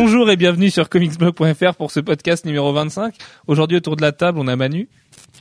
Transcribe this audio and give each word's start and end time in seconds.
Bonjour 0.00 0.30
et 0.30 0.36
bienvenue 0.36 0.70
sur 0.70 0.88
comicsblog.fr 0.88 1.74
pour 1.74 1.90
ce 1.90 1.98
podcast 1.98 2.44
numéro 2.44 2.72
25. 2.72 3.16
Aujourd'hui 3.48 3.78
autour 3.78 3.96
de 3.96 4.02
la 4.02 4.12
table, 4.12 4.38
on 4.38 4.46
a 4.46 4.54
Manu. 4.54 4.88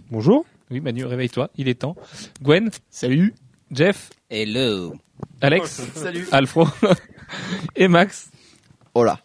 Bonjour. 0.09 0.47
Oui, 0.71 0.79
Manu, 0.79 1.05
réveille-toi, 1.05 1.51
il 1.57 1.67
est 1.67 1.75
temps. 1.75 1.95
Gwen. 2.41 2.71
Salut. 2.89 3.35
Jeff. 3.69 4.09
Hello. 4.31 4.95
Alex. 5.41 5.83
Salut. 5.93 6.27
Alfro. 6.31 6.67
et 7.75 7.87
Max. 7.87 8.31
Hola. 8.95 9.19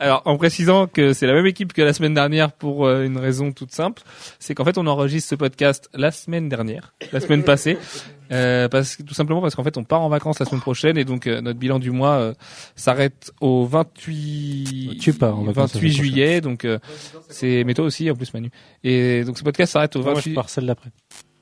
Alors, 0.00 0.22
en 0.24 0.36
précisant 0.36 0.86
que 0.86 1.12
c'est 1.12 1.26
la 1.26 1.34
même 1.34 1.46
équipe 1.46 1.72
que 1.72 1.82
la 1.82 1.92
semaine 1.92 2.14
dernière 2.14 2.52
pour 2.52 2.86
euh, 2.86 3.04
une 3.04 3.16
raison 3.16 3.52
toute 3.52 3.70
simple, 3.70 4.02
c'est 4.38 4.54
qu'en 4.54 4.64
fait, 4.64 4.78
on 4.78 4.86
enregistre 4.86 5.30
ce 5.30 5.34
podcast 5.34 5.88
la 5.94 6.10
semaine 6.10 6.48
dernière, 6.48 6.94
la 7.12 7.20
semaine 7.20 7.42
passée, 7.44 7.78
euh, 8.32 8.68
parce 8.68 8.96
que 8.96 9.02
tout 9.02 9.14
simplement 9.14 9.40
parce 9.40 9.54
qu'en 9.54 9.64
fait, 9.64 9.76
on 9.76 9.84
part 9.84 10.00
en 10.00 10.08
vacances 10.08 10.38
la 10.38 10.46
semaine 10.46 10.60
prochaine 10.60 10.96
et 10.96 11.04
donc 11.04 11.26
euh, 11.26 11.40
notre 11.40 11.58
bilan 11.58 11.78
du 11.78 11.90
mois 11.90 12.14
euh, 12.16 12.34
s'arrête 12.74 13.32
au 13.40 13.66
28 13.66 14.98
Tu 15.00 15.12
pars 15.12 15.38
en 15.38 15.42
vacances 15.42 15.74
la 15.74 15.80
28 15.80 15.80
semaine 15.80 15.92
juillet, 15.92 16.40
donc 16.40 16.64
euh, 16.64 16.78
c'est 17.28 17.64
mais 17.64 17.74
toi 17.74 17.84
aussi 17.84 18.10
en 18.10 18.14
plus 18.14 18.32
Manu. 18.32 18.50
Et 18.82 19.24
donc 19.24 19.38
ce 19.38 19.44
podcast 19.44 19.72
s'arrête 19.72 19.94
au 19.96 20.02
Moi, 20.02 20.14
28 20.14 20.30
je 20.30 20.34
pars 20.34 20.48
celle 20.48 20.66
d'après. 20.66 20.90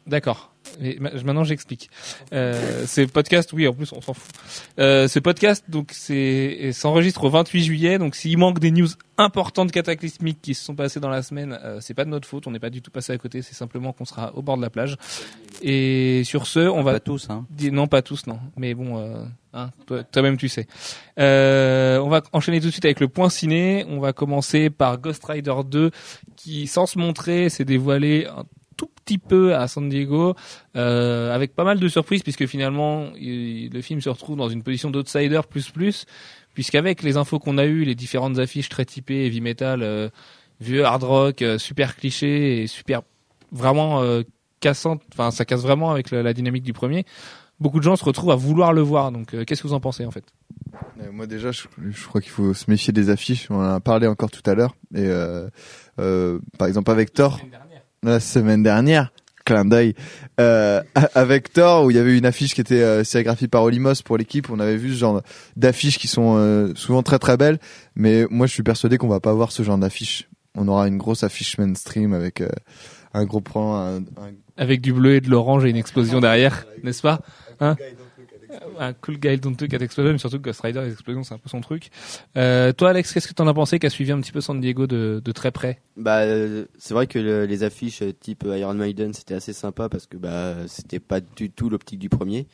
D'accord. 0.06 0.51
Et 0.82 0.98
maintenant 1.00 1.44
j'explique. 1.44 1.90
Euh, 2.32 2.86
ce 2.86 3.02
podcast, 3.02 3.52
oui, 3.52 3.66
en 3.68 3.72
plus 3.72 3.92
on 3.92 4.00
s'en 4.00 4.14
fout. 4.14 4.32
Euh, 4.78 5.06
ce 5.08 5.18
podcast, 5.18 5.64
donc 5.68 5.90
c'est 5.92 6.70
s'enregistre 6.72 7.24
au 7.24 7.30
28 7.30 7.62
juillet. 7.64 7.98
Donc 7.98 8.14
s'il 8.14 8.38
manque 8.38 8.58
des 8.58 8.70
news 8.70 8.88
importantes 9.18 9.70
cataclysmiques 9.70 10.40
qui 10.40 10.54
se 10.54 10.64
sont 10.64 10.74
passées 10.74 10.98
dans 11.00 11.10
la 11.10 11.22
semaine, 11.22 11.58
euh, 11.62 11.78
c'est 11.80 11.94
pas 11.94 12.04
de 12.04 12.10
notre 12.10 12.26
faute. 12.26 12.46
On 12.46 12.50
n'est 12.50 12.58
pas 12.58 12.70
du 12.70 12.80
tout 12.80 12.90
passé 12.90 13.12
à 13.12 13.18
côté. 13.18 13.42
C'est 13.42 13.54
simplement 13.54 13.92
qu'on 13.92 14.04
sera 14.04 14.34
au 14.34 14.42
bord 14.42 14.56
de 14.56 14.62
la 14.62 14.70
plage. 14.70 14.96
Et 15.62 16.22
sur 16.24 16.46
ce, 16.46 16.60
on 16.60 16.82
va 16.82 16.92
Pas 16.92 17.00
tous, 17.00 17.28
hein. 17.30 17.46
Non, 17.70 17.86
pas 17.86 18.02
tous, 18.02 18.26
non. 18.26 18.38
Mais 18.56 18.74
bon, 18.74 18.98
euh, 18.98 19.24
hein, 19.52 19.70
toi- 19.86 20.02
toi-même 20.04 20.36
tu 20.36 20.48
sais. 20.48 20.66
Euh, 21.18 21.98
on 21.98 22.08
va 22.08 22.22
enchaîner 22.32 22.60
tout 22.60 22.66
de 22.66 22.72
suite 22.72 22.84
avec 22.84 23.00
le 23.00 23.08
point 23.08 23.28
ciné. 23.28 23.84
On 23.88 24.00
va 24.00 24.12
commencer 24.12 24.70
par 24.70 24.98
Ghost 24.98 25.24
Rider 25.24 25.54
2, 25.66 25.90
qui, 26.36 26.66
sans 26.66 26.86
se 26.86 26.98
montrer, 26.98 27.48
s'est 27.50 27.64
dévoilé 27.64 28.26
petit 29.04 29.18
peu 29.18 29.54
à 29.54 29.66
San 29.68 29.88
Diego, 29.88 30.34
euh, 30.76 31.34
avec 31.34 31.54
pas 31.54 31.64
mal 31.64 31.78
de 31.80 31.88
surprises, 31.88 32.22
puisque 32.22 32.46
finalement, 32.46 33.10
il- 33.16 33.70
le 33.70 33.80
film 33.82 34.00
se 34.00 34.08
retrouve 34.08 34.36
dans 34.36 34.48
une 34.48 34.62
position 34.62 34.90
d'outsider 34.90 35.40
plus 35.48 35.70
plus, 35.70 36.06
puisqu'avec 36.54 37.02
les 37.02 37.16
infos 37.16 37.38
qu'on 37.38 37.58
a 37.58 37.64
eues, 37.64 37.84
les 37.84 37.94
différentes 37.94 38.38
affiches 38.38 38.68
très 38.68 38.84
typées, 38.84 39.26
heavy 39.26 39.40
metal, 39.40 39.82
euh, 39.82 40.08
vieux 40.60 40.84
hard 40.84 41.02
rock, 41.02 41.42
euh, 41.42 41.58
super 41.58 41.96
cliché 41.96 42.62
et 42.62 42.66
super 42.66 43.02
vraiment 43.50 44.02
euh, 44.02 44.22
cassante, 44.60 45.02
enfin 45.12 45.30
ça 45.30 45.44
casse 45.44 45.62
vraiment 45.62 45.90
avec 45.90 46.10
la, 46.10 46.22
la 46.22 46.32
dynamique 46.32 46.62
du 46.62 46.72
premier. 46.72 47.04
Beaucoup 47.60 47.78
de 47.78 47.84
gens 47.84 47.96
se 47.96 48.04
retrouvent 48.04 48.30
à 48.32 48.36
vouloir 48.36 48.72
le 48.72 48.80
voir. 48.80 49.12
Donc 49.12 49.34
euh, 49.34 49.44
qu'est-ce 49.44 49.62
que 49.62 49.68
vous 49.68 49.74
en 49.74 49.80
pensez 49.80 50.04
en 50.06 50.10
fait? 50.10 50.24
Moi 51.12 51.26
déjà, 51.26 51.52
je, 51.52 51.62
je 51.90 52.06
crois 52.06 52.20
qu'il 52.20 52.30
faut 52.30 52.54
se 52.54 52.70
méfier 52.70 52.92
des 52.92 53.10
affiches. 53.10 53.50
On 53.50 53.56
en 53.56 53.74
a 53.74 53.80
parlé 53.80 54.06
encore 54.06 54.30
tout 54.30 54.42
à 54.48 54.54
l'heure. 54.54 54.74
Et 54.94 55.06
euh, 55.06 55.48
euh, 56.00 56.38
par 56.58 56.68
exemple 56.68 56.90
avec 56.90 57.12
Thor, 57.12 57.40
la 58.02 58.20
semaine 58.20 58.62
dernière, 58.62 59.12
clin 59.44 59.64
d'œil, 59.64 59.94
euh, 60.40 60.82
avec 61.14 61.52
Thor 61.52 61.84
où 61.84 61.90
il 61.90 61.96
y 61.96 62.00
avait 62.00 62.16
une 62.16 62.26
affiche 62.26 62.54
qui 62.54 62.60
était 62.60 62.82
euh, 62.82 63.04
sérigraphiée 63.04 63.48
par 63.48 63.62
Olimos 63.62 64.02
pour 64.04 64.18
l'équipe. 64.18 64.50
On 64.50 64.58
avait 64.58 64.76
vu 64.76 64.92
ce 64.92 64.98
genre 64.98 65.22
d'affiches 65.56 65.98
qui 65.98 66.08
sont 66.08 66.36
euh, 66.36 66.72
souvent 66.74 67.02
très 67.02 67.18
très 67.18 67.36
belles. 67.36 67.58
Mais 67.94 68.26
moi, 68.30 68.46
je 68.46 68.52
suis 68.52 68.62
persuadé 68.62 68.98
qu'on 68.98 69.08
va 69.08 69.20
pas 69.20 69.32
voir 69.32 69.52
ce 69.52 69.62
genre 69.62 69.78
d'affiche. 69.78 70.28
On 70.56 70.68
aura 70.68 70.88
une 70.88 70.98
grosse 70.98 71.22
affiche 71.22 71.58
mainstream 71.58 72.12
avec 72.12 72.40
euh, 72.40 72.48
un 73.14 73.24
gros 73.24 73.40
plan, 73.40 74.00
Avec 74.56 74.80
du 74.80 74.92
bleu 74.92 75.16
et 75.16 75.20
de 75.20 75.30
l'orange 75.30 75.64
et 75.64 75.70
une 75.70 75.76
explosion 75.76 76.20
derrière, 76.20 76.66
n'est-ce 76.82 77.02
pas? 77.02 77.20
Hein? 77.60 77.76
Un 78.78 78.92
cool 78.92 79.18
guy 79.18 79.38
don't 79.38 79.56
look 79.60 79.72
at 79.74 79.78
explosion, 79.78 80.18
surtout 80.18 80.38
que 80.38 80.44
Ghost 80.44 80.60
Rider, 80.60 80.80
explosions, 80.86 81.22
c'est 81.22 81.34
un 81.34 81.38
peu 81.38 81.48
son 81.48 81.60
truc. 81.60 81.90
Euh, 82.36 82.72
toi, 82.72 82.90
Alex, 82.90 83.12
qu'est-ce 83.12 83.28
que 83.28 83.34
t'en 83.34 83.46
as 83.46 83.54
pensé, 83.54 83.78
qui 83.78 83.86
a 83.86 83.90
suivi 83.90 84.12
un 84.12 84.20
petit 84.20 84.32
peu 84.32 84.40
San 84.40 84.60
Diego 84.60 84.86
de, 84.86 85.20
très 85.32 85.50
près? 85.50 85.80
Bah, 85.96 86.20
euh, 86.20 86.66
c'est 86.78 86.94
vrai 86.94 87.06
que 87.06 87.18
le- 87.18 87.46
les 87.46 87.62
affiches 87.64 88.02
euh, 88.02 88.12
type 88.12 88.44
euh, 88.44 88.58
Iron 88.58 88.74
Maiden 88.74 89.12
c'était 89.12 89.34
assez 89.34 89.52
sympa 89.52 89.88
parce 89.88 90.06
que 90.06 90.16
bah 90.16 90.54
c'était 90.66 91.00
pas 91.00 91.20
du 91.20 91.50
tout 91.50 91.68
l'optique 91.70 91.98
du 91.98 92.08
premier. 92.08 92.46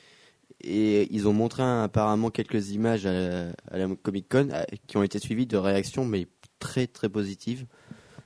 Et 0.60 1.06
ils 1.14 1.28
ont 1.28 1.32
montré 1.32 1.62
apparemment 1.62 2.30
quelques 2.30 2.70
images 2.70 3.06
à 3.06 3.52
la, 3.70 3.88
Comic 4.02 4.28
Con 4.28 4.48
euh, 4.52 4.64
qui 4.86 4.96
ont 4.96 5.02
été 5.02 5.18
suivies 5.18 5.46
de 5.46 5.56
réactions 5.56 6.04
mais 6.04 6.26
très 6.58 6.86
très 6.86 7.08
positives. 7.08 7.66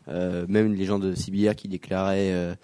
Euh, 0.09 0.47
même 0.49 0.75
les 0.75 0.84
gens 0.84 0.99
de 0.99 1.15
CBR 1.15 1.55
qui 1.55 1.69
déclaraient 1.69 2.32
euh, 2.32 2.55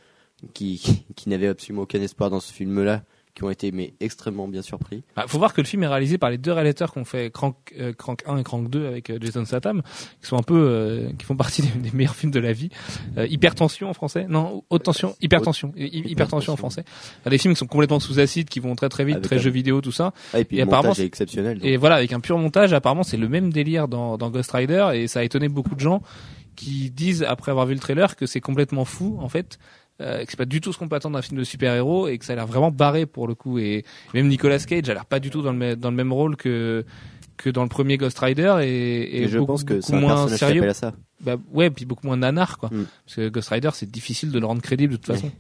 qui 0.55 1.05
n'avaient 1.27 1.49
absolument 1.49 1.83
aucun 1.83 2.01
espoir 2.01 2.31
dans 2.31 2.41
ce 2.41 2.53
film-là, 2.53 3.05
qui 3.39 3.45
ont 3.45 3.51
été 3.51 3.71
mais 3.71 3.95
extrêmement 4.01 4.49
bien 4.49 4.63
surpris. 4.63 5.05
bah, 5.15 5.25
Faut 5.29 5.39
voir 5.39 5.55
que 5.55 5.61
le 5.61 5.67
film 5.69 5.85
est 5.85 5.87
réalisé 5.87 6.19
par 6.19 6.29
les 6.29 6.39
deux 6.39 6.51
réalisateurs 6.53 6.93
qui 6.93 6.99
ont 6.99 7.05
fait 7.05 7.31
Crank, 7.33 7.55
euh, 7.79 7.93
Crank 7.93 8.25
1 8.27 8.39
et 8.39 8.43
Crank 8.43 8.69
2 8.69 8.85
avec 8.89 9.11
euh, 9.11 9.19
Jason 9.21 9.45
Statham, 9.45 9.83
qui 10.21 10.27
sont 10.27 10.37
un 10.37 10.43
peu, 10.43 10.59
euh, 10.59 11.11
qui 11.17 11.25
font 11.25 11.37
partie 11.37 11.63
des, 11.63 11.69
des 11.69 11.93
meilleurs 11.97 12.17
films 12.17 12.33
de 12.33 12.41
la 12.41 12.53
vie. 12.53 12.69
Euh, 13.17 13.29
hypertension 13.29 13.89
en 13.89 13.95
français? 13.95 14.27
Non, 14.29 14.65
haute 14.71 14.83
tension, 14.83 15.15
hypertension, 15.21 15.73
Hy- 15.77 15.85
hy- 15.87 16.11
hypertension 16.11 16.53
en 16.53 16.57
français. 16.57 16.85
Enfin, 17.21 17.31
des 17.31 17.39
films 17.39 17.55
qui 17.55 17.61
sont 17.61 17.69
complètement 17.69 18.01
sous 18.01 18.19
acide, 18.19 18.49
qui 18.49 18.59
vont 18.59 18.75
très 18.75 18.89
très 18.89 19.05
vite, 19.05 19.15
Avec 19.19 19.27
très 19.27 19.37
un- 19.37 19.39
jeux 19.39 19.51
vidéo, 19.51 19.81
tout 19.81 19.93
ça. 19.93 20.13
Ah, 20.35 20.41
et 20.41 20.45
puis 20.45 20.57
Et 20.57 20.61
le 20.61 20.67
apparemment, 20.67 20.89
montage 20.89 21.05
est 21.05 21.07
exceptionnel. 21.07 21.59
donc. 21.59 21.65
Et 21.65 21.77
voilà, 21.77 21.95
avec 21.95 22.13
un 22.13 22.19
pur 22.19 22.37
montage, 22.39 22.73
apparemment, 22.73 23.05
c'est 23.05 23.17
le 23.17 23.29
même 23.29 23.53
délire 23.53 23.87
dans, 23.87 24.19
dans 24.19 24.31
Ghost 24.31 24.51
Rider, 24.51 24.89
et 24.95 25.07
ça 25.07 25.21
a 25.21 25.23
étonné 25.23 25.49
beaucoup 25.49 25.77
de 25.77 25.81
gens 25.81 26.03
qui 26.57 26.91
disent, 26.91 27.23
après 27.23 27.53
avoir 27.53 27.67
vu 27.67 27.75
le 27.75 27.81
trailer, 27.81 28.17
que 28.17 28.27
c'est 28.27 28.41
complètement 28.41 28.85
fou, 28.85 29.17
en 29.21 29.29
fait, 29.29 29.61
euh, 30.01 30.25
que 30.25 30.31
c'est 30.31 30.37
pas 30.37 30.45
du 30.45 30.61
tout 30.61 30.73
ce 30.73 30.79
qu'on 30.79 30.89
peut 30.89 30.97
attendre 30.97 31.17
d'un 31.17 31.23
film 31.23 31.39
de 31.39 31.45
super-héros, 31.45 32.09
et 32.09 32.19
que 32.19 32.25
ça 32.25 32.33
a 32.35 32.37
l'air 32.37 32.47
vraiment 32.47 32.71
barré 32.71 33.07
pour 33.07 33.27
le 33.27 33.35
coup. 33.35 33.59
Et 33.59 33.85
même 34.15 34.29
Nicolas 34.29 34.59
Cage 34.59 34.89
a 34.89 34.95
l'air 34.95 35.07
pas 35.07 35.21
du 35.21 35.31
tout 35.31 35.43
dans 35.43 35.53
le, 35.53 35.77
dans 35.77 35.91
le 35.91 35.97
même 35.97 36.13
rôle 36.13 36.37
que 36.37 36.85
que 37.37 37.51
dans 37.51 37.63
le 37.63 37.69
premier 37.69 37.99
Ghost 37.99 38.19
Rider, 38.19 38.57
et, 38.63 38.67
et, 38.67 39.23
Et 39.23 39.29
je 39.29 39.39
beaucoup, 39.39 39.53
pense 39.53 39.63
que 39.65 39.75
beaucoup 39.75 39.87
c'est 39.87 39.95
un 39.95 40.01
moins 40.01 40.29
sérieux. 40.29 40.69
à 40.69 40.75
ça. 40.75 40.93
Bah, 41.21 41.37
ouais, 41.53 41.71
puis 41.71 41.85
beaucoup 41.85 42.07
moins 42.07 42.17
nanar, 42.17 42.59
quoi. 42.59 42.69
Mm. 42.73 42.87
Parce 43.07 43.17
que 43.17 43.29
Ghost 43.29 43.49
Rider, 43.51 43.71
c'est 43.75 43.89
difficile 43.91 44.33
de 44.33 44.39
le 44.41 44.47
rendre 44.47 44.61
crédible 44.61 44.95
de 44.95 44.97
toute 44.97 45.07
façon. 45.07 45.31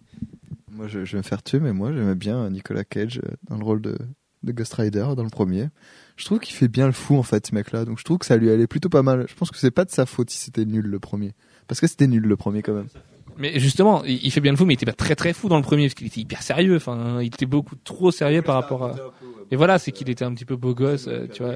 Moi, 0.70 0.86
je, 0.86 1.04
je 1.04 1.12
vais 1.12 1.18
me 1.18 1.22
faire 1.24 1.42
tuer, 1.42 1.58
mais 1.58 1.72
moi, 1.72 1.92
j'aimais 1.92 2.14
bien 2.14 2.50
Nicolas 2.50 2.84
Cage 2.84 3.20
euh, 3.24 3.30
dans 3.48 3.56
le 3.58 3.64
rôle 3.64 3.82
de, 3.82 3.98
de 4.44 4.52
Ghost 4.52 4.74
Rider 4.74 5.06
dans 5.16 5.24
le 5.24 5.28
premier. 5.28 5.70
Je 6.16 6.24
trouve 6.24 6.38
qu'il 6.38 6.54
fait 6.54 6.68
bien 6.68 6.86
le 6.86 6.92
fou, 6.92 7.16
en 7.16 7.24
fait, 7.24 7.48
ce 7.48 7.54
mec-là. 7.54 7.84
Donc, 7.84 7.98
je 7.98 8.04
trouve 8.04 8.18
que 8.18 8.26
ça 8.26 8.36
lui 8.36 8.48
allait 8.48 8.68
plutôt 8.68 8.88
pas 8.88 9.02
mal. 9.02 9.26
Je 9.28 9.34
pense 9.34 9.50
que 9.50 9.58
c'est 9.58 9.72
pas 9.72 9.84
de 9.84 9.90
sa 9.90 10.06
faute 10.06 10.30
si 10.30 10.38
c'était 10.38 10.64
nul 10.64 10.86
le 10.86 10.98
premier. 11.00 11.32
Parce 11.66 11.80
que 11.80 11.88
c'était 11.88 12.06
nul 12.06 12.22
le 12.22 12.36
premier, 12.36 12.62
quand 12.62 12.74
même. 12.74 12.88
Mais 13.38 13.58
justement, 13.58 14.04
il 14.04 14.18
il 14.24 14.30
fait 14.30 14.40
bien 14.40 14.52
le 14.52 14.58
fou, 14.58 14.64
mais 14.66 14.74
il 14.74 14.76
était 14.76 14.86
pas 14.86 14.92
très 14.92 15.14
très 15.14 15.32
fou 15.32 15.48
dans 15.48 15.56
le 15.56 15.62
premier, 15.62 15.84
parce 15.84 15.94
qu'il 15.94 16.06
était 16.06 16.20
hyper 16.20 16.42
sérieux. 16.42 16.76
Enfin, 16.76 17.20
il 17.20 17.26
était 17.26 17.46
beaucoup 17.46 17.76
trop 17.76 18.10
sérieux 18.10 18.42
par 18.42 18.54
rapport 18.56 18.84
à. 18.84 18.94
Et 19.50 19.56
voilà, 19.56 19.78
c'est 19.78 19.92
qu'il 19.92 20.10
était 20.10 20.24
un 20.24 20.34
petit 20.34 20.44
peu 20.44 20.56
beau 20.56 20.74
gosse, 20.74 21.06
euh, 21.08 21.26
tu 21.32 21.42
vois. 21.42 21.54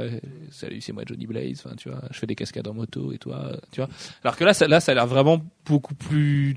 Salut, 0.50 0.80
c'est 0.80 0.92
moi 0.94 1.02
Johnny 1.06 1.26
Blaze. 1.26 1.62
Enfin, 1.64 1.76
tu 1.76 1.90
vois, 1.90 2.00
je 2.10 2.18
fais 2.18 2.26
des 2.26 2.34
cascades 2.34 2.66
en 2.66 2.72
moto 2.72 3.12
et 3.12 3.18
toi, 3.18 3.50
euh, 3.50 3.56
tu 3.70 3.82
vois. 3.82 3.90
Alors 4.24 4.36
que 4.36 4.44
là, 4.44 4.54
ça, 4.54 4.66
là, 4.66 4.80
ça 4.80 4.92
a 4.92 4.94
l'air 4.94 5.06
vraiment 5.06 5.42
beaucoup 5.66 5.94
plus 5.94 6.56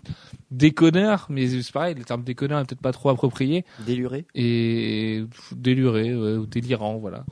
déconneur, 0.52 1.28
mais 1.30 1.48
c'est 1.62 1.72
pareil, 1.74 1.96
le 1.96 2.06
terme 2.06 2.24
déconneur 2.24 2.60
est 2.60 2.66
peut-être 2.66 2.82
pas 2.82 2.94
trop 2.94 3.10
approprié 3.10 3.66
Déluré. 3.86 4.26
et 4.34 5.26
déluré 5.52 6.16
ouais, 6.16 6.38
ou 6.38 6.46
délirant, 6.46 6.98
voilà. 6.98 7.26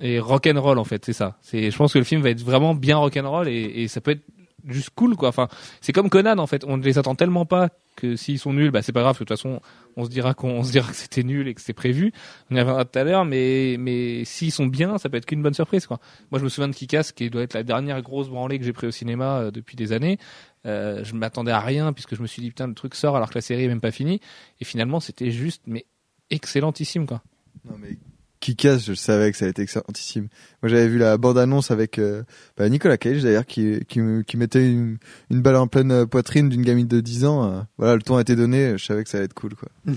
Et 0.00 0.18
rock'n'roll 0.18 0.78
en 0.78 0.84
fait, 0.84 1.04
c'est 1.04 1.12
ça. 1.12 1.36
C'est, 1.42 1.70
je 1.70 1.76
pense 1.76 1.92
que 1.92 1.98
le 1.98 2.04
film 2.04 2.22
va 2.22 2.30
être 2.30 2.42
vraiment 2.42 2.74
bien 2.74 2.96
rock'n'roll 2.96 3.48
et, 3.48 3.52
et 3.82 3.88
ça 3.88 4.00
peut 4.00 4.12
être 4.12 4.24
juste 4.66 4.90
cool 4.94 5.16
quoi. 5.16 5.28
Enfin, 5.28 5.48
c'est 5.80 5.92
comme 5.92 6.10
Conan 6.10 6.38
en 6.38 6.46
fait. 6.46 6.64
On 6.66 6.76
ne 6.76 6.82
les 6.82 6.98
attend 6.98 7.14
tellement 7.14 7.46
pas 7.46 7.70
que 7.96 8.16
s'ils 8.16 8.38
sont 8.38 8.52
nuls, 8.52 8.70
bah 8.70 8.82
c'est 8.82 8.92
pas 8.92 9.02
grave. 9.02 9.14
De 9.14 9.18
toute 9.18 9.28
façon, 9.28 9.60
on 9.96 10.04
se 10.04 10.10
dira 10.10 10.34
qu'on 10.34 10.50
on 10.50 10.64
se 10.64 10.72
dira 10.72 10.88
que 10.88 10.96
c'était 10.96 11.22
nul 11.22 11.48
et 11.48 11.54
que 11.54 11.60
c'était 11.60 11.72
prévu. 11.72 12.12
On 12.50 12.56
y 12.56 12.60
reviendra 12.60 12.84
tout 12.84 12.98
à 12.98 13.04
l'heure, 13.04 13.24
mais 13.24 13.76
mais 13.78 14.24
s'ils 14.24 14.52
sont 14.52 14.66
bien, 14.66 14.98
ça 14.98 15.08
peut 15.08 15.16
être 15.16 15.26
qu'une 15.26 15.42
bonne 15.42 15.54
surprise 15.54 15.86
quoi. 15.86 16.00
Moi, 16.30 16.38
je 16.38 16.44
me 16.44 16.48
souviens 16.48 16.68
de 16.68 16.74
Kick-Ass 16.74 17.12
qui 17.12 17.30
doit 17.30 17.42
être 17.42 17.54
la 17.54 17.62
dernière 17.62 18.02
grosse 18.02 18.28
branlée 18.28 18.58
que 18.58 18.64
j'ai 18.64 18.72
pris 18.72 18.86
au 18.86 18.92
cinéma 18.92 19.38
euh, 19.38 19.50
depuis 19.50 19.76
des 19.76 19.92
années. 19.92 20.18
Euh, 20.66 21.04
je 21.04 21.14
m'attendais 21.14 21.52
à 21.52 21.60
rien 21.60 21.92
puisque 21.92 22.14
je 22.16 22.22
me 22.22 22.26
suis 22.26 22.40
dit 22.42 22.48
putain 22.48 22.66
le 22.66 22.74
truc 22.74 22.94
sort 22.94 23.16
alors 23.16 23.28
que 23.28 23.34
la 23.34 23.42
série 23.42 23.64
est 23.64 23.68
même 23.68 23.80
pas 23.80 23.90
finie. 23.92 24.20
Et 24.60 24.64
finalement, 24.64 25.00
c'était 25.00 25.30
juste 25.30 25.62
mais 25.66 25.86
excellentissime 26.30 27.06
quoi. 27.06 27.22
Qui 28.44 28.56
casse, 28.56 28.84
je 28.84 28.92
savais 28.94 29.30
que 29.32 29.36
ça 29.38 29.44
allait 29.46 29.50
être 29.50 29.58
excellentissime. 29.58 30.28
Moi, 30.62 30.68
j'avais 30.70 30.86
vu 30.88 30.98
la 30.98 31.16
bande-annonce 31.16 31.70
avec 31.70 31.98
euh, 31.98 32.22
bah, 32.56 32.68
Nicolas 32.68 32.96
Cage, 32.98 33.22
d'ailleurs, 33.22 33.46
qui, 33.46 33.80
qui, 33.88 34.00
me- 34.00 34.22
qui 34.22 34.36
mettait 34.36 34.66
une, 34.70 34.98
une 35.30 35.40
balle 35.40 35.56
en 35.56 35.66
pleine 35.66 35.90
euh, 35.92 36.06
poitrine 36.06 36.48
d'une 36.50 36.62
gamine 36.62 36.86
de 36.86 37.00
10 37.00 37.24
ans. 37.24 37.50
euh, 37.50 37.60
voilà, 37.78 37.96
le 37.96 38.02
ton 38.02 38.16
a 38.16 38.20
été 38.20 38.36
donné, 38.36 38.76
je 38.76 38.84
savais 38.84 39.02
que 39.02 39.08
ça 39.10 39.16
allait 39.18 39.24
être 39.24 39.34
cool, 39.34 39.54
quoi. 39.54 39.68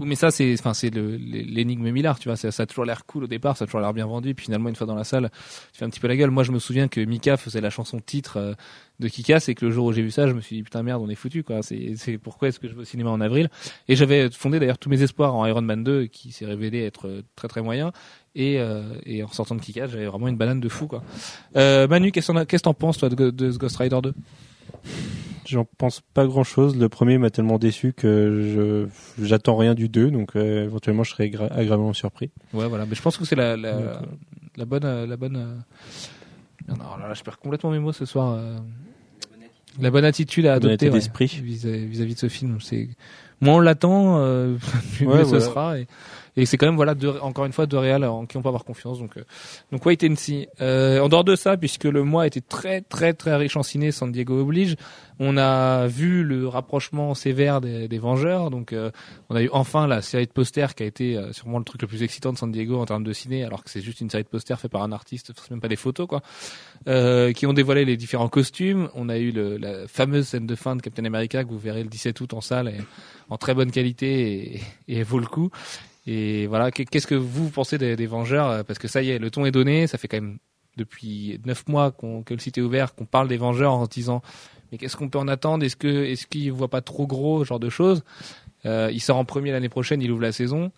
Mais 0.00 0.14
ça, 0.14 0.30
c'est, 0.30 0.54
c'est 0.74 0.94
l'énigme 0.94 1.90
Millard, 1.90 2.18
tu 2.18 2.28
vois. 2.28 2.36
Ça, 2.36 2.50
ça 2.50 2.62
a 2.64 2.66
toujours 2.66 2.84
l'air 2.84 3.04
cool 3.06 3.24
au 3.24 3.28
départ, 3.28 3.56
ça 3.56 3.64
a 3.64 3.66
toujours 3.66 3.80
l'air 3.80 3.92
bien 3.92 4.06
vendu. 4.06 4.34
Puis 4.34 4.46
finalement, 4.46 4.68
une 4.68 4.76
fois 4.76 4.86
dans 4.86 4.94
la 4.94 5.04
salle, 5.04 5.30
tu 5.72 5.78
fais 5.78 5.84
un 5.84 5.90
petit 5.90 6.00
peu 6.00 6.08
la 6.08 6.16
gueule. 6.16 6.30
Moi, 6.30 6.42
je 6.42 6.52
me 6.52 6.58
souviens 6.58 6.88
que 6.88 7.00
Mika 7.00 7.36
faisait 7.36 7.60
la 7.60 7.70
chanson 7.70 8.00
titre 8.00 8.56
de 9.00 9.08
Kikas 9.08 9.46
et 9.48 9.54
que 9.54 9.64
le 9.64 9.70
jour 9.72 9.86
où 9.86 9.92
j'ai 9.92 10.02
vu 10.02 10.10
ça, 10.10 10.26
je 10.28 10.32
me 10.32 10.40
suis 10.40 10.56
dit 10.56 10.62
putain 10.62 10.82
merde, 10.82 11.02
on 11.04 11.08
est 11.08 11.14
foutu 11.14 11.42
quoi. 11.42 11.62
C'est, 11.62 11.94
c'est 11.96 12.16
pourquoi 12.18 12.48
est-ce 12.48 12.60
que 12.60 12.68
je 12.68 12.74
vais 12.74 12.82
au 12.82 12.84
cinéma 12.84 13.10
en 13.10 13.20
avril? 13.20 13.50
Et 13.88 13.96
j'avais 13.96 14.30
fondé 14.30 14.58
d'ailleurs 14.60 14.78
tous 14.78 14.88
mes 14.88 15.02
espoirs 15.02 15.34
en 15.34 15.44
Iron 15.46 15.62
Man 15.62 15.82
2, 15.82 16.06
qui 16.06 16.30
s'est 16.32 16.46
révélé 16.46 16.84
être 16.84 17.08
euh, 17.08 17.22
très 17.36 17.48
très 17.48 17.60
moyen. 17.62 17.92
Et, 18.36 18.58
euh, 18.58 18.82
et 19.04 19.22
en 19.22 19.28
sortant 19.28 19.54
de 19.54 19.60
Kikas, 19.60 19.88
j'avais 19.88 20.06
vraiment 20.06 20.28
une 20.28 20.36
banane 20.36 20.60
de 20.60 20.68
fou 20.68 20.86
quoi. 20.86 21.02
Euh, 21.56 21.86
Manu, 21.88 22.12
qu'est-ce 22.12 22.32
que 22.32 22.44
que 22.44 22.56
t'en 22.56 22.74
penses 22.74 22.98
toi 22.98 23.08
de, 23.08 23.30
de 23.30 23.50
ce 23.50 23.58
Ghost 23.58 23.76
Rider 23.76 23.98
2 24.02 24.12
J'en 25.46 25.66
pense 25.76 26.00
pas 26.14 26.26
grand 26.26 26.42
chose. 26.44 26.76
Le 26.76 26.88
premier 26.88 27.18
m'a 27.18 27.28
tellement 27.30 27.58
déçu 27.58 27.92
que 27.92 28.88
je 29.18 29.24
j'attends 29.24 29.56
rien 29.56 29.74
du 29.74 29.88
2, 29.90 30.10
donc 30.10 30.36
euh, 30.36 30.64
éventuellement 30.64 31.02
je 31.04 31.10
serai 31.10 31.28
gra- 31.28 31.52
agréablement 31.52 31.92
surpris. 31.92 32.30
Ouais, 32.54 32.66
voilà. 32.66 32.86
Mais 32.86 32.94
je 32.94 33.02
pense 33.02 33.18
que 33.18 33.24
c'est 33.26 33.36
la, 33.36 33.54
la, 33.56 33.72
Donc, 33.72 34.08
la 34.56 34.64
bonne, 34.64 35.04
la 35.04 35.16
bonne, 35.18 35.62
Non, 36.68 36.76
non, 36.76 36.96
là, 36.96 37.12
je 37.14 37.22
perds 37.22 37.38
complètement 37.38 37.70
mes 37.70 37.78
mots 37.78 37.92
ce 37.92 38.04
soir. 38.06 38.32
euh. 38.38 38.56
La 39.80 39.90
bonne 39.90 40.04
attitude 40.04 40.46
à 40.46 40.54
adopter 40.54 40.88
ouais, 40.88 40.98
vis- 40.98 41.66
vis-à-vis 41.66 42.14
de 42.14 42.18
ce 42.20 42.28
film. 42.28 42.60
C'est 42.60 42.88
moins 43.40 43.56
on 43.56 43.60
l'attend, 43.60 44.18
euh, 44.18 44.56
Ouais, 45.00 45.06
mieux 45.06 45.24
ce 45.24 45.28
voilà. 45.30 45.44
sera. 45.44 45.78
Et, 45.78 45.86
et 46.36 46.46
c'est 46.46 46.56
quand 46.56 46.66
même 46.66 46.76
voilà 46.76 46.94
deux, 46.94 47.16
encore 47.20 47.44
une 47.44 47.52
fois 47.52 47.66
deux 47.66 47.78
réals 47.78 48.04
en 48.04 48.26
qui 48.26 48.36
on 48.36 48.42
peut 48.42 48.48
avoir 48.48 48.64
confiance. 48.64 48.98
Donc 48.98 49.16
euh, 49.16 49.24
donc 49.72 49.84
wait 49.86 50.04
and 50.04 50.16
see. 50.16 50.48
Euh, 50.60 51.00
en 51.00 51.08
dehors 51.08 51.24
de 51.24 51.36
ça, 51.36 51.56
puisque 51.56 51.84
le 51.84 52.02
mois 52.04 52.26
était 52.26 52.40
très 52.40 52.80
très 52.80 53.12
très 53.12 53.36
riche 53.36 53.56
en 53.56 53.62
ciné, 53.62 53.92
San 53.92 54.10
Diego 54.10 54.40
oblige. 54.40 54.76
On 55.20 55.36
a 55.36 55.86
vu 55.86 56.24
le 56.24 56.48
rapprochement 56.48 57.14
sévère 57.14 57.60
des, 57.60 57.86
des 57.86 57.98
Vengeurs. 57.98 58.50
Donc 58.50 58.72
euh, 58.72 58.90
on 59.30 59.36
a 59.36 59.42
eu 59.42 59.48
enfin 59.52 59.86
la 59.86 60.02
série 60.02 60.26
de 60.26 60.32
posters 60.32 60.74
qui 60.74 60.82
a 60.82 60.86
été 60.86 61.20
sûrement 61.32 61.58
le 61.58 61.64
truc 61.64 61.82
le 61.82 61.88
plus 61.88 62.02
excitant 62.02 62.32
de 62.32 62.38
San 62.38 62.50
Diego 62.50 62.80
en 62.80 62.86
termes 62.86 63.04
de 63.04 63.12
ciné, 63.12 63.44
alors 63.44 63.62
que 63.62 63.70
c'est 63.70 63.80
juste 63.80 64.00
une 64.00 64.10
série 64.10 64.24
de 64.24 64.28
posters 64.28 64.60
fait 64.60 64.68
par 64.68 64.82
un 64.82 64.92
artiste, 64.92 65.32
c'est 65.34 65.50
même 65.50 65.60
pas 65.60 65.68
des 65.68 65.76
photos 65.76 66.06
quoi, 66.06 66.22
euh, 66.88 67.32
qui 67.32 67.46
ont 67.46 67.52
dévoilé 67.52 67.84
les 67.84 67.96
différents 67.96 68.28
costumes. 68.28 68.88
On 68.94 69.08
a 69.08 69.18
eu 69.18 69.30
le, 69.30 69.56
la 69.56 69.86
fameuse 69.88 70.28
scène 70.28 70.46
de 70.46 70.54
fin 70.54 70.76
de 70.76 70.82
Captain 70.82 71.04
America 71.04 71.44
que 71.44 71.48
vous 71.48 71.58
verrez 71.58 71.82
le 71.82 71.88
17 71.88 72.20
août 72.20 72.34
en 72.34 72.40
salle 72.40 72.68
et 72.68 72.80
en 73.30 73.36
très 73.36 73.54
bonne 73.54 73.70
qualité 73.70 74.56
et, 74.56 74.60
et 74.88 75.02
vaut 75.02 75.18
le 75.18 75.26
coup. 75.26 75.50
Et 76.06 76.46
voilà, 76.46 76.70
qu'est- 76.70 76.84
qu'est-ce 76.84 77.06
que 77.06 77.14
vous 77.14 77.48
pensez 77.50 77.78
des, 77.78 77.96
des 77.96 78.06
Vengeurs? 78.06 78.64
Parce 78.64 78.78
que 78.78 78.88
ça 78.88 79.02
y 79.02 79.10
est, 79.10 79.18
le 79.18 79.30
ton 79.30 79.46
est 79.46 79.50
donné, 79.50 79.86
ça 79.86 79.96
fait 79.98 80.08
quand 80.08 80.18
même 80.18 80.38
depuis 80.76 81.40
neuf 81.46 81.66
mois 81.68 81.92
qu'on, 81.92 82.22
que 82.22 82.34
le 82.34 82.40
site 82.40 82.58
est 82.58 82.60
ouvert, 82.60 82.94
qu'on 82.94 83.06
parle 83.06 83.28
des 83.28 83.36
Vengeurs 83.36 83.72
en 83.72 83.84
se 83.84 83.90
disant 83.90 84.22
mais 84.72 84.78
qu'est-ce 84.78 84.96
qu'on 84.96 85.08
peut 85.08 85.18
en 85.18 85.28
attendre? 85.28 85.64
Est-ce 85.64 85.76
que 85.76 85.86
est-ce 86.04 86.26
qu'ils 86.26 86.52
voient 86.52 86.68
pas 86.68 86.80
trop 86.82 87.06
gros, 87.06 87.44
ce 87.44 87.48
genre 87.48 87.60
de 87.60 87.70
choses? 87.70 88.02
Euh, 88.66 88.90
Il 88.92 89.00
sort 89.00 89.16
en 89.18 89.24
premier 89.24 89.52
l'année 89.52 89.68
prochaine, 89.68 90.02
il 90.02 90.10
ouvre 90.10 90.22
la 90.22 90.32
saison, 90.32 90.72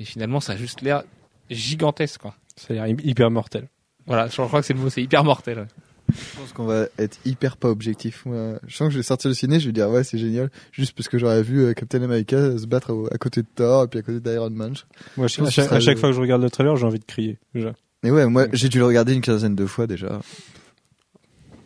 et 0.00 0.04
finalement 0.04 0.40
ça 0.40 0.54
a 0.54 0.56
juste 0.56 0.80
l'air 0.82 1.02
gigantesque 1.50 2.20
quoi. 2.22 2.34
Ça 2.56 2.68
a 2.70 2.74
l'air 2.74 2.86
hy- 2.86 2.96
hyper 3.04 3.30
mortel. 3.30 3.68
Voilà, 4.06 4.28
je 4.28 4.40
crois 4.42 4.60
que 4.60 4.66
c'est 4.66 4.74
le 4.74 4.80
mot, 4.80 4.90
c'est 4.90 5.02
hyper 5.02 5.24
mortel. 5.24 5.66
Je 6.10 6.38
pense 6.38 6.52
qu'on 6.52 6.64
va 6.66 6.86
être 6.98 7.18
hyper 7.24 7.56
pas 7.56 7.68
objectif. 7.70 8.24
Moi, 8.26 8.58
je 8.66 8.76
sens 8.76 8.88
que 8.88 8.92
je 8.92 8.98
vais 8.98 9.02
sortir 9.02 9.30
du 9.30 9.36
ciné, 9.36 9.58
je 9.58 9.66
vais 9.66 9.72
dire 9.72 9.88
ouais 9.88 10.04
c'est 10.04 10.18
génial, 10.18 10.50
juste 10.72 10.92
parce 10.96 11.08
que 11.08 11.18
j'aurais 11.18 11.42
vu 11.42 11.60
euh, 11.64 11.72
Captain 11.72 12.02
America 12.02 12.58
se 12.58 12.66
battre 12.66 13.08
à 13.10 13.16
côté 13.18 13.42
de 13.42 13.46
Thor 13.54 13.84
et 13.84 13.88
puis 13.88 13.98
à 13.98 14.02
côté 14.02 14.20
d'Iron 14.20 14.50
Man. 14.50 14.74
Moi, 15.16 15.26
Je 15.28 15.40
à 15.40 15.44
pense 15.44 15.52
chaque, 15.54 15.72
à 15.72 15.80
chaque 15.80 15.94
le- 15.94 16.00
fois 16.00 16.10
que 16.10 16.14
je 16.16 16.20
regarde 16.20 16.42
le 16.42 16.50
trailer, 16.50 16.76
j'ai 16.76 16.84
envie 16.86 16.98
de 16.98 17.04
crier. 17.04 17.38
Déjà. 17.54 17.74
Mais 18.02 18.10
ouais, 18.10 18.26
moi 18.26 18.46
j'ai 18.52 18.68
dû 18.68 18.78
le 18.78 18.84
regarder 18.84 19.14
une 19.14 19.22
quinzaine 19.22 19.54
de 19.56 19.64
fois 19.66 19.86
déjà. 19.86 20.20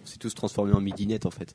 C'est 0.05 0.19
tous 0.19 0.35
transformé 0.35 0.73
en 0.73 0.81
midinette 0.81 1.27
en 1.27 1.31
fait. 1.31 1.55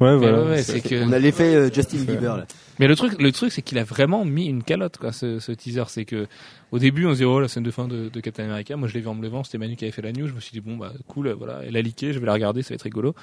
Ouais, 0.00 0.16
voilà. 0.16 0.42
ouais, 0.42 0.48
ouais, 0.50 0.62
C'est- 0.62 0.80
c'est 0.80 0.88
que 0.88 1.04
On 1.04 1.12
a 1.12 1.18
l'effet 1.18 1.54
euh, 1.54 1.70
Justin 1.72 1.98
Bieber 2.04 2.36
là. 2.36 2.46
Mais 2.78 2.88
le 2.88 2.96
truc, 2.96 3.20
le 3.20 3.30
truc, 3.32 3.52
c'est 3.52 3.62
qu'il 3.62 3.78
a 3.78 3.84
vraiment 3.84 4.24
mis 4.24 4.46
une 4.46 4.62
calotte, 4.64 4.96
quoi, 4.98 5.12
ce, 5.12 5.38
ce 5.38 5.52
teaser. 5.52 5.84
C'est 5.88 6.04
que, 6.04 6.26
au 6.72 6.78
début, 6.78 7.06
on 7.06 7.12
se 7.12 7.18
dit, 7.18 7.24
oh, 7.24 7.38
la 7.38 7.46
scène 7.48 7.62
de 7.62 7.70
fin 7.70 7.86
de, 7.86 8.08
de 8.08 8.20
Captain 8.20 8.44
America. 8.44 8.74
Moi, 8.76 8.88
je 8.88 8.94
l'ai 8.94 9.00
vu 9.00 9.08
en 9.08 9.14
me 9.14 9.22
levant. 9.22 9.44
C'était 9.44 9.58
Manu 9.58 9.76
qui 9.76 9.84
avait 9.84 9.92
fait 9.92 10.02
la 10.02 10.10
news. 10.12 10.26
Je 10.26 10.32
me 10.32 10.40
suis 10.40 10.52
dit, 10.52 10.60
bon, 10.60 10.76
bah, 10.76 10.92
cool, 11.06 11.28
voilà. 11.32 11.60
Elle 11.66 11.76
a 11.76 11.82
leaké. 11.82 12.12
Je 12.12 12.18
vais 12.18 12.26
la 12.26 12.32
regarder. 12.32 12.62
Ça 12.62 12.70
va 12.70 12.76
être 12.76 12.82
rigolo. 12.82 13.14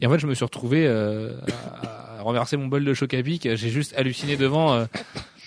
Et 0.00 0.06
en 0.06 0.10
fait, 0.10 0.18
je 0.18 0.26
me 0.26 0.34
suis 0.34 0.44
retrouvé, 0.44 0.84
euh, 0.86 1.34
à, 1.84 2.18
à 2.18 2.22
renverser 2.22 2.56
mon 2.56 2.66
bol 2.66 2.84
de 2.84 2.92
choc 2.92 3.14
à 3.14 3.22
pic. 3.22 3.48
J'ai 3.54 3.68
juste 3.70 3.94
halluciné 3.96 4.36
devant, 4.36 4.74
euh, 4.74 4.84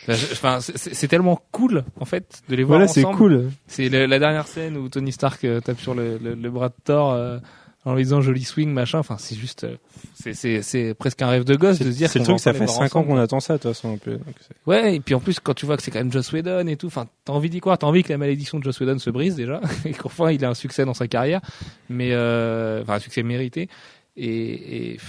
Enfin, 0.07 0.59
c'est- 0.61 0.77
c'est 0.77 0.93
c'est 0.93 1.07
tellement 1.07 1.41
cool 1.51 1.83
en 1.99 2.05
fait 2.05 2.43
de 2.47 2.55
les 2.55 2.61
voir 2.63 2.77
Voilà, 2.77 2.87
c'est 2.87 3.03
ensemble. 3.03 3.17
cool. 3.17 3.49
C'est 3.65 3.89
le- 3.89 4.05
la 4.05 4.19
dernière 4.19 4.45
scène 4.45 4.77
où 4.77 4.87
Tony 4.87 5.11
Stark 5.11 5.43
euh, 5.45 5.59
tape 5.61 5.79
sur 5.79 5.95
le, 5.95 6.19
le- 6.19 6.35
le 6.35 6.49
bras 6.51 6.69
de 6.69 6.75
Thor 6.83 7.11
euh, 7.13 7.39
en 7.85 7.93
lui 7.95 8.03
disant 8.03 8.19
joli 8.19 8.43
swing 8.43 8.71
machin. 8.71 8.99
Enfin, 8.99 9.15
c'est 9.19 9.35
juste, 9.35 9.63
euh, 9.63 9.77
c'est- 10.15 10.33
c'est 10.33 10.61
c'est 10.63 10.93
presque 10.95 11.21
un 11.21 11.27
rêve 11.27 11.43
de 11.43 11.55
gosse 11.55 11.79
de 11.79 11.91
se 11.91 11.95
dire. 11.97 12.09
C'est 12.09 12.19
le 12.19 12.25
truc, 12.25 12.39
ça 12.39 12.51
fait 12.53 12.59
les 12.59 12.65
voir 12.65 12.77
5 12.89 12.95
ans 12.97 13.03
qu'on 13.03 13.17
attend 13.17 13.39
ça, 13.39 13.53
de 13.53 13.59
toute 13.59 13.71
façon. 13.71 13.93
un 13.93 13.97
peu. 13.97 14.13
Donc, 14.13 14.35
c'est- 14.41 14.55
Ouais, 14.65 14.95
et 14.95 14.99
puis 14.99 15.13
en 15.15 15.19
plus 15.19 15.39
quand 15.39 15.53
tu 15.53 15.65
vois 15.65 15.77
que 15.77 15.83
c'est 15.83 15.91
quand 15.91 15.99
même 15.99 16.11
Joss 16.11 16.31
Whedon 16.33 16.67
et 16.67 16.75
tout, 16.77 16.87
enfin, 16.87 17.07
t'as 17.23 17.33
envie 17.33 17.49
d'y 17.49 17.59
croire, 17.61 17.77
t'as 17.77 17.87
envie 17.87 18.03
que 18.03 18.09
la 18.11 18.17
malédiction 18.17 18.57
de 18.59 18.63
Joss 18.63 18.79
Whedon 18.79 18.97
se 18.99 19.09
brise 19.11 19.35
déjà, 19.35 19.61
et 19.85 19.91
qu'enfin 19.93 20.31
il 20.31 20.43
a 20.43 20.49
un 20.49 20.53
succès 20.55 20.83
dans 20.83 20.93
sa 20.95 21.07
carrière, 21.07 21.41
mais 21.89 22.09
euh, 22.11 22.81
enfin 22.81 22.95
un 22.95 22.99
succès 22.99 23.23
mérité. 23.23 23.69
Et, 24.17 24.93
et 24.93 24.99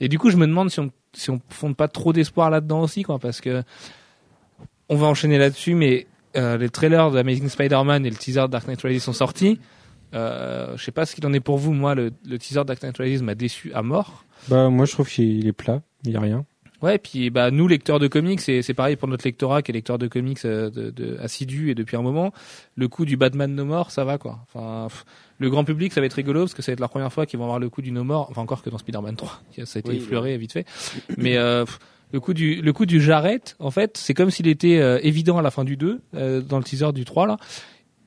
et 0.00 0.08
du 0.08 0.18
coup, 0.18 0.30
je 0.30 0.36
me 0.36 0.46
demande 0.46 0.70
si 0.70 0.80
on 0.80 0.90
si 1.14 1.28
on 1.30 1.40
fonde 1.50 1.76
pas 1.76 1.88
trop 1.88 2.12
d'espoir 2.14 2.48
là-dedans 2.48 2.80
aussi, 2.80 3.02
quoi, 3.02 3.18
parce 3.18 3.40
que 3.42 3.62
on 4.88 4.96
va 4.96 5.06
enchaîner 5.06 5.38
là-dessus, 5.38 5.74
mais 5.74 6.06
euh, 6.36 6.56
les 6.56 6.70
trailers 6.70 7.10
d'Amazing 7.10 7.48
Spider-Man 7.48 8.06
et 8.06 8.10
le 8.10 8.16
teaser 8.16 8.42
de 8.42 8.46
Dark 8.46 8.66
Knight 8.66 8.80
Rises 8.82 9.02
sont 9.02 9.12
sortis. 9.12 9.60
Euh, 10.14 10.76
je 10.76 10.84
sais 10.84 10.92
pas 10.92 11.06
ce 11.06 11.14
qu'il 11.14 11.26
en 11.26 11.32
est 11.32 11.40
pour 11.40 11.58
vous. 11.58 11.72
Moi, 11.72 11.94
le, 11.94 12.10
le 12.28 12.38
teaser 12.38 12.62
Knight 12.64 12.96
Rises 12.98 13.22
m'a 13.22 13.34
déçu 13.34 13.72
à 13.74 13.82
mort. 13.82 14.24
Bah, 14.48 14.68
moi, 14.68 14.84
je 14.86 14.92
trouve 14.92 15.08
qu'il 15.08 15.46
est 15.46 15.52
plat. 15.52 15.82
Il 16.04 16.12
y 16.12 16.16
a 16.16 16.20
rien. 16.20 16.44
Ouais, 16.82 16.98
puis 16.98 17.30
bah 17.30 17.52
nous 17.52 17.68
lecteurs 17.68 18.00
de 18.00 18.08
comics, 18.08 18.40
c'est 18.40 18.60
c'est 18.60 18.74
pareil 18.74 18.96
pour 18.96 19.06
notre 19.06 19.24
lectorat 19.24 19.62
qui 19.62 19.70
est 19.70 19.74
lecteur 19.74 19.98
de 19.98 20.08
comics 20.08 20.44
euh, 20.44 20.68
de, 20.68 20.90
de 20.90 21.16
assidu 21.20 21.70
et 21.70 21.76
depuis 21.76 21.96
un 21.96 22.02
moment. 22.02 22.32
Le 22.74 22.88
coup 22.88 23.04
du 23.04 23.16
Batman 23.16 23.54
No 23.54 23.64
More, 23.64 23.92
ça 23.92 24.04
va 24.04 24.18
quoi. 24.18 24.40
Enfin, 24.52 24.88
pff, 24.88 25.04
le 25.38 25.48
grand 25.48 25.62
public, 25.62 25.92
ça 25.92 26.00
va 26.00 26.06
être 26.06 26.14
rigolo 26.14 26.40
parce 26.40 26.54
que 26.54 26.62
ça 26.62 26.72
va 26.72 26.74
être 26.74 26.80
la 26.80 26.88
première 26.88 27.12
fois 27.12 27.24
qu'ils 27.24 27.38
vont 27.38 27.44
avoir 27.44 27.60
le 27.60 27.68
coup 27.68 27.82
du 27.82 27.92
No 27.92 28.02
More. 28.02 28.26
Enfin 28.32 28.42
encore 28.42 28.64
que 28.64 28.70
dans 28.70 28.78
Spider-Man 28.78 29.14
3, 29.14 29.42
qui 29.52 29.60
a- 29.60 29.66
ça 29.66 29.76
a 29.76 29.80
été 29.80 29.90
Oui, 29.90 29.96
effleuré 29.98 30.36
vite 30.38 30.50
fait. 30.54 30.66
Mais 31.18 31.36
euh, 31.36 31.64
pff, 31.66 31.78
le 32.12 32.18
coup 32.18 32.34
du 32.34 32.60
le 32.60 32.72
coup 32.72 32.84
du 32.84 33.00
j'arrête, 33.00 33.54
en 33.60 33.70
fait, 33.70 33.96
c'est 33.96 34.12
comme 34.12 34.32
s'il 34.32 34.48
était 34.48 34.80
euh, 34.80 34.98
évident 35.04 35.38
à 35.38 35.42
la 35.42 35.52
fin 35.52 35.62
du 35.62 35.76
2, 35.76 36.00
euh, 36.16 36.40
dans 36.40 36.58
le 36.58 36.64
teaser 36.64 36.92
du 36.92 37.04
3 37.04 37.28
là. 37.28 37.36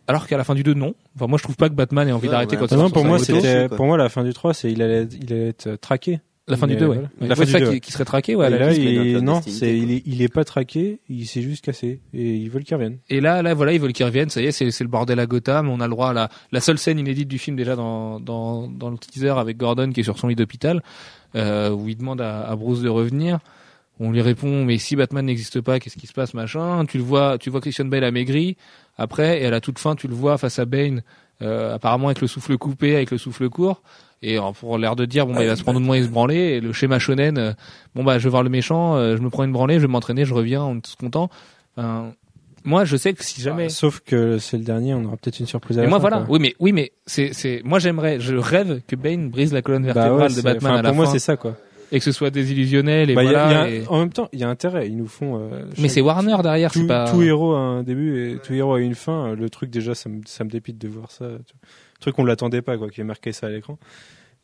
Alors 0.08 0.28
qu'à 0.28 0.38
la 0.38 0.44
fin 0.44 0.54
du 0.56 0.64
2, 0.64 0.74
non. 0.74 0.94
Enfin, 1.16 1.28
moi, 1.28 1.38
je 1.38 1.44
trouve 1.44 1.56
pas 1.56 1.70
que 1.70 1.74
Batman 1.74 2.08
ait 2.08 2.12
envie 2.12 2.28
Ouais, 2.28 2.32
d'arrêter 2.32 2.56
ouais. 2.56 2.68
quand 2.68 2.76
il 2.76 2.78
non, 2.78 2.90
pour 2.90 3.06
moi, 3.06 3.18
c'était, 3.20 3.68
pour 3.70 3.86
moi, 3.86 3.98
la 3.98 4.10
fin 4.10 4.24
du 4.24 4.34
3, 4.34 4.54
c'est, 4.54 4.72
il 4.72 4.82
allait, 4.82 5.04
être- 5.04 5.16
il 5.20 5.34
allait 5.34 5.48
être 5.50 5.68
euh, 5.68 5.78
traqué. 5.78 6.20
La 6.48 6.58
fin 6.58 6.68
du 6.68 6.74
Mais 6.76 6.80
2, 6.80 6.86
ouais. 6.86 6.94
voilà. 6.98 7.10
Ouais, 7.22 7.28
La 7.28 7.36
fin 7.36 7.46
ça 7.48 7.60
du 7.60 7.80
qui, 7.82 7.92
serait 7.92 8.06
traqué, 8.06 8.36
ouais. 8.36 8.46
à 8.46 8.50
et 8.50 8.52
la 8.52 8.58
là, 8.68 8.74
il, 8.74 9.18
non, 9.22 9.42
c'est, 9.42 9.76
il 9.76 9.90
est, 9.92 10.04
il 10.06 10.22
est 10.22 10.28
pas 10.32 10.44
traqué, 10.44 11.00
il 11.10 11.26
s'est 11.26 11.42
juste 11.42 11.66
cassé. 11.66 12.02
Et 12.14 12.36
ils 12.36 12.52
veulent 12.52 12.64
qu'il 12.64 12.76
revienne. 12.76 13.00
Et 13.10 13.20
là, 13.20 13.42
là, 13.42 13.56
voilà, 13.56 13.74
ils 13.74 13.80
veulent 13.82 13.94
qu'ils 13.94 14.06
reviennent. 14.06 14.30
Ça 14.30 14.42
y 14.42 14.46
est, 14.46 14.52
c'est, 14.52 14.70
c'est 14.70 14.84
le 14.84 14.90
bordel 14.92 15.20
à 15.20 15.26
Gotham. 15.26 15.70
On 15.70 15.80
a 15.80 15.86
le 15.86 15.90
droit 15.90 16.10
à 16.10 16.14
la, 16.14 16.30
la 16.52 16.60
seule 16.60 16.78
scène 16.78 17.00
inédite 17.00 17.28
du 17.28 17.40
film 17.40 17.56
déjà 17.58 17.76
dans, 17.76 18.20
dans, 18.20 18.68
dans 18.68 18.92
le 18.92 18.98
teaser 19.00 19.30
avec 19.40 19.58
Gordon 19.58 19.92
qui 19.92 20.02
est 20.02 20.04
sur 20.04 20.20
son 20.20 20.28
lit 20.28 20.36
d'hôpital, 20.36 20.84
euh, 21.36 21.72
où 21.72 21.90
il 21.90 21.98
demande 21.98 22.22
à, 22.22 22.42
à 22.48 22.56
Bruce 22.56 22.82
de 22.82 22.90
revenir. 22.90 23.40
On 24.00 24.12
lui 24.12 24.22
répond, 24.22 24.66
mais 24.66 24.78
si 24.78 24.96
Batman 24.96 25.26
n'existe 25.26 25.62
pas, 25.62 25.80
qu'est-ce 25.80 25.98
qui 25.98 26.06
se 26.06 26.14
passe, 26.14 26.36
machin. 26.36 26.86
Tu 26.86 26.98
le 27.00 27.04
vois, 27.04 27.40
tu 27.40 27.50
vois 27.50 27.60
Christian 27.62 27.86
Bale 27.86 28.04
a 28.04 28.12
maigri. 28.12 28.56
Après, 28.98 29.42
et 29.42 29.46
à 29.46 29.50
la 29.50 29.62
toute 29.62 29.80
fin, 29.80 29.96
tu 29.96 30.08
le 30.08 30.14
vois 30.16 30.38
face 30.38 30.60
à 30.60 30.66
Bane, 30.66 31.04
euh, 31.42 31.76
apparemment 31.76 32.08
avec 32.08 32.22
le 32.22 32.28
souffle 32.28 32.58
coupé, 32.58 32.96
avec 32.96 33.12
le 33.12 33.18
souffle 33.18 33.50
court. 33.50 33.82
Et 34.22 34.38
pour 34.60 34.78
l'air 34.78 34.96
de 34.96 35.06
dire, 35.06 35.28
bon, 35.28 35.36
bah, 35.36 35.44
il 35.44 35.48
va 35.48 35.56
se 35.56 35.64
prendre 35.64 35.80
une 35.80 35.86
moins 35.86 35.98
et 35.98 36.04
se 36.04 36.08
branler. 36.08 36.36
Et 36.36 36.60
le 36.62 36.72
schéma 36.74 36.98
shonen, 36.98 37.38
euh, 37.38 37.54
bon, 37.94 38.04
bah, 38.04 38.18
je 38.18 38.24
vais 38.24 38.30
voir 38.30 38.42
le 38.44 38.50
méchant, 38.50 38.96
euh, 38.96 39.18
je 39.18 39.22
me 39.22 39.30
prends 39.30 39.44
une 39.44 39.52
branlée, 39.52 39.76
je 39.76 39.82
vais 39.82 39.88
m'entraîner, 39.88 40.26
je 40.26 40.34
reviens, 40.34 40.64
on 40.64 40.78
est 40.78 40.82
tous 40.82 40.96
contents. 40.96 41.30
Enfin, 41.78 42.14
moi, 42.64 42.86
je 42.86 42.98
sais 42.98 43.14
que 43.14 43.24
si 43.24 43.42
jamais. 43.42 43.66
Ah, 43.66 43.70
Sauf 43.70 44.00
que 44.00 44.40
c'est 44.40 44.58
le 44.58 44.64
dernier, 44.64 44.94
on 44.96 45.04
aura 45.06 45.18
peut-être 45.18 45.40
une 45.40 45.46
surprise 45.46 45.78
à 45.78 45.84
la 45.84 45.90
moi 45.90 46.00
fin, 46.00 46.02
voilà, 46.02 46.18
quoi. 46.26 46.26
oui 46.34 46.40
mais 46.40 46.56
oui 46.60 46.72
mais 46.72 46.94
c'est 47.06 47.32
c'est 47.34 47.62
moi 47.64 47.78
j'aimerais 47.78 48.20
je 48.20 48.36
rêve 48.36 48.82
que 48.88 48.96
Bane 48.96 49.30
brise 49.30 49.54
la 49.54 49.62
colonne 49.62 49.86
Bah 49.86 49.94
vertébrale 49.94 50.32
ouais, 50.32 50.36
de 50.38 50.42
Batman 50.42 50.72
enfin, 50.72 50.80
à 50.80 50.82
la 50.82 50.90
pour 50.90 50.96
moi, 50.96 51.06
fin 51.06 51.12
c'est 51.12 51.20
ça, 51.20 51.38
quoi. 51.38 51.56
Et 51.92 52.00
que 52.00 52.04
ce 52.06 52.12
soit 52.12 52.30
désillusionnel 52.30 53.10
et 53.10 53.14
Bah, 53.16 53.24
il 53.24 53.32
y 53.32 53.36
a- 53.36 53.46
voilà. 53.46 53.68
il 53.70 53.74
y 53.76 53.78
a- 53.80 53.82
et- 53.84 53.88
En 53.88 54.00
même 54.00 54.12
temps, 54.12 54.30
il 54.34 54.40
y 54.40 54.44
a 54.44 54.50
intérêt. 54.50 54.88
Ils 54.88 54.98
nous 54.98 55.08
font. 55.08 55.40
euh, 55.52 55.66
Mais 55.80 55.88
c'est 55.88 56.02
Warner 56.02 56.38
derrière, 56.44 56.72
tout, 56.72 56.80
c'est 56.80 56.88
pas 56.88 57.10
tout 57.12 57.22
héros 57.22 57.54
a 57.54 57.60
un 57.60 57.84
début 57.84 58.32
et 58.32 58.38
tout 58.40 58.54
héros 58.54 58.74
a 58.74 58.80
une 58.82 58.96
fin. 58.96 59.34
Le 59.36 59.50
truc 59.50 59.70
déjà, 59.70 59.96
ça 59.96 60.10
me, 60.10 60.22
ça 60.26 60.44
me 60.44 60.50
dépite 60.50 60.78
de 60.78 60.88
voir 60.88 61.12
ça. 61.12 61.26
tu 61.46 61.54
vois. 61.54 61.62
Le 61.96 62.00
truc 62.02 62.20
on 62.20 62.26
l'attendait 62.26 62.62
pas, 62.62 62.78
quoi, 62.78 62.90
qui 62.90 63.02
est 63.02 63.06
marqué 63.06 63.32
ça 63.32 63.48
à 63.48 63.50
l'écran. 63.50 63.78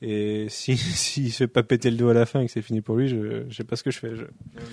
Et 0.04 0.48
si 0.50 0.76
s'il 0.78 1.32
se 1.32 1.38
fait 1.40 1.48
pas 1.48 1.64
péter 1.64 1.92
le 1.92 1.98
dos 1.98 2.10
à 2.10 2.14
la 2.14 2.26
fin 2.26 2.42
et 2.42 2.46
que 2.48 2.52
c'est 2.52 2.62
fini 2.64 2.82
pour 2.82 2.96
lui, 2.96 3.08
je, 3.08 3.44
je 3.50 3.56
sais 3.56 3.64
pas 3.64 3.76
ce 3.76 3.84
que 3.84 3.92
je 3.92 4.00
fais. 4.00 4.16
Je... 4.16 4.24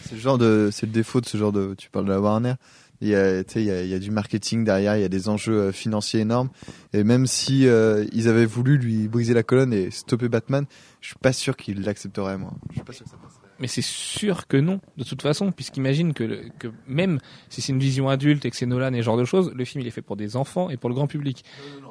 C'est 0.04 0.14
le 0.14 0.20
genre 0.20 0.38
de, 0.38 0.70
c'est 0.72 0.86
le 0.86 0.92
défaut 0.92 1.20
de 1.20 1.26
ce 1.26 1.36
genre 1.36 1.52
de, 1.52 1.74
tu 1.76 1.90
parles 1.90 2.06
de 2.06 2.12
la 2.12 2.20
Warner. 2.20 2.54
Il 3.00 3.08
y 3.08 3.14
a, 3.14 3.44
tu 3.44 3.52
sais, 3.54 3.60
il 3.62 3.66
y 3.66 3.70
a, 3.70 3.82
il 3.82 3.88
y 3.88 3.94
a 3.94 3.98
du 4.00 4.10
marketing 4.10 4.64
derrière, 4.64 4.96
il 4.96 5.02
y 5.02 5.04
a 5.04 5.08
des 5.08 5.28
enjeux 5.28 5.58
euh, 5.68 5.72
financiers 5.72 6.20
énormes. 6.20 6.48
Et 6.92 7.04
même 7.04 7.26
si 7.26 7.66
euh, 7.68 8.04
ils 8.12 8.28
avaient 8.28 8.44
voulu 8.46 8.76
lui 8.76 9.06
briser 9.06 9.34
la 9.34 9.44
colonne 9.44 9.72
et 9.72 9.90
stopper 9.92 10.28
Batman, 10.28 10.64
je 11.00 11.08
suis 11.08 11.16
pas 11.22 11.32
sûr 11.32 11.56
qu'il 11.56 11.82
l'accepterait, 11.82 12.38
moi. 12.38 12.52
Je 12.70 12.74
suis 12.76 12.82
pas 12.84 12.92
sûr 12.92 13.04
que 13.04 13.10
ça 13.12 13.16
passerait. 13.16 13.42
Mais 13.60 13.66
c'est 13.68 13.82
sûr 13.84 14.46
que 14.46 14.56
non, 14.56 14.80
de 14.96 15.04
toute 15.04 15.22
façon, 15.22 15.50
puisqu'imagine 15.52 16.12
que, 16.12 16.24
le- 16.24 16.42
que 16.58 16.68
même 16.86 17.18
si 17.48 17.60
c'est 17.60 17.72
une 17.72 17.78
vision 17.80 18.08
adulte 18.08 18.44
et 18.44 18.50
que 18.50 18.56
c'est 18.56 18.66
Nolan 18.66 18.92
et 18.94 18.98
ce 18.98 19.02
genre 19.02 19.16
de 19.16 19.24
choses, 19.24 19.52
le 19.54 19.64
film 19.64 19.82
il 19.82 19.86
est 19.88 19.92
fait 19.92 20.02
pour 20.02 20.16
des 20.16 20.34
enfants 20.36 20.68
et 20.70 20.76
pour 20.76 20.88
le 20.90 20.94
grand 20.94 21.06
public. 21.08 21.44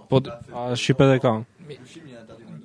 Pour 0.09 0.21
de- 0.21 0.29
Ah, 0.53 0.69
je 0.75 0.81
suis 0.81 0.93
pas 0.93 1.07
d'accord. 1.07 1.33
hein. 1.35 1.45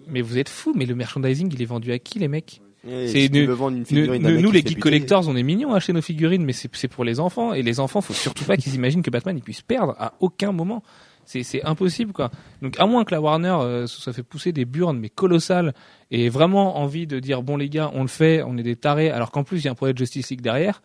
Mais 0.08 0.20
vous 0.20 0.38
êtes 0.38 0.48
fous, 0.48 0.72
mais 0.76 0.86
le 0.86 0.94
merchandising 0.94 1.50
il 1.52 1.62
est 1.62 1.66
vendu 1.66 1.92
à 1.92 1.98
qui 1.98 2.18
les 2.18 2.28
mecs? 2.28 2.60
Et 2.88 3.06
C'est 3.08 3.20
si 3.26 3.30
nous- 3.30 3.54
vendre 3.54 3.76
une 3.76 3.84
figurine 3.86 4.22
nous, 4.22 4.40
nous, 4.40 4.50
les 4.50 4.60
geeks 4.62 4.80
collectors, 4.80 5.28
on 5.28 5.36
est 5.36 5.42
mignons 5.44 5.72
à 5.72 5.76
acheter 5.76 5.92
nos 5.92 6.02
figurines, 6.02 6.44
mais 6.44 6.52
c'est 6.52 6.68
c'est 6.74 6.88
pour 6.88 7.04
les 7.04 7.20
enfants. 7.20 7.52
Et 7.54 7.62
les 7.62 7.78
enfants, 7.78 8.00
faut 8.00 8.12
surtout 8.12 8.44
pas 8.44 8.56
qu'ils 8.56 8.74
imaginent 8.74 9.02
que 9.02 9.10
Batman 9.10 9.36
il 9.36 9.42
puisse 9.42 9.62
perdre 9.62 9.94
à 9.98 10.14
aucun 10.20 10.50
moment. 10.50 10.82
C'est 11.24 11.44
c'est 11.44 11.62
impossible 11.62 12.12
quoi. 12.12 12.32
Donc 12.60 12.80
à 12.80 12.86
moins 12.86 13.04
que 13.04 13.14
la 13.14 13.20
Warner 13.20 13.56
euh, 13.60 13.86
se 13.86 14.00
soit 14.00 14.12
fait 14.12 14.24
pousser 14.24 14.50
des 14.50 14.64
burnes 14.64 14.98
mais 14.98 15.08
colossales 15.08 15.72
et 16.10 16.28
vraiment 16.28 16.78
envie 16.78 17.06
de 17.06 17.20
dire 17.20 17.42
bon 17.44 17.56
les 17.56 17.68
gars 17.68 17.92
on 17.94 18.02
le 18.02 18.08
fait, 18.08 18.42
on 18.42 18.58
est 18.58 18.64
des 18.64 18.74
tarés, 18.74 19.10
alors 19.10 19.30
qu'en 19.30 19.44
plus 19.44 19.60
il 19.60 19.66
y 19.66 19.68
a 19.68 19.70
un 19.70 19.76
projet 19.76 19.92
de 19.92 19.98
Justice 19.98 20.30
League 20.30 20.40
derrière. 20.40 20.82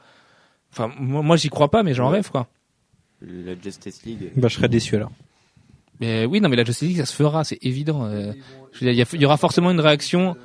Enfin 0.72 0.92
moi, 1.00 1.24
moi, 1.24 1.36
j'y 1.38 1.50
crois 1.50 1.72
pas 1.72 1.82
mais 1.82 1.96
j'en 1.96 2.10
Ouais. 2.12 2.18
rêve 2.18 2.30
quoi. 2.30 2.48
La 3.22 3.54
Justice 3.60 4.04
League. 4.06 4.32
Bah, 4.36 4.48
je 4.48 4.56
serais 4.58 4.70
déçu 4.70 4.96
alors. 4.96 5.12
Mais 6.00 6.26
oui 6.28 6.40
non 6.42 6.50
mais 6.50 6.56
la 6.56 6.64
Justice 6.64 6.88
League 6.90 6.98
ça 6.98 7.06
se 7.08 7.16
fera, 7.16 7.44
c'est 7.44 7.58
évident. 7.64 8.06
euh. 8.06 8.34
je 8.74 8.86
veux 8.86 8.86
dire, 8.86 8.94
il 8.94 8.98
y, 8.98 9.02
a- 9.02 9.08
il 9.14 9.22
y 9.22 9.26
aura 9.26 9.38
forcément 9.38 9.72
une 9.72 9.80
réaction. 9.80 10.36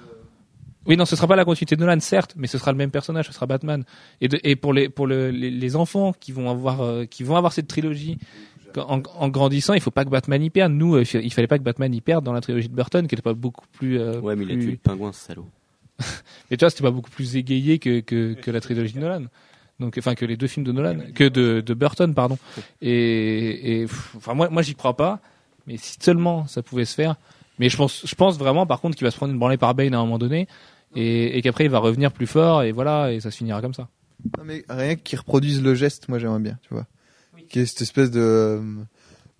Oui, 0.87 0.97
non, 0.97 1.05
ce 1.05 1.15
sera 1.17 1.27
pas 1.29 1.37
la 1.37 1.45
continuité 1.45 1.77
de 1.77 1.81
Nolan, 1.81 2.01
certes, 2.01 2.35
mais 2.37 2.47
ce 2.49 2.59
sera 2.59 2.73
le 2.73 2.79
même 2.79 2.91
personnage, 2.91 3.27
ce 3.27 3.33
sera 3.33 3.47
Batman. 3.47 3.85
Et, 4.21 4.29
de- 4.29 4.41
et 4.43 4.57
pour 4.57 4.73
les 4.73 4.89
pour 4.89 5.07
le- 5.07 5.31
les, 5.31 5.51
les 5.51 5.77
enfants 5.77 6.13
qui 6.19 6.33
vont 6.33 6.51
avoir 6.51 6.81
euh, 6.81 7.05
qui 7.05 7.23
vont 7.23 7.37
avoir 7.37 7.53
cette 7.53 7.69
trilogie 7.69 8.19
en, 8.77 9.03
en 9.19 9.29
grandissant, 9.29 9.75
il 9.75 9.81
faut 9.81 9.91
pas 9.91 10.05
que 10.05 10.11
Batman 10.11 10.43
y 10.43 10.51
perde. 10.51 10.73
Nous, 10.73 10.97
euh, 10.97 11.05
il 11.15 11.33
fallait 11.33 11.47
pas 11.47 11.59
que 11.59 11.63
Batman 11.63 11.95
y 11.95 12.01
perde 12.01 12.25
dans 12.25 12.33
la 12.33 12.41
trilogie 12.41 12.69
de 12.69 12.75
Burton, 12.75 13.07
qui 13.07 13.15
était 13.15 13.23
pas 13.23 13.35
beaucoup 13.35 13.67
plus. 13.73 14.01
euh, 14.01 14.19
Ouais, 14.21 14.35
mais 14.35 14.45
il 14.45 14.51
a 14.51 14.55
plus- 14.55 14.63
tué 14.65 14.71
le 14.73 14.77
pingouin, 14.79 15.13
ce 15.13 15.27
salaud. 15.27 15.47
Mais 16.51 16.57
tu 16.57 16.65
vois, 16.65 16.71
c'était 16.71 16.83
pas 16.83 16.91
beaucoup 16.91 17.11
plus 17.11 17.37
égayé 17.37 17.79
que, 17.79 18.01
que, 18.01 18.33
que 18.35 18.51
la 18.51 18.61
trilogie 18.61 18.95
de 18.95 19.01
Nolan. 19.01 19.25
Donc, 19.79 19.97
enfin, 19.99 20.15
que 20.15 20.25
les 20.25 20.37
deux 20.37 20.47
films 20.47 20.65
de 20.67 20.73
Nolan, 20.73 20.97
que 21.15 21.25
de, 21.29 21.61
de 21.61 21.75
Burton, 21.75 22.13
pardon. 22.15 22.39
Et, 22.81 23.81
et 23.83 23.87
pff, 23.87 24.15
enfin, 24.17 24.35
moi, 24.35 24.49
moi, 24.51 24.63
j'y 24.63 24.75
crois 24.75 24.97
pas. 24.97 25.21
Mais 25.67 25.77
si 25.77 25.97
seulement 26.01 26.47
ça 26.47 26.63
pouvait 26.63 26.85
se 26.85 26.95
faire. 26.95 27.15
Mais 27.59 27.69
je 27.69 27.77
pense, 27.77 28.03
je 28.05 28.15
pense 28.15 28.39
vraiment, 28.39 28.67
par 28.67 28.81
contre, 28.81 28.97
qu'il 28.97 29.05
va 29.05 29.11
se 29.11 29.17
prendre 29.17 29.33
une 29.33 29.39
branlée 29.39 29.59
par 29.59 29.75
Bane 29.75 29.95
à 29.95 29.99
un 29.99 30.03
moment 30.05 30.19
donné. 30.19 30.49
Et, 30.95 31.39
et 31.39 31.43
qu'après, 31.43 31.65
il 31.65 31.71
va 31.71 31.79
revenir 31.79 32.13
plus 32.13 32.27
fort. 32.27 32.63
Et 32.63 32.73
voilà, 32.73 33.13
et 33.13 33.21
ça 33.21 33.31
se 33.31 33.37
finira 33.39 33.61
comme 33.61 33.75
ça. 33.75 33.89
Non, 34.39 34.45
mais 34.45 34.65
rien 34.69 34.95
qu'ils 34.97 35.19
reproduisent 35.19 35.63
le 35.63 35.75
geste, 35.75 36.09
moi 36.09 36.19
j'aimerais 36.19 36.39
bien, 36.41 36.59
tu 36.63 36.75
vois. 36.75 36.87
Qu'il 37.49 37.61
y 37.61 37.65
ait 37.65 37.67
cette 37.67 37.83
espèce 37.83 38.11
de, 38.11 38.61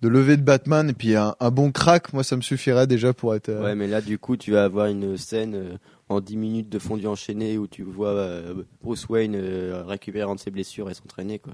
de 0.01 0.07
levée 0.09 0.35
de 0.35 0.41
Batman 0.41 0.89
et 0.89 0.93
puis 0.93 1.15
un, 1.15 1.35
un 1.39 1.51
bon 1.51 1.71
crack, 1.71 2.11
moi 2.11 2.23
ça 2.23 2.35
me 2.35 2.41
suffirait 2.41 2.85
déjà 2.85 3.13
pour 3.13 3.33
être. 3.33 3.47
euh, 3.49 3.63
Ouais, 3.63 3.75
mais 3.75 3.87
là, 3.87 4.01
du 4.01 4.17
coup, 4.19 4.35
tu 4.35 4.51
vas 4.51 4.65
avoir 4.65 4.87
une 4.87 5.17
scène 5.17 5.55
euh, 5.55 5.77
en 6.09 6.19
10 6.19 6.35
minutes 6.35 6.69
de 6.69 6.79
fondu 6.79 7.07
enchaîné 7.07 7.57
où 7.57 7.65
tu 7.67 7.81
vois 7.83 8.09
euh, 8.09 8.53
Bruce 8.83 9.07
Wayne 9.07 9.39
récupérer 9.87 10.29
un 10.29 10.35
de 10.35 10.39
ses 10.39 10.51
blessures 10.51 10.89
et 10.89 10.93
s'entraîner, 10.93 11.39
quoi. 11.39 11.53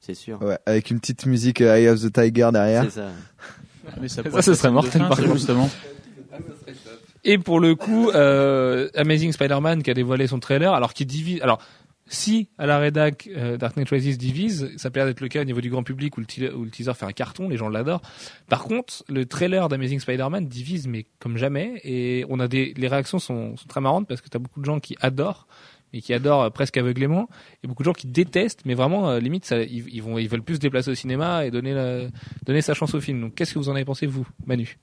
C'est 0.00 0.14
sûr. 0.14 0.40
ouais, 0.42 0.58
avec 0.66 0.90
une 0.90 1.00
petite 1.00 1.24
musique 1.24 1.62
Eye 1.62 1.88
of 1.88 2.00
the 2.02 2.12
Tiger 2.12 2.50
derrière. 2.52 2.84
C'est 2.84 2.90
ça. 3.00 3.08
Mais 4.00 4.08
ça, 4.08 4.22
Ça, 4.22 4.42
ce 4.42 4.50
être 4.50 4.56
serait 4.58 4.70
mortel, 4.70 5.00
par 5.00 5.16
ça, 5.16 5.22
contre. 5.22 5.34
justement. 5.36 5.70
Et 7.28 7.38
pour 7.38 7.58
le 7.58 7.74
coup, 7.74 8.08
euh, 8.10 8.88
Amazing 8.94 9.32
Spider-Man 9.32 9.82
qui 9.82 9.90
a 9.90 9.94
dévoilé 9.94 10.28
son 10.28 10.38
trailer, 10.38 10.72
alors 10.72 10.94
qui 10.94 11.04
divise. 11.04 11.42
Alors, 11.42 11.58
si 12.06 12.48
à 12.56 12.66
la 12.66 12.78
rédac 12.78 13.28
euh, 13.36 13.56
Dark 13.56 13.76
Knight 13.76 13.90
Rises 13.90 14.16
divise, 14.16 14.70
ça 14.76 14.92
peut 14.92 15.04
d'être 15.04 15.20
le 15.20 15.26
cas 15.26 15.40
au 15.40 15.44
niveau 15.44 15.60
du 15.60 15.68
grand 15.68 15.82
public 15.82 16.16
où 16.16 16.20
le, 16.20 16.26
teaser- 16.26 16.94
fait 16.94 17.04
un 17.04 17.10
carton, 17.10 17.48
les 17.48 17.56
gens 17.56 17.68
l'adorent. 17.68 18.02
Par 18.48 18.62
contre, 18.62 19.02
le 19.08 19.26
trailer 19.26 19.68
d'Amazing 19.68 19.98
Spider-Man 19.98 20.46
divise, 20.46 20.86
mais 20.86 21.06
comme 21.18 21.36
jamais. 21.36 21.80
Et 21.82 22.24
on 22.28 22.38
a 22.38 22.46
des, 22.46 22.74
les 22.76 22.86
réactions 22.86 23.18
sont, 23.18 23.56
très 23.68 23.80
marrantes 23.80 24.06
parce 24.06 24.20
que 24.20 24.28
t'as 24.28 24.38
beaucoup 24.38 24.60
de 24.60 24.64
gens 24.64 24.78
qui 24.78 24.94
adorent 25.00 25.48
et 25.92 26.00
qui 26.02 26.14
adorent 26.14 26.42
euh, 26.44 26.50
presque 26.50 26.76
aveuglément, 26.76 27.28
et 27.64 27.66
beaucoup 27.66 27.82
de 27.82 27.86
gens 27.86 27.92
qui 27.92 28.06
détestent, 28.06 28.64
mais 28.66 28.74
vraiment 28.74 29.10
euh, 29.10 29.18
limite, 29.18 29.52
ils, 29.68 30.00
vont, 30.00 30.16
ils 30.18 30.28
veulent 30.28 30.42
plus 30.42 30.56
se 30.56 30.60
déplacer 30.60 30.92
au 30.92 30.94
cinéma 30.94 31.44
et 31.44 31.50
donner 31.50 32.08
donner 32.44 32.62
sa 32.62 32.74
chance 32.74 32.94
au 32.94 33.00
film. 33.00 33.20
Donc, 33.20 33.34
qu'est-ce 33.34 33.54
que 33.54 33.58
vous 33.58 33.68
en 33.68 33.74
avez 33.74 33.84
pensé 33.84 34.06
vous, 34.06 34.26
Manu? 34.46 34.78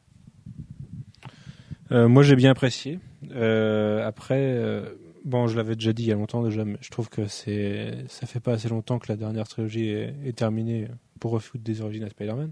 Euh, 1.93 2.07
moi, 2.07 2.23
j'ai 2.23 2.35
bien 2.35 2.51
apprécié. 2.51 2.99
Euh, 3.31 4.05
après, 4.05 4.39
euh, 4.39 4.95
bon, 5.25 5.47
je 5.47 5.55
l'avais 5.55 5.75
déjà 5.75 5.93
dit 5.93 6.03
il 6.03 6.09
y 6.09 6.11
a 6.11 6.15
longtemps 6.15 6.43
déjà, 6.43 6.65
mais 6.65 6.77
je 6.81 6.89
trouve 6.89 7.09
que 7.09 7.27
c'est, 7.27 8.05
ça 8.07 8.25
fait 8.25 8.39
pas 8.39 8.53
assez 8.53 8.67
longtemps 8.67 8.97
que 8.97 9.11
la 9.11 9.15
dernière 9.15 9.47
trilogie 9.47 9.89
est, 9.89 10.35
terminée 10.35 10.87
pour 11.19 11.31
refoutre 11.31 11.63
des 11.63 11.81
origines 11.81 12.03
à 12.03 12.09
Spider-Man. 12.09 12.51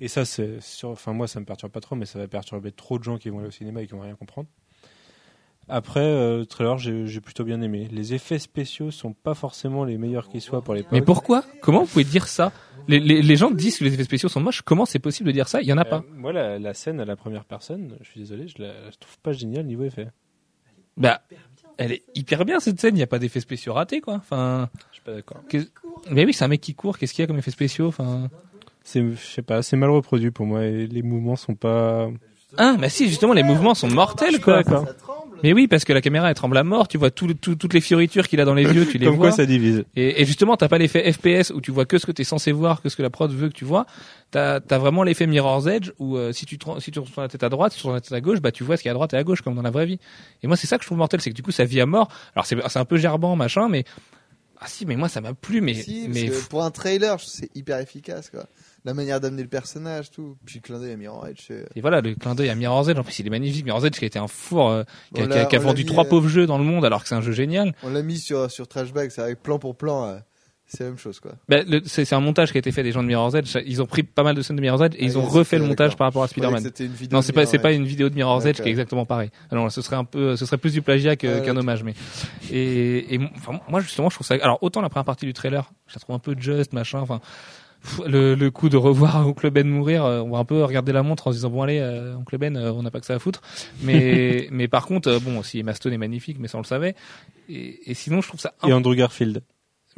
Et 0.00 0.08
ça, 0.08 0.24
c'est 0.24 0.58
enfin, 0.84 1.12
moi, 1.12 1.28
ça 1.28 1.40
me 1.40 1.44
perturbe 1.44 1.72
pas 1.72 1.80
trop, 1.80 1.96
mais 1.96 2.06
ça 2.06 2.18
va 2.18 2.28
perturber 2.28 2.72
trop 2.72 2.98
de 2.98 3.04
gens 3.04 3.18
qui 3.18 3.28
vont 3.28 3.40
aller 3.40 3.48
au 3.48 3.52
cinéma 3.52 3.82
et 3.82 3.86
qui 3.86 3.92
vont 3.92 4.00
rien 4.00 4.14
comprendre. 4.14 4.48
Après, 5.68 6.00
euh, 6.00 6.38
le 6.38 6.46
trailer, 6.46 6.78
j'ai, 6.78 7.06
j'ai 7.06 7.20
plutôt 7.20 7.44
bien 7.44 7.60
aimé. 7.60 7.88
Les 7.90 8.14
effets 8.14 8.38
spéciaux 8.38 8.90
sont 8.90 9.12
pas 9.12 9.34
forcément 9.34 9.84
les 9.84 9.98
meilleurs 9.98 10.28
qui 10.28 10.40
soient 10.40 10.62
pour 10.62 10.74
les 10.74 10.84
Mais 10.92 11.02
pourquoi? 11.02 11.44
Comment 11.60 11.80
vous 11.80 11.86
pouvez 11.86 12.04
dire 12.04 12.26
ça? 12.26 12.52
Les, 12.86 13.00
les, 13.00 13.20
les 13.20 13.36
gens 13.36 13.50
disent 13.50 13.78
que 13.78 13.84
les 13.84 13.92
effets 13.92 14.04
spéciaux 14.04 14.30
sont 14.30 14.40
moches. 14.40 14.62
Comment 14.62 14.86
c'est 14.86 14.98
possible 14.98 15.26
de 15.26 15.32
dire 15.32 15.46
ça? 15.48 15.60
Il 15.60 15.68
y 15.68 15.72
en 15.74 15.78
a 15.78 15.84
pas. 15.84 16.02
moi, 16.16 16.32
la, 16.32 16.58
la 16.58 16.72
scène 16.72 17.00
à 17.00 17.04
la 17.04 17.16
première 17.16 17.44
personne, 17.44 17.96
je 18.00 18.08
suis 18.10 18.20
désolé, 18.20 18.48
je 18.48 18.62
la 18.62 18.90
je 18.90 18.96
trouve 18.98 19.18
pas 19.18 19.32
géniale 19.32 19.66
niveau 19.66 19.84
effet. 19.84 20.08
Bah, 20.96 21.20
elle 21.76 21.92
est 21.92 22.02
hyper 22.14 22.44
bien 22.46 22.60
cette 22.60 22.80
scène. 22.80 22.94
Il 22.94 22.98
n'y 22.98 23.02
a 23.02 23.06
pas 23.06 23.18
d'effets 23.18 23.40
spéciaux 23.40 23.74
ratés, 23.74 24.00
quoi. 24.00 24.14
Enfin, 24.14 24.70
Je 24.90 24.94
suis 24.96 25.04
pas 25.04 25.12
d'accord. 25.12 25.42
qu'est- 25.50 25.70
mais 26.10 26.24
oui, 26.24 26.32
c'est 26.32 26.44
un 26.44 26.48
mec 26.48 26.60
qui 26.62 26.74
court. 26.74 26.96
Qu'est-ce 26.96 27.12
qu'il 27.12 27.22
y 27.22 27.24
a 27.24 27.26
comme 27.26 27.36
effets 27.38 27.50
spéciaux? 27.50 27.88
Enfin, 27.88 28.28
C'est, 28.84 29.02
je 29.02 29.16
sais 29.16 29.42
pas, 29.42 29.62
c'est 29.62 29.76
mal 29.76 29.90
reproduit 29.90 30.30
pour 30.30 30.46
moi 30.46 30.64
et 30.64 30.86
les 30.86 31.02
mouvements 31.02 31.36
sont 31.36 31.54
pas. 31.54 32.08
ah, 32.56 32.74
bah 32.78 32.88
si, 32.88 33.06
justement, 33.08 33.34
les 33.34 33.42
mouvements 33.42 33.74
sont 33.74 33.88
mortels, 33.88 34.40
quoi. 34.40 34.62
D'accord. 34.62 34.86
Mais 35.42 35.52
oui, 35.52 35.68
parce 35.68 35.84
que 35.84 35.92
la 35.92 36.00
caméra 36.00 36.28
elle 36.28 36.34
tremble 36.34 36.56
à 36.56 36.64
mort. 36.64 36.88
Tu 36.88 36.98
vois 36.98 37.10
tout, 37.10 37.32
tout- 37.34 37.54
toutes 37.54 37.74
les 37.74 37.80
fioritures 37.80 38.26
qu'il 38.28 38.40
a 38.40 38.44
dans 38.44 38.54
les 38.54 38.64
yeux, 38.74 38.86
tu 38.86 38.98
les 38.98 39.06
Comme 39.06 39.16
vois. 39.16 39.28
quoi 39.28 39.36
ça 39.36 39.46
divise. 39.46 39.84
Et, 39.96 40.20
et 40.22 40.24
justement, 40.24 40.56
t'as 40.56 40.68
pas 40.68 40.78
l'effet 40.78 41.12
FPS 41.12 41.50
où 41.54 41.60
tu 41.60 41.70
vois 41.70 41.84
que 41.86 41.98
ce 41.98 42.06
que 42.06 42.12
t'es 42.12 42.24
censé 42.24 42.52
voir, 42.52 42.82
que 42.82 42.88
ce 42.88 42.96
que 42.96 43.02
la 43.02 43.10
prod 43.10 43.30
veut 43.32 43.48
que 43.48 43.54
tu 43.54 43.64
vois. 43.64 43.86
T'as 44.30 44.60
as 44.70 44.78
vraiment 44.78 45.02
l'effet 45.02 45.26
Mirror's 45.26 45.66
Edge 45.66 45.90
où 45.98 46.16
euh, 46.16 46.32
si 46.32 46.44
tu 46.46 46.58
te- 46.58 46.80
si 46.80 46.90
tu 46.90 47.00
tournes 47.00 47.06
la 47.16 47.28
tête 47.28 47.42
à 47.42 47.48
droite, 47.48 47.72
si 47.72 47.78
tu 47.78 47.82
tournes 47.82 47.94
la 47.94 48.00
tête 48.00 48.12
à 48.12 48.20
gauche, 48.20 48.40
bah 48.40 48.52
tu 48.52 48.64
vois 48.64 48.76
ce 48.76 48.82
qu'il 48.82 48.88
y 48.88 48.90
a 48.90 48.92
à 48.92 48.94
droite 48.94 49.14
et 49.14 49.16
à 49.16 49.24
gauche 49.24 49.42
comme 49.42 49.54
dans 49.54 49.62
la 49.62 49.70
vraie 49.70 49.86
vie. 49.86 49.98
Et 50.42 50.46
moi, 50.46 50.56
c'est 50.56 50.66
ça 50.66 50.76
que 50.76 50.82
je 50.84 50.88
trouve 50.88 50.98
mortel, 50.98 51.20
c'est 51.20 51.30
que 51.30 51.34
du 51.36 51.42
coup, 51.42 51.52
ça 51.52 51.64
vit 51.64 51.80
à 51.80 51.86
mort. 51.86 52.08
Alors 52.34 52.44
c'est 52.46 52.56
c'est 52.68 52.78
un 52.78 52.84
peu 52.84 52.96
gerbant 52.98 53.36
machin, 53.36 53.68
mais 53.68 53.84
ah 54.60 54.66
si, 54.66 54.86
mais 54.86 54.96
moi 54.96 55.08
ça 55.08 55.20
m'a 55.20 55.34
plu, 55.34 55.60
mais 55.60 55.74
Si, 55.74 56.02
parce 56.06 56.14
mais 56.14 56.28
que 56.28 56.48
pour 56.48 56.64
un 56.64 56.70
trailer, 56.72 57.18
c'est 57.20 57.48
hyper 57.54 57.78
efficace, 57.78 58.28
quoi. 58.30 58.46
La 58.84 58.94
manière 58.94 59.20
d'amener 59.20 59.42
le 59.42 59.48
personnage, 59.48 60.10
tout. 60.10 60.36
Puis 60.46 60.56
le 60.56 60.60
clin 60.62 60.78
d'œil 60.78 60.92
à 60.92 60.96
Mirror 60.96 61.26
Edge, 61.26 61.40
c'est- 61.46 61.66
et 61.74 61.80
voilà 61.80 62.00
le 62.00 62.14
clin 62.14 62.34
d'œil 62.34 62.48
à 62.48 62.54
Mirror's 62.54 62.88
Edge. 62.88 62.98
En 62.98 63.02
plus, 63.04 63.18
il 63.18 63.26
est 63.26 63.30
magnifique. 63.30 63.64
Mirror's 63.64 63.84
Edge 63.84 63.98
qui 63.98 64.04
a 64.04 64.06
été 64.06 64.18
un 64.18 64.28
four, 64.28 64.70
euh, 64.70 64.84
qui 65.14 65.20
a, 65.22 65.44
qui 65.46 65.56
qui 65.56 65.62
vendu 65.62 65.82
mis, 65.82 65.86
trois 65.88 66.04
euh, 66.04 66.08
pauvres 66.08 66.28
jeux 66.28 66.46
dans 66.46 66.58
le 66.58 66.64
monde 66.64 66.84
alors 66.84 67.02
que 67.02 67.08
c'est 67.08 67.14
un 67.16 67.20
jeu 67.20 67.32
génial. 67.32 67.74
On 67.82 67.90
l'a 67.90 68.02
mis 68.02 68.18
sur, 68.18 68.50
sur 68.50 68.68
Trashback, 68.68 69.10
c'est 69.10 69.20
avec 69.22 69.42
plan 69.42 69.58
pour 69.58 69.76
plan, 69.76 70.04
euh, 70.06 70.18
c'est 70.70 70.84
la 70.84 70.90
même 70.90 70.98
chose, 70.98 71.18
quoi. 71.18 71.32
Bah, 71.48 71.56
c'est 71.86 72.12
un 72.12 72.20
montage 72.20 72.52
qui 72.52 72.58
a 72.58 72.60
été 72.60 72.70
fait 72.72 72.82
des 72.82 72.92
gens 72.92 73.02
de 73.02 73.08
Mirror's 73.08 73.34
Edge. 73.34 73.56
Ils 73.66 73.80
ont 73.82 73.86
pris 73.86 74.02
pas 74.04 74.22
mal 74.22 74.34
de 74.36 74.42
scènes 74.42 74.56
de 74.56 74.60
Mirror's 74.60 74.82
Edge 74.82 74.94
et 74.96 75.04
ils 75.06 75.12
Ah, 75.16 75.18
ont 75.18 75.24
yes, 75.24 75.32
refait 75.32 75.58
le 75.58 75.64
montage 75.64 75.96
par 75.96 76.06
rapport 76.06 76.22
à 76.22 76.28
Spider-Man. 76.28 76.70
Non, 77.10 77.20
c'est 77.22 77.32
pas 77.32 77.46
c'est 77.46 77.58
pas 77.58 77.72
une 77.72 77.84
vidéo 77.86 78.08
de 78.10 78.14
Mirror's 78.14 78.44
Edge 78.46 78.56
qui 78.60 78.68
est 78.68 78.70
exactement 78.70 79.04
pareil. 79.06 79.30
Alors 79.50 79.72
ce 79.72 79.82
serait 79.82 79.96
un 79.96 80.04
peu 80.04 80.36
ce 80.36 80.46
serait 80.46 80.58
plus 80.58 80.72
du 80.74 80.82
plagiat 80.82 81.12
Ah, 81.12 81.16
qu'un 81.16 81.56
hommage 81.56 81.82
mais 81.82 81.94
et, 82.50 83.14
et 83.14 83.20
enfin, 83.36 83.60
moi 83.68 83.80
justement 83.80 84.08
je 84.10 84.14
trouve 84.16 84.26
ça 84.26 84.34
alors 84.40 84.58
autant 84.62 84.80
la 84.82 84.88
première 84.88 85.04
partie 85.06 85.26
du 85.26 85.32
trailer, 85.32 85.70
je 85.86 85.94
la 85.94 86.00
trouve 86.00 86.14
un 86.14 86.18
peu 86.20 86.34
juste 86.38 86.72
machin 86.72 87.00
enfin 87.00 87.20
le, 88.06 88.34
le 88.34 88.50
coup 88.50 88.68
de 88.68 88.76
revoir 88.76 89.16
Oncle 89.26 89.50
Ben 89.50 89.66
mourir, 89.68 90.04
euh, 90.04 90.20
on 90.20 90.30
va 90.30 90.38
un 90.38 90.44
peu 90.44 90.62
regarder 90.64 90.92
la 90.92 91.02
montre 91.02 91.26
en 91.28 91.30
se 91.32 91.36
disant 91.36 91.50
bon 91.50 91.62
allez 91.62 91.78
euh, 91.78 92.16
Oncle 92.16 92.38
Ben 92.38 92.56
euh, 92.56 92.72
on 92.72 92.82
n'a 92.82 92.90
pas 92.90 93.00
que 93.00 93.06
ça 93.06 93.14
à 93.14 93.18
foutre. 93.18 93.40
Mais 93.82 94.48
mais 94.52 94.68
par 94.68 94.86
contre 94.86 95.18
bon 95.20 95.42
si 95.42 95.58
Emma 95.60 95.74
Stone 95.74 95.92
est 95.92 95.98
magnifique 95.98 96.38
mais 96.40 96.48
ça 96.48 96.58
on 96.58 96.62
le 96.62 96.66
savait. 96.66 96.94
Et, 97.48 97.90
et 97.90 97.94
sinon 97.94 98.20
je 98.20 98.28
trouve 98.28 98.40
ça 98.40 98.54
un- 98.62 98.68
Et 98.68 98.72
Andrew 98.72 98.94
Garfield. 98.94 99.42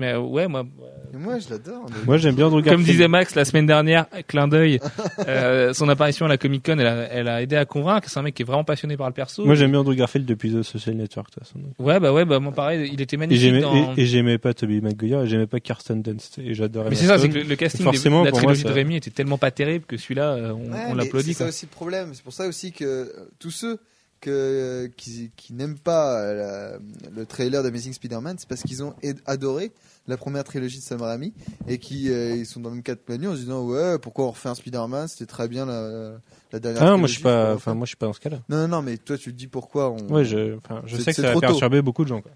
Mais 0.00 0.14
euh, 0.14 0.18
ouais 0.20 0.48
moi 0.48 0.64
moi, 1.12 1.38
je 1.40 1.50
l'adore. 1.50 1.86
Moi, 2.06 2.18
j'aime 2.18 2.36
bien 2.36 2.46
Andrew 2.46 2.62
Garfield. 2.62 2.76
comme 2.76 2.84
disait 2.84 3.08
Max 3.08 3.34
la 3.34 3.44
semaine 3.44 3.66
dernière, 3.66 4.06
clin 4.28 4.46
d'œil, 4.46 4.78
euh, 5.26 5.72
son 5.74 5.88
apparition 5.88 6.26
à 6.26 6.28
la 6.28 6.36
Comic 6.38 6.64
Con, 6.64 6.78
elle 6.78 6.86
a, 6.86 7.08
elle 7.12 7.28
a 7.28 7.42
aidé 7.42 7.56
à 7.56 7.64
convaincre. 7.64 8.08
C'est 8.08 8.18
un 8.18 8.22
mec 8.22 8.34
qui 8.34 8.42
est 8.42 8.44
vraiment 8.44 8.62
passionné 8.64 8.96
par 8.96 9.08
le 9.08 9.12
perso. 9.12 9.44
Moi, 9.44 9.56
j'aime 9.56 9.72
bien 9.72 9.80
Andrew 9.80 9.94
Garfield 9.94 10.26
depuis 10.26 10.52
The 10.52 10.62
Social 10.62 10.94
Network, 10.94 11.30
de 11.30 11.34
toute 11.34 11.42
façon. 11.44 11.58
Ouais, 11.80 11.98
bah 11.98 12.12
ouais, 12.12 12.24
bah 12.24 12.38
moi 12.38 12.52
pareil, 12.52 12.90
il 12.92 13.00
était 13.00 13.16
Et 13.16 13.18
magnifique. 13.18 13.42
j'aimais, 13.42 13.60
dans... 13.60 13.94
et, 13.96 14.06
j'aimais 14.06 14.38
pas 14.38 14.54
Toby 14.54 14.80
Maguire, 14.80 15.22
et 15.22 15.26
j'aimais 15.26 15.48
pas 15.48 15.58
Kirsten 15.58 16.00
Dunst, 16.00 16.38
et 16.38 16.54
j'adorais 16.54 16.90
Mais 16.90 16.96
c'est 16.96 17.06
ça, 17.06 17.18
c'est 17.18 17.28
que 17.28 17.38
le, 17.38 17.42
le 17.42 17.56
casting 17.56 17.84
de 17.90 18.04
la 18.04 18.10
moi, 18.10 18.30
trilogie 18.30 18.62
ça- 18.62 18.68
de 18.68 18.74
Rémi 18.74 18.96
était 18.96 19.10
tellement 19.10 19.38
pas 19.38 19.50
terrible 19.50 19.86
que 19.86 19.96
celui-là, 19.96 20.34
euh, 20.34 20.52
on, 20.52 20.70
Ouais, 20.72 20.78
on 20.90 20.94
l'applaudit. 20.94 21.34
C'est 21.34 21.42
ça 21.42 21.48
aussi 21.48 21.66
le 21.66 21.74
problème. 21.74 22.10
C'est 22.12 22.22
pour 22.22 22.32
ça 22.32 22.46
aussi 22.46 22.70
que 22.70 22.84
euh, 22.84 23.06
tous 23.40 23.50
ceux 23.50 23.78
que, 24.20 24.86
qui, 24.96 25.30
qui 25.36 25.52
n'aiment 25.54 25.78
pas 25.78 26.20
euh, 26.20 26.34
la- 26.74 27.10
le 27.10 27.26
trailer 27.26 27.62
d'Amazing 27.62 27.92
Spider-Man, 27.92 28.36
c'est 28.38 28.48
parce 28.48 28.62
qu'ils 28.62 28.82
ont 28.82 28.94
adoré 29.26 29.72
la 30.06 30.16
première 30.16 30.44
trilogie 30.44 30.78
de 30.78 30.82
Sam 30.82 31.02
Raimi 31.02 31.32
et 31.68 31.78
qui 31.78 32.10
euh, 32.10 32.36
ils 32.36 32.46
sont 32.46 32.60
dans 32.60 32.68
le 32.70 32.76
même 32.76 32.82
cas 32.84 32.94
de 32.94 33.00
Manu 33.08 33.28
en 33.28 33.32
se 33.34 33.38
disant 33.40 33.64
ouais 33.66 33.98
pourquoi 33.98 34.26
on 34.26 34.30
refait 34.30 34.48
un 34.48 34.54
Spider-Man? 34.54 35.08
C'était 35.08 35.26
très 35.26 35.48
bien 35.48 35.66
la, 35.66 36.12
la 36.52 36.58
dernière 36.60 36.82
Ah, 36.82 36.86
trilogie, 36.86 36.98
moi, 37.00 37.06
je 37.08 37.12
suis 37.14 37.22
pas, 37.22 37.54
enfin, 37.54 37.74
moi, 37.74 37.84
je 37.86 37.90
suis 37.90 37.96
pas 37.96 38.06
dans 38.06 38.12
ce 38.12 38.20
cas-là. 38.20 38.40
non 38.48 38.56
non 38.62 38.68
non 38.68 38.82
mais 38.82 38.96
toi 38.98 39.16
tu 39.16 39.32
te 39.32 39.36
dis 39.38 39.46
pourquoi 39.46 39.90
on 39.90 39.96
Ouais, 40.12 40.24
je, 40.24 40.56
sais 40.98 41.12
que 41.12 41.20
ça 41.22 41.28
a 41.28 41.30
trop 41.32 41.40
tôt. 41.40 41.46
perturbé 41.46 41.80
beaucoup 41.82 42.04
de 42.04 42.08
gens, 42.08 42.20
quoi. 42.20 42.32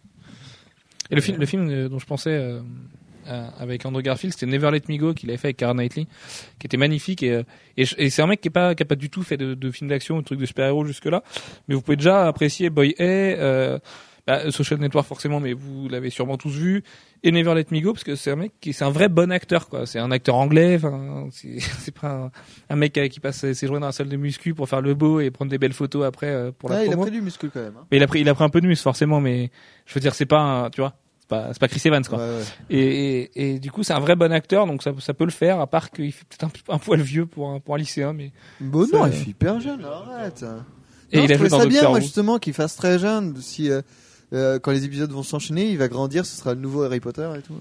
Et 1.11 1.15
le 1.17 1.21
film, 1.21 1.39
le 1.39 1.47
film 1.47 1.69
euh, 1.69 1.89
dont 1.89 1.99
je 1.99 2.07
pensais 2.07 2.31
euh, 2.31 2.61
euh, 3.27 3.49
avec 3.59 3.85
Andrew 3.87 4.03
Garfield, 4.03 4.33
c'était 4.33 4.47
Never 4.51 4.71
Let 4.71 4.83
Me 4.89 4.97
Go 4.99 5.15
qu'il 5.15 5.31
avait 5.31 5.37
fait 5.39 5.49
avec 5.49 5.57
Cara 5.59 5.75
Knightley, 5.75 6.07
qui 6.59 6.67
était 6.67 6.77
magnifique. 6.77 7.23
Et, 7.23 7.33
euh, 7.33 7.43
et, 7.77 7.85
et 7.99 8.11
c'est 8.11 8.23
un 8.23 8.27
mec 8.27 8.41
qui 8.41 8.49
est 8.49 8.51
pas, 8.51 8.75
qui 8.75 8.83
a 8.83 8.87
pas 8.87 8.97
du 8.97 9.11
tout 9.11 9.23
fait 9.23 9.37
de, 9.37 9.55
de 9.55 9.71
film 9.71 9.89
d'action 9.91 10.17
ou 10.17 10.21
de 10.21 10.25
trucs 10.25 10.41
de 10.41 10.47
super-héros 10.47 10.85
jusque-là. 10.85 11.23
Mais 11.69 11.75
vous 11.75 11.83
pouvez 11.83 11.97
déjà 11.97 12.27
apprécier 12.27 12.71
Boy 12.71 12.95
A, 12.99 13.03
euh, 13.03 13.79
bah, 14.27 14.51
Social 14.51 14.81
Network 14.81 15.07
forcément, 15.07 15.39
mais 15.39 15.53
vous 15.53 15.87
l'avez 15.89 16.09
sûrement 16.11 16.39
tous 16.39 16.57
vu. 16.57 16.83
Et 17.23 17.31
Never 17.33 17.55
Let 17.55 17.67
Me 17.71 17.81
Go, 17.81 17.93
parce 17.93 18.05
que 18.05 18.17
c'est 18.17 18.31
un 18.31 18.37
mec 18.37 18.53
qui, 18.61 18.73
c'est 18.73 18.85
un 18.85 18.91
vrai 18.91 19.09
bon 19.09 19.31
acteur, 19.33 19.69
quoi. 19.69 19.87
C'est 19.87 19.99
un 19.99 20.11
acteur 20.11 20.35
anglais, 20.37 20.79
c'est 21.31 21.95
pas 21.99 22.09
un, 22.09 22.31
un 22.71 22.77
mec 22.77 22.93
qui 23.11 23.21
passe 23.21 23.51
ses 23.53 23.67
journées 23.67 23.81
dans 23.81 23.87
la 23.87 23.93
salle 23.93 24.09
de 24.09 24.17
muscu 24.17 24.55
pour 24.55 24.69
faire 24.69 24.81
le 24.83 24.95
beau 24.95 25.21
et 25.21 25.31
prendre 25.31 25.51
des 25.51 25.59
belles 25.59 25.73
photos 25.75 26.05
après 26.07 26.29
euh, 26.29 26.53
pour 26.53 26.69
la 26.71 26.77
Ouais, 26.77 26.83
il 26.85 26.89
a 26.89 26.91
promo. 26.93 27.03
pris 27.03 27.11
du 27.13 27.21
muscle 27.23 27.49
quand 27.53 27.61
même 27.61 27.77
hein. 27.79 27.87
Mais 27.91 27.97
il 27.99 28.03
a 28.03 28.07
pris, 28.07 28.21
il 28.21 28.29
a 28.29 28.35
pris 28.35 28.45
un 28.45 28.49
peu 28.51 28.61
de 28.61 28.67
muscle 28.67 28.83
forcément, 28.83 29.21
mais 29.21 29.51
je 29.87 29.95
veux 29.95 30.01
dire, 30.01 30.15
c'est 30.15 30.27
pas, 30.27 30.41
un, 30.41 30.71
tu 30.71 30.81
vois, 30.83 30.95
pas, 31.43 31.49
c'est 31.53 31.59
pas 31.59 31.69
Chris 31.69 31.83
Evans 31.85 32.05
quoi. 32.05 32.19
Ouais, 32.19 32.25
ouais. 32.25 32.43
Et, 32.71 33.21
et, 33.35 33.55
et 33.55 33.59
du 33.59 33.71
coup, 33.71 33.83
c'est 33.83 33.93
un 33.93 34.01
vrai 34.01 34.17
bon 34.17 34.33
acteur, 34.33 34.67
donc 34.67 34.83
ça, 34.83 34.93
ça 34.99 35.15
peut 35.15 35.25
le 35.25 35.31
faire, 35.31 35.61
à 35.61 35.67
part 35.67 35.91
qu'il 35.91 36.13
fait 36.13 36.25
peut-être 36.29 36.45
un, 36.45 36.75
un 36.75 36.79
poil 36.79 37.01
vieux 37.01 37.27
pour 37.27 37.51
un, 37.51 37.61
pour 37.61 37.75
un 37.75 37.79
lycéen, 37.79 38.13
mais. 38.13 38.33
Bon 38.61 38.87
Ça, 38.87 38.97
non 38.99 39.07
il 39.07 39.13
fait 39.13 39.31
hyper 39.31 39.61
jeune 39.61 39.85
arrête 39.85 40.45
Et 41.13 41.19
Non, 41.19 41.25
il 41.25 41.29
je 41.29 41.35
a 41.35 41.37
joué 41.37 41.49
trouvais 41.49 41.49
dans 41.51 41.59
ça 41.61 41.67
bien 41.67 41.89
moi 41.89 42.01
justement 42.01 42.39
qu'il 42.39 42.55
fasse 42.55 42.77
très 42.77 42.99
jeune 42.99 43.37
si 43.41 43.71
euh, 43.71 43.83
euh, 44.33 44.59
quand 44.59 44.73
les 44.73 44.85
épisodes 44.85 45.11
vont 45.13 45.23
s'enchaîner 45.23 45.71
il 45.71 45.79
va 45.79 45.89
grandir 45.89 46.25
ce 46.27 46.37
sera 46.37 46.55
le 46.55 46.61
nouveau 46.61 46.83
Harry 46.83 47.01
Potter 47.01 47.29
et 47.39 47.43
tout 47.43 47.55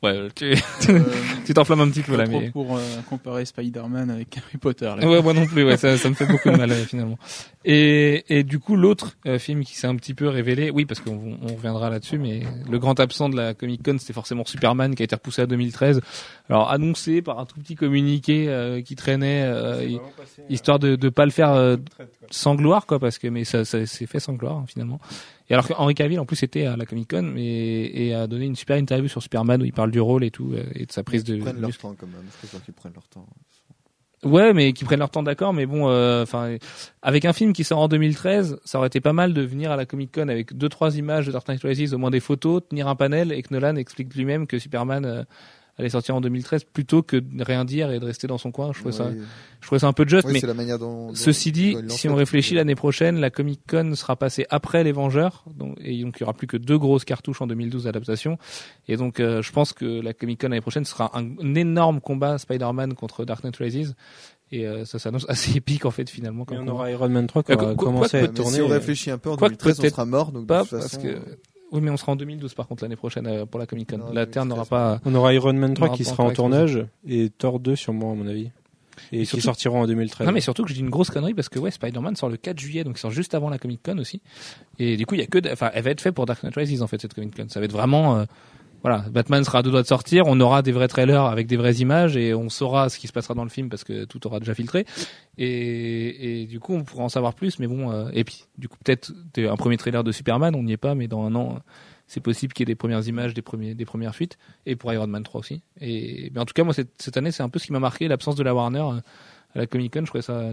Ouais, 0.00 0.28
tu 0.34 0.52
Euh, 0.90 1.00
tu 1.44 1.54
t'enflammes 1.54 1.80
un 1.80 1.88
petit 1.90 2.02
peu 2.02 2.16
là, 2.16 2.24
trop 2.24 2.40
mais. 2.40 2.50
pour 2.50 2.76
euh, 2.76 2.80
comparer 3.10 3.44
Spider-Man 3.44 4.10
avec 4.10 4.36
Harry 4.38 4.56
Potter. 4.58 4.84
Là. 4.96 5.08
Ouais, 5.08 5.20
moi 5.20 5.32
non 5.32 5.44
plus, 5.46 5.64
ouais, 5.64 5.76
ça, 5.76 5.98
ça 5.98 6.08
me 6.08 6.14
fait 6.14 6.26
beaucoup 6.26 6.50
de 6.50 6.56
mal 6.56 6.70
euh, 6.72 6.84
finalement. 6.84 7.18
Et, 7.64 8.24
et 8.28 8.44
du 8.44 8.60
coup, 8.60 8.76
l'autre 8.76 9.16
euh, 9.26 9.38
film 9.40 9.64
qui 9.64 9.74
s'est 9.76 9.88
un 9.88 9.96
petit 9.96 10.14
peu 10.14 10.28
révélé, 10.28 10.70
oui, 10.70 10.84
parce 10.84 11.00
qu'on 11.00 11.36
on 11.42 11.54
reviendra 11.54 11.90
là-dessus, 11.90 12.18
mais 12.18 12.42
le 12.70 12.78
grand 12.78 13.00
absent 13.00 13.28
de 13.28 13.36
la 13.36 13.54
Comic 13.54 13.82
Con, 13.84 13.96
c'était 13.98 14.12
forcément 14.12 14.44
Superman 14.44 14.94
qui 14.94 15.02
a 15.02 15.04
été 15.04 15.16
repoussé 15.16 15.42
à 15.42 15.46
2013. 15.46 16.00
Alors 16.48 16.70
annoncé 16.70 17.20
par 17.20 17.40
un 17.40 17.44
tout 17.44 17.58
petit 17.58 17.74
communiqué 17.74 18.48
euh, 18.48 18.80
qui 18.82 18.94
traînait, 18.94 19.42
euh, 19.44 19.84
hi- 19.84 20.00
histoire 20.48 20.78
de 20.78 20.94
de 20.94 21.08
pas 21.08 21.24
le 21.24 21.32
faire 21.32 21.50
euh, 21.52 21.76
sans 22.30 22.54
gloire, 22.54 22.86
quoi, 22.86 22.98
parce 23.00 23.18
que 23.18 23.26
mais 23.28 23.42
ça, 23.44 23.64
ça 23.64 23.84
s'est 23.84 24.06
fait 24.06 24.20
sans 24.20 24.34
gloire 24.34 24.58
hein, 24.58 24.64
finalement. 24.68 25.00
Et 25.50 25.54
alors 25.54 25.66
que 25.66 25.72
Henry 25.76 25.94
Cavill 25.94 26.20
en 26.20 26.26
plus 26.26 26.42
était 26.42 26.66
à 26.66 26.76
la 26.76 26.84
Comic 26.84 27.10
Con 27.10 27.34
et, 27.36 28.08
et 28.08 28.14
a 28.14 28.26
donné 28.26 28.44
une 28.44 28.56
super 28.56 28.76
interview 28.76 29.08
sur 29.08 29.22
Superman 29.22 29.62
où 29.62 29.64
il 29.64 29.72
parle 29.72 29.90
du 29.90 30.00
rôle 30.00 30.24
et 30.24 30.30
tout 30.30 30.52
euh, 30.52 30.64
et 30.74 30.84
de 30.86 30.92
sa 30.92 31.02
prise 31.02 31.24
de 31.24 31.36
Ils 31.36 31.42
prennent 31.42 31.60
leur 31.60 31.76
temps 31.76 31.94
quand 31.98 32.06
même. 32.06 32.24
Je 32.30 32.36
préfère 32.38 32.62
qu'ils 32.62 32.74
prennent 32.74 32.92
leur 32.94 33.08
temps. 33.08 33.26
Ouais, 34.24 34.52
mais 34.52 34.72
qui 34.72 34.84
prennent 34.84 34.98
leur 34.98 35.10
temps, 35.10 35.22
d'accord. 35.22 35.54
Mais 35.54 35.64
bon, 35.64 35.88
euh, 35.88 36.24
enfin, 36.24 36.56
avec 37.02 37.24
un 37.24 37.32
film 37.32 37.52
qui 37.52 37.62
sort 37.62 37.78
en 37.78 37.88
2013, 37.88 38.58
ça 38.64 38.78
aurait 38.78 38.88
été 38.88 39.00
pas 39.00 39.12
mal 39.12 39.32
de 39.32 39.42
venir 39.42 39.70
à 39.70 39.76
la 39.76 39.86
Comic 39.86 40.12
Con 40.12 40.28
avec 40.28 40.56
deux 40.56 40.68
trois 40.68 40.98
images 40.98 41.26
de 41.26 41.32
Dark 41.32 41.46
Knight 41.46 41.62
Rises, 41.62 41.94
au 41.94 41.98
moins 41.98 42.10
des 42.10 42.20
photos, 42.20 42.62
tenir 42.68 42.88
un 42.88 42.96
panel 42.96 43.30
et 43.30 43.42
que 43.42 43.54
Nolan 43.54 43.76
explique 43.76 44.14
lui-même 44.14 44.48
que 44.48 44.58
Superman 44.58 45.04
euh, 45.04 45.22
allait 45.78 45.88
sortir 45.90 46.16
en 46.16 46.20
2013, 46.20 46.64
plutôt 46.64 47.02
que 47.02 47.16
de 47.16 47.44
rien 47.44 47.64
dire 47.64 47.90
et 47.92 48.00
de 48.00 48.04
rester 48.04 48.26
dans 48.26 48.38
son 48.38 48.50
coin. 48.50 48.72
Je 48.72 48.80
trouvais 48.80 48.92
ça, 48.92 49.10
je 49.60 49.66
trouvais 49.66 49.78
ça 49.78 49.86
un 49.86 49.92
peu 49.92 50.06
juste. 50.06 50.26
Mais 50.28 50.40
c'est 50.40 50.46
la 50.46 50.54
manière 50.54 50.78
dont. 50.78 51.08
dont- 51.08 51.14
Ceci 51.14 51.52
dit, 51.52 51.74
dont 51.74 51.88
si 51.88 52.08
on 52.08 52.14
réfléchit 52.14 52.54
l'année 52.54 52.74
prochaine, 52.74 53.18
la 53.20 53.30
Comic 53.30 53.60
Con 53.68 53.94
sera 53.94 54.16
passée 54.16 54.44
après 54.50 54.82
les 54.84 54.92
Vengeurs, 54.92 55.44
donc, 55.56 55.76
et 55.80 56.02
donc 56.02 56.16
il 56.18 56.20
y 56.20 56.24
aura 56.24 56.32
plus 56.34 56.46
que 56.46 56.56
deux 56.56 56.78
grosses 56.78 57.04
cartouches 57.04 57.40
en 57.42 57.46
2012 57.46 57.84
d'adaptation. 57.84 58.38
Et 58.88 58.96
donc 58.96 59.20
euh, 59.20 59.40
je 59.42 59.52
pense 59.52 59.72
que 59.72 59.84
la 60.00 60.12
Comic 60.14 60.40
Con 60.40 60.48
l'année 60.48 60.60
prochaine 60.60 60.84
sera 60.84 61.16
un, 61.18 61.24
un 61.40 61.54
énorme 61.54 62.00
combat 62.00 62.38
Spider-Man 62.38 62.94
contre 62.94 63.24
Dark 63.24 63.44
Knight 63.44 63.56
Rises. 63.56 63.94
Et 64.50 64.66
euh, 64.66 64.84
ça 64.86 64.98
s'annonce 64.98 65.26
assez 65.28 65.56
épique 65.58 65.84
en 65.84 65.90
fait 65.90 66.08
finalement. 66.08 66.44
Comme 66.44 66.58
on 66.58 66.68
aura 66.68 66.90
Iron 66.90 67.08
Man 67.10 67.26
3 67.26 67.42
qui 67.42 67.52
Euh, 67.52 67.74
commencé 67.74 68.16
à 68.18 68.28
tourné. 68.28 68.56
si 68.56 68.62
on 68.62 68.70
euh, 68.70 68.72
réfléchit 68.72 69.10
un 69.10 69.18
peu, 69.18 69.30
en 69.30 69.36
Quoique 69.36 69.52
2013, 69.56 69.78
on 69.78 69.82
peut-être 69.82 69.92
sera 69.94 70.04
mort. 70.06 70.32
Donc 70.32 70.46
de 70.46 70.54
toute 70.54 70.70
parce 70.70 70.70
façon, 70.70 71.02
que 71.02 71.08
euh, 71.08 71.18
oui, 71.72 71.80
mais 71.82 71.90
on 71.90 71.96
sera 71.96 72.12
en 72.12 72.16
2012 72.16 72.54
par 72.54 72.66
contre 72.66 72.82
l'année 72.84 72.96
prochaine 72.96 73.26
euh, 73.26 73.46
pour 73.46 73.60
la 73.60 73.66
Comic 73.66 73.90
Con. 73.90 73.98
Non, 73.98 74.12
La 74.12 74.26
Terre 74.26 74.44
n'aura 74.46 74.62
2013, 74.64 74.68
pas. 74.70 75.00
On 75.04 75.14
aura 75.14 75.34
Iron 75.34 75.52
Man 75.52 75.74
3 75.74 75.88
On 75.88 75.92
qui 75.92 76.04
sera 76.04 76.24
en 76.24 76.30
tournage 76.32 76.84
et 77.06 77.30
Thor 77.30 77.60
2 77.60 77.76
sûrement 77.76 78.12
à 78.12 78.14
mon 78.14 78.26
avis. 78.26 78.50
Et, 79.12 79.20
Et 79.22 79.26
qui 79.26 79.40
sortira 79.40 79.76
en 79.78 79.86
2013. 79.86 80.26
Non 80.26 80.32
mais 80.32 80.40
surtout 80.40 80.64
que 80.64 80.70
je 80.70 80.74
dis 80.74 80.80
une 80.80 80.90
grosse 80.90 81.10
connerie 81.10 81.32
parce 81.32 81.48
que 81.48 81.60
ouais 81.60 81.70
Spider-Man 81.70 82.16
sort 82.16 82.28
le 82.30 82.36
4 82.36 82.58
juillet 82.58 82.82
donc 82.82 82.96
il 82.96 83.00
sort 83.00 83.12
juste 83.12 83.32
avant 83.34 83.48
la 83.48 83.58
Comic 83.58 83.80
Con 83.84 83.96
aussi 83.98 84.20
et 84.80 84.96
du 84.96 85.06
coup 85.06 85.14
il 85.14 85.20
y 85.20 85.22
a 85.22 85.26
que 85.26 85.38
de- 85.38 85.50
enfin 85.50 85.70
elle 85.72 85.84
va 85.84 85.90
être 85.90 86.00
faite 86.00 86.14
pour 86.14 86.26
Dark 86.26 86.42
Knight 86.42 86.56
Rises 86.56 86.82
en 86.82 86.88
fait 86.88 87.00
cette 87.00 87.14
Comic 87.14 87.36
Con 87.36 87.46
ça 87.48 87.60
va 87.60 87.66
être 87.66 87.72
vraiment 87.72 88.16
euh, 88.16 88.24
voilà 88.82 89.04
Batman 89.10 89.44
sera 89.44 89.58
à 89.58 89.62
deux 89.62 89.70
doigts 89.70 89.82
de 89.82 89.86
sortir 89.86 90.24
on 90.26 90.38
aura 90.40 90.62
des 90.62 90.72
vrais 90.72 90.88
trailers 90.88 91.24
avec 91.24 91.46
des 91.46 91.56
vraies 91.56 91.76
images 91.76 92.16
et 92.16 92.34
on 92.34 92.48
saura 92.48 92.88
ce 92.88 92.98
qui 92.98 93.06
se 93.06 93.12
passera 93.12 93.34
dans 93.34 93.44
le 93.44 93.50
film 93.50 93.68
parce 93.68 93.84
que 93.84 94.04
tout 94.04 94.26
aura 94.26 94.38
déjà 94.38 94.54
filtré 94.54 94.86
et, 95.36 96.46
du 96.48 96.60
coup 96.60 96.74
on 96.74 96.84
pourra 96.84 97.04
en 97.04 97.08
savoir 97.08 97.34
plus 97.34 97.58
mais 97.58 97.66
bon 97.66 97.90
euh, 97.90 98.10
et 98.12 98.24
puis 98.24 98.44
du 98.56 98.68
coup 98.68 98.76
peut-être 98.82 99.12
un 99.36 99.56
premier 99.56 99.76
trailer 99.76 100.04
de 100.04 100.12
Superman 100.12 100.54
on 100.54 100.62
n'y 100.62 100.72
est 100.72 100.76
pas 100.76 100.94
mais 100.94 101.08
dans 101.08 101.22
un 101.24 101.34
an 101.34 101.58
c'est 102.06 102.20
possible 102.20 102.52
qu'il 102.52 102.62
y 102.62 102.70
ait 102.70 102.72
des 102.72 102.76
premières 102.76 103.06
images 103.06 103.34
des 103.34 103.42
premiers 103.42 103.74
des 103.74 103.84
premières 103.84 104.14
fuites 104.14 104.38
et 104.66 104.76
pour 104.76 104.92
Iron 104.92 105.06
Man 105.06 105.22
3 105.22 105.40
aussi 105.40 105.62
et 105.80 106.30
mais 106.34 106.40
en 106.40 106.44
tout 106.44 106.54
cas 106.54 106.64
moi 106.64 106.74
cette, 106.74 107.16
année 107.16 107.30
c'est 107.30 107.42
un 107.42 107.48
peu 107.48 107.58
ce 107.58 107.66
qui 107.66 107.72
m'a 107.72 107.80
marqué 107.80 108.08
l'absence 108.08 108.36
de 108.36 108.42
la 108.42 108.54
Warner 108.54 108.80
euh, 108.80 109.00
à 109.54 109.58
la 109.60 109.66
Comic 109.66 109.94
Con. 109.94 110.04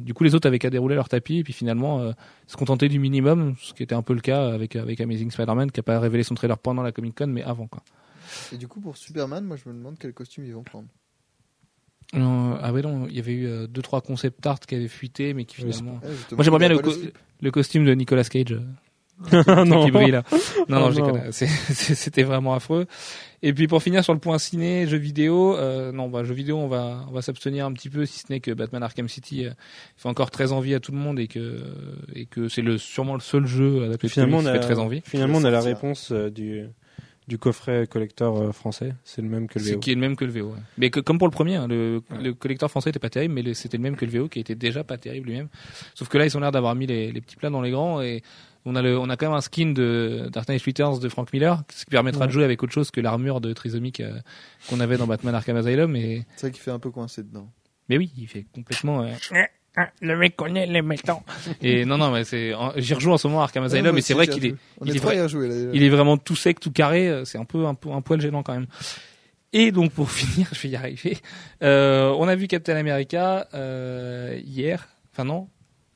Du 0.02 0.14
coup, 0.14 0.24
les 0.24 0.36
autres 0.36 0.48
avaient 0.48 0.60
qu'à 0.60 0.70
dérouler 0.70 0.96
leur 0.96 1.10
tapis 1.10 1.40
et 1.40 1.44
puis 1.44 1.54
finalement 1.54 2.00
euh, 2.00 2.12
se 2.48 2.56
contenter 2.56 2.88
du 2.88 3.00
minimum, 3.00 3.56
ce 3.60 3.74
qui 3.74 3.84
était 3.84 3.96
un 3.96 4.02
peu 4.02 4.14
le 4.14 4.22
cas 4.22 4.48
avec 4.48 4.76
avec 4.76 5.02
Amazing 5.02 5.32
Spider-Man, 5.32 5.72
qui 5.72 5.80
a 5.80 5.84
pas 5.84 6.00
révélé 6.00 6.24
son 6.24 6.36
trailer 6.36 6.58
pendant 6.58 6.82
la 6.82 6.92
Comic 6.92 7.18
Con, 7.18 7.28
mais 7.28 7.44
avant 7.44 7.68
quoi. 7.68 7.84
Et 8.54 8.58
du 8.58 8.68
coup, 8.68 8.80
pour 8.82 8.98
Superman, 8.98 9.44
moi, 9.46 9.58
je 9.58 9.70
me 9.70 9.74
demande 9.76 9.96
quel 10.00 10.14
costume 10.14 10.46
ils 10.46 10.54
vont 10.54 10.64
prendre. 10.64 10.88
Euh, 12.14 12.58
ah 12.62 12.72
ouais 12.72 12.82
non, 12.84 13.08
il 13.10 13.16
y 13.16 13.20
avait 13.20 13.34
eu 13.34 13.48
euh, 13.48 13.68
deux 13.68 13.82
trois 13.82 14.00
concept 14.02 14.46
art 14.46 14.60
qui 14.60 14.76
avaient 14.76 14.88
fuité, 14.88 15.34
mais 15.34 15.46
qui 15.46 15.56
finalement. 15.56 16.00
Ouais, 16.04 16.10
Moi 16.34 16.44
j'aimerais 16.44 16.60
bien 16.60 16.70
le, 16.70 16.78
a 16.78 16.82
co- 16.82 16.94
le 17.42 17.52
costume 17.52 17.84
de 17.84 17.94
Nicolas 17.96 18.24
Cage. 18.24 18.52
euh, 19.34 19.66
non. 19.66 19.84
qui 19.86 19.92
brille 19.92 20.12
là. 20.12 20.24
Non, 20.70 20.92
non, 20.92 20.92
non. 21.14 21.22
C'était 21.32 22.22
vraiment 22.24 22.54
affreux. 22.54 22.86
Et 23.42 23.54
puis 23.54 23.68
pour 23.68 23.82
finir 23.82 24.04
sur 24.04 24.14
le 24.14 24.20
point 24.20 24.38
ciné, 24.38 24.86
jeux 24.88 24.98
vidéo, 24.98 25.58
euh, 25.58 25.92
non, 25.92 26.08
bah, 26.08 26.24
jeux 26.24 26.34
vidéo, 26.36 26.58
on 26.58 26.68
va, 26.68 27.06
on 27.10 27.12
va 27.12 27.22
s'abstenir 27.24 27.66
un 27.66 27.74
petit 27.74 27.90
peu, 27.90 28.06
si 28.06 28.20
ce 28.20 28.26
n'est 28.32 28.40
que 28.40 28.52
Batman 28.52 28.84
Arkham 28.84 29.10
City 29.10 29.46
euh, 29.46 29.52
fait 29.98 30.08
encore 30.10 30.30
très 30.32 30.52
envie 30.52 30.76
à 30.76 30.80
tout 30.80 30.92
le 30.92 30.98
monde 31.00 31.20
et 31.20 31.28
que, 31.28 31.64
et 32.14 32.28
que 32.28 32.50
c'est 32.50 32.62
le, 32.62 32.78
sûrement 32.78 33.16
le 33.16 33.20
seul 33.22 33.46
jeu 33.48 33.84
adapté 33.86 34.08
de 34.08 34.12
Finalement, 34.12 34.38
on 34.38 34.42
comics 34.44 34.52
qui 34.54 34.58
a, 34.58 34.62
fait 34.62 34.68
très 34.74 34.80
envie. 34.80 35.02
finalement, 35.06 35.40
on 35.40 35.44
a 35.44 35.50
la 35.52 35.62
réponse 35.62 36.12
euh, 36.12 36.30
du, 36.30 36.66
du 37.28 37.38
coffret 37.38 37.88
collector 37.88 38.38
euh, 38.40 38.52
français. 38.52 38.94
C'est 39.04 39.22
le 39.22 39.28
même 39.30 39.48
que 39.48 39.58
le 39.60 39.66
C'est 39.66 39.74
VO. 39.74 39.80
qui 39.80 39.92
est 39.92 39.96
le 39.96 40.02
même 40.02 40.16
que 40.16 40.26
le 40.26 40.32
VO. 40.32 40.50
ouais. 40.52 40.60
Mais 40.78 40.90
que, 40.90 41.00
comme 41.00 41.18
pour 41.18 41.28
le 41.28 41.32
premier, 41.32 41.56
hein, 41.56 41.68
le, 41.68 42.02
le 42.22 42.34
collecteur 42.34 42.70
français 42.70 42.92
était 42.92 43.00
pas 43.00 43.10
terrible, 43.10 43.34
mais 43.34 43.54
c'était 43.54 43.78
le 43.78 43.84
même 43.84 43.96
que 43.96 44.06
le 44.06 44.12
VO 44.12 44.28
qui 44.30 44.40
était 44.40 44.56
déjà 44.56 44.84
pas 44.84 44.98
terrible 44.98 45.30
lui-même. 45.30 45.50
Sauf 45.96 46.08
que 46.08 46.18
là, 46.18 46.26
ils 46.26 46.38
ont 46.38 46.40
l'air 46.40 46.52
d'avoir 46.52 46.76
mis 46.76 46.86
les, 46.86 47.12
les 47.12 47.22
petits 47.22 47.36
plats 47.36 47.50
dans 47.50 47.62
les 47.62 47.72
grands 47.72 48.02
et 48.02 48.22
on 48.68 48.76
a 48.76 48.82
le, 48.82 48.98
on 48.98 49.10
a 49.10 49.18
quand 49.18 49.28
même 49.28 49.36
un 49.38 49.42
skin 49.42 49.74
de 49.74 50.30
Knight 50.48 50.62
Returns 50.64 51.00
de 51.00 51.10
Frank 51.10 51.32
Miller, 51.34 51.64
ce 51.72 51.86
qui 51.86 51.92
permettra 51.92 52.26
de 52.28 52.32
jouer 52.32 52.44
avec 52.44 52.64
autre 52.64 52.74
chose 52.74 52.90
que 52.90 53.00
l'armure 53.02 53.40
de 53.42 53.54
trisomique 53.54 54.00
euh, 54.00 54.20
qu'on 54.70 54.80
avait 54.80 54.98
dans 54.98 55.06
Batman 55.08 55.36
Arkham 55.36 55.56
Asylum. 55.58 55.96
Et 55.96 56.26
C'est 56.36 56.48
ça 56.48 56.50
qui 56.52 56.60
fait 56.60 56.72
un 56.72 56.80
peu 56.80 56.90
coincer 56.92 57.22
dedans. 57.24 57.48
mais 57.90 57.98
oui, 57.98 58.12
il 58.18 58.28
fait 58.28 58.46
complètement. 58.54 59.04
euh, 59.04 59.12
le 60.02 60.18
mec 60.18 60.36
connaît 60.36 60.66
les 60.68 60.82
métaux. 60.82 61.22
Et 61.62 61.86
non, 61.86 61.98
non, 61.98 62.12
mais 62.12 62.24
c'est. 62.24 62.54
J'y 62.78 62.94
rejoue 62.94 63.12
en 63.12 63.18
ce 63.18 63.28
moment 63.28 63.42
à 63.42 63.44
Arkham 63.46 63.64
Asylum, 63.64 63.94
mais 63.96 64.02
c'est 64.02 64.14
vrai 64.14 64.28
qu'il 64.28 64.46
est, 64.46 64.56
il 64.84 64.92
est 64.92 64.96
est 64.96 65.00
trois 65.00 65.12
vrai- 65.14 65.22
à 65.22 65.28
jouer 65.28 65.48
là. 65.50 65.56
il 65.74 65.84
est 65.84 65.90
vraiment 65.90 66.18
tout 66.18 66.36
sec, 66.36 66.60
tout 66.60 66.72
carré. 66.72 67.22
C'est 67.26 67.38
un 67.38 67.46
peu, 67.46 67.66
un 67.66 67.74
peu, 67.76 67.92
un 67.92 68.02
poil 68.02 68.22
gênant 68.22 68.44
quand 68.44 68.54
même. 68.54 68.68
Et 69.54 69.72
donc 69.72 69.92
pour 69.92 70.10
finir, 70.12 70.48
je 70.52 70.62
vais 70.62 70.70
y 70.70 70.76
arriver. 70.76 71.18
Euh, 71.64 72.14
on 72.18 72.28
a 72.28 72.36
vu 72.36 72.48
Captain 72.48 72.76
America 72.76 73.48
euh, 73.54 74.40
hier. 74.46 74.88
Enfin 75.14 75.24
non, 75.24 75.48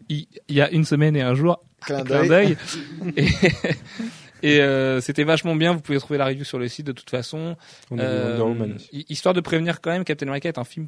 il, 0.07 0.27
il 0.47 0.55
y 0.55 0.61
a 0.61 0.69
une 0.71 0.85
semaine 0.85 1.15
et 1.15 1.21
un 1.21 1.35
jour. 1.35 1.63
Clin 1.85 2.03
d'œil. 2.03 2.57
et 3.15 3.27
et 4.41 4.61
euh, 4.61 5.01
c'était 5.01 5.23
vachement 5.25 5.55
bien. 5.55 5.73
Vous 5.73 5.81
pouvez 5.81 5.97
trouver 5.99 6.17
la 6.17 6.25
review 6.25 6.43
sur 6.45 6.59
le 6.59 6.67
site 6.67 6.85
de 6.87 6.91
toute 6.93 7.09
façon. 7.09 7.55
On 7.91 7.97
a 7.99 8.01
vu 8.01 8.07
Euh, 8.07 8.37
Wonder 8.39 8.43
Woman 8.61 8.77
histoire 8.91 9.33
de 9.33 9.41
prévenir 9.41 9.81
quand 9.81 9.91
même, 9.91 10.03
Captain 10.05 10.27
America 10.27 10.47
est 10.49 10.57
un 10.57 10.63
film 10.63 10.87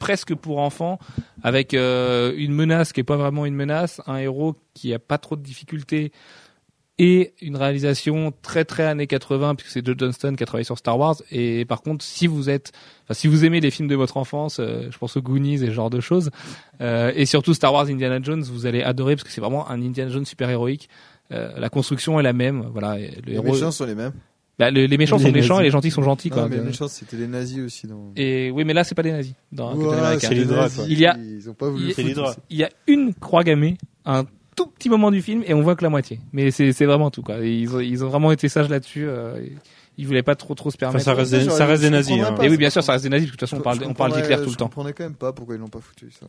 presque 0.00 0.34
pour 0.34 0.58
enfants, 0.58 0.98
avec 1.44 1.74
euh, 1.74 2.32
une 2.36 2.52
menace 2.52 2.92
qui 2.92 2.98
est 2.98 3.04
pas 3.04 3.16
vraiment 3.16 3.46
une 3.46 3.54
menace, 3.54 4.00
un 4.08 4.16
héros 4.16 4.56
qui 4.74 4.92
a 4.92 4.98
pas 4.98 5.18
trop 5.18 5.36
de 5.36 5.42
difficultés 5.42 6.10
et 6.98 7.32
une 7.40 7.56
réalisation 7.56 8.32
très 8.42 8.66
très 8.66 8.84
années 8.84 9.06
80 9.06 9.54
puisque 9.54 9.72
c'est 9.72 9.86
Joe 9.86 9.96
Johnston 9.96 10.34
qui 10.36 10.42
a 10.42 10.46
travaillé 10.46 10.64
sur 10.64 10.76
Star 10.76 10.98
Wars 10.98 11.16
et 11.30 11.64
par 11.64 11.80
contre 11.80 12.04
si 12.04 12.26
vous 12.26 12.50
êtes 12.50 12.72
enfin 13.04 13.14
si 13.14 13.26
vous 13.26 13.46
aimez 13.46 13.60
les 13.60 13.70
films 13.70 13.88
de 13.88 13.94
votre 13.94 14.18
enfance 14.18 14.58
euh, 14.60 14.88
je 14.90 14.98
pense 14.98 15.16
aux 15.16 15.22
Goonies 15.22 15.54
et 15.54 15.68
ce 15.68 15.70
genre 15.70 15.88
de 15.88 16.00
choses 16.00 16.30
euh, 16.82 17.10
et 17.14 17.24
surtout 17.24 17.54
Star 17.54 17.72
Wars 17.72 17.86
Indiana 17.86 18.18
Jones 18.22 18.42
vous 18.42 18.66
allez 18.66 18.82
adorer 18.82 19.16
parce 19.16 19.24
que 19.24 19.30
c'est 19.30 19.40
vraiment 19.40 19.70
un 19.70 19.80
Indiana 19.80 20.10
Jones 20.10 20.26
super 20.26 20.50
héroïque 20.50 20.90
euh, 21.32 21.58
la 21.58 21.70
construction 21.70 22.20
est 22.20 22.22
la 22.22 22.34
même 22.34 22.68
voilà 22.70 22.98
le 22.98 23.06
Les 23.24 23.34
héros 23.34 23.44
méchants 23.44 23.70
sont 23.70 23.86
les 23.86 23.94
mêmes. 23.94 24.12
Bah, 24.60 24.70
le- 24.70 24.86
les 24.86 24.96
méchants 24.98 25.16
Les 25.16 25.22
sont 25.24 25.32
méchants 25.32 25.54
nazis. 25.54 25.60
et 25.60 25.64
les 25.64 25.70
gentils 25.70 25.90
sont 25.90 26.02
gentils 26.02 26.30
Non, 26.30 26.36
quoi 26.36 26.48
mais 26.48 26.56
les 26.58 26.62
méchants, 26.62 26.86
c'était 26.86 27.16
les 27.16 27.26
nazis 27.26 27.58
aussi. 27.60 27.86
Dans... 27.88 28.12
et 28.14 28.50
oui 28.52 28.64
mais 28.64 28.72
là 28.74 28.84
c'est 28.84 28.94
pas 28.94 29.02
des 29.02 29.10
nazis 29.12 29.34
dans 29.50 29.70
America. 29.70 30.28
c'est 30.28 30.34
les 30.34 30.44
les 30.44 30.46
quoi. 30.46 30.68
Il 30.88 30.98
y 31.00 31.06
a- 31.06 31.16
Ils 31.18 31.50
ont 31.50 31.54
pas 31.54 31.68
voulu. 31.68 31.86
il- 31.88 31.94
C'est 31.94 32.02
il 32.50 32.56
y 32.58 32.62
a 32.64 32.68
une 32.86 33.12
croix 33.14 33.42
gammée, 33.42 33.76
un 34.04 34.24
tout 34.56 34.66
petit 34.66 34.88
moment 34.90 35.10
du 35.10 35.22
film, 35.22 35.42
et 35.46 35.54
on 35.54 35.62
voit 35.62 35.74
que 35.74 35.82
la 35.82 35.88
moitié. 35.90 36.20
Mais 36.32 36.50
c'est 36.50 36.72
c'est 36.72 36.84
vraiment 36.84 37.10
tout, 37.10 37.22
quoi. 37.22 37.36
Ils, 37.38 37.74
ont, 37.74 37.80
ils 37.80 38.04
ont 38.04 38.08
vraiment 38.08 38.30
été 38.30 38.48
sages 38.48 38.68
là-dessus. 38.68 39.06
euh, 39.08 39.40
ils 39.98 40.06
voulaient 40.06 40.22
pas 40.22 40.34
trop 40.34 40.54
trop 40.54 40.70
se 40.70 40.76
Enfin, 40.76 40.86
permettre. 40.86 41.04
ça 41.04 41.14
reste 41.14 41.30
Ça, 41.32 41.38
des, 41.38 41.44
j'aurais- 41.44 41.56
ça 41.58 41.66
reste 41.66 41.82
je 41.82 41.86
des 41.88 41.92
nazis. 41.92 42.20
hein. 42.22 42.32
pas. 42.32 42.44
et 42.44 42.48
oui, 42.48 42.56
bien 42.56 42.70
sûr, 42.70 42.82
ça 42.82 42.92
reste 42.92 43.04
des 43.04 43.10
nazis. 43.10 43.26
De 43.26 43.30
toute 43.32 43.40
façon, 43.40 43.56
on 43.56 43.60
parle, 43.60 43.78
Je 43.80 43.84
on 43.84 43.92
parle 43.94 44.10
comprenais- 44.10 44.22
d'Hitler 44.28 44.36
tout 44.42 44.46
le 44.46 44.52
Je 44.52 44.56
temps. 44.56 44.64
comprenais 44.66 44.92
quand 44.92 45.04
même 45.04 45.14
pas 45.14 45.32
pourquoi 45.32 45.54
ils 45.56 45.58
l'ont 45.58 45.68
pas 45.68 45.80
foutu 45.80 46.10
ça. 46.10 46.26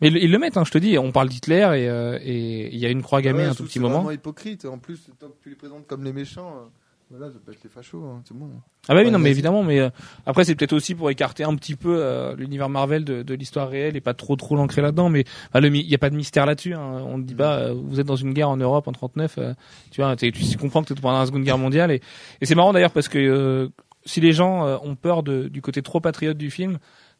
Mais 0.00 0.08
ils 0.08 0.30
le 0.30 0.38
mettent, 0.38 0.56
hein, 0.58 0.64
je 0.66 0.70
te 0.70 0.78
dis. 0.78 0.98
On 0.98 1.12
parle 1.12 1.28
d'Hitler 1.30 1.56
et 1.76 1.88
euh, 1.88 2.18
et 2.22 2.68
il 2.74 2.78
y 2.78 2.84
a 2.86 2.90
une 2.90 3.02
croix 3.02 3.22
gammée 3.22 3.40
Ah 3.40 3.44
Ouais, 3.44 3.48
un 3.50 3.52
je 3.52 3.56
tout 3.58 3.62
petit 3.64 3.68
que 3.68 3.72
c'est 3.74 3.80
moment. 3.80 3.96
vraiment 3.96 4.10
hypocrite. 4.12 4.64
En 4.66 4.78
plus, 4.78 4.98
tant 5.18 5.28
que 5.28 5.34
tu 5.42 5.48
les 5.50 5.56
présentes 5.56 5.86
comme 5.86 6.04
les 6.04 6.12
méchants, 6.12 6.52
euh, 6.54 6.66
voilà, 7.10 7.32
ça 7.32 7.38
peut 7.44 7.52
être 7.52 7.62
les 7.62 7.70
fachos. 7.70 8.02
hein, 8.04 8.20
c'est 8.26 8.36
bon. 8.36 8.50
Ah 8.88 8.94
bah 8.94 9.00
oui, 9.00 9.06
Ouais, 9.06 9.10
non, 9.12 9.18
mais 9.20 9.30
évidemment. 9.30 9.62
Mais 9.62 9.78
euh, 9.78 9.90
après, 10.26 10.44
c'est 10.44 10.56
peut-être 10.56 10.72
aussi 10.72 10.94
pour 10.94 11.08
écarter 11.08 11.44
un 11.44 11.54
petit 11.54 11.76
peu 11.76 11.96
euh, 12.02 12.34
l'univers 12.36 12.68
Marvel 12.68 13.04
de, 13.04 13.22
de 13.22 13.34
l'histoire 13.34 13.68
réelle 13.68 13.96
et 13.96 14.00
pas 14.00 14.12
trop 14.14 14.34
trop 14.34 14.56
l'ancrer 14.56 14.82
là-dedans. 14.82 15.08
Mais 15.08 15.24
il 15.54 15.76
y 15.88 15.94
a 15.94 15.98
pas 15.98 16.10
de 16.10 16.16
mystère 16.16 16.46
là-dessus. 16.46 16.74
Hein. 16.74 17.02
On 17.06 17.18
ne 17.18 17.22
dit 17.22 17.34
pas, 17.36 17.58
euh, 17.58 17.74
vous 17.74 18.00
êtes 18.00 18.06
dans 18.06 18.16
une 18.16 18.32
guerre 18.32 18.48
en 18.48 18.56
Europe 18.56 18.88
en 18.88 18.92
39. 18.92 19.38
euh, 19.38 19.54
tu 19.92 20.00
vois, 20.02 20.16
tu 20.16 20.32
comprends 20.58 20.82
que 20.82 20.88
tu 20.88 20.92
es 20.94 21.00
pendant 21.00 21.18
la 21.20 21.26
Seconde 21.26 21.44
Guerre 21.44 21.58
mondiale. 21.58 21.92
Et, 21.92 22.00
et 22.40 22.46
c'est 22.46 22.56
marrant 22.56 22.72
d'ailleurs 22.72 22.92
parce 22.92 23.08
que 23.08 23.18
euh, 23.18 23.68
si 24.04 24.20
les 24.20 24.32
gens 24.32 24.66
euh, 24.66 24.76
ont 24.82 24.96
peur 24.96 25.22
de, 25.22 25.46
du 25.48 25.62
côté 25.62 25.82
trop 25.82 26.00
patriote 26.00 26.36
du 26.36 26.50
film, 26.50 26.78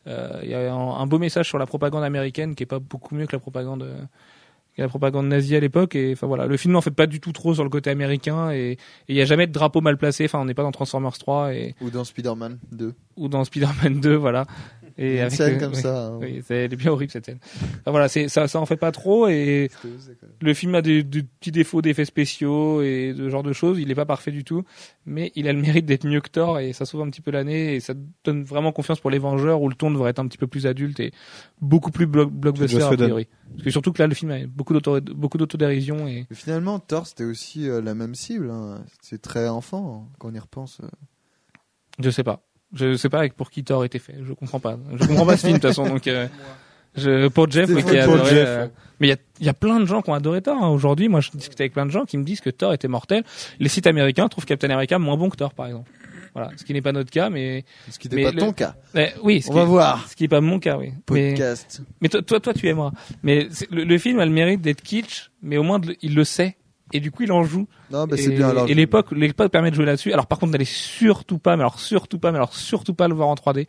euh, 0.08 0.40
il 0.42 0.50
y 0.50 0.54
a 0.54 0.72
un, 0.72 0.76
un 0.98 1.06
beau 1.06 1.18
message 1.20 1.48
sur 1.48 1.58
la 1.58 1.66
propagande 1.66 2.02
américaine 2.04 2.54
qui 2.56 2.64
est 2.64 2.66
pas 2.66 2.80
beaucoup 2.80 3.14
mieux 3.14 3.26
que 3.26 3.32
la 3.36 3.40
propagande. 3.40 3.86
La 4.82 4.88
propagande 4.88 5.26
nazie 5.28 5.56
à 5.56 5.60
l'époque 5.60 5.94
et 5.94 6.12
enfin 6.12 6.26
voilà 6.26 6.46
le 6.46 6.56
film 6.56 6.72
n'en 6.72 6.80
fait 6.80 6.90
pas 6.90 7.06
du 7.06 7.20
tout 7.20 7.32
trop 7.32 7.54
sur 7.54 7.64
le 7.64 7.70
côté 7.70 7.90
américain 7.90 8.50
et 8.50 8.76
il 9.08 9.16
y 9.16 9.20
a 9.20 9.24
jamais 9.24 9.46
de 9.46 9.52
drapeau 9.52 9.80
mal 9.80 9.96
placé 9.96 10.24
enfin 10.26 10.40
on 10.40 10.44
n'est 10.44 10.54
pas 10.54 10.62
dans 10.62 10.72
Transformers 10.72 11.16
3 11.16 11.54
et 11.54 11.74
Ou 11.80 11.90
dans 11.90 12.04
Spider-Man 12.04 12.58
2. 12.72 12.94
ou 13.16 13.28
dans 13.28 13.44
Spider-Man 13.44 14.00
2, 14.00 14.14
voilà. 14.14 14.44
Et 14.98 15.16
Une 15.16 15.20
avec 15.20 15.32
scène 15.32 15.56
euh, 15.56 15.60
comme 15.60 15.74
oui. 15.74 15.82
ça. 15.82 16.06
hein. 16.06 16.18
Oui, 16.22 16.42
c'est 16.46 16.54
elle 16.64 16.72
est 16.72 16.76
bien 16.76 16.90
horrible 16.90 17.12
cette 17.12 17.26
scène. 17.26 17.38
Enfin, 17.62 17.90
voilà, 17.90 18.08
c'est 18.08 18.28
ça, 18.28 18.48
ça 18.48 18.58
en 18.60 18.64
fait 18.64 18.78
pas 18.78 18.92
trop 18.92 19.28
et 19.28 19.68
le 20.40 20.54
film 20.54 20.74
a 20.74 20.80
des, 20.80 21.02
des 21.02 21.22
petits 21.22 21.52
défauts 21.52 21.82
d'effets 21.82 22.06
spéciaux 22.06 22.80
et 22.80 23.12
de 23.12 23.24
ce 23.24 23.28
genre 23.28 23.42
de 23.42 23.52
choses. 23.52 23.78
Il 23.78 23.90
est 23.90 23.94
pas 23.94 24.06
parfait 24.06 24.30
du 24.30 24.42
tout, 24.42 24.64
mais 25.04 25.32
il 25.34 25.48
a 25.48 25.52
le 25.52 25.60
mérite 25.60 25.84
d'être 25.84 26.06
mieux 26.06 26.22
que 26.22 26.30
Thor 26.30 26.60
et 26.60 26.72
ça 26.72 26.86
sauve 26.86 27.02
un 27.02 27.10
petit 27.10 27.20
peu 27.20 27.30
l'année 27.30 27.74
et 27.74 27.80
ça 27.80 27.92
donne 28.24 28.42
vraiment 28.42 28.72
confiance 28.72 28.98
pour 29.00 29.10
les 29.10 29.18
Vengeurs 29.18 29.60
où 29.60 29.68
le 29.68 29.74
ton 29.74 29.90
devrait 29.90 30.10
être 30.10 30.18
un 30.18 30.26
petit 30.28 30.38
peu 30.38 30.46
plus 30.46 30.66
adulte 30.66 30.98
et 30.98 31.12
beaucoup 31.60 31.90
plus 31.90 32.06
block- 32.06 32.30
blockbuster 32.30 32.82
a 32.82 32.92
priori. 32.92 33.28
Parce 33.50 33.64
que 33.64 33.70
surtout 33.70 33.92
que 33.92 34.02
là 34.02 34.06
le 34.06 34.14
film 34.14 34.30
a 34.30 34.46
beaucoup 34.46 34.72
d'auto 34.72 34.98
beaucoup 35.00 35.36
d'autodérision 35.36 36.08
et 36.08 36.26
Mais 36.30 36.36
finalement, 36.36 36.78
Thor, 36.78 37.06
c'était 37.06 37.24
aussi 37.24 37.68
euh, 37.68 37.82
la 37.82 37.94
même 37.94 38.14
cible. 38.14 38.50
hein. 38.50 38.82
C'est 39.02 39.20
très 39.20 39.46
enfant 39.48 40.06
hein, 40.08 40.14
quand 40.18 40.30
on 40.30 40.34
y 40.34 40.38
repense. 40.38 40.78
euh. 40.82 40.86
je 42.00 42.08
sais 42.10 42.24
pas. 42.24 42.42
Je 42.76 42.94
sais 42.96 43.08
pas 43.08 43.28
pour 43.30 43.50
qui 43.50 43.64
Thor 43.64 43.84
était 43.84 43.98
fait. 43.98 44.14
Je 44.22 44.32
comprends 44.32 44.60
pas. 44.60 44.78
Je 44.94 45.06
comprends 45.06 45.26
pas 45.26 45.36
ce 45.36 45.46
film 45.46 45.54
de 45.58 45.62
toute 45.62 45.68
façon. 45.70 45.88
Donc 45.88 46.06
euh, 46.06 46.28
je, 46.96 47.28
pour 47.28 47.50
Jeff 47.50 47.68
oui, 47.70 47.82
qui 47.82 47.98
a 47.98 48.04
pour 48.04 48.14
adoré. 48.14 48.30
Jeff, 48.30 48.48
euh, 48.48 48.66
mais 49.00 49.08
il 49.08 49.10
y 49.10 49.12
a, 49.12 49.16
y 49.46 49.48
a 49.48 49.54
plein 49.54 49.80
de 49.80 49.84
gens 49.86 50.00
qui 50.02 50.10
ont 50.10 50.14
adoré 50.14 50.40
Thor 50.42 50.56
hein. 50.62 50.68
aujourd'hui. 50.68 51.08
Moi, 51.08 51.20
je 51.20 51.30
discutais 51.32 51.64
avec 51.64 51.72
plein 51.72 51.86
de 51.86 51.90
gens 51.90 52.04
qui 52.04 52.16
me 52.18 52.24
disent 52.24 52.40
que 52.40 52.50
Thor 52.50 52.72
était 52.72 52.88
mortel. 52.88 53.24
Les 53.58 53.68
sites 53.68 53.86
américains 53.86 54.28
trouvent 54.28 54.46
Captain 54.46 54.70
America 54.70 54.98
moins 54.98 55.16
bon 55.16 55.28
que 55.30 55.36
Thor, 55.36 55.52
par 55.54 55.66
exemple. 55.66 55.90
Voilà, 56.34 56.50
ce 56.58 56.64
qui 56.64 56.74
n'est 56.74 56.82
pas 56.82 56.92
notre 56.92 57.10
cas, 57.10 57.30
mais, 57.30 57.64
Ce 57.90 57.98
qui 57.98 58.10
Mais 58.12 58.24
pas 58.24 58.30
le- 58.30 58.38
ton 58.40 58.52
cas. 58.52 58.74
mais 58.92 59.14
oui, 59.22 59.40
ce 59.40 59.48
On 59.48 59.52
qui, 59.52 59.58
va 59.58 59.64
voir. 59.64 60.06
ce 60.06 60.14
qui 60.14 60.24
est 60.24 60.28
pas 60.28 60.42
mon 60.42 60.58
cas, 60.58 60.76
oui. 60.76 60.92
Mais, 61.10 61.30
Podcast. 61.30 61.80
mais 62.02 62.10
toi, 62.10 62.20
toi, 62.20 62.40
toi, 62.40 62.52
tu 62.52 62.68
aimeras. 62.68 62.92
Mais 63.22 63.48
le, 63.70 63.84
le 63.84 63.98
film 63.98 64.18
a 64.20 64.26
le 64.26 64.32
mérite 64.32 64.60
d'être 64.60 64.82
kitsch, 64.82 65.30
mais 65.40 65.56
au 65.56 65.62
moins 65.62 65.78
de 65.78 65.96
il 66.02 66.14
le 66.14 66.24
sait. 66.24 66.56
Et 66.92 67.00
du 67.00 67.10
coup, 67.10 67.24
il 67.24 67.32
en 67.32 67.42
joue. 67.42 67.66
Non, 67.90 68.06
bah, 68.06 68.16
et, 68.16 68.22
c'est 68.22 68.30
bien. 68.30 68.48
Alors, 68.48 68.68
et 68.68 68.74
l'époque, 68.74 69.10
l'époque 69.12 69.50
permet 69.50 69.70
de 69.70 69.76
jouer 69.76 69.86
là-dessus. 69.86 70.12
Alors 70.12 70.26
par 70.26 70.38
contre, 70.38 70.52
n'allez 70.52 70.64
surtout 70.64 71.38
pas, 71.38 71.56
mais 71.56 71.62
alors 71.62 71.80
surtout 71.80 72.18
pas, 72.18 72.30
mais 72.30 72.36
alors 72.36 72.54
surtout 72.54 72.94
pas 72.94 73.08
le 73.08 73.14
voir 73.14 73.28
en 73.28 73.34
3D. 73.34 73.66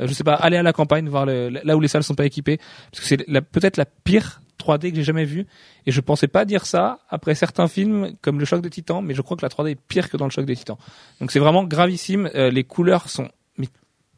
Euh, 0.00 0.06
je 0.06 0.12
sais 0.12 0.24
pas, 0.24 0.34
allez 0.34 0.56
à 0.56 0.62
la 0.62 0.72
campagne 0.72 1.08
voir 1.08 1.26
le, 1.26 1.48
là 1.48 1.76
où 1.76 1.80
les 1.80 1.88
salles 1.88 2.04
sont 2.04 2.14
pas 2.14 2.26
équipées, 2.26 2.58
parce 2.92 3.00
que 3.00 3.06
c'est 3.06 3.40
peut-être 3.40 3.76
la 3.76 3.86
pire 3.86 4.40
3D 4.60 4.90
que 4.90 4.96
j'ai 4.96 5.04
jamais 5.04 5.24
vue. 5.24 5.46
Et 5.86 5.90
je 5.90 6.00
pensais 6.00 6.28
pas 6.28 6.44
dire 6.44 6.66
ça 6.66 7.00
après 7.08 7.34
certains 7.34 7.66
films 7.66 8.12
comme 8.22 8.38
le 8.38 8.44
Choc 8.44 8.62
des 8.62 8.70
Titans, 8.70 9.04
mais 9.04 9.14
je 9.14 9.22
crois 9.22 9.36
que 9.36 9.42
la 9.42 9.48
3D 9.48 9.70
est 9.70 9.80
pire 9.80 10.08
que 10.08 10.16
dans 10.16 10.26
le 10.26 10.30
Choc 10.30 10.44
des 10.44 10.56
Titans. 10.56 10.76
Donc 11.20 11.32
c'est 11.32 11.40
vraiment 11.40 11.64
gravissime. 11.64 12.30
Euh, 12.34 12.50
les 12.50 12.64
couleurs 12.64 13.08
sont 13.08 13.28
mais 13.56 13.68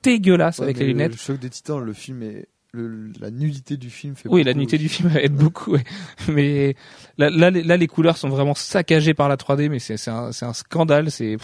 dégueulasses 0.02 0.58
Ouais, 0.58 0.64
avec 0.64 0.76
mais 0.76 0.82
les 0.82 0.88
lunettes. 0.88 1.12
Le 1.12 1.18
choc 1.18 1.38
des 1.38 1.50
titans, 1.50 1.80
le 1.80 1.92
film 1.92 2.22
est. 2.22 2.48
le- 2.72 3.12
la 3.20 3.30
nudité 3.30 3.76
du 3.76 3.90
film 3.90 4.14
fait 4.16 4.28
Oui, 4.28 4.40
beaucoup 4.40 4.46
la 4.48 4.54
nudité 4.54 4.76
aussi. 4.76 4.82
du 4.85 4.88
film 4.88 5.11
aide 5.16 5.35
beaucoup. 5.35 5.72
ouais. 5.72 5.85
Mais 6.28 6.74
là, 7.18 7.28
là, 7.30 7.50
les- 7.50 7.62
là, 7.62 7.76
les 7.76 7.87
couleurs 7.87 8.16
sont 8.16 8.28
vraiment 8.28 8.54
saccagées 8.54 9.14
par 9.14 9.28
la 9.28 9.37
3D, 9.37 9.68
mais 9.68 9.78
c'est 9.78 9.96
c'est 9.96 10.11
un, 10.11 10.30
un 10.40 10.52
scandale. 10.52 11.11
C'est 11.11 11.37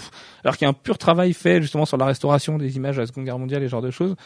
alors 0.44 0.56
qu'il 0.56 0.64
y 0.64 0.66
a 0.66 0.70
un 0.70 0.74
pur 0.74 0.98
travail 0.98 1.32
fait 1.34 1.60
justement 1.62 1.84
sur 1.86 1.96
la 1.98 2.06
restauration 2.06 2.58
des 2.58 2.76
images 2.76 2.96
de 2.96 3.02
la 3.02 3.06
Seconde 3.06 3.24
Guerre 3.26 3.38
mondiale 3.38 3.62
et 3.62 3.66
ce 3.66 3.70
genre 3.72 3.82
de 3.82 3.90
choses. 3.90 4.16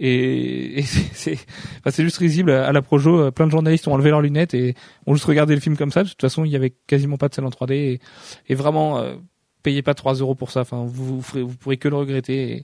Et, 0.00 0.78
et 0.80 0.82
c'est 1.12 1.34
enfin, 1.78 1.90
c'est 1.90 2.02
juste 2.04 2.18
risible 2.18 2.50
à 2.50 2.72
la 2.72 2.82
Projo. 2.82 3.18
euh, 3.20 3.30
Plein 3.30 3.46
de 3.46 3.50
journalistes 3.52 3.86
ont 3.88 3.94
enlevé 3.94 4.10
leurs 4.10 4.20
lunettes 4.22 4.54
et 4.54 4.74
ont 5.06 5.14
juste 5.14 5.26
regardé 5.26 5.54
le 5.54 5.60
film 5.60 5.76
comme 5.76 5.90
ça. 5.92 6.02
De 6.04 6.08
toute 6.08 6.20
façon, 6.20 6.44
il 6.44 6.50
y 6.50 6.56
avait 6.56 6.70
quasiment 6.86 7.16
pas 7.16 7.28
de 7.28 7.34
scène 7.34 7.44
en 7.46 7.50
3D 7.50 7.72
et, 7.74 8.00
et 8.48 8.54
vraiment 8.54 8.98
euh, 8.98 9.16
payez 9.62 9.82
pas 9.82 9.94
3 9.94 10.14
euros 10.14 10.34
pour 10.34 10.50
ça. 10.50 10.60
Enfin, 10.62 10.84
vous 10.86 11.16
vous, 11.16 11.22
ferez, 11.22 11.42
vous 11.42 11.56
pourrez 11.56 11.76
que 11.76 11.88
le 11.88 11.96
regretter. 11.96 12.52
Et, 12.58 12.62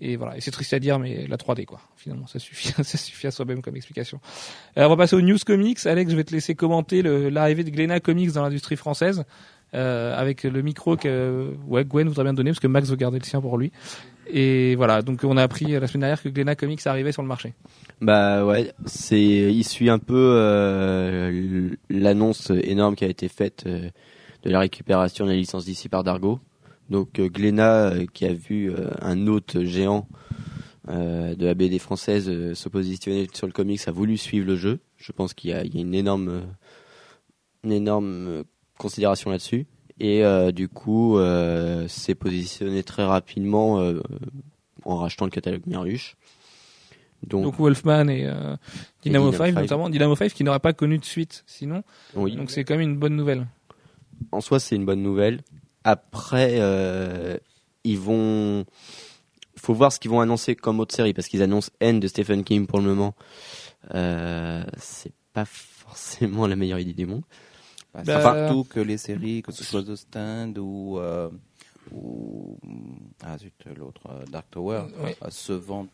et 0.00 0.16
voilà, 0.16 0.36
et 0.36 0.40
c'est 0.40 0.50
triste 0.50 0.74
à 0.74 0.78
dire, 0.78 0.98
mais 0.98 1.26
la 1.26 1.36
3D 1.36 1.64
quoi. 1.64 1.80
Finalement, 1.96 2.26
ça 2.26 2.38
suffit, 2.38 2.68
ça 2.82 2.98
suffit 2.98 3.26
à 3.26 3.30
soi-même 3.30 3.62
comme 3.62 3.76
explication. 3.76 4.20
Euh, 4.76 4.84
on 4.84 4.88
va 4.88 4.96
passer 4.96 5.16
aux 5.16 5.22
news 5.22 5.38
comics. 5.44 5.84
Alex, 5.86 6.10
je 6.10 6.16
vais 6.16 6.24
te 6.24 6.32
laisser 6.32 6.54
commenter 6.54 7.02
l'arrivée 7.02 7.64
de 7.64 7.70
Glénat 7.70 8.00
Comics 8.00 8.32
dans 8.32 8.42
l'industrie 8.42 8.76
française. 8.76 9.24
Euh, 9.74 10.16
avec 10.16 10.44
le 10.44 10.62
micro 10.62 10.96
que 10.96 11.52
Gwen 11.66 12.06
voudrait 12.06 12.22
bien 12.22 12.34
donner 12.34 12.50
parce 12.50 12.60
que 12.60 12.68
Max 12.68 12.88
veut 12.88 12.96
garder 12.96 13.18
le 13.18 13.24
sien 13.24 13.40
pour 13.40 13.58
lui. 13.58 13.72
Et 14.28 14.76
voilà, 14.76 15.02
donc 15.02 15.24
on 15.24 15.36
a 15.36 15.42
appris 15.42 15.66
la 15.66 15.86
semaine 15.88 16.02
dernière 16.02 16.22
que 16.22 16.28
Glénat 16.28 16.54
Comics 16.54 16.86
arrivait 16.86 17.10
sur 17.10 17.22
le 17.22 17.28
marché. 17.28 17.52
Bah 18.00 18.46
ouais, 18.46 18.72
c'est 18.86 19.20
il 19.20 19.64
suit 19.64 19.90
un 19.90 19.98
peu 19.98 20.14
euh, 20.36 21.70
l'annonce 21.90 22.52
énorme 22.62 22.94
qui 22.94 23.04
a 23.04 23.08
été 23.08 23.28
faite 23.28 23.66
de 23.66 23.90
la 24.44 24.60
récupération 24.60 25.24
de 25.24 25.30
la 25.30 25.36
licence 25.36 25.64
d'ici 25.64 25.88
par 25.88 26.04
Dargo. 26.04 26.38
Donc 26.90 27.18
euh, 27.18 27.28
Glénat 27.28 27.90
euh, 27.90 28.06
qui 28.12 28.24
a 28.26 28.32
vu 28.32 28.70
euh, 28.70 28.90
un 29.00 29.26
hôte 29.26 29.62
géant 29.62 30.08
de 30.88 31.44
la 31.44 31.54
BD 31.54 31.80
française 31.80 32.26
se 32.54 32.68
positionner 32.68 33.26
sur 33.34 33.48
le 33.48 33.52
comics 33.52 33.80
a 33.88 33.90
voulu 33.90 34.16
suivre 34.16 34.46
le 34.46 34.54
jeu. 34.54 34.78
Je 34.96 35.10
pense 35.10 35.34
qu'il 35.34 35.50
y 35.50 35.52
a, 35.52 35.64
il 35.64 35.74
y 35.74 35.78
a 35.78 35.80
une 35.80 35.94
énorme 35.94 36.42
une 37.64 37.72
énorme 37.72 38.44
considération 38.78 39.30
là-dessus 39.30 39.66
et 39.98 40.24
euh, 40.24 40.52
du 40.52 40.68
coup 40.68 41.18
euh, 41.18 41.88
s'est 41.88 42.14
positionné 42.14 42.82
très 42.82 43.04
rapidement 43.04 43.80
euh, 43.80 44.00
en 44.84 44.96
rachetant 44.96 45.24
le 45.24 45.30
catalogue 45.30 45.62
Miruche. 45.66 46.16
Donc, 47.26 47.42
Donc 47.44 47.58
Wolfman 47.58 48.08
et 48.08 48.26
euh, 48.26 48.56
Dynamo 49.02 49.30
Dynamo 49.30 49.32
5 49.32 49.54
5. 49.54 49.60
notamment. 49.62 49.88
Dynamo 49.88 50.14
5 50.14 50.32
qui 50.32 50.44
n'aurait 50.44 50.60
pas 50.60 50.74
connu 50.74 50.98
de 50.98 51.04
suite 51.04 51.42
sinon. 51.46 51.82
oui. 52.14 52.36
Donc 52.36 52.50
c'est 52.50 52.62
quand 52.64 52.74
même 52.74 52.88
une 52.88 52.96
bonne 52.96 53.16
nouvelle. 53.16 53.46
en 54.32 54.40
soi, 54.40 54.60
c'est 54.60 54.76
une 54.76 54.84
bonne 54.84 55.02
nouvelle. 55.02 55.40
Après, 55.88 56.56
euh, 56.58 57.36
ils 57.84 57.96
vont. 57.98 58.64
faut 59.56 59.72
voir 59.72 59.92
ce 59.92 60.00
qu'ils 60.00 60.10
vont 60.10 60.20
annoncer 60.20 60.56
comme 60.56 60.80
autre 60.80 60.92
série, 60.94 61.14
parce 61.14 61.28
qu'ils 61.28 61.42
annoncent 61.42 61.70
N 61.78 62.00
de 62.00 62.08
Stephen 62.08 62.42
King 62.42 62.66
pour 62.66 62.80
le 62.80 62.86
moment. 62.86 63.14
Euh, 63.94 64.64
c'est 64.78 65.12
pas 65.32 65.44
forcément 65.44 66.46
la 66.48 66.56
meilleure 66.56 66.80
idée 66.80 66.92
du 66.92 67.06
monde. 67.06 67.22
Bah, 67.94 68.02
Bah, 68.04 68.20
surtout 68.48 68.64
que 68.64 68.80
les 68.80 68.98
séries, 68.98 69.42
que 69.42 69.52
ce 69.52 69.62
soit 69.62 69.84
The 69.84 69.94
Stand 69.94 70.58
ou, 70.58 70.98
euh, 70.98 71.30
ou 71.92 72.58
ah 73.22 73.38
zut, 73.38 73.54
l'autre 73.76 74.02
euh, 74.10 74.24
Dark 74.26 74.50
Tower, 74.50 74.82
Oui. 75.04 75.10
euh, 75.22 75.30
se 75.30 75.52
vendent 75.52 75.86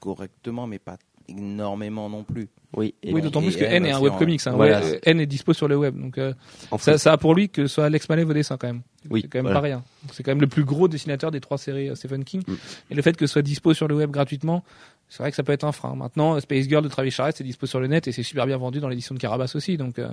correctement, 0.00 0.66
mais 0.66 0.78
pas 0.78 0.96
énormément 1.28 2.08
non 2.08 2.22
plus. 2.24 2.48
Oui, 2.76 2.92
d'autant 3.04 3.40
plus 3.40 3.56
que 3.56 3.62
N 3.64 3.86
est 3.86 3.92
un 3.92 4.00
webcomics. 4.00 4.44
Hein. 4.46 4.52
voilà. 4.52 4.80
Ouais, 4.80 4.94
euh, 4.94 4.98
N 5.04 5.20
est 5.20 5.26
dispo 5.26 5.52
sur 5.52 5.68
le 5.68 5.76
web. 5.76 5.96
Donc 6.00 6.18
euh, 6.18 6.32
en 6.72 6.78
ça, 6.78 6.92
fait, 6.92 6.98
ça 6.98 7.12
a 7.12 7.16
pour 7.16 7.34
lui 7.34 7.48
que 7.48 7.66
ce 7.68 7.74
soit 7.74 7.84
Alex 7.84 8.08
Malev 8.08 8.28
au 8.28 8.32
dessin 8.32 8.56
quand 8.56 8.66
même. 8.66 8.82
Oui, 9.10 9.20
c'est 9.22 9.28
quand 9.28 9.38
même 9.38 9.44
voilà. 9.44 9.60
pas 9.60 9.64
rien. 9.64 9.84
C'est 10.12 10.22
quand 10.24 10.32
même 10.32 10.40
le 10.40 10.48
plus 10.48 10.64
gros 10.64 10.88
dessinateur 10.88 11.30
des 11.30 11.40
trois 11.40 11.56
séries 11.58 11.88
euh, 11.90 11.94
Stephen 11.94 12.24
King. 12.24 12.42
Mm. 12.46 12.52
Et 12.90 12.94
le 12.96 13.02
fait 13.02 13.16
que 13.16 13.26
ce 13.26 13.32
soit 13.34 13.42
dispo 13.42 13.74
sur 13.74 13.86
le 13.86 13.94
web 13.94 14.10
gratuitement, 14.10 14.64
c'est 15.08 15.18
vrai 15.22 15.30
que 15.30 15.36
ça 15.36 15.44
peut 15.44 15.52
être 15.52 15.62
un 15.64 15.70
frein. 15.72 15.94
Maintenant, 15.94 16.34
euh, 16.34 16.40
Space 16.40 16.64
Girl 16.66 16.82
de 16.82 16.88
Travis 16.88 17.12
Charest 17.12 17.40
est 17.40 17.44
dispo 17.44 17.66
sur 17.66 17.78
le 17.78 17.86
net 17.86 18.08
et 18.08 18.12
c'est 18.12 18.24
super 18.24 18.44
bien 18.46 18.56
vendu 18.56 18.80
dans 18.80 18.88
l'édition 18.88 19.14
de 19.14 19.20
Carabas 19.20 19.52
aussi. 19.54 19.76
Donc 19.76 19.98
euh, 20.00 20.08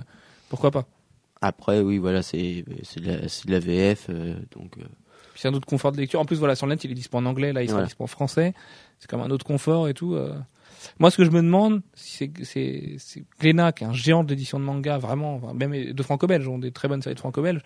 pourquoi 0.48 0.70
pas 0.70 0.86
après, 1.44 1.80
oui, 1.80 1.98
voilà, 1.98 2.22
c'est 2.22 2.64
c'est 2.84 3.00
de, 3.00 3.10
la- 3.10 3.28
c'est 3.28 3.46
de 3.48 3.50
la 3.50 3.58
VF, 3.58 4.06
euh, 4.10 4.34
donc 4.54 4.78
euh, 4.78 4.82
Puis 5.32 5.40
c'est 5.42 5.48
un 5.48 5.54
autre 5.54 5.66
confort 5.66 5.90
de 5.90 5.96
lecture. 5.96 6.20
En 6.20 6.24
plus, 6.24 6.36
voilà, 6.38 6.54
sur 6.54 6.66
le 6.68 6.72
net, 6.74 6.84
il 6.84 6.92
est 6.92 6.94
dispo 6.94 7.18
en 7.18 7.26
anglais. 7.26 7.52
Là, 7.52 7.62
il 7.62 7.66
sera 7.66 7.78
Voilà. 7.78 7.86
dispo 7.88 8.04
en 8.04 8.06
français. 8.06 8.54
C'est 9.00 9.10
comme 9.10 9.20
un 9.22 9.30
autre 9.32 9.44
confort 9.44 9.88
et 9.88 9.94
tout. 9.94 10.14
euh. 10.14 10.36
Moi, 10.98 11.10
ce 11.10 11.16
que 11.16 11.24
je 11.24 11.30
me 11.30 11.42
demande, 11.42 11.82
c'est 11.94 12.30
c'est 12.42 12.96
c'est 12.98 13.24
Glénat, 13.40 13.72
qui 13.72 13.84
est 13.84 13.86
un 13.86 13.92
géant 13.92 14.24
de 14.24 14.30
l'édition 14.30 14.58
de 14.58 14.64
manga, 14.64 14.98
vraiment, 14.98 15.36
enfin, 15.36 15.54
même 15.54 15.92
de 15.92 16.02
franco-belge, 16.02 16.46
ont 16.48 16.58
des 16.58 16.72
très 16.72 16.88
bonnes 16.88 17.02
séries 17.02 17.14
de 17.14 17.20
franco-belge. 17.20 17.60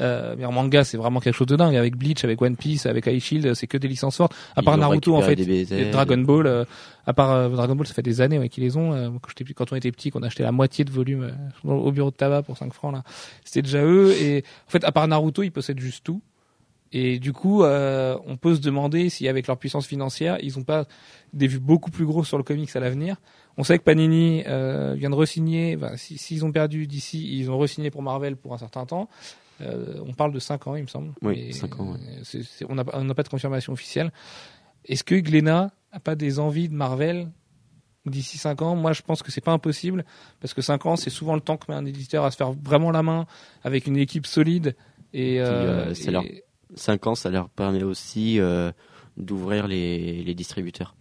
Euh, 0.00 0.34
mais 0.38 0.44
en 0.44 0.52
manga, 0.52 0.84
c'est 0.84 0.96
vraiment 0.96 1.20
quelque 1.20 1.36
chose 1.36 1.46
de 1.46 1.56
dingue. 1.56 1.76
Avec 1.76 1.96
Bleach, 1.96 2.24
avec 2.24 2.40
One 2.40 2.56
Piece, 2.56 2.86
avec 2.86 3.06
High 3.06 3.20
Shield, 3.20 3.54
c'est 3.54 3.66
que 3.66 3.78
des 3.78 3.88
licences 3.88 4.16
fortes. 4.16 4.34
À 4.56 4.62
part 4.62 4.76
Naruto, 4.76 5.16
en 5.16 5.22
fait, 5.22 5.38
et 5.38 5.90
Dragon 5.90 6.18
Ball, 6.18 6.46
euh, 6.46 6.64
à 7.06 7.12
part 7.12 7.32
euh, 7.32 7.48
Dragon 7.48 7.74
Ball, 7.74 7.86
ça 7.86 7.94
fait 7.94 8.02
des 8.02 8.20
années 8.20 8.38
ouais, 8.38 8.48
qu'ils 8.48 8.64
les 8.64 8.76
ont. 8.76 8.92
Euh, 8.92 9.10
quand, 9.54 9.72
on 9.72 9.76
était 9.76 9.92
petit, 9.92 10.10
qu'on 10.10 10.22
achetait 10.22 10.42
la 10.42 10.52
moitié 10.52 10.84
de 10.84 10.90
volume 10.90 11.32
euh, 11.64 11.70
au 11.70 11.90
bureau 11.92 12.10
de 12.10 12.16
tabac 12.16 12.42
pour 12.42 12.56
5 12.56 12.72
francs 12.72 12.92
là, 12.92 13.02
c'était 13.44 13.62
déjà 13.62 13.82
eux. 13.84 14.12
Et 14.20 14.44
en 14.68 14.70
fait, 14.70 14.84
à 14.84 14.92
part 14.92 15.06
Naruto, 15.08 15.42
ils 15.42 15.50
possèdent 15.50 15.80
juste 15.80 16.04
tout. 16.04 16.22
Et 16.94 17.18
du 17.18 17.32
coup, 17.32 17.62
euh, 17.64 18.18
on 18.26 18.36
peut 18.36 18.54
se 18.54 18.60
demander 18.60 19.08
si, 19.08 19.26
avec 19.26 19.46
leur 19.46 19.56
puissance 19.56 19.86
financière, 19.86 20.36
ils 20.42 20.56
n'ont 20.58 20.64
pas 20.64 20.86
des 21.32 21.46
vues 21.46 21.58
beaucoup 21.60 21.90
plus 21.90 22.04
grosses 22.04 22.28
sur 22.28 22.36
le 22.36 22.44
comics 22.44 22.74
à 22.76 22.80
l'avenir. 22.80 23.16
On 23.56 23.64
sait 23.64 23.78
que 23.78 23.82
Panini 23.84 24.42
euh, 24.46 24.94
vient 24.94 25.08
de 25.10 25.14
re-signer. 25.14 25.76
ben, 25.76 25.96
si- 25.96 26.18
S'ils 26.18 26.44
ont 26.44 26.52
perdu 26.52 26.86
d'ici, 26.86 27.38
ils 27.38 27.50
ont 27.50 27.58
re-signé 27.58 27.90
pour 27.90 28.02
Marvel 28.02 28.36
pour 28.36 28.52
un 28.52 28.58
certain 28.58 28.84
temps. 28.84 29.08
Euh, 29.62 30.02
on 30.06 30.12
parle 30.12 30.32
de 30.32 30.38
5 30.38 30.66
ans, 30.66 30.76
il 30.76 30.82
me 30.82 30.86
semble. 30.88 31.12
Oui, 31.22 31.44
Mais, 31.46 31.52
cinq 31.52 31.78
ans, 31.80 31.92
ouais. 31.92 32.40
on 32.68 32.74
n'a 32.74 32.84
pas 32.84 32.92
on 32.98 33.04
n'a 33.04 33.14
pas 33.14 33.22
de 33.22 33.28
confirmation 33.28 33.72
officielle. 33.72 34.12
Est-ce 34.84 35.04
que 35.04 35.14
Glénat 35.14 35.70
a 35.92 36.00
pas 36.00 36.14
des 36.14 36.38
envies 36.40 36.68
de 36.68 36.74
Marvel 36.74 37.28
d'ici 38.06 38.36
5 38.38 38.60
ans? 38.62 38.74
Moi, 38.76 38.92
je 38.92 39.02
pense 39.02 39.22
que 39.22 39.30
c'est 39.30 39.40
pas 39.40 39.52
impossible 39.52 40.04
parce 40.40 40.52
que 40.54 40.62
5 40.62 40.84
ans, 40.86 40.96
c'est 40.96 41.10
souvent 41.10 41.34
le 41.36 41.40
temps 41.40 41.56
que 41.56 41.70
met 41.70 41.76
un 41.76 41.86
éditeur 41.86 42.24
à 42.24 42.30
se 42.30 42.36
faire 42.36 42.52
vraiment 42.52 42.90
la 42.90 43.02
main 43.02 43.26
avec 43.62 43.86
une 43.86 43.96
équipe 43.96 44.26
solide. 44.26 44.74
Et, 45.14 45.40
euh, 45.40 45.90
euh, 45.90 45.94
et- 46.24 46.42
5 46.74 47.06
ans, 47.06 47.14
ça 47.14 47.30
leur 47.30 47.48
permet 47.48 47.82
aussi 47.82 48.38
euh, 48.40 48.72
d'ouvrir 49.16 49.66
les, 49.68 50.22
les 50.24 50.34
distributeurs. 50.34 50.94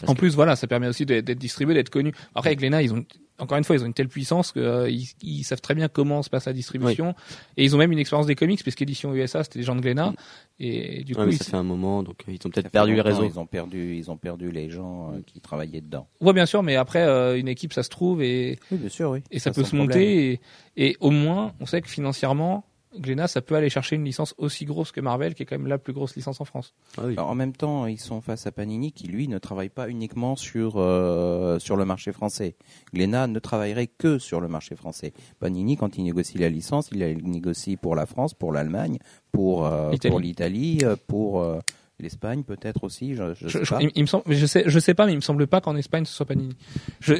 Parce 0.00 0.10
En 0.10 0.14
que- 0.14 0.20
plus, 0.20 0.34
voilà, 0.34 0.56
ça 0.56 0.66
permet 0.66 0.88
aussi 0.88 1.06
d'être 1.06 1.30
distribué, 1.38 1.74
d'être 1.74 1.90
connu. 1.90 2.12
Après, 2.34 2.50
avec 2.50 2.60
Lena, 2.60 2.82
ils 2.82 2.92
ont 2.92 3.04
encore 3.40 3.56
une 3.56 3.62
fois, 3.62 3.76
ils 3.76 3.82
ont 3.82 3.86
une 3.86 3.94
telle 3.94 4.08
puissance 4.08 4.50
que 4.50 4.58
euh, 4.58 4.90
ils, 5.22 5.44
savent 5.44 5.60
très 5.60 5.76
bien 5.76 5.86
comment 5.86 6.22
se 6.24 6.30
passe 6.30 6.46
la 6.46 6.52
distribution, 6.52 7.14
et 7.56 7.62
ils 7.64 7.74
ont 7.74 7.78
même 7.78 7.92
une 7.92 7.98
expérience 8.00 8.26
des 8.26 8.34
comics, 8.34 8.60
puisqu'édition 8.60 9.14
USA, 9.14 9.44
c'était 9.44 9.60
des 9.60 9.64
gens 9.64 9.76
de 9.76 9.80
Glénat, 9.80 10.12
et 10.58 11.04
du 11.04 11.14
coup, 11.14 11.20
Ouais, 11.20 11.26
mais 11.28 11.34
ils, 11.34 11.38
ça 11.38 11.44
fait 11.44 11.56
un 11.56 11.62
moment, 11.62 12.02
donc 12.02 12.16
euh, 12.28 12.32
ils 12.32 12.44
ont 12.46 12.50
peut-être 12.50 12.70
perdu 12.70 12.94
les 12.96 13.00
réseaux. 13.00 13.22
Ils 13.24 13.38
ont 13.38 13.46
perdu, 13.46 13.94
ils 13.96 14.10
ont 14.10 14.16
perdu 14.16 14.50
les 14.50 14.70
gens 14.70 15.12
euh, 15.12 15.20
qui 15.24 15.40
travaillaient 15.40 15.80
dedans. 15.80 16.08
ouais, 16.20 16.32
bien 16.32 16.46
sûr, 16.46 16.64
mais 16.64 16.74
après, 16.74 17.04
euh, 17.04 17.38
une 17.38 17.46
équipe, 17.46 17.72
ça 17.72 17.84
se 17.84 17.90
trouve, 17.90 18.22
et, 18.22 18.58
Oui, 18.72 18.78
bien 18.78 18.88
sûr, 18.88 19.10
oui. 19.10 19.20
et 19.30 19.38
ça, 19.38 19.52
Ça, 19.52 19.62
peut 19.62 19.64
se 19.68 19.76
monter, 19.76 20.32
et, 20.32 20.40
et 20.76 20.96
au 20.98 21.10
moins, 21.12 21.52
on 21.60 21.66
sait 21.66 21.80
que 21.80 21.88
financièrement, 21.88 22.64
Glénat, 22.96 23.28
ça 23.28 23.42
peut 23.42 23.54
aller 23.54 23.68
chercher 23.68 23.96
une 23.96 24.04
licence 24.04 24.34
aussi 24.38 24.64
grosse 24.64 24.92
que 24.92 25.00
Marvel, 25.00 25.34
qui 25.34 25.42
est 25.42 25.46
quand 25.46 25.58
même 25.58 25.66
la 25.66 25.78
plus 25.78 25.92
grosse 25.92 26.16
licence 26.16 26.40
en 26.40 26.44
France. 26.46 26.72
Ah 26.96 27.02
oui. 27.04 27.12
Alors, 27.14 27.28
en 27.28 27.34
même 27.34 27.52
temps, 27.52 27.86
ils 27.86 28.00
sont 28.00 28.20
face 28.20 28.46
à 28.46 28.52
Panini 28.52 28.92
qui, 28.92 29.06
lui, 29.08 29.28
ne 29.28 29.38
travaille 29.38 29.68
pas 29.68 29.88
uniquement 29.90 30.36
sur, 30.36 30.74
euh, 30.76 31.58
sur 31.58 31.76
le 31.76 31.84
marché 31.84 32.12
français. 32.12 32.56
Glénat 32.94 33.26
ne 33.26 33.38
travaillerait 33.38 33.88
que 33.88 34.18
sur 34.18 34.40
le 34.40 34.48
marché 34.48 34.74
français. 34.74 35.12
Panini, 35.38 35.76
quand 35.76 35.98
il 35.98 36.04
négocie 36.04 36.38
la 36.38 36.48
licence, 36.48 36.88
il 36.92 37.00
la 37.00 37.12
négocie 37.14 37.76
pour 37.76 37.94
la 37.94 38.06
France, 38.06 38.32
pour 38.34 38.52
l'Allemagne, 38.52 38.98
pour, 39.32 39.66
euh, 39.66 39.90
L'Italie. 39.92 40.10
pour 40.10 40.20
l'Italie, 40.20 40.78
euh, 40.82 40.96
pour 41.06 41.42
euh, 41.42 41.58
l'Espagne 42.00 42.42
peut-être 42.42 42.84
aussi. 42.84 43.14
Je, 43.14 43.34
je 43.34 43.48
sais 43.48 43.64
je- 43.64 43.70
pas. 43.70 43.82
il, 43.82 43.90
il 43.96 44.02
me 44.02 44.06
semble, 44.06 44.24
je 44.28 44.46
sais, 44.46 44.64
je 44.66 44.78
sais 44.78 44.94
pas, 44.94 45.04
mais 45.06 45.12
il 45.12 45.16
me 45.16 45.20
semble 45.20 45.46
pas 45.46 45.60
qu'en 45.60 45.76
Espagne 45.76 46.04
ce 46.06 46.14
soit 46.14 46.26
Panini. 46.26 46.54
Je, 47.00 47.14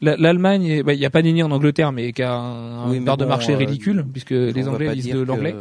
L'Allemagne, 0.00 0.64
est- 0.66 0.82
bah, 0.82 0.92
il 0.92 1.00
y 1.00 1.06
a 1.06 1.10
Panini 1.10 1.42
en 1.42 1.50
Angleterre, 1.50 1.90
mais 1.92 2.12
qui 2.12 2.22
a 2.22 2.32
un, 2.34 2.90
Oui, 2.90 3.00
part 3.00 3.16
de 3.16 3.24
bon, 3.24 3.30
marché 3.30 3.54
euh, 3.54 3.56
ridicule, 3.56 4.04
puisque 4.12 4.30
les 4.30 4.68
Anglais 4.68 4.86
pas 4.86 4.94
lisent 4.94 5.08
de 5.10 5.20
l'anglais. 5.20 5.54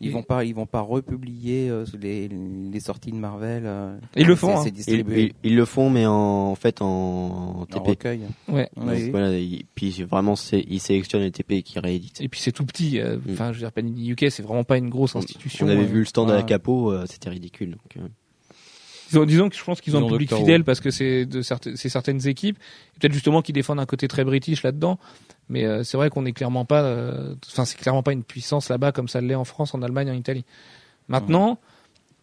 Ils 0.00 0.10
Et- 0.10 0.12
vont 0.12 0.22
pas, 0.22 0.44
ils 0.44 0.54
vont 0.54 0.66
pas 0.66 0.80
republier 0.80 1.68
euh, 1.70 1.84
les, 2.00 2.28
les 2.28 2.78
sorties 2.78 3.10
de 3.10 3.16
Marvel. 3.16 3.64
euh, 3.66 3.96
Ils 4.16 4.28
le 4.28 4.36
font, 4.36 4.56
hein. 4.56 4.62
Ils, 4.64 4.70
distribué 4.72 5.34
ils- 5.42 5.50
ils 5.50 5.56
le 5.56 5.64
font, 5.64 5.90
mais 5.90 6.06
en, 6.06 6.12
en 6.12 6.54
fait 6.54 6.82
en, 6.82 6.86
en 7.62 7.66
TP. 7.66 7.80
recueil. 7.88 8.20
Ouais. 8.48 8.68
Donc, 8.76 8.90
Oui. 8.90 9.10
voilà, 9.10 9.36
il- 9.36 9.64
puis 9.74 9.90
vraiment, 10.08 10.34
ils 10.52 10.78
sélectionnent 10.78 11.22
les 11.22 11.32
TP 11.32 11.62
qui 11.62 11.80
rééditent. 11.80 12.20
Et 12.20 12.28
puis 12.28 12.38
c'est 12.40 12.52
tout 12.52 12.64
petit. 12.64 13.00
euh, 13.00 13.16
Mm. 13.16 13.32
Enfin, 13.32 13.48
je 13.52 13.54
veux 13.58 13.62
dire, 13.64 13.72
Panini 13.72 14.10
UK, 14.10 14.26
c'est 14.30 14.42
vraiment 14.44 14.62
pas 14.62 14.78
une 14.78 14.88
grosse 14.88 15.16
institution. 15.16 15.66
On 15.66 15.68
avait 15.70 15.80
euh, 15.82 15.86
vu 15.86 15.98
le 16.00 16.04
stand 16.04 16.30
à 16.30 16.34
la 16.36 16.42
capo, 16.44 16.92
euh, 16.92 17.04
c'était 17.08 17.30
ridicule. 17.30 17.70
Donc, 17.70 18.04
euh, 19.08 19.24
Disons, 19.24 19.24
disons 19.24 19.48
que 19.48 19.56
je 19.56 19.64
pense 19.64 19.80
qu'ils 19.80 19.96
ont 19.96 20.00
Ils 20.00 20.06
un 20.06 20.08
public 20.08 20.34
fidèle 20.34 20.64
parce 20.64 20.80
que 20.80 20.90
c'est 20.90 21.26
de 21.26 21.42
certaines, 21.42 21.76
c'est 21.76 21.88
certaines 21.88 22.26
équipes. 22.26 22.58
Peut-être 22.98 23.12
justement 23.12 23.42
qu'ils 23.42 23.54
défendent 23.54 23.80
un 23.80 23.86
côté 23.86 24.08
très 24.08 24.24
british 24.24 24.62
là-dedans. 24.62 24.98
Mais 25.48 25.64
euh, 25.64 25.82
c'est 25.82 25.96
vrai 25.96 26.10
qu'on 26.10 26.26
est 26.26 26.32
clairement 26.32 26.64
pas, 26.64 26.82
euh, 26.82 27.34
enfin 27.46 27.64
c'est 27.64 27.78
clairement 27.78 28.02
pas 28.02 28.12
une 28.12 28.22
puissance 28.22 28.68
là-bas 28.68 28.92
comme 28.92 29.08
ça 29.08 29.20
l'est 29.20 29.34
en 29.34 29.44
France, 29.44 29.74
en 29.74 29.82
Allemagne, 29.82 30.10
en 30.10 30.14
Italie. 30.14 30.44
Maintenant, 31.08 31.58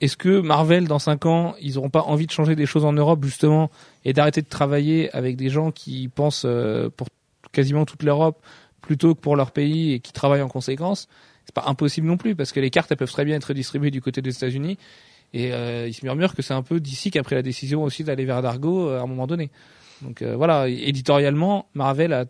est-ce 0.01 0.17
que 0.17 0.41
Marvel 0.41 0.87
dans 0.87 0.99
5 0.99 1.25
ans, 1.25 1.55
ils 1.59 1.77
auront 1.77 1.89
pas 1.89 2.03
envie 2.03 2.27
de 2.27 2.31
changer 2.31 2.55
des 2.55 2.65
choses 2.65 2.85
en 2.85 2.93
Europe 2.93 3.23
justement 3.23 3.71
et 4.03 4.13
d'arrêter 4.13 4.41
de 4.41 4.47
travailler 4.47 5.09
avec 5.15 5.37
des 5.37 5.49
gens 5.49 5.71
qui 5.71 6.07
pensent 6.07 6.43
euh, 6.45 6.89
pour 6.95 7.07
quasiment 7.51 7.85
toute 7.85 8.03
l'Europe 8.03 8.41
plutôt 8.81 9.15
que 9.15 9.19
pour 9.19 9.35
leur 9.35 9.51
pays 9.51 9.93
et 9.93 9.99
qui 9.99 10.13
travaillent 10.13 10.43
en 10.43 10.47
conséquence? 10.49 11.07
C'est 11.45 11.55
pas 11.55 11.65
impossible 11.67 12.07
non 12.07 12.17
plus 12.17 12.35
parce 12.35 12.51
que 12.51 12.59
les 12.59 12.69
cartes 12.69 12.91
elles 12.91 12.97
peuvent 12.97 13.11
très 13.11 13.25
bien 13.25 13.35
être 13.35 13.53
distribuées 13.53 13.91
du 13.91 14.01
côté 14.01 14.21
des 14.21 14.35
États-Unis 14.35 14.77
et 15.35 15.51
euh, 15.51 15.85
il 15.85 15.93
se 15.93 16.05
murmure 16.05 16.33
que 16.33 16.41
c'est 16.41 16.53
un 16.53 16.63
peu 16.63 16.79
d'ici 16.79 17.11
qu'a 17.11 17.21
pris 17.21 17.35
la 17.35 17.41
décision 17.41 17.83
aussi 17.83 18.05
d'aller 18.05 18.23
vers 18.23 18.41
Dargo 18.41 18.87
euh, 18.87 18.99
à 18.99 19.03
un 19.03 19.05
moment 19.05 19.27
donné. 19.27 19.51
Donc 20.01 20.21
euh, 20.21 20.35
voilà, 20.37 20.69
éditorialement, 20.69 21.67
Marvel 21.73 22.13
a 22.13 22.25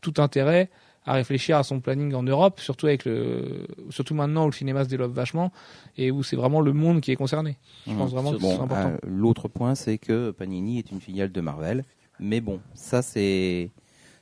tout 0.00 0.14
intérêt 0.18 0.70
à 1.04 1.14
réfléchir 1.14 1.58
à 1.58 1.64
son 1.64 1.80
planning 1.80 2.14
en 2.14 2.22
Europe, 2.22 2.60
surtout 2.60 2.86
avec 2.86 3.04
le, 3.06 3.66
surtout 3.90 4.14
maintenant 4.14 4.44
où 4.44 4.46
le 4.46 4.52
cinéma 4.52 4.84
se 4.84 4.88
développe 4.88 5.12
vachement 5.12 5.52
et 5.98 6.12
où 6.12 6.22
c'est 6.22 6.36
vraiment 6.36 6.60
le 6.60 6.72
monde 6.72 7.00
qui 7.00 7.10
est 7.10 7.16
concerné. 7.16 7.58
Je 7.88 7.92
pense 7.92 8.12
vraiment 8.12 8.32
que 8.32 8.38
Bon, 8.38 8.54
c'est 8.56 8.62
important. 8.62 8.90
euh, 8.90 8.98
L'autre 9.02 9.48
point, 9.48 9.74
c'est 9.74 9.98
que 9.98 10.30
Panini 10.30 10.78
est 10.78 10.92
une 10.92 11.00
filiale 11.00 11.32
de 11.32 11.40
Marvel. 11.40 11.84
Mais 12.20 12.40
bon, 12.40 12.60
ça 12.74 13.02
c'est. 13.02 13.70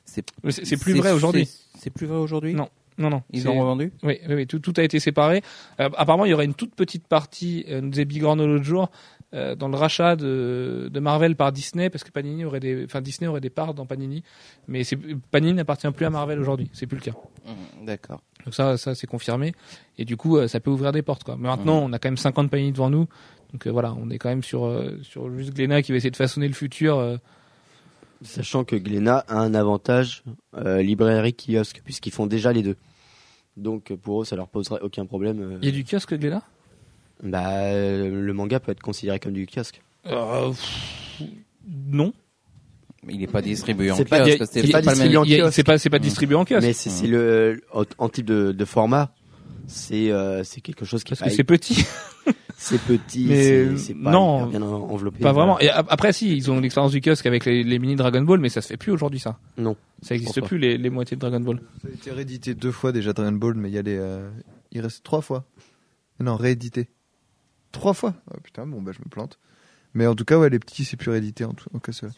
C'est 0.05 0.23
plus 0.77 0.93
vrai 0.95 1.11
aujourd'hui. 1.11 1.47
C'est 1.77 1.91
plus 1.91 2.07
vrai 2.07 2.17
aujourd'hui? 2.17 2.55
Non. 2.55 2.67
Non, 2.97 3.09
non. 3.09 3.23
Ils 3.31 3.47
ont 3.47 3.59
revendu 3.59 3.91
Oui, 4.03 4.19
oui, 4.27 4.35
oui, 4.35 4.47
tout, 4.47 4.59
tout 4.59 4.73
a 4.77 4.83
été 4.83 4.99
séparé. 4.99 5.41
Euh, 5.79 5.89
apparemment, 5.97 6.25
il 6.25 6.31
y 6.31 6.33
aurait 6.33 6.45
une 6.45 6.53
toute 6.53 6.75
petite 6.75 7.07
partie, 7.07 7.65
euh, 7.69 7.81
nous 7.81 7.89
disait 7.89 8.05
Bigorneau 8.05 8.47
l'autre 8.47 8.63
jour, 8.63 8.89
euh, 9.33 9.55
dans 9.55 9.67
le 9.67 9.75
rachat 9.75 10.15
de, 10.15 10.89
de 10.93 10.99
Marvel 10.99 11.35
par 11.35 11.51
Disney, 11.51 11.89
parce 11.89 12.03
que 12.03 12.11
Panini 12.11 12.45
aurait 12.45 12.59
des, 12.59 12.85
enfin 12.85 13.01
Disney 13.01 13.27
aurait 13.27 13.41
des 13.41 13.49
parts 13.49 13.73
dans 13.73 13.87
Panini, 13.87 14.23
mais 14.67 14.83
Panini 15.31 15.53
n'appartient 15.53 15.89
plus 15.89 16.05
à 16.05 16.11
Marvel 16.11 16.39
aujourd'hui, 16.39 16.69
c'est 16.71 16.85
plus 16.85 16.97
le 16.97 17.01
cas. 17.01 17.17
Mmh, 17.45 17.85
D'accord. 17.85 18.21
Donc 18.45 18.53
ça, 18.53 18.77
ça 18.77 18.93
c'est 18.93 19.07
confirmé, 19.07 19.53
et 19.97 20.05
du 20.05 20.17
coup, 20.17 20.37
euh, 20.37 20.47
ça 20.47 20.59
peut 20.59 20.69
ouvrir 20.69 20.91
des 20.91 21.01
portes, 21.01 21.23
quoi. 21.23 21.35
Mais 21.39 21.47
maintenant, 21.47 21.79
on 21.83 21.91
a 21.93 21.99
quand 21.99 22.09
même 22.09 22.17
50 22.17 22.51
Panini 22.51 22.71
devant 22.71 22.91
nous, 22.91 23.07
donc 23.51 23.65
voilà, 23.65 23.95
on 23.99 24.11
est 24.11 24.19
quand 24.19 24.29
même 24.29 24.43
sur 24.43 24.71
sur 25.01 25.35
juste 25.35 25.53
Glénat 25.55 25.81
qui 25.81 25.91
va 25.91 25.97
essayer 25.97 26.11
de 26.11 26.15
façonner 26.15 26.47
le 26.47 26.53
futur. 26.53 27.19
Sachant 28.23 28.63
que 28.63 28.75
Glénat 28.75 29.25
a 29.27 29.37
un 29.39 29.53
avantage 29.53 30.23
euh, 30.57 30.81
librairie 30.81 31.33
kiosque 31.35 31.81
puisqu'ils 31.83 32.11
font 32.13 32.25
déjà 32.25 32.51
les 32.53 32.61
deux. 32.63 32.77
Donc 33.57 33.93
pour 34.01 34.21
eux, 34.21 34.25
ça 34.25 34.35
leur 34.35 34.47
poserait 34.47 34.79
aucun 34.81 35.05
problème. 35.05 35.39
euh, 35.41 35.57
Il 35.61 35.65
y 35.65 35.71
a 35.71 35.71
du 35.71 35.83
kiosque 35.83 36.13
Glénat? 36.15 36.41
Bah, 37.21 37.47
euh, 37.65 38.09
le 38.21 38.33
manga 38.33 38.59
peut 38.59 38.71
être 38.71 38.81
considéré 38.81 39.19
comme 39.19 39.33
du 39.33 39.45
kiosque. 39.45 39.81
euh, 40.07 40.49
pff, 40.49 41.21
Non. 41.87 42.13
Mais 43.05 43.13
il 43.15 43.19
n'est 43.19 43.27
pas 43.27 43.41
distribué 43.41 43.91
en 43.91 43.95
C'est 43.95 44.05
pas- 44.05 44.25
kiosque. 44.25 44.49
c'est 44.51 44.61
il 44.61 44.71
pas 44.71 44.79
le 44.79 44.85
même- 44.85 44.93
distribué 44.95 45.17
en 45.17 45.23
Il 45.25 45.31
y 45.31 45.35
a- 45.35 45.37
kiosque. 45.43 45.53
C'est 45.55 45.63
pas 45.63 45.77
c'est 45.77 45.89
pas 45.89 45.99
distribué 45.99 46.35
en 46.35 46.45
kiosque. 46.45 46.63
Mais 46.65 46.73
c'est 46.73 46.89
c'est 46.89 47.07
le 47.07 47.61
en, 47.73 47.83
en 47.97 48.09
type 48.09 48.25
de, 48.25 48.51
de 48.53 48.65
format, 48.65 49.13
c'est 49.67 50.09
euh, 50.11 50.43
c'est 50.45 50.61
quelque 50.61 50.85
chose 50.85 51.03
qui 51.03 51.09
Parce 51.09 51.21
est 51.21 51.25
que 51.29 51.35
c'est 51.35 51.43
petit. 51.43 51.85
c'est 52.65 52.81
petit, 52.81 53.77
c'est 53.77 53.93
pas 53.93 54.11
non, 54.11 54.45
bien 54.47 54.61
enveloppé. 54.61 55.19
Pas 55.19 55.31
voilà. 55.31 55.53
vraiment. 55.53 55.59
Et 55.59 55.69
ap- 55.69 55.87
après, 55.89 56.13
si, 56.13 56.35
ils 56.35 56.49
ont 56.51 56.59
l'expérience 56.59 56.91
du 56.91 57.01
kiosque 57.01 57.25
avec 57.25 57.45
les, 57.45 57.63
les 57.63 57.79
mini 57.79 57.95
Dragon 57.95 58.21
Ball, 58.21 58.39
mais 58.39 58.49
ça 58.49 58.61
se 58.61 58.67
fait 58.67 58.77
plus 58.77 58.91
aujourd'hui, 58.91 59.19
ça. 59.19 59.37
Non. 59.57 59.75
Ça 60.01 60.15
existe 60.15 60.35
pense 60.35 60.41
pas. 60.41 60.47
plus, 60.47 60.57
les, 60.57 60.77
les 60.77 60.89
moitiés 60.89 61.15
de 61.17 61.21
Dragon 61.21 61.39
Ball. 61.39 61.61
Ça 61.81 61.87
a 61.87 61.91
été 61.91 62.11
réédité 62.11 62.53
deux 62.55 62.71
fois 62.71 62.91
déjà 62.91 63.13
Dragon 63.13 63.31
Ball, 63.33 63.53
mais 63.55 63.69
il 63.69 63.73
y 63.73 63.77
a 63.77 63.81
les, 63.81 63.97
euh, 63.97 64.29
il 64.71 64.81
reste 64.81 65.03
trois 65.03 65.21
fois. 65.21 65.45
Non, 66.19 66.35
réédité. 66.35 66.89
Trois 67.71 67.93
fois. 67.93 68.13
Oh 68.31 68.37
putain, 68.43 68.65
bon 68.67 68.81
bah 68.81 68.91
je 68.93 68.99
me 68.99 69.09
plante. 69.09 69.39
Mais 69.93 70.07
en 70.07 70.15
tout 70.15 70.25
cas, 70.25 70.37
ouais, 70.39 70.49
les 70.49 70.59
petits 70.59 70.85
c'est 70.85 70.97
plus 70.97 71.11
réédité 71.11 71.43
en 71.45 71.53
tout 71.53 71.69
en 71.73 71.79
cas 71.79 71.91
ceux 71.91 72.09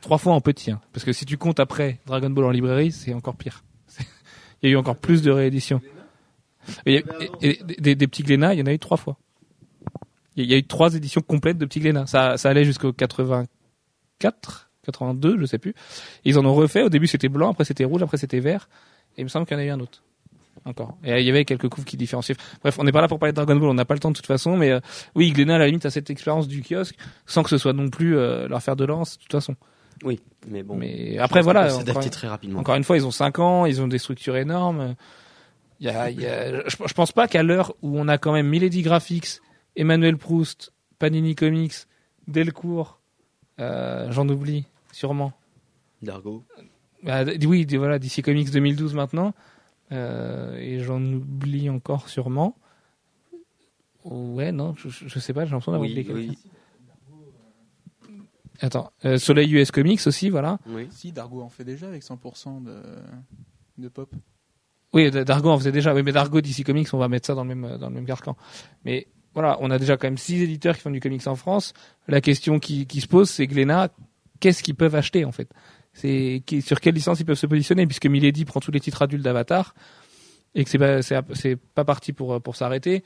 Trois 0.00 0.18
fois 0.18 0.32
en 0.32 0.40
petit, 0.40 0.70
hein. 0.70 0.80
Parce 0.92 1.04
que 1.04 1.12
si 1.12 1.24
tu 1.26 1.36
comptes 1.38 1.60
après 1.60 1.98
Dragon 2.06 2.30
Ball 2.30 2.44
en 2.44 2.50
librairie, 2.50 2.92
c'est 2.92 3.12
encore 3.14 3.36
pire. 3.36 3.62
Il 4.62 4.68
y 4.68 4.72
a 4.72 4.74
eu 4.74 4.76
encore 4.76 4.96
plus 4.96 5.22
de 5.22 5.30
rééditions. 5.30 5.80
Et, 6.86 7.04
et- 7.42 7.50
et 7.50 7.58
des, 7.64 7.74
des- 7.76 7.94
des 7.96 8.06
petits 8.06 8.22
Glénat, 8.22 8.54
il 8.54 8.60
y 8.60 8.62
en 8.62 8.66
a 8.66 8.72
eu 8.72 8.78
trois 8.78 8.96
fois. 8.96 9.16
Il 10.36 10.46
y 10.50 10.54
a- 10.54 10.56
eu 10.58 10.64
trois 10.64 10.94
éditions 10.94 11.20
complètes 11.20 11.58
de 11.58 11.66
petits 11.66 11.80
Glénat. 11.80 12.06
Ça, 12.06 12.36
ça 12.36 12.48
allait 12.48 12.64
jusqu'au 12.64 12.92
84, 12.92 14.70
82, 14.84 15.38
je 15.40 15.46
sais 15.46 15.58
plus. 15.58 15.70
Et 16.24 16.30
ils 16.30 16.38
en 16.38 16.44
ont 16.44 16.54
refait. 16.54 16.82
Au 16.82 16.88
début, 16.88 17.06
c'était 17.06 17.28
blanc, 17.28 17.50
après 17.50 17.64
c'était 17.64 17.84
rouge, 17.84 18.02
après 18.02 18.16
c'était 18.16 18.40
vert. 18.40 18.68
Et 19.16 19.20
il 19.20 19.24
me 19.24 19.28
semble 19.28 19.46
qu'il 19.46 19.56
y 19.56 19.60
en 19.60 19.62
a 19.62 19.66
eu 19.66 19.70
un 19.70 19.80
autre. 19.80 20.02
Encore. 20.64 20.96
Et 21.02 21.12
euh, 21.12 21.18
il 21.20 21.26
y 21.26 21.30
avait 21.30 21.44
quelques 21.44 21.68
couves 21.68 21.84
qui 21.84 21.96
différenciaient. 21.96 22.36
Bref, 22.62 22.78
on 22.78 22.84
n'est 22.84 22.92
pas 22.92 23.00
là 23.00 23.08
pour 23.08 23.18
parler 23.18 23.32
de 23.32 23.36
Dragon 23.36 23.56
Ball, 23.56 23.68
on 23.70 23.74
n'a 23.74 23.84
pas 23.84 23.94
le 23.94 24.00
temps 24.00 24.10
de 24.10 24.16
toute 24.16 24.26
façon, 24.26 24.56
mais 24.56 24.70
euh, 24.70 24.80
oui, 25.16 25.32
Glénat, 25.32 25.56
à 25.56 25.58
la 25.58 25.66
limite, 25.66 25.84
a 25.86 25.90
cette 25.90 26.08
expérience 26.10 26.46
du 26.46 26.62
kiosque, 26.62 26.94
sans 27.26 27.42
que 27.42 27.50
ce 27.50 27.58
soit 27.58 27.72
non 27.72 27.88
plus 27.88 28.16
euh, 28.16 28.46
leur 28.48 28.62
faire 28.62 28.76
de 28.76 28.84
lance, 28.84 29.16
de 29.18 29.22
toute 29.22 29.32
façon. 29.32 29.56
Oui, 30.04 30.20
mais 30.48 30.62
bon. 30.62 30.76
mais 30.76 31.18
après, 31.18 31.42
voilà. 31.42 31.68
s'adapter 31.68 31.90
encore- 31.92 32.10
très 32.10 32.28
rapidement. 32.28 32.60
encore 32.60 32.74
une 32.76 32.84
fois, 32.84 32.96
ils 32.96 33.06
ont 33.06 33.10
5 33.10 33.38
ans, 33.40 33.66
ils 33.66 33.80
ont 33.82 33.88
des 33.88 33.98
structures 33.98 34.36
énormes. 34.36 34.94
Il 35.80 35.86
y 35.86 35.90
a, 35.90 36.10
il 36.10 36.20
y 36.20 36.26
a- 36.26 36.68
je, 36.68 36.76
je 36.86 36.94
pense 36.94 37.10
pas 37.12 37.26
qu'à 37.26 37.42
l'heure 37.42 37.74
où 37.82 37.98
on 37.98 38.06
a 38.06 38.16
quand 38.18 38.32
même 38.32 38.46
Milady 38.48 38.82
Graphics, 38.82 39.40
Emmanuel 39.76 40.16
Proust, 40.16 40.72
Panini 40.98 41.34
Comics, 41.34 41.74
Delcourt, 42.28 43.00
euh, 43.60 44.10
j'en 44.12 44.28
oublie 44.28 44.66
sûrement. 44.92 45.32
Dargo. 46.02 46.44
Bah, 47.02 47.24
oui, 47.44 47.66
voilà, 47.76 47.98
DC 47.98 48.22
Comics 48.22 48.50
2012 48.50 48.94
maintenant, 48.94 49.34
euh, 49.92 50.56
et 50.58 50.80
j'en 50.80 51.02
oublie 51.02 51.68
encore 51.70 52.08
sûrement. 52.08 52.56
Ouais, 54.04 54.50
non, 54.52 54.74
je, 54.76 54.88
je- 54.88 55.18
sais 55.18 55.32
pas, 55.32 55.44
j'ai 55.44 55.50
l'impression 55.52 55.72
d'avoir 55.72 55.88
oublié 55.88 56.04
quelqu'un. 56.04 56.32
oui, 56.32 56.38
Attends, 58.60 58.92
euh, 59.04 59.18
Soleil 59.18 59.50
US 59.54 59.70
Comics 59.70 60.00
aussi, 60.06 60.28
voilà. 60.30 60.58
oui. 60.68 60.86
Si, 60.90 61.10
Dargo 61.12 61.40
en 61.40 61.48
fait 61.48 61.64
déjà 61.64 61.88
avec 61.88 62.02
100% 62.04 62.62
de, 62.62 62.80
de 63.78 63.88
pop. 63.88 64.12
Oui, 64.92 65.10
Dargo 65.10 65.50
en 65.50 65.58
faisait 65.58 65.72
déjà. 65.72 65.94
Oui, 65.94 66.02
mais 66.02 66.12
Dargo 66.12 66.40
DC 66.40 66.62
Comics, 66.64 66.88
on 66.92 66.98
va 66.98 67.08
mettre 67.08 67.26
ça 67.26 67.34
dans 67.34 67.44
le 67.44 67.54
même 67.54 67.78
dans 67.78 67.88
le 67.88 67.94
même 67.94 68.04
carcan. 68.06 68.36
Mais 68.84 69.08
voilà, 69.34 69.56
on 69.60 69.70
a 69.70 69.78
déjà 69.78 69.96
quand 69.96 70.06
même 70.06 70.18
six 70.18 70.42
éditeurs 70.42 70.76
qui 70.76 70.82
font 70.82 70.90
du 70.90 71.00
comics 71.00 71.26
en 71.26 71.36
France. 71.36 71.72
La 72.08 72.20
question 72.20 72.58
qui, 72.58 72.86
qui 72.86 73.00
se 73.00 73.06
pose, 73.06 73.30
c'est 73.30 73.46
Glénat, 73.46 73.90
qu'est-ce 74.40 74.62
qu'ils 74.62 74.74
peuvent 74.74 74.94
acheter 74.94 75.24
en 75.24 75.32
fait? 75.32 75.48
C'est 75.94 76.42
sur 76.60 76.80
quelle 76.80 76.94
licence 76.94 77.20
ils 77.20 77.24
peuvent 77.26 77.36
se 77.36 77.46
positionner? 77.46 77.86
Puisque 77.86 78.06
Milady 78.06 78.44
prend 78.44 78.60
tous 78.60 78.70
les 78.70 78.80
titres 78.80 79.02
adultes 79.02 79.22
d'Avatar 79.22 79.74
et 80.54 80.64
que 80.64 80.70
c'est 80.70 80.78
pas 80.78 81.02
c'est 81.02 81.56
pas 81.56 81.84
parti 81.84 82.12
pour 82.12 82.40
pour 82.40 82.56
s'arrêter. 82.56 83.04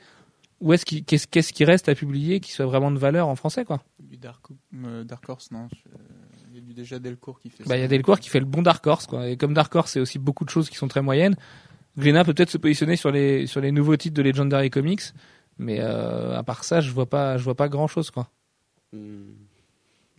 Où 0.59 0.73
est-ce 0.73 0.85
qui 0.85 1.03
qu'est-ce 1.03 1.27
qu'est-ce 1.27 1.53
qui 1.53 1.65
reste 1.65 1.89
à 1.89 1.95
publier 1.95 2.39
qui 2.39 2.51
soit 2.51 2.65
vraiment 2.65 2.89
de 2.89 2.97
valeur 2.97 3.27
en 3.27 3.35
français 3.35 3.65
quoi? 3.65 3.83
Du 3.99 4.17
Dark, 4.17 4.43
euh, 4.73 5.03
Dark 5.03 5.27
Horse, 5.29 5.51
non. 5.51 5.67
Il 6.51 6.57
y 6.57 6.71
a 6.71 6.73
déjà 6.73 6.97
Delcourt 6.97 7.39
qui 7.39 7.49
fait 7.49 7.63
Bah, 7.67 7.77
il 7.77 7.81
y 7.81 7.83
a. 7.83 7.87
Delcourt 7.87 8.19
qui 8.19 8.29
fait 8.29 8.39
le 8.39 8.45
bon 8.45 8.63
Dark 8.63 8.85
Horse, 8.87 9.05
quoi. 9.05 9.29
Et 9.29 9.37
comme 9.37 9.53
Dark 9.53 9.73
Horse, 9.75 9.91
c'est 9.91 9.99
aussi 9.99 10.17
beaucoup 10.17 10.45
de 10.45 10.49
choses 10.49 10.69
qui 10.69 10.75
sont 10.77 10.87
très 10.87 11.01
moyennes. 11.01 11.35
Glénat 11.97 12.23
peut 12.23 12.33
peut-être 12.33 12.49
se 12.49 12.57
positionner 12.57 12.95
sur 12.95 13.11
les, 13.11 13.47
sur 13.47 13.61
les 13.61 13.71
nouveaux 13.71 13.97
titres 13.97 14.15
de 14.15 14.21
Legendary 14.21 14.69
Comics. 14.69 15.01
Mais, 15.59 15.79
euh, 15.79 16.37
à 16.37 16.43
part 16.43 16.63
ça, 16.63 16.81
je 16.81 16.91
vois 16.91 17.07
pas, 17.07 17.37
je 17.37 17.43
vois 17.43 17.55
pas 17.55 17.69
grand 17.69 17.87
chose, 17.87 18.11
quoi. 18.11 18.29
Hmm. 18.93 19.31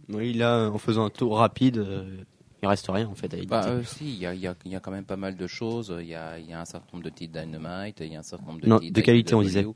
Oui, 0.09 0.33
là, 0.33 0.71
en 0.71 0.79
faisant 0.79 1.05
un 1.05 1.11
tour 1.11 1.39
rapide, 1.39 1.79
euh, 1.79 2.25
il 2.63 2.69
reste 2.69 2.87
rien 2.89 3.07
en 3.07 3.15
fait 3.15 3.33
à 3.35 3.37
éditer. 3.37 3.49
Bah, 3.51 3.67
euh, 3.67 3.85
si, 3.85 4.09
il 4.09 4.19
y 4.19 4.27
a, 4.27 4.35
il 4.35 4.41
y, 4.41 4.69
y 4.69 4.77
a 4.77 4.81
quand 4.81 4.91
même 4.91 5.05
pas 5.05 5.17
mal 5.17 5.37
de 5.37 5.47
choses. 5.47 5.95
Il 6.01 6.07
y 6.07 6.15
a, 6.15 6.39
il 6.39 6.49
y 6.49 6.53
a 6.53 6.61
un 6.61 6.65
certain 6.65 6.89
nombre 6.93 7.05
de 7.05 7.11
titres 7.11 7.41
Dynamite, 7.41 8.01
il 8.01 8.13
y 8.13 8.17
a 8.17 8.21
un 8.21 8.23
certain 8.23 8.47
nombre 8.47 8.61
de 8.61 8.69
Non, 8.69 8.79
titres 8.79 8.95
de 8.95 9.01
qualité, 9.01 9.35
on 9.35 9.43
disait. 9.43 9.67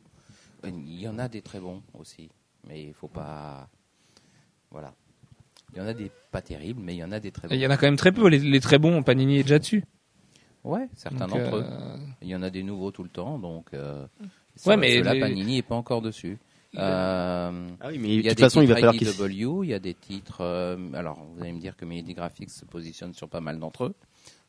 Il 0.65 1.01
y 1.01 1.09
en 1.09 1.19
a 1.19 1.29
des 1.29 1.43
très 1.43 1.61
bons 1.61 1.83
aussi, 1.95 2.31
mais 2.67 2.83
il 2.85 2.95
faut 2.95 3.09
pas. 3.09 3.69
Voilà. 4.71 4.95
Il 5.73 5.79
y 5.79 5.81
en 5.81 5.87
a 5.87 5.95
des 5.95 6.11
pas 6.31 6.43
terribles, 6.43 6.81
mais 6.83 6.95
il 6.95 6.99
y 6.99 7.05
en 7.05 7.13
a 7.13 7.21
des 7.21 7.31
très 7.31 7.49
bons. 7.49 7.55
Il 7.55 7.61
y 7.61 7.67
en 7.67 7.71
a 7.71 7.77
quand 7.77 7.87
même 7.87 7.97
très 7.97 8.13
peu. 8.13 8.29
Les, 8.29 8.39
les 8.39 8.61
très 8.61 8.79
bons, 8.79 9.03
Panini 9.03 9.39
est 9.39 9.43
déjà 9.43 9.59
dessus. 9.59 9.85
Ouais, 10.65 10.89
certains 10.95 11.27
d'entre 11.27 11.57
eux. 11.57 11.65
Il 12.21 12.29
y 12.29 12.37
en 12.37 12.43
a 12.43 12.51
des 12.51 12.63
nouveaux 12.63 12.91
tout 12.91 13.03
le 13.03 13.09
temps, 13.09 13.39
donc. 13.39 13.75
Euh, 13.75 14.07
Ouais, 14.67 14.77
mais 14.77 15.01
les- 15.15 15.21
Panini 15.21 15.59
est 15.59 15.63
pas 15.63 15.75
encore 15.75 16.03
dessus. 16.03 16.39
Euh, 16.77 17.69
Ah 17.81 17.89
oui, 17.89 17.99
mais 17.99 18.09
il 18.15 18.19
de 18.19 18.23
y 18.23 18.29
a 18.29 18.31
toute 18.31 18.39
des 18.39 18.43
façon, 18.45 18.63
il 18.63 18.67
va 18.69 18.75
titres 18.75 18.81
falloir 18.81 18.95
qu'il 18.95 19.09
il 19.63 19.71
y 19.71 19.75
a 19.75 19.79
des 19.79 19.95
titres. 19.95 20.39
euh, 20.41 20.77
alors, 20.95 21.19
vous 21.35 21.43
allez 21.43 21.53
me 21.53 21.61
dire 21.61 21.77
que 21.77 21.85
Milady 21.85 22.15
Graphics 22.15 22.51
se 22.51 22.65
positionne 22.65 23.13
sur 23.15 23.29
pas 23.29 23.41
mal 23.41 23.59
d'entre 23.59 23.85
eux. 23.85 23.95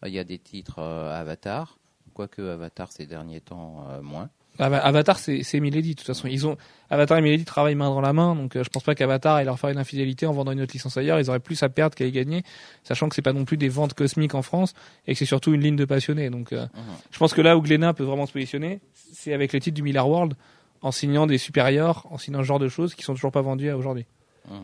Euh, 0.03 0.07
Il 0.07 0.13
y 0.13 0.19
a 0.19 0.23
des 0.23 0.37
titres 0.39 0.79
euh, 0.79 1.13
Avatar, 1.13 1.77
quoique 2.13 2.41
Avatar 2.41 2.91
ces 2.91 3.05
derniers 3.05 3.41
temps 3.41 3.85
euh, 3.89 4.01
moins. 4.01 4.29
Ava- 4.59 4.77
Avatar, 4.79 5.17
c'est 5.17 5.59
Milady, 5.59 5.91
de 5.91 5.95
toute 5.95 6.05
façon. 6.05 6.27
Ils 6.27 6.45
ont 6.45 6.57
Avatar 6.91 7.17
et 7.17 7.21
Milady 7.21 7.43
travaillent 7.43 7.73
main 7.75 7.89
dans 7.89 8.01
la 8.01 8.13
main, 8.13 8.35
donc 8.35 8.55
euh, 8.55 8.63
je 8.63 8.69
pense 8.69 8.83
pas 8.83 8.93
qu'Avatar 8.93 9.39
ait 9.39 9.45
leur 9.45 9.59
faire 9.59 9.71
une 9.71 9.79
infidélité 9.79 10.27
en 10.27 10.31
vendant 10.33 10.51
une 10.51 10.61
autre 10.61 10.73
licence 10.73 10.95
ailleurs. 10.95 11.19
Ils 11.19 11.27
auraient 11.29 11.39
plus 11.39 11.63
à 11.63 11.69
perdre 11.69 11.95
qu'à 11.95 12.05
y 12.05 12.11
gagner, 12.11 12.43
sachant 12.83 13.09
que 13.09 13.15
c'est 13.15 13.23
pas 13.23 13.33
non 13.33 13.45
plus 13.45 13.57
des 13.57 13.69
ventes 13.69 13.95
cosmiques 13.95 14.35
en 14.35 14.43
France 14.43 14.73
et 15.07 15.13
que 15.13 15.17
c'est 15.19 15.25
surtout 15.25 15.53
une 15.53 15.61
ligne 15.61 15.75
de 15.75 15.85
passionnés. 15.85 16.29
Donc, 16.29 16.53
euh, 16.53 16.65
Mhm. 16.75 16.81
je 17.11 17.17
pense 17.17 17.33
que 17.33 17.41
là 17.41 17.57
où 17.57 17.61
Glénat 17.61 17.93
peut 17.93 18.03
vraiment 18.03 18.27
se 18.27 18.33
positionner, 18.33 18.79
c'est 19.11 19.33
avec 19.33 19.53
les 19.53 19.59
titres 19.59 19.75
du 19.75 19.81
Miller 19.81 20.07
World, 20.07 20.35
en 20.83 20.91
signant 20.91 21.25
des 21.25 21.37
supérieurs, 21.39 22.05
en 22.11 22.17
signant 22.19 22.39
ce 22.39 22.43
genre 22.45 22.59
de 22.59 22.67
choses 22.69 22.93
qui 22.93 23.03
sont 23.03 23.13
toujours 23.15 23.31
pas 23.31 23.41
vendues 23.41 23.69
à 23.69 23.77
aujourd'hui. 23.77 24.05
Ouais, 24.51 24.57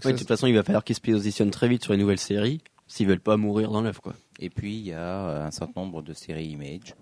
ça, 0.00 0.12
de 0.12 0.16
toute 0.18 0.28
façon, 0.28 0.46
il 0.46 0.54
va 0.54 0.62
falloir 0.62 0.84
qu'ils 0.84 0.96
se 0.96 1.00
positionnent 1.00 1.50
très 1.50 1.68
vite 1.68 1.82
sur 1.82 1.92
les 1.92 1.98
nouvelles 1.98 2.18
séries 2.20 2.60
s'ils 2.86 3.06
veulent 3.08 3.18
pas 3.20 3.36
mourir 3.36 3.70
dans 3.70 3.80
l'œuf, 3.82 3.98
quoi. 3.98 4.14
Et 4.38 4.48
puis, 4.48 4.76
il 4.76 4.86
y 4.86 4.92
a 4.92 5.44
un 5.46 5.50
certain 5.50 5.80
nombre 5.80 6.02
de 6.02 6.12
séries 6.12 6.46
Image. 6.46 6.94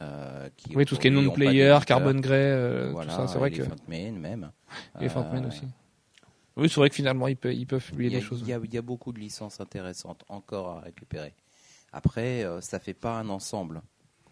Euh, 0.00 0.48
qui 0.56 0.74
oui, 0.76 0.84
tout 0.84 0.94
ce 0.96 1.00
qui 1.00 1.06
est 1.08 1.10
non-player. 1.10 1.78
Carbon 1.86 2.14
Grey, 2.18 2.36
euh, 2.36 2.90
Voilà, 2.92 3.10
tout 3.12 3.16
ça, 3.22 3.28
c'est 3.28 3.38
vrai 3.38 3.50
que 3.50 3.62
Man 3.88 4.18
même. 4.18 4.50
Elephant 5.00 5.24
Man 5.32 5.44
Euh, 5.44 5.48
aussi. 5.48 5.66
Oui, 6.56 6.68
c'est 6.68 6.76
vrai 6.76 6.88
que 6.88 6.94
finalement 6.94 7.26
ils 7.28 7.36
peuvent, 7.36 7.52
ils 7.54 7.66
peuvent 7.66 7.84
publier 7.84 8.16
a, 8.16 8.20
des 8.20 8.24
choses. 8.24 8.40
il 8.42 8.48
y 8.48 8.52
a- 8.52 8.60
il 8.62 8.72
y 8.72 8.78
a 8.78 8.82
beaucoup 8.82 9.12
de 9.12 9.18
licences 9.18 9.60
intéressantes 9.60 10.24
encore 10.28 10.68
à 10.70 10.80
récupérer. 10.80 11.34
Après, 11.92 12.44
euh, 12.44 12.60
ça 12.60 12.78
fait 12.78 12.94
pas 12.94 13.18
un 13.18 13.28
ensemble. 13.28 13.82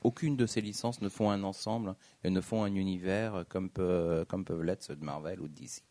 Aucune 0.02 0.36
de 0.36 0.46
ces 0.46 0.60
licences 0.60 1.00
ne 1.00 1.08
font 1.08 1.30
un 1.30 1.42
ensemble 1.44 1.94
et 2.24 2.30
ne 2.30 2.40
font 2.40 2.64
un 2.64 2.74
univers 2.74 3.44
comme, 3.48 3.70
peut- 3.70 4.24
comme 4.28 4.44
peuvent 4.44 4.62
l'être 4.62 4.82
ceux 4.82 4.96
de 4.96 5.04
Marvel 5.04 5.40
ou 5.40 5.48
de 5.48 5.54
DC. 5.54 5.82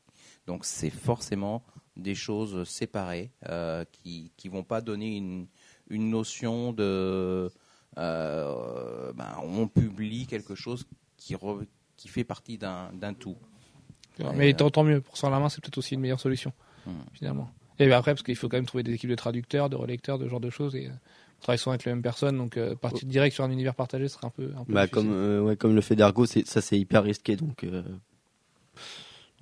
Donc 0.48 0.66
c'est 0.66 0.90
forcément 0.90 1.64
des 1.98 2.16
choses 2.16 2.68
séparées 2.68 3.32
euh, 3.50 3.84
qui 3.92 4.32
qui 4.38 4.48
vont 4.50 4.64
pas 4.64 4.82
donner 4.82 5.16
une, 5.18 5.48
une 5.90 6.10
notion 6.10 6.72
de 6.74 7.52
euh, 7.98 9.12
ben, 9.14 9.36
on 9.44 9.68
publie 9.68 10.26
quelque 10.28 10.56
chose 10.56 10.86
qui 11.18 11.36
re- 11.36 11.66
qui 11.98 12.08
fait 12.08 12.24
partie 12.24 12.58
d'un 12.58 13.14
tout. 13.18 13.38
Mais 14.36 14.50
Et, 14.50 14.54
tant, 14.56 14.84
mieux. 14.84 15.02
Pour 15.02 15.18
ça 15.18 15.30
la 15.30 15.40
main, 15.40 15.50
c'est 15.50 15.62
peut-être 15.62 15.78
aussi 15.78 15.96
une 15.96 16.02
meilleure 16.02 16.20
solution, 16.20 16.52
Hmm. 16.86 16.92
finalement. 17.14 17.52
Et 17.80 17.86
bien 17.88 17.98
après, 17.98 18.12
parce 18.14 18.24
qu'il 18.24 18.36
faut 18.36 18.50
quand 18.50 18.58
même 18.58 18.66
trouver 18.66 18.84
des 18.84 18.94
équipes 18.94 19.10
de 19.10 19.16
traducteurs, 19.16 19.70
de 19.70 19.76
relecteurs, 19.76 20.18
de 20.20 20.26
ce 20.26 20.30
genre 20.30 20.40
de 20.40 20.50
choses. 20.50 20.76
Et 20.76 20.88
euh, 20.88 20.92
on 20.92 21.42
travaille 21.42 21.58
souvent 21.58 21.72
avec 21.72 21.86
les 21.86 21.92
mêmes 21.92 22.02
personnes, 22.04 22.38
donc 22.38 22.58
euh, 22.58 22.76
partir 22.76 23.08
direct 23.08 23.34
sur 23.34 23.44
un 23.44 23.52
univers 23.52 23.74
partagé 23.76 24.08
serait 24.08 24.28
un 24.28 24.30
peu. 24.30 24.52
Un 24.58 24.64
peu 24.66 24.74
Bah, 24.74 24.86
difficile. 24.86 25.08
comme, 25.10 25.14
euh, 25.16 25.42
ouais, 25.42 25.56
comme 25.56 25.74
le 25.76 25.82
fait 25.82 25.96
Dargo, 25.96 26.26
ça 26.26 26.62
c'est 26.62 26.78
hyper 26.80 27.04
risqué, 27.04 27.36
donc 27.36 27.64
euh, 27.64 27.84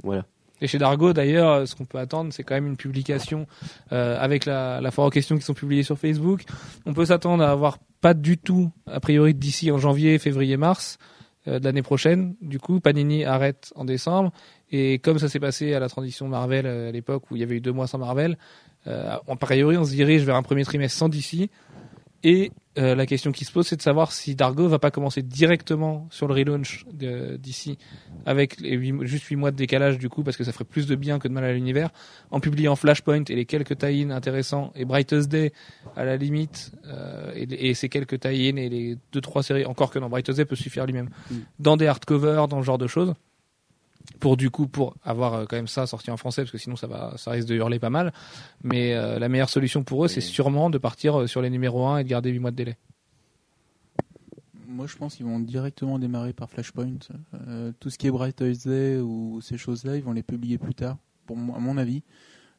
voilà. 0.04 0.26
Et 0.62 0.68
chez 0.68 0.78
Dargo, 0.78 1.14
d'ailleurs, 1.14 1.68
ce 1.68 1.76
qu'on 1.76 1.86
peut 1.86 2.00
attendre, 2.00 2.34
c'est 2.34 2.44
quand 2.44 2.56
même 2.56 2.68
une 2.68 2.78
publication 2.78 3.48
euh, 3.92 4.18
avec 4.20 4.46
la, 4.46 4.82
la 4.82 4.92
foire 4.92 5.08
aux 5.08 5.12
questions 5.12 5.38
qui 5.38 5.44
sont 5.44 5.54
publiées 5.54 5.84
sur 5.84 5.98
Facebook. 5.98 6.44
On 6.86 6.94
peut 6.94 7.06
s'attendre 7.06 7.44
à 7.44 7.52
avoir 7.52 7.78
pas 8.02 8.14
du 8.14 8.38
tout, 8.38 8.72
a 8.88 9.00
priori, 9.00 9.34
d'ici 9.34 9.72
en 9.72 9.78
janvier, 9.78 10.18
février, 10.20 10.58
mars 10.58 10.98
euh, 11.48 11.60
de 11.60 11.66
l'année 11.66 11.82
prochaine. 11.82 12.36
Du 12.42 12.60
coup, 12.60 12.80
Panini 12.80 13.26
arrête 13.26 13.72
en 13.76 13.86
décembre. 13.86 14.32
Et 14.72 15.00
comme 15.00 15.20
ça 15.20 15.30
s'est 15.30 15.40
passé 15.40 15.74
à 15.74 15.80
la 15.80 15.90
transition 15.90 16.28
Marvel 16.28 16.66
euh, 16.66 16.90
à 16.90 16.92
l'époque 16.92 17.32
où 17.32 17.36
il 17.36 17.40
y 17.40 17.44
avait 17.44 17.56
eu 17.56 17.62
deux 17.62 17.72
mois 17.72 17.88
sans 17.88 17.98
Marvel, 17.98 18.38
euh, 18.88 19.18
a 19.28 19.36
priori, 19.36 19.78
on 19.78 19.86
se 19.86 19.92
dirige 19.92 20.24
vers 20.24 20.36
un 20.36 20.44
premier 20.44 20.64
trimestre 20.66 20.98
sans 20.98 21.10
DC. 21.10 21.50
Et 22.24 22.52
euh, 22.80 22.96
la 22.96 23.06
question 23.06 23.32
qui 23.32 23.46
se 23.46 23.52
pose, 23.52 23.68
c'est 23.68 23.76
de 23.76 23.82
savoir 23.82 24.12
si 24.12 24.34
Dargo 24.36 24.68
va 24.68 24.80
pas 24.80 24.90
commencer 24.90 25.22
directement 25.22 26.08
sur 26.12 26.28
le 26.28 26.34
relaunch 26.34 26.86
d'ici 27.38 27.78
avec 28.26 28.60
les 28.60 28.76
huit- 28.76 29.06
juste 29.06 29.26
8 29.26 29.36
mois 29.36 29.52
de 29.52 29.56
décalage 29.58 29.98
du 29.98 30.10
coup, 30.10 30.24
parce 30.24 30.38
que 30.38 30.44
ça 30.44 30.52
ferait 30.52 30.66
plus 30.66 30.88
de 30.88 30.96
bien 30.96 31.20
que 31.20 31.28
de 31.28 31.34
mal 31.34 31.44
à 31.44 31.54
l'univers, 31.54 31.90
en 32.32 32.40
publiant 32.40 32.76
Flashpoint 32.76 33.24
et 33.30 33.36
les 33.36 33.46
quelques 33.46 33.78
tie-in 33.78 34.10
intéressants 34.12 34.72
et 34.76 34.86
Brightest 34.86 35.30
Day 35.30 35.52
à 35.96 36.06
la 36.06 36.16
limite, 36.18 36.72
euh, 36.88 37.32
et, 37.36 37.70
et 37.70 37.74
ces 37.74 37.90
quelques 37.90 38.20
tie-in 38.20 38.56
et 38.56 38.70
les 38.70 38.98
deux 39.12 39.22
trois 39.22 39.44
séries, 39.44 39.66
encore 39.66 39.92
que 39.92 40.00
non, 40.00 40.10
Brightest 40.10 40.38
Day 40.38 40.46
peut 40.46 40.56
suffire 40.56 40.86
lui-même, 40.86 41.10
Mm. 41.30 41.36
dans 41.60 41.78
des 41.78 41.88
hardcovers, 41.88 42.48
dans 42.48 42.62
ce 42.62 42.66
genre 42.66 42.78
de 42.78 42.88
choses 42.88 43.14
pour 44.20 44.38
du 44.38 44.50
coup 44.50 44.68
pour 44.68 44.96
avoir 45.04 45.34
euh, 45.34 45.46
quand 45.48 45.56
même 45.56 45.68
ça 45.68 45.86
sorti 45.88 46.10
en 46.12 46.18
français 46.18 46.42
parce 46.44 46.52
que 46.52 46.58
sinon 46.58 46.76
ça 46.76 46.88
va 46.88 47.14
ça 47.18 47.32
risque 47.32 47.48
de 47.48 47.56
hurler 47.56 47.80
pas 47.80 47.90
mal 47.90 48.12
mais 48.64 48.94
euh, 48.94 49.20
la 49.20 49.30
meilleure 49.30 49.50
solution 49.50 49.84
pour 49.84 50.04
eux 50.06 50.08
c'est 50.08 50.22
sûrement 50.22 50.70
de 50.70 50.78
partir 50.78 51.22
euh, 51.22 51.28
sur 51.28 51.42
les 51.42 51.50
numéros 51.50 51.86
1 51.88 52.00
et 52.00 52.04
de 52.04 52.10
garder 52.10 52.30
8 52.32 52.40
mois 52.40 52.52
de 52.52 52.56
délai 52.56 52.78
Moi, 54.68 54.88
je 54.88 54.96
pense 54.98 55.16
qu'ils 55.16 55.26
vont 55.26 55.40
directement 55.40 56.00
démarrer 56.00 56.32
par 56.34 56.50
Flashpoint. 56.50 57.00
Euh, 57.48 57.72
tout 57.80 57.90
ce 57.90 57.98
qui 57.98 58.08
est 58.08 58.12
Bright 58.12 58.40
Eyes 58.42 58.58
Day 58.66 58.98
ou 59.00 59.40
ces 59.42 59.58
choses-là, 59.58 59.96
ils 59.98 60.04
vont 60.04 60.14
les 60.14 60.24
publier 60.24 60.58
plus 60.58 60.76
tard, 60.76 60.98
pour 61.26 61.38
à 61.38 61.60
mon 61.60 61.78
avis. 61.78 62.04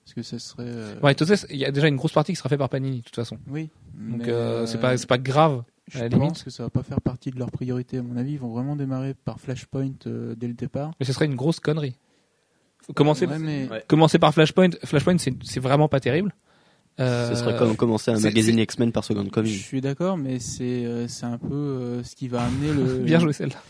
Parce 0.04 0.14
que 0.14 0.22
ce 0.22 0.38
serait. 0.38 0.64
euh, 0.66 1.00
ouais 1.02 1.14
il 1.50 1.56
y 1.56 1.64
a 1.64 1.70
déjà 1.70 1.86
une 1.88 1.96
grosse 1.96 2.12
partie 2.12 2.32
qui 2.32 2.36
sera 2.36 2.48
faite 2.48 2.58
par 2.58 2.68
Panini 2.68 2.98
de 2.98 3.04
toute 3.04 3.14
façon 3.14 3.38
Oui. 3.48 3.70
donc 3.94 4.22
c'est 4.66 4.80
pas 4.80 4.96
c'est 4.96 5.06
pas 5.06 5.18
grave 5.18 5.62
Je 5.90 5.98
à 5.98 6.02
la 6.04 6.08
pense 6.10 6.20
limite. 6.20 6.44
que 6.44 6.50
ça 6.50 6.62
va 6.62 6.70
pas 6.70 6.82
faire 6.82 7.00
partie 7.00 7.30
de 7.30 7.38
leur 7.38 7.50
priorité, 7.50 7.98
à 7.98 8.02
mon 8.02 8.16
avis. 8.16 8.32
Ils 8.32 8.38
vont 8.38 8.48
vraiment 8.52 8.76
démarrer 8.76 9.14
par 9.14 9.38
Flashpoint 9.40 9.90
euh, 10.06 10.34
dès 10.36 10.48
le 10.48 10.54
départ. 10.54 10.92
mais 11.00 11.06
ce 11.06 11.12
serait 11.12 11.26
une 11.26 11.36
grosse 11.36 11.60
connerie 11.60 11.96
commencer 12.94 13.26
Ouais, 13.26 13.38
mais 13.38 13.68
Ouais. 13.70 13.84
commencer 13.86 14.18
par 14.18 14.32
Flashpoint 14.34 14.70
Flashpoint 14.84 15.16
c'est 15.18 15.60
vraiment 15.60 15.88
pas 15.88 16.00
terrible 16.00 16.34
Euh, 16.98 17.28
Ce 17.30 17.34
serait 17.36 17.56
comme 17.56 17.76
commencer 17.76 18.10
magazine 18.12 18.56
c'est- 18.56 18.62
X-Men 18.62 18.90
par 18.92 19.04
seconde 19.04 19.26
je 19.26 19.30
commune. 19.30 19.52
suis 19.52 19.80
d'accord, 19.80 20.16
mais 20.16 20.38
c'est 20.40 20.84
euh, 20.84 21.06
un 21.22 21.38
peu 21.38 21.54
euh, 21.54 22.02
ce 22.02 22.16
qui 22.16 22.26
va 22.28 22.42
amener 22.42 22.72
le. 22.72 22.98
bien 23.04 23.18
joué 23.20 23.32
celle-là 23.32 23.62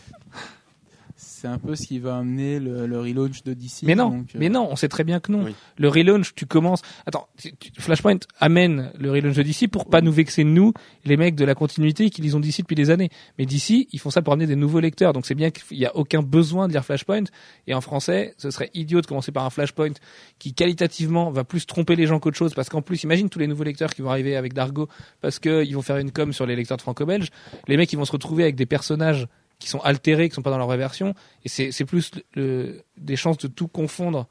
C'est 1.41 1.47
un 1.47 1.57
peu 1.57 1.75
ce 1.75 1.87
qui 1.87 1.97
va 1.97 2.17
amener 2.17 2.59
le, 2.59 2.85
le 2.85 2.99
relaunch 2.99 3.41
de 3.43 3.53
DC. 3.55 3.81
Mais 3.83 3.95
non, 3.95 4.09
donc, 4.09 4.27
euh, 4.35 4.37
mais 4.39 4.49
non, 4.49 4.67
on 4.69 4.75
sait 4.75 4.87
très 4.87 5.03
bien 5.03 5.19
que 5.19 5.31
non. 5.31 5.45
Oui. 5.45 5.55
Le 5.79 5.89
relaunch, 5.89 6.35
tu 6.35 6.45
commences. 6.45 6.83
Attends, 7.07 7.27
tu- 7.35 7.51
tu- 7.55 7.71
Flashpoint 7.81 8.19
amène 8.39 8.91
le 8.99 9.09
relaunch 9.09 9.35
de 9.35 9.41
DC 9.41 9.67
pour 9.67 9.89
pas 9.89 10.01
nous 10.01 10.11
vexer 10.11 10.43
nous, 10.43 10.71
les 11.03 11.17
mecs 11.17 11.33
de 11.33 11.43
la 11.43 11.55
continuité 11.55 12.11
qui 12.11 12.21
lisent 12.21 12.35
DC 12.35 12.59
depuis 12.59 12.75
des 12.75 12.91
années. 12.91 13.09
Mais 13.39 13.47
DC, 13.47 13.87
ils 13.91 13.99
font 13.99 14.11
ça 14.11 14.21
pour 14.21 14.33
amener 14.33 14.45
des 14.45 14.55
nouveaux 14.55 14.79
lecteurs. 14.79 15.13
Donc 15.13 15.25
c'est 15.25 15.33
bien 15.33 15.49
qu'il 15.49 15.77
y 15.79 15.85
a 15.87 15.95
aucun 15.95 16.21
besoin 16.21 16.67
de 16.67 16.73
lire 16.73 16.85
Flashpoint. 16.85 17.23
Et 17.65 17.73
en 17.73 17.81
français, 17.81 18.35
ce 18.37 18.51
serait 18.51 18.69
idiot 18.75 19.01
de 19.01 19.07
commencer 19.07 19.31
par 19.31 19.43
un 19.43 19.49
Flashpoint 19.49 19.93
qui 20.37 20.53
qualitativement 20.53 21.31
va 21.31 21.43
plus 21.43 21.65
tromper 21.65 21.95
les 21.95 22.05
gens 22.05 22.19
qu'autre 22.19 22.37
chose. 22.37 22.53
Parce 22.53 22.69
qu'en 22.69 22.83
plus, 22.83 23.01
imagine 23.03 23.29
tous 23.29 23.39
les 23.39 23.47
nouveaux 23.47 23.63
lecteurs 23.63 23.89
qui 23.95 24.03
vont 24.03 24.11
arriver 24.11 24.35
avec 24.35 24.53
Dargo 24.53 24.87
parce 25.21 25.39
que 25.39 25.63
ils 25.65 25.73
vont 25.73 25.81
faire 25.81 25.97
une 25.97 26.11
com 26.11 26.33
sur 26.33 26.45
les 26.45 26.55
lecteurs 26.55 26.77
de 26.77 26.83
franco-belge. 26.83 27.29
Les 27.67 27.77
mecs, 27.77 27.91
ils 27.91 27.97
vont 27.97 28.05
se 28.05 28.11
retrouver 28.11 28.43
avec 28.43 28.55
des 28.55 28.67
personnages 28.67 29.27
qui 29.61 29.69
sont 29.69 29.79
altérés, 29.79 30.27
qui 30.27 30.35
sont 30.35 30.41
pas 30.41 30.49
dans 30.49 30.57
leur 30.57 30.67
vraie 30.67 30.77
version. 30.77 31.13
Et 31.45 31.49
c'est 31.49 31.85
plus 31.85 32.11
des 32.35 33.15
chances 33.15 33.37
de 33.37 33.47
tout 33.47 33.67
confondre 33.67 34.27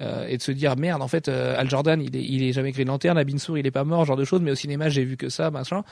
euh, 0.00 0.26
et 0.26 0.38
de 0.38 0.42
se 0.42 0.50
dire 0.50 0.76
merde 0.76 1.02
en 1.02 1.08
fait 1.08 1.28
euh, 1.28 1.54
Al 1.58 1.68
Jordan 1.68 2.00
il 2.00 2.16
est 2.16 2.24
il 2.24 2.42
est 2.42 2.52
jamais 2.52 2.72
Green 2.72 2.88
Lantern, 2.88 3.18
Abin 3.18 3.36
Sur 3.36 3.58
il 3.58 3.66
est 3.66 3.70
pas 3.70 3.84
mort, 3.84 4.04
genre 4.06 4.16
de 4.16 4.24
choses. 4.24 4.40
Mais 4.40 4.50
au 4.50 4.54
cinéma 4.56 4.88
j'ai 4.88 5.04
vu 5.04 5.16
que 5.16 5.28
ça, 5.28 5.50
machin. 5.50 5.84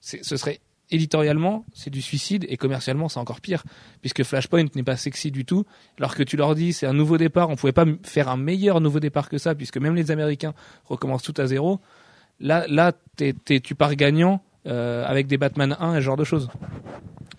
Ce 0.00 0.36
serait 0.36 0.60
éditorialement 0.90 1.64
c'est 1.72 1.88
du 1.88 2.02
suicide 2.02 2.44
et 2.48 2.58
commercialement 2.58 3.08
c'est 3.08 3.20
encore 3.20 3.40
pire 3.40 3.62
puisque 4.02 4.22
Flashpoint 4.22 4.66
n'est 4.74 4.82
pas 4.82 4.96
sexy 4.96 5.30
du 5.30 5.44
tout. 5.44 5.64
Alors 5.98 6.16
que 6.16 6.24
tu 6.24 6.36
leur 6.36 6.56
dis 6.56 6.72
c'est 6.72 6.86
un 6.86 6.92
nouveau 6.92 7.16
départ, 7.16 7.48
on 7.48 7.56
pouvait 7.56 7.72
pas 7.72 7.86
faire 8.02 8.28
un 8.28 8.36
meilleur 8.36 8.80
nouveau 8.80 8.98
départ 8.98 9.28
que 9.28 9.38
ça 9.38 9.54
puisque 9.54 9.78
même 9.78 9.94
les 9.94 10.10
Américains 10.10 10.54
recommencent 10.84 11.22
tout 11.22 11.40
à 11.40 11.46
zéro. 11.46 11.80
Là 12.40 12.66
là 12.68 12.92
tu 13.46 13.74
pars 13.76 13.94
gagnant 13.94 14.42
euh, 14.66 15.04
avec 15.06 15.28
des 15.28 15.38
Batman 15.38 15.76
1 15.78 15.94
et 15.94 15.96
ce 15.98 16.00
genre 16.00 16.16
de 16.16 16.24
choses. 16.24 16.48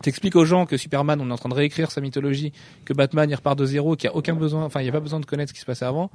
T'expliques 0.01 0.35
aux 0.35 0.45
gens 0.45 0.65
que 0.65 0.77
Superman, 0.77 1.19
on 1.21 1.29
est 1.29 1.33
en 1.33 1.37
train 1.37 1.49
de 1.49 1.53
réécrire 1.53 1.91
sa 1.91 2.01
mythologie, 2.01 2.51
que 2.83 2.93
Batman, 2.93 3.29
il 3.29 3.35
repart 3.35 3.57
de 3.57 3.65
zéro, 3.65 3.95
qu'il 3.95 4.09
y 4.09 4.13
a 4.13 4.15
aucun 4.15 4.35
besoin, 4.35 4.63
enfin, 4.63 4.81
il 4.81 4.83
n'y 4.83 4.89
a 4.89 4.93
pas 4.93 4.99
besoin 4.99 5.19
de 5.19 5.25
connaître 5.25 5.49
ce 5.49 5.53
qui 5.53 5.61
se 5.61 5.65
passait 5.65 5.85
avant. 5.85 6.11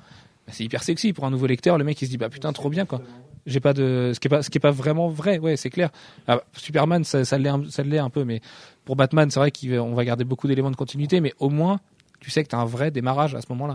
Bah, 0.46 0.52
c'est 0.52 0.64
hyper 0.64 0.82
sexy 0.82 1.12
pour 1.12 1.24
un 1.24 1.30
nouveau 1.30 1.46
lecteur. 1.46 1.78
Le 1.78 1.84
mec, 1.84 2.00
il 2.02 2.06
se 2.06 2.10
dit, 2.10 2.18
bah 2.18 2.28
putain, 2.28 2.52
trop 2.52 2.70
bien, 2.70 2.86
quoi. 2.86 3.00
J'ai 3.46 3.60
pas 3.60 3.72
de, 3.72 4.12
ce 4.14 4.20
qui 4.20 4.28
est 4.28 4.30
pas, 4.30 4.42
ce 4.42 4.50
qui 4.50 4.58
est 4.58 4.60
pas 4.60 4.70
vraiment 4.70 5.08
vrai, 5.08 5.38
ouais, 5.38 5.56
c'est 5.56 5.70
clair. 5.70 5.90
Ah, 6.28 6.42
Superman, 6.52 7.04
ça, 7.04 7.24
ça 7.24 7.38
l'est 7.38 7.98
un 7.98 8.10
peu, 8.10 8.24
mais 8.24 8.40
pour 8.84 8.96
Batman, 8.96 9.30
c'est 9.30 9.40
vrai 9.40 9.50
qu'on 9.50 9.94
va 9.94 10.04
garder 10.04 10.24
beaucoup 10.24 10.46
d'éléments 10.46 10.70
de 10.70 10.76
continuité, 10.76 11.20
mais 11.20 11.32
au 11.38 11.48
moins, 11.48 11.80
tu 12.20 12.30
sais 12.30 12.42
que 12.44 12.48
t'as 12.48 12.58
un 12.58 12.64
vrai 12.66 12.90
démarrage 12.90 13.34
à 13.34 13.40
ce 13.40 13.46
moment-là. 13.50 13.74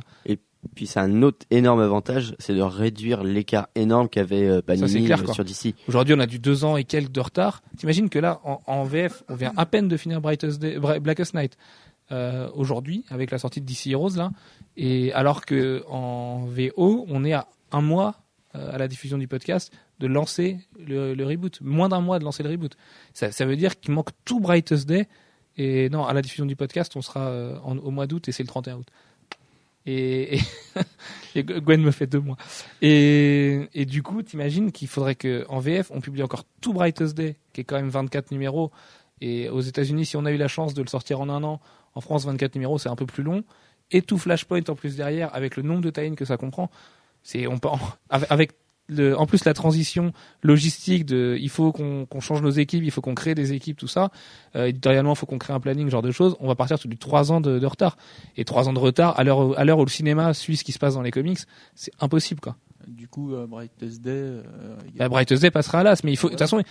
Puis 0.75 0.88
c'est 0.88 0.99
un 0.99 1.21
autre 1.21 1.45
énorme 1.51 1.79
avantage, 1.79 2.36
c'est 2.39 2.55
de 2.55 2.62
réduire 2.62 3.23
l'écart 3.23 3.67
énorme 3.75 4.10
qu'avait 4.10 4.47
euh, 4.47 4.62
Panini 4.63 5.05
euh, 5.12 5.34
sur 5.34 5.45
DC. 5.45 5.75
Aujourd'hui, 5.88 6.15
on 6.15 6.19
a 6.19 6.25
du 6.25 6.39
deux 6.39 6.65
ans 6.65 6.75
et 6.75 6.84
quelques 6.86 7.12
de 7.12 7.19
retard. 7.21 7.62
T'imagines 7.77 8.10
que 8.10 8.17
là, 8.17 8.39
en, 8.43 8.62
en 8.65 8.84
VF, 8.84 9.23
on 9.29 9.36
vient 9.36 9.53
à 9.58 9.67
peine 9.67 9.88
de 9.88 9.95
finir 9.95 10.21
Brightest 10.21 10.60
Day- 10.60 10.79
Blackest 10.99 11.36
Night 11.36 11.55
euh, 12.12 12.49
aujourd'hui 12.55 13.05
avec 13.10 13.29
la 13.29 13.38
sortie 13.38 13.62
de 13.62 13.65
DC 13.67 13.88
Heroes 13.91 14.15
là, 14.17 14.31
et 14.77 15.13
alors 15.13 15.45
que 15.45 15.84
en 15.88 16.45
VO, 16.45 17.05
on 17.10 17.23
est 17.23 17.34
à 17.34 17.47
un 17.71 17.81
mois 17.81 18.15
euh, 18.55 18.71
à 18.73 18.77
la 18.79 18.88
diffusion 18.88 19.17
du 19.19 19.27
podcast 19.27 19.71
de 19.99 20.08
lancer 20.08 20.58
le, 20.79 21.13
le 21.13 21.25
reboot, 21.25 21.60
moins 21.62 21.89
d'un 21.89 22.01
mois 22.01 22.17
de 22.19 22.23
lancer 22.23 22.41
le 22.43 22.49
reboot. 22.49 22.75
Ça, 23.13 23.31
ça 23.31 23.45
veut 23.45 23.55
dire 23.55 23.79
qu'il 23.79 23.93
manque 23.93 24.10
tout 24.25 24.39
Brightest 24.39 24.88
Day. 24.88 25.08
Et 25.57 25.89
non, 25.89 26.05
à 26.05 26.13
la 26.13 26.21
diffusion 26.21 26.45
du 26.45 26.55
podcast, 26.55 26.95
on 26.95 27.01
sera 27.01 27.27
euh, 27.27 27.57
au 27.59 27.91
mois 27.91 28.07
d'août 28.07 28.27
et 28.27 28.32
c'est 28.32 28.43
le 28.43 28.47
31 28.47 28.77
août. 28.77 28.88
Et, 29.86 30.38
et, 30.38 30.39
et 31.36 31.43
Gwen 31.43 31.82
me 31.82 31.91
fait 31.91 32.07
deux 32.07 32.19
mois. 32.19 32.38
Et, 32.82 33.67
et 33.73 33.86
du 33.86 34.03
coup, 34.03 34.21
t'imagines 34.23 34.71
qu'il 34.71 34.88
faudrait 34.88 35.15
que 35.15 35.45
en 35.47 35.59
VF, 35.59 35.91
on 35.91 36.01
publie 36.01 36.23
encore 36.23 36.43
tout 36.61 36.73
Brightest 36.73 37.15
Day, 37.15 37.38
qui 37.53 37.61
est 37.61 37.63
quand 37.63 37.75
même 37.75 37.89
24 37.89 38.32
numéros. 38.32 38.71
Et 39.21 39.49
aux 39.49 39.61
États-Unis, 39.61 40.05
si 40.05 40.17
on 40.17 40.25
a 40.25 40.32
eu 40.32 40.38
la 40.38 40.47
chance 40.47 40.73
de 40.73 40.82
le 40.82 40.88
sortir 40.88 41.21
en 41.21 41.30
un 41.30 41.43
an, 41.43 41.61
en 41.93 42.01
France, 42.01 42.25
24 42.25 42.55
numéros, 42.55 42.77
c'est 42.77 42.89
un 42.89 42.95
peu 42.95 43.05
plus 43.05 43.23
long. 43.23 43.43
Et 43.91 44.01
tout 44.01 44.17
Flashpoint 44.17 44.63
en 44.67 44.75
plus 44.75 44.95
derrière, 44.95 45.34
avec 45.34 45.55
le 45.55 45.63
nombre 45.63 45.82
de 45.82 45.89
tie 45.89 46.13
que 46.15 46.25
ça 46.25 46.38
comprend. 46.38 46.69
C'est, 47.23 47.47
on 47.47 47.59
peut, 47.59 47.69
avec 48.09 48.53
le, 48.88 49.17
en 49.17 49.25
plus 49.25 49.45
la 49.45 49.53
transition 49.53 50.13
logistique 50.43 51.05
de, 51.05 51.38
il 51.39 51.49
faut 51.49 51.71
qu'on 51.71 52.19
change 52.19 52.41
nos 52.41 52.51
équipes, 52.51 52.83
il 52.83 52.91
faut 52.91 53.01
qu'on 53.01 53.15
crée 53.15 53.33
des 53.36 53.53
équipes, 53.53 53.77
tout 53.77 53.88
ça. 53.88 54.11
Euh, 54.55 54.65
éditorialement, 54.67 55.13
il 55.13 55.15
faut 55.17 55.25
qu'on 55.25 55.39
crée 55.39 55.53
un 55.53 55.59
planning, 55.59 55.88
ce 55.88 55.91
genre 55.91 56.01
de 56.03 56.11
choses. 56.11 56.36
On 56.39 56.47
va 56.47 56.55
partir 56.55 56.77
sur 56.77 56.88
du 56.89 56.97
trois 56.97 57.31
ans 57.31 57.41
de, 57.41 57.57
de 57.59 57.65
retard. 57.65 57.97
Et 58.38 58.45
trois 58.45 58.69
ans 58.69 58.73
de 58.73 58.79
retard, 58.79 59.19
à 59.19 59.23
l'heure, 59.23 59.57
à 59.57 59.65
l'heure 59.65 59.79
où 59.79 59.86
le 59.86 59.89
cinéma 59.89 60.33
suit 60.33 60.57
ce 60.57 60.63
qui 60.63 60.71
se 60.71 60.79
passe 60.79 60.93
dans 60.93 61.01
les 61.01 61.11
comics, 61.11 61.39
c'est 61.73 61.91
impossible, 61.99 62.41
quoi. 62.41 62.55
Du 62.88 63.07
coup, 63.07 63.33
euh, 63.33 63.47
Brightest 63.47 64.01
Day. 64.01 64.11
euh, 64.11 64.43
a- 64.77 64.99
Bah, 64.99 65.09
Brightest 65.09 65.41
Day 65.41 65.49
passera 65.49 65.79
à 65.79 65.83
l'as, 65.83 66.03
mais 66.03 66.11
il 66.11 66.17
faut, 66.17 66.27
de 66.27 66.33
toute 66.33 66.39
façon, 66.39 66.61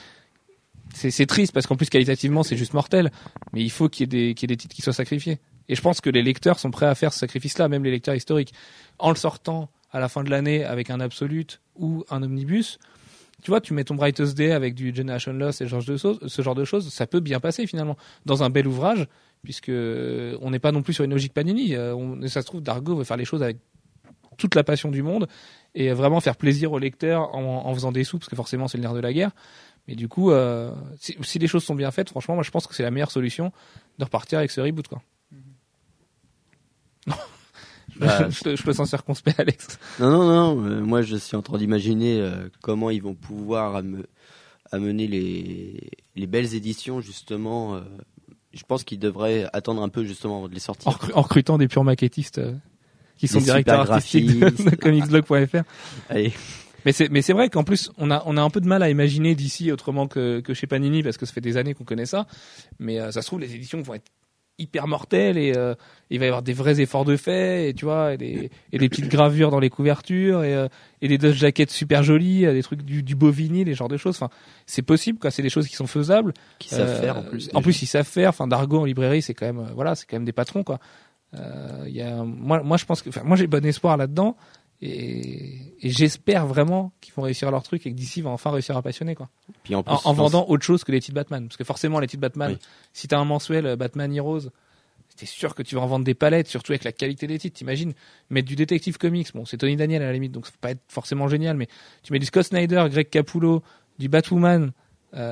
c'est, 0.94 1.26
triste 1.26 1.52
parce 1.52 1.66
qu'en 1.66 1.74
plus 1.76 1.88
qualitativement 1.90 2.44
c'est 2.44 2.56
juste 2.56 2.72
mortel, 2.74 3.10
mais 3.52 3.62
il 3.62 3.70
faut 3.70 3.88
qu'il 3.88 4.02
y 4.02 4.04
ait 4.04 4.06
des, 4.28 4.34
qu'il 4.34 4.48
y 4.48 4.52
ait 4.52 4.54
des 4.54 4.56
titres 4.56 4.76
qui 4.76 4.82
soient 4.82 4.92
sacrifiés. 4.92 5.40
Et 5.68 5.74
je 5.74 5.80
pense 5.80 6.00
que 6.00 6.10
les 6.10 6.22
lecteurs 6.22 6.58
sont 6.60 6.70
prêts 6.70 6.86
à 6.86 6.94
faire 6.94 7.12
ce 7.12 7.18
sacrifice-là, 7.18 7.68
même 7.68 7.82
les 7.84 7.90
lecteurs 7.90 8.14
historiques. 8.14 8.52
En 8.98 9.08
le 9.10 9.16
sortant 9.16 9.70
à 9.94 10.00
la 10.00 10.08
fin 10.08 10.24
de 10.24 10.30
l'année 10.30 10.64
avec 10.64 10.90
un 10.90 11.00
absolute 11.00 11.60
ou 11.76 12.04
un 12.10 12.22
omnibus, 12.22 12.78
tu 13.42 13.50
vois, 13.50 13.60
tu 13.60 13.74
mets 13.74 13.84
ton 13.84 13.94
Brightest 13.94 14.36
Day 14.36 14.52
avec 14.52 14.74
du 14.74 14.94
Generation 14.94 15.32
Lost 15.32 15.62
et 15.62 15.68
ce 15.68 16.42
genre 16.42 16.54
de 16.54 16.64
choses, 16.64 16.92
ça 16.92 17.06
peut 17.06 17.20
bien 17.20 17.40
passer 17.40 17.66
finalement 17.66 17.96
dans 18.26 18.42
un 18.42 18.50
bel 18.50 18.66
ouvrage, 18.66 19.06
puisque 19.42 19.68
euh, 19.68 20.36
on 20.40 20.50
n'est 20.50 20.58
pas 20.58 20.72
non 20.72 20.82
plus 20.82 20.94
sur 20.94 21.04
une 21.04 21.12
logique 21.12 21.32
Panini. 21.32 21.74
Euh, 21.74 21.94
on, 21.94 22.26
ça 22.26 22.42
se 22.42 22.46
trouve, 22.46 22.60
Dargo 22.60 22.96
veut 22.96 23.04
faire 23.04 23.16
les 23.16 23.24
choses 23.24 23.42
avec 23.42 23.58
toute 24.36 24.56
la 24.56 24.64
passion 24.64 24.90
du 24.90 25.02
monde 25.02 25.28
et 25.76 25.92
vraiment 25.92 26.20
faire 26.20 26.36
plaisir 26.36 26.72
aux 26.72 26.78
lecteurs 26.78 27.34
en, 27.34 27.66
en 27.66 27.74
faisant 27.74 27.92
des 27.92 28.02
sous, 28.02 28.18
parce 28.18 28.28
que 28.28 28.36
forcément 28.36 28.66
c'est 28.66 28.78
le 28.78 28.82
nerf 28.82 28.94
de 28.94 29.00
la 29.00 29.12
guerre. 29.12 29.30
Mais 29.86 29.94
du 29.94 30.08
coup, 30.08 30.30
euh, 30.32 30.72
si, 30.98 31.16
si 31.22 31.38
les 31.38 31.46
choses 31.46 31.62
sont 31.62 31.74
bien 31.74 31.92
faites, 31.92 32.08
franchement, 32.08 32.34
moi 32.34 32.42
je 32.42 32.50
pense 32.50 32.66
que 32.66 32.74
c'est 32.74 32.82
la 32.82 32.90
meilleure 32.90 33.12
solution 33.12 33.52
de 33.98 34.04
repartir 34.04 34.38
avec 34.38 34.50
ce 34.50 34.60
reboot, 34.60 34.88
quoi. 34.88 35.02
Bah, 38.00 38.28
je, 38.30 38.40
te, 38.40 38.56
je 38.56 38.62
te 38.62 38.72
sens 38.72 38.88
circonspect, 38.90 39.38
Alex. 39.40 39.78
Non, 40.00 40.10
non, 40.10 40.24
non. 40.56 40.64
euh, 40.66 40.80
moi, 40.80 41.02
je 41.02 41.16
suis 41.16 41.36
en 41.36 41.42
train 41.42 41.58
d'imaginer 41.58 42.20
euh, 42.20 42.48
comment 42.62 42.90
ils 42.90 43.02
vont 43.02 43.14
pouvoir 43.14 43.76
ame- 43.76 44.04
amener 44.72 45.06
les, 45.06 45.90
les 46.16 46.26
belles 46.26 46.54
éditions, 46.54 47.00
justement. 47.00 47.76
euh, 47.76 47.80
je 48.52 48.62
pense 48.64 48.84
qu'ils 48.84 48.98
devraient 48.98 49.46
attendre 49.52 49.82
un 49.82 49.88
peu, 49.88 50.04
justement, 50.04 50.38
avant 50.38 50.48
de 50.48 50.54
les 50.54 50.60
sortir. 50.60 50.96
en 51.14 51.22
recrutant 51.22 51.58
des 51.58 51.68
purs 51.68 51.84
maquettistes 51.84 52.40
qui 53.16 53.28
sont 53.28 53.38
directeurs 53.44 53.90
artistiques 53.92 54.26
de, 54.40 54.70
de 54.70 54.76
comicsblog.fr. 54.76 55.62
Mais 56.84 56.92
c'est 56.92 57.08
mais 57.08 57.22
c'est 57.22 57.32
vrai 57.32 57.48
qu'en 57.48 57.64
plus 57.64 57.90
on 57.96 58.10
a 58.10 58.22
on 58.26 58.36
a 58.36 58.42
un 58.42 58.50
peu 58.50 58.60
de 58.60 58.66
mal 58.66 58.82
à 58.82 58.90
imaginer 58.90 59.34
d'ici 59.34 59.72
autrement 59.72 60.06
que 60.06 60.40
que 60.40 60.52
chez 60.52 60.66
Panini 60.66 61.02
parce 61.02 61.16
que 61.16 61.24
ça 61.24 61.32
fait 61.32 61.40
des 61.40 61.56
années 61.56 61.72
qu'on 61.72 61.84
connaît 61.84 62.04
ça. 62.04 62.26
Mais 62.78 63.00
euh, 63.00 63.10
ça 63.10 63.22
se 63.22 63.26
trouve 63.28 63.40
les 63.40 63.54
éditions 63.54 63.80
vont 63.80 63.94
être 63.94 64.10
hyper 64.58 64.86
mortelles 64.86 65.36
et 65.36 65.52
euh, 65.56 65.74
il 66.10 66.20
va 66.20 66.26
y 66.26 66.28
avoir 66.28 66.42
des 66.42 66.52
vrais 66.52 66.80
efforts 66.80 67.04
de 67.04 67.16
fait 67.16 67.68
et 67.68 67.74
tu 67.74 67.84
vois 67.84 68.14
et 68.14 68.16
des 68.16 68.50
et 68.72 68.78
des 68.78 68.88
petites 68.88 69.08
gravures 69.08 69.50
dans 69.50 69.58
les 69.58 69.70
couvertures 69.70 70.44
et 70.44 70.54
euh, 70.54 70.68
et 71.02 71.08
des 71.08 71.18
dust 71.18 71.34
jackets 71.34 71.70
super 71.70 72.02
jolies, 72.02 72.46
euh, 72.46 72.52
des 72.52 72.62
trucs 72.62 72.82
du 72.82 73.02
du 73.02 73.16
beau 73.16 73.30
vinyle, 73.30 73.66
les 73.66 73.74
genres 73.74 73.88
de 73.88 73.96
choses. 73.96 74.14
Enfin 74.14 74.30
c'est 74.66 74.82
possible 74.82 75.18
quoi, 75.18 75.30
c'est 75.30 75.42
des 75.42 75.50
choses 75.50 75.66
qui 75.66 75.74
sont 75.74 75.86
faisables. 75.88 76.32
Qui 76.58 76.68
savent 76.68 76.88
Euh, 76.88 77.00
faire, 77.00 77.18
en 77.18 77.22
plus. 77.22 77.50
En 77.54 77.62
plus, 77.62 77.82
ils 77.82 77.86
savent 77.86 78.06
faire. 78.06 78.28
Enfin, 78.30 78.46
Dargo 78.46 78.78
en 78.78 78.84
librairie, 78.84 79.22
c'est 79.22 79.34
quand 79.34 79.46
même, 79.46 79.58
euh, 79.58 79.72
voilà, 79.74 79.94
c'est 79.94 80.06
quand 80.06 80.16
même 80.16 80.24
des 80.24 80.32
patrons, 80.32 80.62
quoi. 80.62 80.78
Euh, 81.34 81.84
il 81.86 81.94
y 81.94 82.02
a, 82.02 82.22
moi, 82.22 82.62
moi, 82.62 82.76
je 82.76 82.84
pense 82.84 83.02
que, 83.02 83.08
enfin, 83.08 83.22
moi, 83.24 83.36
j'ai 83.36 83.46
bon 83.46 83.64
espoir 83.66 83.96
là-dedans, 83.96 84.36
et, 84.86 85.74
et 85.80 85.90
j'espère 85.90 86.46
vraiment 86.46 86.92
qu'ils 87.00 87.14
vont 87.14 87.22
réussir 87.22 87.50
leur 87.50 87.62
truc 87.62 87.86
et 87.86 87.90
que 87.90 87.96
d'ici 87.96 88.20
va 88.22 88.30
enfin 88.30 88.50
réussir 88.50 88.76
à 88.76 88.82
passionner, 88.82 89.14
quoi. 89.14 89.28
Puis 89.62 89.74
en, 89.74 89.82
plus, 89.82 89.92
En, 89.92 89.94
en 89.94 89.98
je 89.98 90.02
pense- 90.04 90.16
vendant 90.16 90.46
autre 90.48 90.64
chose 90.64 90.84
que 90.84 90.92
les 90.92 91.00
titres 91.00 91.14
Batman, 91.14 91.46
parce 91.48 91.56
que 91.56 91.64
forcément, 91.64 92.00
les 92.00 92.06
titres 92.06 92.20
Batman, 92.20 92.52
Oui. 92.52 92.58
si 92.92 93.08
t'as 93.08 93.18
un 93.18 93.24
mensuel 93.24 93.66
euh, 93.66 93.76
Batman 93.76 94.12
Heroes, 94.14 94.50
t'es 95.16 95.26
sûr 95.26 95.54
que 95.54 95.62
tu 95.62 95.74
vas 95.76 95.80
en 95.82 95.86
vendre 95.86 96.04
des 96.04 96.14
palettes, 96.14 96.48
surtout 96.48 96.72
avec 96.72 96.82
la 96.84 96.90
qualité 96.92 97.26
des 97.28 97.38
titres. 97.38 97.56
T'imagines? 97.56 97.92
Mettre 98.30 98.48
du 98.48 98.56
Detective 98.56 98.98
Comics, 98.98 99.32
bon, 99.32 99.44
c'est 99.44 99.56
Tony 99.58 99.76
Daniel 99.76 100.02
à 100.02 100.06
la 100.06 100.12
limite, 100.12 100.32
donc 100.32 100.46
ça 100.46 100.52
peut 100.52 100.58
pas 100.60 100.70
être 100.72 100.82
forcément 100.88 101.28
génial, 101.28 101.56
mais 101.56 101.68
tu 102.02 102.12
mets 102.12 102.18
du 102.18 102.26
Scott 102.26 102.44
Snyder, 102.44 102.84
Greg 102.90 103.08
Capullo, 103.08 103.62
du 103.98 104.08
Batwoman, 104.08 104.72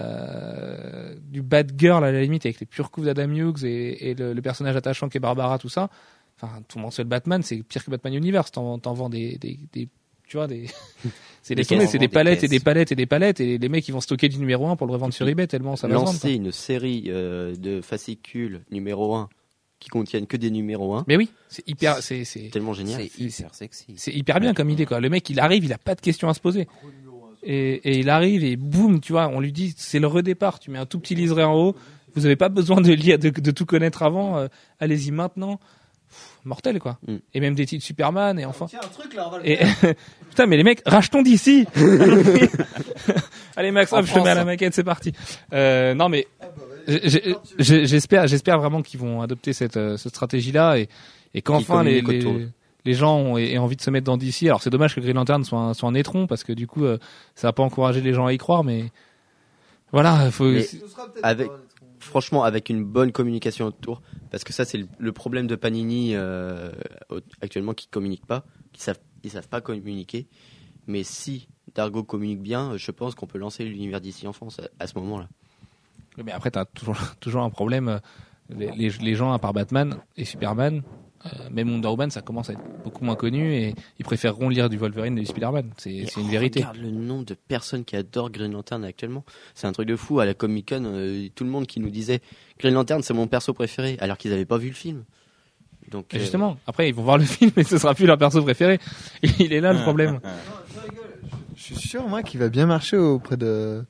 euh, 0.06 1.14
du 1.30 1.42
Batgirl 1.42 2.04
à 2.04 2.12
la 2.12 2.22
limite 2.22 2.46
avec 2.46 2.60
les 2.60 2.66
pures 2.66 2.90
coups 2.90 3.06
d'Adam 3.06 3.28
Hughes 3.32 3.64
et, 3.64 4.10
et 4.10 4.14
le, 4.14 4.32
le 4.32 4.42
personnage 4.42 4.76
attachant 4.76 5.08
qui 5.08 5.16
est 5.18 5.20
Barbara, 5.20 5.58
tout 5.58 5.68
ça. 5.68 5.90
Enfin, 6.42 6.60
ton 6.68 6.80
mensuel 6.80 7.06
Batman, 7.06 7.42
c'est 7.42 7.62
pire 7.62 7.84
que 7.84 7.90
Batman 7.90 8.12
Universe. 8.14 8.50
T'en, 8.50 8.78
t'en 8.78 8.92
vends 8.94 9.08
des, 9.08 9.38
des, 9.38 9.58
des- 9.72 9.88
tu 10.28 10.36
vois, 10.36 10.46
des, 10.48 10.66
c'est 11.42 11.54
des, 11.54 11.62
Des 11.62 11.66
caisses. 11.68 11.90
c'est 11.90 11.98
des 11.98 12.06
Des 12.06 12.12
palettes 12.12 12.42
et 12.44 12.48
des 12.48 12.58
palettes 12.60 12.92
et 12.92 12.96
des 12.96 13.06
palettes 13.06 13.40
et 13.40 13.58
les 13.58 13.68
mecs 13.68 13.86
ils 13.86 13.92
vont 13.92 14.00
stocker 14.00 14.28
du 14.28 14.38
numéro 14.38 14.66
1 14.66 14.76
pour 14.76 14.86
le 14.86 14.92
revendre 14.92 15.12
sur 15.14 15.28
eBay 15.28 15.46
tellement 15.46 15.76
ça 15.76 15.86
va 15.88 15.94
se 15.94 15.98
vendre. 15.98 16.06
quoi. 16.10 16.14
lancer 16.14 16.32
une 16.34 16.50
série 16.52 17.04
euh, 17.08 17.54
de 17.54 17.80
fascicules 17.80 18.62
numéro 18.70 19.14
1 19.14 19.28
qui 19.78 19.88
contiennent 19.88 20.26
que 20.26 20.36
des 20.36 20.50
numéros 20.50 20.94
1, 20.94 21.04
Mais 21.08 21.16
oui, 21.16 21.28
c'est 21.48 21.68
hyper, 21.68 21.96
c'est, 22.02 22.24
c'est, 22.24 22.50
tellement 22.50 22.72
génial. 22.72 23.00
C'est 23.02 23.20
hyper 23.20 23.54
sexy. 23.54 23.94
c'est 23.96 24.12
hyper 24.12 24.38
bien 24.40 24.54
comme 24.54 24.70
idée 24.70 24.86
quoi. 24.86 25.00
Le 25.00 25.10
mec 25.10 25.28
il 25.28 25.38
arrive, 25.40 25.64
il 25.64 25.72
a 25.72 25.78
pas 25.78 25.94
de 25.94 26.00
questions 26.00 26.28
à 26.28 26.34
se 26.34 26.40
poser. 26.40 26.66
Et, 27.42 27.74
et 27.74 27.98
il 27.98 28.08
arrive 28.08 28.44
et 28.44 28.56
boum, 28.56 29.00
tu 29.00 29.12
vois, 29.12 29.26
on 29.28 29.40
lui 29.40 29.52
dit 29.52 29.74
c'est 29.76 29.98
le 29.98 30.06
redépart. 30.06 30.60
Tu 30.60 30.70
mets 30.70 30.78
un 30.78 30.86
tout 30.86 31.00
petit 31.00 31.14
liseré 31.16 31.42
en 31.44 31.54
haut. 31.56 31.76
Vous 32.14 32.24
avez 32.26 32.36
pas 32.36 32.48
besoin 32.48 32.80
de 32.80 32.92
lire, 32.92 33.18
de, 33.18 33.30
de 33.30 33.50
tout 33.50 33.66
connaître 33.66 34.02
avant. 34.02 34.38
euh, 34.38 34.46
allez-y 34.78 35.10
maintenant. 35.10 35.58
Mortel 36.44 36.78
quoi. 36.78 36.98
Mm. 37.06 37.16
Et 37.34 37.40
même 37.40 37.54
des 37.54 37.66
titres 37.66 37.84
Superman 37.84 38.38
et 38.38 38.44
enfin. 38.44 38.66
Tiens, 38.68 38.80
un 38.82 38.88
truc 38.88 39.14
là, 39.14 39.28
on 39.28 39.30
va 39.30 39.38
le 39.38 39.48
Et 39.48 39.58
putain, 40.30 40.46
mais 40.46 40.56
les 40.56 40.64
mecs, 40.64 40.82
rachetons 40.86 41.22
d'ici. 41.22 41.66
Allez 43.56 43.70
Max, 43.70 43.92
En 43.92 43.98
hop, 43.98 44.06
je 44.06 44.14
te 44.14 44.18
mets 44.20 44.30
à 44.30 44.34
la 44.34 44.44
maquette, 44.44 44.74
c'est 44.74 44.84
parti. 44.84 45.12
Euh, 45.52 45.94
non 45.94 46.08
mais 46.08 46.26
j'ai- 46.88 47.36
j'ai- 47.58 47.86
j'espère, 47.86 48.26
j'espère 48.26 48.58
vraiment 48.58 48.82
qu'ils 48.82 48.98
vont 49.00 49.20
adopter 49.22 49.52
cette, 49.52 49.76
euh, 49.76 49.96
cette 49.96 50.12
stratégie-là 50.14 50.78
et, 50.78 50.88
et 51.34 51.42
qu'enfin 51.42 51.82
les, 51.84 52.00
les, 52.00 52.48
les 52.84 52.94
gens 52.94 53.16
ont, 53.18 53.36
aient 53.38 53.58
envie 53.58 53.76
de 53.76 53.82
se 53.82 53.90
mettre 53.90 54.06
dans 54.06 54.16
DC. 54.16 54.44
Alors 54.44 54.62
c'est 54.62 54.70
dommage 54.70 54.94
que 54.94 55.00
Green 55.00 55.14
Lantern 55.14 55.44
soit 55.44 55.58
un, 55.60 55.74
soit 55.74 55.88
un 55.88 55.94
étron 55.94 56.26
parce 56.26 56.42
que 56.44 56.52
du 56.52 56.66
coup 56.66 56.84
euh, 56.84 56.98
ça 57.34 57.48
va 57.48 57.52
pas 57.52 57.62
encourager 57.62 58.00
les 58.00 58.12
gens 58.14 58.26
à 58.26 58.32
y 58.32 58.38
croire, 58.38 58.64
mais 58.64 58.86
voilà, 59.92 60.30
faut. 60.30 60.44
Mais- 60.50 60.62
Avec- 61.22 61.50
Franchement, 62.02 62.42
avec 62.42 62.68
une 62.68 62.84
bonne 62.84 63.12
communication 63.12 63.66
autour, 63.66 64.02
parce 64.30 64.42
que 64.42 64.52
ça, 64.52 64.64
c'est 64.64 64.84
le, 64.98 65.12
problème 65.12 65.46
de 65.46 65.54
Panini 65.54 66.14
euh, 66.14 66.72
actuellement 67.40 67.74
qui 67.74 67.86
communique 67.86 68.26
pas, 68.26 68.44
qui 68.72 68.82
savent, 68.82 68.98
savent 69.28 69.48
pas 69.48 69.60
communiquer. 69.60 70.26
Mais 70.88 71.04
si 71.04 71.48
Dargo 71.74 72.02
communique 72.02 72.42
bien, 72.42 72.76
je 72.76 72.90
pense 72.90 73.14
qu'on 73.14 73.26
peut 73.26 73.38
lancer 73.38 73.64
l'univers 73.64 74.00
d'ici 74.00 74.26
en 74.26 74.32
France 74.32 74.60
à, 74.80 74.86
ce 74.86 74.98
moment-là. 74.98 75.28
Mais 76.22 76.32
après 76.32 76.50
t'as 76.50 76.64
toujours 76.64 76.98
toujours 77.20 77.42
un 77.42 77.50
problème. 77.50 77.88
euh, 77.88 78.70
Les, 78.76 79.14
gens 79.14 79.32
à 79.32 79.38
part 79.38 79.52
Batman 79.52 79.98
et 80.16 80.24
Superman, 80.24 80.82
même 81.50 81.70
Wonder 81.70 81.88
Woman, 81.88 82.10
ça 82.10 82.20
commence 82.22 82.50
à 82.50 82.54
être 82.54 82.62
beaucoup 82.84 83.04
moins 83.04 83.14
connu 83.14 83.54
et 83.54 83.74
ils 83.98 84.04
préféreront 84.04 84.48
lire 84.48 84.68
du 84.68 84.76
Wolverine 84.76 85.16
et 85.18 85.20
du 85.20 85.26
Spider-Man. 85.26 85.70
C'est 85.76 86.16
une 86.16 86.28
vérité. 86.28 86.60
Regarde 86.60 86.78
le 86.78 86.90
nombre 86.90 87.24
de 87.24 87.34
personnes 87.34 87.84
qui 87.84 87.96
adorent 87.96 88.30
Green 88.30 88.52
Lantern 88.52 88.84
actuellement. 88.84 89.24
C'est 89.54 89.66
un 89.66 89.72
truc 89.72 89.88
de 89.88 89.96
fou. 89.96 90.20
À 90.20 90.26
la 90.26 90.34
Comic 90.34 90.70
Con, 90.70 90.84
euh, 90.84 91.28
tout 91.34 91.44
le 91.44 91.50
monde 91.50 91.66
qui 91.66 91.80
nous 91.80 91.90
disait 91.90 92.20
Green 92.58 92.74
Lantern, 92.74 93.02
c'est 93.02 93.14
mon 93.14 93.26
perso 93.26 93.52
préféré, 93.52 93.96
alors 94.00 94.18
qu'ils 94.18 94.30
n'avaient 94.30 94.44
pas 94.44 94.58
vu 94.58 94.68
le 94.68 94.74
film. 94.74 95.04
Donc 95.90 96.12
Et 96.12 96.16
euh, 96.16 96.20
justement, 96.20 96.56
après 96.66 96.88
ils 96.88 96.94
vont 96.94 97.02
voir 97.02 97.18
le 97.18 97.24
film 97.24 97.50
et 97.56 97.64
ce 97.64 97.78
sera 97.78 97.94
plus 97.94 98.06
leur 98.06 98.18
perso 98.18 98.42
préféré. 98.42 98.78
Il 99.38 99.52
est 99.52 99.60
là 99.60 99.72
le 99.72 99.80
problème. 99.80 100.20
Je 101.56 101.62
suis 101.62 101.76
sûr, 101.76 102.08
moi, 102.08 102.22
qu'il 102.22 102.40
va 102.40 102.48
bien 102.48 102.66
marcher 102.66 102.96
auprès 102.96 103.36
de 103.36 103.84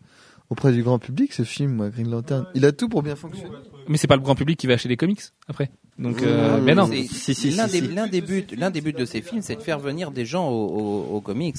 auprès 0.50 0.72
du 0.72 0.82
grand 0.82 0.98
public 0.98 1.32
ce 1.32 1.44
film, 1.44 1.72
moi, 1.72 1.88
Green 1.88 2.10
Lantern. 2.10 2.46
Il 2.54 2.66
a 2.66 2.72
tout 2.72 2.88
pour 2.88 3.02
bien 3.02 3.16
fonctionner. 3.16 3.56
Mais 3.88 3.96
c'est 3.96 4.06
pas 4.06 4.16
le 4.16 4.22
grand 4.22 4.34
public 4.34 4.58
qui 4.58 4.66
va 4.66 4.74
acheter 4.74 4.88
des 4.88 4.98
comics 4.98 5.22
après. 5.48 5.70
Donc, 5.98 6.22
euh, 6.22 6.58
Mmh. 6.58 6.64
mais 6.64 6.74
non. 6.74 6.86
C'est- 6.86 7.04
Si, 7.06 7.34
si, 7.34 7.50
l'un 7.50 7.68
si, 7.68 7.80
des, 7.80 7.86
si. 7.88 7.94
l'un 7.94 8.06
des 8.06 8.20
buts, 8.22 8.46
l'un 8.56 8.70
des 8.70 8.80
buts 8.80 8.92
de 8.94 9.04
ces 9.04 9.20
films, 9.22 9.42
c'est 9.42 9.56
de 9.56 9.60
faire 9.62 9.78
venir 9.78 10.10
des 10.10 10.24
gens 10.24 10.48
au- 10.48 10.68
au- 11.10 11.16
aux 11.16 11.20
comics. 11.20 11.56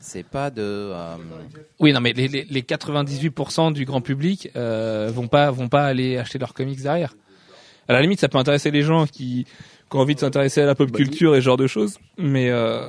C'est 0.00 0.24
pas 0.24 0.50
de. 0.50 0.62
euh, 0.62 1.16
Oui, 1.80 1.92
non, 1.92 2.00
mais 2.00 2.12
les, 2.12 2.28
les, 2.28 2.44
les 2.48 2.62
98% 2.62 3.72
du 3.72 3.84
grand 3.84 4.00
public 4.00 4.50
euh, 4.56 5.10
vont 5.12 5.28
pas 5.28 5.50
vont 5.50 5.68
pas 5.68 5.84
aller 5.84 6.16
acheter 6.16 6.38
leurs 6.38 6.54
comics 6.54 6.80
derrière. 6.80 7.14
À 7.88 7.92
la 7.92 8.02
limite, 8.02 8.20
ça 8.20 8.28
peut 8.28 8.38
intéresser 8.38 8.70
les 8.70 8.82
gens 8.82 9.06
qui, 9.06 9.44
qui 9.90 9.96
ont 9.96 10.00
envie 10.00 10.14
de 10.14 10.20
s'intéresser 10.20 10.60
à 10.62 10.66
la 10.66 10.74
pop 10.74 10.90
culture 10.90 11.34
et 11.36 11.40
ce 11.40 11.44
genre 11.44 11.56
de 11.56 11.66
choses. 11.66 11.98
Mais 12.18 12.50
euh, 12.50 12.88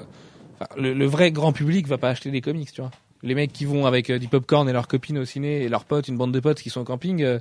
le, 0.77 0.93
le 0.93 1.05
vrai 1.05 1.31
grand 1.31 1.51
public 1.53 1.87
va 1.87 1.97
pas 1.97 2.09
acheter 2.09 2.31
des 2.31 2.41
comics, 2.41 2.71
tu 2.71 2.81
vois. 2.81 2.91
Les 3.23 3.35
mecs 3.35 3.51
qui 3.53 3.65
vont 3.65 3.85
avec 3.85 4.09
euh, 4.09 4.19
du 4.19 4.27
popcorn 4.27 4.67
et 4.69 4.73
leurs 4.73 4.87
copines 4.87 5.17
au 5.17 5.25
ciné 5.25 5.63
et 5.63 5.69
leurs 5.69 5.85
potes, 5.85 6.07
une 6.07 6.17
bande 6.17 6.31
de 6.33 6.39
potes 6.39 6.61
qui 6.61 6.69
sont 6.69 6.81
au 6.81 6.85
camping, 6.85 7.23
euh, 7.23 7.39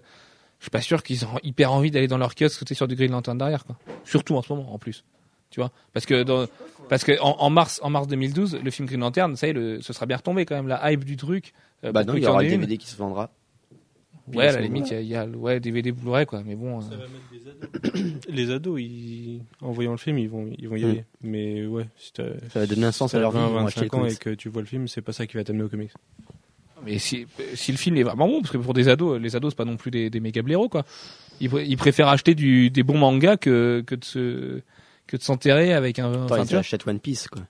je 0.59 0.64
suis 0.64 0.70
pas 0.70 0.80
sûr 0.80 1.02
qu'ils 1.02 1.24
ont 1.24 1.38
hyper 1.42 1.72
envie 1.72 1.90
d'aller 1.90 2.09
dans 2.09 2.18
leur 2.18 2.34
kiosque 2.34 2.59
sauter 2.59 2.74
sur 2.74 2.88
du 2.88 2.96
Green 2.96 3.11
Lantern 3.12 3.36
derrière, 3.38 3.64
quoi. 3.64 3.76
Surtout 4.04 4.36
en 4.36 4.42
ce 4.42 4.52
moment, 4.52 4.72
en 4.72 4.78
plus. 4.78 5.04
Tu 5.50 5.61
vois, 5.61 5.70
parce 5.92 6.07
que 6.07 6.22
dans, 6.24 6.46
parce 6.88 7.04
que 7.04 7.12
en, 7.20 7.36
en 7.38 7.50
mars 7.50 7.78
en 7.82 7.90
mars 7.90 8.09
2012, 8.09 8.59
le 8.62 8.70
film 8.70 8.88
Green 8.88 9.00
Lantern, 9.00 9.36
ça 9.36 9.46
y 9.46 9.50
est, 9.50 9.52
le, 9.52 9.80
ce 9.80 9.92
sera 9.92 10.07
bien 10.07 10.16
retombé 10.16 10.44
quand 10.44 10.57
même 10.57 10.66
la 10.68 10.90
hype 10.92 11.04
du 11.04 11.16
truc. 11.16 11.52
euh, 11.84 11.92
bah 11.92 12.04
non, 12.04 12.14
il 12.14 12.20
y 12.20 12.22
y 12.22 12.26
aura 12.26 12.40
le 12.42 12.46
une. 12.48 12.50
DVD 12.52 12.76
qui 12.78 12.88
se 12.88 12.96
vendra. 12.96 13.30
Puis 14.28 14.38
Ouais, 14.40 14.48
à 14.48 14.52
la 14.52 14.61
limite, 14.61 14.90
il 14.90 15.02
y 15.07 15.14
a, 15.14 15.24
y 15.24 15.28
ouais, 15.36 15.61
DVD 15.61 15.92
Blu-ray, 15.92 16.26
quoi. 16.26 16.42
Mais 16.44 16.57
bon. 16.57 16.80
euh, 16.80 17.07
Les 18.28 18.50
ados, 18.50 18.80
ils, 18.80 19.40
en 19.62 19.70
voyant 19.70 19.92
le 19.92 19.98
film, 19.98 20.18
ils 20.18 20.28
vont, 20.28 20.50
ils 20.59 20.68
vont 20.68 20.74
y 20.76 20.82
Mm. 20.84 20.88
aller. 20.90 21.04
Mais 21.22 21.64
ouais, 21.66 21.86
si 21.96 22.11
Ça 22.16 22.59
va 22.59 22.66
donner 22.66 22.86
un 22.86 22.92
sens 22.92 23.11
si 23.11 23.16
à 23.16 23.20
leur 23.20 23.30
vie. 23.30 23.38
20, 23.38 23.46
ils 23.46 23.52
vont 23.52 23.66
acheter 23.66 23.80
25 23.82 23.92
les 23.96 23.98
ans 24.02 24.07
et 24.07 24.16
que 24.16 24.30
tu 24.30 24.48
vois 24.48 24.62
le 24.62 24.66
film, 24.66 24.88
c'est 24.88 25.00
pas 25.00 25.12
ça 25.12 25.28
qui 25.28 25.36
va 25.36 25.44
t'amener 25.44 25.62
au 25.62 25.68
comics. 25.68 25.92
Mais 26.87 26.99
si, 26.99 27.26
si 27.55 27.72
le 27.72 27.76
film 27.78 27.97
est 27.97 28.05
vraiment 28.05 28.26
bon, 28.28 28.41
parce 28.41 28.53
que 28.53 28.59
pour 28.59 28.72
des 28.72 28.89
ados, 28.89 29.20
les 29.20 29.37
ados 29.37 29.53
c'est 29.53 29.57
pas 29.57 29.64
non 29.64 29.76
plus 29.76 29.91
des, 29.91 30.09
des 30.09 30.20
méga 30.20 30.41
blaireaux 30.41 30.68
quoi. 30.68 30.84
Ils, 31.41 31.51
pr- 31.51 31.64
ils 31.66 31.76
préfèrent 31.76 32.09
acheter 32.09 32.34
du, 32.34 32.70
des 32.70 32.82
bons 32.82 32.97
mangas 32.99 33.37
que 33.37 33.82
que 33.87 33.95
de 33.97 34.05
se 34.05 34.61
que 35.07 35.16
de 35.16 35.22
s'enterrer 35.22 35.72
avec 35.74 35.99
un. 35.99 36.12
Attends, 36.24 36.37
ils 36.37 36.57
achètent 36.61 36.87
One 36.87 37.01
Piece, 37.01 37.28
quoi. 37.28 37.43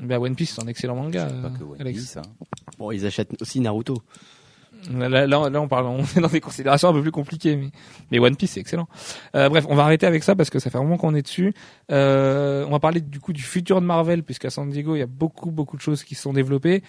bah, 0.00 0.18
One 0.18 0.34
Piece 0.36 0.54
c'est 0.54 0.62
un 0.62 0.68
excellent 0.68 0.96
manga. 0.96 1.26
Pas 1.26 1.32
euh, 1.48 1.50
que 1.50 1.64
One 1.64 1.80
Alex. 1.80 1.98
Piece, 1.98 2.16
hein. 2.16 2.22
Bon, 2.78 2.90
ils 2.92 3.04
achètent 3.04 3.30
aussi 3.42 3.60
Naruto. 3.60 4.00
Là, 4.92 5.08
là, 5.08 5.26
là, 5.26 5.48
là, 5.48 5.60
on 5.60 5.68
parle, 5.68 5.86
on 5.86 6.02
est 6.02 6.20
dans 6.20 6.28
des 6.28 6.40
considérations 6.40 6.88
un 6.88 6.92
peu 6.92 7.02
plus 7.02 7.10
compliquées, 7.10 7.56
mais, 7.56 7.70
mais 8.10 8.18
One 8.18 8.36
Piece 8.36 8.52
c'est 8.52 8.60
excellent. 8.60 8.88
Euh, 9.34 9.48
bref, 9.48 9.64
on 9.68 9.74
va 9.74 9.84
arrêter 9.84 10.06
avec 10.06 10.22
ça 10.22 10.34
parce 10.34 10.50
que 10.50 10.58
ça 10.58 10.70
fait 10.70 10.78
un 10.78 10.82
moment 10.82 10.98
qu'on 10.98 11.14
est 11.14 11.22
dessus. 11.22 11.54
Euh, 11.90 12.64
on 12.66 12.70
va 12.70 12.80
parler 12.80 13.00
du 13.00 13.20
coup 13.20 13.32
du 13.32 13.42
futur 13.42 13.80
de 13.80 13.86
Marvel 13.86 14.22
puisqu'à 14.22 14.50
San 14.50 14.68
Diego 14.68 14.94
il 14.94 14.98
y 14.98 15.02
a 15.02 15.06
beaucoup 15.06 15.50
beaucoup 15.50 15.76
de 15.76 15.82
choses 15.82 16.04
qui 16.04 16.14
se 16.14 16.22
sont 16.22 16.32
développées, 16.32 16.82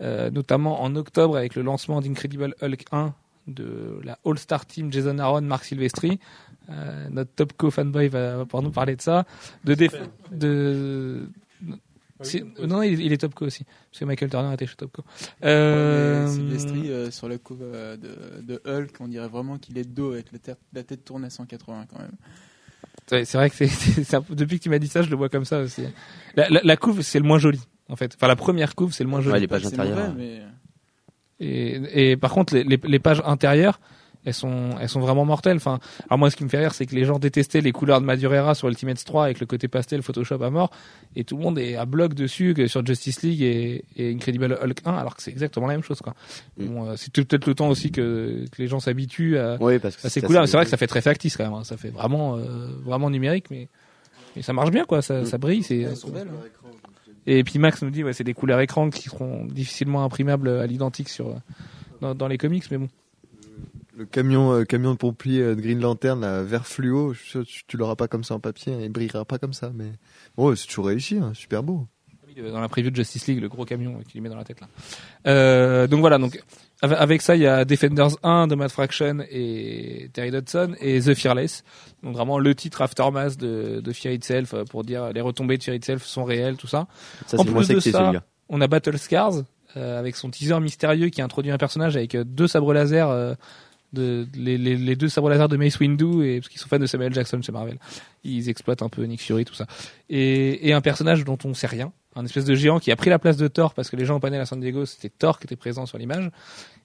euh, 0.00 0.30
notamment 0.30 0.82
en 0.82 0.96
octobre 0.96 1.36
avec 1.36 1.54
le 1.54 1.62
lancement 1.62 2.00
d'Incredible 2.00 2.54
Hulk 2.62 2.84
1 2.92 3.14
de 3.48 4.00
la 4.04 4.18
All 4.24 4.38
Star 4.38 4.64
Team 4.66 4.92
Jason 4.92 5.18
Aaron, 5.18 5.42
Mark 5.42 5.64
Silvestri. 5.64 6.18
Notre 7.10 7.30
top 7.34 7.52
co 7.54 7.70
fanboy 7.70 8.08
va, 8.08 8.36
va 8.38 8.44
pouvoir 8.46 8.62
nous 8.62 8.70
parler 8.70 8.96
de 8.96 9.02
ça. 9.02 9.24
De 9.64 11.28
si- 12.22 12.42
non, 12.60 12.66
non, 12.66 12.82
il, 12.82 13.00
il 13.00 13.12
est 13.12 13.18
top 13.18 13.34
co 13.34 13.46
aussi 13.46 13.64
parce 13.64 14.00
que 14.00 14.04
Michael 14.04 14.30
Turner 14.30 14.52
était 14.54 14.66
chez 14.66 14.76
top 14.76 14.92
co. 14.92 15.02
Euh, 15.44 16.26
Silvestri, 16.26 16.90
euh, 16.90 17.10
sur 17.10 17.28
la 17.28 17.38
couve 17.38 17.60
euh, 17.62 17.96
de, 17.96 18.42
de 18.42 18.60
Hulk, 18.66 18.96
on 19.00 19.08
dirait 19.08 19.28
vraiment 19.28 19.58
qu'il 19.58 19.76
est 19.78 19.84
de 19.84 19.90
dos 19.94 20.12
avec 20.12 20.32
la 20.32 20.38
tête, 20.38 20.58
la 20.72 20.82
tête 20.82 21.04
tournée 21.04 21.26
à 21.26 21.30
180 21.30 21.86
quand 21.90 21.98
même. 21.98 22.12
Ouais, 23.10 23.24
C'est 23.24 23.36
vrai 23.38 23.50
que 23.50 23.56
c'est, 23.56 23.66
c'est- 23.68 24.04
c'est 24.04 24.16
un 24.16 24.22
peu- 24.22 24.34
depuis 24.34 24.58
que 24.58 24.62
tu 24.64 24.70
m'as 24.70 24.78
dit 24.78 24.88
ça, 24.88 25.02
je 25.02 25.10
le 25.10 25.16
vois 25.16 25.28
comme 25.28 25.44
ça 25.44 25.60
aussi. 25.60 25.82
La, 26.36 26.48
la, 26.48 26.60
la 26.64 26.76
couve, 26.76 27.02
c'est 27.02 27.18
le 27.18 27.24
moins 27.26 27.38
joli, 27.38 27.60
en 27.88 27.96
fait. 27.96 28.14
Enfin, 28.14 28.28
la 28.28 28.36
première 28.36 28.74
couve, 28.74 28.92
c'est 28.92 29.04
le 29.04 29.10
moins 29.10 29.18
Ouais, 29.20 29.24
joli. 29.26 29.40
les 29.40 29.46
pages 29.48 29.66
intérieures. 29.66 30.12
mauvais, 30.12 30.40
mais 31.40 31.46
Et, 31.46 32.10
et 32.12 32.16
par 32.16 32.30
contre, 32.32 32.54
les, 32.54 32.64
les, 32.64 32.80
les 32.82 32.98
pages 32.98 33.22
intérieures, 33.26 33.80
elles 34.24 34.34
sont, 34.34 34.70
elles 34.80 34.88
sont 34.88 35.00
vraiment 35.00 35.24
mortelles. 35.24 35.56
Enfin, 35.56 35.80
alors 36.08 36.18
moi, 36.18 36.30
ce 36.30 36.36
qui 36.36 36.44
me 36.44 36.48
fait 36.48 36.58
rire, 36.58 36.74
c'est 36.74 36.86
que 36.86 36.94
les 36.94 37.04
gens 37.04 37.18
détestaient 37.18 37.60
les 37.60 37.72
couleurs 37.72 38.00
de 38.00 38.06
Madureira 38.06 38.54
sur 38.54 38.68
Ultimate 38.68 39.02
3 39.04 39.24
avec 39.24 39.40
le 39.40 39.46
côté 39.46 39.66
pastel 39.68 40.02
Photoshop 40.02 40.42
à 40.42 40.50
mort, 40.50 40.70
et 41.16 41.24
tout 41.24 41.36
le 41.36 41.42
monde 41.42 41.58
est 41.58 41.76
à 41.76 41.84
bloc 41.86 42.14
dessus 42.14 42.54
que 42.54 42.66
sur 42.66 42.84
Justice 42.86 43.22
League 43.22 43.42
et, 43.42 43.84
et 43.96 44.12
Incredible 44.12 44.58
Hulk 44.62 44.78
1, 44.84 44.92
alors 44.92 45.16
que 45.16 45.22
c'est 45.22 45.30
exactement 45.32 45.66
la 45.66 45.74
même 45.74 45.82
chose, 45.82 46.00
quoi. 46.00 46.14
Mm. 46.58 46.66
Bon, 46.66 46.86
euh, 46.90 46.94
c'est 46.96 47.12
peut-être 47.12 47.46
le 47.46 47.54
temps 47.54 47.68
aussi 47.68 47.90
que, 47.90 48.44
que 48.50 48.62
les 48.62 48.68
gens 48.68 48.80
s'habituent 48.80 49.38
à, 49.38 49.56
Oui, 49.60 49.78
parce 49.78 49.96
que 49.96 50.06
à 50.06 50.10
ces 50.10 50.20
couleurs. 50.22 50.46
C'est 50.46 50.56
vrai 50.56 50.64
que 50.64 50.70
ça 50.70 50.76
fait 50.76 50.86
très 50.86 51.00
factice 51.02 51.36
quand 51.36 51.44
même. 51.44 51.54
hein. 51.54 51.64
Ça 51.64 51.76
fait 51.76 51.90
vraiment, 51.90 52.36
euh, 52.36 52.68
vraiment 52.84 53.10
numérique, 53.10 53.46
mais, 53.50 53.68
mais 54.36 54.42
ça 54.42 54.52
marche 54.52 54.70
bien, 54.70 54.84
quoi. 54.84 55.02
Ça, 55.02 55.22
Mm. 55.22 55.26
ça 55.26 55.38
brille. 55.38 55.62
C'est, 55.62 55.78
elles 55.80 55.96
sont 55.96 56.10
belles. 56.10 56.28
hein. 56.30 56.70
et 57.26 57.42
puis 57.44 57.58
Max 57.58 57.82
nous 57.82 57.90
dit, 57.90 58.02
ouais, 58.04 58.12
c'est 58.12 58.24
des 58.24 58.34
couleurs 58.34 58.60
écran 58.60 58.90
qui 58.90 59.08
seront 59.08 59.44
difficilement 59.46 60.04
imprimables 60.04 60.48
à 60.48 60.66
l'identique 60.66 61.08
sur 61.08 61.34
dans, 62.00 62.14
dans 62.14 62.28
les 62.28 62.38
comics, 62.38 62.64
mais 62.70 62.78
bon. 62.78 62.88
Le 63.96 64.06
camion, 64.06 64.52
euh, 64.52 64.64
camion 64.64 64.92
de 64.92 64.96
pompier 64.96 65.40
euh, 65.40 65.54
de 65.54 65.60
Green 65.60 65.80
Lantern, 65.80 66.20
là, 66.20 66.42
vert 66.42 66.66
fluo, 66.66 67.12
je 67.12 67.18
suis 67.20 67.30
sûr 67.30 67.40
que 67.42 67.46
tu, 67.46 67.62
tu 67.66 67.76
l'auras 67.76 67.96
pas 67.96 68.08
comme 68.08 68.24
ça 68.24 68.34
en 68.34 68.40
papier, 68.40 68.72
hein, 68.72 68.78
il 68.82 68.88
brillera 68.90 69.24
pas 69.24 69.38
comme 69.38 69.52
ça, 69.52 69.70
mais 69.74 69.92
bon, 70.36 70.54
c'est 70.56 70.66
toujours 70.66 70.86
réussi, 70.86 71.16
hein, 71.18 71.32
super 71.34 71.62
beau. 71.62 71.86
Dans 72.50 72.60
la 72.62 72.68
preview 72.70 72.90
de 72.90 72.96
Justice 72.96 73.26
League, 73.26 73.42
le 73.42 73.48
gros 73.50 73.66
camion 73.66 73.98
euh, 73.98 74.02
qu'il 74.04 74.14
lui 74.14 74.20
met 74.22 74.30
dans 74.30 74.36
la 74.38 74.44
tête 74.44 74.58
là. 74.62 74.66
Euh, 75.26 75.86
donc 75.86 76.00
voilà, 76.00 76.16
donc 76.16 76.42
avec- 76.80 77.20
ça, 77.20 77.36
il 77.36 77.42
y 77.42 77.46
a 77.46 77.66
Defenders 77.66 78.16
1 78.22 78.46
de 78.46 78.54
Matt 78.54 78.72
Fraction 78.72 79.18
et 79.30 80.08
Terry 80.14 80.30
Dodson 80.30 80.74
et 80.80 80.98
The 81.02 81.12
Fearless. 81.12 81.62
Donc 82.02 82.14
vraiment 82.14 82.38
le 82.38 82.54
titre 82.54 82.80
aftermath 82.80 83.36
de, 83.36 83.80
de 83.80 83.92
Fear 83.92 84.14
Itself 84.14 84.54
euh, 84.54 84.64
pour 84.64 84.82
dire 84.82 85.12
les 85.12 85.20
retombées 85.20 85.58
de 85.58 85.62
Fear 85.62 85.76
Itself 85.76 86.04
sont 86.04 86.24
réelles, 86.24 86.56
tout 86.56 86.66
ça. 86.66 86.86
Ça, 87.26 87.38
En 87.38 87.44
plus 87.44 87.68
de 87.68 87.80
ça. 87.80 88.12
On 88.48 88.62
a 88.62 88.66
Battle 88.66 88.96
Scars 88.96 89.42
euh, 89.76 89.98
avec 89.98 90.16
son 90.16 90.30
teaser 90.30 90.58
mystérieux 90.60 91.10
qui 91.10 91.20
introduit 91.20 91.50
un 91.52 91.58
personnage 91.58 91.96
avec 91.98 92.14
euh, 92.14 92.24
deux 92.24 92.46
sabres 92.46 92.72
laser, 92.72 93.10
euh, 93.10 93.34
de, 93.92 94.26
les, 94.34 94.58
les, 94.58 94.76
les 94.76 94.96
deux 94.96 95.08
sabres 95.08 95.28
laser 95.28 95.48
de 95.48 95.56
Mace 95.56 95.78
Windu 95.80 96.24
et 96.24 96.40
parce 96.40 96.48
qu'ils 96.48 96.60
sont 96.60 96.68
fans 96.68 96.78
de 96.78 96.86
Samuel 96.86 97.12
Jackson 97.12 97.40
chez 97.42 97.52
Marvel, 97.52 97.78
ils 98.24 98.48
exploitent 98.48 98.82
un 98.82 98.88
peu 98.88 99.02
Nick 99.04 99.20
Fury 99.20 99.44
tout 99.44 99.54
ça. 99.54 99.66
Et, 100.08 100.68
et 100.68 100.72
un 100.72 100.80
personnage 100.80 101.24
dont 101.24 101.38
on 101.44 101.54
sait 101.54 101.66
rien, 101.66 101.92
un 102.14 102.24
espèce 102.24 102.44
de 102.44 102.54
géant 102.54 102.78
qui 102.78 102.90
a 102.90 102.96
pris 102.96 103.10
la 103.10 103.18
place 103.18 103.36
de 103.36 103.48
Thor 103.48 103.74
parce 103.74 103.90
que 103.90 103.96
les 103.96 104.04
gens 104.04 104.16
au 104.16 104.20
panel 104.20 104.40
à 104.40 104.46
San 104.46 104.60
Diego 104.60 104.86
c'était 104.86 105.08
Thor 105.10 105.38
qui 105.38 105.46
était 105.46 105.56
présent 105.56 105.86
sur 105.86 105.98
l'image. 105.98 106.30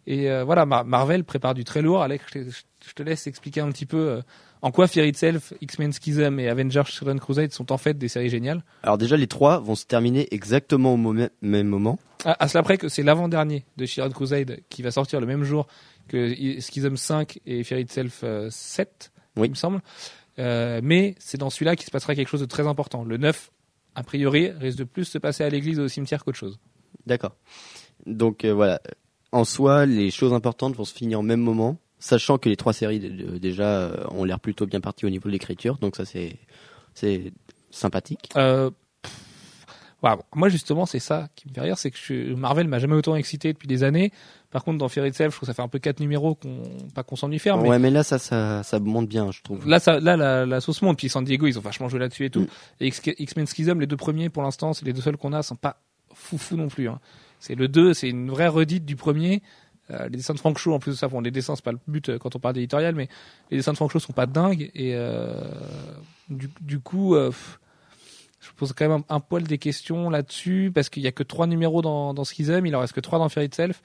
Et 0.10 0.32
euh, 0.32 0.46
voilà, 0.46 0.66
Mar- 0.66 0.86
Marvel 0.86 1.26
prépare 1.26 1.54
du 1.54 1.66
très 1.66 1.82
lourd. 1.82 2.02
Alex, 2.02 2.24
je 2.34 2.40
te, 2.40 2.50
je 2.88 2.94
te 2.94 3.04
laisse 3.04 3.28
expliquer 3.28 3.60
un 3.60 3.70
petit 3.72 3.86
peu 3.86 3.98
euh, 3.98 4.22
en 4.62 4.72
quoi 4.72 4.88
Fear 4.88 5.06
Itself, 5.06 5.54
X-Men 5.60 5.92
Schism 5.92 6.40
et 6.40 6.48
Avengers 6.48 6.84
Children 6.86 7.20
Crusade 7.20 7.52
sont 7.52 7.74
en 7.74 7.78
fait 7.78 7.98
des 7.98 8.08
séries 8.08 8.30
géniales. 8.30 8.64
Alors 8.84 8.98
déjà, 8.98 9.18
les 9.18 9.28
trois 9.28 9.60
vont 9.60 9.76
se 9.76 9.86
terminer 9.86 10.28
exactement 10.32 10.94
au 10.94 10.98
même 10.98 11.68
moment. 11.68 12.00
À, 12.24 12.42
à 12.42 12.48
cela 12.48 12.64
près 12.64 12.78
que 12.78 12.88
c'est 12.88 13.04
l'avant-dernier 13.04 13.66
de 13.76 13.86
Children 13.86 14.14
Crusade 14.14 14.60
qui 14.70 14.82
va 14.82 14.92
sortir 14.92 15.20
le 15.20 15.28
même 15.28 15.44
jour 15.44 15.68
que 16.08 16.34
Schism 16.62 16.96
5 16.98 17.40
et 17.46 17.60
Itself 17.62 18.22
euh, 18.24 18.50
7, 18.50 19.12
Oui. 19.36 19.48
il 19.48 19.52
me 19.52 19.56
semble. 19.56 19.82
Euh, 20.40 20.80
mais 20.84 21.16
c'est 21.20 21.38
dans 21.38 21.50
celui-là 21.50 21.76
qu'il 21.76 21.86
se 21.86 21.92
passera 21.92 22.14
quelque 22.16 22.28
chose 22.30 22.42
de 22.42 22.46
très 22.46 22.68
important. 22.68 23.04
Le 23.04 23.18
9, 23.18 23.52
a 23.96 24.04
priori, 24.04 24.52
risque 24.52 24.78
de 24.78 24.84
plus 24.84 25.06
se 25.06 25.18
passer 25.18 25.44
à 25.44 25.50
l'église 25.50 25.80
ou 25.80 25.84
au 25.84 25.88
cimetière 25.88 26.24
qu'autre 26.24 26.38
chose. 26.38 26.60
D'accord. 27.06 27.36
Donc 28.06 28.46
euh, 28.46 28.54
voilà. 28.54 28.80
En 29.32 29.44
soi, 29.44 29.86
les 29.86 30.12
choses 30.12 30.34
importantes 30.34 30.76
vont 30.76 30.86
se 30.86 30.94
finir 30.94 31.20
au 31.20 31.24
même 31.24 31.42
moment, 31.42 31.78
sachant 32.00 32.38
que 32.38 32.48
les 32.50 32.56
trois 32.56 32.74
séries 32.74 33.00
déjà 33.00 33.66
euh, 33.68 34.06
ont 34.12 34.24
l'air 34.24 34.40
plutôt 34.40 34.66
bien 34.68 34.80
parties 34.80 35.06
au 35.06 35.10
niveau 35.10 35.28
de 35.28 35.34
l'écriture. 35.34 35.78
Donc 35.80 35.96
ça, 35.96 36.06
c'est 36.06 36.38
c'est 36.94 37.34
sympathique. 37.72 38.30
Euh, 38.38 38.70
pff. 39.02 39.14
Moi, 40.36 40.48
justement, 40.50 40.86
c'est 40.86 41.00
ça 41.00 41.28
qui 41.36 41.48
me 41.50 41.54
fait 41.54 41.62
rire, 41.62 41.78
c'est 41.78 41.92
que 41.92 41.98
je- 41.98 42.34
Marvel 42.36 42.68
m'a 42.68 42.80
jamais 42.80 42.96
autant 42.96 43.16
excité 43.16 43.52
depuis 43.52 43.68
des 43.68 43.84
années. 43.84 44.12
Par 44.50 44.64
contre, 44.64 44.78
dans 44.78 44.88
Fear 44.88 45.06
Itself, 45.08 45.32
je 45.34 45.36
trouve 45.38 45.42
que 45.42 45.46
ça 45.48 45.54
fait 45.54 45.62
un 45.62 45.68
peu 45.68 45.80
quatre 45.80 46.00
numéros 46.00 46.36
qu'on, 46.36 46.62
pas 46.96 47.04
qu'on 47.04 47.16
s'ennuie 47.18 47.38
faire, 47.40 47.58
mais 47.58 47.68
Ouais, 47.70 47.80
mais 47.80 47.90
là, 47.92 48.04
ça, 48.04 48.18
ça, 48.18 48.64
ça 48.64 48.80
monte 48.80 49.08
bien, 49.10 49.30
je 49.32 49.42
trouve. 49.42 49.68
Là, 49.68 49.80
ça, 49.80 50.00
là, 50.00 50.16
la, 50.16 50.46
la 50.46 50.62
sauce 50.62 50.82
monte. 50.82 50.98
Puis 50.98 51.10
San 51.10 51.24
Diego, 51.26 51.48
ils 51.48 51.58
ont 51.58 51.62
vachement 51.62 51.90
joué 51.90 52.00
là-dessus 52.00 52.26
et 52.26 52.30
tout. 52.30 52.42
Mm. 52.42 52.48
Et 52.80 52.88
X- 52.88 53.02
X-Men 53.18 53.46
Schism, 53.48 53.80
les 53.80 53.88
deux 53.88 53.98
premiers, 53.98 54.30
pour 54.30 54.44
l'instant, 54.44 54.74
c'est 54.74 54.86
les 54.86 54.94
deux 54.94 55.02
seuls 55.02 55.18
qu'on 55.18 55.34
a, 55.34 55.44
sont 55.44 55.56
pas 55.58 55.82
foufou 56.14 56.56
non 56.56 56.70
plus. 56.70 56.88
Hein. 56.88 57.00
C'est 57.40 57.56
le 57.56 57.68
2, 57.68 57.94
c'est 57.94 58.10
une 58.10 58.30
vraie 58.32 58.48
redite 58.48 58.86
du 58.86 58.96
premier. 58.96 59.44
Euh, 59.92 60.04
les 60.10 60.18
dessins 60.18 60.34
de 60.34 60.40
Frank 60.40 60.58
Shaw, 60.58 60.74
en 60.74 60.80
plus 60.80 60.92
de 60.92 60.98
ça, 60.98 61.08
bon, 61.08 61.22
les 61.22 61.30
dessins, 61.32 61.56
c'est 61.56 61.64
pas 61.64 61.72
le 61.72 61.80
but 61.88 62.10
euh, 62.10 62.18
quand 62.18 62.36
on 62.36 62.40
parle 62.40 62.56
d'éditorial, 62.56 62.96
mais 62.96 63.08
les 63.52 63.58
dessins 63.58 63.74
de 63.74 63.78
Frank 63.78 63.92
Shaw 63.92 64.00
sont 64.00 64.14
pas 64.14 64.26
dingues. 64.26 64.72
Et 64.74 64.96
euh, 64.96 65.42
du, 66.30 66.50
du 66.62 66.80
coup, 66.80 67.16
euh, 67.16 67.28
pff, 67.30 67.60
je 68.42 68.50
pose 68.56 68.74
quand 68.74 68.88
même 68.90 69.04
un, 69.10 69.16
un 69.16 69.20
poil 69.20 69.44
des 69.44 69.58
questions 69.58 70.10
là-dessus, 70.10 70.72
parce 70.74 70.90
qu'il 70.90 71.04
y 71.04 71.08
a 71.08 71.12
que 71.12 71.24
trois 71.24 71.48
numéros 71.48 71.82
dans, 71.82 72.14
dans 72.14 72.24
Schism, 72.24 72.66
il 72.66 72.76
en 72.76 72.80
reste 72.80 72.94
que 72.94 73.00
trois 73.02 73.20
dans 73.20 73.30
Fear 73.30 73.46
Itself. 73.46 73.82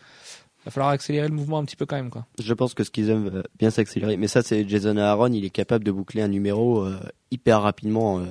Il 0.62 0.66
va 0.66 0.70
falloir 0.70 0.90
accélérer 0.90 1.26
le 1.28 1.34
mouvement 1.34 1.58
un 1.58 1.64
petit 1.64 1.74
peu 1.76 1.86
quand 1.86 1.96
même, 1.96 2.10
quoi. 2.10 2.24
Je 2.40 2.54
pense 2.54 2.72
que 2.74 2.84
Schism 2.84 3.28
va 3.28 3.42
bien 3.58 3.70
s'accélérer. 3.70 4.16
Mais 4.16 4.28
ça, 4.28 4.42
c'est 4.42 4.68
Jason 4.68 4.96
Aaron, 4.96 5.32
il 5.32 5.44
est 5.44 5.50
capable 5.50 5.84
de 5.84 5.90
boucler 5.90 6.22
un 6.22 6.28
numéro 6.28 6.84
euh, 6.84 6.98
hyper 7.32 7.62
rapidement. 7.62 8.20
euh, 8.20 8.24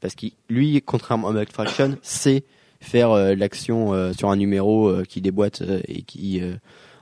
parce 0.00 0.14
qu'il, 0.14 0.32
lui, 0.48 0.80
contrairement 0.82 1.28
à 1.28 1.32
Matt 1.32 1.52
Fraction, 1.52 1.96
sait 2.02 2.44
faire 2.80 3.10
euh, 3.10 3.34
l'action 3.34 3.92
euh, 3.92 4.12
sur 4.12 4.30
un 4.30 4.36
numéro 4.36 4.88
euh, 4.88 5.04
qui 5.04 5.20
déboîte 5.20 5.62
euh, 5.62 5.80
et 5.88 6.02
qui, 6.02 6.40
euh, 6.40 6.54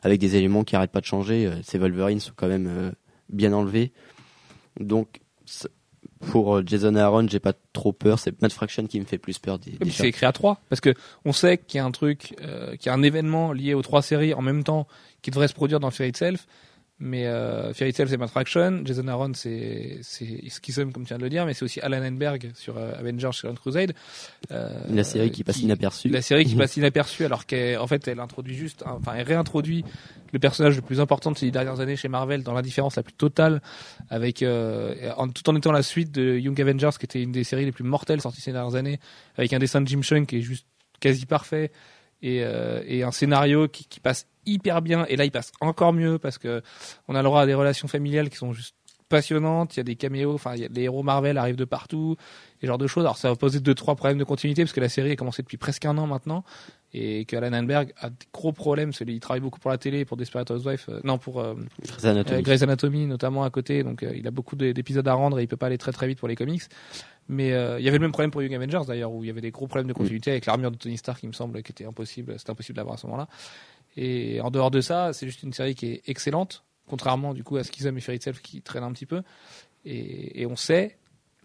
avec 0.02 0.20
des 0.20 0.36
éléments 0.36 0.64
qui 0.64 0.74
arrêtent 0.76 0.92
pas 0.92 1.00
de 1.00 1.06
changer. 1.06 1.46
Euh, 1.46 1.54
ces 1.62 1.78
Wolverines 1.78 2.20
sont 2.20 2.32
quand 2.34 2.48
même 2.48 2.66
euh, 2.68 2.90
bien 3.28 3.52
enlevés. 3.52 3.92
Donc, 4.80 5.20
pour 6.30 6.56
euh, 6.56 6.62
Jason 6.66 6.94
Aaron, 6.96 7.26
j'ai 7.28 7.38
pas 7.40 7.52
trop 7.72 7.92
peur. 7.92 8.18
C'est 8.18 8.40
Matt 8.42 8.52
Fraction 8.52 8.86
qui 8.86 8.98
me 9.00 9.04
fait 9.04 9.18
plus 9.18 9.38
peur. 9.38 9.58
des- 9.58 9.78
c'est 9.90 10.08
écrit 10.08 10.26
à 10.26 10.32
trois 10.32 10.60
parce 10.68 10.80
que 10.80 10.94
on 11.24 11.32
sait 11.32 11.58
qu'il 11.58 11.78
y 11.78 11.80
a 11.80 11.84
un 11.84 11.90
truc, 11.90 12.34
euh, 12.42 12.76
qu'il 12.76 12.86
y 12.86 12.88
a 12.88 12.94
un 12.94 13.02
événement 13.02 13.52
lié 13.52 13.74
aux 13.74 13.82
trois 13.82 14.02
séries 14.02 14.34
en 14.34 14.42
même 14.42 14.64
temps 14.64 14.86
qui 15.22 15.30
devrait 15.30 15.48
se 15.48 15.54
produire 15.54 15.80
dans 15.80 15.90
Fear 15.90 16.08
Itself. 16.08 16.46
Mais 17.00 17.26
euh, 17.26 17.74
Fear 17.74 17.88
Itself 17.88 18.08
c'est 18.08 18.16
Matt 18.16 18.30
Fraction, 18.30 18.82
Jason 18.84 19.08
Aaron 19.08 19.32
c'est 19.34 20.00
Schism 20.02 20.92
comme 20.92 21.02
tu 21.02 21.08
viens 21.08 21.18
de 21.18 21.24
le 21.24 21.28
dire, 21.28 21.44
mais 21.44 21.52
c'est 21.52 21.64
aussi 21.64 21.80
Alan 21.80 22.04
Enberg 22.04 22.52
sur 22.54 22.78
euh, 22.78 22.92
Avengers 22.96 23.32
Children 23.32 23.58
Crusade. 23.58 23.94
Euh, 24.52 24.70
La 24.88 25.02
série 25.02 25.32
qui 25.32 25.42
passe 25.42 25.58
inaperçue. 25.58 26.08
La 26.08 26.22
série 26.22 26.44
qui 26.44 26.54
passe 26.56 26.76
inaperçue 26.76 27.24
alors 27.24 27.46
qu'en 27.46 27.86
fait 27.88 28.06
elle 28.06 28.20
introduit 28.20 28.54
juste, 28.54 28.84
enfin 28.86 29.14
elle 29.16 29.26
réintroduit 29.26 29.84
le 30.32 30.38
personnage 30.38 30.76
le 30.76 30.82
plus 30.82 31.00
important 31.00 31.32
de 31.32 31.36
ces 31.36 31.50
dernières 31.50 31.80
années 31.80 31.96
chez 31.96 32.08
Marvel 32.08 32.44
dans 32.44 32.54
l'indifférence 32.54 32.94
la 32.94 33.02
plus 33.02 33.12
totale, 33.12 33.60
avec 34.08 34.42
euh, 34.42 35.12
en, 35.16 35.28
tout 35.28 35.48
en 35.50 35.56
étant 35.56 35.72
la 35.72 35.82
suite 35.82 36.12
de 36.12 36.38
Young 36.38 36.60
Avengers 36.60 36.90
qui 36.98 37.06
était 37.06 37.22
une 37.22 37.32
des 37.32 37.42
séries 37.42 37.64
les 37.64 37.72
plus 37.72 37.84
mortelles 37.84 38.20
sorties 38.20 38.40
ces 38.40 38.52
dernières 38.52 38.76
années, 38.76 39.00
avec 39.36 39.52
un 39.52 39.58
dessin 39.58 39.80
de 39.80 39.88
Jim 39.88 40.02
Chung 40.02 40.26
qui 40.26 40.38
est 40.38 40.42
juste 40.42 40.66
quasi 41.00 41.26
parfait 41.26 41.72
et, 42.24 42.42
euh, 42.42 42.82
et 42.86 43.02
un 43.04 43.12
scénario 43.12 43.68
qui, 43.68 43.84
qui 43.84 44.00
passe 44.00 44.26
hyper 44.46 44.82
bien 44.82 45.04
et 45.08 45.16
là 45.16 45.24
il 45.24 45.30
passe 45.30 45.52
encore 45.60 45.92
mieux 45.92 46.18
parce 46.18 46.38
que 46.38 46.62
on 47.08 47.14
a 47.14 47.18
le 47.22 47.24
droit 47.24 47.42
à 47.42 47.46
des 47.46 47.54
relations 47.54 47.86
familiales 47.88 48.28
qui 48.30 48.36
sont 48.36 48.52
juste 48.52 48.74
passionnantes 49.08 49.76
il 49.76 49.78
y 49.78 49.80
a 49.80 49.84
des 49.84 49.96
caméos 49.96 50.34
enfin 50.34 50.54
les 50.56 50.82
héros 50.82 51.02
Marvel 51.02 51.36
arrivent 51.38 51.56
de 51.56 51.64
partout 51.66 52.16
et 52.58 52.62
ce 52.62 52.66
genre 52.66 52.78
de 52.78 52.86
choses 52.86 53.04
alors 53.04 53.16
ça 53.18 53.28
va 53.28 53.36
poser 53.36 53.60
deux 53.60 53.74
trois 53.74 53.94
problèmes 53.96 54.18
de 54.18 54.24
continuité 54.24 54.62
parce 54.62 54.72
que 54.72 54.80
la 54.80 54.88
série 54.88 55.12
a 55.12 55.16
commencé 55.16 55.42
depuis 55.42 55.58
presque 55.58 55.84
un 55.84 55.96
an 55.98 56.06
maintenant 56.06 56.42
et 56.96 57.24
que 57.24 57.36
Alan 57.36 57.52
Heinberg 57.52 57.92
a 58.00 58.08
des 58.08 58.14
gros 58.32 58.52
problèmes. 58.52 58.92
Celui, 58.92 59.14
il 59.14 59.18
travaille 59.20 59.40
beaucoup 59.40 59.58
pour 59.58 59.72
la 59.72 59.78
télé, 59.78 60.04
pour 60.04 60.16
Desperate 60.16 60.48
Housewives, 60.52 60.84
euh, 60.88 61.00
non 61.02 61.18
pour 61.18 61.40
euh, 61.40 61.54
Grey's 61.82 62.04
Anatomy. 62.04 62.38
euh, 62.38 62.42
Grey's 62.42 62.62
Anatomy 62.62 63.06
notamment 63.06 63.42
à 63.42 63.50
côté, 63.50 63.82
donc 63.82 64.04
euh, 64.04 64.12
il 64.14 64.28
a 64.28 64.30
beaucoup 64.30 64.54
d'é- 64.54 64.72
d'épisodes 64.72 65.08
à 65.08 65.12
rendre 65.14 65.40
et 65.40 65.42
il 65.42 65.48
peut 65.48 65.56
pas 65.56 65.66
aller 65.66 65.76
très 65.76 65.90
très 65.90 66.06
vite 66.06 66.20
pour 66.20 66.28
les 66.28 66.36
comics. 66.36 66.62
Mais 67.28 67.52
euh, 67.52 67.78
il 67.78 67.84
y 67.84 67.88
avait 67.88 67.98
le 67.98 68.02
même 68.02 68.12
problème 68.12 68.30
pour 68.30 68.42
Young 68.42 68.54
Avengers 68.54 68.82
d'ailleurs, 68.86 69.12
où 69.12 69.24
il 69.24 69.28
y 69.28 69.30
avait 69.30 69.40
des 69.40 69.50
gros 69.50 69.66
problèmes 69.66 69.88
de 69.88 69.92
continuité 69.92 70.30
avec 70.30 70.46
l'armure 70.46 70.70
de 70.70 70.76
Tony 70.76 70.98
Stark, 70.98 71.22
il 71.22 71.28
me 71.28 71.32
semble, 71.32 71.62
qui 71.62 71.72
était 71.72 71.86
impossible, 71.86 72.38
c'était 72.38 72.50
impossible 72.50 72.76
d'avoir 72.76 72.94
à 72.94 72.98
ce 72.98 73.06
moment-là. 73.06 73.28
Et 73.96 74.40
en 74.40 74.50
dehors 74.50 74.70
de 74.70 74.80
ça, 74.80 75.12
c'est 75.12 75.26
juste 75.26 75.42
une 75.42 75.52
série 75.52 75.74
qui 75.74 75.86
est 75.86 76.02
excellente, 76.06 76.64
contrairement 76.86 77.32
du 77.32 77.44
coup 77.44 77.56
à 77.56 77.62
Schism 77.62 77.96
et 77.96 78.00
Fairy 78.00 78.18
Tail 78.18 78.34
qui 78.42 78.60
traînent 78.60 78.84
un 78.84 78.92
petit 78.92 79.06
peu. 79.06 79.22
Et, 79.84 80.42
et 80.42 80.46
on 80.46 80.56
sait, 80.56 80.98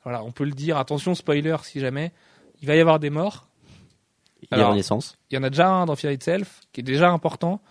voilà, 0.03 0.23
on 0.23 0.31
peut 0.31 0.43
le 0.43 0.51
dire, 0.51 0.77
attention 0.77 1.15
spoiler 1.15 1.55
si 1.63 1.79
jamais, 1.79 2.11
il 2.61 2.67
va 2.67 2.75
y 2.75 2.79
avoir 2.79 2.99
des 2.99 3.09
morts. 3.09 3.47
Il 4.41 4.57
y 4.57 4.61
a 4.61 4.67
Renaissance. 4.67 5.17
Il 5.29 5.35
y 5.35 5.37
en 5.37 5.43
a 5.43 5.49
déjà 5.49 5.69
un 5.69 5.85
dans 5.85 5.95
Fear 5.95 6.13
Itself 6.13 6.61
qui 6.71 6.81
est 6.81 6.83
déjà 6.83 7.11
important. 7.11 7.61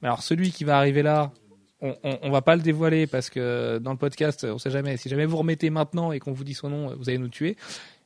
Mais 0.00 0.08
alors 0.08 0.22
celui 0.22 0.52
qui 0.52 0.64
va 0.64 0.78
arriver 0.78 1.02
là, 1.02 1.32
on, 1.80 1.96
on, 2.02 2.30
va 2.30 2.42
pas 2.42 2.56
le 2.56 2.62
dévoiler 2.62 3.06
parce 3.06 3.30
que 3.30 3.78
dans 3.78 3.92
le 3.92 3.98
podcast, 3.98 4.44
on 4.44 4.58
sait 4.58 4.70
jamais. 4.70 4.96
Si 4.96 5.08
jamais 5.08 5.26
vous 5.26 5.36
remettez 5.36 5.70
maintenant 5.70 6.12
et 6.12 6.18
qu'on 6.18 6.32
vous 6.32 6.44
dit 6.44 6.54
son 6.54 6.70
nom, 6.70 6.96
vous 6.96 7.08
allez 7.08 7.18
nous 7.18 7.28
tuer. 7.28 7.56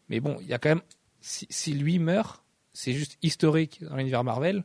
Mais 0.09 0.21
bon, 0.21 0.37
il 0.41 0.47
y 0.47 0.53
a 0.53 0.59
quand 0.59 0.69
même. 0.69 0.83
Si, 1.21 1.73
lui 1.73 1.99
meurt, 1.99 2.43
c'est 2.73 2.93
juste 2.93 3.17
historique 3.23 3.83
dans 3.85 3.97
l'univers 3.97 4.25
Marvel. 4.25 4.65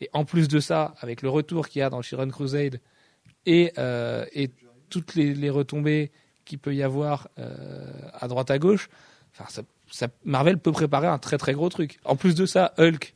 Et 0.00 0.08
en 0.12 0.24
plus 0.24 0.48
de 0.48 0.58
ça, 0.58 0.94
avec 1.00 1.22
le 1.22 1.28
retour 1.28 1.68
qu'il 1.68 1.80
y 1.80 1.82
a 1.82 1.90
dans 1.90 2.02
Chiron 2.02 2.28
Crusade 2.28 2.80
et, 3.46 3.72
euh, 3.78 4.24
et 4.32 4.50
toutes 4.88 5.14
les, 5.14 5.50
retombées 5.50 6.10
qu'il 6.44 6.58
peut 6.58 6.74
y 6.74 6.82
avoir 6.82 7.28
euh, 7.38 7.86
à 8.14 8.26
droite 8.26 8.50
à 8.50 8.58
gauche, 8.58 8.88
Marvel 10.24 10.58
peut 10.58 10.72
préparer 10.72 11.06
un 11.06 11.18
très 11.18 11.38
très 11.38 11.52
gros 11.52 11.68
truc. 11.68 12.00
En 12.04 12.16
plus 12.16 12.34
de 12.34 12.46
ça, 12.46 12.74
Hulk 12.78 13.14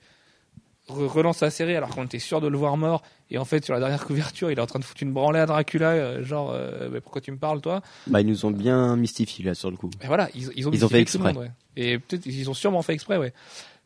relance 0.89 1.41
la 1.41 1.51
série 1.51 1.75
alors 1.75 1.89
qu'on 1.91 2.05
était 2.05 2.19
sûr 2.19 2.41
de 2.41 2.47
le 2.47 2.57
voir 2.57 2.77
mort 2.77 3.03
et 3.31 3.39
en 3.39 3.45
fait 3.45 3.65
sur 3.65 3.75
la 3.75 3.81
dernière 3.81 4.05
couverture 4.05 4.51
il 4.51 4.59
est 4.59 4.63
en 4.63 4.67
train 4.67 4.79
de 4.79 4.85
foutre 4.85 5.03
une 5.03 5.13
branlée 5.13 5.41
à 5.41 5.47
Dracula 5.47 5.91
euh, 5.91 6.23
genre 6.25 6.53
euh, 6.53 6.89
mais 6.93 7.01
pourquoi 7.01 7.21
tu 7.21 7.33
me 7.33 7.39
parles 7.39 7.61
toi? 7.61 7.83
Bah, 8.07 8.21
ils 8.21 8.27
nous 8.27 8.47
ont 8.47 8.53
bien 8.53 8.95
mystifié 8.97 9.45
là 9.45 9.55
sur 9.55 9.71
le 9.71 9.77
coup. 9.77 9.91
et 10.03 10.07
voilà 10.07 10.29
ils, 10.35 10.49
ils 10.55 10.69
ont 10.69 10.71
Ils 10.73 10.85
ont 10.85 10.89
fait 10.89 11.19
monde, 11.19 11.37
ouais. 11.39 11.51
et 11.77 11.99
peut-être 11.99 12.25
ils 12.27 12.49
ont 12.49 12.55
sûrement 12.55 12.83
fait 12.83 12.93
exprès 12.95 13.17
ouais 13.17 13.33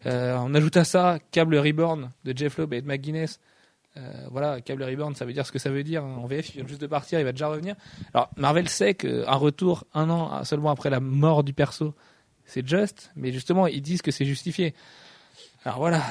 euh, 0.07 0.37
on 0.41 0.55
ajoute 0.55 0.77
à 0.77 0.85
ça 0.85 1.19
Cable 1.33 1.57
Reborn 1.57 2.11
de 2.25 2.37
Jeff 2.37 2.59
Loeb 2.59 2.75
et 2.75 2.83
de 2.83 2.87
McGuinness 2.87 3.41
euh, 3.97 4.27
voilà, 4.31 4.61
Cable 4.61 4.85
Reborn, 4.85 5.17
ça 5.17 5.25
veut 5.25 5.33
dire 5.33 5.45
ce 5.45 5.51
que 5.51 5.59
ça 5.59 5.69
veut 5.69 5.83
dire. 5.83 6.05
hein. 6.05 6.17
En 6.23 6.27
VF, 6.29 6.51
il 6.51 6.59
vient 6.59 6.67
juste 6.69 6.81
de 6.81 6.87
partir, 6.87 7.19
il 7.19 7.25
va 7.25 7.33
déjà 7.33 7.49
revenir. 7.49 7.75
Alors, 8.15 8.31
Marvel 8.37 8.69
sait 8.69 8.95
qu'un 8.95 9.35
retour 9.35 9.85
un 9.95 10.09
an 10.11 10.45
seulement 10.45 10.71
après 10.71 10.91
la 10.91 11.01
mort 11.01 11.43
du 11.43 11.53
perso, 11.53 11.93
c'est 12.45 12.67
juste, 12.67 13.11
mais 13.17 13.33
justement, 13.33 13.67
ils 13.67 13.83
disent 13.83 14.01
que 14.01 14.13
c'est 14.13 14.25
justifié. 14.25 14.75
Alors 15.65 15.79
voilà, 15.79 16.03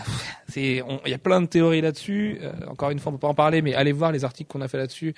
c'est, 0.47 0.83
il 1.05 1.09
y 1.11 1.13
a 1.13 1.17
plein 1.17 1.41
de 1.41 1.47
théories 1.47 1.81
là-dessus. 1.81 2.37
Euh, 2.41 2.51
encore 2.67 2.91
une 2.91 2.99
fois, 2.99 3.11
on 3.11 3.15
peut 3.15 3.19
pas 3.21 3.27
en 3.29 3.33
parler, 3.33 3.63
mais 3.63 3.73
allez 3.73 3.91
voir 3.91 4.11
les 4.11 4.23
articles 4.23 4.47
qu'on 4.51 4.61
a 4.61 4.67
fait 4.67 4.77
là-dessus 4.77 5.15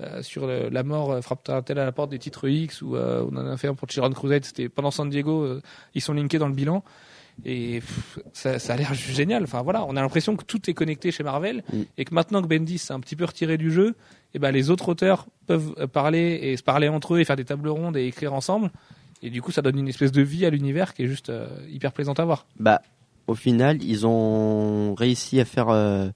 euh, 0.00 0.22
sur 0.22 0.46
le- 0.46 0.70
la 0.70 0.82
mort 0.82 1.12
euh, 1.12 1.20
frappe-t-elle 1.20 1.78
à 1.78 1.84
la 1.84 1.92
porte 1.92 2.10
des 2.10 2.18
titres 2.18 2.48
X 2.48 2.80
ou 2.80 2.96
euh, 2.96 3.26
on 3.30 3.36
en 3.36 3.46
a 3.46 3.56
fait 3.58 3.68
un 3.68 3.74
pour 3.74 3.86
Chiron 3.88 4.08
Crusade. 4.10 4.44
C'était 4.46 4.70
pendant 4.70 4.90
San 4.90 5.10
Diego, 5.10 5.60
ils 5.94 6.00
sont 6.00 6.14
linkés 6.14 6.38
dans 6.38 6.48
le 6.48 6.54
bilan 6.54 6.82
et 7.44 7.80
pff, 7.80 8.20
ça, 8.32 8.58
ça 8.58 8.72
a 8.72 8.76
l'air 8.76 8.94
génial. 8.94 9.42
Enfin 9.42 9.60
voilà, 9.62 9.84
on 9.84 9.96
a 9.96 10.00
l'impression 10.00 10.34
que 10.34 10.44
tout 10.44 10.70
est 10.70 10.74
connecté 10.74 11.10
chez 11.10 11.22
Marvel 11.22 11.62
Mm. 11.70 11.82
et 11.98 12.04
que 12.06 12.14
maintenant 12.14 12.40
que 12.40 12.46
Bendis 12.46 12.78
s'est 12.78 12.94
un 12.94 13.00
petit 13.00 13.16
peu 13.16 13.24
retiré 13.26 13.58
du 13.58 13.70
jeu, 13.70 13.94
et 14.32 14.38
ben 14.38 14.50
les 14.50 14.70
autres 14.70 14.88
auteurs 14.88 15.26
peuvent 15.46 15.74
parler 15.88 16.38
et 16.42 16.56
se 16.56 16.62
parler 16.62 16.88
entre 16.88 17.16
eux 17.16 17.20
et 17.20 17.24
faire 17.26 17.36
des 17.36 17.44
tables 17.44 17.68
rondes 17.68 17.96
et 17.98 18.06
écrire 18.06 18.32
ensemble. 18.32 18.70
Et 19.22 19.30
du 19.30 19.40
coup, 19.40 19.52
ça 19.52 19.62
donne 19.62 19.78
une 19.78 19.88
espèce 19.88 20.12
de 20.12 20.20
vie 20.22 20.44
à 20.44 20.50
l'univers 20.50 20.92
qui 20.92 21.02
est 21.04 21.06
juste 21.06 21.32
hyper 21.70 21.92
plaisante 21.92 22.20
à 22.20 22.24
voir. 22.26 22.46
Bah, 22.58 22.82
au 23.26 23.34
final, 23.34 23.82
ils 23.82 24.06
ont 24.06 24.94
réussi 24.94 25.40
à 25.40 25.44
faire 25.44 25.68
euh, 25.68 26.08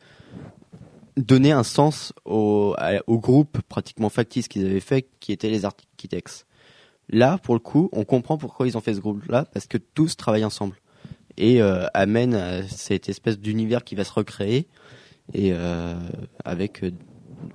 donner 1.17 1.53
un 1.53 1.63
sens 1.63 2.13
au, 2.25 2.77
au 3.07 3.19
groupe 3.19 3.61
pratiquement 3.69 4.09
factice 4.09 4.49
qu'ils 4.49 4.67
avaient 4.67 4.81
fait, 4.81 5.09
qui 5.21 5.33
était 5.33 5.51
les 5.51 5.65
Architects. 5.65 6.47
Là, 7.11 7.39
pour 7.39 7.55
le 7.55 7.61
coup, 7.61 7.89
on 7.93 8.05
comprend 8.05 8.37
pourquoi 8.37 8.67
ils 8.67 8.77
ont 8.77 8.81
fait 8.81 8.95
ce 8.95 9.01
groupe-là, 9.01 9.47
parce 9.53 9.67
que 9.67 9.79
tous 9.79 10.17
travaillent 10.17 10.45
ensemble 10.45 10.77
et 11.39 11.63
euh, 11.63 11.87
amènent 11.95 12.35
à 12.35 12.63
cette 12.65 13.09
espèce 13.09 13.39
d'univers 13.39 13.85
qui 13.85 13.95
va 13.95 14.05
se 14.05 14.13
recréer 14.13 14.67
et 15.33 15.53
euh, 15.53 15.95
avec 16.45 16.83
euh, 16.83 16.91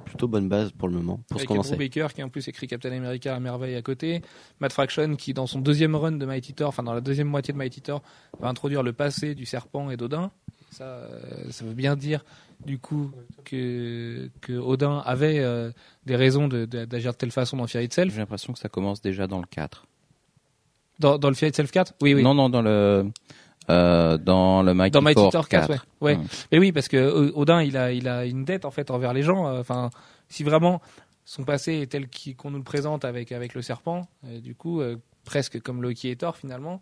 plutôt 0.06 0.28
bonne 0.28 0.48
base 0.50 0.72
pour 0.72 0.88
le 0.88 0.96
moment 0.96 1.20
pour 1.30 1.38
Avec 1.38 1.48
sait. 1.64 1.76
Baker 1.76 2.08
qui 2.14 2.24
en 2.24 2.30
plus 2.30 2.48
écrit 2.48 2.68
Captain 2.68 2.92
America 2.92 3.36
à 3.36 3.40
merveille 3.40 3.76
à 3.76 3.82
côté. 3.82 4.22
Matt 4.60 4.74
Fraction 4.74 5.16
qui 5.16 5.34
dans 5.34 5.48
son 5.48 5.60
deuxième 5.60 5.96
run 5.96 6.14
de 6.14 6.26
Mighty 6.26 6.54
Thor, 6.54 6.70
enfin 6.70 6.84
dans 6.84 6.94
la 6.94 7.02
deuxième 7.02 7.28
moitié 7.28 7.54
de 7.54 7.58
Mighty 7.58 7.82
Thor, 7.82 8.02
va 8.40 8.48
introduire 8.50 8.84
le 8.84 8.94
passé 8.94 9.36
du 9.36 9.46
serpent 9.46 9.90
et 9.90 9.98
d'Odin. 9.98 10.32
Ça, 10.72 10.84
euh, 10.86 11.20
ça 11.52 11.66
veut 11.66 11.74
bien 11.74 11.96
dire 11.96 12.24
du 12.66 12.80
coup 12.80 13.12
que, 13.46 14.30
que 14.42 14.54
Odin 14.54 15.04
avait 15.06 15.40
euh, 15.40 15.72
des 16.06 16.16
raisons 16.16 16.48
de- 16.48 16.66
de- 16.66 16.86
d'agir 16.86 17.12
de, 17.12 17.18
telle 17.18 17.32
façon 17.32 17.58
dans 17.58 17.68
Fear 17.68 17.84
Itself. 17.84 18.12
J'ai 18.14 18.20
l'impression 18.20 18.54
que 18.54 18.60
ça 18.60 18.70
commence 18.70 19.02
déjà 19.02 19.28
dans 19.28 19.40
le 19.40 19.46
4. 19.46 19.86
Dans, 21.00 21.18
dans 21.18 21.30
le 21.30 21.36
Fear 21.36 21.50
Itself 21.50 21.72
4 21.72 21.94
Oui, 22.02 22.14
oui. 22.14 22.24
Non, 22.24 22.34
non, 22.34 22.50
dans 22.50 22.62
le, 22.62 23.06
euh, 23.70 24.18
dans 24.18 24.62
le 24.64 24.74
Mighty, 24.74 24.92
dans 24.92 25.02
Mighty 25.02 25.16
Thor 25.22 25.32
Thor 25.32 25.48
4, 25.50 25.70
ouais. 25.70 25.78
ouais. 26.02 26.18
Mm. 26.18 26.28
Mais 26.52 26.60
oui, 26.60 26.72
parce 26.72 26.88
que 26.88 27.32
Odin, 27.36 27.62
il 27.62 27.78
a, 27.78 27.92
il 27.92 28.08
a 28.08 28.26
une 28.26 28.46
dette 28.46 28.66
en 28.66 28.72
fait 28.72 28.92
envers 28.92 29.14
les 29.14 29.24
gens. 29.24 29.48
euh, 29.48 29.60
Enfin, 29.60 29.90
si 30.30 30.44
vraiment 30.44 30.82
son 31.26 31.44
passé 31.44 31.74
est 31.82 31.88
tel 31.92 32.08
qu'on 32.38 32.52
nous 32.52 32.58
le 32.58 32.64
présente 32.64 33.06
avec 33.06 33.32
avec 33.32 33.54
le 33.54 33.62
serpent, 33.62 34.08
euh, 34.28 34.40
du 34.42 34.56
coup, 34.56 34.82
presque 35.26 35.62
comme 35.62 35.82
Loki 35.82 36.10
et 36.10 36.16
Thor 36.18 36.36
finalement, 36.36 36.82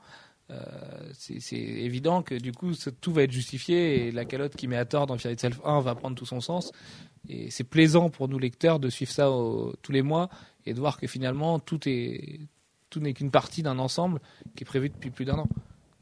euh, 0.49 0.55
c'est 1.13 1.39
c'est 1.39 1.55
évident 1.57 2.23
que 2.23 2.35
du 2.35 2.51
coup, 2.51 2.73
ça- 2.73 2.91
tout 2.91 3.13
va 3.13 3.23
être 3.23 3.31
justifié 3.31 4.07
et 4.07 4.11
la 4.11 4.25
calotte 4.25 4.55
qui 4.55 4.67
met 4.67 4.77
à 4.77 4.85
tort 4.85 5.05
dans 5.07 5.17
Fear 5.17 5.33
Itself 5.33 5.59
1 5.63 5.79
va 5.81 5.95
prendre 5.95 6.15
tout 6.15 6.25
son 6.25 6.41
sens. 6.41 6.71
Et 7.29 7.51
c'est 7.51 7.63
plaisant 7.63 8.09
pour 8.09 8.27
nous 8.27 8.39
lecteurs 8.39 8.79
de 8.79 8.89
suivre 8.89 9.11
ça 9.11 9.29
au- 9.29 9.73
tous 9.83 9.91
les 9.91 10.01
mois 10.01 10.29
et 10.65 10.73
de 10.73 10.79
voir 10.79 10.97
que 10.99 11.05
finalement 11.07 11.59
tout 11.59 11.87
est 11.87 12.39
tout 12.89 12.99
n'est 12.99 13.13
qu'une 13.13 13.31
partie 13.31 13.63
d'un 13.63 13.79
ensemble 13.79 14.19
qui 14.55 14.63
est 14.63 14.65
prévu 14.65 14.89
depuis 14.89 15.11
plus 15.11 15.23
d'un 15.23 15.37
an. 15.37 15.47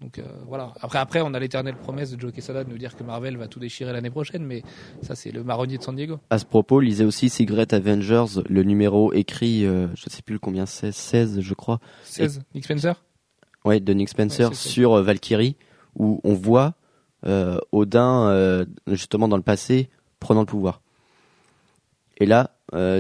Donc 0.02 0.18
euh, 0.20 0.24
voilà. 0.48 0.74
Après, 0.82 0.98
après, 1.00 1.22
on 1.22 1.34
a 1.34 1.40
l'éternelle 1.40 1.76
promesse 1.76 2.12
de 2.12 2.20
Joe 2.20 2.32
Quesada 2.32 2.64
de 2.64 2.70
nous 2.70 2.78
dire 2.78 2.96
que 2.96 3.04
Marvel 3.04 3.36
va 3.36 3.48
tout 3.50 3.60
déchirer 3.60 3.92
l'année 3.92 4.10
prochaine, 4.10 4.46
mais 4.46 4.64
ça, 5.02 5.14
c'est 5.16 5.32
le 5.32 5.44
marronnier 5.44 5.78
de 5.78 5.84
San 5.84 5.96
Diego. 5.96 6.20
À 6.30 6.40
ce 6.40 6.46
propos, 6.46 6.80
lisez 6.80 7.04
aussi 7.04 7.30
Secret 7.30 7.74
Avengers, 7.74 8.42
le 8.48 8.64
numéro 8.64 9.12
écrit, 9.12 9.66
euh, 9.66 9.88
je 9.96 10.10
sais 10.10 10.22
plus 10.22 10.40
combien 10.40 10.66
c'est, 10.66 10.94
16 10.94 11.42
je 11.42 11.54
crois, 11.54 11.80
16, 12.04 12.42
Nick 12.56 12.64
Spencer? 12.64 13.04
Ouais, 13.66 13.82
de 13.82 13.94
Nick 13.94 14.08
Spencer 14.08 14.50
Ouais, 14.50 14.56
sur 14.56 14.94
euh, 14.94 15.04
Valkyrie, 15.04 15.58
où 15.96 16.22
on 16.24 16.34
voit 16.34 16.76
euh, 17.26 17.60
Odin 17.74 18.30
euh, 18.30 18.66
justement 18.88 19.28
dans 19.28 19.36
le 19.36 19.44
passé 19.44 19.90
prenant 20.22 20.40
le 20.42 20.46
pouvoir. 20.46 20.82
Et 22.22 22.26
là, 22.26 22.52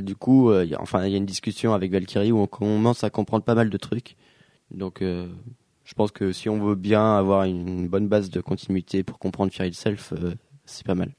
du 0.01 0.15
coup, 0.15 0.53
il 0.53 0.69
y 0.69 0.75
a- 0.75 0.81
enfin, 0.81 1.05
il 1.05 1.11
y 1.11 1.13
a 1.13 1.17
une 1.17 1.25
discussion 1.25 1.73
avec 1.73 1.91
Valkyrie 1.91 2.31
où 2.31 2.39
on 2.39 2.47
commence 2.47 3.03
à 3.03 3.09
comprendre 3.09 3.43
pas 3.43 3.55
mal 3.55 3.69
de 3.69 3.77
trucs. 3.77 4.15
Donc, 4.71 5.03
je 5.89 5.95
pense 5.95 6.11
que 6.11 6.31
si 6.31 6.49
on 6.49 6.59
veut 6.63 6.75
bien 6.75 7.15
avoir 7.17 7.45
une 7.45 7.87
bonne 7.87 8.07
base 8.07 8.29
de 8.29 8.41
continuité 8.41 9.01
pour 9.01 9.17
comprendre 9.17 9.51
Fear 9.51 9.65
Itself, 9.67 10.13
euh, 10.13 10.35
c'est 10.65 10.85
pas 10.85 10.93
mal. 10.93 11.09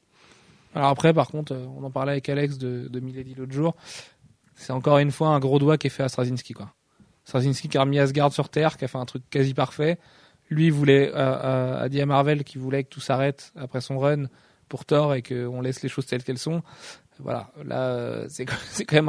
Alors 0.77 0.91
après, 0.91 1.13
par 1.13 1.27
contre, 1.27 1.53
euh, 1.55 1.67
on 1.77 1.83
en 1.83 1.91
parlait 1.91 2.13
avec 2.13 2.29
Alex 2.29 2.57
de, 2.57 2.87
de 2.89 3.01
Milady 3.01 3.35
l'autre 3.35 3.51
jour. 3.53 3.75
C'est 4.55 4.73
encore 4.73 4.99
une 4.99 5.11
fois 5.11 5.31
un 5.31 5.41
gros 5.41 5.59
doigt 5.59 5.77
qui 5.77 5.89
est 5.89 5.91
fait 5.91 6.05
à 6.05 6.09
Straczynski, 6.09 6.53
quoi. 6.53 6.71
Straczynski 7.25 7.69
qui 7.69 7.79
a 7.79 7.81
remis 7.81 7.99
Asgard 7.99 8.33
sur 8.33 8.49
Terre, 8.49 8.77
qui 8.77 8.85
a 8.85 8.89
fait 8.89 8.99
un 8.99 9.07
truc 9.07 9.25
quasi 9.29 9.55
parfait. 9.55 9.99
Lui 10.51 10.71
voulait, 10.71 11.11
euh, 11.15 11.83
a 11.83 11.89
dit 11.89 12.01
à 12.01 12.07
Marvel 12.07 12.45
qu'il 12.45 12.61
voulait 12.61 12.85
que 12.85 12.91
tout 12.91 13.01
s'arrête 13.01 13.53
après 13.57 13.81
son 13.81 13.99
run 13.99 14.27
pour 14.69 14.85
Thor 14.85 15.15
et 15.15 15.23
qu'on 15.23 15.61
laisse 15.63 15.83
les 15.83 15.89
choses 15.89 16.07
telles 16.07 16.23
qu'elles 16.23 16.39
sont. 16.39 16.63
Voilà, 17.19 17.51
là, 17.65 17.81
euh, 17.89 18.27
c'est 18.29 18.45
quand- 18.87 18.93
même 18.93 19.09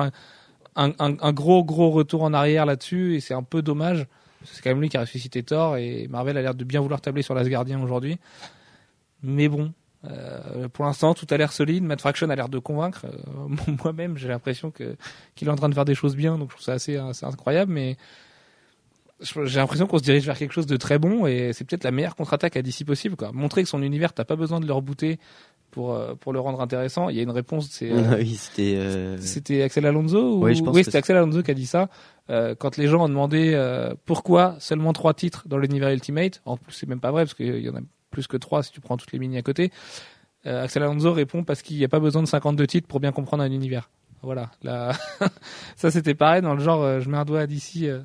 un, 0.75 0.89
un- 0.97 1.17
un 1.19 1.33
gros, 1.33 1.63
gros 1.63 1.91
retour 1.91 2.23
en 2.23 2.33
arrière 2.33 2.65
là-dessus 2.65 3.15
et 3.15 3.19
c'est 3.19 3.35
un 3.35 3.43
peu 3.43 3.61
dommage. 3.61 4.07
C'est 4.45 4.61
quand 4.61 4.69
même 4.71 4.81
lui 4.81 4.89
qui 4.89 4.97
a 4.97 5.01
ressuscité 5.01 5.43
Thor 5.43 5.77
et 5.77 6.07
Marvel 6.09 6.37
a 6.37 6.41
l'air 6.41 6.55
de 6.55 6.63
bien 6.63 6.81
vouloir 6.81 7.01
tabler 7.01 7.21
sur 7.21 7.33
l'Asgardien 7.33 7.81
aujourd'hui. 7.81 8.17
Mais 9.23 9.47
bon, 9.47 9.71
euh, 10.09 10.67
pour 10.69 10.85
l'instant, 10.85 11.13
tout 11.13 11.27
a 11.29 11.37
l'air 11.37 11.51
solide. 11.51 11.83
Matt 11.83 12.01
Fraction 12.01 12.29
a 12.29 12.35
l'air 12.35 12.49
de 12.49 12.59
convaincre. 12.59 13.05
Euh, 13.05 13.73
Moi-même, 13.83 14.17
j'ai 14.17 14.27
l'impression 14.27 14.71
que 14.71 14.95
qu'il 15.35 15.47
est 15.47 15.51
en 15.51 15.55
train 15.55 15.69
de 15.69 15.75
faire 15.75 15.85
des 15.85 15.95
choses 15.95 16.15
bien, 16.15 16.37
donc 16.37 16.49
je 16.49 16.55
trouve 16.55 16.65
ça 16.65 16.73
assez, 16.73 16.97
assez 16.97 17.25
incroyable. 17.25 17.71
Mais 17.71 17.97
j'ai 19.21 19.59
l'impression 19.59 19.85
qu'on 19.85 19.99
se 19.99 20.03
dirige 20.03 20.25
vers 20.25 20.37
quelque 20.37 20.53
chose 20.53 20.65
de 20.65 20.77
très 20.77 20.97
bon 20.97 21.27
et 21.27 21.53
c'est 21.53 21.63
peut-être 21.63 21.83
la 21.83 21.91
meilleure 21.91 22.15
contre-attaque 22.15 22.57
à 22.57 22.63
DC 22.63 22.83
possible. 22.85 23.15
Quoi. 23.15 23.31
Montrer 23.31 23.61
que 23.61 23.69
son 23.69 23.83
univers, 23.83 24.13
t'as 24.13 24.25
pas 24.25 24.35
besoin 24.35 24.59
de 24.59 24.65
le 24.65 24.73
rebooter 24.73 25.19
pour 25.69 25.93
euh, 25.93 26.15
pour 26.15 26.33
le 26.33 26.39
rendre 26.39 26.59
intéressant. 26.61 27.09
Il 27.09 27.17
y 27.17 27.19
a 27.19 27.23
une 27.23 27.29
réponse, 27.29 27.67
c'est 27.69 27.91
euh, 27.91 28.15
oui, 28.17 28.35
c'était. 28.35 29.17
c'était 29.19 29.61
Axel 29.61 29.85
Alonso 29.85 30.37
ou... 30.37 30.45
Oui, 30.45 30.59
oui 30.65 30.83
c'était 30.83 30.97
Axel 30.97 31.17
Alonso 31.17 31.43
qui 31.43 31.51
a 31.51 31.53
dit 31.53 31.67
ça. 31.67 31.89
Euh, 32.29 32.55
quand 32.55 32.77
les 32.77 32.87
gens 32.87 33.03
ont 33.03 33.09
demandé 33.09 33.53
euh, 33.53 33.93
pourquoi 34.05 34.55
seulement 34.59 34.93
trois 34.93 35.13
titres 35.13 35.47
dans 35.47 35.57
l'univers 35.57 35.89
Ultimate, 35.89 36.41
en 36.45 36.55
plus 36.57 36.73
c'est 36.73 36.87
même 36.87 36.99
pas 36.99 37.11
vrai 37.11 37.23
parce 37.23 37.33
qu'il 37.33 37.59
y 37.59 37.69
en 37.69 37.75
a 37.75 37.81
plus 38.11 38.27
que 38.27 38.37
trois 38.37 38.63
si 38.63 38.71
tu 38.71 38.79
prends 38.79 38.97
toutes 38.97 39.11
les 39.11 39.19
mini 39.19 39.37
à 39.37 39.41
côté. 39.41 39.71
Euh, 40.45 40.63
Axel 40.63 40.83
Alonso 40.83 41.11
répond 41.13 41.43
parce 41.43 41.61
qu'il 41.61 41.77
n'y 41.77 41.85
a 41.85 41.89
pas 41.89 41.99
besoin 41.99 42.21
de 42.21 42.27
52 42.27 42.67
titres 42.67 42.87
pour 42.87 42.99
bien 42.99 43.11
comprendre 43.11 43.43
un 43.43 43.51
univers. 43.51 43.89
Voilà, 44.23 44.51
là, 44.61 44.93
ça 45.75 45.89
c'était 45.89 46.13
pareil 46.13 46.43
dans 46.43 46.53
le 46.53 46.63
genre 46.63 46.83
euh, 46.83 46.99
je 46.99 47.09
mets 47.09 47.17
un 47.17 47.25
doigt 47.25 47.47
d'ici, 47.47 47.89
euh, 47.89 48.01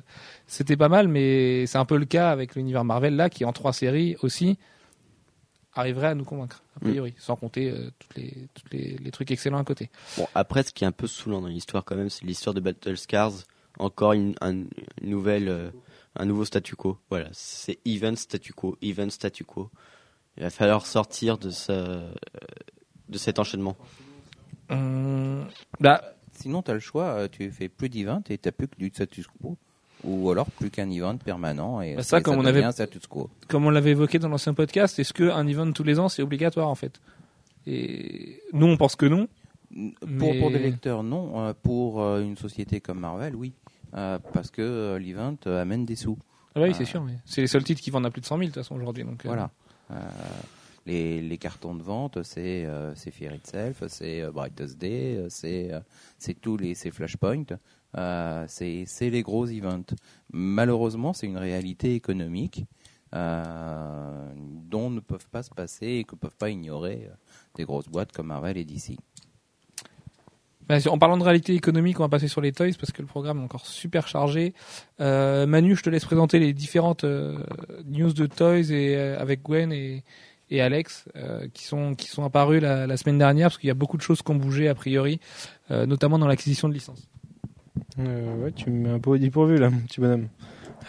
c'était 0.47 0.75
pas 0.75 0.89
mal, 0.89 1.07
mais 1.07 1.67
c'est 1.67 1.77
un 1.77 1.85
peu 1.85 1.97
le 1.97 2.05
cas 2.05 2.31
avec 2.31 2.55
l'univers 2.55 2.83
Marvel 2.83 3.15
là 3.15 3.29
qui 3.29 3.45
en 3.45 3.53
trois 3.53 3.71
séries 3.71 4.15
aussi 4.23 4.57
arriverait 5.73 6.07
à 6.07 6.15
nous 6.15 6.23
convaincre, 6.23 6.63
a 6.75 6.79
priori, 6.79 7.13
sans 7.19 7.35
compter 7.35 7.69
euh, 7.69 7.91
toutes 7.99 8.15
les, 8.15 8.47
toutes 8.55 8.73
les, 8.73 8.97
les 8.99 9.11
trucs 9.11 9.29
excellents 9.29 9.59
à 9.59 9.63
côté. 9.63 9.91
Bon, 10.17 10.27
après, 10.33 10.63
ce 10.63 10.71
qui 10.71 10.83
est 10.83 10.87
un 10.87 10.91
peu 10.91 11.05
saoulant 11.05 11.39
dans 11.39 11.47
l'histoire, 11.47 11.85
quand 11.85 11.95
même, 11.95 12.09
c'est 12.09 12.25
l'histoire 12.25 12.55
de 12.55 12.61
Battle 12.61 12.97
Scars. 12.97 13.33
Encore 13.79 14.13
une, 14.13 14.33
un, 14.41 14.51
une 14.53 14.67
nouvelle, 15.03 15.49
euh, 15.49 15.69
un 16.15 16.25
nouveau 16.25 16.45
statu 16.45 16.75
quo. 16.75 16.97
Voilà, 17.09 17.27
c'est 17.31 17.77
event 17.85 18.15
statu 18.15 18.53
quo, 18.53 18.77
event 18.81 19.09
statu 19.09 19.43
quo. 19.43 19.69
Il 20.37 20.43
va 20.43 20.49
falloir 20.49 20.85
sortir 20.85 21.37
de 21.37 21.49
ce, 21.49 21.71
euh, 21.71 22.11
de 23.09 23.17
cet 23.17 23.39
enchaînement. 23.39 23.75
Hum, 24.69 25.45
bah, 25.79 26.01
Sinon, 26.33 26.61
tu 26.61 26.69
as 26.69 26.75
le 26.75 26.79
choix, 26.79 27.05
euh, 27.05 27.27
tu 27.31 27.49
fais 27.51 27.67
plus 27.67 27.89
d'event 27.89 28.21
et 28.29 28.37
tu 28.37 28.51
plus 28.51 28.67
que 28.67 28.75
du 28.77 28.89
status 28.89 29.25
quo. 29.41 29.57
Ou 30.03 30.29
alors 30.29 30.45
plus 30.51 30.69
qu'un 30.69 30.87
event 30.91 31.17
permanent 31.17 31.81
et 31.81 31.95
Bah, 31.95 32.03
ça, 32.03 32.19
et 32.19 32.21
comme 32.21 32.37
on 32.37 32.45
avait- 32.45 32.63
un 32.63 32.71
status 32.71 33.07
quo. 33.07 33.31
comme 33.47 33.65
on 33.65 33.71
l'avait 33.71 33.91
évoqué 33.91 34.19
dans 34.19 34.29
l'ancien 34.29 34.53
podcast, 34.53 34.99
est-ce 34.99 35.13
qu'un 35.13 35.47
event 35.47 35.71
tous 35.71 35.83
les 35.83 35.97
ans, 35.97 36.09
c'est 36.09 36.21
obligatoire 36.21 36.67
en 36.67 36.75
fait? 36.75 37.01
Et 37.65 38.39
nous, 38.53 38.67
on 38.67 38.77
pense 38.77 38.95
que 38.95 39.07
non. 39.07 39.27
Pour, 39.99 40.07
Mais- 40.07 40.39
pour 40.39 40.51
des 40.51 40.59
lecteurs, 40.59 41.01
non. 41.01 41.41
Euh, 41.47 41.53
Pour 41.63 42.01
euh, 42.01 42.21
une 42.21 42.37
société 42.37 42.79
comme 42.79 42.99
Marvel, 42.99 43.35
oui. 43.35 43.53
Euh, 43.95 44.19
parce 44.33 44.51
que 44.51 44.61
euh, 44.61 44.99
l'event 44.99 45.35
euh, 45.47 45.61
amène 45.61 45.85
des 45.85 45.95
sous. 45.95 46.17
Ah 46.55 46.61
oui, 46.61 46.69
Ah. 46.71 46.73
c'est 46.77 46.85
sûr. 46.85 47.03
mais 47.03 47.13
C'est 47.25 47.41
les 47.41 47.47
seuls 47.47 47.63
titres 47.63 47.81
qui 47.81 47.89
vendent 47.91 48.05
à 48.05 48.11
plus 48.11 48.21
de 48.21 48.25
100 48.25 48.35
000 48.37 48.41
de 48.41 48.53
toute 48.53 48.63
façon 48.63 48.75
aujourd'hui. 48.75 49.03
Donc, 49.03 49.25
euh, 49.25 49.29
Voilà. 49.29 49.49
Euh, 49.91 49.95
les, 50.85 51.21
les 51.21 51.37
cartons 51.37 51.75
de 51.75 51.83
vente, 51.83 52.23
c'est 52.23 52.65
euh, 52.65 52.93
c'est 52.95 53.11
Fear 53.11 53.33
Itself, 53.35 53.83
c'est 53.87 54.21
euh, 54.21 54.31
Brightest 54.31 54.77
Day, 54.77 55.15
euh, 55.17 55.27
c'est 55.29 55.73
euh, 55.73 55.79
c'est 56.17 56.33
tous 56.39 56.57
les 56.57 56.75
c'est 56.75 56.91
Flashpoint, 56.91 57.43
euh, 57.97 58.45
c'est 58.47 58.83
c'est 58.87 59.09
les 59.09 59.21
gros 59.21 59.45
events. 59.47 59.93
Malheureusement, 60.31 61.13
c'est 61.13 61.27
une 61.27 61.37
réalité 61.37 61.93
économique 61.93 62.65
euh, 63.15 64.31
dont 64.35 64.89
ne 64.89 64.99
peuvent 64.99 65.29
pas 65.29 65.43
se 65.43 65.49
passer 65.51 65.87
et 65.87 66.03
que 66.03 66.15
peuvent 66.15 66.35
pas 66.37 66.49
ignorer 66.49 67.07
euh, 67.09 67.15
des 67.55 67.63
grosses 67.65 67.87
boîtes 67.87 68.11
comme 68.11 68.27
Marvel 68.27 68.57
et 68.57 68.65
DC. 68.65 68.97
En 70.69 70.97
parlant 70.97 71.17
de 71.17 71.23
réalité 71.23 71.53
économique, 71.53 71.99
on 71.99 72.03
va 72.03 72.09
passer 72.09 72.27
sur 72.27 72.41
les 72.41 72.51
toys 72.51 72.73
parce 72.77 72.91
que 72.91 73.01
le 73.01 73.07
programme 73.07 73.39
est 73.39 73.43
encore 73.43 73.65
super 73.65 74.07
chargé. 74.07 74.53
Euh, 74.99 75.47
Manu, 75.47 75.75
je 75.77 75.83
te 75.83 75.89
laisse 75.89 76.03
présenter 76.03 76.39
les 76.39 76.51
différentes 76.53 77.05
euh, 77.05 77.37
news 77.85 78.11
de 78.11 78.25
toys 78.25 78.71
et 78.71 78.97
euh, 78.97 79.17
avec 79.17 79.43
Gwen 79.43 79.71
et, 79.71 80.03
et 80.49 80.61
Alex 80.61 81.05
euh, 81.15 81.47
qui 81.53 81.63
sont 81.63 81.95
qui 81.95 82.09
sont 82.09 82.25
apparus 82.25 82.61
la, 82.61 82.97
semaine 82.97 83.17
dernière 83.17 83.47
parce 83.47 83.59
qu'il 83.59 83.69
y 83.69 83.71
a 83.71 83.75
beaucoup 83.75 83.95
de 83.95 84.01
choses 84.01 84.21
qui 84.21 84.31
ont 84.31 84.35
bougé 84.35 84.67
a 84.67 84.75
priori, 84.75 85.21
notamment 85.69 86.19
dans 86.19 86.27
l'acquisition 86.27 86.67
de 86.67 86.73
licences. 86.73 87.07
Ouais, 87.97 88.51
tu 88.53 88.69
me 88.69 88.87
mets 88.87 88.89
un 88.89 88.99
peu 88.99 89.11
au 89.11 89.17
dépourvu 89.17 89.57
là, 89.57 89.69
mon 89.69 89.79
petit 89.79 90.01
bonhomme. 90.01 90.27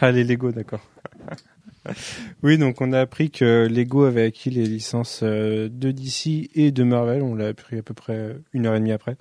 Ah, 0.00 0.10
les 0.10 0.24
Lego, 0.24 0.50
d'accord. 0.50 0.80
oui, 2.42 2.58
donc 2.58 2.80
on 2.80 2.92
a 2.92 3.00
appris 3.00 3.30
que 3.30 3.66
Lego 3.68 4.04
avait 4.04 4.24
acquis 4.24 4.50
les 4.50 4.66
licences 4.66 5.22
de 5.22 5.68
DC 5.68 6.50
et 6.54 6.72
de 6.72 6.82
Marvel. 6.82 7.22
On 7.22 7.34
l'a 7.34 7.48
appris 7.48 7.78
à 7.78 7.82
peu 7.82 7.94
près 7.94 8.36
une 8.52 8.66
heure 8.66 8.74
et 8.74 8.80
demie 8.80 8.92
après. 8.92 9.16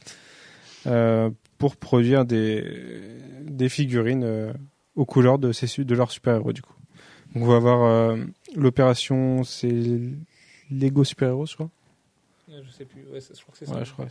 Euh, 0.87 1.29
pour 1.57 1.75
produire 1.75 2.25
des, 2.25 2.63
des 3.43 3.69
figurines 3.69 4.23
euh, 4.23 4.53
aux 4.95 5.05
couleurs 5.05 5.39
de, 5.39 5.51
leurs 5.93 6.11
super-héros, 6.11 6.53
du 6.53 6.61
coup. 6.61 6.73
Donc 7.33 7.43
on 7.43 7.47
va 7.47 7.55
avoir 7.55 7.83
euh, 7.83 8.17
l'opération, 8.55 9.43
c'est 9.43 9.99
Lego 10.71 11.03
super-héros, 11.03 11.45
je 11.45 11.55
crois. 11.55 11.69
Je 12.49 12.71
sais 12.71 12.85
plus. 12.85 13.01
je 13.01 13.41
crois 13.41 13.51
que 13.51 13.65
c'est 13.65 13.69
Ouais, 13.69 13.85
je 13.85 13.91
crois. 13.91 14.07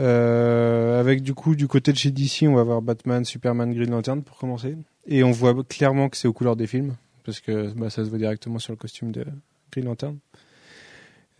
Euh, 0.00 0.98
avec 0.98 1.22
du 1.22 1.34
coup 1.34 1.54
du 1.54 1.68
côté 1.68 1.92
de 1.92 1.96
chez 1.96 2.10
DC, 2.10 2.42
on 2.48 2.54
va 2.54 2.64
voir 2.64 2.82
Batman, 2.82 3.24
Superman, 3.24 3.72
Green 3.72 3.90
Lantern 3.90 4.22
pour 4.22 4.36
commencer, 4.38 4.76
et 5.06 5.22
on 5.22 5.30
voit 5.30 5.54
clairement 5.62 6.08
que 6.08 6.16
c'est 6.16 6.26
aux 6.26 6.32
couleurs 6.32 6.56
des 6.56 6.66
films 6.66 6.96
parce 7.24 7.40
que 7.40 7.72
bah, 7.74 7.90
ça 7.90 8.04
se 8.04 8.10
voit 8.10 8.18
directement 8.18 8.58
sur 8.58 8.72
le 8.72 8.76
costume 8.76 9.12
de 9.12 9.24
Green 9.70 9.86
Lantern. 9.86 10.18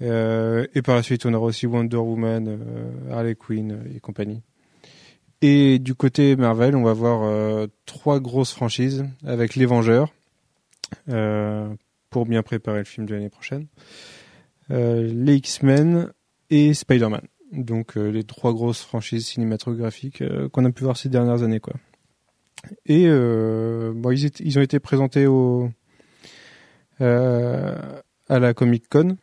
Euh, 0.02 0.66
et 0.74 0.82
par 0.82 0.96
la 0.96 1.02
suite, 1.02 1.24
on 1.26 1.32
aura 1.34 1.46
aussi 1.46 1.66
Wonder 1.66 1.96
Woman, 1.98 2.48
euh, 2.48 3.12
Harley 3.12 3.34
Quinn 3.36 3.72
euh, 3.72 3.96
et 3.96 4.00
compagnie. 4.00 4.42
Et 5.40 5.78
du 5.78 5.94
côté 5.94 6.36
Marvel, 6.36 6.74
on 6.74 6.82
va 6.82 6.92
voir 6.94 7.22
euh, 7.22 7.66
trois 7.86 8.18
grosses 8.18 8.52
franchises 8.52 9.04
avec 9.24 9.54
les 9.56 9.66
Vengeurs 9.66 10.12
pour 12.10 12.26
bien 12.26 12.42
préparer 12.42 12.78
le 12.78 12.84
film 12.84 13.04
de 13.06 13.14
l'année 13.14 13.28
prochaine, 13.30 13.66
les 14.70 15.34
X-Men 15.34 16.12
et 16.50 16.72
Spider-Man. 16.72 17.22
Donc 17.52 17.96
les 17.96 18.22
trois 18.24 18.52
grosses 18.52 18.82
franchises 18.82 19.26
cinématographiques 19.26 20.22
qu'on 20.52 20.64
a 20.64 20.70
pu 20.70 20.84
voir 20.84 20.96
ces 20.96 21.08
dernières 21.08 21.42
années 21.42 21.58
quoi. 21.60 21.74
Et 22.86 23.06
euh, 23.08 23.92
bon, 23.94 24.12
ils, 24.12 24.24
étaient- 24.24 24.44
ils 24.44 24.58
ont 24.58 24.62
été 24.62 24.78
présentés 24.78 25.26
au 25.26 25.68
euh, 27.00 28.00
à 28.28 28.38
la 28.38 28.54
Comic 28.54 28.88
Con. 28.88 29.16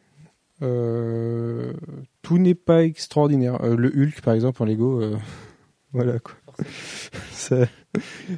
Euh, 0.62 1.74
tout 2.22 2.38
n'est 2.38 2.56
pas 2.56 2.84
extraordinaire. 2.84 3.64
Euh, 3.64 3.76
le 3.76 3.90
Hulk 3.90 4.22
par 4.22 4.34
exemple 4.34 4.62
en 4.62 4.66
Lego, 4.66 5.02
euh, 5.02 5.18
voilà 5.92 6.20
quoi. 6.20 6.36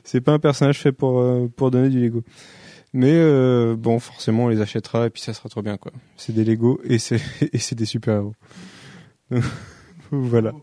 C'est 0.04 0.22
pas 0.22 0.32
un 0.32 0.40
personnage 0.40 0.80
fait 0.80 0.92
pour 0.92 1.24
pour 1.56 1.72
donner 1.72 1.90
du 1.90 2.00
Lego. 2.00 2.24
Mais 2.94 3.20
bon, 3.76 4.00
forcément, 4.00 4.46
on 4.46 4.48
les 4.50 4.62
achètera 4.62 5.08
et 5.08 5.10
puis 5.10 5.22
ça 5.22 5.34
sera 5.34 5.50
trop 5.50 5.62
bien 5.62 5.78
quoi. 5.78 5.92
C'est 6.16 6.34
des 6.34 6.46
Lego 6.46 6.80
et 6.84 7.00
c'est 7.00 7.20
des 7.76 7.86
super 7.86 8.16
héros. 8.16 8.36
Voilà. 10.12 10.54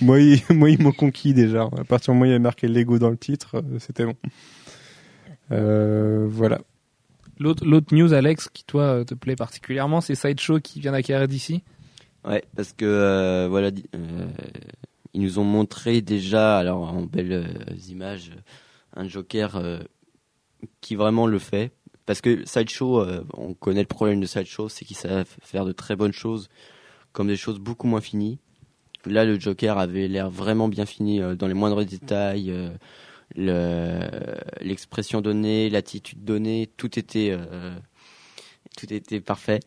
Moi, 0.00 0.20
ils, 0.20 0.42
moi, 0.50 0.70
m'ont 0.78 0.92
conquis 0.92 1.34
déjà. 1.34 1.68
À 1.78 1.84
partir 1.84 2.12
du 2.12 2.18
moment 2.18 2.22
où 2.22 2.24
il 2.24 2.30
y 2.30 2.32
avait 2.32 2.38
marqué 2.38 2.66
Lego 2.66 2.98
dans 2.98 3.10
le 3.10 3.18
titre, 3.18 3.62
c'était 3.78 4.06
bon. 4.06 4.16
Voilà. 5.50 6.60
L'autre 7.38 7.94
news, 7.94 8.14
Alex, 8.14 8.48
qui 8.48 8.64
toi 8.64 9.04
te 9.04 9.14
plaît 9.14 9.36
particulièrement, 9.36 10.00
c'est 10.00 10.14
Sideshow 10.14 10.60
qui 10.60 10.80
vient 10.80 10.92
d'acquérir 10.92 11.28
d'ici. 11.28 11.62
Ouais, 12.24 12.42
parce 12.56 12.72
que 12.72 12.84
euh, 12.84 13.46
voilà, 13.48 13.70
euh, 13.94 14.26
ils 15.14 15.20
nous 15.20 15.38
ont 15.38 15.44
montré 15.44 16.00
déjà, 16.00 16.58
alors 16.58 16.82
en 16.82 17.02
belles 17.02 17.32
euh, 17.32 17.74
images, 17.88 18.32
un 18.94 19.06
Joker 19.06 19.62
qui 20.80 20.96
vraiment 20.96 21.26
le 21.26 21.38
fait. 21.38 21.72
Parce 22.06 22.20
que 22.20 22.44
Sideshow, 22.46 23.04
on 23.34 23.54
connaît 23.54 23.80
le 23.80 23.86
problème 23.86 24.20
de 24.20 24.26
Sideshow, 24.26 24.68
c'est 24.68 24.84
qu'ils 24.84 24.96
savent 24.96 25.28
faire 25.42 25.64
de 25.64 25.72
très 25.72 25.96
bonnes 25.96 26.12
choses, 26.12 26.48
comme 27.12 27.26
des 27.26 27.36
choses 27.36 27.58
beaucoup 27.58 27.88
moins 27.88 28.00
finies. 28.00 28.38
Là, 29.04 29.24
le 29.24 29.38
Joker 29.38 29.76
avait 29.78 30.08
l'air 30.08 30.30
vraiment 30.30 30.68
bien 30.68 30.86
fini 30.86 31.20
dans 31.36 31.48
les 31.48 31.54
moindres 31.54 31.84
détails. 31.84 32.54
Le- 33.34 34.08
l'expression 34.60 35.20
donnée, 35.20 35.68
l'attitude 35.70 36.24
donnée, 36.24 36.68
tout 36.76 36.98
était, 36.98 37.30
euh, 37.32 37.74
tout 38.76 38.92
était 38.92 39.20
parfait. 39.20 39.60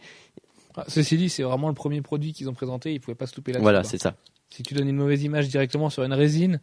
Ah, 0.75 0.85
Ceci 0.87 1.17
dit, 1.17 1.29
c'est 1.29 1.43
vraiment 1.43 1.67
le 1.67 1.73
premier 1.73 2.01
produit 2.01 2.31
qu'ils 2.33 2.49
ont 2.49 2.53
présenté. 2.53 2.93
Ils 2.93 2.99
pouvaient 2.99 3.15
pas 3.15 3.27
se 3.27 3.35
louper 3.35 3.51
là-dessus. 3.51 3.63
Voilà, 3.63 3.81
quoi. 3.81 3.89
c'est 3.89 3.97
ça. 4.01 4.15
Si 4.49 4.63
tu 4.63 4.73
donnes 4.73 4.87
une 4.87 4.95
mauvaise 4.95 5.23
image 5.23 5.47
directement 5.49 5.89
sur 5.89 6.03
une 6.03 6.13
résine 6.13 6.59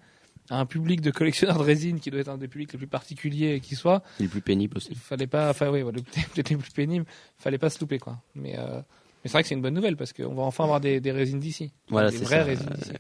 à 0.49 0.61
un 0.61 0.67
public 0.67 1.01
de 1.01 1.11
collectionneurs 1.11 1.59
de 1.59 1.63
résine 1.65 1.99
qui 2.01 2.11
doit 2.11 2.21
être 2.21 2.29
un 2.29 2.39
des 2.39 2.49
publics 2.49 2.73
les 2.73 2.79
plus 2.79 2.87
particuliers 2.87 3.61
qui 3.61 3.75
soit, 3.75 4.03
C'est 4.17 4.25
le 4.25 4.29
plus 4.29 4.41
pénible 4.41 4.77
aussi. 4.77 4.89
il 4.93 4.97
fallait 4.97 5.27
pas, 5.27 5.51
enfin 5.51 5.71
oui, 5.71 5.83
peut-être 6.35 6.51
les 6.51 6.57
plus 6.57 6.71
pénibles, 6.73 7.05
fallait 7.37 7.59
pas 7.59 7.69
se 7.69 7.81
louper 7.81 7.99
quoi. 7.99 8.19
Mais, 8.37 8.57
euh, 8.57 8.77
mais 8.77 8.83
c'est 9.25 9.31
vrai 9.33 9.43
que 9.43 9.49
c'est 9.49 9.57
une 9.57 9.63
bonne 9.63 9.75
nouvelle 9.75 9.97
parce 9.97 10.13
qu'on 10.13 10.35
va 10.35 10.43
enfin 10.45 10.65
avoir 10.65 10.81
des, 10.81 11.01
des 11.01 11.11
résines 11.11 11.41
d'ici. 11.41 11.73
Voilà, 11.89 12.11
des 12.11 12.19
vraies 12.19 12.39
ça. 12.39 12.45
résines 12.45 12.71
d'ici. 12.79 12.93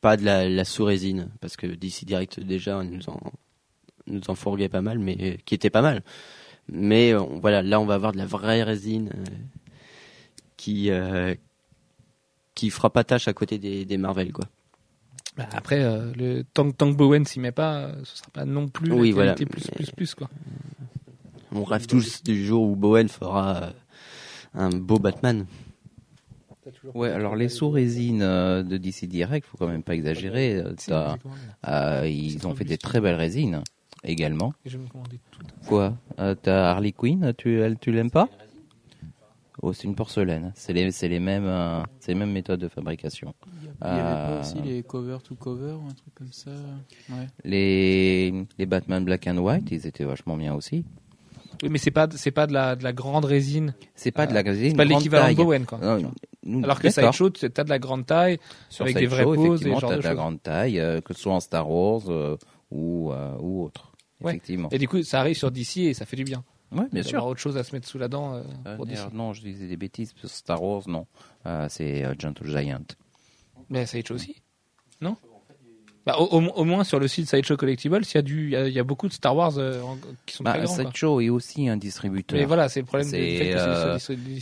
Pas 0.00 0.16
de 0.16 0.24
la, 0.24 0.48
la 0.48 0.64
sous-résine, 0.64 1.28
parce 1.40 1.56
que 1.56 1.66
d'ici 1.66 2.06
direct 2.06 2.40
déjà 2.40 2.82
nous 2.82 3.08
en 3.08 3.20
nous 4.06 4.22
en 4.28 4.34
fourguait 4.34 4.68
pas 4.68 4.80
mal, 4.80 4.98
mais 4.98 5.16
euh, 5.20 5.36
qui 5.44 5.54
était 5.54 5.70
pas 5.70 5.82
mal. 5.82 6.02
Mais 6.72 7.12
euh, 7.12 7.18
voilà, 7.18 7.62
là 7.62 7.80
on 7.80 7.84
va 7.84 7.94
avoir 7.94 8.12
de 8.12 8.18
la 8.18 8.26
vraie 8.26 8.62
résine 8.62 9.10
euh, 9.14 9.24
qui 10.56 10.90
euh, 10.90 11.34
qui 12.54 12.70
fera 12.70 12.90
pas 12.90 13.04
tâche 13.04 13.28
à 13.28 13.32
côté 13.32 13.58
des, 13.58 13.84
des 13.84 13.98
Marvel 13.98 14.32
quoi. 14.32 14.46
Bah, 15.36 15.48
après, 15.52 15.82
euh, 15.82 16.12
le 16.16 16.42
tant 16.42 16.70
que 16.70 16.92
Bowen 16.96 17.24
s'y 17.24 17.38
met 17.38 17.52
pas, 17.52 17.92
ce 18.04 18.18
sera 18.18 18.30
pas 18.32 18.44
non 18.44 18.68
plus 18.68 18.92
Oui, 18.92 19.12
voilà, 19.12 19.34
plus 19.34 19.46
plus 19.46 19.90
plus 19.90 20.14
quoi. 20.14 20.28
On 21.52 21.64
rêve 21.64 21.86
tous 21.86 22.22
du 22.22 22.44
jour 22.44 22.62
où 22.62 22.76
Bowen 22.76 23.08
fera 23.08 23.72
un 24.54 24.70
beau 24.70 24.98
Batman. 24.98 25.46
Ouais, 26.94 27.10
alors 27.10 27.36
les 27.36 27.48
sous-résines 27.48 28.22
euh, 28.22 28.62
de 28.62 28.76
DC 28.76 29.06
Direct, 29.06 29.46
faut 29.46 29.56
quand 29.56 29.68
même 29.68 29.82
pas 29.82 29.94
exagérer. 29.94 30.56
euh, 30.56 30.74
t'as- 30.86 31.16
euh, 31.68 32.06
ils 32.08 32.46
ont 32.46 32.54
fait 32.54 32.64
des 32.64 32.78
très 32.78 33.00
belles 33.00 33.14
résines 33.16 33.62
également. 34.04 34.52
Et 34.64 34.70
je 34.70 34.78
vais 34.78 34.84
me 34.84 34.88
commander 34.88 35.18
tout. 35.30 35.42
Quoi? 35.66 35.94
Euh, 36.18 36.34
T'as 36.34 36.70
Harley 36.70 36.92
Quinn, 36.92 37.32
tu, 37.36 37.60
elle, 37.60 37.78
tu 37.78 37.92
l'aimes 37.92 38.10
pas? 38.10 38.28
Oh, 39.62 39.72
c'est 39.74 39.84
une 39.84 39.94
porcelaine. 39.94 40.52
C'est 40.54 40.72
les, 40.72 40.90
c'est 40.90 41.08
les 41.08 41.20
mêmes, 41.20 41.44
euh, 41.46 41.82
c'est 42.00 42.12
les 42.12 42.18
mêmes 42.18 42.32
méthodes 42.32 42.60
de 42.60 42.68
fabrication. 42.68 43.34
Il 43.46 43.62
y 43.62 44.00
avait 44.00 44.02
pas 44.02 44.36
Euh, 44.36 44.40
aussi 44.40 44.62
les 44.62 44.82
cover 44.82 45.18
to 45.22 45.34
cover 45.34 45.72
ou 45.72 45.86
un 45.86 45.94
truc 45.94 46.14
comme 46.14 46.32
ça? 46.32 46.50
Ouais. 47.10 47.26
Les, 47.44 48.46
les 48.58 48.66
Batman 48.66 49.04
Black 49.04 49.26
and 49.26 49.36
White, 49.38 49.70
ils 49.70 49.86
étaient 49.86 50.04
vachement 50.04 50.36
bien 50.36 50.54
aussi. 50.54 50.84
Oui, 51.62 51.68
mais 51.68 51.78
c'est 51.78 51.90
pas 51.90 52.08
c'est 52.14 52.30
pas 52.30 52.46
de 52.46 52.52
la 52.52 52.74
de 52.76 52.82
la 52.84 52.92
grande 52.92 53.24
résine. 53.24 53.74
C'est 53.94 54.10
pas 54.12 54.26
de 54.26 54.32
la 54.34 54.42
résine 54.42 54.70
C'est 54.70 54.76
pas 54.76 54.84
l'équivalent 54.84 55.28
de. 55.30 55.34
Bowen 55.34 55.66
quoi. 55.66 55.78
Non, 55.78 56.12
Alors 56.64 56.80
que. 56.80 56.88
Sideshow, 56.90 57.30
t'as 57.30 57.64
de 57.64 57.68
la 57.70 57.78
grande 57.78 58.06
taille. 58.06 58.38
Sur 58.70 58.84
avec 58.84 58.96
des 58.96 59.06
vraies 59.06 59.24
poses, 59.24 59.62
genres 59.62 59.80
t'as 59.80 59.96
de 59.96 60.02
de 60.02 60.02
la 60.06 60.14
grande 60.14 60.42
taille, 60.42 60.78
euh, 60.80 61.00
que 61.00 61.12
ce 61.14 61.20
soit 61.20 61.34
en 61.34 61.40
Star 61.40 61.70
Wars 61.70 62.02
euh, 62.08 62.36
ou, 62.70 63.12
euh, 63.12 63.36
ou 63.40 63.64
autre. 63.64 63.92
Ouais. 64.20 64.32
Effectivement. 64.32 64.68
Et 64.70 64.78
du 64.78 64.88
coup, 64.88 65.02
ça 65.02 65.20
arrive 65.20 65.36
sur 65.36 65.50
DC 65.50 65.78
et 65.78 65.94
ça 65.94 66.06
fait 66.06 66.16
du 66.16 66.24
bien. 66.24 66.44
Ouais, 66.72 66.84
bien 66.92 67.02
sûr. 67.02 67.24
autre 67.26 67.40
chose 67.40 67.56
à 67.56 67.64
se 67.64 67.74
mettre 67.74 67.88
sous 67.88 67.98
la 67.98 68.08
dent. 68.08 68.34
euh, 68.34 68.42
Euh, 68.66 68.76
pour 68.76 68.86
DC. 68.86 69.12
non, 69.12 69.32
je 69.32 69.42
disais 69.42 69.66
des 69.66 69.76
bêtises. 69.76 70.14
Star 70.24 70.62
Wars, 70.62 70.82
non. 70.88 71.06
Euh, 71.46 71.66
c'est 71.68 72.04
euh, 72.04 72.14
Gentle 72.18 72.46
Giant. 72.46 72.84
Mais 73.70 73.86
Sideshow 73.86 74.14
aussi, 74.14 74.36
non? 75.00 75.16
Bah, 76.06 76.16
au, 76.18 76.64
moins 76.64 76.82
sur 76.82 76.98
le 76.98 77.08
site 77.08 77.28
Sideshow 77.28 77.58
Collectibles, 77.58 78.00
il 78.02 78.14
y 78.14 78.18
a 78.18 78.22
du, 78.22 78.44
il 78.46 78.50
y 78.52 78.56
a, 78.56 78.66
il 78.66 78.72
y 78.72 78.78
a 78.78 78.84
beaucoup 78.84 79.06
de 79.06 79.12
Star 79.12 79.36
Wars 79.36 79.58
euh, 79.58 79.82
qui 80.24 80.34
sont 80.34 80.44
Bah, 80.44 80.52
très 80.52 80.62
grands. 80.64 80.74
quoi. 80.74 80.84
Sideshow 80.84 81.20
est 81.20 81.28
aussi 81.28 81.68
un 81.68 81.76
distributeur. 81.76 82.38
Mais 82.38 82.46
voilà, 82.46 82.70
c'est 82.70 82.80
le 82.80 82.86
problème 82.86 83.06
C'est, 83.06 83.54
euh, 83.54 83.98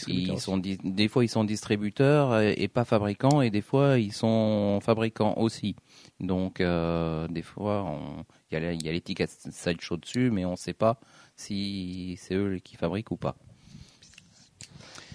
Ils 0.06 0.38
sont 0.38 0.56
des 0.58 1.08
fois 1.08 1.24
ils 1.24 1.28
sont 1.28 1.42
distributeurs 1.42 2.32
euh, 2.32 2.52
et 2.56 2.68
pas 2.68 2.84
fabricants 2.84 3.40
et 3.40 3.50
des 3.50 3.60
fois 3.60 3.98
ils 3.98 4.12
sont 4.12 4.78
fabricants 4.82 5.34
aussi. 5.36 5.74
Donc 6.20 6.60
euh, 6.60 7.26
des 7.26 7.42
fois 7.42 7.92
il 8.52 8.84
y 8.84 8.88
a 8.88 8.92
l'étiquette 8.92 9.30
Sideshow 9.50 9.96
dessus 9.96 10.30
mais 10.30 10.44
on 10.44 10.52
ne 10.52 10.56
sait 10.56 10.74
pas 10.74 11.00
si 11.34 12.16
c'est 12.20 12.34
eux 12.34 12.58
qui 12.62 12.76
fabriquent 12.76 13.10
ou 13.10 13.16
pas. 13.16 13.34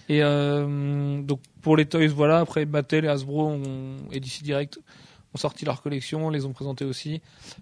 Et 0.10 0.20
donc 0.20 1.40
pour 1.62 1.78
les 1.78 1.86
toys, 1.86 2.08
voilà. 2.08 2.40
Après 2.40 2.66
Mattel 2.66 3.06
et 3.06 3.08
Hasbro 3.08 3.48
ont, 3.48 3.96
et 4.12 4.20
DC 4.20 4.44
Direct 4.44 4.78
ont 5.34 5.38
sorti 5.38 5.66
leur 5.66 5.82
collection, 5.82 6.30
les 6.30 6.46
ont 6.46 6.54
présentés 6.54 6.86
aussi. 6.86 7.22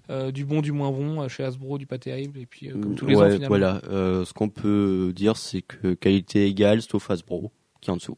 Euh, 0.09 0.31
du 0.31 0.45
bon, 0.45 0.61
du 0.61 0.71
moins 0.71 0.91
bon. 0.91 1.27
Chez 1.29 1.43
Hasbro, 1.43 1.77
du 1.77 1.85
pas 1.87 1.97
terrible. 1.97 2.39
Et 2.39 2.45
puis 2.45 2.69
euh, 2.69 2.73
comme 2.73 2.95
tous 2.95 3.05
les 3.05 3.15
ouais, 3.15 3.23
ans 3.23 3.29
finalement. 3.31 3.47
voilà. 3.47 3.81
Euh, 3.89 4.25
ce 4.25 4.33
qu'on 4.33 4.49
peut 4.49 5.13
dire, 5.15 5.37
c'est 5.37 5.61
que 5.61 5.93
qualité 5.93 6.47
égale, 6.47 6.81
sauf 6.81 7.09
Hasbro, 7.09 7.51
qui 7.81 7.89
est 7.89 7.93
en 7.93 7.97
dessous. 7.97 8.17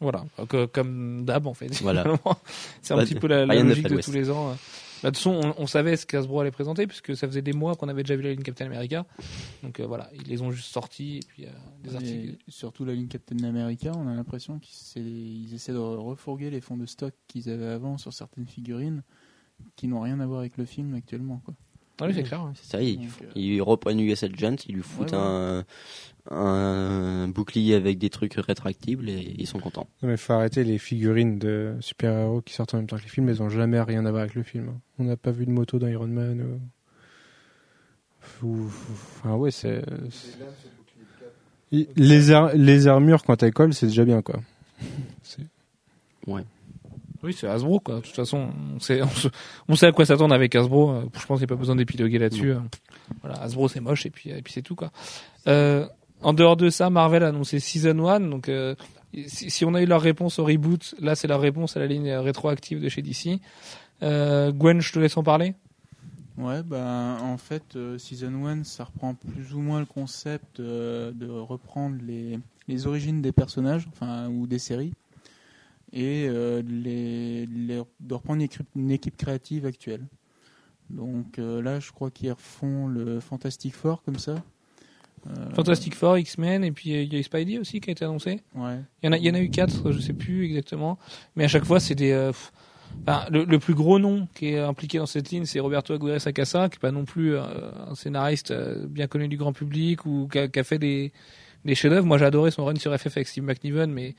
Voilà, 0.00 0.24
comme 0.72 1.24
d'hab 1.24 1.46
en 1.46 1.54
fait. 1.54 1.72
Voilà. 1.80 2.04
c'est 2.82 2.92
un 2.92 2.98
Bah, 2.98 3.04
petit 3.04 3.14
peu 3.14 3.28
la, 3.28 3.46
la 3.46 3.54
logique 3.62 3.84
de 3.88 3.94
l'Ouest. 3.94 4.08
tous 4.08 4.14
les 4.14 4.30
ans. 4.30 4.54
Bah, 5.06 5.12
de 5.12 5.16
toute 5.16 5.22
façon, 5.22 5.40
on, 5.56 5.62
on 5.62 5.66
savait 5.68 5.96
ce 5.96 6.04
qu'Hasbro 6.04 6.40
allait 6.40 6.50
présenter 6.50 6.88
puisque 6.88 7.16
ça 7.16 7.28
faisait 7.28 7.40
des 7.40 7.52
mois 7.52 7.76
qu'on 7.76 7.86
avait 7.86 8.02
déjà 8.02 8.16
vu 8.16 8.22
la 8.22 8.32
ligne 8.32 8.42
Captain 8.42 8.66
America. 8.66 9.06
Donc 9.62 9.78
euh, 9.78 9.86
voilà, 9.86 10.10
ils 10.12 10.26
les 10.26 10.42
ont 10.42 10.50
juste 10.50 10.66
sortis 10.72 11.18
et 11.18 11.20
puis 11.28 11.44
euh, 11.44 11.50
des 11.84 11.92
Et 11.92 11.94
articles. 11.94 12.36
surtout 12.48 12.84
la 12.84 12.92
ligne 12.92 13.06
Captain 13.06 13.44
America, 13.44 13.92
on 13.94 14.08
a 14.08 14.14
l'impression 14.14 14.58
qu'ils 14.58 15.54
essaient 15.54 15.72
de 15.72 15.78
refourguer 15.78 16.50
les 16.50 16.60
fonds 16.60 16.76
de 16.76 16.86
stock 16.86 17.14
qu'ils 17.28 17.48
avaient 17.50 17.68
avant 17.68 17.98
sur 17.98 18.12
certaines 18.12 18.48
figurines 18.48 19.04
qui 19.76 19.86
n'ont 19.86 20.00
rien 20.00 20.18
à 20.18 20.26
voir 20.26 20.40
avec 20.40 20.56
le 20.56 20.64
film 20.64 20.92
actuellement. 20.94 21.40
Quoi. 21.44 21.54
Ah 22.00 22.06
oui, 22.06 22.12
c'est 22.14 22.22
clair. 22.24 22.44
ouais. 22.44 22.50
C'est 22.54 22.70
ça, 22.72 22.82
ils, 22.82 22.96
Donc, 22.98 23.06
euh, 23.22 23.26
ils 23.36 23.60
reprennent 23.62 24.00
US 24.00 24.22
Agent, 24.22 24.56
ils 24.68 24.74
lui 24.76 24.82
foutent 24.82 25.12
Ouais, 25.12 25.18
un, 25.18 25.64
un 26.30 27.28
bouclier 27.28 27.74
avec 27.74 27.98
des 27.98 28.10
trucs 28.10 28.34
rétractibles 28.34 29.08
et 29.08 29.34
ils 29.38 29.46
sont 29.46 29.58
contents. 29.60 29.88
Non, 30.02 30.08
mais 30.10 30.16
faut 30.16 30.32
arrêter 30.34 30.64
les 30.64 30.78
figurines 30.78 31.38
de 31.38 31.74
super-héros 31.80 32.42
qui 32.42 32.52
sortent 32.54 32.74
en 32.74 32.78
même 32.78 32.86
temps 32.86 32.96
que 32.98 33.02
les 33.02 33.08
films, 33.08 33.28
elles 33.28 33.42
ont 33.42 33.48
jamais 33.48 33.80
rien 33.80 34.04
à 34.04 34.10
voir 34.10 34.22
avec 34.22 34.34
le 34.34 34.42
film. 34.42 34.68
hein. 34.68 34.80
On 34.98 35.04
n'a 35.04 35.16
pas 35.16 35.30
vu 35.30 35.46
de 35.46 35.50
moto 35.52 35.78
dans 35.78 35.86
Iron 35.88 36.06
Man. 36.08 36.60
ou- 38.42 38.66
Enfin, 38.92 39.34
ouais, 39.36 39.50
c'est. 39.50 39.82
Les, 41.96 42.30
ar- 42.30 42.52
les 42.54 42.86
armures, 42.86 43.22
quand 43.24 43.42
elles 43.42 43.52
collent, 43.52 43.74
c'est 43.74 43.86
déjà 43.86 44.04
bien, 44.04 44.20
quoi. 44.22 44.40
Oui, 47.26 47.34
c'est 47.36 47.46
Hasbro 47.48 47.80
quoi. 47.80 47.96
De 47.96 48.00
toute 48.00 48.14
façon, 48.14 48.48
on 48.74 48.80
sait, 48.80 49.02
on, 49.02 49.08
se- 49.10 49.28
on 49.68 49.74
sait 49.76 49.86
à 49.86 49.92
quoi 49.92 50.06
s'attendre 50.06 50.34
avec 50.34 50.54
Hasbro. 50.54 50.90
Euh, 50.90 51.00
Je 51.18 51.26
pense 51.26 51.38
qu'il 51.38 51.46
n'y 51.46 51.52
a 51.52 51.54
pas 51.54 51.60
besoin 51.60 51.76
d'épiloguer 51.76 52.18
là-dessus. 52.18 52.52
Euh, 52.52 52.58
Voilà, 53.22 53.42
Hasbro 53.42 53.68
c'est 53.68 53.80
moche 53.80 54.06
et 54.06 54.10
puis 54.10 54.30
et 54.30 54.40
puis 54.42 54.52
c'est 54.52 54.62
tout 54.62 54.74
quoi. 54.76 54.90
Euh, 55.48 55.86
en 56.22 56.32
dehors 56.32 56.56
de 56.56 56.70
ça, 56.70 56.88
Marvel 56.88 57.22
a 57.22 57.28
annoncé 57.28 57.58
Season 57.60 58.06
1. 58.08 58.20
Donc 58.20 58.48
euh, 58.48 58.74
si, 59.26 59.50
si 59.50 59.64
on 59.64 59.74
a 59.74 59.82
eu 59.82 59.86
leur 59.86 60.00
réponse 60.00 60.38
au 60.38 60.44
reboot, 60.44 60.94
là 61.00 61.14
c'est 61.14 61.28
leur 61.28 61.40
réponse 61.40 61.76
à 61.76 61.80
la 61.80 61.86
ligne 61.86 62.10
rétroactive 62.12 62.80
de 62.80 62.88
chez 62.88 63.02
DC. 63.02 63.40
Euh, 64.02 64.52
Gwen, 64.52 64.80
je 64.80 64.92
te 64.92 64.98
laisse 64.98 65.16
en 65.16 65.22
parler. 65.22 65.54
Ouais, 66.38 66.62
ben 66.62 67.16
en 67.22 67.38
fait, 67.38 67.62
euh, 67.76 67.96
Season 67.96 68.44
1, 68.46 68.64
ça 68.64 68.84
reprend 68.84 69.14
plus 69.14 69.54
ou 69.54 69.60
moins 69.60 69.80
le 69.80 69.86
concept 69.86 70.60
de 70.60 71.28
reprendre 71.30 71.96
les, 72.06 72.38
les 72.68 72.86
origines 72.86 73.22
des 73.22 73.32
personnages, 73.32 73.88
enfin, 73.90 74.28
ou 74.28 74.46
des 74.46 74.58
séries, 74.58 74.92
et 75.92 76.26
euh, 76.28 76.62
de 76.62 76.70
les, 76.72 77.46
les- 77.46 77.82
de 78.00 78.14
reprendre 78.14 78.36
une 78.36 78.42
équipe, 78.46 78.66
une 78.74 78.90
équipe 78.90 79.16
créative 79.16 79.66
actuelle. 79.66 80.04
Donc 80.90 81.38
euh, 81.38 81.60
là, 81.62 81.80
je 81.80 81.90
crois 81.92 82.10
qu'ils 82.10 82.30
refont 82.32 82.86
le 82.86 83.20
Fantastic 83.20 83.74
Four 83.74 84.02
comme 84.02 84.18
ça. 84.18 84.36
Euh, 85.26 85.50
Fantastic 85.54 85.94
Four, 85.94 86.18
X-Men 86.18 86.62
et 86.62 86.70
puis 86.70 86.90
il 86.90 87.12
y 87.12 87.18
a 87.18 87.22
Spidey 87.22 87.58
aussi 87.58 87.80
qui 87.80 87.90
a 87.90 87.92
été 87.92 88.04
annoncé. 88.04 88.40
Ouais. 88.54 88.78
Il 89.02 89.06
y 89.06 89.08
en 89.08 89.12
a, 89.12 89.18
il 89.18 89.24
y 89.24 89.30
en 89.30 89.34
a 89.34 89.40
eu 89.40 89.48
quatre, 89.50 89.90
je 89.90 89.98
sais 89.98 90.12
plus 90.12 90.44
exactement. 90.44 90.98
Mais 91.34 91.44
à 91.44 91.48
chaque 91.48 91.64
fois, 91.64 91.80
c'est 91.80 91.96
des. 91.96 92.12
euh, 92.12 92.30
enfin, 93.06 93.24
le, 93.32 93.44
le 93.44 93.58
plus 93.58 93.74
gros 93.74 93.98
nom 93.98 94.28
qui 94.34 94.50
est 94.50 94.58
impliqué 94.60 94.98
dans 94.98 95.06
cette 95.06 95.30
ligne, 95.30 95.44
c'est 95.44 95.58
Roberto 95.58 95.94
Aguirre 95.94 96.20
Sacasa, 96.20 96.68
qui 96.68 96.76
est 96.76 96.80
pas 96.80 96.92
non 96.92 97.04
plus 97.04 97.36
un 97.36 97.94
scénariste 97.96 98.52
bien 98.86 99.08
connu 99.08 99.26
du 99.26 99.36
grand 99.36 99.52
public 99.52 100.06
ou 100.06 100.28
qui 100.30 100.38
a, 100.38 100.46
qui 100.46 100.60
a 100.60 100.64
fait 100.64 100.78
des, 100.78 101.12
des 101.64 101.74
chefs-d'œuvre. 101.74 102.06
Moi, 102.06 102.18
j'ai 102.18 102.26
adoré 102.26 102.52
son 102.52 102.64
run 102.64 102.76
sur 102.76 102.96
FF 102.96 103.16
avec 103.16 103.26
Steve 103.26 103.42
McNiven, 103.44 103.90
mais 103.90 104.14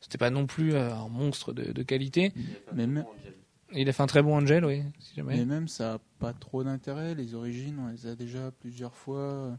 c'était 0.00 0.18
pas 0.18 0.30
non 0.30 0.46
plus 0.46 0.74
euh, 0.74 0.94
un 0.94 1.08
monstre 1.08 1.52
de, 1.52 1.72
de 1.72 1.82
qualité. 1.82 2.32
Mais, 2.72 2.86
même- 2.86 3.04
il 3.72 3.88
a 3.88 3.92
fait 3.92 4.02
un 4.02 4.06
très 4.06 4.22
bon 4.22 4.36
Angel, 4.36 4.64
oui. 4.64 4.82
Si 4.98 5.14
jamais. 5.16 5.36
mais 5.36 5.44
même, 5.44 5.68
ça 5.68 5.92
n'a 5.94 5.98
pas 6.18 6.32
trop 6.32 6.64
d'intérêt. 6.64 7.14
Les 7.14 7.34
origines, 7.34 7.78
on 7.78 7.88
les 7.88 8.06
a 8.06 8.14
déjà 8.14 8.50
plusieurs 8.50 8.94
fois 8.94 9.58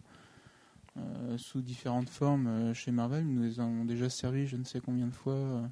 euh, 0.98 1.38
sous 1.38 1.62
différentes 1.62 2.10
formes 2.10 2.48
euh, 2.48 2.74
chez 2.74 2.92
Marvel. 2.92 3.26
Ils 3.28 3.34
nous 3.36 3.44
les 3.44 3.60
ont 3.60 3.86
déjà 3.86 4.10
servi 4.10 4.48
je 4.48 4.56
ne 4.58 4.64
sais 4.64 4.80
combien 4.80 5.08
de 5.08 5.14
fois. 5.14 5.70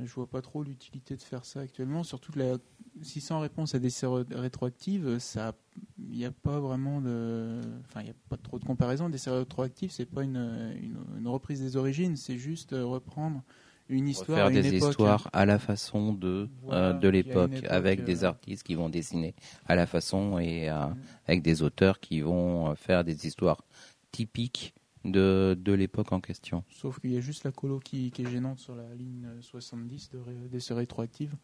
Euh. 0.00 0.06
Je 0.06 0.12
vois 0.14 0.26
pas 0.26 0.42
trop 0.42 0.62
l'utilité 0.62 1.16
de 1.16 1.22
faire 1.22 1.44
ça 1.44 1.60
actuellement. 1.60 2.02
Surtout 2.02 2.32
que 2.32 2.38
la 2.38 2.56
600 3.02 3.40
réponses 3.40 3.74
à 3.74 3.78
des 3.78 3.90
séries 3.90 4.24
rétroactives, 4.30 5.18
ça, 5.18 5.54
il 5.98 6.16
n'y 6.16 6.24
a 6.24 6.30
pas 6.30 6.60
vraiment 6.60 7.00
de, 7.00 7.60
enfin, 7.86 8.02
il 8.02 8.10
a 8.10 8.14
pas 8.28 8.36
trop 8.36 8.58
de 8.58 8.64
comparaison. 8.64 9.08
Des 9.08 9.18
séries 9.18 9.38
rétroactives, 9.38 9.90
c'est 9.90 10.06
pas 10.06 10.22
une, 10.22 10.36
une, 10.82 10.98
une 11.18 11.28
reprise 11.28 11.60
des 11.60 11.76
origines, 11.76 12.16
c'est 12.16 12.38
juste 12.38 12.72
euh, 12.72 12.84
reprendre 12.84 13.42
une 13.88 14.08
histoire 14.08 14.38
Faire 14.38 14.50
des 14.50 14.74
époque. 14.74 14.90
histoires 14.90 15.28
à 15.32 15.44
la 15.44 15.58
façon 15.58 16.14
de 16.14 16.48
Voilà, 16.62 16.88
euh, 16.88 16.92
de 16.94 17.08
l'époque 17.08 17.52
époque, 17.52 17.70
avec 17.70 18.00
euh, 18.00 18.04
des 18.04 18.24
artistes 18.24 18.62
qui 18.62 18.74
vont 18.74 18.88
dessiner 18.88 19.34
à 19.66 19.74
la 19.74 19.86
façon 19.86 20.38
et 20.38 20.70
euh, 20.70 20.86
avec 21.26 21.42
des 21.42 21.62
auteurs 21.62 22.00
qui 22.00 22.20
vont 22.20 22.70
euh, 22.70 22.74
faire 22.76 23.04
des 23.04 23.26
histoires 23.26 23.62
typiques 24.10 24.74
de 25.04 25.56
de 25.58 25.72
l'époque 25.72 26.12
en 26.12 26.20
question. 26.20 26.64
Sauf 26.70 27.00
qu'il 27.00 27.12
y 27.12 27.16
a 27.16 27.20
juste 27.20 27.44
la 27.44 27.52
colo 27.52 27.78
qui, 27.78 28.10
qui 28.10 28.22
est 28.22 28.30
gênante 28.30 28.58
sur 28.58 28.74
la 28.74 28.94
ligne 28.94 29.26
euh, 29.26 29.42
70 29.42 30.10
de 30.12 30.18
ré- 30.18 30.48
des 30.50 30.60
séries 30.60 30.80
rétroactives. 30.80 31.34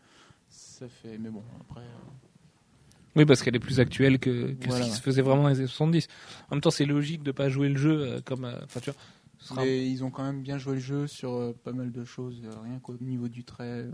Ça 0.49 0.89
fait, 0.89 1.19
mais 1.19 1.31
bon, 1.31 1.43
après. 1.61 1.81
euh, 1.81 3.15
Oui, 3.17 3.25
parce 3.25 3.43
qu'elle 3.43 3.57
est 3.57 3.61
plus 3.61 3.81
actuelle 3.81 4.19
que, 4.19 4.53
que 4.53 4.67
Voilà. 4.69 4.85
ce 4.85 4.91
qui 4.91 4.97
se 4.97 5.03
faisait 5.03 5.23
vraiment 5.23 5.43
dans 5.45 5.49
les 5.49 5.59
années 5.59 5.67
70. 5.67 6.09
En 6.51 6.55
même 6.55 6.61
temps, 6.61 6.71
c'est 6.71 6.87
logique 6.87 7.23
de 7.23 7.33
pas 7.33 7.49
jouer 7.49 7.69
le 7.69 7.77
jeu 7.77 8.01
euh, 8.01 8.21
comme. 8.25 8.45
euh, 8.45 8.59
Enfin, 8.65 8.81
tu 8.81 8.91
vois. 8.91 9.01
sera 9.39 9.65
Mais 9.65 9.91
ils 9.91 10.05
ont 10.05 10.11
quand 10.11 10.25
même 10.25 10.43
bien 10.43 10.59
joué 10.59 10.75
le 10.75 10.81
jeu 10.81 11.07
sur 11.07 11.33
euh, 11.33 11.53
pas 11.65 11.73
mal 11.73 11.93
de 11.93 12.05
choses, 12.05 12.41
euh, 12.45 12.61
rien 12.63 12.79
qu'au 12.79 12.97
niveau 13.01 13.29
du 13.29 13.45
trait, 13.45 13.65
euh, 13.65 13.91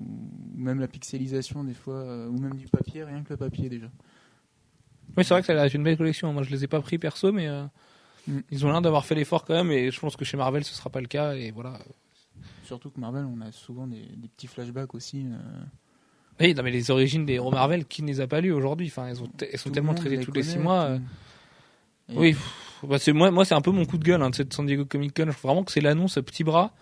ou 0.00 0.06
même 0.54 0.80
la 0.80 0.88
pixelisation 0.88 1.64
des 1.64 1.74
fois, 1.74 1.94
euh, 1.94 2.28
ou 2.28 2.38
même 2.38 2.56
du 2.56 2.66
papier, 2.66 3.04
rien 3.04 3.22
que 3.22 3.30
le 3.30 3.36
papier 3.36 3.68
déjà. 3.68 3.88
Oui, 5.16 5.24
c'est 5.24 5.34
vrai 5.34 5.40
que 5.40 5.46
ça 5.46 5.52
a 5.52 5.56
l'air 5.56 5.64
d'être 5.64 5.74
une 5.74 5.82
belle 5.82 5.96
collection. 5.96 6.32
Moi, 6.32 6.42
je 6.42 6.50
les 6.50 6.64
ai 6.64 6.66
pas 6.68 6.80
pris 6.80 6.98
perso, 6.98 7.32
mais. 7.32 7.48
Ils 8.50 8.66
ont 8.66 8.70
l'air 8.70 8.80
d'avoir 8.82 9.04
fait 9.06 9.14
l'effort 9.14 9.44
quand 9.44 9.54
même. 9.54 9.70
Et 9.70 9.90
je 9.90 9.98
pense 10.00 10.16
que 10.16 10.24
chez 10.24 10.36
Marvel, 10.36 10.64
ce 10.64 10.74
sera 10.74 10.90
pas 10.90 11.00
le 11.00 11.06
cas. 11.08 11.34
Et 11.34 11.50
voilà. 11.50 11.78
Surtout 12.64 12.90
que 12.90 13.00
Marvel, 13.00 13.24
on 13.24 13.40
a 13.40 13.50
souvent 13.52 13.86
des, 13.86 14.02
des 14.16 14.28
petits 14.28 14.46
flashbacks 14.46 14.94
aussi. 14.94 15.24
euh, 15.26 15.38
Oui, 16.40 16.54
non, 16.54 16.62
mais 16.62 16.70
les 16.70 16.90
origines 16.90 17.24
des 17.26 17.34
héros 17.34 17.50
Marvel, 17.50 17.84
qui 17.86 18.02
ne 18.02 18.08
les 18.08 18.20
a 18.20 18.26
pas 18.26 18.40
lus 18.40 18.52
aujourd'hui? 18.52 18.88
Enfin, 18.88 19.08
elles, 19.08 19.22
ont 19.22 19.26
t- 19.26 19.48
elles 19.52 19.58
sont 19.58 19.70
tout 19.70 19.74
tellement 19.74 19.94
traitées 19.94 20.20
tous 20.20 20.32
les 20.32 20.42
six 20.42 20.58
mois. 20.58 20.82
euh. 20.84 20.98
Oui, 22.10 22.32
pff, 22.32 22.84
bah, 22.84 22.98
c'est 22.98 23.12
moi, 23.12 23.30
moi 23.30 23.44
c'est 23.44 23.54
un 23.54 23.60
peu 23.60 23.70
mon 23.70 23.84
coup 23.84 23.98
de 23.98 24.04
gueule 24.04 24.22
hein, 24.22 24.30
de 24.30 24.34
cette 24.34 24.52
San 24.54 24.64
Diego 24.66 24.84
Comic 24.86 25.14
Con. 25.14 25.26
Je 25.26 25.30
trouve 25.32 25.50
vraiment 25.50 25.64
que 25.64 25.72
c'est 25.72 25.80
l'annonce 25.82 26.14
ce 26.14 26.20
petit 26.20 26.42
bras. 26.44 26.72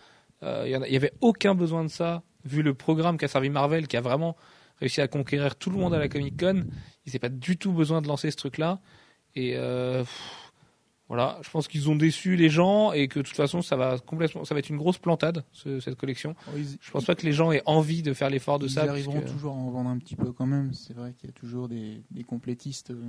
Euh, 0.43 0.65
Il 0.67 0.71
y 0.73 0.77
en 0.77 0.83
a- 0.83 0.87
il 0.87 0.93
y 0.93 0.97
avait 0.97 1.13
aucun 1.21 1.55
besoin 1.55 1.83
de 1.85 1.89
ça, 1.89 2.23
vu 2.45 2.63
le 2.63 2.75
programme 2.75 3.17
qu'a 3.17 3.27
servi 3.29 3.51
Marvel, 3.51 3.89
qui 3.89 3.97
a 3.97 4.01
vraiment 4.01 4.37
réussi 4.81 5.01
à 5.01 5.09
conquérir 5.09 5.57
tout 5.57 5.71
le 5.71 5.79
monde 5.79 5.95
à 5.95 5.99
la 5.99 6.09
Comic 6.09 6.39
Con. 6.39 6.65
Il 7.07 7.09
n'avaient 7.11 7.19
pas 7.19 7.29
du 7.29 7.57
tout 7.57 7.73
besoin 7.73 8.03
de 8.03 8.09
lancer 8.09 8.31
ce 8.31 8.37
truc-là. 8.37 8.79
Et 9.35 9.53
euh, 9.57 10.01
pff, 10.01 10.46
voilà, 11.09 11.39
je 11.43 11.51
pense 11.51 11.69
qu'ils 11.69 11.89
ont 11.89 11.95
déçu 11.97 12.35
les 12.37 12.49
gens 12.49 12.93
et 12.93 13.07
que 13.09 13.21
de 13.21 13.25
toute 13.25 13.37
façon, 13.37 13.63
ça 13.63 13.77
va 13.77 13.97
complètement, 13.99 14.45
ça 14.45 14.55
va 14.55 14.59
être 14.59 14.71
une 14.71 14.77
grosse 14.77 14.99
plantade 14.99 15.45
ce- 15.53 15.79
cette 15.81 15.95
collection. 15.97 16.35
Oh, 16.49 16.57
ils- 16.57 16.77
Je 16.81 16.91
pense 16.91 17.05
pas 17.05 17.15
que 17.15 17.25
les 17.25 17.33
gens 17.33 17.53
aient 17.53 17.63
envie 17.67 18.03
de 18.03 18.13
faire 18.13 18.29
l'effort 18.31 18.59
de 18.59 18.67
ils 18.67 18.71
ça. 18.73 18.83
arriveront 18.91 19.21
puisque- 19.21 19.33
toujours 19.35 19.53
à 19.53 19.57
en 19.57 19.71
vendre 19.71 19.91
un 19.91 19.99
petit 19.99 20.17
peu 20.17 20.33
quand 20.33 20.47
même. 20.47 20.73
C'est 20.75 20.95
vrai 20.95 21.15
qu'il 21.19 21.29
y 21.29 21.33
a 21.33 21.35
toujours 21.39 21.69
des, 21.69 22.03
des 22.11 22.25
complétistes. 22.25 22.91
euh, 22.91 23.01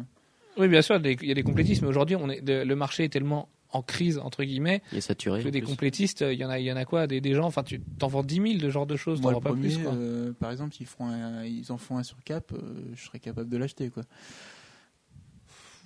Oui, 0.59 0.67
bien 0.67 0.81
sûr, 0.81 0.99
il 1.03 1.23
y 1.25 1.31
a 1.31 1.33
des 1.35 1.43
complétistes, 1.43 1.81
mais 1.81 1.87
aujourd'hui, 1.87 2.15
on 2.15 2.29
est, 2.29 2.41
le 2.47 2.75
marché 2.75 3.03
est 3.03 3.09
tellement 3.09 3.49
en 3.73 3.81
crise 3.81 4.17
entre 4.17 4.43
guillemets 4.45 4.81
Il 4.93 4.97
est 4.99 5.01
saturé. 5.01 5.43
que 5.43 5.49
des 5.49 5.59
plus. 5.59 5.67
complétistes, 5.67 6.21
il 6.21 6.37
y 6.39 6.45
en 6.45 6.49
a, 6.49 6.57
il 6.57 6.65
y 6.65 6.71
en 6.71 6.77
a 6.77 6.85
quoi, 6.85 7.05
des, 7.05 7.19
des 7.19 7.33
gens, 7.33 7.45
enfin, 7.45 7.63
tu 7.63 7.81
t'en 7.99 8.07
vends 8.07 8.23
10 8.23 8.35
000 8.35 8.53
de 8.55 8.59
ce 8.61 8.69
genre 8.69 8.87
de 8.87 8.95
choses, 8.95 9.19
t'en 9.21 9.29
vends 9.31 9.35
le 9.39 9.43
pas 9.43 9.49
premier, 9.49 9.67
plus, 9.73 9.83
quoi. 9.83 9.93
euh, 9.93 10.31
par 10.39 10.51
exemple, 10.51 10.73
s'ils 10.73 10.85
feront 10.87 11.07
un- 11.07 11.43
ils 11.43 11.69
en 11.71 11.77
font 11.77 11.97
un 11.97 12.03
sur 12.03 12.17
Cap, 12.23 12.53
euh, 12.53 12.57
je 12.95 13.03
serais 13.05 13.19
capable 13.19 13.49
de 13.49 13.57
l'acheter. 13.57 13.89
quoi. 13.89 14.03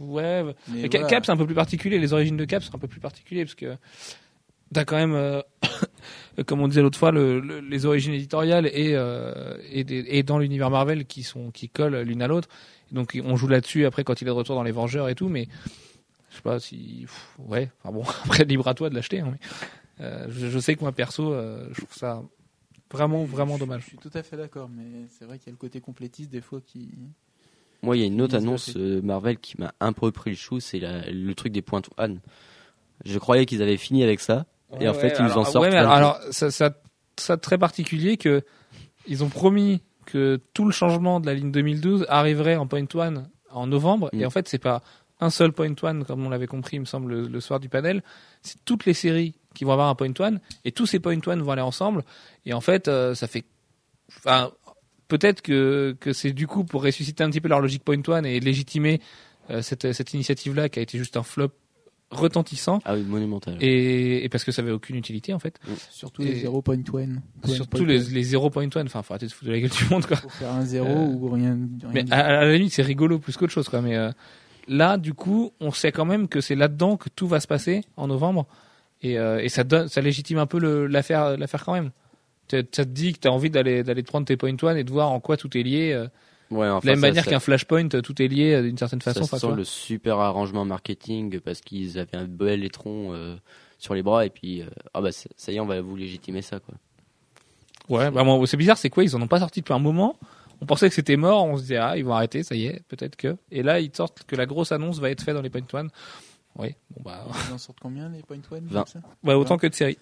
Ouais, 0.02 0.44
Mais 0.70 0.88
voilà. 0.88 1.08
Cap, 1.08 1.26
c'est 1.26 1.32
un 1.32 1.38
peu 1.38 1.46
plus 1.46 1.56
particulier. 1.56 2.00
Les 2.00 2.14
origines 2.14 2.38
de 2.38 2.46
Cap 2.46 2.64
sont 2.64 2.76
un 2.76 2.80
peu 2.80 2.88
plus 2.88 3.00
particuliers 3.00 3.44
parce 3.46 3.56
que 3.56 3.76
t'as 4.74 4.86
quand 4.86 4.96
même, 4.98 5.14
euh, 5.14 5.42
comme 6.46 6.62
on 6.62 6.68
disait 6.68 6.82
l'autre 6.82 6.98
fois, 6.98 7.12
le, 7.12 7.40
le- 7.40 7.60
les 7.60 7.86
origines 7.86 8.14
éditoriales 8.14 8.68
et, 8.68 8.94
euh, 8.96 9.58
et, 9.70 9.84
des- 9.84 10.06
et 10.08 10.24
dans 10.24 10.40
l'univers 10.40 10.70
Marvel 10.70 11.06
qui 11.06 11.24
sont 11.24 11.52
qui 11.52 11.70
collent 11.70 12.02
l'une 12.02 12.22
à 12.22 12.28
l'autre. 12.28 12.48
Donc 12.92 13.18
on 13.24 13.36
joue 13.36 13.48
là-dessus 13.48 13.86
après 13.86 14.04
quand 14.04 14.22
il 14.22 14.26
est 14.26 14.32
de 14.32 14.32
retour 14.32 14.56
dans 14.56 14.64
les 14.64 14.72
Vengeurs 14.72 15.08
et 15.10 15.16
tout, 15.16 15.30
mais 15.30 15.48
Je 16.30 16.38
sais 16.38 16.42
pas 16.42 16.60
si, 16.60 17.02
pff, 17.02 17.36
ouais. 17.40 17.70
Enfin 17.84 17.94
bon, 17.94 18.04
après 18.26 18.44
libre 18.46 18.68
à 18.68 18.74
toi 18.74 18.90
de 18.90 18.96
l'acheter. 18.96 19.20
hein, 19.22 19.34
mais, 20.00 20.06
euh, 20.06 20.26
je, 20.30 20.48
je 20.48 20.60
sais 20.60 20.76
que 20.76 20.82
moi 20.82 20.92
perso, 20.94 21.34
je 21.34 21.82
trouve 21.82 21.94
ça 21.96 22.24
vraiment 22.92 23.24
vraiment 23.26 23.56
Je- 23.56 23.60
dommage. 23.60 23.82
Je 23.84 23.88
suis 23.88 23.98
tout 23.98 24.12
à 24.14 24.24
fait 24.24 24.36
d'accord, 24.38 24.70
mais 24.70 25.06
c'est 25.10 25.26
vrai 25.26 25.38
qu'il 25.40 25.48
y 25.48 25.50
a 25.50 25.54
le 25.54 25.58
côté 25.58 25.80
complétiste 25.82 26.32
des 26.32 26.42
fois 26.42 26.60
qui. 26.66 26.90
Moi, 27.84 27.98
il 27.98 28.02
y 28.02 28.04
a 28.04 28.08
une 28.08 28.22
autre 28.22 28.36
annonce 28.36 28.74
euh, 28.78 29.02
Marvel 29.02 29.38
qui 29.38 29.60
m'a 29.60 29.74
un 29.80 29.92
peu 29.94 30.12
pris 30.12 30.30
le 30.32 30.36
chou, 30.36 30.60
c'est 30.60 30.80
le 30.80 31.34
truc 31.34 31.52
des 31.52 31.62
points 31.62 31.82
Anne. 31.98 32.20
Je 33.06 33.18
croyais 33.18 33.46
qu'ils 33.48 33.62
avaient 33.64 33.78
fini 33.78 34.04
avec 34.04 34.20
ça, 34.20 34.46
et 34.80 34.88
en 34.88 34.94
fait, 34.94 35.16
ils 35.18 35.24
nous 35.26 35.30
en 35.32 35.34
alors- 35.34 35.48
sortent. 35.48 35.66
Ouais, 35.66 35.72
mais 35.72 35.82
de 35.82 35.86
alors, 35.88 36.20
ça, 36.32 36.52
ça, 36.52 36.72
ça 37.18 37.38
très 37.38 37.58
particulier 37.58 38.18
que 38.18 38.44
ils 39.08 39.24
ont 39.24 39.30
promis 39.30 39.82
que 40.06 40.40
tout 40.54 40.66
le 40.66 40.72
changement 40.72 41.20
de 41.20 41.26
la 41.26 41.34
ligne 41.34 41.52
2012 41.52 42.06
arriverait 42.10 42.56
en 42.56 42.68
Point 42.68 42.86
One 42.94 43.28
en 43.50 43.66
novembre, 43.68 44.10
Mm. 44.14 44.20
et 44.22 44.26
en 44.26 44.30
fait, 44.30 44.48
c'est 44.48 44.60
pas 44.60 44.82
un 45.20 45.30
seul 45.32 45.52
Point 45.52 45.74
One 45.82 46.04
comme 46.06 46.24
on 46.26 46.30
l'avait 46.30 46.48
compris, 46.48 46.78
il 46.78 46.82
me 46.82 46.86
semble, 46.86 47.12
le, 47.12 47.28
le 47.28 47.40
soir 47.42 47.60
du 47.60 47.70
panel. 47.70 48.04
C'est 48.44 48.64
toutes 48.66 48.86
les 48.86 48.94
séries 48.94 49.36
qui 49.56 49.64
vont 49.66 49.72
avoir 49.74 49.90
un 49.90 49.96
Point 49.96 50.14
One, 50.20 50.40
et 50.66 50.72
tous 50.72 50.86
ces 50.86 51.00
Point 51.00 51.20
One 51.26 51.42
vont 51.42 51.52
aller 51.52 51.62
ensemble. 51.62 52.04
Et 52.46 52.54
en 52.54 52.62
fait, 52.62 52.88
euh, 52.88 53.16
ça 53.16 53.28
fait, 53.28 53.44
enfin, 54.10 54.52
peut-être 55.12 55.42
que 55.42 55.96
que 56.00 56.14
c'est 56.14 56.32
du 56.34 56.48
coup 56.48 56.64
pour 56.64 56.84
ressusciter 56.84 57.24
un 57.24 57.30
petit 57.30 57.42
peu 57.42 57.50
leur 57.50 57.60
logique 57.62 57.84
Point 57.84 58.02
One 58.08 58.26
et 58.26 58.40
légitimer 58.40 59.02
euh, 59.50 59.62
cette 59.62 59.92
cette 59.94 60.14
initiative-là 60.14 60.70
qui 60.70 60.80
a 60.80 60.82
été 60.82 60.98
juste 60.98 61.18
un 61.18 61.24
flop 61.24 61.52
retentissant. 62.10 62.80
Ah 62.84 62.96
oui, 62.96 63.04
monumental. 63.04 63.58
Et, 63.62 64.24
et 64.26 64.30
parce 64.30 64.44
que 64.44 64.52
ça 64.52 64.62
avait 64.62 64.72
aucune 64.72 64.98
utilité 64.98 65.34
en 65.34 65.40
fait. 65.40 65.60
Surtout 65.90 66.22
Et- 66.24 66.26
les 66.34 66.44
0.1. 66.46 67.20
Surtout 67.46 67.86
les, 67.86 68.00
les 68.00 68.24
0.1, 68.34 68.86
enfin, 68.86 69.02
faut 69.02 69.14
arrêter 69.14 69.28
de 69.28 69.32
se 69.32 69.36
foutre 69.36 69.48
de 69.50 69.54
la 69.56 69.62
gueule 69.62 69.70
du 69.70 69.86
monde, 69.90 70.06
quoi. 70.06 70.18
Pour 70.18 70.34
faire 70.34 70.52
un 70.52 70.66
zéro 70.66 70.88
Euh, 70.88 71.06
ou 71.08 71.30
rien. 71.30 71.58
rien 71.84 71.92
Mais 71.94 72.04
à, 72.12 72.20
à 72.40 72.46
la 72.46 72.54
limite, 72.58 72.74
c'est 72.74 72.82
rigolo 72.82 73.18
plus 73.20 73.38
qu'autre 73.38 73.54
chose, 73.54 73.70
quoi. 73.70 73.82
Mais 73.82 73.96
euh, 73.96 74.12
là, 74.68 74.98
du 74.98 75.14
coup, 75.14 75.52
on 75.62 75.72
sait 75.72 75.94
quand 75.94 76.04
même 76.06 76.28
que 76.28 76.42
c'est 76.42 76.56
là-dedans 76.56 76.98
que 76.98 77.08
tout 77.10 77.28
va 77.30 77.40
se 77.40 77.48
passer 77.48 77.82
en 77.96 78.08
novembre, 78.08 78.46
et, 79.02 79.18
euh, 79.18 79.40
et 79.42 79.48
ça 79.48 79.64
donne, 79.64 79.88
ça 79.88 80.02
légitime 80.02 80.38
un 80.38 80.48
peu 80.48 80.60
l'affaire 80.88 81.38
quand 81.66 81.74
même. 81.74 81.92
Ça 82.52 82.58
ça 82.72 82.86
te 82.86 82.90
dit 82.90 83.14
que 83.14 83.20
t'as 83.20 83.30
envie 83.30 83.50
d'aller, 83.50 83.84
d'aller 83.84 84.04
te 84.04 84.08
prendre 84.08 84.26
tes 84.28 84.38
point 84.38 84.56
one 84.62 84.78
et 84.78 84.84
de 84.84 84.92
voir 84.92 85.10
en 85.12 85.20
quoi 85.20 85.38
tout 85.38 85.58
est 85.58 85.64
lié. 85.64 85.94
euh, 85.94 86.08
Ouais, 86.52 86.68
enfin, 86.68 86.82
de 86.82 86.86
la 86.88 86.92
même 86.94 87.00
ça- 87.02 87.08
manière 87.08 87.24
ça- 87.24 87.30
qu'un 87.32 87.40
flashpoint, 87.40 87.88
tout 87.88 88.22
est 88.22 88.28
lié 88.28 88.54
euh, 88.56 88.62
d'une 88.64 88.78
certaine 88.78 89.00
Ça 89.02 89.14
façon. 89.14 89.26
tu 89.38 89.40
sent 89.40 89.56
le 89.56 89.64
super 89.64 90.20
arrangement 90.20 90.66
marketing 90.66 91.40
parce 91.40 91.62
qu'ils 91.62 91.98
avaient 91.98 92.18
un 92.18 92.26
bel 92.26 92.66
étron 92.66 93.14
euh, 93.14 93.38
sur 93.80 93.94
les 93.96 94.04
bras 94.04 94.26
et 94.26 94.30
puis 94.30 94.62
euh, 94.62 94.66
ah 94.94 95.00
bah 95.02 95.14
ça 95.14 95.30
ça 95.38 95.52
y 95.54 95.56
est 95.56 95.60
on 95.62 95.66
va 95.66 95.80
vous 95.80 95.96
légitimer 95.96 96.42
ça 96.42 96.60
quoi. 96.60 96.76
Ouais, 97.90 98.12
bah, 98.12 98.24
moi, 98.24 98.46
c'est 98.48 98.58
bizarre, 98.58 98.78
c'est 98.78 98.90
quoi 98.90 99.04
Ils 99.04 99.16
en 99.16 99.22
ont 99.22 99.28
pas 99.28 99.40
sorti 99.40 99.62
depuis 99.62 99.74
un 99.74 99.80
moment. 99.80 100.18
On 100.62 100.66
pensait 100.66 100.88
que 100.90 100.94
c'était 100.96 101.16
mort, 101.18 101.46
on 101.46 101.56
se 101.58 101.62
disait 101.64 101.78
ah 101.78 101.98
ils 101.98 102.04
vont 102.06 102.14
arrêter, 102.14 102.44
ça 102.44 102.54
y 102.56 102.66
est, 102.66 102.84
peut-être 102.90 103.16
que. 103.16 103.38
Et 103.50 103.64
là 103.64 103.80
ils 103.80 103.90
sortent 103.96 104.24
que 104.28 104.36
la 104.36 104.46
grosse 104.46 104.72
annonce 104.74 105.00
va 105.00 105.10
être 105.10 105.24
faite 105.24 105.36
dans 105.36 105.42
les 105.42 105.50
point 105.50 105.62
one. 105.74 105.90
Oui, 106.58 106.76
bon 106.94 107.02
bah, 107.06 107.26
Ils 107.50 107.54
en 107.54 107.58
sortent 107.58 107.80
combien 107.82 108.10
les 108.10 108.22
point 108.24 108.38
one 108.52 108.66
20. 108.70 108.80
comme 108.84 108.88
ça 108.88 109.00
ouais, 109.24 109.34
autant 109.36 109.58
que 109.58 109.68
de 109.68 109.74
série. 109.74 109.98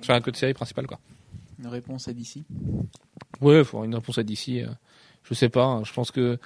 Enfin 0.00 0.20
que 0.20 0.30
de 0.30 0.36
série 0.36 0.54
principale 0.54 0.86
quoi. 0.86 1.00
Une 1.58 1.66
réponse 1.68 2.08
à 2.08 2.12
d'ici. 2.12 2.44
Ouais, 3.40 3.62
faut 3.64 3.76
avoir 3.78 3.84
une 3.84 3.94
réponse 3.94 4.18
à 4.18 4.22
d'ici. 4.22 4.62
euh, 4.62 4.66
je 5.22 5.34
sais 5.34 5.48
pas. 5.48 5.64
hein, 5.64 5.84
je 5.84 5.92
pense 5.92 6.10
que 6.10 6.38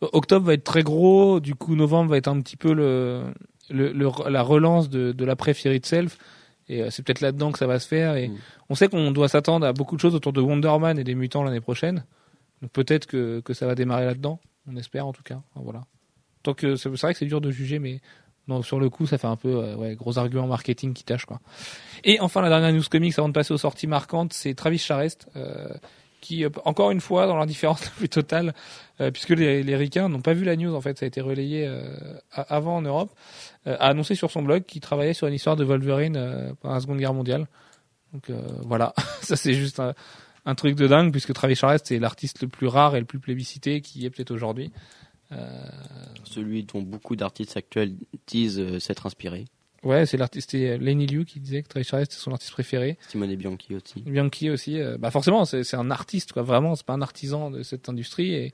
octobre 0.00 0.46
va 0.46 0.54
être 0.54 0.64
très 0.64 0.82
gros. 0.82 1.40
Du 1.40 1.54
coup, 1.54 1.74
novembre 1.76 2.10
va 2.10 2.16
être 2.16 2.28
un 2.28 2.40
petit 2.40 2.56
peu 2.56 2.72
le, 2.72 3.24
le, 3.70 3.92
le- 3.92 4.30
la 4.30 4.42
relance 4.42 4.88
de, 4.88 5.12
de 5.12 5.24
l'après 5.24 5.54
Fear 5.54 5.74
Itself. 5.74 6.18
Et 6.68 6.82
euh, 6.82 6.90
c'est 6.90 7.02
peut-être 7.02 7.20
là-dedans 7.20 7.52
que 7.52 7.58
ça 7.58 7.66
va 7.66 7.78
se 7.78 7.86
faire. 7.86 8.16
Et 8.16 8.28
Mm. 8.28 8.36
on 8.70 8.74
sait 8.74 8.88
qu'on 8.88 9.10
doit 9.10 9.28
s'attendre 9.28 9.66
à 9.66 9.72
beaucoup 9.72 9.96
de 9.96 10.00
choses 10.00 10.14
autour 10.14 10.32
de 10.32 10.40
Wonder 10.40 10.76
Man 10.80 10.98
et 10.98 11.04
des 11.04 11.14
mutants 11.14 11.42
l'année 11.44 11.60
prochaine. 11.60 12.04
Donc 12.62 12.70
peut-être 12.72 13.06
que, 13.06 13.40
que 13.40 13.52
ça 13.52 13.66
va 13.66 13.74
démarrer 13.74 14.06
là-dedans. 14.06 14.40
On 14.66 14.76
espère 14.76 15.06
en 15.06 15.12
tout 15.12 15.22
cas. 15.22 15.42
Enfin, 15.50 15.60
voilà. 15.62 15.82
Donc 16.44 16.58
c'est 16.60 16.76
c'est 16.76 16.88
vrai 17.02 17.12
que 17.12 17.18
c'est 17.18 17.26
dur 17.26 17.40
de 17.42 17.50
juger, 17.50 17.78
mais 17.78 18.00
non, 18.48 18.62
sur 18.62 18.78
le 18.78 18.90
coup, 18.90 19.06
ça 19.06 19.18
fait 19.18 19.26
un 19.26 19.36
peu 19.36 19.48
euh, 19.48 19.76
ouais, 19.76 19.94
gros 19.94 20.18
argument 20.18 20.46
marketing 20.46 20.92
qui 20.92 21.04
tâche 21.04 21.24
quoi. 21.24 21.40
Et 22.04 22.20
enfin, 22.20 22.42
la 22.42 22.48
dernière 22.48 22.72
news 22.72 22.82
comics 22.90 23.18
avant 23.18 23.28
de 23.28 23.32
passer 23.32 23.54
aux 23.54 23.58
sorties 23.58 23.86
marquantes, 23.86 24.32
c'est 24.32 24.54
Travis 24.54 24.78
Charest. 24.78 25.28
euh, 25.36 25.68
qui 26.24 26.44
euh, 26.44 26.48
encore 26.64 26.90
une 26.90 27.00
fois 27.00 27.26
dans 27.26 27.36
l'indifférence 27.36 27.84
la 27.84 27.90
plus 27.90 28.08
totale 28.08 28.54
euh, 29.00 29.10
puisque 29.10 29.30
les, 29.30 29.62
les 29.62 29.76
ricains 29.76 30.08
n'ont 30.08 30.22
pas 30.22 30.32
vu 30.32 30.44
la 30.44 30.56
news 30.56 30.74
en 30.74 30.80
fait 30.80 30.98
ça 30.98 31.04
a 31.04 31.06
été 31.06 31.20
relayé 31.20 31.66
euh, 31.66 31.94
avant 32.32 32.76
en 32.76 32.82
Europe 32.82 33.10
a 33.66 33.88
annoncé 33.88 34.14
sur 34.14 34.30
son 34.30 34.42
blog 34.42 34.64
qu'il 34.64 34.80
travaillait 34.80 35.14
sur 35.14 35.26
une 35.26 35.34
histoire 35.34 35.56
de 35.56 35.64
Wolverine 35.64 36.54
pendant 36.60 36.74
la 36.74 36.80
Seconde 36.80 36.98
Guerre 36.98 37.14
mondiale 37.14 37.46
donc 38.12 38.30
voilà 38.62 38.94
ça 39.20 39.36
c'est 39.36 39.54
juste 39.54 39.80
un, 39.80 39.94
un 40.46 40.54
truc 40.54 40.76
de 40.76 40.86
dingue 40.86 41.12
puisque 41.12 41.32
Travis 41.32 41.56
Charest 41.56 41.86
c'est 41.86 41.98
l'artiste 41.98 42.42
le 42.42 42.48
plus 42.48 42.66
rare 42.66 42.96
et 42.96 43.00
le 43.00 43.06
plus 43.06 43.18
plébiscité 43.18 43.80
qui 43.80 44.04
est 44.06 44.10
peut-être 44.10 44.30
aujourd'hui 44.30 44.72
Celui 46.24 46.64
dont 46.64 46.82
beaucoup 46.82 47.16
d'artistes 47.16 47.56
actuels 47.56 47.94
disent 48.26 48.58
euh, 48.58 48.80
s'être 48.80 49.06
inspirés. 49.06 49.44
ouais 49.82 50.06
c'est 50.06 50.16
l'artiste 50.16 50.50
c'est 50.52 50.78
Lenny 50.78 51.06
Liu 51.06 51.24
qui 51.24 51.38
disait 51.38 51.62
que 51.62 51.68
Travis 51.68 51.84
Charest 51.84 52.12
c'est 52.12 52.18
son 52.18 52.32
artiste 52.32 52.52
préféré 52.52 52.96
Simone 53.08 53.34
Bianchi 53.36 53.74
aussi. 53.74 54.00
Bianchi 54.00 54.50
aussi, 54.50 54.80
euh, 54.80 54.96
bah 54.98 55.10
forcément, 55.10 55.44
c'est 55.44 55.62
c'est 55.62 55.76
un 55.76 55.90
artiste, 55.90 56.32
quoi. 56.32 56.42
Vraiment, 56.42 56.74
c'est 56.74 56.86
pas 56.86 56.94
un 56.94 57.02
artisan 57.02 57.50
de 57.50 57.62
cette 57.62 57.88
industrie 57.88 58.34
et 58.34 58.52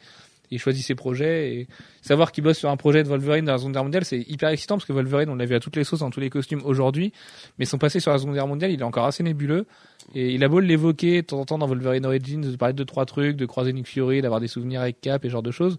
il 0.51 0.59
choisit 0.59 0.85
ses 0.85 0.95
projets 0.95 1.55
et 1.55 1.69
savoir 2.03 2.33
qu'il 2.33 2.43
bosse 2.43 2.59
sur 2.59 2.71
un 2.71 2.77
projet 2.77 3.03
de 3.05 3.09
Wolverine 3.09 3.45
dans 3.45 3.53
la 3.53 3.59
Seconde 3.59 3.73
Guerre 3.73 3.85
mondiale, 3.85 4.05
c'est 4.05 4.21
hyper 4.29 4.49
excitant 4.49 4.77
parce 4.77 4.85
que 4.85 4.93
Wolverine, 4.93 5.29
on 5.29 5.37
l'a 5.37 5.45
vu 5.45 5.55
à 5.55 5.61
toutes 5.61 5.77
les 5.77 5.85
sauces, 5.85 6.01
dans 6.01 6.11
tous 6.11 6.21
les 6.21 6.31
costumes 6.31 6.63
aujourd'hui, 6.65 7.13
mais 7.59 7.65
son 7.65 7.79
passé 7.79 8.01
sur 8.01 8.11
la 8.11 8.19
Seconde 8.19 8.35
Guerre 8.35 8.49
mondiale, 8.49 8.73
il 8.73 8.81
est 8.81 8.85
encore 8.85 9.07
assez 9.07 9.23
nébuleux 9.23 9.67
et 10.15 10.35
il 10.35 10.43
a 10.43 10.49
beau 10.49 10.59
l'évoquer 10.59 11.23
de 11.23 11.27
temps 11.27 11.41
en 11.41 11.45
temps 11.45 11.59
dans 11.59 11.69
Wolverine 11.69 12.05
Origins, 12.05 12.41
de 12.41 12.57
parler 12.57 12.73
de 12.73 12.79
deux 12.79 12.85
trois 12.85 13.07
trucs, 13.07 13.37
de 13.37 13.47
croiser 13.47 13.73
Nick 13.73 13.87
Fury, 13.87 14.23
d'avoir 14.23 14.41
des 14.41 14.49
souvenirs 14.49 14.81
avec 14.81 15.01
Cap 15.01 15.25
et 15.25 15.29
ce 15.29 15.33
genre 15.33 15.43
de 15.43 15.53
choses. 15.53 15.79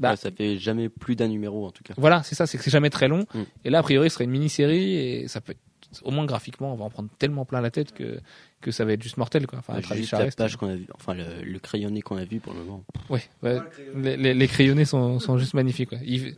Bah. 0.00 0.10
Ouais, 0.10 0.16
ça 0.16 0.30
fait 0.30 0.58
jamais 0.58 0.88
plus 0.88 1.14
d'un 1.16 1.28
numéro 1.28 1.66
en 1.66 1.70
tout 1.70 1.84
cas. 1.84 1.94
Voilà, 1.96 2.22
c'est 2.24 2.34
ça, 2.34 2.46
c'est 2.46 2.58
que 2.58 2.64
c'est 2.64 2.70
jamais 2.70 2.90
très 2.90 3.06
long. 3.08 3.26
Mm. 3.34 3.40
Et 3.64 3.70
là, 3.70 3.78
a 3.78 3.82
priori, 3.82 4.10
ce 4.10 4.14
serait 4.14 4.24
une 4.24 4.30
mini-série 4.32 4.94
et 4.96 5.28
ça 5.28 5.40
peut 5.40 5.52
être, 5.52 5.60
au 6.02 6.10
moins 6.10 6.24
graphiquement, 6.26 6.72
on 6.72 6.76
va 6.76 6.84
en 6.86 6.90
prendre 6.90 7.08
tellement 7.18 7.44
plein 7.44 7.60
la 7.60 7.70
tête 7.70 7.92
que 7.92 8.18
que 8.60 8.70
ça 8.70 8.86
va 8.86 8.94
être 8.94 9.02
juste 9.02 9.18
mortel, 9.18 9.46
quoi. 9.46 9.58
Enfin, 9.58 9.78
Travis 9.82 10.00
juste 10.00 10.12
la 10.12 10.30
page 10.30 10.56
qu'on 10.56 10.68
a 10.70 10.74
vu, 10.74 10.86
enfin 10.94 11.12
le, 11.12 11.42
le 11.44 11.58
crayonné 11.58 12.00
qu'on 12.00 12.16
a 12.16 12.24
vu 12.24 12.40
pour 12.40 12.54
le 12.54 12.60
moment. 12.60 12.82
Ouais, 13.10 13.20
ouais. 13.42 13.58
Les, 13.94 14.16
les, 14.16 14.32
les 14.32 14.48
crayonnés 14.48 14.86
sont, 14.86 15.20
sont 15.20 15.36
juste 15.36 15.52
magnifiques. 15.52 15.92
Ouais. 15.92 16.34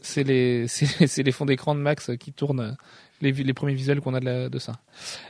C'est 0.00 0.24
les, 0.24 0.66
c'est, 0.66 1.06
c'est 1.06 1.22
les 1.22 1.30
fonds 1.32 1.44
d'écran 1.44 1.74
de 1.74 1.80
Max 1.80 2.10
qui 2.18 2.32
tournent 2.32 2.74
les, 3.20 3.32
les 3.32 3.52
premiers 3.52 3.74
visuels 3.74 4.00
qu'on 4.00 4.14
a 4.14 4.20
de, 4.20 4.24
la- 4.24 4.48
de 4.48 4.58
ça. 4.58 4.72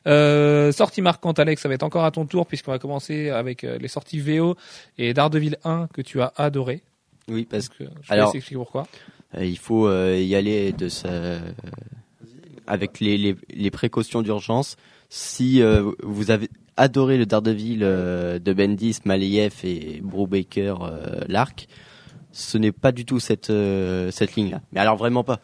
Euh, 0.07 0.73
sortie 0.73 1.03
marquante, 1.03 1.39
Alex, 1.39 1.61
ça 1.63 1.69
va 1.69 1.75
être 1.75 1.83
encore 1.83 2.05
à 2.05 2.11
ton 2.13 2.25
tour 2.25 2.47
puisqu'on 2.47 2.71
va 2.71 2.79
commencer 2.79 3.31
avec 3.31 3.65
euh, 3.65 3.77
les 3.79 3.89
sorties 3.89 4.21
VO 4.21 4.57
et 4.99 5.15
Daredevil 5.15 5.57
1 5.65 5.89
que 5.93 6.03
tu 6.03 6.21
as 6.21 6.33
adoré. 6.37 6.83
Oui, 7.29 7.47
parce 7.49 7.69
je 7.79 7.85
te 7.85 8.13
alors- 8.13 8.35
expliquer 8.35 8.57
pourquoi. 8.57 8.87
Euh, 9.37 9.45
il 9.45 9.59
faut 9.59 9.87
euh, 9.87 10.19
y 10.19 10.35
aller 10.35 10.73
de 10.73 10.89
sa... 10.89 11.39
avec 12.67 13.01
les, 13.01 13.17
les, 13.19 13.37
les 13.51 13.71
précautions 13.71 14.23
d'urgence. 14.23 14.77
Si 15.09 15.63
euh, 15.63 15.91
vous 16.03 16.31
avez 16.31 16.49
adoré 16.77 17.19
le 17.19 17.27
Daredevil 17.27 17.81
euh, 17.83 18.39
de 18.39 18.53
Bendis, 18.53 18.99
Malayev 19.05 19.55
et 19.65 20.01
Brubaker, 20.03 20.83
euh, 20.83 21.21
l'arc, 21.29 21.67
ce 22.31 22.57
n'est 22.59 22.73
pas 22.73 22.93
du 22.93 23.05
tout 23.05 23.21
cette 23.21 23.51
euh, 23.51 24.11
cette 24.11 24.35
ligne-là. 24.37 24.63
Mais 24.73 24.81
alors 24.81 24.97
vraiment 24.97 25.23
pas. 25.25 25.41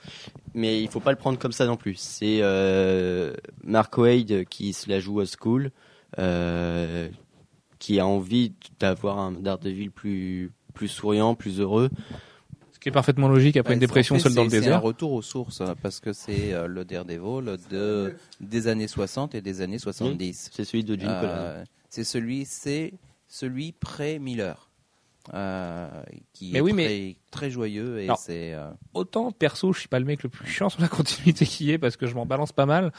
Mais 0.54 0.80
il 0.82 0.88
faut 0.88 1.00
pas 1.00 1.10
le 1.10 1.18
prendre 1.18 1.38
comme 1.38 1.52
ça 1.52 1.66
non 1.66 1.76
plus. 1.76 1.96
C'est 1.96 2.38
euh, 2.40 3.32
Mark 3.62 3.96
Wade 3.98 4.44
qui 4.46 4.72
se 4.72 4.88
la 4.88 5.00
joue 5.00 5.20
à 5.20 5.24
school, 5.26 5.70
euh, 6.18 7.08
qui 7.78 8.00
a 8.00 8.06
envie 8.06 8.52
d'avoir 8.80 9.18
un 9.18 9.32
Daredevil 9.32 9.90
plus 9.90 10.50
plus 10.78 10.88
souriant, 10.88 11.34
plus 11.34 11.58
heureux. 11.60 11.90
Ce 12.72 12.78
qui 12.78 12.88
est 12.88 12.92
parfaitement 12.92 13.26
logique 13.28 13.56
après 13.56 13.74
une 13.74 13.78
Ouais, 13.78 13.86
dépression 13.86 14.14
en 14.14 14.18
fait, 14.18 14.22
seule 14.24 14.34
dans 14.34 14.44
le 14.44 14.50
c'est- 14.50 14.56
C'est 14.60 14.62
un 14.62 14.66
désert. 14.66 14.82
retour 14.82 15.12
aux 15.12 15.22
sources 15.22 15.60
hein, 15.60 15.74
parce 15.82 15.98
que 15.98 16.12
c'est 16.12 16.52
euh, 16.54 16.68
le 16.68 16.84
Daredevil 16.84 17.56
de 17.70 18.14
des 18.40 18.68
années 18.68 18.86
60 18.86 19.34
et 19.34 19.40
des 19.40 19.60
années 19.60 19.80
70. 19.80 20.50
C'est 20.54 20.64
celui 20.64 20.84
de 20.84 20.94
Jim. 20.94 21.08
Euh, 21.10 21.64
c'est 21.88 22.04
celui, 22.04 22.44
c'est 22.44 22.92
celui 23.26 23.72
pré 23.72 24.20
Miller, 24.20 24.70
euh, 25.34 25.88
qui 26.32 26.52
Mais 26.52 26.58
est 26.58 26.62
oui, 26.62 26.70
très, 26.72 26.76
mais- 26.76 27.16
très 27.32 27.50
joyeux 27.50 27.98
et 28.00 28.08
c'est 28.16 28.54
euh, 28.54 28.70
Autant 28.94 29.32
perso, 29.32 29.72
je 29.72 29.80
suis 29.80 29.88
pas 29.88 29.98
le 29.98 30.04
mec 30.06 30.22
le 30.22 30.28
plus 30.28 30.46
chiant 30.48 30.68
sur 30.68 30.80
la 30.80 30.88
continuité 30.88 31.44
qui 31.46 31.72
est 31.72 31.78
parce 31.78 31.96
que 31.96 32.06
je 32.06 32.14
m'en 32.14 32.26
balance 32.26 32.52
pas 32.52 32.66
mal. 32.66 32.92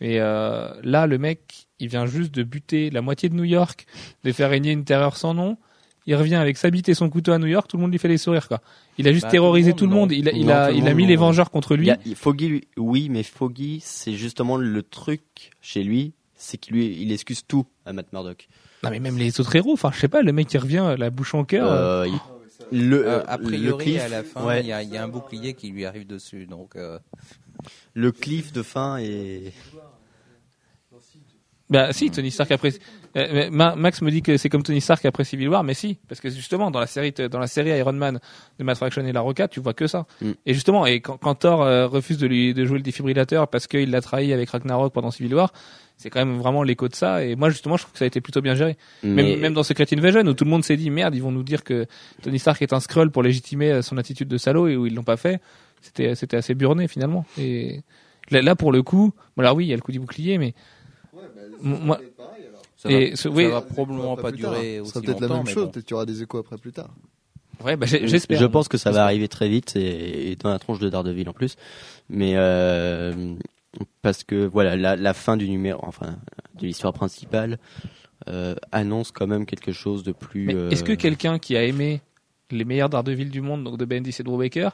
Mais 0.00 0.18
euh, 0.18 0.72
là, 0.82 1.06
le 1.06 1.18
mec, 1.18 1.68
il 1.78 1.86
vient 1.88 2.06
juste 2.06 2.34
de 2.34 2.42
buter 2.42 2.90
la 2.90 3.00
moitié 3.00 3.28
de 3.28 3.34
New 3.36 3.44
York, 3.44 3.86
de 4.24 4.32
faire 4.32 4.50
régner 4.50 4.72
une 4.72 4.84
terreur 4.84 5.16
sans 5.16 5.34
nom. 5.34 5.56
Il 6.06 6.14
revient 6.16 6.36
avec 6.36 6.56
sa 6.56 6.70
bite 6.70 6.88
et 6.88 6.94
son 6.94 7.10
couteau 7.10 7.32
à 7.32 7.38
New 7.38 7.46
York, 7.46 7.68
tout 7.68 7.76
le 7.76 7.82
monde 7.82 7.92
lui 7.92 7.98
fait 7.98 8.08
des 8.08 8.16
sourires 8.18 8.48
quoi. 8.48 8.60
Il 8.98 9.06
a 9.06 9.12
juste 9.12 9.24
Bah, 9.26 9.30
terrorisé 9.30 9.74
tout 9.74 9.86
le 9.86 9.92
monde, 9.92 10.08
tout 10.10 10.14
le 10.16 10.22
monde. 10.22 10.26
Il 10.26 10.28
a, 10.28 10.32
il 10.32 10.46
Non, 10.46 10.52
a, 10.54 10.66
tout 10.68 10.72
le 10.72 10.78
il 10.78 10.82
a 10.82 10.84
monde, 10.90 10.96
mis 10.96 11.02
non. 11.02 11.08
les 11.10 11.16
Vengeurs 11.16 11.50
contre 11.50 11.76
lui. 11.76 11.90
a- 11.90 11.98
Foggy, 12.16 12.62
oui, 12.78 13.08
mais 13.10 13.22
Foggy, 13.22 13.80
c'est 13.82 14.14
justement 14.14 14.56
le 14.56 14.82
truc 14.82 15.22
chez 15.60 15.82
lui, 15.82 16.12
c'est 16.34 16.56
qu'il 16.58 16.74
lui, 16.74 16.96
il 17.02 17.12
excuse 17.12 17.42
tout 17.46 17.66
à 17.84 17.92
Matt 17.92 18.12
Murdock. 18.12 18.48
Non 18.82 18.90
mais 18.90 18.98
même 18.98 19.18
les 19.18 19.40
autres 19.40 19.54
héros. 19.54 19.74
Enfin, 19.74 19.90
je 19.92 20.00
sais 20.00 20.08
pas, 20.08 20.22
le 20.22 20.32
mec 20.32 20.48
qui 20.48 20.56
revient 20.58 20.94
la 20.98 21.10
bouche 21.10 21.34
en 21.34 21.44
cœur. 21.44 21.70
euh, 21.70 22.04
Euh, 22.04 22.08
il- 22.08 22.88
le, 22.88 23.06
euh, 23.06 23.18
euh, 23.18 23.24
a 23.26 23.36
priori 23.36 23.98
à 23.98 24.08
la 24.08 24.22
fin, 24.22 24.40
il 24.42 24.46
ouais, 24.46 24.64
y, 24.64 24.72
a, 24.72 24.82
il 24.82 24.90
y 24.90 24.96
a 24.96 25.02
un 25.04 25.08
bouclier 25.08 25.54
qui 25.54 25.68
lui 25.70 25.84
arrive 25.84 26.06
dessus. 26.06 26.46
Donc 26.46 26.76
euh, 26.76 26.98
le 27.94 28.10
cliff 28.12 28.52
de 28.52 28.62
fin 28.62 28.96
et 28.98 29.52
Bah 31.68 31.92
si, 31.92 32.10
Tony 32.10 32.30
Stark 32.30 32.50
après. 32.50 32.72
Euh, 33.16 33.28
mais 33.32 33.50
Ma- 33.50 33.74
Max 33.76 34.02
me 34.02 34.10
dit 34.10 34.22
que 34.22 34.36
c'est 34.36 34.48
comme 34.48 34.62
Tony 34.62 34.80
Stark 34.80 35.04
après 35.04 35.24
Civil 35.24 35.48
War, 35.48 35.64
mais 35.64 35.74
si, 35.74 35.98
parce 36.08 36.20
que 36.20 36.30
justement 36.30 36.70
dans 36.70 36.80
la 36.80 36.86
série, 36.86 37.12
dans 37.12 37.38
la 37.40 37.46
série 37.46 37.70
Iron 37.70 37.92
Man 37.92 38.20
de 38.58 38.64
Matt 38.64 38.76
Fraction 38.76 39.04
et 39.04 39.12
La 39.12 39.20
Roca, 39.20 39.48
tu 39.48 39.60
vois 39.60 39.74
que 39.74 39.86
ça. 39.86 40.06
Mm. 40.22 40.30
Et 40.46 40.54
justement, 40.54 40.86
et 40.86 41.00
quand, 41.00 41.16
quand 41.16 41.34
Thor 41.34 41.62
euh, 41.62 41.86
refuse 41.88 42.18
de 42.18 42.26
lui 42.26 42.54
de 42.54 42.64
jouer 42.64 42.78
le 42.78 42.82
défibrillateur 42.84 43.48
parce 43.48 43.66
qu'il 43.66 43.90
l'a 43.90 44.00
trahi 44.00 44.32
avec 44.32 44.50
Ragnarok 44.50 44.92
pendant 44.92 45.10
Civil 45.10 45.34
War, 45.34 45.52
c'est 45.96 46.08
quand 46.08 46.24
même 46.24 46.38
vraiment 46.38 46.62
l'écho 46.62 46.88
de 46.88 46.94
ça. 46.94 47.24
Et 47.24 47.36
moi 47.36 47.50
justement, 47.50 47.76
je 47.76 47.82
trouve 47.82 47.92
que 47.92 47.98
ça 47.98 48.04
a 48.04 48.08
été 48.08 48.20
plutôt 48.20 48.40
bien 48.40 48.54
géré. 48.54 48.76
Mais- 49.02 49.22
Même, 49.22 49.40
même 49.40 49.54
dans 49.54 49.62
Secret 49.62 49.86
Invasion 49.92 50.20
où 50.22 50.32
tout 50.34 50.44
le 50.44 50.50
monde 50.50 50.64
s'est 50.64 50.76
dit 50.76 50.88
merde, 50.90 51.14
ils 51.14 51.22
vont 51.22 51.32
nous 51.32 51.42
dire 51.42 51.62
que 51.64 51.86
Tony 52.22 52.38
Stark 52.38 52.62
est 52.62 52.72
un 52.72 52.80
Skrull 52.80 53.10
pour 53.10 53.22
légitimer 53.22 53.70
euh, 53.72 53.82
son 53.82 53.98
attitude 53.98 54.28
de 54.28 54.38
salaud 54.38 54.68
et 54.68 54.76
où 54.76 54.86
ils 54.86 54.94
l'ont 54.94 55.02
pas 55.02 55.16
fait. 55.16 55.40
C'était 55.82 56.14
c'était 56.14 56.36
assez 56.36 56.54
burné 56.54 56.88
finalement. 56.88 57.24
Et 57.38 57.80
là, 58.30 58.40
là, 58.42 58.54
pour 58.54 58.70
le 58.70 58.82
coup, 58.82 59.12
bon 59.36 59.42
alors 59.42 59.56
oui, 59.56 59.64
il 59.66 59.68
y 59.68 59.72
a 59.72 59.76
le 59.76 59.82
coup 59.82 59.92
du 59.92 59.98
bouclier, 60.00 60.38
mais 60.38 60.54
moi, 61.62 61.98
Ça, 62.82 62.90
Et 62.90 63.10
va, 63.10 63.16
ce- 63.16 63.22
ça 63.24 63.30
oui. 63.30 63.46
va 63.46 63.60
probablement 63.60 64.16
pas, 64.16 64.22
tard. 64.22 64.32
durer 64.32 64.76
Ce 64.76 64.80
aussi 64.80 64.90
sera 64.92 65.00
peut-être 65.02 65.20
la 65.20 65.28
même 65.28 65.46
chose, 65.46 65.64
bon. 65.66 65.70
peut-être 65.70 65.84
qu'il 65.84 65.92
y 65.92 65.96
aura 65.96 66.06
des 66.06 66.22
échos 66.22 66.38
après 66.38 66.56
plus 66.56 66.72
tard. 66.72 66.88
ouais, 67.62 67.76
bah, 67.76 67.84
j'ai- 67.86 68.08
j'espère. 68.08 68.38
Je 68.40 68.46
pense 68.46 68.68
que 68.68 68.78
ça 68.78 68.90
va 68.90 69.04
arriver 69.04 69.28
très 69.28 69.48
vite 69.50 69.76
et, 69.76 70.30
et 70.32 70.36
dans 70.36 70.48
la 70.48 70.58
tronche 70.58 70.78
de 70.78 70.88
Daredevil 70.88 71.28
en 71.28 71.34
plus. 71.34 71.56
Mais 72.08 72.32
euh, 72.36 73.34
parce 74.00 74.24
que 74.24 74.46
voilà, 74.46 74.76
la, 74.76 74.96
la 74.96 75.12
fin 75.12 75.36
du 75.36 75.48
numéro, 75.48 75.78
enfin 75.84 76.16
de 76.58 76.66
l'histoire 76.66 76.94
principale, 76.94 77.58
euh, 78.28 78.54
annonce 78.72 79.12
quand 79.12 79.26
même 79.26 79.44
quelque 79.44 79.72
chose 79.72 80.02
de 80.02 80.12
plus. 80.12 80.48
Euh, 80.54 80.70
est-ce 80.70 80.82
que 80.84 80.92
quelqu'un 80.94 81.38
qui 81.38 81.56
a 81.56 81.64
aimé 81.64 82.00
les 82.50 82.64
meilleurs 82.64 82.88
Daredevil 82.88 83.28
du 83.30 83.42
monde, 83.42 83.62
donc 83.62 83.76
de 83.76 83.84
Bendis 83.84 84.16
et 84.18 84.22
de 84.22 84.28
Brubaker, 84.28 84.70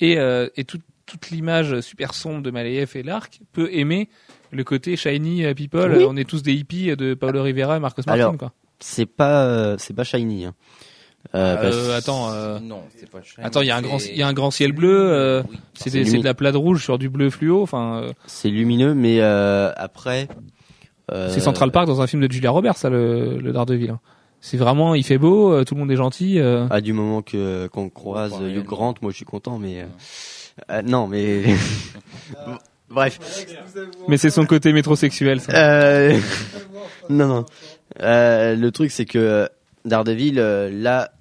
et, 0.00 0.18
euh, 0.18 0.48
et 0.56 0.64
tout- 0.64 0.78
toute 1.06 1.30
l'image 1.30 1.80
super 1.80 2.12
sombre 2.14 2.42
de 2.42 2.50
Malayev 2.50 2.90
et 2.96 3.02
l'arc, 3.02 3.40
peut 3.52 3.68
aimer 3.72 4.08
le 4.50 4.64
côté 4.64 4.96
shiny 4.96 5.44
euh, 5.44 5.54
people 5.54 5.94
Oui. 5.96 6.04
On 6.08 6.16
est 6.16 6.28
tous 6.28 6.42
des 6.42 6.52
hippies 6.52 6.94
de 6.96 7.14
Paolo 7.14 7.42
Rivera 7.42 7.76
et 7.76 7.80
Marcos 7.80 8.02
Martin, 8.06 8.20
Alors, 8.22 8.36
quoi. 8.36 8.52
c'est 8.80 9.06
pas 9.06 9.44
euh, 9.44 9.76
c'est 9.78 9.94
pas 9.94 10.04
shiny. 10.04 10.44
Hein. 10.46 10.54
Euh, 11.34 11.56
Euh, 11.72 11.96
attends, 11.98 12.30
euh, 12.32 12.60
Non, 12.60 12.82
c'est 12.96 13.10
pas 13.10 13.20
shiny, 13.22 13.44
attends, 13.44 13.60
il 13.62 13.66
y 13.66 13.70
a 13.72 13.76
un 13.76 13.82
grand, 13.82 13.98
c'est- 13.98 14.10
il 14.12 14.16
y 14.16 14.22
a 14.22 14.28
un 14.28 14.32
grand 14.32 14.50
ciel 14.52 14.72
bleu. 14.72 15.10
euh, 15.10 15.42
Oui. 15.50 15.58
c'est 15.74 15.90
de 15.90 16.24
la 16.24 16.34
plate 16.34 16.54
rouge 16.54 16.82
sur 16.84 16.98
du 16.98 17.08
bleu 17.08 17.30
fluo. 17.30 17.62
Enfin, 17.62 18.00
euh, 18.02 18.12
c'est 18.26 18.48
lumineux, 18.48 18.94
mais 18.94 19.20
euh, 19.20 19.72
après. 19.76 20.28
euh, 21.12 21.28
c'est 21.30 21.40
Central 21.40 21.70
Park 21.72 21.86
dans 21.88 22.00
un 22.00 22.06
film 22.06 22.26
de 22.26 22.32
Julia 22.32 22.50
Roberts, 22.50 22.76
ça, 22.76 22.90
le, 22.90 23.38
le 23.38 23.52
Daredevil. 23.52 23.90
hein. 23.90 24.00
C'est 24.40 24.56
vraiment, 24.56 24.94
il 24.94 25.02
fait 25.02 25.18
beau, 25.18 25.52
euh, 25.52 25.64
tout 25.64 25.74
le 25.74 25.80
monde 25.80 25.90
est 25.90 25.96
gentil. 25.96 26.38
euh. 26.38 26.66
À 26.70 26.80
du 26.80 26.92
moment 26.92 27.22
que 27.22 27.66
qu'on 27.68 27.88
croise 27.90 28.34
Hugh. 28.40 28.62
Grant, 28.64 28.94
moi 29.02 29.10
je 29.10 29.16
suis 29.16 29.24
content, 29.24 29.58
mais 29.58 29.80
euh, 29.80 29.86
euh, 30.70 30.82
non, 30.82 31.06
mais 31.06 31.44
bref. 32.90 33.18
Mais 34.08 34.16
c'est 34.16 34.30
son 34.30 34.46
côté 34.46 34.72
métrosexuel. 34.72 35.40
Ça. 35.40 35.52
Euh, 35.52 36.18
non, 37.10 37.26
non. 37.26 37.46
Euh, 38.00 38.54
le 38.56 38.70
truc, 38.72 38.90
c'est 38.90 39.06
que 39.06 39.48
Daredevil, 39.84 40.38
euh, 40.38 40.70
là, 40.72 41.12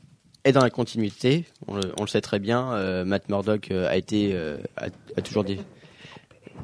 est 0.44 0.52
dans 0.52 0.64
la 0.64 0.70
continuité. 0.70 1.46
On 1.68 1.76
le, 1.76 1.92
on 1.98 2.04
le 2.04 2.08
sait 2.08 2.22
très 2.22 2.40
bien. 2.40 2.74
Euh, 2.74 3.06
Matt 3.06 3.30
Murdock 3.30 3.72
euh, 3.72 3.90
a 3.90 3.96
été, 3.96 4.32
euh, 4.34 4.58
a, 4.78 4.88
a 5.18 5.22
toujours 5.22 5.44
des, 5.44 5.60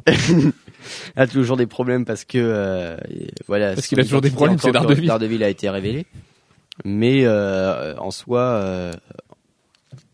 a 1.15 1.27
toujours 1.27 1.57
des 1.57 1.67
problèmes 1.67 2.05
parce 2.05 2.25
que, 2.25 2.37
euh, 2.37 2.97
voilà. 3.47 3.73
Parce 3.73 3.87
qu'il 3.87 3.99
a 3.99 4.03
toujours 4.03 4.21
des 4.21 4.31
problèmes, 4.31 4.57
c'est 4.57 4.71
Daredevil. 4.71 5.07
Daredevil 5.07 5.43
a 5.43 5.49
été 5.49 5.69
révélé. 5.69 6.05
Mais 6.85 7.25
euh, 7.25 7.95
en 7.97 8.11
soi, 8.11 8.41
euh, 8.41 8.91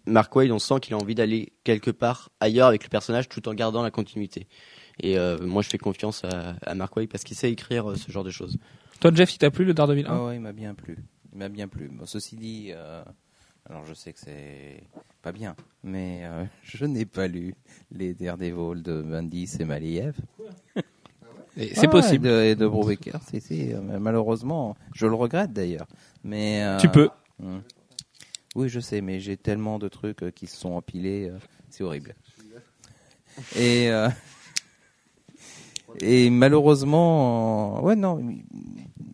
Mark 0.08 0.36
Waid, 0.36 0.52
on 0.52 0.60
sent 0.60 0.80
qu'il 0.82 0.94
a 0.94 0.98
envie 0.98 1.16
d'aller 1.16 1.54
quelque 1.64 1.92
part 1.92 2.30
ailleurs 2.40 2.68
avec 2.68 2.84
le 2.84 2.90
personnage 2.90 3.28
tout 3.30 3.48
en 3.48 3.54
gardant 3.54 3.84
la 3.84 3.92
continuité. 3.92 4.48
Et 5.00 5.18
euh, 5.20 5.38
moi, 5.42 5.62
je 5.62 5.70
fais 5.70 5.78
confiance 5.78 6.24
à, 6.24 6.56
à 6.66 6.74
Mark 6.76 6.94
parce 7.08 7.24
qu'il 7.24 7.38
sait 7.38 7.52
écrire 7.52 7.92
euh, 7.92 7.96
ce 7.96 8.12
genre 8.12 8.24
de 8.24 8.32
choses. 8.32 8.58
Toi, 9.00 9.12
Jeff, 9.14 9.34
il 9.34 9.38
t'a 9.38 9.52
plu 9.52 9.66
le 9.66 9.74
Daredevil 9.74 10.06
1 10.08 10.10
Ah 10.10 10.24
ouais, 10.26 10.36
il 10.38 10.42
m'a 10.42 10.54
bien 10.54 10.74
plu. 10.74 10.98
Il 11.34 11.38
m'a 11.38 11.50
bien 11.50 11.68
plu. 11.68 11.90
Bon, 11.90 12.06
ceci 12.08 12.36
dit, 12.36 12.72
euh, 12.72 13.04
alors 13.70 13.86
je 13.86 13.94
sais 13.94 14.12
que 14.14 14.20
c'est 14.20 14.82
pas 15.22 15.32
bien, 15.32 15.56
mais 15.84 16.22
euh, 16.24 16.46
je 16.64 16.86
n'ai 16.86 17.06
pas 17.06 17.28
lu 17.28 17.54
les 17.92 18.14
Daredevil 18.16 18.82
de 18.82 19.02
Bendis 19.04 19.58
et 19.60 19.66
Maliev. 19.66 20.16
Et 21.58 21.74
C'est 21.76 21.88
Ah, 21.88 21.90
possible. 21.90 22.28
Et 22.28 22.32
de, 22.32 22.42
et 22.52 22.56
de 22.56 22.68
Brubaker, 22.68 23.20
si, 23.30 23.42
si, 23.42 23.72
malheureusement, 24.00 24.76
je 24.94 25.06
le 25.08 25.16
regrette 25.16 25.54
d'ailleurs. 25.54 25.88
Mais 26.24 26.64
euh, 26.64 26.78
Tu 26.78 26.90
peux. 26.90 27.10
hum. 27.42 27.62
Oui, 28.58 28.70
je 28.70 28.80
sais, 28.80 29.02
mais 29.02 29.20
j'ai 29.20 29.38
tellement 29.38 29.78
de 29.78 29.88
trucs 29.88 30.24
euh, 30.24 30.32
qui 30.32 30.48
se 30.48 30.58
sont 30.58 30.72
empilés, 30.72 31.30
euh, 31.30 31.38
c'est 31.70 31.84
horrible. 31.84 32.16
Et 33.56 33.92
euh, 33.92 34.10
et 36.02 36.32
malheureusement, 36.32 37.84
ouais 37.84 37.96
non, 37.96 38.20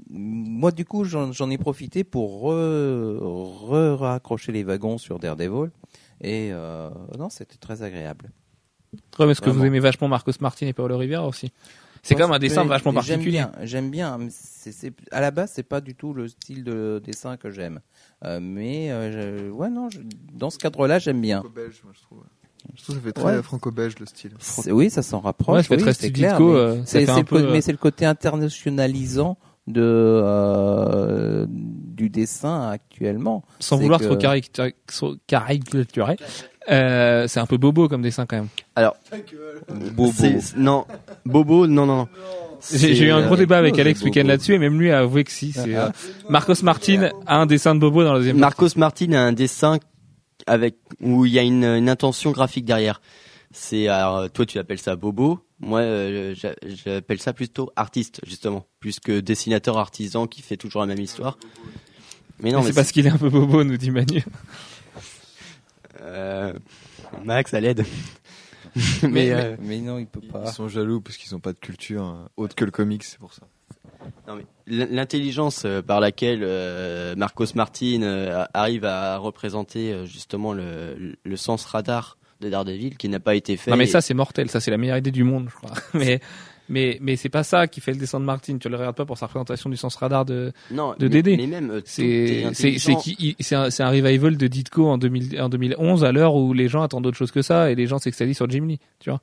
moi 0.10 0.72
du 0.72 0.86
coup 0.86 1.04
j'en 1.04 1.50
ai 1.50 1.58
profité 1.58 2.06
pour 2.06 2.42
re, 2.42 3.20
re- 3.20 3.96
raccrocher 3.96 4.54
les 4.54 4.64
wagons 4.64 4.98
sur 4.98 5.20
Daredevil 5.20 5.72
et 6.22 6.50
euh, 6.54 6.90
non 7.20 7.30
c'était 7.30 7.58
très 7.58 7.84
agréable. 7.84 8.32
Ouais, 9.20 9.26
mais 9.26 9.34
est-ce 9.34 9.42
que 9.42 9.50
vous 9.50 9.58
Vraiment. 9.58 9.66
aimez 9.66 9.80
vachement 9.82 10.08
Marcos 10.08 10.32
Martin 10.40 10.68
et 10.68 10.74
Paolo 10.74 10.98
Rivera 10.98 11.28
aussi 11.28 11.52
C'est 12.06 12.16
quand 12.16 12.28
même 12.28 12.36
un 12.36 12.40
dessin 12.40 12.66
vachement 12.66 12.92
J'aime 12.92 13.20
particulier. 13.20 13.32
bien, 13.40 13.52
j'aime 13.64 13.90
bien. 13.90 14.18
mais 14.18 14.28
c'est- 14.30 14.72
c'est- 14.74 14.94
à 15.12 15.22
la 15.22 15.32
base, 15.32 15.52
c'est 15.54 15.64
pas 15.64 15.80
du 15.82 15.96
tout 15.96 16.14
le 16.14 16.28
style 16.28 16.64
de 16.66 17.02
dessin 17.04 17.38
que 17.38 17.50
j'aime. 17.50 17.80
Euh, 18.26 18.40
mais 18.42 18.92
euh, 18.92 19.48
je- 19.48 19.52
ouais, 19.52 19.70
non, 19.70 19.90
je- 19.90 20.00
dans 20.34 20.50
ce 20.50 20.58
cadre-là, 20.58 21.00
j'aime 21.00 21.22
bien. 21.22 21.40
Franco-belge, 21.40 21.82
moi, 21.84 21.94
je 21.96 22.02
trouve. 22.02 22.24
Je 22.76 22.82
trouve 22.84 22.96
que 22.96 23.02
ça 23.02 23.08
fait 23.08 23.12
très 23.14 23.36
Ouais. 23.38 23.42
franco-belge 23.44 23.96
le 24.00 24.06
style. 24.06 24.32
Oui, 24.68 24.90
ça 24.90 25.02
s'en 25.02 25.20
rapproche. 25.20 25.56
Ouais, 25.56 25.62
ça 25.64 25.68
fait 25.70 25.76
oui, 25.84 25.94
très 25.96 26.12
clair, 26.12 26.40
mais 26.40 26.46
euh, 26.46 26.82
c'est- 26.86 27.24
peu, 27.26 27.36
euh, 27.38 27.52
mais 27.52 27.62
c'est 27.62 27.72
le 27.74 27.78
côté 27.78 28.06
internationalisant 28.06 29.38
de 29.68 29.82
euh, 29.84 31.46
du 31.50 32.10
dessin 32.10 32.70
actuellement. 32.70 33.44
Sans 33.60 33.78
vouloir 33.78 34.00
que- 34.00 34.06
trop 34.06 34.16
caricatur- 34.18 34.72
trop 34.88 35.16
caricaturer. 35.28 36.18
Euh, 36.72 37.28
c'est 37.28 37.40
un 37.40 37.46
peu 37.46 37.58
bobo 37.58 37.88
comme 37.90 38.02
dessin 38.02 38.26
quand 38.26 38.38
même. 38.38 38.48
Alors, 38.76 38.96
c'est- 40.14 40.56
non, 40.58 40.86
Bobo, 41.26 41.68
non, 41.68 41.86
non, 41.86 41.98
non. 41.98 42.08
J'ai 42.72 42.98
eu 43.08 43.12
un 43.12 43.26
gros 43.26 43.34
euh, 43.34 43.38
débat 43.38 43.58
avec 43.58 43.74
chose, 43.74 43.82
Alex 43.82 44.00
bobo. 44.00 44.10
week-end 44.10 44.28
là-dessus 44.28 44.54
et 44.54 44.58
même 44.60 44.80
lui 44.80 44.90
a 44.92 45.00
avoué 45.00 45.26
que 45.26 45.32
si. 45.32 45.52
c'est, 45.52 45.76
euh, 45.76 45.90
Marcos 46.30 46.54
Martin 46.64 47.10
a 47.28 47.38
un 47.38 47.46
dessin 47.46 47.76
de 47.76 47.80
bobo 47.82 48.04
dans 48.06 48.14
la 48.14 48.20
deuxième. 48.20 48.38
Marcos 48.38 48.70
Martin 48.78 49.12
a 49.12 49.20
un 49.20 49.34
dessin 49.34 49.80
avec 50.48 50.76
où 51.02 51.26
il 51.26 51.34
y 51.34 51.40
a 51.40 51.42
une, 51.42 51.66
une 51.66 51.90
intention 51.90 52.32
graphique 52.32 52.64
derrière. 52.66 53.02
C'est 53.56 53.88
alors, 53.88 54.30
toi 54.32 54.46
tu 54.48 54.58
appelles 54.58 54.80
ça 54.80 54.96
bobo, 54.96 55.40
moi 55.60 55.80
euh, 55.82 56.34
j'a- 56.36 56.56
j'appelle 56.64 57.20
ça 57.20 57.34
plutôt 57.34 57.72
artiste 57.76 58.20
justement, 58.26 58.66
plus 58.80 59.00
que 59.00 59.20
dessinateur 59.20 59.78
artisan 59.78 60.26
qui 60.28 60.42
fait 60.42 60.58
toujours 60.58 60.82
la 60.82 60.88
même 60.88 61.00
histoire. 61.00 61.38
Mais 62.40 62.52
non, 62.52 62.58
Mais 62.60 62.64
mais 62.66 62.70
c'est 62.72 62.76
parce 62.76 62.92
qu'il 62.92 63.06
est 63.06 63.12
un 63.12 63.18
peu 63.18 63.30
bobo, 63.30 63.64
nous 63.64 63.78
dit 63.78 63.92
Manu. 63.92 64.24
euh, 66.02 66.54
Max 67.24 67.54
à 67.54 67.60
l'aide. 67.60 67.86
Mais- 69.04 69.10
mais, 69.10 69.32
euh, 69.32 69.56
Mais 69.60 69.80
non, 69.82 70.00
il 70.00 70.08
peut 70.08 70.20
Ils 70.24 70.30
pas. 70.32 70.48
sont 70.52 70.68
jaloux 70.68 71.00
parce 71.00 71.18
qu'ils 71.18 71.32
n'ont 71.34 71.40
pas 71.40 71.54
de 71.54 71.60
culture 71.60 72.06
euh, 72.08 72.26
autre 72.38 72.56
que 72.56 72.66
le 72.66 72.72
comics, 72.72 73.04
c'est 73.04 73.20
pour 73.20 73.34
ça. 73.34 73.44
L'intelligence 74.66 75.66
par 75.86 76.00
laquelle 76.02 76.44
Marcos 77.16 77.46
Martin 77.56 78.46
arrive 78.54 78.84
à 78.84 79.18
représenter 79.18 80.06
justement 80.08 80.52
le, 80.54 81.16
le 81.24 81.38
sens 81.38 81.64
radar 81.66 82.18
de 82.44 82.50
Daredevil 82.50 82.98
qui 82.98 83.10
n'a 83.10 83.20
pas 83.20 83.36
été 83.36 83.58
fait. 83.58 83.72
Non 83.72 83.78
mais 83.78 83.86
et- 83.86 83.88
ça 83.88 84.02
c'est 84.02 84.14
mortel, 84.14 84.50
ça 84.50 84.60
c'est 84.60 84.72
la 84.72 84.78
meilleure 84.78 84.98
idée 84.98 85.12
du 85.12 85.24
monde, 85.24 85.48
je 85.50 85.56
crois. 85.56 85.72
Mais 85.94 86.20
mais 86.70 86.98
mais 87.02 87.18
c'est 87.18 87.28
pas 87.30 87.44
ça 87.44 87.68
qui 87.68 87.82
fait 87.82 87.92
le 87.92 87.98
dessin 87.98 88.22
de 88.22 88.26
Martin. 88.26 88.58
Tu 88.58 88.70
le 88.70 88.78
regardes 88.78 88.96
pas 88.96 89.04
pour 89.06 89.18
sa 89.18 89.26
représentation 89.26 89.70
du 89.70 89.76
sens 89.76 89.96
radar 89.96 90.24
de. 90.24 90.54
non, 90.72 90.92
de 90.98 91.06
mais, 91.06 91.10
Dédé. 91.10 91.36
mais 91.36 91.48
même 91.48 91.70
euh, 91.72 91.82
C'est 91.84 92.06
est 92.06 92.54
c'est 92.54 92.78
c'est 93.70 93.84
un 93.84 93.90
revival 93.90 94.38
de 94.38 94.48
Ditko 94.48 94.88
en 94.88 94.98
2000 94.98 95.42
en 95.42 95.50
2011 95.50 96.06
à 96.06 96.12
l'heure 96.14 96.36
où 96.36 96.54
les 96.54 96.70
gens 96.70 96.82
attendent 96.82 97.06
autre 97.06 97.18
chose 97.18 97.32
que 97.32 97.42
ça 97.42 97.70
et 97.70 97.76
les 97.76 97.86
gens 97.86 98.00
s'extalient 98.00 98.34
sur 98.34 98.50
Jim 98.50 98.66
Lee, 98.66 98.80
tu 99.00 99.10
vois. 99.10 99.20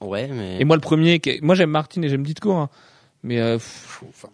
Ouais, 0.00 0.28
mais 0.28 0.60
Et 0.60 0.64
moi 0.64 0.76
le 0.76 0.80
premier, 0.80 1.20
moi 1.42 1.54
j'aime 1.56 1.70
Martin 1.70 2.00
et 2.02 2.08
j'aime 2.08 2.22
Ditko, 2.24 2.52
hein. 2.52 2.68
mais 3.24 3.40
euh, 3.40 3.54
pff, 3.56 4.04
enfin, 4.08 4.28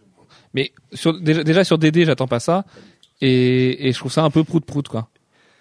mais 0.53 0.70
sur 0.93 1.18
déjà, 1.18 1.43
déjà 1.43 1.64
sur 1.64 1.78
DD 1.78 2.05
j'attends 2.05 2.28
pas 2.28 2.41
ça 2.41 2.66
et 3.22 3.88
et 3.88 3.93
je 3.93 3.99
trouve 3.99 4.12
ça 4.12 4.22
un 4.22 4.30
peu 4.30 4.45
prout 4.45 4.64
prout 4.66 4.86
quoi. 4.86 5.09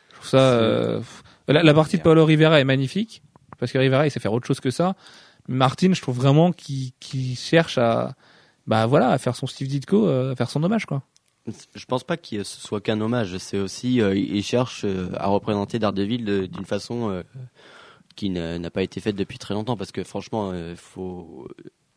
Je 0.09 0.15
trouve 0.17 0.29
ça 0.31 0.37
euh, 0.51 0.97
pff, 0.97 1.23
la, 1.53 1.73
partie 1.73 1.97
de 1.97 2.01
Paulo 2.01 2.25
Rivera 2.25 2.59
est 2.59 2.63
magnifique 2.65 3.21
parce 3.57 3.71
que 3.71 3.77
Rivera 3.77 4.07
il 4.07 4.11
sait 4.11 4.19
faire 4.19 4.33
autre 4.33 4.47
chose 4.47 4.59
que 4.59 4.71
ça. 4.71 4.95
Martin 5.47 5.93
je 5.93 6.01
trouve 6.01 6.15
vraiment 6.17 6.51
qu'il 6.51 6.93
cherche 7.37 7.77
à 7.77 8.15
bah 8.67 8.85
voilà 8.85 9.09
à 9.09 9.17
faire 9.17 9.35
son 9.35 9.47
Steve 9.47 9.67
Ditko, 9.67 10.07
euh, 10.07 10.33
à 10.33 10.35
faire 10.35 10.49
son 10.49 10.61
hommage 10.63 10.85
quoi. 10.85 11.01
je 11.75 11.85
pense 11.85 12.03
pas 12.03 12.17
que 12.17 12.43
ce 12.43 12.61
soit 12.61 12.81
qu'un 12.81 13.01
hommage. 13.01 13.37
C'est 13.39 13.57
aussi, 13.57 14.01
euh, 14.01 14.15
il 14.15 14.43
cherche 14.43 14.83
euh, 14.85 15.09
à 15.17 15.27
représenter 15.27 15.79
Daredevil 15.79 16.23
de- 16.23 16.45
d'une 16.45 16.65
façon 16.65 17.23
qui 18.15 18.29
n'a 18.29 18.69
pas 18.69 18.83
été 18.83 18.99
faite 19.01 19.15
depuis 19.15 19.37
très 19.39 19.53
longtemps. 19.53 19.77
Parce 19.77 19.91
que 19.91 20.03
franchement, 20.03 20.53
faut 20.75 21.47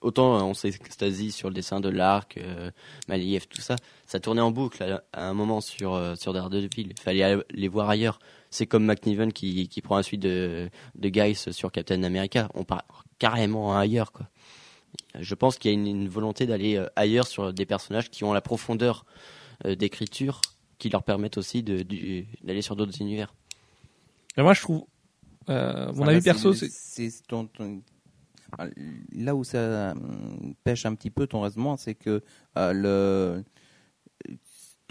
autant 0.02 0.46
on 0.48 0.54
s'extasie 0.54 1.32
sur 1.32 1.48
le 1.48 1.54
dessin 1.54 1.80
de 1.80 1.88
l'arc, 1.88 2.36
euh, 2.38 2.70
Maliev, 3.08 3.46
tout 3.48 3.60
ça, 3.60 3.76
ça 4.06 4.20
tournait 4.20 4.40
en 4.40 4.50
boucle 4.50 4.82
à, 4.82 5.02
à 5.12 5.28
un 5.28 5.34
moment 5.34 5.60
sur 5.60 5.94
euh, 5.94 6.14
sur 6.16 6.32
Daredevil. 6.32 6.88
Il 6.90 7.00
fallait 7.00 7.22
aller 7.22 7.42
les 7.50 7.68
voir 7.68 7.88
ailleurs. 7.88 8.18
C'est 8.52 8.66
comme 8.66 8.84
McNiven 8.84 9.32
qui, 9.32 9.68
qui 9.68 9.80
prend 9.82 9.96
la 9.96 10.02
suite 10.04 10.20
de, 10.22 10.70
de 10.94 11.08
Geis 11.12 11.50
sur 11.52 11.72
Captain 11.72 12.02
America. 12.04 12.48
On 12.54 12.62
part 12.64 12.84
carrément 13.18 13.76
ailleurs, 13.76 14.12
quoi. 14.12 14.28
Je 15.18 15.34
pense 15.34 15.58
qu'il 15.58 15.70
y 15.70 15.74
a 15.74 15.78
une, 15.78 15.86
une 15.86 16.08
volonté 16.08 16.46
d'aller 16.46 16.76
euh, 16.76 16.86
ailleurs 16.96 17.26
sur 17.26 17.52
des 17.52 17.66
personnages 17.66 18.10
qui 18.10 18.24
ont 18.24 18.32
la 18.32 18.42
profondeur 18.42 19.04
euh, 19.64 19.74
d'écriture 19.74 20.40
qui 20.78 20.90
leur 20.90 21.02
permettent 21.02 21.38
aussi 21.38 21.62
de- 21.62 21.82
d'aller 22.44 22.62
sur 22.62 22.76
d'autres 22.76 23.00
univers. 23.00 23.34
Mais 24.36 24.42
moi, 24.42 24.52
je 24.54 24.60
trouve, 24.60 24.84
euh, 25.48 25.86
mon 25.94 26.02
Enfin, 26.02 26.06
avis 26.08 26.16
là, 26.16 26.22
perso, 26.22 26.52
c'est- 26.52 26.68
ah, 28.58 28.66
là 29.14 29.34
où 29.34 29.44
ça 29.44 29.92
hum, 29.92 30.54
pêche 30.64 30.84
un 30.84 30.94
petit 30.94 31.10
peu 31.10 31.26
ton 31.26 31.40
raisonnement, 31.40 31.76
c'est 31.78 31.94
que 31.94 32.22
euh, 32.58 32.72
le 32.72 33.44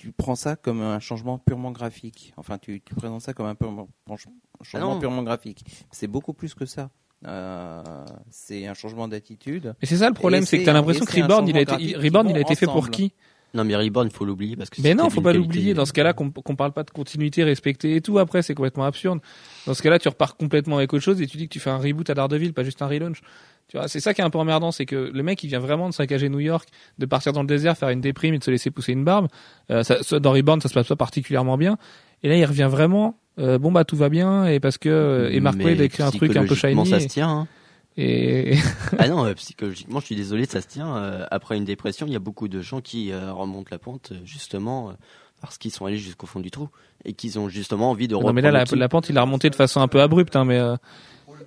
tu 0.02 0.12
prends 0.12 0.34
ça 0.36 0.56
comme 0.56 0.82
un 0.82 1.00
changement 1.00 1.38
purement 1.38 1.72
graphique. 1.72 2.34
Enfin, 2.36 2.58
tu, 2.58 2.82
tu 2.82 2.96
présentes 2.96 3.22
ça 3.22 3.34
comme 3.34 3.46
un, 3.46 3.54
purement- 3.54 3.88
un 4.10 4.16
changement 4.64 4.96
non. 4.96 5.00
purement 5.00 5.22
graphique. 5.22 5.64
C'est 5.92 6.08
beaucoup 6.08 6.34
plus 6.34 6.56
que 6.56 6.66
ça. 6.66 6.90
Euh, 7.28 7.84
c'est 8.32 8.66
un 8.66 8.74
changement 8.74 9.08
d'attitude. 9.08 9.76
Mais 9.80 9.88
c'est 9.88 9.98
ça 9.98 10.08
le 10.08 10.16
problème, 10.16 10.42
Et 10.42 10.46
c'est 10.48 10.58
que 10.58 10.64
c'est- 10.64 10.66
t'as 10.66 10.74
l'impression 10.74 11.06
et 11.06 11.08
que 11.08 11.22
Reborn, 11.22 11.48
il 11.48 11.56
a 11.56 11.62
été, 11.62 11.96
Reborn, 11.96 12.28
il 12.30 12.36
a 12.36 12.40
été 12.40 12.56
fait 12.56 12.66
pour 12.66 12.90
qui? 12.90 13.14
Non, 13.54 13.64
mais 13.66 13.76
Reborn, 13.76 14.08
il 14.08 14.14
faut 14.16 14.24
l'oublier 14.26 14.56
parce 14.56 14.70
que 14.70 14.82
Mais 14.82 14.94
non, 14.94 15.10
faut 15.10 15.22
pas 15.22 15.34
l'oublier. 15.34 15.74
Dans 15.74 15.86
ce 15.86 15.94
cas-là, 15.94 16.14
qu'on 16.14 16.32
qu'on 16.32 16.56
parle 16.56 16.72
pas 16.72 16.84
de 16.84 16.92
continuité 16.92 17.44
respectée 17.44 17.96
et 17.96 18.02
tout, 18.02 18.18
après, 18.20 18.42
c'est 18.42 18.54
complètement 18.56 18.86
absurde. 18.86 19.20
Dans 19.68 19.74
ce 19.74 19.82
cas-là, 19.82 20.00
tu 20.00 20.08
repars 20.08 20.38
complètement 20.38 20.78
avec 20.78 20.94
autre 20.94 21.04
chose 21.04 21.22
et 21.22 21.28
tu 21.28 21.38
dis 21.38 21.48
que 21.48 21.54
tu 21.54 21.60
fais 21.60 21.70
un 21.70 21.78
reboot 21.78 22.10
à 22.10 22.14
Daredevil, 22.14 22.54
pas 22.54 22.64
juste 22.64 22.82
un 22.82 22.88
relaunch. 22.88 23.22
Tu 23.68 23.78
vois, 23.78 23.88
c'est 23.88 24.00
ça 24.02 24.14
qui 24.14 24.20
est 24.22 24.24
un 24.24 24.30
peu 24.30 24.38
emmerdant, 24.38 24.72
c'est 24.72 24.86
que 24.86 25.12
le 25.14 25.24
mec, 25.24 25.42
il 25.44 25.48
vient 25.48 25.60
vraiment 25.60 25.88
de 25.88 25.94
saccager 25.94 26.28
New 26.28 26.40
York, 26.42 26.68
de 26.98 27.06
partir 27.06 27.32
dans 27.32 27.42
le 27.42 27.48
désert, 27.48 27.78
faire 27.78 27.90
une 27.90 28.02
déprime 28.02 28.34
et 28.34 28.38
de 28.40 28.44
se 28.44 28.52
laisser 28.52 28.70
pousser 28.72 28.92
une 28.92 29.04
barbe. 29.06 29.28
Euh, 29.70 29.84
ça, 29.84 30.20
dans 30.20 30.32
Reborn, 30.32 30.60
ça 30.60 30.68
se 30.68 30.74
passe 30.74 30.88
pas 30.88 30.96
particulièrement 30.98 31.58
bien. 31.58 31.78
Et 32.24 32.30
là, 32.30 32.36
il 32.36 32.44
revient 32.46 32.68
vraiment, 32.70 33.18
euh, 33.40 33.58
bon 33.58 33.72
bah 33.72 33.86
tout 33.86 33.96
va 33.96 34.10
bien 34.10 34.46
et 34.46 34.60
parce 34.60 34.78
que 34.78 34.90
euh, 34.90 35.30
et 35.32 35.40
Mark 35.40 35.58
Waid 35.64 35.80
a 35.80 35.84
écrit 35.86 36.04
un 36.04 36.12
truc 36.12 36.36
un 36.36 36.46
peu 36.46 36.56
shiny. 36.56 36.86
ça 36.86 37.00
se 37.00 37.08
tient. 37.08 37.30
hein. 37.30 37.48
Et, 37.98 38.54
et- 38.54 38.60
ah 38.98 39.08
non, 39.08 39.26
euh, 39.26 39.34
psychologiquement, 39.34 40.00
je 40.00 40.06
suis 40.06 40.16
désolé, 40.16 40.46
ça 40.46 40.62
se 40.62 40.68
tient. 40.68 40.96
Euh, 40.96 41.26
après 41.32 41.58
une 41.58 41.66
dépression, 41.66 42.08
il 42.08 42.14
y 42.14 42.16
a 42.16 42.20
beaucoup 42.20 42.48
de 42.48 42.62
gens 42.62 42.82
qui 42.82 43.12
euh, 43.12 43.34
remontent 43.34 43.68
la 43.72 43.80
pente, 43.80 44.14
justement, 44.24 44.90
euh, 44.90 44.94
parce 45.42 45.58
qu'ils 45.58 45.72
sont 45.72 45.86
allés 45.86 45.98
jusqu'au 45.98 46.28
fond 46.28 46.40
du 46.40 46.52
trou 46.52 46.70
et 47.04 47.14
qu'ils 47.14 47.38
ont 47.40 47.50
justement 47.50 47.90
envie 47.92 48.08
de 48.08 48.14
non, 48.14 48.20
reprendre 48.20 48.36
mais 48.36 48.42
là, 48.42 48.52
la, 48.52 48.90
pente, 48.90 49.10
il 49.10 49.18
a 49.18 49.22
remonté 49.22 49.50
de 49.50 49.56
façon 49.56 49.82
un 49.82 49.88
peu 49.88 50.02
abrupte, 50.02 50.36
hein, 50.36 50.46
mais 50.46 50.60
euh, 50.60 50.76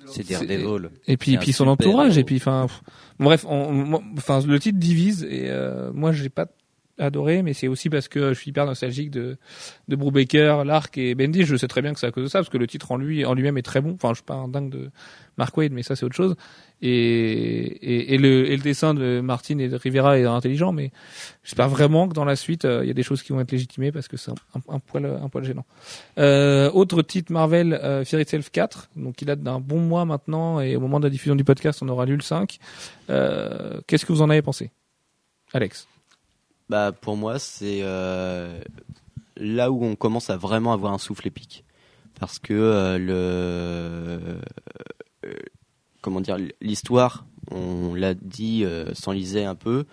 C'est 0.07 0.29
Daredevil. 0.29 0.91
et 1.07 1.17
puis 1.17 1.33
C'est 1.33 1.39
puis 1.39 1.53
son 1.53 1.69
entourage 1.69 2.13
héros. 2.19 2.21
et 2.21 2.25
puis 2.25 2.37
enfin 2.37 2.67
pff. 2.67 2.83
bref 3.21 3.47
enfin 3.49 4.41
le 4.45 4.59
titre 4.59 4.79
divise 4.79 5.23
et 5.23 5.49
euh, 5.49 5.93
moi 5.95 6.11
j'ai 6.13 6.29
pas 6.29 6.47
adoré 6.99 7.43
mais 7.43 7.53
c'est 7.53 7.69
aussi 7.69 7.91
parce 7.91 8.09
que 8.09 8.35
je 8.35 8.39
suis 8.39 8.51
hyper 8.51 8.67
nostalgique 8.67 9.11
de 9.11 9.37
de 9.89 9.97
Brubaker, 9.97 10.65
Lark 10.65 10.97
et 10.99 11.15
Bendy 11.15 11.45
je 11.45 11.57
sais 11.57 11.69
très 11.69 11.83
bien 11.83 11.93
que 11.93 12.01
c'est 12.01 12.07
à 12.07 12.13
cause 12.13 12.25
de 12.25 12.29
ça 12.29 12.39
parce 12.39 12.51
que 12.51 12.59
le 12.59 12.67
titre 12.67 12.93
en 12.93 12.97
lui 12.97 13.25
en 13.25 13.35
lui-même 13.35 13.59
est 13.59 13.63
très 13.63 13.81
bon. 13.81 13.95
Enfin 13.95 14.11
je 14.11 14.17
suis 14.17 14.25
pas 14.25 14.35
un 14.35 14.49
dingue 14.49 14.71
de 14.71 14.91
Mark 15.37 15.57
Wade 15.57 15.73
mais 15.73 15.83
ça 15.83 15.97
c'est 15.97 16.05
autre 16.05 16.17
chose. 16.17 16.37
Et, 16.83 16.89
et 16.91 18.15
et 18.15 18.19
le 18.19 18.51
et 18.51 18.57
le 18.57 18.63
dessin 18.63 18.95
de 18.95 19.21
Martin 19.21 19.59
et 19.59 19.69
de 19.69 19.77
Rivera 19.77 20.19
est 20.19 20.25
intelligent 20.25 20.73
mais 20.73 20.91
j'espère 21.43 21.69
vraiment 21.69 22.09
que 22.09 22.15
dans 22.15 22.25
la 22.25 22.37
suite 22.37 22.65
euh, 22.65 22.85
il 22.85 22.89
y 22.89 22.91
a 22.91 22.95
des 22.95 23.03
choses 23.03 23.23
qui 23.23 23.33
vont 23.33 23.41
être 23.41 23.53
légitimées 23.53 23.93
parce 23.93 24.09
que 24.09 24.17
c'est 24.17 24.33
un, 24.69 24.79
poil 24.79 25.07
un 25.07 25.29
poil 25.29 25.45
gênant. 25.45 25.65
Euh, 26.19 26.71
autre 26.73 27.03
titre 27.03 27.33
Marvel, 27.33 27.75
euh, 27.75 28.05
Fear 28.05 28.21
Itself 28.21 28.51
4, 28.51 28.91
donc 28.97 29.21
il 29.23 29.27
date 29.27 29.43
d'un 29.43 29.61
bon 29.61 29.81
mois 29.81 30.05
maintenant, 30.05 30.61
et 30.61 30.77
au 30.77 30.81
moment 30.81 31.01
de 31.01 31.05
la 31.05 31.11
diffusion 31.11 31.35
du 31.35 31.45
podcast, 31.45 31.83
on 31.83 31.89
aura 31.89 32.07
lu 32.07 32.17
le 32.17 32.23
5. 32.23 32.59
Euh, 33.11 33.81
Qu'est-ce 33.87 34.07
que 34.07 34.13
vous 34.13 34.23
en 34.23 34.31
avez 34.31 34.43
pensé? 34.43 34.71
Alex 35.53 35.87
Bah, 36.69 36.93
pour 36.93 37.17
moi, 37.17 37.39
c'est 37.39 37.81
euh, 37.83 38.59
là 39.37 39.71
où 39.71 39.85
on 39.85 39.97
commence 39.97 40.31
à 40.31 40.37
vraiment 40.37 40.73
avoir 40.73 40.93
un 40.93 40.99
souffle 40.99 41.27
épique. 41.27 41.65
Parce 42.21 42.39
que 42.39 42.55
euh, 42.55 42.99
le. 42.99 44.41
euh, 45.27 45.33
comment 46.01 46.21
dire, 46.21 46.37
l'histoire, 46.61 47.27
on 47.51 47.95
l'a 47.95 48.15
dit, 48.15 48.65
euh, 48.65 48.93
s'enlisait 48.95 49.45
un 49.45 49.55
peu. 49.55 49.85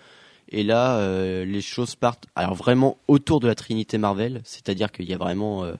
Et 0.54 0.62
là, 0.62 0.96
euh, 0.98 1.44
les 1.46 1.62
choses 1.62 1.94
partent 1.94 2.26
alors 2.36 2.54
vraiment 2.54 2.98
autour 3.08 3.40
de 3.40 3.48
la 3.48 3.54
Trinité 3.54 3.96
Marvel, 3.96 4.42
c'est-à-dire 4.44 4.92
qu'il 4.92 5.06
y 5.08 5.14
a 5.14 5.18
vraiment. 5.18 5.64
euh, 5.64 5.74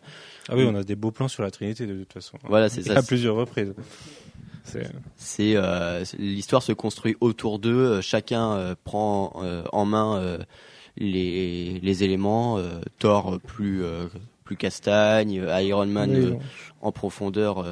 Ah 0.48 0.56
oui, 0.56 0.64
on 0.66 0.74
a 0.74 0.82
des 0.82 0.97
beaux 0.97 1.10
plans 1.10 1.28
sur 1.28 1.43
la 1.43 1.51
Trinité 1.51 1.86
de 1.86 1.94
toute 1.98 2.12
façon. 2.12 2.39
Voilà, 2.44 2.69
c'est 2.70 2.82
ça. 2.86 2.98
À 2.98 3.02
plusieurs 3.02 3.36
reprises. 3.36 3.74
C'est 4.64 4.89
C'est 5.16 5.56
euh, 5.56 6.05
l'histoire 6.19 6.62
se 6.62 6.73
construit 6.73 7.16
autour 7.20 7.59
d'eux. 7.59 7.70
euh, 7.98 8.01
Chacun 8.01 8.52
euh, 8.52 8.74
prend 8.85 9.35
euh, 9.43 9.64
en 9.73 9.85
main 9.85 10.16
euh, 10.16 10.39
les, 10.97 11.81
les 11.81 12.05
éléments. 12.05 12.59
euh, 12.59 12.81
Thor 12.98 13.39
plus 13.47 13.82
euh, 13.85 14.06
plus 14.44 14.56
castagne, 14.56 15.44
Iron 15.60 15.86
Man 15.86 16.10
Oui, 16.10 16.24
euh, 16.27 16.35
en 16.81 16.93
profondeur 16.93 17.64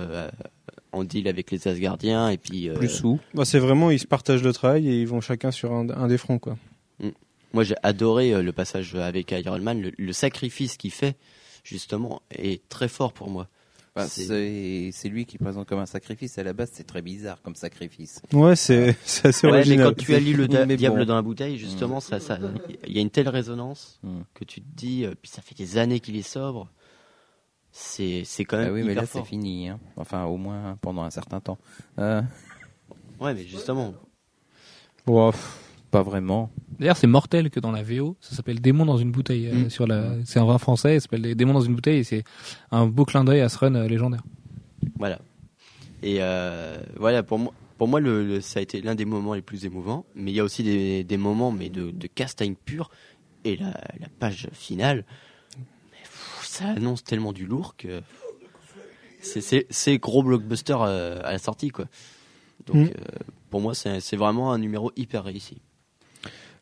en 0.92 1.05
deal 1.05 1.28
avec 1.28 1.51
les 1.51 1.68
Asgardiens 1.68 2.30
et 2.30 2.36
puis 2.38 2.68
euh, 2.68 2.74
Plus 2.74 2.88
sous. 2.88 3.18
Bah, 3.34 3.44
c'est 3.44 3.59
vraiment, 3.60 3.90
ils 3.90 3.98
se 4.01 4.06
partagent 4.06 4.42
le 4.42 4.52
travail 4.52 4.88
et 4.88 5.01
ils 5.01 5.06
vont 5.06 5.20
chacun 5.20 5.51
sur 5.51 5.72
un, 5.72 5.88
un 5.90 6.09
des 6.09 6.18
fronts, 6.18 6.38
quoi. 6.38 6.56
moi 7.52 7.62
j'ai 7.64 7.76
adoré 7.82 8.32
euh, 8.32 8.42
le 8.42 8.52
passage 8.52 8.94
avec 8.94 9.30
Iron 9.32 9.59
Man. 9.60 9.80
Le, 9.82 9.92
le 9.97 10.12
sacrifice 10.12 10.76
qu'il 10.76 10.90
fait 10.92 11.16
justement 11.64 12.22
est 12.30 12.66
très 12.68 12.88
fort 12.88 13.12
pour 13.12 13.28
moi. 13.30 13.47
Bah, 13.96 14.06
C'est- 14.06 15.08
lui 15.08 15.26
qui 15.26 15.36
présente 15.36 15.66
comme 15.68 15.80
un 15.80 15.86
sacrifice. 15.86 16.38
À 16.38 16.44
la 16.44 16.52
base, 16.52 16.70
c'est 16.72 16.86
très 16.86 17.02
bizarre 17.02 17.42
comme 17.42 17.56
sacrifice. 17.56 18.22
Ouais, 18.32 18.54
c'est, 18.54 18.90
assez 19.24 19.46
Ouais, 19.46 19.52
mais 19.52 19.58
original. 19.58 19.86
quand 19.94 20.02
tu 20.04 20.14
allies 20.14 20.32
le 20.32 20.46
da- 20.46 20.64
Mais 20.64 20.76
diable 20.76 21.00
bon. 21.00 21.04
dans 21.06 21.16
la 21.16 21.22
bouteille, 21.22 21.58
justement, 21.58 21.98
ça, 22.00 22.20
ça, 22.20 22.38
il 22.86 22.92
y 22.94 22.98
a 22.98 23.02
une 23.02 23.10
telle 23.10 23.28
résonance 23.28 23.98
Mm. 24.04 24.20
que 24.32 24.44
tu 24.44 24.60
te 24.60 24.66
dis, 24.76 25.04
euh, 25.04 25.14
puis 25.20 25.30
ça 25.30 25.42
fait 25.42 25.56
des 25.56 25.76
années 25.76 25.98
qu'il 26.00 26.16
est 26.16 26.22
sobre. 26.22 26.70
C'est, 27.72 28.22
c'est 28.24 28.44
quand 28.44 28.58
même 28.58 28.68
Ah 28.70 28.72
oui, 28.72 28.82
mais 28.84 28.94
là, 28.94 29.02
c'est 29.02 29.18
fort. 29.18 29.26
fini. 29.26 29.68
hein. 29.68 29.78
Enfin, 29.96 30.24
au 30.24 30.36
moins 30.36 30.76
pendant 30.80 31.02
un 31.02 31.10
certain 31.10 31.40
temps. 31.40 31.58
Euh, 31.98 32.22
Ouais, 33.20 33.34
mais 33.34 33.44
justement, 33.44 33.92
Ouah, 35.06 35.32
pff. 35.32 35.58
pas 35.90 36.02
vraiment. 36.02 36.50
D'ailleurs, 36.81 36.97
c'est 36.97 37.07
mortel 37.07 37.51
que 37.51 37.61
dans 37.61 37.70
la 37.73 37.82
VO, 37.82 38.16
ça 38.20 38.35
s'appelle 38.35 38.61
Démon 38.61 38.86
dans 38.86 38.97
une 38.97 39.12
bouteille. 39.12 39.47
euh, 39.48 39.66
Mm. 39.66 39.70
sur 39.70 39.86
la, 39.86 40.15
c'est 40.24 40.40
un 40.40 40.44
vin 40.47 40.59
français, 40.59 40.98
ça 40.98 41.02
s'appelle 41.05 41.35
Démon 41.36 41.52
dans 41.52 41.61
une 41.61 41.74
bouteille 41.74 41.98
et 41.98 42.05
c'est 42.05 42.24
un 42.73 42.86
beau 42.86 43.05
clin 43.05 43.23
d'œil 43.23 43.40
à 43.43 43.48
ce 43.48 43.59
run 43.59 43.74
euh, 43.74 43.86
légendaire. 43.86 44.23
voilà. 44.98 45.20
Et 46.02 46.16
euh, 46.20 46.78
voilà, 46.97 47.23
pour 47.23 47.39
moi, 47.39 47.52
pour 47.77 47.86
moi, 47.86 48.01
le, 48.01 48.27
le- 48.27 48.40
ça 48.40 48.59
a 48.61 48.62
été 48.62 48.81
l'un 48.82 48.94
des 48.94 49.05
moments 49.05 49.35
les 49.35 49.43
plus 49.43 49.65
émouvants. 49.66 50.05
Mais 50.15 50.31
il 50.32 50.35
y 50.35 50.40
a 50.40 50.44
aussi 50.44 50.62
des, 50.62 51.05
des 51.05 51.16
moments, 51.19 51.52
mais 51.52 51.69
de, 51.69 51.90
de 51.90 52.07
castagne 52.07 52.55
pure. 52.55 52.90
Et 53.44 53.57
la, 53.57 53.69
la 54.01 54.09
page 54.19 54.48
finale, 54.52 55.05
mais, 55.59 55.98
pff, 56.02 56.40
ça 56.44 56.69
annonce 56.70 57.05
tellement 57.05 57.32
du 57.35 57.47
lourd 57.47 57.74
que 57.77 58.01
c'est, 59.20 59.40
c'est, 59.43 59.66
c'est 59.70 59.98
gros 59.98 60.23
blockbuster 60.23 60.77
euh, 60.81 61.20
à 61.24 61.32
la 61.32 61.39
sortie, 61.39 61.69
quoi. 61.70 61.85
Donc, 62.66 62.77
Mm. 62.77 62.81
euh, 62.85 62.90
pour 63.51 63.61
moi, 63.61 63.74
c'est, 63.74 64.01
c'est 64.01 64.16
vraiment 64.16 64.52
un 64.52 64.59
numéro 64.59 64.93
hyper 64.97 65.24
réussi. 65.24 65.59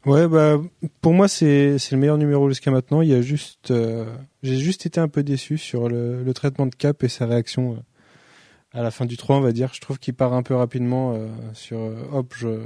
Ouais, 0.07 0.29
bah, 0.29 0.61
pour 1.01 1.13
moi, 1.13 1.29
c'est, 1.29 1.77
le 1.91 1.97
meilleur 1.97 2.19
numéro 2.19 2.49
jusqu'à 2.49 2.71
maintenant. 2.71 3.03
Il 3.03 3.09
y 3.09 3.15
a 3.15 3.21
juste, 3.21 3.71
euh, 3.71 4.07
j'ai 4.43 4.57
juste 4.57 4.87
été 4.87 5.01
un 5.01 5.09
peu 5.09 5.23
déçu 5.23 5.59
sur 5.59 5.89
le, 5.89 6.23
le 6.23 6.35
traitement 6.35 6.67
de 6.67 6.75
Cap 6.75 7.03
et 7.03 7.09
sa 7.09 7.27
réaction 7.27 7.75
euh, 7.75 8.79
à 8.79 8.83
la 8.83 8.91
fin 8.91 9.07
du 9.07 9.17
3, 9.17 9.37
on 9.37 9.41
va 9.41 9.53
dire. 9.53 9.73
Je 9.75 9.81
trouve 9.81 9.99
qu'il 9.99 10.15
part 10.15 10.33
un 10.33 10.43
peu 10.43 10.55
rapidement 10.55 11.15
euh, 11.15 11.29
sur, 11.53 11.79
euh, 11.79 12.09
hop, 12.13 12.33
je, 12.37 12.61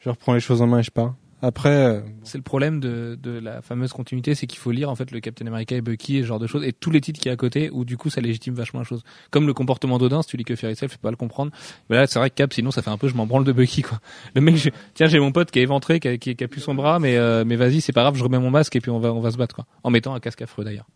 je 0.00 0.10
reprends 0.10 0.34
les 0.34 0.40
choses 0.40 0.60
en 0.62 0.66
main 0.66 0.80
et 0.80 0.82
je 0.82 0.90
pars. 0.90 1.14
Après, 1.46 1.68
euh, 1.68 2.00
C'est 2.22 2.38
le 2.38 2.42
problème 2.42 2.80
de, 2.80 3.18
de 3.22 3.30
la 3.38 3.60
fameuse 3.60 3.92
continuité, 3.92 4.34
c'est 4.34 4.46
qu'il 4.46 4.58
faut 4.58 4.70
lire 4.70 4.88
en 4.88 4.94
fait 4.94 5.10
le 5.10 5.20
Captain 5.20 5.46
America 5.46 5.76
et 5.76 5.82
Bucky 5.82 6.16
et 6.16 6.22
ce 6.22 6.26
genre 6.26 6.38
de 6.38 6.46
choses 6.46 6.64
et 6.64 6.72
tous 6.72 6.90
les 6.90 7.02
titres 7.02 7.20
qui 7.20 7.28
y 7.28 7.30
a 7.30 7.34
à 7.34 7.36
côté 7.36 7.68
où 7.70 7.84
du 7.84 7.98
coup 7.98 8.08
ça 8.08 8.22
légitime 8.22 8.54
vachement 8.54 8.80
la 8.80 8.86
chose. 8.86 9.02
Comme 9.30 9.46
le 9.46 9.52
comportement 9.52 9.98
d'Odin, 9.98 10.22
si 10.22 10.28
tu 10.28 10.36
lis 10.38 10.44
que 10.44 10.54
Itself, 10.54 10.92
tu 10.92 10.96
peux 10.98 11.02
pas 11.02 11.10
le 11.10 11.16
comprendre. 11.16 11.52
Mais 11.90 11.96
là, 11.96 12.06
c'est 12.06 12.18
vrai 12.18 12.30
que 12.30 12.34
Cap, 12.34 12.52
sinon 12.54 12.70
ça 12.70 12.80
fait 12.80 12.90
un 12.90 12.96
peu 12.96 13.08
je 13.08 13.14
m'en 13.14 13.26
branle 13.26 13.44
de 13.44 13.52
Bucky 13.52 13.82
quoi. 13.82 14.00
Le 14.34 14.40
mec, 14.40 14.56
je- 14.56 14.70
tiens, 14.94 15.06
j'ai 15.06 15.18
mon 15.20 15.32
pote 15.32 15.50
qui 15.50 15.58
est 15.58 15.62
éventré, 15.62 16.00
qui 16.00 16.08
a, 16.08 16.16
qui, 16.16 16.34
qui 16.34 16.44
a 16.44 16.48
plus 16.48 16.62
son 16.62 16.74
bras, 16.74 16.98
mais 16.98 17.16
euh, 17.18 17.44
mais 17.46 17.56
vas-y, 17.56 17.80
c'est 17.82 17.92
pas 17.92 18.00
grave, 18.02 18.16
je 18.16 18.24
remets 18.24 18.38
mon 18.38 18.50
masque 18.50 18.74
et 18.76 18.80
puis 18.80 18.90
on 18.90 18.98
va 18.98 19.12
on 19.12 19.20
va 19.20 19.30
se 19.30 19.36
battre 19.36 19.54
quoi. 19.54 19.66
En 19.82 19.90
mettant 19.90 20.14
un 20.14 20.20
casque 20.20 20.40
affreux 20.40 20.64
d'ailleurs. 20.64 20.86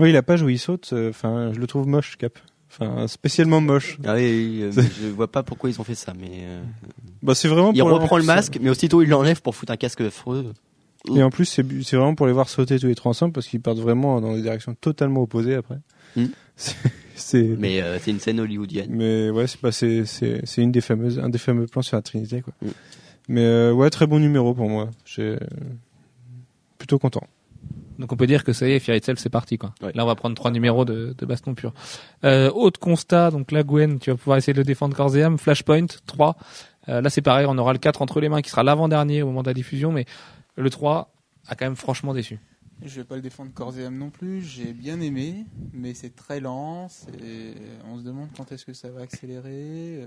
oui, 0.00 0.12
la 0.12 0.22
page 0.22 0.42
où 0.42 0.48
il 0.48 0.58
saute, 0.58 0.90
euh, 0.94 1.10
enfin, 1.10 1.52
je 1.52 1.60
le 1.60 1.66
trouve 1.66 1.86
moche, 1.86 2.16
Cap. 2.16 2.38
Enfin, 2.70 3.08
spécialement 3.08 3.60
moche. 3.60 3.98
Ah 4.04 4.14
oui, 4.14 4.60
euh, 4.62 4.70
je 4.72 5.08
vois 5.08 5.30
pas 5.30 5.42
pourquoi 5.42 5.68
ils 5.70 5.80
ont 5.80 5.84
fait 5.84 5.96
ça, 5.96 6.12
mais 6.18 6.30
euh, 6.44 6.62
Bah, 7.22 7.34
c'est 7.34 7.48
vraiment 7.48 7.72
il 7.72 7.80
pour 7.80 7.90
reprend 7.90 8.14
en 8.14 8.18
le 8.18 8.24
masque, 8.24 8.58
mais 8.60 8.70
aussitôt 8.70 9.02
il 9.02 9.08
l'enlève 9.08 9.42
pour 9.42 9.56
foutre 9.56 9.72
un 9.72 9.76
casque 9.76 10.00
affreux. 10.02 10.52
Et 11.14 11.22
en 11.22 11.30
plus, 11.30 11.46
c'est 11.46 11.64
c'est 11.82 11.96
vraiment 11.96 12.14
pour 12.14 12.26
les 12.26 12.32
voir 12.32 12.48
sauter 12.48 12.78
tous 12.78 12.86
les 12.86 12.94
trois 12.94 13.10
ensemble 13.10 13.32
parce 13.32 13.48
qu'ils 13.48 13.60
partent 13.60 13.78
vraiment 13.78 14.20
dans 14.20 14.34
des 14.34 14.42
directions 14.42 14.74
totalement 14.80 15.22
opposées 15.22 15.54
après. 15.54 15.78
Mm. 16.16 16.24
C'est- 16.56 16.76
C'est. 17.16 17.42
Mais 17.58 17.82
euh, 17.82 17.98
c'est 18.00 18.10
une 18.12 18.20
scène 18.20 18.38
hollywoodienne. 18.40 18.88
Mais 18.90 19.30
ouais, 19.30 19.46
c'est 19.46 19.60
bah, 19.62 19.72
c'est 19.72 20.04
c'est 20.06 20.62
une 20.62 20.72
des 20.72 20.80
fameuses 20.80 21.18
un 21.18 21.28
des 21.28 21.38
fameux 21.38 21.66
plans 21.66 21.82
sur 21.82 21.96
la 21.96 22.02
Trinité 22.02 22.40
quoi. 22.42 22.52
Mm. 22.62 22.68
Mais 23.28 23.70
ouais, 23.70 23.90
très 23.90 24.06
bon 24.06 24.18
numéro 24.20 24.54
pour 24.54 24.68
moi. 24.68 24.88
J'ai 25.04 25.36
plutôt 26.78 26.98
content. 26.98 27.22
Donc 28.00 28.10
on 28.12 28.16
peut 28.16 28.26
dire 28.26 28.42
que 28.42 28.52
ça 28.52 28.66
y 28.66 28.72
est, 28.72 28.80
Fear 28.80 28.96
Itself, 28.96 29.18
c'est 29.20 29.28
parti 29.30 29.58
quoi. 29.58 29.72
Ouais. 29.82 29.92
Là, 29.94 30.02
on 30.04 30.06
va 30.06 30.14
prendre 30.16 30.34
trois 30.34 30.50
numéros 30.50 30.84
de, 30.84 31.14
de 31.16 31.26
baston 31.26 31.54
pur. 31.54 31.72
Euh, 32.24 32.50
autre 32.50 32.80
constat, 32.80 33.30
donc 33.30 33.52
là, 33.52 33.62
Gwen, 33.62 33.98
tu 34.00 34.10
vas 34.10 34.16
pouvoir 34.16 34.38
essayer 34.38 34.52
de 34.54 34.58
le 34.58 34.64
défendre 34.64 34.96
corps 34.96 35.14
et 35.16 35.22
âme. 35.22 35.38
Flashpoint 35.38 35.86
3. 36.06 36.36
Euh, 36.88 37.00
là, 37.02 37.10
c'est 37.10 37.20
pareil, 37.22 37.46
on 37.48 37.56
aura 37.58 37.72
le 37.74 37.78
4 37.78 38.02
entre 38.02 38.20
les 38.20 38.28
mains 38.28 38.40
qui 38.40 38.50
sera 38.50 38.62
l'avant-dernier 38.64 39.22
au 39.22 39.26
moment 39.26 39.42
de 39.42 39.48
la 39.48 39.54
diffusion, 39.54 39.92
mais 39.92 40.06
le 40.56 40.70
3 40.70 41.12
a 41.46 41.54
quand 41.54 41.66
même 41.66 41.76
franchement 41.76 42.14
déçu. 42.14 42.40
Je 42.82 42.96
vais 43.00 43.04
pas 43.04 43.16
le 43.16 43.20
défendre 43.20 43.52
corps 43.52 43.78
et 43.78 43.84
âme 43.84 43.98
non 43.98 44.08
plus. 44.08 44.40
J'ai 44.40 44.72
bien 44.72 44.98
aimé, 45.02 45.44
mais 45.74 45.92
c'est 45.92 46.16
très 46.16 46.40
lent. 46.40 46.88
c'est- 46.88 47.12
On 47.92 47.98
se 47.98 48.02
demande 48.02 48.28
quand 48.34 48.50
est-ce 48.52 48.64
que 48.64 48.72
ça 48.72 48.88
va 48.88 49.02
accélérer. 49.02 50.04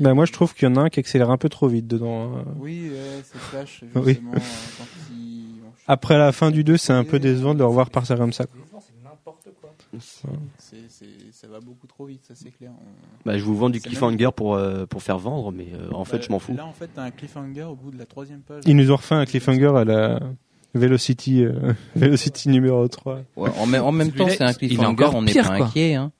Bah 0.00 0.12
moi 0.12 0.26
je 0.26 0.32
trouve 0.32 0.54
qu'il 0.54 0.68
y 0.68 0.70
en 0.70 0.76
a 0.76 0.80
un 0.82 0.88
qui 0.90 1.00
accélère 1.00 1.30
un 1.30 1.38
peu 1.38 1.48
trop 1.48 1.68
vite 1.68 1.86
dedans. 1.86 2.36
hein. 2.36 2.44
Oui, 2.58 2.92
c'est 3.24 3.38
Flash, 3.38 3.82
Oui. 3.94 4.02
justement, 4.08 4.32
euh, 4.34 4.38
quand 4.76 4.84
il... 5.14 5.29
Après 5.86 6.18
la 6.18 6.32
fin 6.32 6.50
du 6.50 6.62
2, 6.64 6.76
c'est 6.76 6.92
un 6.92 7.04
peu 7.04 7.18
décevant 7.18 7.54
de 7.54 7.58
le 7.60 7.66
revoir 7.66 7.90
partir 7.90 8.16
comme 8.16 8.32
ça. 8.32 8.46
quoi. 8.46 8.56
c'est- 9.98 10.76
c'est- 10.88 11.04
ça 11.32 11.48
va 11.48 11.58
beaucoup 11.60 11.86
trop 11.88 12.06
vite, 12.06 12.22
ça 12.26 12.34
c'est 12.36 12.50
clair. 12.50 12.70
On- 12.70 12.84
Bah, 13.26 13.36
je 13.36 13.42
vous 13.42 13.56
vends 13.56 13.70
du 13.70 13.80
cliffhanger 13.80 14.28
pour, 14.34 14.54
euh, 14.54 14.86
pour 14.86 15.02
faire 15.02 15.18
vendre, 15.18 15.50
mais 15.50 15.66
euh, 15.74 15.90
en 15.92 16.04
fait, 16.04 16.18
Bah, 16.18 16.22
je 16.28 16.32
m'en 16.32 16.38
fous. 16.38 16.54
Là, 16.54 16.64
en 16.66 16.72
fait, 16.72 16.88
t'as 16.94 17.02
un 17.02 17.10
cliffhanger 17.10 17.64
au 17.64 17.74
bout 17.74 17.90
de 17.90 17.98
la 17.98 18.06
troisième 18.06 18.40
page. 18.40 18.62
Ils 18.66 18.76
nous 18.76 18.92
ont 18.92 18.96
refait 18.96 19.16
un 19.16 19.24
cliffhanger 19.26 19.72
à 19.76 19.84
la 19.84 20.20
Velocity, 20.74 21.44
euh, 21.44 21.72
Velocity 21.96 22.48
numéro 22.50 22.86
3. 22.86 23.22
Ouais, 23.36 23.50
en, 23.58 23.66
même- 23.66 23.82
en 23.82 23.90
même 23.90 24.12
temps, 24.12 24.28
c'est 24.28 24.42
un 24.42 24.48
il 24.48 24.50
est 24.50 24.58
cliffhanger, 24.68 24.86
encore 24.88 25.14
on 25.16 25.22
n'est 25.22 25.32
pire, 25.32 25.48
pas 25.48 25.56
quoi. 25.56 25.66
inquiet. 25.66 25.94
Hein. 25.96 26.12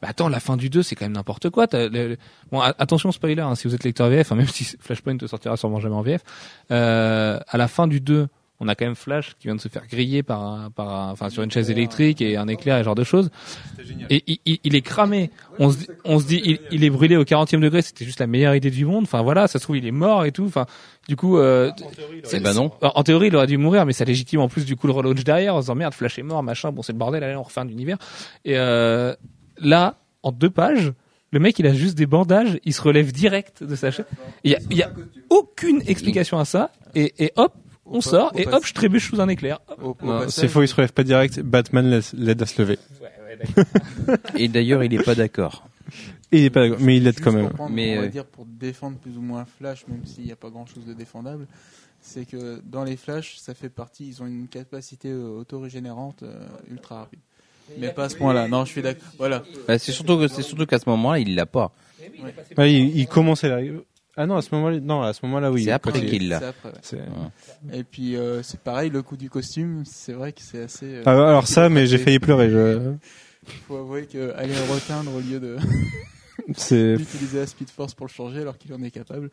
Bah 0.00 0.08
attends, 0.10 0.28
la 0.28 0.38
fin 0.40 0.56
du 0.56 0.70
2, 0.70 0.82
c'est 0.84 0.94
quand 0.94 1.06
même 1.06 1.14
n'importe 1.14 1.50
quoi. 1.50 1.66
Le- 1.72 1.88
le- 1.88 2.16
Bon, 2.52 2.60
a- 2.60 2.74
attention 2.78 3.10
spoiler, 3.10 3.40
hein, 3.42 3.56
si 3.56 3.66
vous 3.66 3.74
êtes 3.74 3.82
lecteur 3.82 4.08
VF, 4.08 4.30
hein, 4.30 4.36
même 4.36 4.46
si 4.46 4.76
Flashpoint 4.78 5.14
ne 5.20 5.26
sortira 5.26 5.56
sûrement 5.56 5.80
jamais 5.80 5.96
en 5.96 6.02
VF, 6.02 6.22
euh, 6.70 7.40
à 7.48 7.56
la 7.58 7.66
fin 7.66 7.88
du 7.88 8.00
2, 8.00 8.28
on 8.60 8.68
a 8.68 8.74
quand 8.74 8.86
même 8.86 8.94
Flash 8.94 9.34
qui 9.38 9.48
vient 9.48 9.54
de 9.54 9.60
se 9.60 9.68
faire 9.68 9.86
griller 9.86 10.22
par 10.22 10.42
un, 10.42 10.70
par 10.70 10.88
un, 10.88 11.10
enfin 11.10 11.28
sur 11.30 11.42
une 11.42 11.50
chaise 11.50 11.70
électrique 11.70 12.20
et 12.22 12.36
un 12.36 12.48
éclair 12.48 12.76
et 12.76 12.80
ce 12.80 12.84
genre 12.84 12.94
de 12.94 13.04
choses. 13.04 13.30
Et 14.10 14.22
il, 14.26 14.38
il- 14.46 14.58
il 14.64 14.74
est 14.74 14.80
cramé. 14.80 15.30
On 15.58 15.70
se 15.70 15.78
dit, 15.78 15.86
on 16.04 16.18
se 16.18 16.26
dit 16.26 16.40
il, 16.44 16.58
il 16.70 16.84
est 16.84 16.90
brûlé 16.90 17.16
au 17.16 17.24
40e 17.24 17.60
degré, 17.60 17.82
c'était 17.82 18.04
juste 18.04 18.20
la 18.20 18.26
meilleure 18.26 18.54
idée 18.54 18.70
du 18.70 18.84
monde. 18.86 19.04
Enfin 19.04 19.22
voilà, 19.22 19.46
ça 19.48 19.58
se 19.58 19.64
trouve 19.64 19.76
il 19.76 19.86
est 19.86 19.90
mort 19.90 20.24
et 20.24 20.32
tout. 20.32 20.44
Enfin 20.46 20.66
du 21.08 21.16
coup, 21.16 21.38
euh, 21.38 21.70
Eh 22.32 22.40
ben 22.40 22.54
non. 22.54 22.72
en 22.82 22.92
en 22.94 23.02
théorie, 23.02 23.28
il 23.28 23.36
aurait 23.36 23.46
dû 23.46 23.58
mourir, 23.58 23.84
mais 23.86 23.92
ça 23.92 24.04
légitime 24.04 24.40
en 24.40 24.48
plus 24.48 24.64
du 24.64 24.74
coup 24.76 24.86
le 24.86 24.92
relaunch 24.92 25.22
derrière 25.22 25.54
en 25.54 25.58
se 25.60 25.64
disant 25.66 25.74
merde, 25.74 25.94
Flash 25.94 26.18
est 26.18 26.22
mort, 26.22 26.42
machin, 26.42 26.72
bon 26.72 26.82
c'est 26.82 26.92
le 26.92 26.98
bordel, 26.98 27.22
allez 27.22 27.36
on 27.36 27.42
refait 27.42 27.60
un 27.60 27.68
univers. 27.68 27.98
Et 28.44 28.56
euh, 28.56 29.14
là, 29.58 29.96
en 30.22 30.32
deux 30.32 30.50
pages, 30.50 30.92
le 31.30 31.38
mec 31.40 31.58
il 31.58 31.66
a 31.66 31.74
juste 31.74 31.96
des 31.96 32.06
bandages, 32.06 32.58
il 32.64 32.72
se 32.72 32.80
relève 32.82 33.12
direct 33.12 33.62
de 33.62 33.76
sa 33.76 33.90
chaise. 33.90 34.06
Il 34.44 34.50
y 34.52 34.54
a, 34.54 34.58
il 34.70 34.76
y 34.78 34.82
a 34.82 34.90
aucune 35.30 35.82
explication 35.86 36.38
à 36.38 36.44
ça, 36.44 36.70
et, 36.94 37.12
et 37.24 37.32
hop, 37.36 37.52
on 37.86 37.98
Au 37.98 38.00
sort, 38.00 38.32
et 38.34 38.46
hop, 38.46 38.64
je 38.64 38.74
trébuche 38.74 39.10
sous 39.10 39.20
un 39.20 39.28
éclair. 39.28 39.60
C'est 40.28 40.48
faux, 40.48 40.62
il 40.62 40.68
se 40.68 40.74
relève 40.74 40.92
pas 40.92 41.04
direct. 41.04 41.40
Batman 41.40 42.00
l'aide 42.14 42.42
à 42.42 42.46
se 42.46 42.60
lever. 42.60 42.78
Et 44.36 44.48
d'ailleurs, 44.48 44.82
il 44.82 44.94
est 44.94 45.02
pas 45.02 45.14
d'accord. 45.14 45.68
Il 46.32 46.44
est 46.44 46.50
pas 46.50 46.68
d'accord, 46.68 46.78
mais 46.80 46.96
il 46.96 47.04
l'aide 47.04 47.20
quand 47.20 47.32
même. 47.32 47.50
Mais, 47.70 47.96
on 47.96 48.00
va 48.00 48.06
euh, 48.06 48.08
dire 48.08 48.24
pour 48.24 48.46
défendre 48.46 48.98
plus 48.98 49.16
ou 49.16 49.20
moins 49.20 49.44
Flash, 49.44 49.86
même 49.88 50.04
s'il 50.04 50.24
n'y 50.24 50.32
a 50.32 50.36
pas 50.36 50.50
grand 50.50 50.66
chose 50.66 50.84
de 50.84 50.94
défendable, 50.94 51.46
c'est 52.00 52.24
que 52.24 52.60
dans 52.64 52.84
les 52.84 52.96
Flash, 52.96 53.36
ça 53.38 53.54
fait 53.54 53.68
partie, 53.68 54.08
ils 54.08 54.22
ont 54.22 54.26
une 54.26 54.48
capacité 54.48 55.10
euh, 55.10 55.40
auto-régénérante 55.40 56.22
euh, 56.22 56.46
ultra 56.70 57.00
rapide. 57.00 57.20
Mais 57.78 57.90
pas 57.90 58.04
à 58.04 58.08
ce 58.08 58.16
point-là. 58.16 58.48
Non, 58.48 58.64
je 58.64 58.70
suis 58.70 58.82
d'accord. 58.82 59.08
Voilà. 59.18 59.42
Bah, 59.66 59.78
c'est 59.78 59.92
surtout 59.92 60.16
que 60.18 60.28
c'est 60.28 60.42
surtout 60.42 60.66
qu'à 60.66 60.78
ce 60.78 60.88
moment-là, 60.88 61.18
il 61.18 61.34
l'a 61.34 61.46
pas. 61.46 61.72
Ouais, 62.56 62.72
il, 62.72 62.96
il 62.96 63.08
commençait 63.08 63.48
là. 63.48 63.60
Ah 64.16 64.26
non, 64.26 64.36
à 64.36 64.42
ce 64.42 64.54
moment-là, 64.54 64.80
non, 64.80 65.02
à 65.02 65.12
ce 65.12 65.24
moment-là, 65.26 65.50
oui. 65.52 65.64
C'est 65.64 65.72
après 65.72 65.92
qu'il 65.92 66.28
l'a. 66.28 66.40
Ouais. 66.40 66.98
Et 67.72 67.84
puis 67.84 68.16
euh, 68.16 68.42
c'est 68.42 68.58
pareil, 68.60 68.88
le 68.90 69.02
coup 69.02 69.16
du 69.16 69.28
costume, 69.28 69.82
c'est 69.84 70.12
vrai 70.14 70.32
que 70.32 70.40
c'est 70.40 70.62
assez. 70.62 70.86
euh, 70.86 71.02
Ah, 71.04 71.10
alors 71.28 71.46
ça, 71.46 71.68
mais 71.68 71.86
j'ai 71.86 71.98
failli 71.98 72.18
pleurer. 72.18 72.48
Je... 72.48 72.92
faut 73.68 73.76
avouer 73.76 74.06
que 74.06 74.32
aller 74.36 74.54
le 74.54 74.72
reteindre 74.72 75.10
au 75.14 75.20
lieu 75.20 75.38
de 75.38 75.56
d'utiliser 76.96 77.38
la 77.40 77.46
Speed 77.46 77.68
Force 77.70 77.92
pour 77.94 78.06
le 78.06 78.10
changer 78.12 78.40
alors 78.40 78.56
qu'il 78.56 78.72
en 78.72 78.82
est 78.82 78.90
capable. 78.90 79.30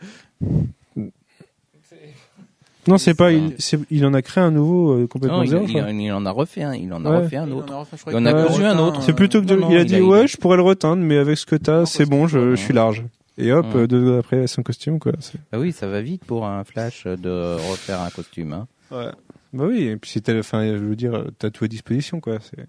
non, 2.88 2.98
c'est 2.98 3.14
pas. 3.14 3.32
Il, 3.32 3.56
il 3.90 4.06
en 4.06 4.14
a 4.14 4.22
créé 4.22 4.44
un 4.44 4.52
nouveau 4.52 4.92
euh, 5.04 5.08
complètement 5.08 5.38
Non, 5.38 5.44
il, 5.44 5.50
zéro. 5.50 5.66
il- 5.66 6.02
il 6.02 6.12
en 6.12 6.26
a 6.26 6.32
refait 6.32 6.64
un. 6.64 6.74
Il 6.76 6.92
en 6.94 7.06
a 7.06 7.10
Ouais. 7.12 7.18
refait 7.24 7.38
un 7.38 7.48
Il 7.48 7.54
en 7.54 7.58
autre. 7.60 7.88
Il 8.10 8.16
en 8.18 8.26
a 8.26 8.34
conçu 8.34 8.64
un 8.66 8.78
autre. 8.80 9.02
C'est 9.02 9.14
plutôt 9.14 9.40
que 9.42 9.46
de- 9.46 9.56
non, 9.56 9.62
non, 9.68 9.72
il 9.72 9.78
a 9.78 9.82
il 9.82 9.86
dit 9.86 9.96
a- 9.96 10.00
il 10.00 10.04
ouais, 10.04 10.20
a- 10.24 10.26
je 10.26 10.36
pourrais 10.36 10.58
le 10.58 10.64
reteindre, 10.64 11.02
mais 11.02 11.18
avec 11.18 11.38
ce 11.38 11.46
que 11.46 11.56
t'as, 11.56 11.86
c'est 11.86 12.06
bon, 12.06 12.28
je 12.28 12.56
suis 12.56 12.74
large. 12.74 13.04
Et 13.38 13.52
hop, 13.52 13.66
Mm. 13.74 13.78
euh, 13.78 13.88
deux 13.88 14.18
après 14.18 14.46
son 14.48 14.62
costume 14.64 15.00
quoi. 15.00 15.14
Bah 15.52 15.58
oui, 15.60 15.72
ça 15.72 15.88
va 15.88 16.02
vite 16.02 16.24
pour 16.26 16.46
un 16.46 16.64
Flash 16.64 17.06
de 17.06 17.56
refaire 17.70 18.02
un 18.02 18.10
costume. 18.10 18.54
Hein. 18.54 18.68
Bah 18.92 19.66
oui, 19.68 19.84
et 19.84 19.98
puis 19.98 20.10
c'était, 20.12 20.38
enfin, 20.38 20.66
je 20.66 20.78
veux 20.84 20.96
dire, 20.96 21.26
t'as 21.40 21.50
tout 21.50 21.64
à 21.64 21.68
disposition 21.68 22.20
quoi. 22.20 22.38
C'est 22.40 22.68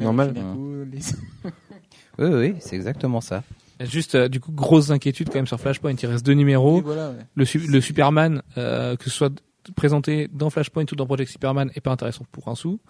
Normal. 0.00 0.34
coup, 0.34 0.72
les- 0.90 0.98
Oui, 2.18 2.28
oui, 2.34 2.54
c'est 2.60 2.74
exactement 2.76 3.20
ça. 3.20 3.42
Juste, 3.80 4.14
euh, 4.16 4.28
du 4.28 4.38
coup, 4.38 4.52
grosses 4.52 4.90
inquiétudes 4.90 5.28
quand 5.28 5.36
même 5.38 5.46
sur 5.46 5.58
Flashpoint. 5.58 5.94
Il 5.94 6.06
reste 6.06 6.24
deux 6.26 6.34
numéros. 6.34 6.82
Voilà, 6.82 7.10
ouais. 7.10 7.16
Le, 7.34 7.44
su- 7.44 7.58
le 7.66 7.80
Superman, 7.80 8.42
euh, 8.58 8.96
que 8.96 9.04
ce 9.04 9.10
soit 9.10 9.32
présenté 9.74 10.28
dans 10.32 10.50
Flashpoint 10.50 10.84
ou 10.92 10.94
dans 10.96 11.06
Project 11.06 11.30
Superman, 11.30 11.70
est 11.74 11.80
pas 11.80 11.90
intéressant 11.90 12.24
pour 12.30 12.48
un 12.48 12.54
sou. 12.54 12.80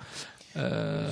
Euh, 0.56 1.08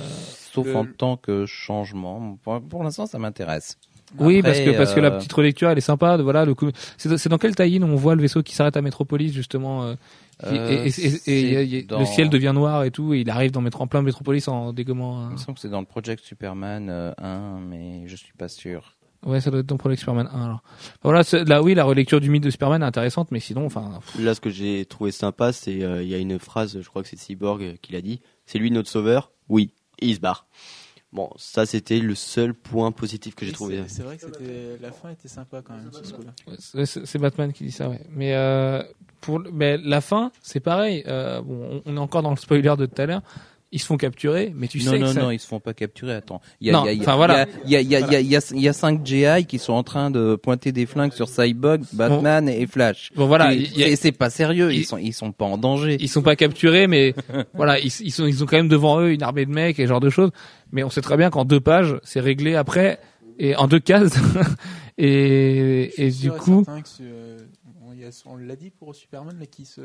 Sauf 0.51 0.67
Le- 0.67 0.75
en 0.75 0.85
tant 0.85 1.17
que 1.17 1.45
changement. 1.45 2.37
Pour, 2.43 2.61
pour 2.61 2.83
l'instant, 2.83 3.05
ça 3.07 3.17
m'intéresse. 3.17 3.77
Oui, 4.19 4.41
parce 4.41 4.59
que 4.59 4.75
parce 4.77 4.93
que 4.93 4.99
la 4.99 5.09
euh, 5.13 5.17
petite 5.17 5.33
relecture, 5.33 5.69
elle 5.69 5.77
est 5.77 5.81
sympa. 5.81 6.17
de- 6.17 6.23
Voilà, 6.23 6.45
le 6.45 6.53
coup- 6.55 6.69
c'est 6.97 7.29
dans 7.29 7.37
quel 7.37 7.55
tie-in 7.55 7.81
on 7.83 7.95
voit 7.95 8.15
le 8.15 8.21
vaisseau 8.21 8.43
qui 8.43 8.53
s'arrête 8.55 8.77
à 8.77 8.81
Metropolis 8.81 9.33
justement 9.33 9.83
euh, 9.83 9.95
Euh, 10.43 10.85
et, 11.27 11.61
il 11.63 11.73
il 11.73 11.87
dans- 11.87 11.99
le 11.99 12.05
ciel 12.05 12.29
devient 12.29 12.51
noir 12.55 12.83
et 12.83 12.89
tout, 12.91 13.13
et 13.13 13.19
il 13.19 13.29
arrive 13.29 13.51
dans 13.51 13.63
en 13.63 13.87
plein 13.87 14.01
Metropolis 14.01 14.47
en 14.47 14.73
dégommant. 14.73 15.21
Il 15.21 15.27
un- 15.27 15.31
me 15.33 15.37
semble 15.37 15.55
que 15.55 15.61
c'est 15.61 15.69
dans 15.69 15.81
le 15.81 15.85
Project 15.85 16.23
Superman 16.25 16.87
euh, 16.89 17.13
1, 17.19 17.59
mais 17.59 18.03
je 18.07 18.15
suis 18.15 18.33
pas 18.33 18.47
sûr. 18.47 18.95
Ouais, 19.23 19.39
ça 19.39 19.51
doit 19.51 19.59
être 19.59 19.67
dans 19.67 19.77
Project 19.77 19.99
Superman 19.99 20.27
1 20.33 20.45
alors. 20.45 20.63
Voilà, 21.03 21.21
là 21.45 21.61
oui, 21.61 21.75
la 21.75 21.83
relecture 21.83 22.19
du 22.19 22.31
mythe 22.31 22.43
de 22.43 22.49
Superman 22.49 22.81
est 22.81 22.85
intéressante, 22.85 23.29
mais 23.29 23.39
sinon, 23.39 23.67
enfin, 23.67 23.99
Là, 24.19 24.33
ce 24.33 24.41
que 24.41 24.49
j'ai 24.49 24.83
trouvé 24.85 25.11
sympa, 25.11 25.53
c'est 25.53 25.83
euh, 25.83 26.01
il 26.01 26.09
y 26.09 26.15
a 26.15 26.17
une 26.17 26.39
phrase, 26.39 26.79
je 26.81 26.89
crois 26.89 27.03
que 27.03 27.07
c'est 27.07 27.19
Cyborg 27.19 27.77
qui 27.83 27.93
l'a 27.93 28.01
dit. 28.01 28.19
C'est 28.47 28.57
lui 28.57 28.71
notre 28.71 28.89
sauveur? 28.89 29.31
Oui. 29.47 29.69
Et 29.99 30.07
il 30.07 30.15
se 30.15 30.19
barre. 30.19 30.47
Bon, 31.13 31.29
ça 31.35 31.65
c'était 31.65 31.99
le 31.99 32.15
seul 32.15 32.53
point 32.53 32.91
positif 32.93 33.35
que 33.35 33.45
j'ai 33.45 33.51
trouvé. 33.51 33.83
c'est- 33.87 34.01
vrai 34.03 34.15
que 34.15 34.23
c'était 34.23 34.77
la 34.81 34.91
fin 34.93 35.09
était 35.09 35.27
sympa 35.27 35.61
quand 35.61 35.73
même 35.75 35.89
ce 36.85 37.05
c'est- 37.05 37.17
Batman 37.19 37.51
qui 37.51 37.65
dit 37.65 37.71
ça, 37.71 37.89
ouais. 37.89 37.99
Mais 38.09 38.33
euh, 38.33 38.81
pour 39.19 39.41
mais 39.51 39.77
la 39.77 39.99
fin, 39.99 40.31
c'est 40.41 40.61
pareil. 40.61 41.03
Euh, 41.07 41.41
bon, 41.41 41.81
on 41.85 41.91
on 41.91 41.97
est 41.97 41.99
encore 41.99 42.21
dans 42.23 42.29
le 42.29 42.37
spoiler 42.37 42.73
de 42.77 42.85
tout 42.85 43.01
à 43.01 43.05
l'heure. 43.05 43.21
Ils 43.73 43.79
se 43.79 43.85
font 43.85 43.95
capturer, 43.95 44.51
mais 44.53 44.67
tu 44.67 44.79
non, 44.79 44.91
sais 44.91 44.97
que 44.99 45.03
non, 45.05 45.13
ça- 45.13 45.21
non, 45.21 45.31
ils 45.31 45.39
se 45.39 45.47
font 45.47 45.61
pas 45.61 45.73
capturer. 45.73 46.13
Attends. 46.13 46.41
Il 46.59 46.67
y 46.67 46.69
a, 46.71 46.73
Non, 46.73 46.83
il 46.83 46.87
y 46.87 46.89
a- 46.89 46.91
il 46.91 47.03
voilà. 47.03 47.45
Il 47.63 47.71
y 47.71 47.75
a, 47.77 47.79
il 47.81 47.87
y 47.89 47.95
a, 47.95 47.99
il 48.01 48.11
y 48.11 48.15
a, 48.15 48.19
il 48.19 48.27
y 48.27 48.35
a, 48.35 48.41
il 48.53 48.61
y 48.61 48.67
a 48.67 48.73
cinq 48.73 49.05
GI 49.05 49.45
qui 49.47 49.59
sont 49.59 49.71
en 49.71 49.83
train 49.83 50.11
de 50.11 50.35
pointer 50.35 50.73
des 50.73 50.85
flingues 50.85 51.13
sur 51.13 51.29
Cyborg, 51.29 51.83
Batman 51.93 52.49
et 52.49 52.67
Flash. 52.67 53.11
Bon 53.15 53.27
voilà, 53.27 53.53
Et 53.53 53.59
il 53.73 53.81
a- 53.83 53.87
c'est- 53.87 53.95
c'est 53.95 54.11
pas 54.11 54.29
sérieux. 54.29 54.73
il- 54.73 54.79
Ils 54.79 54.85
sont, 54.85 54.97
ils 54.97 55.13
sont 55.13 55.31
pas 55.31 55.45
en 55.45 55.57
danger. 55.57 55.95
ils 56.01 56.09
sont 56.09 56.21
pas 56.21 56.35
capturés, 56.35 56.87
mais 56.87 57.13
voilà, 57.53 57.79
ils, 57.79 57.85
ils 58.01 58.11
sont, 58.11 58.25
ils 58.25 58.43
ont 58.43 58.45
quand 58.45 58.57
même 58.57 58.67
devant 58.67 58.99
eux 58.99 59.11
une 59.13 59.23
armée 59.23 59.45
de 59.45 59.51
mecs 59.51 59.79
et 59.79 59.83
ce 59.83 59.87
genre 59.87 60.01
de 60.01 60.09
choses. 60.09 60.31
Mais 60.73 60.83
on 60.83 60.89
sait 60.89 61.01
très 61.01 61.15
bien 61.15 61.29
qu'en 61.29 61.45
deux 61.45 61.61
pages, 61.61 61.95
c'est 62.03 62.19
réglé 62.19 62.55
après 62.55 62.99
et 63.39 63.55
en 63.55 63.67
deux 63.67 63.79
cases. 63.79 64.13
et 64.97 66.05
et 66.05 66.11
du 66.11 66.31
coup, 66.31 66.65
euh, 67.01 67.37
on, 67.85 67.93
y 67.93 68.03
a- 68.03 68.23
on 68.25 68.35
l'a 68.35 68.55
dit 68.55 68.69
pour 68.71 68.93
Superman 68.95 69.35
là 69.39 69.45
qui 69.45 69.65
se 69.65 69.81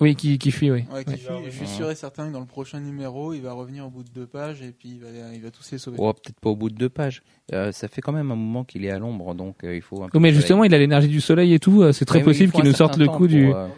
oui, 0.00 0.14
qui, 0.14 0.38
qui 0.38 0.50
fuit, 0.50 0.70
oui. 0.70 0.84
ouais, 0.92 1.04
qui 1.04 1.10
Ouais. 1.10 1.16
fuit. 1.16 1.34
Je 1.46 1.50
suis 1.56 1.66
sûr 1.66 1.90
et 1.90 1.94
certain 1.94 2.28
que 2.28 2.32
dans 2.32 2.40
le 2.40 2.46
prochain 2.46 2.80
numéro, 2.80 3.32
il 3.34 3.40
va 3.42 3.52
revenir 3.52 3.86
au 3.86 3.90
bout 3.90 4.02
de 4.04 4.10
deux 4.14 4.26
pages 4.26 4.62
et 4.62 4.70
puis 4.72 4.90
il 4.90 5.00
va, 5.00 5.08
il 5.34 5.40
va 5.42 5.50
tous 5.50 5.70
les 5.72 5.78
sauver. 5.78 5.96
Oh, 6.00 6.12
peut-être 6.12 6.38
pas 6.40 6.50
au 6.50 6.56
bout 6.56 6.70
de 6.70 6.76
deux 6.76 6.88
pages. 6.88 7.22
Euh, 7.52 7.72
ça 7.72 7.88
fait 7.88 8.00
quand 8.00 8.12
même 8.12 8.30
un 8.30 8.36
moment 8.36 8.64
qu'il 8.64 8.84
est 8.84 8.90
à 8.90 8.98
l'ombre, 8.98 9.34
donc 9.34 9.64
euh, 9.64 9.74
il 9.74 9.82
faut. 9.82 10.02
Un 10.02 10.08
peu 10.08 10.18
mais 10.18 10.32
justement, 10.32 10.64
il 10.64 10.74
a 10.74 10.78
l'énergie 10.78 11.08
du 11.08 11.20
soleil 11.20 11.54
et 11.54 11.58
tout. 11.58 11.82
euh, 11.82 11.92
C'est 11.92 12.04
très 12.04 12.18
Mais 12.18 12.24
possible 12.24 12.52
qu'il 12.52 12.64
nous 12.64 12.72
sorte 12.74 12.96
le 12.96 13.08
coup 13.08 13.26
du. 13.26 13.46
pour, 13.46 13.56
euh, 13.56 13.68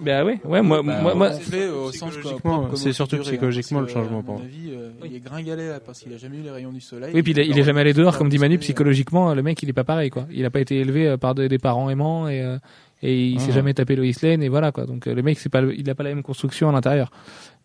Bah 0.00 0.24
ouais, 0.24 0.40
ouais, 0.44 0.62
moi, 0.62 0.82
Bah, 0.82 1.00
moi, 1.02 1.14
moi, 1.14 1.30
comme 1.30 2.76
c'est 2.76 2.92
surtout 2.92 3.16
hein, 3.16 3.20
psychologiquement 3.20 3.80
le 3.80 3.86
changement, 3.86 4.22
pour 4.22 4.34
mon 4.34 4.40
moi. 4.40 4.46
avis, 4.48 4.70
euh, 4.72 4.90
il 5.04 5.14
est 5.14 5.20
gringalé 5.20 5.68
là 5.68 5.80
parce 5.80 6.00
qu'il 6.00 6.12
a 6.12 6.16
jamais 6.16 6.38
eu 6.38 6.42
les 6.42 6.50
rayons 6.50 6.72
du 6.72 6.80
soleil. 6.80 7.10
Oui, 7.14 7.22
puis 7.22 7.32
il, 7.32 7.38
est- 7.38 7.46
il 7.46 7.56
est 7.56 7.60
va 7.60 7.66
jamais 7.66 7.80
allé 7.80 7.92
dehors, 7.92 8.16
comme 8.16 8.28
dit 8.28 8.38
Manu. 8.38 8.54
euh, 8.56 8.58
Psychologiquement, 8.58 9.34
le 9.34 9.42
mec, 9.42 9.62
il 9.62 9.68
est 9.68 9.72
pas 9.74 9.84
pareil, 9.84 10.10
quoi. 10.10 10.26
Il 10.30 10.44
a 10.44 10.50
pas 10.50 10.60
été 10.60 10.76
élevé 10.78 11.06
euh, 11.06 11.16
par 11.16 11.34
des, 11.34 11.48
des 11.48 11.58
parents 11.58 11.90
aimants 11.90 12.28
et 12.28 12.40
euh, 12.42 12.58
et 13.02 13.28
il 13.28 13.40
s'est 13.40 13.50
Ah. 13.50 13.54
jamais 13.54 13.74
tapé 13.74 13.96
Lois 13.96 14.06
Lane 14.22 14.42
et 14.42 14.48
voilà 14.48 14.72
quoi. 14.72 14.86
Donc 14.86 15.06
euh, 15.06 15.14
le 15.14 15.22
mec, 15.22 15.38
c'est 15.38 15.48
pas, 15.48 15.62
il 15.62 15.88
a 15.90 15.94
pas 15.94 16.02
la 16.02 16.10
même 16.14 16.22
construction 16.22 16.68
à 16.68 16.72
l'intérieur. 16.72 17.10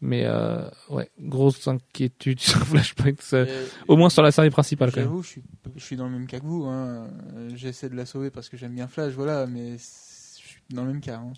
Mais 0.01 0.23
euh, 0.25 0.67
ouais, 0.89 1.09
grosse 1.19 1.67
inquiétude 1.67 2.39
sur 2.41 2.59
Flashpoint, 2.65 3.11
euh, 3.33 3.45
euh, 3.47 3.65
au 3.87 3.95
moins 3.97 4.09
sur 4.09 4.21
la 4.23 4.31
série 4.31 4.49
principale 4.49 4.91
quand 4.91 4.97
même. 5.01 5.05
J'avoue, 5.09 5.23
je 5.23 5.27
suis, 5.29 5.43
je 5.75 5.83
suis 5.83 5.95
dans 5.95 6.05
le 6.05 6.11
même 6.11 6.27
cas 6.27 6.39
que 6.39 6.45
vous. 6.45 6.65
Hein. 6.65 7.07
Euh, 7.35 7.49
J'essaie 7.55 7.89
de 7.89 7.95
la 7.95 8.05
sauver 8.05 8.29
parce 8.29 8.49
que 8.49 8.57
j'aime 8.57 8.73
bien 8.75 8.87
Flash, 8.87 9.13
voilà, 9.13 9.45
mais 9.47 9.73
je 9.77 10.47
suis 10.47 10.61
dans 10.73 10.83
le 10.83 10.91
même 10.91 11.01
cas. 11.01 11.17
hein. 11.17 11.33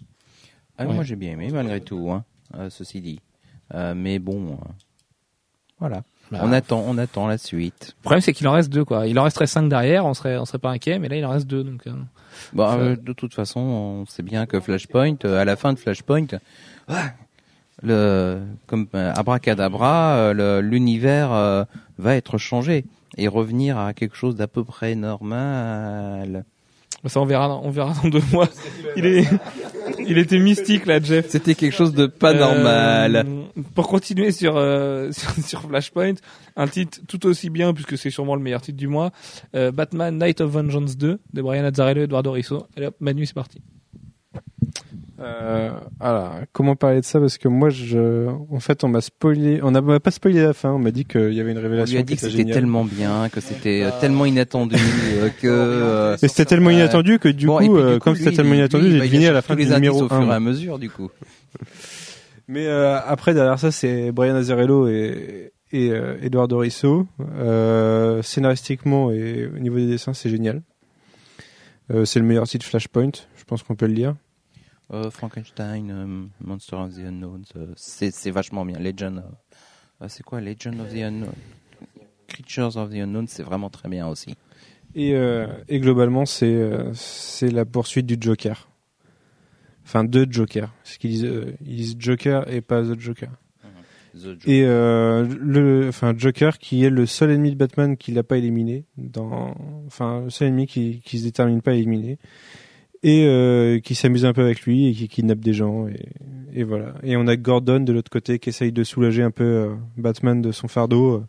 Ah, 0.78 0.86
Ouais. 0.86 0.94
Moi 0.94 1.04
j'ai 1.04 1.16
bien 1.16 1.32
aimé 1.32 1.50
malgré 1.52 1.82
tout, 1.82 2.12
hein, 2.12 2.24
euh, 2.56 2.70
ceci 2.70 3.02
dit. 3.02 3.20
Euh, 3.74 3.94
mais 3.96 4.20
bon, 4.20 4.54
euh, 4.54 4.56
voilà. 5.80 6.04
Bah, 6.32 6.40
On 6.44 6.52
attend, 6.52 6.84
on 6.86 6.98
attend 6.98 7.28
la 7.28 7.38
suite. 7.38 7.94
Le 8.00 8.02
problème, 8.04 8.22
c'est 8.22 8.34
qu'il 8.34 8.48
en 8.48 8.52
reste 8.52 8.70
deux, 8.70 8.84
quoi. 8.84 9.08
Il 9.08 9.18
en 9.20 9.24
resterait 9.24 9.48
cinq 9.48 9.70
derrière, 9.70 10.06
on 10.06 10.14
serait, 10.14 10.38
on 10.38 10.46
serait 10.46 10.58
pas 10.60 10.72
inquiet, 10.72 11.00
mais 11.00 11.08
là, 11.08 11.16
il 11.16 11.26
en 11.26 11.30
reste 11.30 11.48
deux, 11.48 11.64
donc. 11.64 11.88
euh, 11.88 11.92
Bon, 12.54 12.70
Ça- 12.70 12.78
euh, 12.78 12.96
de 12.96 13.14
toute 13.14 13.34
façon, 13.34 13.60
on 13.62 14.06
sait 14.06 14.24
bien 14.24 14.46
que 14.46 14.60
Flashpoint, 14.60 15.16
euh, 15.26 15.40
à 15.42 15.46
la 15.46 15.56
fin 15.56 15.74
de 15.74 15.80
Flashpoint, 15.80 16.28
ah, 16.88 17.12
le, 17.82 18.42
comme 18.68 18.88
euh, 18.94 19.14
abracadabra, 19.16 20.16
euh, 20.18 20.62
l'univers 20.62 21.32
euh, 21.32 21.64
va 21.98 22.16
être 22.16 22.38
changé 22.38 22.86
et 23.18 23.28
revenir 23.28 23.78
à 23.78 23.94
quelque 23.94 24.16
chose 24.16 24.36
d'à 24.36 24.48
peu 24.48 24.64
près 24.64 24.96
normal. 24.96 26.44
Ça, 27.06 27.22
on 27.22 27.26
verra, 27.26 27.60
on 27.64 27.70
verra 27.70 27.94
dans 28.04 28.10
deux 28.10 28.22
mois. 28.34 28.50
Il 28.98 29.06
est, 29.06 29.26
Il 30.08 30.18
était 30.18 30.40
mystique 30.40 30.86
là, 30.86 31.00
Jeff. 31.02 31.28
C'était 31.30 31.56
quelque 31.56 31.74
chose 31.74 31.94
de 31.94 32.06
pas 32.08 32.34
Euh, 32.34 32.40
normal. 32.40 33.26
Pour 33.76 33.88
continuer 33.88 34.32
sur, 34.32 34.58
euh, 34.58 35.12
sur 35.12 35.32
sur 35.44 35.62
Flashpoint, 35.62 36.16
un 36.56 36.68
titre 36.68 37.00
tout 37.08 37.26
aussi 37.26 37.50
bien 37.50 37.74
puisque 37.74 37.98
c'est 37.98 38.10
sûrement 38.10 38.36
le 38.36 38.42
meilleur 38.42 38.62
titre 38.62 38.78
du 38.78 38.88
mois, 38.88 39.12
euh, 39.56 39.72
Batman 39.72 40.18
Night 40.18 40.42
of 40.42 40.52
Vengeance 40.52 40.98
2 40.98 41.20
de 41.34 41.42
Brian 41.42 41.64
Azzarello 41.66 42.02
et 42.02 42.04
Eduardo 42.06 42.32
Risso. 42.32 42.68
Allez 42.76 42.88
hop, 42.88 42.96
Manu, 43.00 43.26
c'est 43.26 43.34
parti. 43.36 43.62
Euh, 45.20 45.72
alors, 46.00 46.36
comment 46.52 46.76
parler 46.76 47.00
de 47.02 47.06
ça? 47.06 47.20
Parce 47.20 47.38
que 47.38 47.48
moi, 47.48 47.70
je, 47.70 48.28
en 48.52 48.60
fait, 48.60 48.84
on 48.84 48.88
m'a 48.88 49.02
spoilé. 49.02 49.60
On 49.64 49.72
n'a 49.72 49.82
m'a 49.82 50.00
pas 50.00 50.12
spoilé 50.12 50.42
la 50.42 50.54
fin. 50.54 50.72
On 50.72 50.80
m'a 50.80 50.92
dit 50.92 51.06
qu'il 51.06 51.34
y 51.34 51.40
avait 51.42 51.52
une 51.52 51.58
On 51.58 51.62
révélation. 51.62 51.94
lui 51.94 52.00
a 52.02 52.04
dit 52.04 52.16
que 52.16 52.30
c'était 52.30 52.46
tellement 52.46 52.86
bien, 52.86 53.28
que 53.30 53.42
c'était 53.42 53.84
euh, 53.84 53.92
tellement 54.00 54.26
inattendu, 54.26 54.76
euh, 54.76 55.30
que. 55.42 55.48
euh, 55.48 56.18
Et 56.22 56.28
c'était 56.28 56.46
tellement 56.46 56.70
inattendu 56.70 57.18
que 57.20 57.30
du 57.30 57.48
bon, 57.48 57.58
coup, 57.58 57.64
et 57.64 57.68
puis, 57.68 57.74
du 57.76 57.80
euh, 57.82 57.94
coup, 57.98 58.04
comme 58.04 58.16
c'était 58.16 58.32
tellement 58.36 58.52
lui, 58.52 58.60
inattendu, 58.60 58.86
il 58.86 58.92
j'ai 58.92 58.98
y 58.98 59.02
deviné 59.02 59.28
à 59.28 59.34
la 59.34 59.42
fin 59.42 59.56
tous 59.56 59.64
du 59.66 59.72
numéro 59.74 60.04
au 60.04 60.08
fur 60.08 60.22
et 60.22 60.32
à 60.32 60.36
1. 60.36 60.40
mesure, 60.40 60.78
du 60.80 60.90
coup. 60.90 61.10
Mais 62.48 62.68
euh, 62.68 63.00
après, 63.06 63.34
derrière 63.34 63.60
ça, 63.60 63.72
c'est 63.72 64.12
Brian 64.12 64.36
Azzarello 64.36 64.88
et, 64.88 65.52
et 65.72 65.90
euh, 65.92 66.18
Eduardo 66.22 66.60
Risso. 66.60 67.08
Euh, 67.38 68.22
scénaristiquement 68.22 69.12
et 69.12 69.48
au 69.48 69.60
niveau 69.60 69.78
des 69.78 69.88
dessins, 69.88 70.14
c'est 70.14 70.30
génial. 70.30 70.62
Euh, 71.92 72.06
c'est 72.06 72.20
le 72.20 72.26
meilleur 72.26 72.48
titre 72.48 72.66
Flashpoint, 72.66 73.12
je 73.36 73.44
pense 73.46 73.64
qu'on 73.64 73.76
peut 73.76 73.88
le 73.88 73.94
dire. 73.94 74.16
Euh, 74.94 75.12
Frankenstein, 75.12 75.92
euh, 75.92 76.26
Monster 76.40 76.78
of 76.78 76.96
the 76.96 77.00
Unknown, 77.00 77.44
euh, 77.58 77.74
c'est 77.76 78.32
vachement 78.32 78.66
bien. 78.66 78.80
Legend, 78.80 79.22
c'est 80.08 80.24
quoi 80.24 80.40
Legend 80.40 80.80
of 80.80 80.94
the 80.94 81.02
Unknown? 81.04 81.34
Creatures 82.28 82.78
of 82.78 82.90
the 82.90 82.96
Unknown, 82.96 83.28
c'est 83.28 83.44
vraiment 83.44 83.70
très 83.70 83.90
bien 83.90 84.08
aussi. 84.08 84.36
Et, 84.96 85.14
euh, 85.14 85.48
et 85.68 85.80
globalement, 85.80 86.26
c'est 86.26 86.46
euh, 86.46 86.92
c'est 86.94 87.52
la 87.52 87.66
poursuite 87.66 88.06
du 88.06 88.18
Joker. 88.20 88.70
Enfin, 89.84 90.04
de 90.04 90.26
Joker. 90.30 90.74
Parce 90.84 90.98
qu'ils 90.98 91.12
disent, 91.12 91.26
euh, 91.26 91.54
ils 91.66 91.76
disent 91.78 91.96
Joker 92.00 92.52
et 92.52 92.62
pas 92.62 92.82
The 92.82 93.00
Joker. 93.00 93.30
The 94.14 94.20
Joker. 94.20 94.50
Et 94.50 94.64
le, 94.64 95.86
enfin, 95.90 96.14
Joker 96.18 96.58
qui 96.58 96.84
est 96.84 96.90
le 96.90 97.06
seul 97.06 97.32
ennemi 97.32 97.52
de 97.52 97.56
Batman 97.56 97.98
qui 97.98 98.12
l'a 98.12 98.24
pas 98.24 98.38
éliminé. 98.38 98.86
Dans, 98.98 99.56
enfin, 99.86 100.22
le 100.22 100.30
seul 100.30 100.48
ennemi 100.48 100.66
qui, 100.66 101.02
qui 101.06 101.20
se 101.20 101.24
détermine 101.26 101.62
pas 101.62 101.72
à 101.72 101.76
éliminer. 101.76 102.18
Et 103.04 103.26
euh, 103.26 103.80
qui 103.80 103.94
s'amuse 103.96 104.26
un 104.26 104.34
peu 104.34 104.42
avec 104.42 104.62
lui 104.64 104.88
et 104.88 104.94
qui 104.94 105.08
kidnappe 105.08 105.40
des 105.40 105.54
gens. 105.54 105.88
Et, 105.88 106.08
et 106.54 106.64
voilà. 106.64 106.96
Et 107.04 107.16
on 107.16 107.28
a 107.28 107.36
Gordon 107.36 107.80
de 107.80 107.94
l'autre 107.94 108.10
côté 108.10 108.40
qui 108.40 108.50
essaye 108.50 108.72
de 108.72 108.84
soulager 108.84 109.22
un 109.24 109.32
peu 109.32 109.44
euh, 109.44 109.76
Batman 109.98 110.42
de 110.42 110.52
son 110.52 110.68
fardeau 110.68 111.14
euh, 111.14 111.24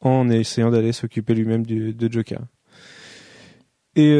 en 0.00 0.30
essayant 0.30 0.70
d'aller 0.70 0.92
s'occuper 0.92 1.34
lui-même 1.34 1.64
de 1.66 2.12
Joker. 2.12 2.40
Et 3.94 4.16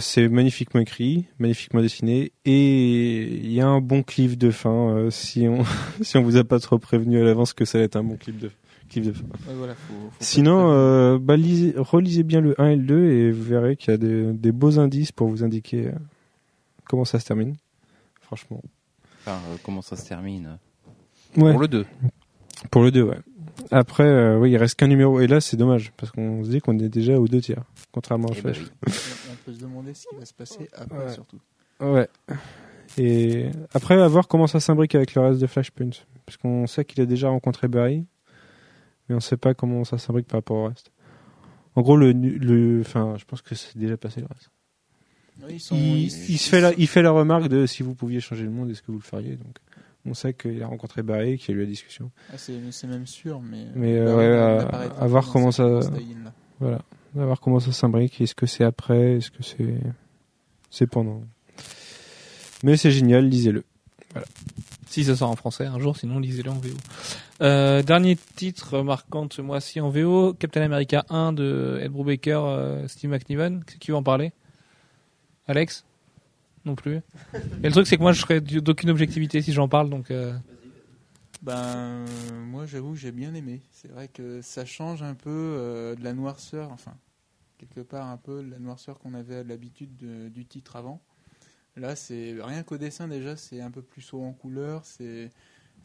c'est 0.00 0.28
magnifiquement 0.30 0.80
écrit, 0.80 1.26
magnifiquement 1.38 1.82
dessiné, 1.82 2.32
et 2.46 3.22
il 3.22 3.52
y 3.52 3.60
a 3.60 3.66
un 3.68 3.80
bon 3.82 4.02
clip 4.02 4.38
de 4.38 4.50
fin. 4.50 5.08
si 5.10 5.46
on 5.46 5.62
si 6.00 6.16
on 6.16 6.22
vous 6.22 6.36
a 6.38 6.44
pas 6.44 6.58
trop 6.58 6.78
prévenu 6.78 7.20
à 7.20 7.24
l'avance 7.24 7.52
que 7.52 7.66
ça 7.66 7.76
va 7.78 7.84
être 7.84 7.96
un 7.96 8.02
bon 8.02 8.16
clip 8.16 8.38
de 8.38 8.50
clip 8.88 9.04
de 9.04 9.12
fin. 9.12 9.24
Ouais, 9.46 9.54
voilà, 9.58 9.74
faut- 9.74 9.92
faut 9.92 10.08
pas 10.08 10.14
Sinon, 10.24 11.18
bah, 11.18 11.36
lisez- 11.36 11.74
relisez 11.76 12.22
bien 12.22 12.40
le 12.40 12.58
1 12.58 12.70
et 12.70 12.76
le 12.76 12.82
2 12.82 13.10
et 13.10 13.30
vous 13.30 13.42
verrez 13.44 13.76
qu'il 13.76 13.90
y 13.90 13.94
a 13.94 13.98
des, 13.98 14.32
des 14.32 14.52
beaux 14.52 14.78
indices 14.78 15.12
pour 15.12 15.28
vous 15.28 15.44
indiquer 15.44 15.90
comment 16.90 17.04
ça 17.04 17.20
se 17.20 17.24
termine? 17.24 17.54
Franchement. 18.20 18.60
Enfin, 19.20 19.38
euh, 19.48 19.56
comment 19.62 19.80
ça 19.80 19.94
se 19.94 20.08
termine? 20.08 20.58
Ouais. 21.36 21.52
Pour 21.52 21.60
le 21.60 21.68
2. 21.68 21.86
Pour 22.72 22.82
le 22.82 22.90
2, 22.90 23.02
ouais. 23.02 23.18
Après, 23.70 24.02
euh, 24.04 24.38
oui, 24.38 24.50
il 24.50 24.56
reste 24.56 24.74
qu'un 24.74 24.88
numéro. 24.88 25.20
Et 25.20 25.28
là, 25.28 25.40
c'est 25.40 25.56
dommage, 25.56 25.92
parce 25.96 26.10
qu'on 26.10 26.42
se 26.42 26.50
dit 26.50 26.60
qu'on 26.60 26.76
est 26.80 26.88
déjà 26.88 27.16
aux 27.16 27.28
deux 27.28 27.40
tiers, 27.40 27.62
contrairement 27.92 28.28
à 28.28 28.34
Flash. 28.34 28.58
oui. 28.58 28.92
on, 29.30 29.36
peut 29.44 29.52
se 29.52 29.60
demander 29.60 29.94
ce 29.94 30.08
qui 30.08 30.16
va 30.16 30.24
se 30.24 30.34
passer 30.34 30.68
après 30.74 30.98
Ouais. 30.98 31.12
surtout. 31.12 31.38
Ouais. 31.78 32.08
Et 32.98 33.50
après, 33.72 34.00
à 34.00 34.08
voir 34.08 34.26
comment 34.26 34.48
ça 34.48 34.58
s'imbrique 34.58 34.96
avec 34.96 35.14
le 35.14 35.22
reste 35.22 35.40
de 35.40 35.46
Flashpoint. 35.46 35.90
Parce 36.26 36.36
qu'on 36.38 36.66
sait 36.66 36.84
qu'il 36.84 37.00
a 37.00 37.06
déjà 37.06 37.28
rencontré 37.28 37.68
Barry, 37.68 38.04
mais 39.08 39.14
on 39.14 39.20
sait 39.20 39.36
pas 39.36 39.54
comment 39.54 39.84
ça 39.84 39.96
s'imbrique 39.96 40.26
par 40.26 40.38
rapport 40.38 40.56
au 40.56 40.66
reste. 40.66 40.90
En 41.76 41.82
gros, 41.82 41.96
le, 41.96 42.10
le, 42.10 42.80
enfin, 42.80 43.14
je 43.16 43.24
pense 43.24 43.42
que 43.42 43.54
c'est 43.54 43.78
déjà 43.78 43.96
passé 43.96 44.20
le 44.20 44.26
reste. 44.26 44.50
Oui, 45.42 45.54
ils 45.54 45.60
sont, 45.60 45.74
Il, 45.76 45.82
ils- 45.82 46.12
il 46.28 46.30
ils 46.34 46.38
se 46.38 46.48
fait 46.48 46.60
la, 46.60 46.70
sont- 46.70 46.76
il 46.78 46.86
fait 46.88 47.02
la 47.02 47.10
remarque 47.10 47.48
de 47.48 47.66
si 47.66 47.82
vous 47.82 47.94
pouviez 47.94 48.20
changer 48.20 48.44
le 48.44 48.50
monde, 48.50 48.70
est-ce 48.70 48.82
que 48.82 48.90
vous 48.92 48.98
le 48.98 49.02
feriez? 49.04 49.36
Donc, 49.36 49.56
on 50.06 50.14
sait 50.14 50.32
qu'il 50.34 50.62
a 50.62 50.66
rencontré 50.66 51.02
Barry, 51.02 51.36
qu'il 51.38 51.54
y 51.54 51.58
a 51.58 51.60
eu 51.60 51.64
la 51.64 51.68
discussion. 51.68 52.10
Ah, 52.32 52.36
c'est 52.38 52.86
même 52.86 53.06
sûr, 53.06 53.40
mais. 53.40 53.66
Mais, 53.74 53.98
euh, 53.98 54.16
ouais, 54.16 54.30
n'a- 54.30 54.68
à- 54.68 55.04
à 55.04 55.06
voir 55.06 55.28
comment 55.28 55.50
ça-. 55.52 55.80
Voilà. 56.58 56.80
Voir 57.14 57.40
comment 57.40 57.58
ça 57.60 57.72
s'imbrique. 57.72 58.20
Est-ce 58.20 58.34
que 58.34 58.46
c'est 58.46 58.64
après? 58.64 59.16
Est-ce 59.16 59.30
que 59.30 59.42
c'est 59.42 59.74
c'est 60.70 60.86
pendant? 60.86 61.22
Mais 62.62 62.76
c'est 62.76 62.90
génial, 62.90 63.26
lisez-le. 63.28 63.64
Si 64.88 65.04
ça 65.04 65.14
sort 65.16 65.30
en 65.30 65.36
français 65.36 65.66
un 65.66 65.78
jour, 65.78 65.96
sinon 65.96 66.18
lisez-le 66.18 66.50
en 66.50 66.54
VO. 66.58 66.74
Euh, 67.42 67.82
dernier 67.82 68.16
titre 68.36 68.82
marquant 68.82 69.26
de 69.26 69.32
ce 69.32 69.40
mois-ci 69.40 69.80
en 69.80 69.88
VO, 69.88 70.34
Captain 70.34 70.62
America 70.62 71.04
1 71.10 71.32
de 71.32 71.78
Ed 71.82 71.90
Brubaker, 71.92 72.40
euh, 72.44 72.88
Steve 72.88 73.10
McNiven. 73.10 73.62
Qui 73.78 73.90
veut 73.92 73.96
en 73.96 74.02
parler? 74.02 74.32
Alex 75.50 75.84
Non 76.64 76.74
plus. 76.74 76.96
Et 76.96 77.66
le 77.66 77.70
truc, 77.72 77.86
c'est 77.86 77.96
que 77.96 78.02
moi, 78.02 78.12
je 78.12 78.20
serais 78.20 78.40
d'aucune 78.40 78.90
objectivité 78.90 79.42
si 79.42 79.52
j'en 79.52 79.68
parle, 79.68 79.90
donc. 79.90 80.10
euh, 80.10 80.32
Ben, 81.42 82.04
moi, 82.46 82.66
j'avoue 82.66 82.94
j'ai 82.96 83.12
bien 83.12 83.34
aimé. 83.34 83.60
C'est 83.72 83.88
vrai 83.88 84.08
que 84.08 84.42
ça 84.42 84.64
change 84.64 85.02
un 85.02 85.14
peu 85.14 85.30
euh, 85.30 85.94
de 85.94 86.04
la 86.04 86.12
noirceur, 86.12 86.70
enfin, 86.70 86.94
quelque 87.58 87.80
part 87.80 88.06
un 88.06 88.16
peu 88.16 88.42
de 88.42 88.50
la 88.50 88.58
noirceur 88.58 88.98
qu'on 88.98 89.14
avait 89.14 89.42
l'habitude 89.44 89.96
de- 89.96 90.28
du 90.28 90.44
titre 90.46 90.76
avant. 90.76 91.00
Là, 91.76 91.96
c'est 91.96 92.36
rien 92.42 92.62
qu'au 92.62 92.76
dessin 92.78 93.08
déjà, 93.08 93.36
c'est 93.36 93.60
un 93.60 93.70
peu 93.70 93.82
plus 93.82 94.12
haut 94.12 94.22
en 94.22 94.32
couleur. 94.32 94.84
C'est, 94.84 95.30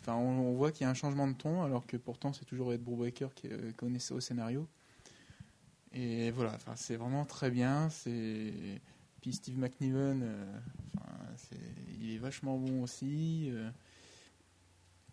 enfin, 0.01 0.15
on, 0.15 0.39
on 0.49 0.53
voit 0.55 0.71
qu'il 0.71 0.83
y 0.83 0.87
a 0.87 0.89
un 0.89 0.93
changement 0.95 1.27
de 1.27 1.33
ton, 1.33 1.63
alors 1.63 1.85
que 1.87 1.95
pourtant 1.97 2.33
c'est 2.33 2.45
toujours 2.45 2.73
Ed 2.73 2.81
Brubaker 2.83 3.29
qui 3.33 3.47
euh, 3.49 3.71
connaissait 3.77 4.13
au 4.13 4.19
scénario. 4.19 4.67
Et 5.93 6.31
voilà, 6.31 6.51
enfin, 6.55 6.73
c'est 6.75 6.97
vraiment 6.97 7.23
très 7.25 7.49
bien. 7.49 7.89
C'est 7.89 8.81
puis 9.26 9.34
Steve 9.34 9.57
McNiven, 9.57 10.22
euh, 10.23 10.45
il 11.99 12.14
est 12.14 12.19
vachement 12.19 12.60
bon 12.60 12.84
aussi. 12.84 13.49
euh, 13.52 13.72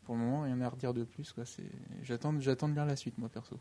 pour 0.05 0.17
le 0.17 0.21
moment, 0.21 0.43
rien 0.43 0.61
à 0.61 0.69
redire 0.69 0.93
de 0.93 1.05
plus. 1.05 1.35
J'attends, 2.03 2.35
de 2.35 2.75
lire 2.75 2.85
la 2.85 2.95
suite, 2.97 3.17
moi, 3.17 3.31
perso. 3.31 3.57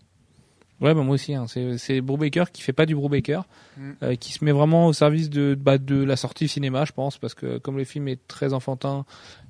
Ouais, 0.82 0.94
bah 0.94 1.03
moi 1.03 1.14
aussi. 1.14 1.36
Hein. 1.36 1.45
C'est, 1.48 2.02
Brubaker 2.02 2.52
qui 2.52 2.64
fait 2.64 2.73
pas 2.73 2.86
du 2.86 2.95
Brubaker, 2.95 3.44
Mm. 3.78 3.91
euh, 4.03 4.15
qui 4.15 4.34
se 4.34 4.44
met 4.44 4.52
vraiment 4.52 4.88
au 4.88 4.94
service 4.94 5.30
de, 5.30 5.56
bah, 5.57 5.78
de 5.78 6.03
la 6.03 6.18
sortie 6.18 6.49
cinéma, 6.49 6.84
je 6.84 6.91
pense, 6.91 7.18
parce 7.18 7.34
que 7.34 7.57
comme 7.57 7.78
le 7.78 7.86
film 7.86 8.10
est 8.10 8.28
très 8.28 8.52
enfantin 8.52 9.06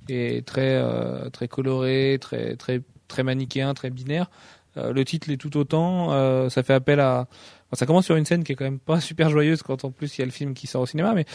et 0.07 0.43
très 0.43 0.75
euh, 0.75 1.31
très 1.31 1.47
coloré, 1.47 2.19
très 2.21 2.57
très 2.57 2.83
très 3.07 3.23
manichéen, 3.23 3.73
très 3.73 3.89
binaire, 3.89 4.29
euh, 4.77 4.93
le 4.93 5.03
titre 5.03 5.29
l'est 5.31 5.37
tout 5.37 5.57
autant. 5.57 6.09
ça 6.49 6.61
fait 6.61 6.73
appel 6.73 6.99
à 6.99 7.27
ça 7.73 7.85
commence 7.85 8.05
sur 8.05 8.15
une 8.15 8.25
scène 8.25 8.43
qui 8.43 8.51
est 8.51 8.55
quand 8.55 8.65
même 8.65 8.79
pas 8.79 8.99
super 9.01 9.29
joyeuse 9.29 9.61
quand 9.63 9.83
en 9.85 9.91
plus 9.91 10.17
il 10.17 10.21
y 10.21 10.23
a 10.23 10.25
le 10.25 10.31
film 10.31 10.53
qui 10.53 10.67
sort 10.67 10.81
au 10.81 10.85
cinéma, 10.85 11.13
mais 11.13 11.25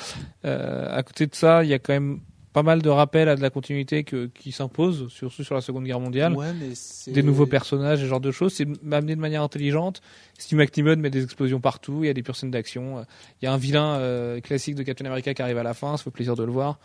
euh, 0.45 0.97
à 0.97 1.03
côté 1.03 1.27
de 1.27 1.35
ça, 1.35 1.65
il 1.65 1.71
y 1.71 1.75
a 1.75 1.79
quand 1.79 1.93
même 1.93 2.21
pas 2.53 2.63
mal 2.63 2.81
de 2.81 2.89
rappels 2.89 3.29
à 3.29 3.37
de 3.37 3.43
la 3.43 3.51
continuité 3.51 4.03
que, 4.03 4.31
qui 4.33 4.51
s'impose, 4.51 5.09
surtout 5.09 5.45
sur 5.45 5.55
la 5.55 5.61
Seconde 5.61 5.85
Guerre 5.85 6.01
mondiale 6.01 6.33
Ouais, 6.33 6.55
mais 6.55 7.13
des 7.13 7.23
nouveaux 7.23 7.45
personnages, 7.45 8.01
ce 8.01 8.07
genre 8.07 8.19
de 8.19 8.31
choses. 8.31 8.55
C'est 8.55 8.67
amené 8.91 9.15
de 9.15 9.21
manière 9.21 9.43
intelligente. 9.43 10.01
Steve 10.39 10.59
McNiven 10.59 10.99
met 10.99 11.11
des 11.11 11.23
explosions 11.23 11.61
partout. 11.61 11.99
Il 12.03 12.07
y 12.07 12.09
a 12.09 12.15
des 12.15 12.23
pures 12.23 12.35
scènes 12.35 12.51
d'action. 12.51 13.05
Il 13.43 13.45
y 13.45 13.49
a 13.49 13.53
un 13.53 13.59
vilain 13.59 13.97
euh, 13.97 14.41
classique 14.41 14.75
de 14.75 14.85
Captain 14.85 15.05
America 15.05 15.35
qui 15.35 15.43
arrive 15.43 15.59
à 15.59 15.63
la 15.63 15.75
fin. 15.75 15.99
Ça 15.99 16.05
fait 16.05 16.11
plaisir 16.11 16.35
de 16.35 16.45
le 16.45 16.51
voir. 16.51 16.79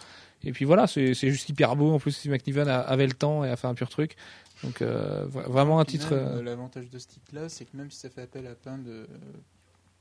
Et 0.44 0.52
puis 0.52 0.66
voilà, 0.66 0.88
c'est 0.88 1.14
juste 1.14 1.50
hyper 1.50 1.76
beau. 1.76 1.92
En 1.94 2.00
plus, 2.00 2.12
Steve 2.12 2.32
McNiven 2.32 2.68
a- 2.68 2.80
avait 2.82 3.06
le 3.08 3.14
temps 3.14 3.44
et 3.44 3.50
a 3.50 3.56
fait 3.56 3.68
un 3.68 3.74
pur 3.76 3.90
truc. 3.90 4.16
Donc 4.64 4.82
euh, 4.82 5.26
vra- 5.28 5.48
vraiment 5.50 5.80
un 5.80 5.86
titre. 5.86 6.10
euh, 6.14 6.42
L'avantage 6.42 6.90
de 6.90 6.98
ce 7.00 7.08
titre-là, 7.08 7.50
c'est 7.50 7.66
que 7.66 7.76
même 7.78 7.92
si 7.92 8.00
ça 8.00 8.10
fait 8.10 8.22
appel 8.22 8.48
à 8.48 8.56
plein 8.56 8.78
de, 8.78 9.08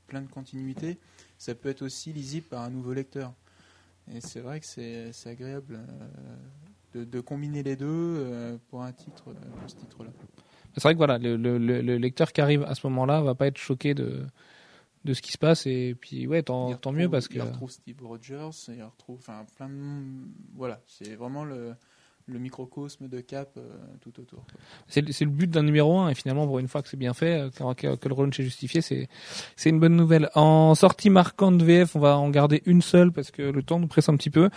plein 0.07 0.21
de 0.21 0.27
continuités, 0.29 0.97
ça 1.37 1.53
peut 1.55 1.69
être 1.69 1.83
aussi 1.83 2.11
lisible 2.13 2.47
par 2.47 2.61
un 2.63 2.69
nouveau 2.69 2.93
lecteur. 2.93 3.33
Et 4.13 4.19
c'est 4.21 4.39
vrai 4.39 4.59
que 4.59 4.65
c'est, 4.65 5.11
agréable 5.27 5.79
euh, 5.79 6.99
de, 6.99 7.05
de 7.05 7.19
combiner 7.21 7.61
les 7.63 7.75
deux 7.75 8.57
pour 8.69 8.81
un 8.83 8.91
titre, 8.91 9.23
pour 9.25 9.69
ce 9.69 9.75
titre-là. 9.75 10.09
C'est 10.75 10.83
vrai 10.83 10.93
que 10.93 10.97
voilà, 10.97 11.17
le, 11.17 11.37
le- 11.37 11.57
le- 11.57 11.81
le 11.81 11.97
lecteur 11.97 12.31
qui 12.33 12.41
arrive 12.41 12.63
à 12.63 12.75
ce 12.75 12.85
moment-là 12.87 13.21
va 13.21 13.35
pas 13.35 13.47
être 13.47 13.57
choqué 13.57 13.93
de 13.93 14.25
de 15.03 15.13
ce 15.13 15.21
qui 15.21 15.31
se 15.31 15.37
passe 15.37 15.65
et 15.65 15.95
puis 15.99 16.27
ouais 16.27 16.43
tant, 16.43 16.75
tant 16.75 16.91
mieux 16.91 17.09
parce 17.09 17.27
que 17.27 17.35
il 17.35 17.41
retrouve 17.41 17.71
Steve 17.71 18.03
Rogers, 18.03 18.51
et 18.69 18.73
il 18.73 18.83
retrouve 18.83 19.17
enfin 19.19 19.45
plein 19.55 19.69
de 19.69 19.73
voilà, 20.53 20.81
c'est 20.85 21.15
vraiment 21.15 21.43
le, 21.43 21.75
le 22.27 22.39
microcosme 22.39 23.07
de 23.07 23.19
Cap 23.21 23.49
euh, 23.57 23.61
tout 24.01 24.19
autour. 24.19 24.43
c'est 24.87 25.01
le 25.21 25.25
but 25.29 25.49
d'un 25.49 25.63
numéro 25.63 25.99
1 25.99 26.09
et 26.09 26.15
finalement 26.15 26.45
pour 26.45 26.59
une 26.59 26.67
fois 26.67 26.81
que 26.81 26.87
c'est 26.89 26.97
bien 26.97 27.13
fait, 27.13 27.39
euh, 27.41 27.49
que, 27.49 27.73
que- 27.73 27.95
que 27.95 28.07
le 28.07 28.13
run 28.13 28.29
est 28.29 28.43
justifié, 28.43 28.81
c'est 28.81 29.07
une 29.69 29.79
bonne 29.79 29.95
nouvelle. 29.95 30.29
En 30.35 30.75
sortie 30.75 31.09
marquante 31.09 31.61
VF, 31.61 31.95
on 31.95 31.99
va 31.99 32.17
en 32.17 32.29
garder 32.29 32.61
une 32.65 32.81
seule 32.81 33.11
parce 33.11 33.31
que 33.31 33.41
le 33.41 33.63
temps 33.63 33.79
nous 33.79 33.87
presse 33.87 34.09
un 34.09 34.15
petit 34.15 34.29
peu 34.29 34.49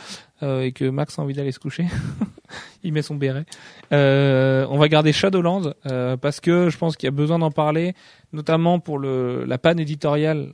euh, 0.43 0.63
et 0.63 0.73
que 0.73 0.85
Max 0.89 1.19
a 1.19 1.23
envie 1.23 1.35
d'aller 1.35 1.53
se 1.53 1.59
coucher. 1.61 1.87
Il 2.85 2.93
met 2.93 3.03
son 3.03 3.15
béret. 3.17 3.47
On 3.91 4.77
va 4.79 4.89
garder 4.89 5.13
Shadowland 5.13 5.75
euh, 5.87 6.17
parce 6.17 6.41
que 6.41 6.69
je 6.71 6.77
pense 6.79 6.97
qu'il 6.97 7.07
y 7.07 7.09
a 7.09 7.13
besoin 7.13 7.39
d'en 7.39 7.51
parler, 7.51 7.95
notamment 8.33 8.79
pour 8.81 8.99
le 8.99 9.45
la 9.45 9.59
panne 9.59 9.79
éditoriale 9.81 10.53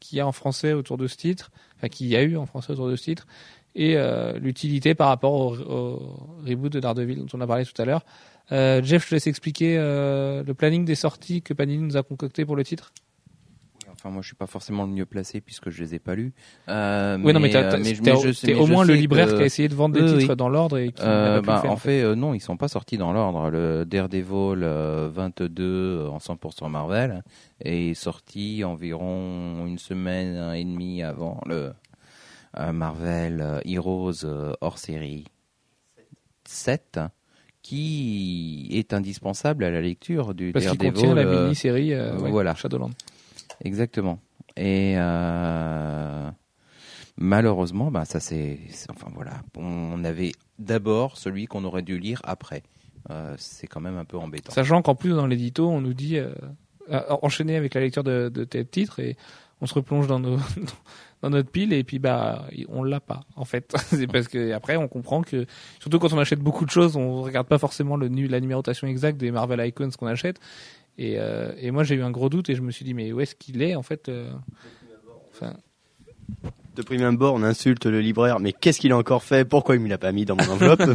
qu'il 0.00 0.18
y 0.18 0.20
a 0.20 0.26
en 0.26 0.32
français 0.32 0.72
autour 0.72 0.96
de 0.96 1.06
ce 1.06 1.16
titre, 1.16 1.50
enfin 1.76 1.88
qu'il 1.88 2.06
y 2.06 2.16
a 2.16 2.22
eu 2.22 2.36
en 2.36 2.46
français 2.46 2.72
autour 2.72 2.88
de 2.88 2.96
ce 2.96 3.02
titre 3.04 3.26
et 3.76 3.96
euh, 3.96 4.32
l'utilité 4.38 4.94
par 4.96 5.08
rapport 5.08 5.32
au, 5.34 5.54
au 5.54 6.16
reboot 6.48 6.72
de 6.72 6.80
Daredevil 6.80 7.16
dont 7.20 7.26
on 7.34 7.40
a 7.40 7.46
parlé 7.46 7.64
tout 7.64 7.80
à 7.80 7.84
l'heure. 7.84 8.04
Euh, 8.52 8.80
Jeff, 8.82 9.04
je 9.04 9.10
te 9.10 9.14
laisse 9.16 9.26
expliquer 9.26 9.76
euh, 9.78 10.42
le 10.44 10.54
planning 10.54 10.84
des 10.84 10.94
sorties 10.94 11.42
que 11.42 11.52
Panini 11.54 11.82
nous 11.82 11.96
a 11.96 12.02
concocté 12.02 12.44
pour 12.44 12.56
le 12.56 12.64
titre. 12.64 12.92
Enfin, 13.92 14.10
moi, 14.10 14.20
je 14.20 14.26
suis 14.26 14.36
pas 14.36 14.46
forcément 14.46 14.84
le 14.84 14.90
mieux 14.90 15.06
placé 15.06 15.40
puisque 15.40 15.70
je 15.70 15.82
les 15.82 15.94
ai 15.94 15.98
pas 15.98 16.14
lus. 16.14 16.32
Euh, 16.68 17.18
oui, 17.22 17.32
non, 17.32 17.40
mais, 17.40 17.48
t'as- 17.50 17.64
t'as- 17.72 17.78
mais 17.78 17.94
mais 18.04 18.12
au- 18.12 18.66
je 18.66 18.72
moins 18.72 18.84
le 18.84 18.92
libraire 18.94 19.28
que- 19.28 19.36
qui 19.36 19.42
a 19.42 19.46
essayé 19.46 19.68
de 19.68 19.74
vendre 19.74 19.94
des 19.98 20.04
titres 20.04 20.30
oui. 20.30 20.36
dans 20.36 20.50
l'ordre 20.50 20.76
et 20.78 20.92
qui 20.92 21.02
Euh, 21.02 21.40
bah, 21.40 21.60
faire. 21.62 21.70
en 21.70 21.76
fait, 21.76 22.14
non, 22.14 22.34
ils 22.34 22.40
sont 22.40 22.58
pas 22.58 22.68
sortis 22.68 22.98
dans 22.98 23.12
l'ordre. 23.12 23.48
Le 23.50 23.84
Daredevil 23.86 24.62
euh, 24.62 25.08
22 25.12 26.06
en 26.08 26.18
100% 26.18 26.68
Marvel 26.68 27.24
est 27.64 27.94
sorti 27.94 28.64
environ 28.64 29.64
une 29.66 29.78
semaine 29.78 30.54
et 30.54 30.64
demie 30.64 31.02
avant 31.02 31.40
le 31.46 31.72
Marvel 32.72 33.40
euh, 33.40 33.60
Heroes 33.64 34.24
euh, 34.24 34.54
hors 34.60 34.78
série 34.78 35.24
7 36.44 37.00
qui 37.62 38.68
est 38.70 38.92
indispensable 38.92 39.64
à 39.64 39.70
la 39.70 39.80
lecture 39.80 40.34
du 40.34 40.52
Parce 40.52 40.66
qu'il 40.66 40.78
contient 40.78 41.14
la 41.14 41.22
euh, 41.22 41.42
mini-série 41.42 41.94
euh, 41.94 42.16
ouais, 42.18 42.30
voilà. 42.30 42.54
Shadowland. 42.54 42.92
Exactement. 43.64 44.20
Et 44.56 44.94
euh, 44.96 46.30
malheureusement, 47.16 47.90
bah, 47.90 48.04
ça 48.04 48.20
c'est, 48.20 48.60
enfin 48.88 49.08
voilà, 49.14 49.42
on 49.56 50.04
avait 50.04 50.32
d'abord 50.60 51.16
celui 51.16 51.46
qu'on 51.46 51.64
aurait 51.64 51.82
dû 51.82 51.98
lire 51.98 52.20
après. 52.24 52.62
Euh, 53.10 53.34
c'est 53.38 53.66
quand 53.66 53.80
même 53.80 53.96
un 53.96 54.04
peu 54.04 54.16
embêtant. 54.16 54.52
Sachant 54.52 54.82
qu'en 54.82 54.94
plus, 54.94 55.10
dans 55.10 55.26
l'édito, 55.26 55.68
on 55.68 55.80
nous 55.80 55.94
dit 55.94 56.18
euh, 56.18 56.32
euh, 56.90 57.00
enchaîner 57.22 57.56
avec 57.56 57.74
la 57.74 57.80
lecture 57.80 58.04
de, 58.04 58.28
de 58.28 58.44
tel 58.44 58.66
titre 58.66 59.00
et 59.00 59.16
on 59.60 59.66
se 59.66 59.74
replonge 59.74 60.06
dans, 60.06 60.18
nos, 60.18 60.38
dans 61.28 61.36
notre 61.36 61.50
pile 61.50 61.72
et 61.72 61.82
puis 61.84 61.98
bah 61.98 62.46
on 62.68 62.84
l'a 62.84 63.00
pas 63.00 63.20
en 63.34 63.44
fait. 63.44 63.74
C'est 63.86 64.06
parce 64.06 64.28
que 64.28 64.52
après 64.52 64.76
on 64.76 64.88
comprend 64.88 65.22
que 65.22 65.46
surtout 65.80 65.98
quand 65.98 66.12
on 66.12 66.18
achète 66.18 66.40
beaucoup 66.40 66.64
de 66.64 66.70
choses, 66.70 66.96
on 66.96 67.22
regarde 67.22 67.46
pas 67.48 67.58
forcément 67.58 67.96
le 67.96 68.08
nu- 68.08 68.28
la 68.28 68.40
numérotation 68.40 68.86
exacte 68.86 69.18
des 69.18 69.30
Marvel 69.30 69.60
Icons 69.66 69.90
qu'on 69.98 70.06
achète. 70.06 70.38
Et, 70.98 71.16
euh, 71.18 71.52
et 71.58 71.70
moi 71.72 71.82
j'ai 71.84 71.96
eu 71.96 72.02
un 72.02 72.10
gros 72.10 72.28
doute 72.28 72.48
et 72.48 72.54
je 72.54 72.62
me 72.62 72.70
suis 72.70 72.84
dit 72.84 72.94
mais 72.94 73.12
où 73.12 73.20
est-ce 73.20 73.34
qu'il 73.34 73.60
est 73.60 73.74
en 73.74 73.82
fait 73.82 74.08
euh, 74.08 74.30
enfin, 75.32 75.54
De 76.74 76.82
prime 76.82 77.02
abord, 77.02 77.34
on 77.34 77.42
insulte 77.42 77.86
le 77.86 78.00
libraire, 78.00 78.38
mais 78.40 78.52
qu'est-ce 78.52 78.78
qu'il 78.80 78.92
a 78.92 78.96
encore 78.96 79.22
fait? 79.22 79.44
Pourquoi 79.44 79.74
il 79.74 79.80
me 79.82 79.88
l'a 79.88 79.98
pas 79.98 80.12
mis 80.12 80.24
dans 80.24 80.36
mon 80.36 80.48
enveloppe? 80.48 80.82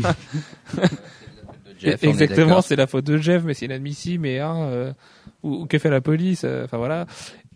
Jeff, 1.80 2.04
Exactement, 2.04 2.62
c'est 2.62 2.76
la 2.76 2.86
faute 2.88 3.06
de 3.06 3.18
Jeff, 3.18 3.44
mais 3.44 3.54
c'est 3.56 3.66
inadmissible, 3.66 4.22
mais 4.22 4.40
hein, 4.40 4.56
euh, 4.58 4.94
ou, 5.42 5.62
ou 5.62 5.66
que 5.66 5.80
fait 5.80 5.90
la 5.90 6.00
police, 6.02 6.44
euh, 6.46 6.66
enfin 6.66 6.78
voilà. 6.78 7.08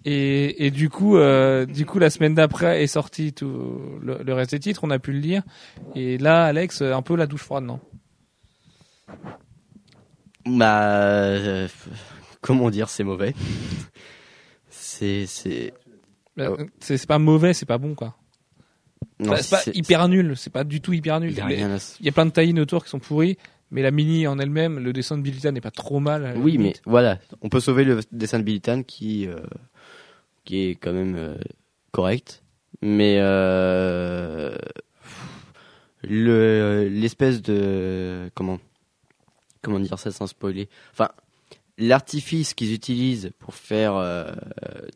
Et, 0.07 0.67
et 0.67 0.71
du 0.71 0.89
coup, 0.89 1.17
euh, 1.17 1.65
du 1.65 1.85
coup, 1.85 1.97
la 1.97 2.11
semaine 2.11 2.35
d'après 2.35 2.83
est 2.83 2.87
sorti 2.87 3.33
tout 3.33 3.81
le, 4.01 4.19
le 4.23 4.33
reste 4.33 4.51
des 4.51 4.59
titres, 4.59 4.81
on 4.83 4.91
a 4.91 4.99
pu 4.99 5.11
le 5.11 5.17
lire. 5.19 5.41
Et 5.95 6.17
là, 6.19 6.45
Alex, 6.45 6.81
un 6.83 7.01
peu 7.01 7.15
la 7.15 7.25
douche 7.25 7.41
froide, 7.41 7.63
non? 7.63 7.79
Bah, 10.45 10.83
euh, 10.83 11.67
comment 12.41 12.69
dire, 12.69 12.89
c'est 12.89 13.03
mauvais. 13.03 13.33
C'est, 14.69 15.25
c'est, 15.25 15.73
Euh, 16.39 16.55
C'est 16.79 16.97
c'est 16.97 17.07
pas 17.07 17.17
mauvais, 17.19 17.53
c'est 17.53 17.65
pas 17.65 17.77
bon, 17.79 17.95
quoi. 17.95 18.15
non, 19.19 19.31
Bah, 19.31 19.37
c'est 19.41 19.49
pas 19.71 19.71
hyper 19.77 20.07
nul, 20.07 20.35
c'est 20.37 20.51
pas 20.51 20.63
du 20.63 20.81
tout 20.81 20.93
hyper 20.93 21.19
nul. 21.19 21.31
Il 21.31 21.37
y 21.37 21.41
a 21.41 21.47
Les- 21.47 21.55
rien 21.55 21.71
à 21.71 21.75
s- 21.75 21.97
Il 21.99 22.05
y 22.05 22.09
a 22.09 22.11
plein 22.11 22.25
de 22.25 22.31
tie 22.31 22.59
autour 22.59 22.83
qui 22.83 22.89
sont 22.91 22.99
pourris, 22.99 23.37
mais 23.71 23.81
la 23.81 23.89
mini 23.91 24.27
en 24.27 24.37
elle-même, 24.37 24.77
le 24.79 24.93
dessin 24.93 25.17
de 25.17 25.23
Bilita 25.23 25.51
n'est 25.51 25.61
pas 25.61 25.71
trop 25.71 25.99
mal. 25.99 26.35
Oui, 26.37 26.57
mais 26.59 26.73
voilà, 26.85 27.17
on 27.41 27.49
peut 27.49 27.59
sauver 27.59 27.83
le 27.85 28.01
dessin 28.11 28.37
de 28.37 28.43
Bilitan 28.43 28.83
qui, 28.83 29.27
euh, 29.27 29.37
qui 30.45 30.69
est 30.69 30.75
quand 30.75 30.93
même 30.93 31.15
euh, 31.15 31.35
correct, 31.91 32.43
mais 32.81 33.17
euh, 33.19 34.55
le 36.03 36.87
l'espèce 36.89 37.41
de 37.41 38.29
comment 38.35 38.59
comment 39.61 39.79
dire 39.79 39.99
ça 39.99 40.11
sans 40.11 40.27
spoiler? 40.27 40.69
Enfin, 40.93 41.09
l'artifice 41.77 42.53
qu'ils 42.53 42.73
utilisent 42.73 43.31
pour 43.39 43.55
faire 43.55 43.95
euh, 43.95 44.31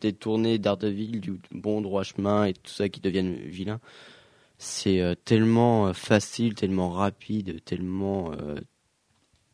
détourner 0.02 0.60
Daredevil 0.60 1.20
du 1.20 1.40
bon 1.52 1.82
droit 1.82 2.04
chemin 2.04 2.46
et 2.46 2.54
tout 2.54 2.72
ça 2.72 2.90
qui 2.90 3.02
deviennent 3.02 3.36
vilains, 3.36 3.80
c'est 4.58 5.02
euh, 5.02 5.16
tellement 5.16 5.88
euh, 5.88 5.94
facile, 5.94 6.54
tellement 6.54 6.90
rapide, 6.90 7.64
tellement 7.64 8.32
euh, 8.34 8.60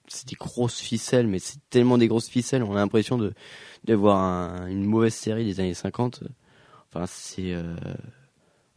c'est 0.08 0.28
des 0.28 0.36
grosses 0.36 0.80
ficelles, 0.80 1.28
mais 1.28 1.40
c'est 1.40 1.58
tellement 1.70 1.98
des 1.98 2.08
grosses 2.08 2.30
ficelles, 2.30 2.64
on 2.64 2.74
a 2.74 2.80
l'impression 2.80 3.18
de, 3.18 3.34
de 3.86 3.94
voir 3.94 4.18
un- 4.20 4.68
une 4.68 4.84
mauvaise 4.86 5.14
série 5.14 5.46
des 5.46 5.60
années 5.60 5.74
50. 5.74 6.24
Enfin, 6.94 7.06
c'est. 7.08 7.54
euh, 7.54 7.76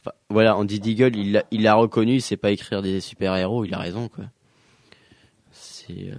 Enfin, 0.01 0.13
voilà, 0.31 0.57
Andy 0.57 0.79
Deagle, 0.79 1.17
il 1.17 1.33
l'a 1.33 1.45
il 1.51 1.63
l'a 1.63 1.75
reconnu, 1.75 2.15
il 2.15 2.23
sait 2.23 2.37
pas 2.37 2.53
écrire 2.53 2.83
des 2.83 3.01
super-héros, 3.01 3.65
il 3.65 3.75
a 3.75 3.79
raison, 3.79 4.09
quoi. 4.09 4.25
C'est. 5.51 6.11
euh, 6.11 6.15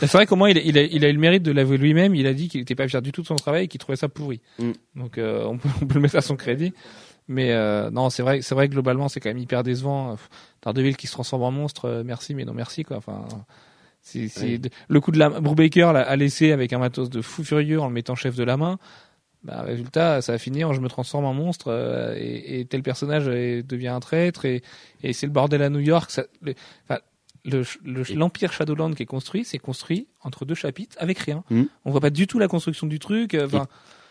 C'est 0.00 0.12
vrai 0.12 0.26
qu'au 0.26 0.36
moins 0.36 0.48
il 0.50 0.58
a, 0.58 0.60
il, 0.62 0.78
a, 0.78 0.82
il 0.82 1.04
a 1.04 1.08
eu 1.08 1.12
le 1.12 1.18
mérite 1.18 1.42
de 1.42 1.52
l'avouer 1.52 1.78
lui-même. 1.78 2.14
Il 2.14 2.26
a 2.26 2.34
dit 2.34 2.48
qu'il 2.48 2.60
n'était 2.60 2.74
pas 2.74 2.88
fier 2.88 3.02
du 3.02 3.12
tout 3.12 3.22
de 3.22 3.26
son 3.26 3.36
travail 3.36 3.64
et 3.64 3.68
qu'il 3.68 3.78
trouvait 3.80 3.96
ça 3.96 4.08
pourri. 4.08 4.40
Mm. 4.58 4.72
Donc 4.94 5.18
euh, 5.18 5.44
on, 5.44 5.58
peut, 5.58 5.68
on 5.82 5.86
peut 5.86 5.94
le 5.94 6.00
mettre 6.00 6.16
à 6.16 6.20
son 6.22 6.36
crédit. 6.36 6.72
Mais 7.28 7.52
euh, 7.52 7.90
non, 7.90 8.08
c'est 8.08 8.22
vrai, 8.22 8.40
c'est 8.40 8.54
vrai 8.54 8.68
que 8.68 8.72
globalement 8.72 9.08
c'est 9.08 9.20
quand 9.20 9.30
même 9.30 9.38
hyper 9.38 9.62
décevant. 9.62 10.16
Daredevil 10.62 10.96
qui 10.96 11.06
se 11.06 11.12
transforme 11.12 11.42
en 11.42 11.50
monstre, 11.50 11.86
euh, 11.86 12.02
merci 12.04 12.34
mais 12.34 12.44
non 12.44 12.54
merci 12.54 12.82
quoi. 12.82 12.96
Enfin, 12.98 13.26
c'est, 14.08 14.30
Oui. 14.42 14.60
le 14.88 15.00
coup 15.00 15.10
de 15.10 15.18
la 15.18 15.28
Brubaker 15.28 15.88
a 15.96 16.16
laissé 16.16 16.52
avec 16.52 16.72
un 16.72 16.78
matos 16.78 17.10
de 17.10 17.20
fou 17.20 17.42
furieux 17.42 17.80
en 17.80 17.88
le 17.88 17.92
mettant 17.92 18.14
chef 18.14 18.36
de 18.36 18.44
la 18.44 18.56
main. 18.56 18.78
Bah, 19.42 19.62
résultat, 19.62 20.22
ça 20.22 20.32
a 20.32 20.38
fini 20.38 20.64
en 20.64 20.72
je 20.72 20.80
me 20.80 20.88
transforme 20.88 21.24
en 21.24 21.34
monstre 21.34 21.66
euh, 21.68 22.14
et, 22.16 22.60
et 22.60 22.64
tel 22.64 22.82
personnage 22.82 23.24
euh, 23.28 23.62
devient 23.62 23.88
un 23.88 24.00
traître 24.00 24.44
et, 24.44 24.62
et 25.02 25.12
c'est 25.12 25.26
le 25.26 25.32
bordel 25.32 25.62
à 25.62 25.70
New 25.70 25.78
York. 25.80 26.10
Ça, 26.10 26.24
le- 26.42 26.54
enfin, 26.88 27.00
le- 27.44 27.62
le- 27.84 28.14
l'empire 28.14 28.52
Shadowland 28.52 28.94
qui 28.94 29.02
est 29.04 29.06
construit, 29.06 29.44
c'est 29.44 29.58
construit 29.58 30.08
entre 30.22 30.44
deux 30.44 30.54
chapitres 30.56 30.96
avec 30.98 31.18
rien. 31.18 31.44
Mm. 31.50 31.62
On 31.84 31.90
voit 31.92 32.00
pas 32.00 32.10
du 32.10 32.26
tout 32.26 32.38
la 32.40 32.48
construction 32.48 32.86
du 32.88 32.98
truc. 32.98 33.34
euh, 33.34 33.46
Enfin, 33.46 33.66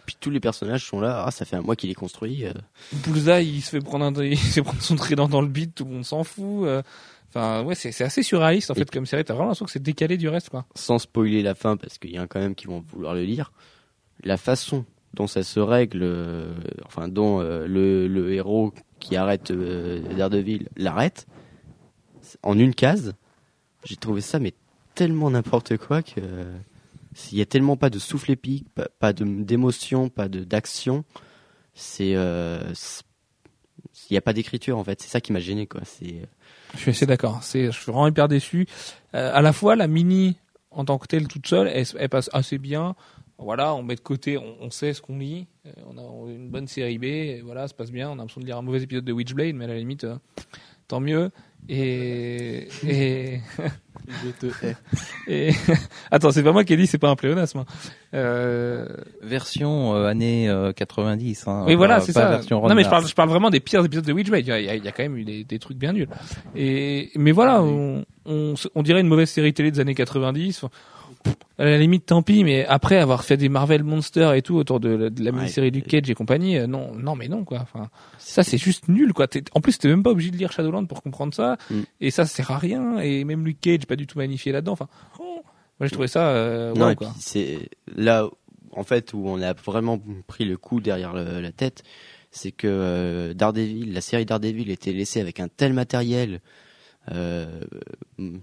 Puis 0.05 0.15
tous 0.19 0.29
les 0.29 0.39
personnages 0.39 0.85
sont 0.85 1.01
là, 1.01 1.23
ah, 1.27 1.31
ça 1.31 1.43
fait 1.45 1.55
un 1.57 1.61
mois 1.61 1.75
qu'il 1.75 1.89
est 1.89 1.95
construit. 1.95 2.45
euh. 2.45 2.53
Bullseye, 2.93 3.45
il 3.55 3.61
se 3.61 3.71
fait 3.71 3.81
prendre 3.81 4.05
un, 4.05 4.13
il 4.23 4.37
se 4.37 4.53
fait 4.53 4.61
prendre 4.61 4.81
son 4.81 4.95
trident 4.95 5.27
dans 5.27 5.41
le 5.41 5.47
bide, 5.49 5.73
tout 5.73 5.83
le 5.85 5.91
monde 5.91 6.05
s'en 6.05 6.23
fout. 6.23 6.65
Enfin, 7.35 7.63
ouais, 7.65 7.75
c'est 7.75 7.91
c'est 7.91 8.05
assez 8.05 8.23
surréaliste 8.23 8.71
en 8.71 8.75
Et 8.75 8.79
fait 8.79 8.89
comme 8.91 9.05
série. 9.05 9.25
T'as 9.25 9.33
vraiment 9.33 9.47
l'impression 9.47 9.65
que 9.65 9.71
c'est 9.71 9.83
décalé 9.83 10.17
du 10.17 10.29
reste, 10.29 10.49
quoi. 10.49 10.65
sans 10.75 10.99
spoiler 10.99 11.41
la 11.43 11.53
fin, 11.53 11.75
parce 11.75 11.97
qu'il 11.97 12.11
y 12.11 12.19
en 12.19 12.23
a 12.23 12.27
quand 12.27 12.39
même 12.39 12.55
qui 12.55 12.67
vont 12.67 12.79
vouloir 12.93 13.13
le 13.13 13.23
lire, 13.23 13.51
la 14.23 14.37
façon 14.37 14.85
dont 15.13 15.27
ça 15.27 15.43
se 15.43 15.59
règle, 15.59 15.99
euh, 16.03 16.53
enfin, 16.85 17.07
dont 17.09 17.41
euh, 17.41 17.67
le, 17.67 18.07
le 18.07 18.33
héros 18.33 18.73
qui 18.99 19.15
arrête 19.17 19.51
euh, 19.51 20.01
Daredevil 20.15 20.67
l'arrête, 20.77 21.25
c'est- 22.21 22.37
en 22.43 22.57
une 22.57 22.73
case, 22.73 23.13
j'ai 23.83 23.95
trouvé 23.97 24.21
ça, 24.21 24.39
mais 24.39 24.53
tellement 24.93 25.29
n'importe 25.29 25.77
quoi 25.77 26.01
que. 26.03 26.21
Il 27.31 27.37
y 27.37 27.41
a 27.41 27.45
tellement 27.45 27.77
pas 27.77 27.89
de 27.89 27.97
souffle 27.99 28.31
épique, 28.31 28.65
pas, 28.99 29.13
d'émotion, 29.13 30.09
pas 30.09 30.27
de 30.27 30.43
d'action. 30.43 31.03
C'est. 31.73 32.15
euh, 32.15 32.73
c'est- 32.73 33.03
il 34.09 34.13
n'y 34.13 34.17
a 34.17 34.21
pas 34.21 34.33
d'écriture 34.33 34.77
en 34.77 34.83
fait, 34.83 35.01
c'est 35.01 35.07
ça 35.09 35.21
qui 35.21 35.31
m'a 35.31 35.39
gêné 35.39 35.65
quoi. 35.67 35.81
C'est 35.85 36.21
Je 36.75 36.81
suis 36.81 36.91
assez 36.91 37.05
d'accord. 37.05 37.41
Je 37.41 37.71
suis 37.71 37.91
vraiment 37.91 38.07
hyper 38.07 38.27
déçu. 38.27 38.67
Euh, 39.13 39.31
à 39.33 39.41
la 39.41 39.53
fois, 39.53 39.75
la 39.75 39.87
mini 39.87 40.37
en 40.71 40.85
tant 40.85 40.97
que 40.97 41.07
telle 41.07 41.27
toute 41.27 41.47
seule, 41.47 41.67
elle, 41.67 42.09
passe 42.09 42.29
assez 42.33 42.57
bien. 42.57 42.95
Voilà, 43.37 43.73
on 43.75 43.83
met 43.83 43.95
de 43.95 44.01
côté, 44.01 44.37
on, 44.37 44.69
sait 44.69 44.93
ce 44.93 45.01
qu'on 45.01 45.17
lit. 45.17 45.47
Euh, 45.65 45.71
On 45.87 45.97
a 45.97 46.31
une 46.31 46.49
bonne 46.49 46.67
série 46.67 46.97
B, 46.97 47.43
voilà, 47.43 47.61
ça 47.61 47.69
se 47.69 47.73
passe 47.73 47.91
bien. 47.91 48.09
On 48.09 48.13
a 48.13 48.15
l'impression 48.15 48.41
de 48.41 48.45
lire 48.45 48.57
un 48.57 48.61
mauvais 48.61 48.81
épisode 48.81 49.03
de 49.03 49.11
Witchblade, 49.11 49.55
mais 49.55 49.65
à 49.65 49.69
la 49.69 49.77
limite, 49.77 50.05
euh, 50.05 50.17
tant 50.87 50.99
mieux. 50.99 51.31
Et, 51.67 52.67
et, 52.87 53.39
Je 54.07 54.29
te 54.39 54.45
hais. 54.63 54.75
et 55.27 55.51
attends, 56.11 56.29
c'est 56.29 56.43
pas 56.43 56.51
moi 56.51 56.63
qui 56.63 56.73
ai 56.73 56.77
dit, 56.77 56.85
c'est 56.85 56.99
pas 56.99 57.09
un 57.09 57.15
pléonasme. 57.15 57.57
hein. 57.59 57.65
Euh, 58.13 58.85
Version 59.23 59.95
euh, 59.95 60.05
années 60.05 60.47
euh, 60.47 60.73
90. 60.73 61.47
Hein, 61.47 61.63
oui, 61.65 61.73
pas- 61.73 61.77
voilà, 61.77 61.99
c'est 62.01 62.11
ça. 62.11 62.29
Version 62.29 62.61
Non, 62.67 62.75
mais 62.75 62.83
je 62.83 62.89
parle, 62.89 63.01
Mars. 63.01 63.09
je 63.09 63.15
parle 63.15 63.29
vraiment 63.29 63.49
des 63.49 63.59
pires 63.61 63.83
épisodes 63.83 64.05
de 64.05 64.13
Witchblade. 64.13 64.45
Il 64.45 64.49
y 64.49 64.51
a, 64.51 64.75
il 64.75 64.83
y 64.83 64.87
a- 64.87 64.91
quand 64.91 65.01
même 65.03 65.17
eu 65.17 65.23
des, 65.25 65.43
des 65.43 65.57
trucs 65.57 65.77
bien 65.77 65.91
nuls. 65.93 66.07
Et, 66.55 67.09
mais 67.15 67.31
voilà, 67.31 67.63
on, 67.63 68.05
on, 68.25 68.53
on 68.75 68.83
dirait 68.83 69.01
une 69.01 69.07
mauvaise 69.07 69.29
série 69.31 69.53
télé 69.53 69.71
des 69.71 69.79
années 69.79 69.95
90. 69.95 70.57
Enfin, 70.63 70.69
pff, 70.69 70.79
À 71.57 71.63
la 71.65 71.77
limite, 71.77 72.05
tant 72.07 72.21
pis, 72.21 72.43
mais 72.43 72.65
après 72.65 72.97
avoir 72.97 73.23
fait 73.23 73.37
des 73.37 73.47
Marvel 73.49 73.83
Monsters 73.83 74.33
et 74.33 74.41
tout 74.41 74.55
autour 74.55 74.79
de 74.79 74.89
la, 74.89 75.09
de 75.09 75.23
la 75.23 75.31
Ouais, 75.31 75.37
mini-série 75.37 75.71
du 75.71 75.79
et- 75.79 75.81
Cage 75.83 76.09
et 76.09 76.13
compagnie, 76.13 76.57
euh, 76.57 76.67
non, 76.67 76.93
non, 76.95 77.15
mais 77.15 77.27
non, 77.29 77.45
quoi. 77.45 77.59
Enfin, 77.61 77.89
ça, 78.17 78.43
c'est 78.43 78.57
juste 78.57 78.87
nul, 78.89 79.13
quoi. 79.13 79.27
T'es- 79.27 79.43
En 79.53 79.61
plus, 79.61 79.77
t'es 79.77 79.87
même 79.87 80.03
pas 80.03 80.11
obligé 80.11 80.31
de 80.31 80.37
lire 80.37 80.51
Shadowland 80.51 80.85
pour 80.85 81.01
comprendre 81.01 81.33
ça. 81.33 81.57
Mm. 81.69 81.81
Et 82.01 82.11
ça, 82.11 82.25
sert 82.25 82.51
à 82.51 82.57
rien. 82.57 82.99
Et 82.99 83.23
même 83.23 83.45
Luke 83.45 83.59
Cage, 83.61 83.85
pas 83.87 83.95
du 83.95 84.05
tout 84.05 84.17
magnifié 84.17 84.51
là-dedans. 84.51 84.73
Enfin, 84.73 84.87
oh, 85.19 85.41
moi, 85.79 85.87
j'ai 85.87 85.91
trouvé 85.91 86.07
ça, 86.09 86.27
euh, 86.29 86.73
Non, 86.73 86.85
wow, 86.85 86.91
et 86.91 86.95
puis 86.95 87.05
quoi. 87.05 87.15
c'est 87.19 87.69
là, 87.95 88.27
en 88.73 88.83
fait, 88.83 89.13
où 89.13 89.23
on 89.25 89.41
a 89.41 89.53
vraiment 89.53 89.99
pris 90.27 90.43
le 90.45 90.57
coup 90.57 90.81
derrière 90.81 91.13
le- 91.13 91.39
la 91.39 91.51
tête, 91.53 91.83
c'est 92.31 92.51
que 92.51 92.67
euh, 92.69 93.33
Daredevil, 93.33 93.93
la 93.93 94.01
série 94.01 94.25
Daredevil 94.25 94.69
était 94.69 94.91
laissée 94.91 95.21
avec 95.21 95.39
un 95.39 95.47
tel 95.47 95.71
matériel. 95.71 96.41
Euh, 97.11 97.61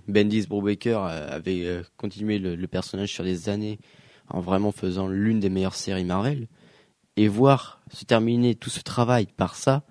Bendis 0.08 0.46
Brubaker 0.46 0.98
avait 1.04 1.64
euh, 1.64 1.82
continué 1.96 2.38
le, 2.38 2.54
le 2.54 2.66
personnage 2.68 3.12
sur 3.12 3.24
des 3.24 3.48
années 3.48 3.78
en 4.28 4.40
vraiment 4.40 4.72
faisant 4.72 5.08
l'une 5.08 5.40
des 5.40 5.50
meilleures 5.50 5.74
séries 5.74 6.04
Marvel. 6.04 6.46
Et 7.16 7.28
voir 7.28 7.80
se 7.92 8.04
terminer 8.06 8.54
tout 8.54 8.70
ce 8.70 8.80
travail 8.80 9.26
par 9.36 9.54
ça, 9.54 9.82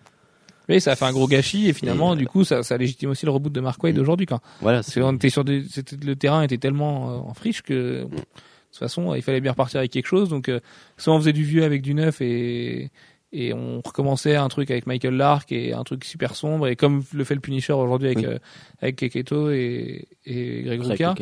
Oui, 0.69 0.81
ça 0.81 0.93
a 0.93 0.95
fait 0.95 1.05
un 1.05 1.11
gros 1.11 1.27
gâchis 1.27 1.67
et 1.67 1.73
finalement, 1.73 2.15
Et, 2.15 2.17
du 2.17 2.25
coup, 2.25 2.43
ça, 2.43 2.63
ça 2.63 2.77
légitime 2.77 3.11
aussi 3.11 3.25
le 3.27 3.31
reboot 3.31 3.53
de 3.53 3.59
Mark 3.59 3.83
Wade 3.83 3.97
Mm. 3.97 4.01
aujourd'hui, 4.01 4.25
quoi. 4.25 4.39
Voilà, 4.59 4.79
Parce 4.79 4.95
qu'on 4.95 5.13
était 5.15 5.29
sur 5.29 5.43
des, 5.43 5.63
le 6.03 6.15
terrain 6.15 6.41
était 6.41 6.57
tellement 6.57 7.11
euh, 7.11 7.17
en 7.17 7.33
friche 7.35 7.61
que, 7.61 8.05
de 8.05 8.07
toute 8.09 8.79
façon, 8.79 9.13
il 9.13 9.21
fallait 9.21 9.41
bien 9.41 9.51
repartir 9.51 9.79
avec 9.79 9.91
quelque 9.91 10.07
chose. 10.07 10.29
Donc, 10.29 10.49
euh, 10.49 10.61
soit 10.97 11.13
on 11.13 11.19
faisait 11.19 11.33
du 11.33 11.43
vieux 11.43 11.63
avec 11.63 11.83
du 11.83 11.93
neuf 11.93 12.21
et, 12.21 12.89
et 13.33 13.53
on 13.53 13.81
recommençait 13.85 14.35
un 14.35 14.47
truc 14.49 14.69
avec 14.71 14.87
Michael 14.87 15.15
Lark 15.15 15.51
et 15.51 15.73
un 15.73 15.83
truc 15.83 16.03
super 16.05 16.35
sombre 16.35 16.67
et 16.67 16.75
comme 16.75 17.03
le 17.13 17.23
fait 17.23 17.35
le 17.35 17.41
Punisher 17.41 17.73
aujourd'hui 17.73 18.07
avec, 18.09 18.17
Oui. 18.19 18.25
euh, 18.25 18.37
avec 18.81 18.97
Keketo 18.97 19.49
et, 19.51 20.07
et 20.25 20.63
Greg 20.63 20.81
Rucka. 20.81 21.15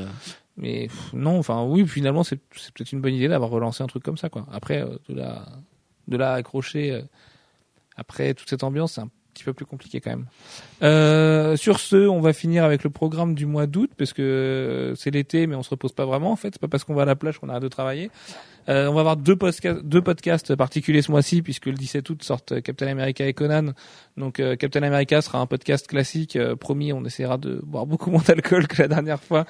Mais 0.57 0.87
pff, 0.87 1.13
non, 1.13 1.37
enfin 1.37 1.63
oui, 1.63 1.87
finalement 1.87 2.23
c'est 2.23 2.39
c'est 2.55 2.73
peut-être 2.73 2.91
une 2.91 3.01
bonne 3.01 3.13
idée 3.13 3.27
d'avoir 3.27 3.49
relancé 3.49 3.83
un 3.83 3.87
truc 3.87 4.03
comme 4.03 4.17
ça 4.17 4.29
quoi. 4.29 4.45
Après 4.51 4.81
euh, 4.81 4.97
de 5.07 5.15
la 5.15 5.45
de 6.07 6.17
la 6.17 6.33
accrocher 6.33 6.91
euh, 6.91 7.01
après 7.95 8.33
toute 8.33 8.49
cette 8.49 8.63
ambiance, 8.63 8.93
c'est 8.93 9.01
un 9.01 9.09
petit 9.39 9.45
peu 9.45 9.53
plus 9.53 9.65
compliqué 9.65 10.01
quand 10.01 10.11
même. 10.11 10.25
Euh, 10.83 11.55
sur 11.55 11.79
ce, 11.79 11.95
on 12.07 12.19
va 12.19 12.33
finir 12.33 12.63
avec 12.63 12.83
le 12.83 12.89
programme 12.89 13.35
du 13.35 13.45
mois 13.45 13.67
d'août 13.67 13.89
parce 13.97 14.13
que 14.13 14.21
euh, 14.21 14.95
c'est 14.95 15.11
l'été, 15.11 15.47
mais 15.47 15.55
on 15.55 15.63
se 15.63 15.69
repose 15.69 15.93
pas 15.93 16.05
vraiment 16.05 16.31
en 16.31 16.35
fait. 16.35 16.49
C'est 16.53 16.61
pas 16.61 16.67
parce 16.67 16.83
qu'on 16.83 16.93
va 16.93 17.03
à 17.03 17.05
la 17.05 17.15
plage 17.15 17.39
qu'on 17.39 17.49
arrête 17.49 17.63
de 17.63 17.69
travailler. 17.69 18.11
Euh, 18.67 18.87
on 18.87 18.93
va 18.93 18.99
avoir 18.99 19.17
deux, 19.17 19.35
podcasts 19.35 20.55
particuliers 20.55 21.01
ce 21.01 21.11
mois-ci 21.11 21.41
puisque 21.41 21.67
le 21.67 21.73
17 21.73 22.09
août 22.09 22.23
sortent 22.23 22.61
Captain 22.61 22.87
America 22.87 23.25
et 23.25 23.33
Conan. 23.33 23.71
Donc 24.17 24.41
Captain 24.57 24.83
America 24.83 25.21
sera 25.21 25.39
un 25.39 25.45
podcast 25.45 25.87
classique. 25.87 26.37
promis, 26.59 26.91
on 26.91 27.03
essaiera 27.05 27.37
de 27.37 27.61
boire 27.63 27.85
beaucoup 27.85 28.11
moins 28.11 28.23
d'alcool 28.27 28.67
que 28.67 28.81
la 28.81 28.89
dernière 28.89 29.23
fois 29.23 29.45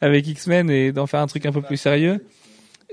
avec 0.00 0.26
X-Men 0.26 0.70
et 0.70 0.92
d'en 0.92 1.06
faire 1.06 1.20
un 1.20 1.26
truc 1.26 1.44
un 1.46 1.52
peu 1.52 1.62
plus 1.62 1.76
sérieux. 1.76 2.24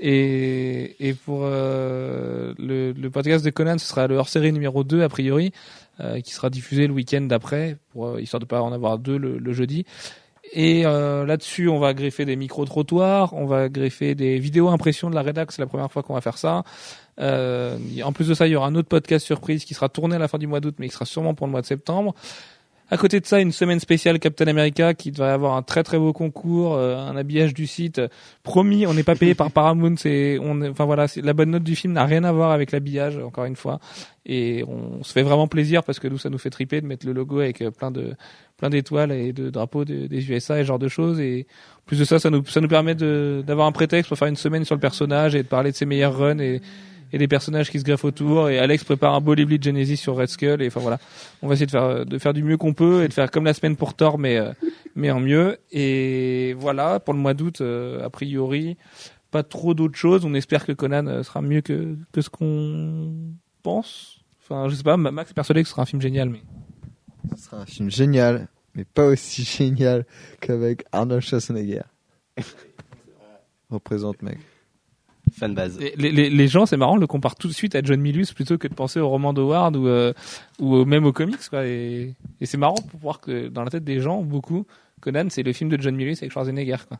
Et, 0.04 1.14
pour 1.24 1.42
le, 1.42 2.54
le 2.58 3.10
podcast 3.10 3.44
de 3.44 3.50
Conan, 3.50 3.78
ce 3.78 3.86
sera 3.86 4.08
le 4.08 4.16
hors-série 4.16 4.52
numéro 4.52 4.82
2 4.82 5.02
a 5.02 5.08
priori, 5.08 5.52
qui 6.24 6.32
sera 6.32 6.50
diffusé 6.50 6.86
le 6.86 6.92
week-end 6.92 7.22
d'après, 7.22 7.76
pour 7.90 8.06
euh, 8.08 8.20
histoire 8.20 8.40
de 8.40 8.46
pas 8.46 8.62
en 8.62 8.72
avoir 8.72 8.98
deux 8.98 9.18
le, 9.18 9.38
le 9.38 9.52
jeudi. 9.52 9.84
Et 10.52 10.84
euh, 10.84 11.24
là-dessus, 11.24 11.68
on 11.68 11.78
va 11.78 11.94
greffer 11.94 12.24
des 12.24 12.36
micro-trottoirs, 12.36 13.32
on 13.32 13.46
va 13.46 13.68
greffer 13.68 14.14
des 14.14 14.38
vidéos 14.38 14.68
impressions 14.68 15.08
de 15.08 15.14
la 15.14 15.22
rédac, 15.22 15.52
c'est 15.52 15.62
la 15.62 15.66
première 15.66 15.90
fois 15.90 16.02
qu'on 16.02 16.14
va 16.14 16.20
faire 16.20 16.36
ça. 16.36 16.64
Euh, 17.20 17.78
en 18.04 18.12
plus 18.12 18.28
de 18.28 18.34
ça, 18.34 18.46
il 18.46 18.50
y 18.50 18.56
aura 18.56 18.66
un 18.66 18.74
autre 18.74 18.88
podcast 18.88 19.24
surprise 19.24 19.64
qui 19.64 19.72
sera 19.72 19.88
tourné 19.88 20.16
à 20.16 20.18
la 20.18 20.28
fin 20.28 20.38
du 20.38 20.46
mois 20.46 20.60
d'août, 20.60 20.74
mais 20.78 20.88
qui 20.88 20.94
sera 20.94 21.06
sûrement 21.06 21.34
pour 21.34 21.46
le 21.46 21.52
mois 21.52 21.62
de 21.62 21.66
septembre. 21.66 22.14
À 22.90 22.98
côté 22.98 23.20
de 23.20 23.26
ça, 23.26 23.40
une 23.40 23.52
semaine 23.52 23.80
spéciale 23.80 24.18
Captain 24.18 24.46
America 24.48 24.92
qui 24.92 25.10
va 25.12 25.32
avoir 25.32 25.54
un 25.56 25.62
très 25.62 25.82
très 25.82 25.98
beau 25.98 26.12
concours, 26.12 26.74
euh, 26.74 26.98
un 26.98 27.16
habillage 27.16 27.54
du 27.54 27.66
site. 27.66 28.02
Promis, 28.42 28.86
on 28.86 28.92
n'est 28.92 29.02
pas 29.02 29.14
payé 29.14 29.34
par 29.34 29.50
Paramount. 29.52 29.94
C'est, 29.96 30.36
on, 30.42 30.60
est- 30.60 30.68
enfin 30.68 30.84
voilà, 30.84 31.06
la 31.16 31.32
bonne 31.32 31.52
note 31.52 31.62
du 31.62 31.74
film 31.74 31.94
n'a 31.94 32.04
rien 32.04 32.22
à 32.24 32.32
voir 32.32 32.50
avec 32.50 32.70
l'habillage, 32.70 33.16
encore 33.16 33.46
une 33.46 33.56
fois. 33.56 33.80
Et 34.26 34.62
on 34.68 35.02
se 35.02 35.12
fait 35.12 35.22
vraiment 35.22 35.48
plaisir 35.48 35.84
parce 35.84 35.98
que 36.00 36.06
nous, 36.08 36.18
ça 36.18 36.28
nous 36.28 36.36
fait 36.36 36.50
triper 36.50 36.82
de 36.82 36.86
mettre 36.86 37.06
le 37.06 37.14
logo 37.14 37.40
avec 37.40 37.62
euh, 37.62 37.70
plein 37.70 37.90
de 37.90 38.12
plein 38.58 38.68
d'étoiles 38.68 39.10
et 39.10 39.32
de 39.32 39.48
drapeaux 39.48 39.86
de- 39.86 40.06
des 40.06 40.30
USA 40.30 40.58
et 40.58 40.62
ce 40.62 40.66
genre 40.68 40.78
de 40.78 40.88
choses. 40.88 41.18
Et 41.18 41.46
en 41.78 41.82
plus 41.86 41.98
de 41.98 42.04
ça, 42.04 42.18
ça 42.18 42.28
nous 42.28 42.44
ça 42.44 42.60
nous 42.60 42.68
permet 42.68 42.94
de 42.94 43.42
d'avoir 43.46 43.66
un 43.66 43.72
prétexte 43.72 44.08
pour 44.08 44.18
faire 44.18 44.28
une 44.28 44.36
semaine 44.36 44.66
sur 44.66 44.74
le 44.74 44.80
personnage 44.82 45.34
et 45.34 45.42
de 45.42 45.48
parler 45.48 45.70
de 45.70 45.76
ses 45.76 45.86
meilleurs 45.86 46.14
runs 46.18 46.38
et 46.40 46.60
et 47.12 47.18
des 47.18 47.28
personnages 47.28 47.70
qui 47.70 47.78
se 47.78 47.84
greffent 47.84 48.04
autour. 48.04 48.48
Et 48.48 48.58
Alex 48.58 48.84
prépare 48.84 49.14
un 49.14 49.20
beau 49.20 49.34
livre 49.34 49.56
de 49.56 49.62
Genesis 49.62 49.96
sur 49.96 50.16
Red 50.16 50.28
Skull. 50.28 50.62
Et 50.62 50.68
enfin 50.68 50.80
voilà, 50.80 50.98
on 51.42 51.48
va 51.48 51.54
essayer 51.54 51.66
de 51.66 51.70
faire 51.70 52.06
de 52.06 52.18
faire 52.18 52.32
du 52.32 52.42
mieux 52.42 52.56
qu'on 52.56 52.74
peut 52.74 53.04
et 53.04 53.08
de 53.08 53.12
faire 53.12 53.30
comme 53.30 53.44
la 53.44 53.54
semaine 53.54 53.76
pour 53.76 53.94
Thor, 53.94 54.18
mais 54.18 54.38
euh, 54.38 54.52
mais 54.94 55.10
en 55.10 55.20
mieux. 55.20 55.58
Et 55.70 56.54
voilà 56.58 57.00
pour 57.00 57.14
le 57.14 57.20
mois 57.20 57.34
d'août, 57.34 57.60
euh, 57.60 58.04
a 58.04 58.10
priori, 58.10 58.76
pas 59.30 59.42
trop 59.42 59.74
d'autres 59.74 59.96
choses. 59.96 60.24
On 60.24 60.34
espère 60.34 60.64
que 60.64 60.72
Conan 60.72 61.06
euh, 61.06 61.22
sera 61.22 61.42
mieux 61.42 61.60
que 61.60 61.96
que 62.12 62.20
ce 62.20 62.30
qu'on 62.30 63.34
pense. 63.62 64.20
Enfin, 64.42 64.68
je 64.68 64.74
sais 64.74 64.82
pas. 64.82 64.96
Max 64.96 65.30
est 65.30 65.34
persuadé 65.34 65.62
que 65.62 65.68
ce 65.68 65.72
sera 65.72 65.82
un 65.82 65.86
film 65.86 66.00
génial, 66.00 66.30
mais 66.30 66.42
Ce 67.36 67.44
sera 67.44 67.58
un 67.58 67.66
film 67.66 67.90
génial, 67.90 68.48
mais 68.74 68.84
pas 68.84 69.06
aussi 69.06 69.44
génial 69.58 70.06
qu'avec 70.40 70.84
Arnold 70.92 71.22
Schwarzenegger. 71.22 71.82
Représente, 73.70 74.20
mec. 74.22 74.38
Fan 75.32 75.54
base. 75.54 75.78
Et 75.80 75.94
Les, 75.96 76.10
les, 76.12 76.30
les 76.30 76.48
gens, 76.48 76.66
c'est 76.66 76.76
marrant, 76.76 76.96
le 76.96 77.06
comparent 77.06 77.36
tout 77.36 77.48
de 77.48 77.52
suite 77.52 77.74
à 77.74 77.82
John 77.82 78.00
Milius 78.00 78.32
plutôt 78.32 78.58
que 78.58 78.68
de 78.68 78.74
penser 78.74 79.00
au 79.00 79.08
roman 79.08 79.32
d'Howard 79.32 79.76
ou, 79.76 79.86
euh, 79.88 80.12
ou 80.58 80.84
même 80.84 81.04
aux 81.06 81.12
comics. 81.12 81.48
Quoi. 81.48 81.66
Et, 81.66 82.14
et 82.40 82.46
c'est 82.46 82.58
marrant 82.58 82.74
pour 82.90 83.00
voir 83.00 83.20
que 83.20 83.48
dans 83.48 83.64
la 83.64 83.70
tête 83.70 83.84
des 83.84 84.00
gens, 84.00 84.22
beaucoup, 84.22 84.66
Conan, 85.00 85.26
c'est 85.30 85.42
le 85.42 85.52
film 85.52 85.70
de 85.70 85.80
John 85.80 85.94
Milius 85.96 86.22
avec 86.22 86.32
Schwarzenegger. 86.32 86.76
Quoi. 86.86 86.98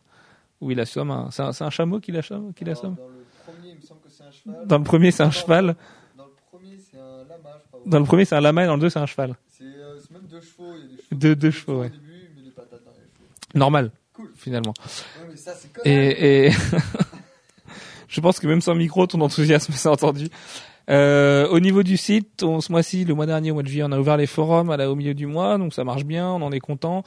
Où 0.60 0.70
il 0.70 0.80
assomme 0.80 1.10
un... 1.10 1.30
C'est 1.30 1.42
un, 1.42 1.52
c'est 1.52 1.64
un 1.64 1.70
chameau 1.70 2.00
qu'il 2.00 2.16
assomme, 2.16 2.52
qu'il 2.54 2.68
assomme 2.70 2.96
Dans 2.96 3.06
le 3.08 3.52
premier, 3.52 3.70
il 3.70 3.76
me 3.76 3.82
semble 3.82 4.00
que 4.00 4.08
c'est 4.10 4.22
un 4.24 4.30
cheval. 4.30 4.66
Dans 4.66 4.78
le 4.78 4.84
premier, 4.84 5.10
c'est 5.10 5.22
un 5.22 5.30
cheval. 5.30 5.76
Dans 6.16 6.24
le 6.24 6.30
premier, 6.50 6.76
c'est 6.90 6.98
un 6.98 7.24
lama, 7.28 7.50
je 7.62 7.68
crois. 7.68 7.80
Dans 7.86 7.98
le 7.98 8.04
premier, 8.04 8.24
c'est 8.24 8.34
un 8.36 8.40
lama 8.40 8.64
et 8.64 8.66
dans 8.66 8.74
le 8.76 8.80
deux, 8.80 8.90
c'est 8.90 8.98
un 9.00 9.06
cheval. 9.06 9.34
C'est 9.48 9.64
euh, 9.64 9.98
c'est 10.00 10.10
même 10.12 10.22
deux 10.30 10.40
chevaux. 10.40 10.72
Il 10.76 10.80
y 10.80 10.84
a 10.84 10.86
des 10.88 10.96
chevaux. 10.96 11.16
Deux, 11.16 11.36
deux 11.36 11.50
chevaux, 11.50 11.80
ouais. 11.80 11.86
Au 11.86 11.90
début, 11.90 12.30
mais 12.36 12.42
les 12.44 12.50
patates 12.50 12.84
dans 12.84 12.90
les 12.92 12.96
chevaux. 12.96 13.26
Normal, 13.54 13.90
Cool. 14.14 14.30
finalement. 14.36 14.74
Ouais, 15.20 15.26
mais 15.30 15.36
ça, 15.36 15.52
c'est 15.54 15.68
Et, 15.84 16.46
et 16.46 16.50
je 18.12 18.20
pense 18.20 18.38
que 18.38 18.46
même 18.46 18.60
sans 18.60 18.74
micro, 18.74 19.06
ton 19.06 19.20
enthousiasme 19.22 19.72
s'est 19.72 19.88
entendu. 19.88 20.28
Euh, 20.90 21.48
au 21.48 21.60
niveau 21.60 21.82
du 21.84 21.96
site, 21.96 22.42
on, 22.42 22.60
ce 22.60 22.72
mois-ci, 22.72 23.04
le 23.04 23.14
mois 23.14 23.24
dernier, 23.24 23.52
au 23.52 23.54
mois 23.54 23.62
de 23.62 23.68
juillet, 23.68 23.84
on 23.86 23.92
a 23.92 23.98
ouvert 23.98 24.16
les 24.16 24.26
forums 24.26 24.68
à 24.70 24.76
la, 24.76 24.90
au 24.90 24.96
milieu 24.96 25.14
du 25.14 25.26
mois, 25.26 25.56
donc 25.56 25.72
ça 25.72 25.84
marche 25.84 26.04
bien, 26.04 26.28
on 26.28 26.42
en 26.42 26.50
est 26.50 26.60
content. 26.60 27.04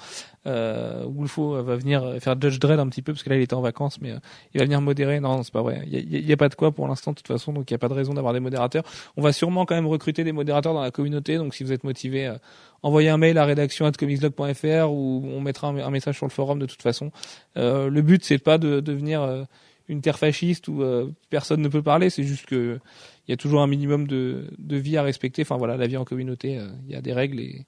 Euh, 0.48 1.04
Wolfo 1.08 1.62
va 1.62 1.76
venir 1.76 2.16
faire 2.22 2.40
Judge 2.40 2.58
Dredd 2.58 2.80
un 2.80 2.88
petit 2.88 3.02
peu, 3.02 3.12
parce 3.12 3.22
que 3.22 3.30
là 3.30 3.36
il 3.36 3.42
était 3.42 3.54
en 3.54 3.62
vacances, 3.62 4.00
mais 4.02 4.12
euh, 4.12 4.20
il 4.54 4.60
va 4.60 4.64
venir 4.66 4.80
modérer. 4.80 5.20
Non, 5.20 5.44
c'est 5.44 5.52
pas 5.52 5.62
vrai. 5.62 5.84
Il 5.88 6.26
y 6.26 6.32
a, 6.32 6.34
a- 6.34 6.38
pas 6.38 6.50
de 6.50 6.56
quoi 6.56 6.72
pour 6.72 6.88
l'instant, 6.88 7.12
de 7.12 7.18
toute 7.18 7.28
façon, 7.28 7.52
donc 7.52 7.70
il 7.70 7.74
y 7.74 7.76
a 7.76 7.78
pas 7.78 7.90
de 7.90 7.94
raison 7.94 8.14
d'avoir 8.14 8.34
des 8.34 8.40
modérateurs. 8.40 8.84
On 9.18 9.22
va 9.22 9.34
sûrement 9.34 9.66
quand 9.66 9.76
même 9.76 9.88
recruter 9.88 10.24
des 10.24 10.32
modérateurs 10.32 10.74
dans 10.74 10.82
la 10.82 10.92
communauté, 10.92 11.38
donc 11.38 11.54
si 11.54 11.64
vous 11.64 11.74
êtes 11.74 11.84
motivé, 11.84 12.28
euh, 12.28 12.38
envoyez 12.82 13.10
un 13.10 13.18
mail 13.18 13.38
à 13.38 13.46
rédaction 13.46 13.92
comicsblog.fr 13.92 14.90
ou 14.90 15.24
on 15.26 15.42
mettra 15.42 15.68
un, 15.68 15.90
message 15.90 16.16
sur 16.16 16.26
le 16.26 16.32
forum 16.32 16.60
de 16.60 16.66
toute 16.66 16.82
façon. 16.82 17.12
Euh, 17.58 17.90
le 17.90 18.02
but 18.02 18.24
c'est 18.24 18.38
pas 18.38 18.58
de 18.58 18.80
devenir 18.80 19.22
euh, 19.22 19.44
une 19.88 20.02
terre 20.02 20.18
fasciste 20.18 20.68
où 20.68 20.82
euh, 20.82 21.10
personne 21.30 21.62
ne 21.62 21.68
peut 21.68 21.84
parler, 21.84 22.10
c'est 22.10 22.24
juste 22.24 22.46
que 22.46 22.80
il 23.28 23.32
y 23.32 23.34
a 23.34 23.38
toujours 23.38 23.62
un 23.62 23.68
minimum 23.68 24.08
de, 24.08 24.48
de 24.58 24.78
vie 24.78 24.98
à 24.98 25.04
respecter. 25.04 25.42
Enfin 25.42 25.58
voilà, 25.58 25.78
la 25.78 25.88
vie 25.88 25.98
en 25.98 26.06
communauté, 26.06 26.60
euh, 26.60 26.68
il 26.88 26.94
y 26.94 26.96
a 26.96 27.02
des 27.02 27.14
règles 27.14 27.40
et, 27.40 27.66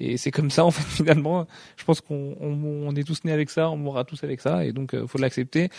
et 0.00 0.16
c'est 0.16 0.30
comme 0.30 0.50
ça 0.50 0.64
en 0.64 0.70
fait 0.70 0.82
finalement. 0.88 1.46
Je 1.76 1.84
pense 1.84 2.00
qu'on 2.00 2.36
on, 2.40 2.88
on 2.88 2.94
est 2.96 3.04
tous 3.04 3.24
nés 3.24 3.32
avec 3.32 3.50
ça, 3.50 3.70
on 3.70 3.76
mourra 3.76 4.04
tous 4.04 4.24
avec 4.24 4.40
ça 4.40 4.64
et 4.64 4.72
donc 4.72 4.94
euh, 4.94 5.06
faut 5.06 5.18
l'accepter. 5.18 5.70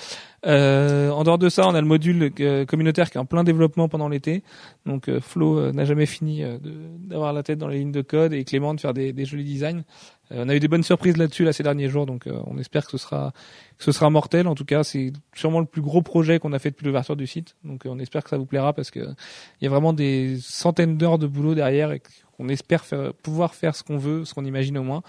Euh, 0.46 1.10
en 1.10 1.24
dehors 1.24 1.38
de 1.38 1.50
ça, 1.50 1.68
on 1.68 1.76
a 1.76 1.82
le 1.82 1.88
module 1.88 2.32
euh, 2.40 2.66
communautaire 2.66 3.10
qui 3.10 3.18
est 3.18 3.22
en 3.22 3.26
plein 3.26 3.44
développement 3.44 3.90
pendant 3.90 4.10
l'été. 4.10 4.44
Donc 4.86 5.10
euh, 5.10 5.20
Flo 5.20 5.58
euh, 5.58 5.72
n'a 5.72 5.86
jamais 5.86 6.06
fini 6.06 6.44
euh, 6.44 6.58
d'avoir 6.62 7.34
la 7.34 7.44
tête 7.44 7.58
dans 7.58 7.68
les 7.68 7.80
lignes 7.80 7.92
de 7.92 8.02
code 8.02 8.34
et 8.34 8.44
Clément 8.44 8.74
de 8.74 8.80
faire 8.80 8.94
des, 8.94 9.14
des 9.14 9.26
jolis 9.26 9.44
designs. 9.44 9.84
On 10.32 10.50
a 10.50 10.56
eu 10.56 10.60
des 10.60 10.68
bonnes 10.68 10.82
surprises 10.82 11.18
là-dessus 11.18 11.44
là 11.44 11.54
ces 11.54 11.62
derniers 11.62 11.88
jours, 11.88 12.08
donc 12.08 12.28
on 12.48 12.58
espère 12.58 12.86
que 12.86 12.92
ce 12.92 12.98
sera 12.98 13.32
que 13.78 13.84
ce 13.84 13.92
sera 13.92 14.10
mortel. 14.10 14.48
En 14.48 14.56
tout 14.56 14.66
cas, 14.66 14.84
c'est 14.84 15.14
sûrement 15.36 15.60
le 15.60 15.68
plus 15.68 15.84
gros 15.84 16.02
projet 16.02 16.40
qu'on 16.40 16.52
a 16.52 16.58
fait 16.58 16.72
depuis 16.72 16.84
l'ouverture 16.84 17.16
du 17.16 17.28
site. 17.28 17.56
Donc 17.64 17.84
on 17.86 18.00
espère 18.00 18.24
que 18.24 18.32
ça 18.32 18.38
vous 18.40 18.48
plaira 18.48 18.74
parce 18.74 18.90
que 18.90 19.02
il 19.02 19.66
y 19.66 19.68
a 19.68 19.70
vraiment 19.70 19.94
des 19.94 20.40
centaines 20.42 20.98
d'heures 20.98 21.20
de 21.20 21.28
boulot 21.28 21.54
derrière 21.54 21.94
qu'on 22.36 22.50
espère 22.50 22.86
pouvoir 23.24 23.56
faire 23.56 23.76
ce 23.76 23.84
qu'on 23.84 23.98
veut, 23.98 24.26
ce 24.26 24.34
qu'on 24.34 24.46
imagine 24.46 24.78
au 24.78 24.84
moins. 24.84 25.04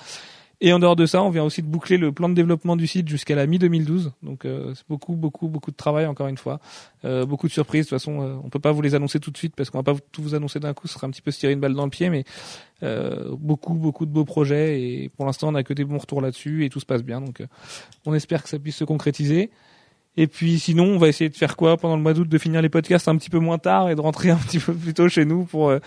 Et 0.62 0.72
en 0.72 0.78
dehors 0.78 0.96
de 0.96 1.04
ça, 1.04 1.22
on 1.22 1.28
vient 1.28 1.44
aussi 1.44 1.60
de 1.60 1.66
boucler 1.66 1.98
le 1.98 2.12
plan 2.12 2.30
de 2.30 2.34
développement 2.34 2.76
du 2.76 2.86
site 2.86 3.08
jusqu'à 3.08 3.34
la 3.34 3.46
mi-2012. 3.46 4.12
Donc 4.22 4.46
euh, 4.46 4.72
c'est 4.74 4.88
beaucoup, 4.88 5.14
beaucoup, 5.14 5.48
beaucoup 5.48 5.70
de 5.70 5.76
travail 5.76 6.06
encore 6.06 6.28
une 6.28 6.38
fois. 6.38 6.60
Euh, 7.04 7.26
beaucoup 7.26 7.46
de 7.46 7.52
surprises. 7.52 7.84
De 7.84 7.90
toute 7.90 7.98
façon, 7.98 8.22
euh, 8.22 8.36
on 8.42 8.48
peut 8.48 8.58
pas 8.58 8.72
vous 8.72 8.80
les 8.80 8.94
annoncer 8.94 9.20
tout 9.20 9.30
de 9.30 9.36
suite 9.36 9.54
parce 9.54 9.68
qu'on 9.68 9.78
va 9.78 9.84
pas 9.84 9.94
tout 10.12 10.22
vous 10.22 10.34
annoncer 10.34 10.58
d'un 10.58 10.72
coup. 10.72 10.88
Ce 10.88 10.94
serait 10.94 11.06
un 11.06 11.10
petit 11.10 11.20
peu 11.20 11.30
se 11.30 11.40
tirer 11.40 11.52
une 11.52 11.60
balle 11.60 11.74
dans 11.74 11.84
le 11.84 11.90
pied. 11.90 12.08
Mais 12.08 12.24
euh, 12.82 13.34
beaucoup, 13.36 13.74
beaucoup 13.74 14.06
de 14.06 14.10
beaux 14.10 14.24
projets. 14.24 14.80
Et 14.80 15.10
pour 15.10 15.26
l'instant, 15.26 15.48
on 15.48 15.54
a 15.54 15.62
que 15.62 15.74
des 15.74 15.84
bons 15.84 15.98
retours 15.98 16.22
là-dessus 16.22 16.64
et 16.64 16.70
tout 16.70 16.80
se 16.80 16.86
passe 16.86 17.02
bien. 17.02 17.20
Donc 17.20 17.42
on 18.06 18.14
espère 18.14 18.42
que 18.42 18.48
ça 18.48 18.58
puisse 18.58 18.76
se 18.76 18.84
concrétiser. 18.84 19.50
Et 20.16 20.26
puis 20.26 20.58
sinon, 20.58 20.84
on 20.84 20.98
va 20.98 21.08
essayer 21.08 21.28
de 21.28 21.36
faire 21.36 21.56
quoi 21.56 21.76
pendant 21.76 21.96
le 21.96 22.02
mois 22.02 22.14
d'août 22.14 22.28
De 22.28 22.38
finir 22.38 22.62
les 22.62 22.68
podcasts 22.70 23.06
un 23.08 23.16
petit 23.16 23.28
peu 23.30 23.38
moins 23.38 23.58
tard 23.58 23.90
et 23.90 23.94
de 23.94 24.00
rentrer 24.00 24.30
un 24.30 24.36
petit 24.36 24.58
peu 24.58 24.72
plus 24.72 24.94
tôt 24.94 25.08
chez 25.08 25.24
nous 25.24 25.44
pour 25.44 25.68
euh, 25.70 25.78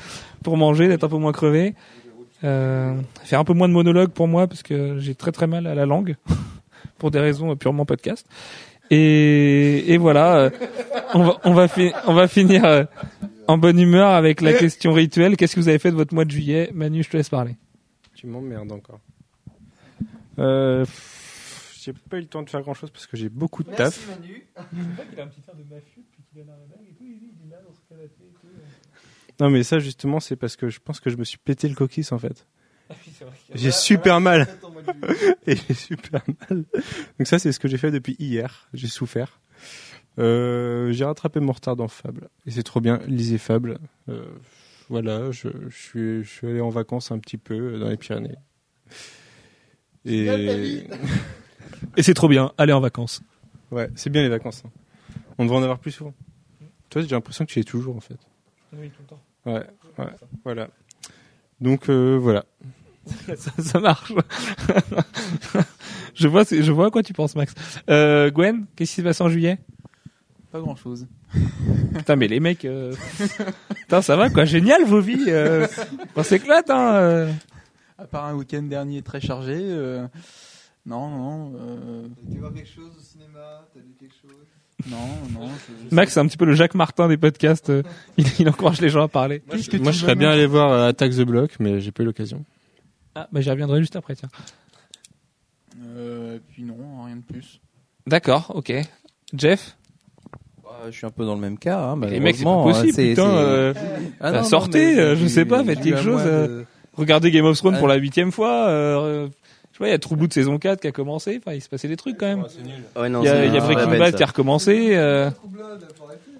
pour 0.43 0.55
manger, 0.57 0.87
d'être 0.87 1.03
un 1.03 1.09
peu 1.09 1.17
moins 1.17 1.31
crevé. 1.31 1.73
Euh, 2.43 2.95
faire 3.23 3.39
un 3.39 3.43
peu 3.43 3.53
moins 3.53 3.67
de 3.67 3.73
monologue 3.73 4.11
pour 4.11 4.27
moi 4.27 4.47
parce 4.47 4.63
que 4.63 4.97
j'ai 4.99 5.13
très 5.15 5.31
très 5.31 5.47
mal 5.47 5.67
à 5.67 5.75
la 5.75 5.85
langue 5.85 6.15
pour 6.99 7.11
des 7.11 7.19
raisons 7.19 7.55
purement 7.55 7.85
podcast. 7.85 8.25
Et, 8.91 9.93
et 9.93 9.97
voilà, 9.97 10.35
euh, 10.37 10.49
on 11.13 11.23
va 11.23 11.37
on 11.43 11.53
va, 11.53 11.67
fi- 11.67 11.91
on 12.07 12.13
va 12.13 12.27
finir 12.27 12.65
euh, 12.65 12.83
en 13.47 13.57
bonne 13.57 13.79
humeur 13.79 14.09
avec 14.11 14.41
la 14.41 14.53
question 14.53 14.93
rituelle. 14.93 15.37
Qu'est-ce 15.37 15.55
que 15.55 15.59
vous 15.59 15.69
avez 15.69 15.79
fait 15.79 15.91
de 15.91 15.95
votre 15.95 16.13
mois 16.13 16.25
de 16.25 16.31
juillet? 16.31 16.69
Manu, 16.73 17.03
je 17.03 17.09
te 17.09 17.17
laisse 17.17 17.29
parler. 17.29 17.55
Tu 18.15 18.25
m'emmerdes 18.27 18.71
encore. 18.71 18.99
Euh, 20.39 20.85
j'ai 21.89 22.09
pas 22.09 22.17
eu 22.17 22.21
le 22.21 22.27
temps 22.27 22.43
de 22.43 22.49
faire 22.49 22.61
grand 22.61 22.73
chose 22.73 22.91
parce 22.91 23.07
que 23.07 23.17
j'ai 23.17 23.29
beaucoup 23.29 23.63
de 23.63 23.71
taf. 23.71 24.07
Manu. 24.07 24.45
Non, 29.39 29.49
mais 29.49 29.63
ça, 29.63 29.79
justement, 29.79 30.19
c'est 30.19 30.35
parce 30.35 30.55
que 30.55 30.69
je 30.69 30.79
pense 30.79 30.99
que 30.99 31.09
je 31.09 31.17
me 31.17 31.23
suis 31.23 31.37
pété 31.37 31.67
le 31.67 31.75
coquis, 31.75 32.05
en 32.11 32.19
fait. 32.19 32.45
J'ai 33.53 33.71
super 33.71 34.19
mal. 34.19 34.47
Et 35.47 35.55
j'ai 35.55 35.73
super 35.73 36.21
mal. 36.27 36.65
Donc 37.17 37.27
ça, 37.27 37.39
c'est 37.39 37.51
ce 37.51 37.59
que 37.59 37.67
j'ai 37.67 37.77
fait 37.77 37.91
depuis 37.91 38.15
hier. 38.19 38.67
J'ai 38.73 38.87
souffert. 38.87 39.39
Euh, 40.17 40.91
j'ai 40.91 41.05
rattrapé 41.05 41.39
mon 41.39 41.53
retard 41.53 41.75
dans 41.75 41.87
Fable. 41.87 42.29
Et 42.45 42.51
c'est 42.51 42.63
trop 42.63 42.81
bien. 42.81 42.99
Lisez 43.07 43.37
Fable. 43.37 43.79
Euh, 44.09 44.25
voilà, 44.89 45.31
je, 45.31 45.49
je 45.69 45.77
suis, 45.77 46.23
je 46.23 46.29
suis 46.29 46.47
allé 46.47 46.61
en 46.61 46.69
vacances 46.69 47.11
un 47.11 47.19
petit 47.19 47.37
peu 47.37 47.55
euh, 47.55 47.79
dans 47.79 47.89
les 47.89 47.97
Pyrénées. 47.97 48.37
Et 50.05 50.87
Et 51.97 52.03
c'est 52.03 52.13
trop 52.13 52.27
bien. 52.27 52.51
Allez 52.57 52.73
en 52.73 52.79
vacances. 52.79 53.21
ouais, 53.71 53.89
c'est 53.95 54.09
bien 54.09 54.21
les 54.21 54.29
vacances. 54.29 54.63
hein. 54.65 54.69
On 55.37 55.45
devrait 55.45 55.59
en 55.59 55.63
avoir 55.63 55.79
plus 55.79 55.91
souvent. 55.91 56.13
Toi, 56.89 57.01
j'ai 57.01 57.09
l'impression 57.09 57.45
que 57.45 57.51
tu 57.51 57.59
y 57.59 57.61
es 57.61 57.65
toujours 57.65 57.95
en 57.95 57.99
fait. 58.01 58.17
Oui, 58.73 58.89
tout 58.89 59.01
le 59.01 59.07
temps. 59.07 59.19
Ouais, 59.45 59.65
ouais, 60.03 60.11
voilà. 60.43 60.69
Donc 61.61 61.89
euh, 61.89 62.17
voilà. 62.21 62.45
ça, 63.37 63.51
ça 63.61 63.79
marche. 63.79 64.11
je 66.15 66.27
vois, 66.27 66.43
je 66.49 66.71
vois 66.71 66.87
à 66.87 66.89
quoi 66.89 67.03
tu 67.03 67.13
penses, 67.13 67.35
Max. 67.35 67.53
Euh, 67.89 68.29
Gwen, 68.31 68.65
qu'est-ce 68.75 68.91
qui 68.91 68.95
s'est 68.97 69.03
passé 69.03 69.23
en 69.23 69.29
juillet? 69.29 69.59
Pas 70.51 70.59
grand 70.59 70.75
chose. 70.75 71.07
Putain, 71.95 72.15
mais 72.15 72.27
les 72.27 72.39
mecs, 72.39 72.65
euh... 72.65 72.93
putain, 73.75 74.01
ça 74.01 74.15
va 74.15 74.29
quoi, 74.29 74.45
génial 74.45 74.83
vos 74.83 74.99
vies. 74.99 75.25
Euh... 75.27 75.67
On 76.15 76.23
s'éclate, 76.23 76.69
hein. 76.69 76.93
euh. 76.95 77.31
À 77.97 78.05
part 78.05 78.25
un 78.25 78.33
week-end 78.33 78.63
dernier 78.63 79.01
très 79.03 79.21
chargé. 79.21 79.57
euh, 79.59 80.07
Non, 80.85 81.09
non. 81.09 81.53
euh, 81.59 82.07
Tu 82.31 82.39
voir 82.39 82.53
quelque 82.53 82.69
chose 82.69 82.91
au 82.97 83.01
cinéma 83.01 83.65
T'as 83.73 83.79
lu 83.79 83.93
quelque 83.99 84.15
chose? 84.21 84.45
Non, 84.89 84.97
non. 85.39 85.47
je- 85.47 85.89
je 85.89 85.95
Max, 85.95 86.13
c'est 86.13 86.19
un 86.21 86.25
petit 86.25 86.37
peu 86.37 86.45
le 86.45 86.53
Jacques 86.53 86.73
Martin 86.73 87.07
des 87.09 87.17
podcasts. 87.17 87.69
euh, 87.69 87.83
Il, 88.17 88.25
il 88.39 88.49
encourage 88.49 88.79
les 88.81 88.89
gens 88.89 89.03
à 89.03 89.07
parler. 89.07 89.43
Moi, 89.47 89.91
je 89.91 89.99
serais 89.99 90.15
bien 90.15 90.29
allé 90.31 90.45
voir 90.45 90.71
euh, 90.71 90.87
Attack 90.89 91.11
the 91.11 91.21
Block, 91.21 91.51
mais 91.59 91.79
j'ai 91.81 91.91
pas 91.91 92.03
eu 92.03 92.05
l'occasion. 92.05 92.45
Ah, 93.15 93.27
bah 93.31 93.41
j'y 93.41 93.49
reviendrai 93.49 93.81
juste 93.81 93.95
après, 93.97 94.15
tiens. 94.15 94.29
Euh, 95.83 96.37
et 96.37 96.39
puis 96.39 96.63
non, 96.63 97.03
rien 97.05 97.17
de 97.17 97.21
plus. 97.21 97.59
D'accord, 98.07 98.51
ok. 98.55 98.71
Jeff, 99.33 99.75
Bah, 100.63 100.69
je 100.89 100.91
suis 100.91 101.05
un 101.05 101.09
peu 101.11 101.25
dans 101.25 101.35
le 101.35 101.41
même 101.41 101.57
cas. 101.57 101.79
Hein, 101.79 101.99
les 102.07 102.19
mecs, 102.19 102.37
c'est 102.37 102.43
pas 102.43 102.63
possible, 102.63 102.93
c'est- 102.93 103.09
putain. 103.09 103.27
euh, 103.29 103.73
Ah 104.19 104.31
bah, 104.31 104.41
non, 104.41 104.43
sortez, 104.47 104.95
mais 104.95 104.99
euh, 105.01 105.15
je 105.15 105.27
sais 105.27 105.45
pas, 105.45 105.63
faites 105.63 105.81
quelque 105.81 106.01
chose, 106.01 106.21
euh, 106.25 106.47
de- 106.61 106.65
regardez 106.93 107.31
Game 107.31 107.45
of 107.45 107.57
Thrones 107.57 107.75
pour 107.77 107.83
Ouais. 107.87 107.95
la 107.95 107.99
huitième 107.99 108.31
fois. 108.31 108.67
Euh, 108.69 109.27
pas, 109.79 109.87
il 109.87 109.91
y 109.91 109.93
a 109.93 109.99
True 109.99 110.15
Blood 110.15 110.31
saison 110.33 110.57
4 110.59 110.81
qui 110.81 110.87
a 110.87 110.91
commencé. 110.91 111.39
Enfin, 111.41 111.53
il 111.55 111.61
se 111.61 111.69
passait 111.69 111.87
des 111.87 111.97
trucs 111.97 112.17
quand 112.17 112.27
même. 112.27 112.45
Ouais, 112.95 113.09
non, 113.09 113.21
Il 113.21 113.25
y 113.25 113.29
a, 113.29 113.33
c'est- 113.35 113.47
il 113.47 113.53
y 113.53 113.57
a 113.57 113.61
c'est 113.61 113.65
Breaking 113.73 113.97
Bad 113.97 114.15
qui 114.15 114.23
a 114.23 114.25
recommencé. 114.27 114.95
euh. 114.95 115.29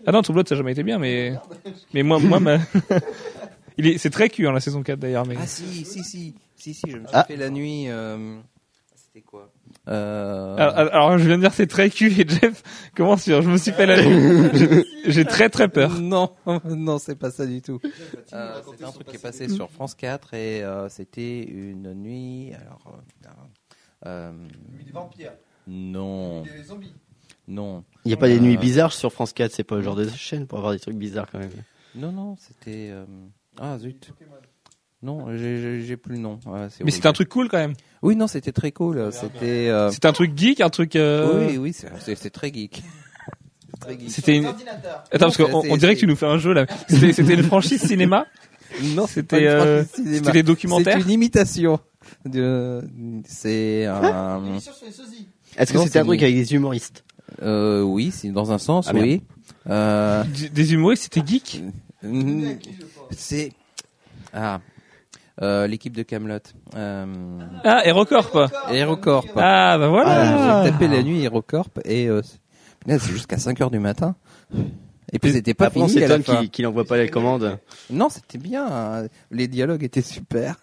Ah 0.06 0.12
non, 0.12 0.22
True 0.22 0.34
Blood 0.34 0.48
ça 0.48 0.56
a 0.56 0.58
jamais 0.58 0.72
été 0.74 0.84
bien, 0.84 1.00
mais 1.00 1.34
mais 1.94 2.04
moi 2.04 2.20
moi 2.20 2.40
ma- 2.40 2.60
il 3.78 3.88
est 3.88 3.98
c'est 3.98 4.10
très 4.10 4.30
cul 4.30 4.48
hein, 4.48 4.52
la 4.52 4.60
saison 4.60 4.82
4 4.84 5.00
d'ailleurs, 5.00 5.26
mais 5.26 5.36
Ah 5.40 5.46
si, 5.48 5.64
si, 5.86 6.04
si, 6.04 6.34
si, 6.56 6.74
si, 6.74 6.82
je 6.88 6.98
me 6.98 7.02
suis 7.08 7.08
Ah. 7.14 7.24
fait 7.26 7.36
la 7.38 7.50
nuit. 7.50 7.86
euh, 7.90 8.38
C'était 8.96 9.22
quoi? 9.26 9.50
Euh... 9.90 10.56
alors, 10.58 10.94
alors, 10.94 11.18
je 11.18 11.26
viens 11.26 11.38
de 11.38 11.42
dire 11.42 11.54
c'est 11.54 11.66
très 11.68 11.90
cul 11.90 12.12
et 12.22 12.28
Jeff 12.28 12.64
comment 12.96 13.18
sûr 13.18 13.42
je 13.42 13.50
me 13.50 13.58
suis 13.58 13.72
fait 13.72 13.86
la 13.86 14.02
nuit. 14.06 14.86
J'ai- 15.06 15.26
très 15.26 15.50
très 15.50 15.68
peur. 15.68 16.00
Non, 16.00 16.32
non, 16.66 17.00
c'est 17.00 17.16
pas 17.16 17.32
ça 17.32 17.46
du 17.46 17.62
tout. 17.62 17.80
Euh, 18.34 18.62
c'était 18.70 18.84
un 18.86 18.92
truc 18.92 19.08
qui 19.08 19.16
est 19.16 19.22
passé 19.22 19.50
sur 19.50 19.70
France 19.72 19.96
4 19.96 20.34
et 20.36 20.64
euh, 20.64 20.90
c'était 20.90 21.44
une 21.44 21.94
nuit. 21.94 22.52
Alors, 22.54 23.00
euh, 23.26 23.30
euh, 24.06 24.32
Des 24.86 24.92
vampires, 24.92 25.34
non, 25.68 26.42
des 26.44 26.64
zombies. 26.64 26.94
non, 27.48 27.84
Il 28.06 28.10
n'y 28.10 28.14
a 28.14 28.18
pas 28.18 28.28
des 28.28 28.40
nuits 28.40 28.58
bizarres 28.58 28.94
sur 28.94 29.12
France 29.12 29.34
4, 29.34 29.52
c'est 29.52 29.64
pas 29.64 29.76
le 29.76 29.82
genre 29.82 29.96
de 29.96 30.08
chaîne 30.08 30.46
pour 30.48 30.58
avoir 30.60 30.74
des 30.74 30.80
trucs 30.80 30.96
bizarres 30.98 31.28
quand 31.32 31.40
même. 31.40 31.50
non, 31.96 32.12
non, 32.12 32.36
c'était. 32.38 32.90
euh, 32.92 33.06
Ah 33.60 33.78
zut. 33.80 34.12
Non, 35.02 35.28
j'ai- 35.38 35.62
j'ai 35.62 35.82
j'ai 35.86 35.98
plus 35.98 36.16
le 36.16 36.20
nom. 36.22 36.40
Mais 36.84 36.92
c'était 36.92 37.08
un 37.08 37.14
truc 37.14 37.30
cool 37.30 37.48
quand 37.48 37.58
même. 37.58 37.74
Oui, 38.02 38.16
non, 38.16 38.28
c'était 38.28 38.52
très 38.52 38.72
cool. 38.72 39.12
C'était. 39.14 39.70
euh, 39.70 39.92
C'était 39.92 40.08
un 40.08 40.14
truc 40.14 40.38
geek, 40.38 40.60
un 40.62 40.70
truc. 40.70 40.96
euh, 40.96 41.48
Oui, 41.50 41.58
oui, 41.58 41.74
c'est- 41.74 42.30
très 42.32 42.52
geek. 42.52 42.84
C'était 44.10 44.36
une. 44.36 44.46
Attends 44.46 44.58
parce 45.12 45.38
qu'on 45.38 45.64
on 45.70 45.78
dirait 45.78 45.96
que 45.96 46.00
tu 46.02 46.08
nous 46.08 46.18
fais 46.18 46.26
un 46.26 46.38
jeu 46.38 46.52
là. 46.54 46.66
C'était 46.90 47.14
c'était 47.14 47.34
une 47.36 47.44
franchise 47.44 47.82
cinéma. 47.82 48.26
Non, 48.96 49.08
C'était 49.08 49.48
euh, 49.48 49.84
c'était 49.92 50.32
des 50.32 50.44
documentaires. 50.44 50.98
C'est 51.00 51.04
une 51.04 51.10
imitation. 51.10 51.80
De... 52.24 52.84
C'est 53.26 53.86
un. 53.88 54.44
Est-ce 55.58 55.74
que 55.74 55.80
c'était 55.80 56.00
un 56.00 56.06
truc 56.06 56.22
avec 56.22 56.36
des 56.36 56.54
humoristes 56.54 57.04
Euh, 57.42 57.82
oui, 57.82 58.12
c'est 58.12 58.30
dans 58.30 58.52
un 58.52 58.60
sens, 58.60 58.88
Ah, 58.88 58.94
oui. 58.94 59.24
Euh, 59.68 60.24
Des 60.54 60.74
humoristes, 60.74 61.04
c'était 61.12 61.26
geek. 61.26 61.64
c'est 63.12 63.52
ah 64.34 64.62
euh, 65.42 65.68
l'équipe 65.68 65.96
de 65.96 66.04
Camelot. 66.04 66.40
Euh, 66.76 67.06
Ah, 67.64 67.82
Hérocorp. 67.86 68.50
Aérocorp. 68.68 69.26
Ah 69.36 69.78
bah 69.78 69.86
Ah, 69.86 69.88
voilà. 69.88 70.64
j'ai 70.66 70.72
tapé 70.72 70.88
la 70.88 71.02
nuit 71.04 71.22
Aérocorp 71.22 71.70
et 71.86 72.08
euh, 72.10 72.22
c'est- 72.24 72.40
c'est 73.00 73.12
jusqu'à 73.12 73.38
5 73.38 73.60
heures 73.62 73.72
du 73.72 73.80
matin. 73.80 74.16
Et 75.12 75.18
puis 75.20 75.32
c'était 75.32 75.54
pas 75.54 75.68
Après, 75.68 75.82
on 75.82 75.88
fini 75.88 76.04
à 76.04 76.08
la 76.08 76.18
s'étonne 76.18 76.24
fin. 76.36 76.42
qu'il 76.42 76.50
qu'il 76.52 76.68
envoie 76.68 76.86
pas 76.86 76.98
les 76.98 77.10
commandes. 77.10 77.58
Non, 77.90 78.10
c'était 78.10 78.38
bien. 78.38 79.08
Les 79.32 79.48
dialogues 79.48 79.84
étaient 79.84 80.02
super. 80.02 80.56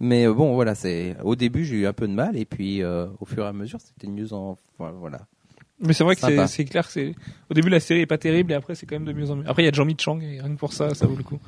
Mais 0.00 0.26
euh, 0.26 0.34
bon, 0.34 0.54
voilà, 0.54 0.74
c'est 0.74 1.16
au 1.22 1.36
début 1.36 1.64
j'ai 1.64 1.76
eu 1.76 1.86
un 1.86 1.92
peu 1.94 2.06
de 2.06 2.12
mal 2.12 2.36
et 2.36 2.44
puis 2.44 2.82
euh, 2.82 3.06
au 3.20 3.24
fur 3.24 3.44
et 3.44 3.48
à 3.48 3.52
mesure 3.52 3.78
c'était 3.80 4.08
mieux 4.08 4.32
en 4.34 4.56
voilà. 4.78 5.20
Mais 5.80 5.92
c'est 5.94 6.04
vrai 6.04 6.14
que 6.14 6.20
c'est 6.20 6.46
c'est 6.46 6.64
clair 6.66 6.86
que 6.86 6.92
c'est 6.92 7.14
au 7.50 7.54
début 7.54 7.70
la 7.70 7.80
série 7.80 8.00
est 8.00 8.06
pas 8.06 8.18
terrible 8.18 8.52
et 8.52 8.54
après 8.54 8.74
c'est 8.74 8.84
quand 8.86 8.96
même 8.96 9.04
de 9.06 9.12
mieux 9.12 9.30
en 9.30 9.36
mieux. 9.36 9.44
Après 9.48 9.62
il 9.62 9.66
y 9.66 9.68
a 9.68 9.72
Jean-Mi 9.72 9.96
Chang 9.98 10.20
et 10.20 10.40
rien 10.40 10.54
que 10.54 10.58
pour 10.58 10.72
ça 10.74 10.94
ça 10.94 11.06
vaut 11.06 11.16
le 11.16 11.22
coup. 11.22 11.38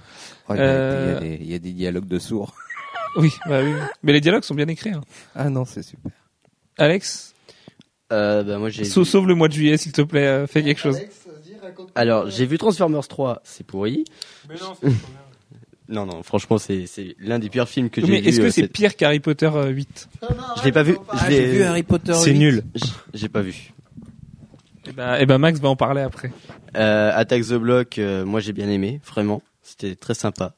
Oh, 0.48 0.54
il 0.54 0.56
y 0.56 0.60
a- 0.60 0.62
Euh, 0.64 1.20
y, 1.22 1.34
il 1.42 1.50
y 1.50 1.54
a 1.54 1.58
des 1.58 1.72
dialogues 1.72 2.06
de 2.08 2.18
sourds. 2.18 2.54
Oui, 3.16 3.30
bah 3.46 3.60
oui. 3.62 3.72
Mais 4.02 4.14
les 4.14 4.22
dialogues 4.22 4.42
sont 4.42 4.54
bien 4.54 4.68
écrits. 4.68 4.88
hein. 4.92 5.02
Ah 5.34 5.50
non, 5.50 5.66
c'est 5.66 5.82
super. 5.82 6.10
Alex, 6.78 7.34
Euh, 8.10 8.42
bah, 8.42 8.56
moi, 8.58 8.70
j'ai 8.70 8.84
sau- 8.84 9.04
sauve 9.04 9.26
le 9.28 9.34
mois 9.34 9.48
de 9.48 9.52
juillet 9.52 9.76
s'il 9.76 9.92
te 9.92 10.00
plaît, 10.00 10.26
euh, 10.26 10.46
fais 10.46 10.62
quelque 10.62 10.80
chose. 10.80 10.96
Alex. 10.96 11.26
Alors, 11.94 12.30
j'ai 12.30 12.46
vu 12.46 12.56
Transformers 12.56 13.06
3, 13.06 13.42
c'est 13.44 13.66
pourri. 13.66 14.04
Mais 14.48 14.54
non, 14.54 14.72
c'est. 14.82 14.88
Non, 15.88 16.06
non, 16.06 16.22
franchement, 16.22 16.56
c'est 16.56 16.86
c'est 16.86 17.14
l'un 17.18 17.38
des 17.38 17.50
pires 17.50 17.68
films 17.68 17.90
que 17.90 18.00
j'ai 18.00 18.06
Mais 18.10 18.20
vu. 18.22 18.28
est-ce 18.28 18.40
que 18.40 18.46
euh, 18.46 18.50
c'est 18.50 18.66
pire 18.68 18.96
qu'Harry 18.96 19.20
Potter 19.20 19.50
euh, 19.54 19.68
8 19.68 20.08
Je 20.60 20.64
l'ai 20.64 20.72
pas 20.72 20.82
vu. 20.84 20.96
Ah, 21.10 21.24
Je 21.26 21.28
l'ai- 21.30 21.36
j'ai 21.36 21.46
vu 21.52 21.62
Harry 21.64 21.82
Potter. 21.82 22.14
C'est 22.14 22.30
8. 22.32 22.38
nul. 22.38 22.64
J- 22.74 22.92
J'ai 23.12 23.28
pas 23.28 23.42
vu. 23.42 23.74
Eh 24.92 24.94
ben, 24.94 25.16
eh 25.20 25.26
ben 25.26 25.38
Max 25.38 25.58
va 25.60 25.68
en 25.70 25.76
parler 25.76 26.02
après. 26.02 26.30
Euh, 26.76 27.10
Attack 27.14 27.42
the 27.42 27.54
Block, 27.54 27.98
euh, 27.98 28.24
moi 28.24 28.40
j'ai 28.40 28.52
bien 28.52 28.68
aimé, 28.68 29.00
vraiment. 29.06 29.42
C'était 29.62 29.94
très 29.94 30.14
sympa, 30.14 30.54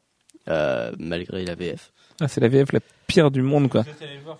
euh, 0.48 0.90
malgré 0.98 1.44
la 1.44 1.54
VF. 1.54 1.92
Ah, 2.20 2.28
c'est 2.28 2.40
la 2.40 2.48
VF 2.48 2.72
la 2.72 2.80
pire 3.06 3.30
du 3.30 3.42
monde 3.42 3.68
quoi. 3.68 3.84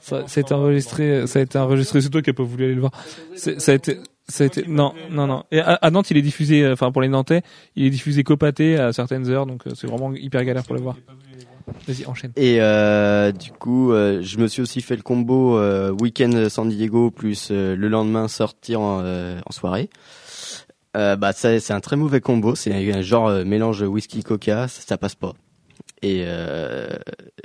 Ça, 0.00 0.26
ça 0.26 0.40
a 0.40 0.42
été 0.42 0.54
enregistré, 0.54 1.26
ça 1.26 1.38
a 1.38 1.42
été 1.42 1.58
enregistré. 1.58 2.00
C'est 2.00 2.10
toi 2.10 2.22
qui 2.22 2.30
a 2.30 2.34
pas 2.34 2.42
voulu 2.42 2.64
aller 2.64 2.74
le 2.74 2.80
voir. 2.80 2.92
Ça 3.36 3.72
a 3.72 3.74
été, 3.74 3.98
ça 4.28 4.44
a 4.44 4.46
été. 4.46 4.64
Non, 4.66 4.94
non, 5.10 5.26
non. 5.26 5.44
Et 5.50 5.58
à, 5.60 5.74
à 5.74 5.90
Nantes, 5.90 6.10
il 6.10 6.16
est 6.16 6.22
diffusé. 6.22 6.62
euh, 6.62 6.72
Enfin, 6.72 6.90
pour 6.92 7.02
les 7.02 7.08
Nantais, 7.08 7.42
il 7.76 7.84
est 7.86 7.90
diffusé 7.90 8.22
copaté 8.24 8.78
à 8.78 8.92
certaines 8.92 9.28
heures, 9.28 9.46
donc 9.46 9.62
c'est 9.74 9.86
vraiment 9.86 10.12
hyper 10.14 10.44
galère 10.44 10.64
pour 10.64 10.74
le 10.76 10.80
voir. 10.82 10.96
Vas-y, 11.89 12.05
enchaîne. 12.07 12.32
Et 12.36 12.61
euh, 12.61 13.32
du 13.32 13.51
coup, 13.53 13.93
euh, 13.93 14.20
je 14.23 14.39
me 14.39 14.47
suis 14.49 14.61
aussi 14.62 14.81
fait 14.82 14.97
le 14.97 15.03
combo 15.03 15.57
euh, 15.59 15.91
week-end 15.93 16.49
San 16.51 16.69
Diego 16.69 17.11
plus 17.11 17.49
euh, 17.51 17.74
le 17.74 17.89
lendemain 17.89 18.28
sortir 18.28 18.81
en, 18.81 19.01
euh, 19.03 19.41
en 19.47 19.53
soirée. 19.53 19.89
Euh, 20.97 21.16
bah 21.16 21.32
ça, 21.32 21.59
c'est 21.61 21.73
un 21.73 21.81
très 21.81 21.97
mauvais 21.97 22.20
combo. 22.20 22.55
C'est 22.55 22.73
un 22.93 23.03
genre 23.03 23.28
euh, 23.28 23.45
mélange 23.45 23.82
whisky 23.82 24.23
coca, 24.23 24.69
ça, 24.69 24.82
ça 24.82 24.99
passe 24.99 25.15
pas. 25.15 25.32
Et 26.03 26.23
euh, 26.27 26.86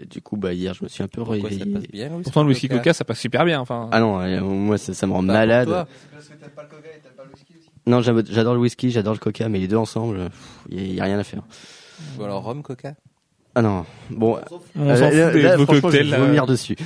du 0.10 0.22
coup, 0.22 0.36
bah 0.36 0.54
hier, 0.54 0.74
je 0.74 0.84
me 0.84 0.90
suis 0.90 1.02
un 1.02 1.08
peu 1.08 1.24
Pourquoi 1.24 1.38
ça 1.38 1.44
réveillé. 1.48 1.66
passe 1.74 1.84
bien 1.88 2.10
oui, 2.14 2.24
Pourtant, 2.24 2.44
le 2.44 2.50
whisky 2.50 2.68
Coca 2.68 2.80
coca, 2.82 2.94
ça 2.94 3.06
passe 3.06 3.20
super 3.20 3.46
bien. 3.46 3.62
Enfin, 3.62 3.90
Ah 3.94 4.02
non, 4.02 4.20
euh, 4.20 4.41
moi 4.41 4.78
ça, 4.78 4.94
ça 4.94 5.08
me 5.08 5.14
rend 5.14 5.24
Bah, 5.24 5.28
pour 5.34 5.40
malade. 5.40 5.70
parce 5.70 6.28
que 6.28 6.34
pas 6.50 6.64
le 6.64 6.68
coca 6.68 6.88
et 6.90 7.00
t'aimes 7.00 7.14
pas 7.16 7.24
le 7.24 7.32
whisky 7.32 7.54
aussi. 7.58 7.70
Non, 7.88 8.02
j'adore 8.02 8.54
le 8.54 8.60
whisky, 8.60 8.91
j'adore 8.91 9.14
le 9.14 9.20
coca, 9.20 9.48
mais 9.48 9.60
les 9.60 9.68
deux 9.70 9.78
ensemble, 9.78 10.30
il 10.70 10.94
y, 10.94 11.00
a 11.00 11.06
rien 11.06 11.18
à 11.18 11.24
faire. 11.24 11.41
Ou 12.20 12.24
alors 12.24 12.44
rhum 12.44 12.62
Coca? 12.62 12.96
Ah 13.60 13.61
non, 13.61 13.86
bon, 14.10 14.40
on 14.77 14.90
Euh, 14.90 14.95
s'en 14.95 15.10
fout 15.10 15.34
des 15.34 15.41
là, 15.41 15.57
vos 15.57 15.65
franchement, 15.65 15.81
cocktails. 15.90 16.06
je 16.06 16.11
vais 16.11 16.18
là. 16.18 16.23
vomir 16.26 16.45
dessus. 16.45 16.77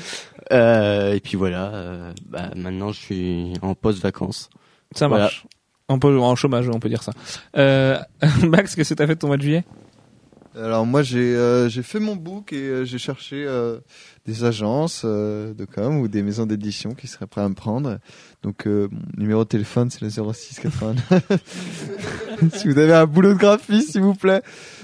Euh, 0.52 1.14
et 1.14 1.20
puis 1.20 1.38
voilà, 1.38 1.68
euh, 1.74 2.12
bah, 2.28 2.50
maintenant 2.56 2.92
je 2.92 3.00
suis 3.00 3.54
en 3.62 3.76
post-vacances. 3.76 4.50
Ça 4.96 5.08
Voilà. 5.08 5.26
marche. 5.26 5.46
Peu 6.02 6.18
en 6.20 6.36
chômage, 6.36 6.68
on 6.70 6.80
peut 6.80 6.90
dire 6.90 7.04
ça. 7.04 7.12
Euh, 7.58 8.00
Max, 8.48 8.74
qu'est-ce 8.74 8.90
que 8.96 8.98
t'as 8.98 9.06
fait 9.06 9.14
de 9.14 9.20
ton 9.20 9.28
mois 9.28 9.38
de 9.38 9.44
juillet? 9.44 9.64
Alors 10.58 10.86
moi 10.88 11.04
j'ai 11.04 11.36
euh, 11.36 11.70
j'ai 11.70 11.84
fait 11.84 12.00
mon 12.00 12.16
book 12.16 12.52
et 12.54 12.58
euh, 12.58 12.84
j'ai 12.86 12.98
cherché 12.98 13.44
euh, 13.48 13.78
des 14.26 14.44
agences 14.46 15.02
euh, 15.06 15.54
de 15.54 15.66
com 15.66 15.98
ou 16.00 16.08
des 16.08 16.24
maisons 16.24 16.46
d'édition 16.46 16.92
qui 16.92 17.08
seraient 17.08 17.28
prêts 17.28 17.42
à 17.42 17.50
me 17.50 17.56
prendre. 17.56 18.00
Donc 18.42 18.68
euh, 18.68 18.88
mon 18.92 19.22
numéro 19.22 19.44
de 19.44 19.50
téléphone 19.50 19.90
c'est 19.90 20.02
le 20.02 20.10
06 20.10 20.60
89. 20.62 21.24
si 22.54 22.68
vous 22.68 22.78
avez 22.78 22.94
un 22.94 23.06
boulot 23.06 23.34
de 23.34 23.38
graphiste 23.40 23.92
s'il 23.92 24.02
vous 24.02 24.16
plaît. 24.16 24.42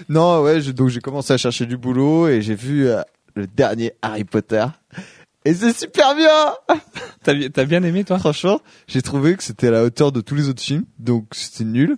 Non 0.09 0.41
ouais 0.41 0.61
je- 0.61 0.71
donc 0.71 0.89
j'ai 0.89 0.99
commencé 0.99 1.31
à 1.33 1.37
chercher 1.37 1.65
du 1.65 1.77
boulot 1.77 2.27
et 2.27 2.41
j'ai 2.41 2.55
vu 2.55 2.87
euh, 2.87 3.01
le 3.35 3.47
dernier 3.47 3.93
Harry 4.01 4.23
Potter 4.25 4.65
et 5.49 5.53
c'est 5.53 5.77
super 5.77 6.15
bien. 6.15 6.27
T'as 7.23 7.33
bi- 7.33 7.51
t'as 7.51 7.65
bien 7.65 7.83
aimé, 7.83 8.05
toi? 8.05 8.17
Franchement, 8.17 8.61
j'ai 8.87 9.01
trouvé 9.01 9.35
que 9.35 9.43
c'était 9.43 9.67
à 9.67 9.71
la 9.71 9.83
hauteur 9.83 10.11
de 10.13 10.21
tous 10.21 10.35
les 10.35 10.47
autres 10.47 10.61
films, 10.61 10.85
donc 10.99 11.25
c'était 11.33 11.65
nul, 11.65 11.97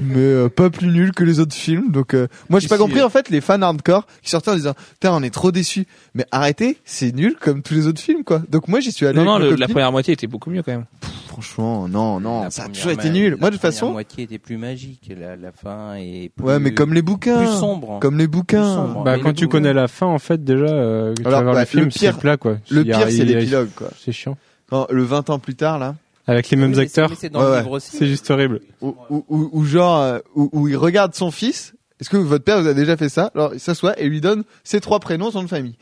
mais 0.00 0.16
euh, 0.16 0.48
pas 0.48 0.70
plus 0.70 0.86
nul 0.88 1.12
que 1.12 1.22
les 1.22 1.38
autres 1.38 1.54
films. 1.54 1.92
Donc 1.92 2.14
euh, 2.14 2.28
moi 2.48 2.60
j'ai 2.60 2.68
pas 2.68 2.78
compris 2.78 3.00
euh, 3.00 3.04
en 3.06 3.10
fait 3.10 3.28
les 3.28 3.42
fans 3.42 3.60
hardcore 3.60 4.06
qui 4.22 4.30
sortaient 4.30 4.50
en 4.50 4.56
disant 4.56 4.72
"Putain, 4.94 5.12
on 5.12 5.22
est 5.22 5.28
trop 5.30 5.52
déçus." 5.52 5.86
Mais 6.14 6.24
arrêtez, 6.30 6.78
c'est 6.86 7.14
nul 7.14 7.36
comme 7.38 7.62
tous 7.62 7.74
les 7.74 7.86
autres 7.86 8.00
films 8.00 8.24
quoi. 8.24 8.42
Donc 8.48 8.68
moi 8.68 8.80
j'y 8.80 8.90
suis 8.90 9.06
allé 9.06 9.18
Non, 9.18 9.24
non, 9.24 9.38
le- 9.38 9.54
la 9.54 9.68
première 9.68 9.92
moitié 9.92 10.14
était 10.14 10.26
beaucoup 10.26 10.48
mieux 10.50 10.62
quand 10.62 10.72
même. 10.72 10.86
Franchement, 11.34 11.88
non, 11.88 12.20
non, 12.20 12.42
La 12.44 12.50
ça 12.50 12.64
a 12.64 12.68
toujours 12.68 12.92
été 12.92 13.10
nul. 13.10 13.32
la 13.32 13.36
Moi, 13.38 13.50
de 13.50 13.56
toute 13.56 13.62
façon, 13.62 13.90
moitié 13.92 14.24
était 14.24 14.38
plus 14.38 14.56
magique. 14.56 15.12
La, 15.18 15.36
la 15.36 15.50
fin 15.52 15.94
est 15.96 16.30
plus, 16.34 16.44
ouais, 16.44 16.58
mais 16.58 16.72
comme 16.72 16.94
les 16.94 17.02
bouquins, 17.02 17.38
plus 17.38 17.46
sombre. 17.58 17.98
comme 18.00 18.16
les 18.18 18.24
Plus 18.28 18.38
bouquins. 18.38 18.74
sombre. 18.74 19.02
Bah, 19.04 19.16
Mais 19.16 19.22
quand 19.22 19.32
tu 19.34 19.48
connais 19.48 19.72
la 19.72 19.88
fin, 19.88 20.06
en 20.06 20.18
fait, 20.18 20.42
déjà, 20.44 20.64
euh, 20.66 21.12
tu 21.14 21.22
Alors, 21.26 21.40
vas 21.40 21.42
voir 21.44 21.54
bah, 21.56 21.60
le 21.62 21.66
film, 21.66 21.90
c'est 21.90 22.16
plat, 22.16 22.36
quoi. 22.36 22.56
Le 22.70 22.84
pire, 22.84 23.10
c'est 23.10 23.24
l'épilogue, 23.24 23.70
quoi. 23.74 23.88
C'est 23.98 24.12
chiant. 24.12 24.36
Quand, 24.70 24.86
le 24.90 25.02
20 25.02 25.30
ans 25.30 25.38
plus 25.38 25.54
tard, 25.56 25.78
là, 25.78 25.94
Avec 26.26 26.48
les 26.50 26.56
mêmes 26.56 26.70
mais 26.70 26.78
acteurs, 26.78 27.10
C'est 27.18 27.28
dans 27.30 27.40
Ouais, 27.40 27.44
le 27.46 27.50
ouais. 27.52 27.58
livre 27.58 27.70
aussi. 27.72 27.96
c'est 27.96 28.06
juste 28.06 28.30
horrible. 28.30 28.60
où 28.80 29.64
genre, 29.64 30.00
euh, 30.00 30.18
où, 30.34 30.48
où 30.52 30.68
il 30.68 30.76
regarde 30.76 31.14
son 31.14 31.30
fils. 31.30 31.74
Est-ce 32.00 32.10
que 32.10 32.16
votre 32.16 32.44
père 32.44 32.60
vous 32.60 32.66
a 32.68 32.74
déjà 32.74 32.96
fait 32.96 33.08
ça? 33.08 33.30
Alors, 33.34 33.54
il 33.54 33.60
s'assoit 33.60 33.98
et 34.00 34.08
lui 34.08 34.20
donne 34.20 34.42
ses 34.64 34.80
trois 34.80 34.98
prénoms, 35.00 35.30
son 35.30 35.38
nom 35.38 35.44
de 35.44 35.48
famille. 35.48 35.76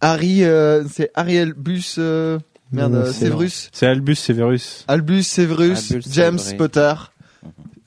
Harry, 0.00 0.42
euh, 0.44 0.84
c'est 0.88 1.10
Ariel 1.14 1.52
Bus, 1.52 1.96
euh, 1.98 2.38
merde, 2.72 2.94
euh, 2.94 3.12
c'est- 3.12 3.26
Severus. 3.26 3.68
C'est 3.72 3.86
Albus 3.86 4.16
Severus. 4.16 4.84
Albus 4.88 5.22
Severus, 5.24 5.90
Albus 5.92 6.04
James 6.12 6.38
Severus. 6.38 6.56
Potter. 6.58 6.92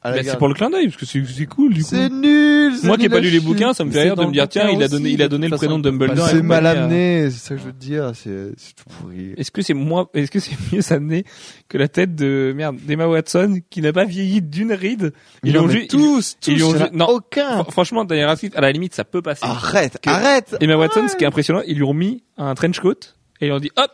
Bah, 0.04 0.14
c'est 0.24 0.36
pour 0.40 0.48
le 0.48 0.56
clin 0.56 0.72
d'œil 0.72 0.86
parce 0.88 0.98
que 0.98 1.06
c'est 1.06 1.24
c'est 1.28 1.46
cool 1.46 1.76
du 1.76 1.84
coup. 1.84 1.90
C'est 1.92 2.10
nul. 2.10 2.74
c'est 2.76 2.88
Moi 2.88 2.98
qui 2.98 3.06
ai 3.06 3.10
pas 3.10 3.20
lu 3.20 3.30
les 3.30 3.40
bouquins, 3.40 3.72
ça 3.76 3.84
me 3.86 3.92
fait 3.92 3.98
C'est 3.98 4.04
rire 4.06 4.16
de 4.16 4.26
me 4.26 4.32
dire 4.32 4.50
tiens, 4.50 4.68
il 4.68 4.82
a 4.82 4.88
donné 4.88 5.12
il 5.12 5.22
a 5.22 5.28
donné 5.28 5.48
le 5.48 5.56
prénom 5.56 5.78
de 5.78 5.84
Dumbledore. 5.92 6.28
C'est 6.28 6.38
et 6.38 6.42
mal 6.42 6.66
amené, 6.66 7.30
c'est 7.30 7.38
ça 7.50 7.54
que 7.56 7.62
je 7.62 7.66
veux 7.68 7.72
te 7.72 7.78
dire. 7.78 8.12
C'est 8.16 8.52
c'est 8.58 8.74
tout 8.74 8.86
pourri. 9.00 9.34
Est-ce 9.38 9.52
que 9.52 9.62
c'est 9.62 9.76
moins, 9.76 10.08
est-ce 10.16 10.32
que 10.32 10.40
c'est 10.40 10.56
mieux 10.74 10.82
amené 10.92 11.24
que 11.70 11.78
la 11.78 11.88
tête 11.88 12.16
de 12.16 12.52
merde 12.56 12.78
d'Emma 12.82 13.06
Watson 13.08 13.60
qui 13.70 13.82
n'a 13.82 13.94
pas 13.94 14.06
vieilli 14.06 14.42
d'une 14.42 14.74
ride? 14.74 15.14
Ils 15.44 15.54
l'ont 15.54 15.68
mais 15.68 15.74
ju- 15.82 15.88
tous, 15.88 16.36
tous. 16.42 16.52
ils 16.52 16.64
ont 16.64 16.74
il 16.74 16.78
y 16.80 16.82
en 16.82 16.82
a 16.82 16.86
ju- 16.90 16.96
non. 16.98 17.06
aucun. 17.08 17.62
Fr- 17.62 17.70
Franchement, 17.72 18.04
Daniel 18.04 18.26
Radcliffe, 18.26 18.58
à 18.58 18.62
la 18.62 18.72
limite, 18.72 18.96
ça 18.96 19.04
peut 19.04 19.22
passer. 19.22 19.46
Arrête, 19.46 20.00
arrête. 20.08 20.56
Emma 20.62 20.78
Watson, 20.78 21.08
ce 21.10 21.16
qui 21.16 21.26
est 21.26 21.28
impressionnant, 21.28 21.62
ils 21.68 21.76
lui 21.76 21.84
ont 21.84 21.94
mis 21.94 22.24
un 22.38 22.56
trench 22.56 22.80
coat 22.80 22.96
et 23.40 23.48
ils 23.48 23.52
ont 23.52 23.60
dit 23.60 23.70
hop, 23.78 23.92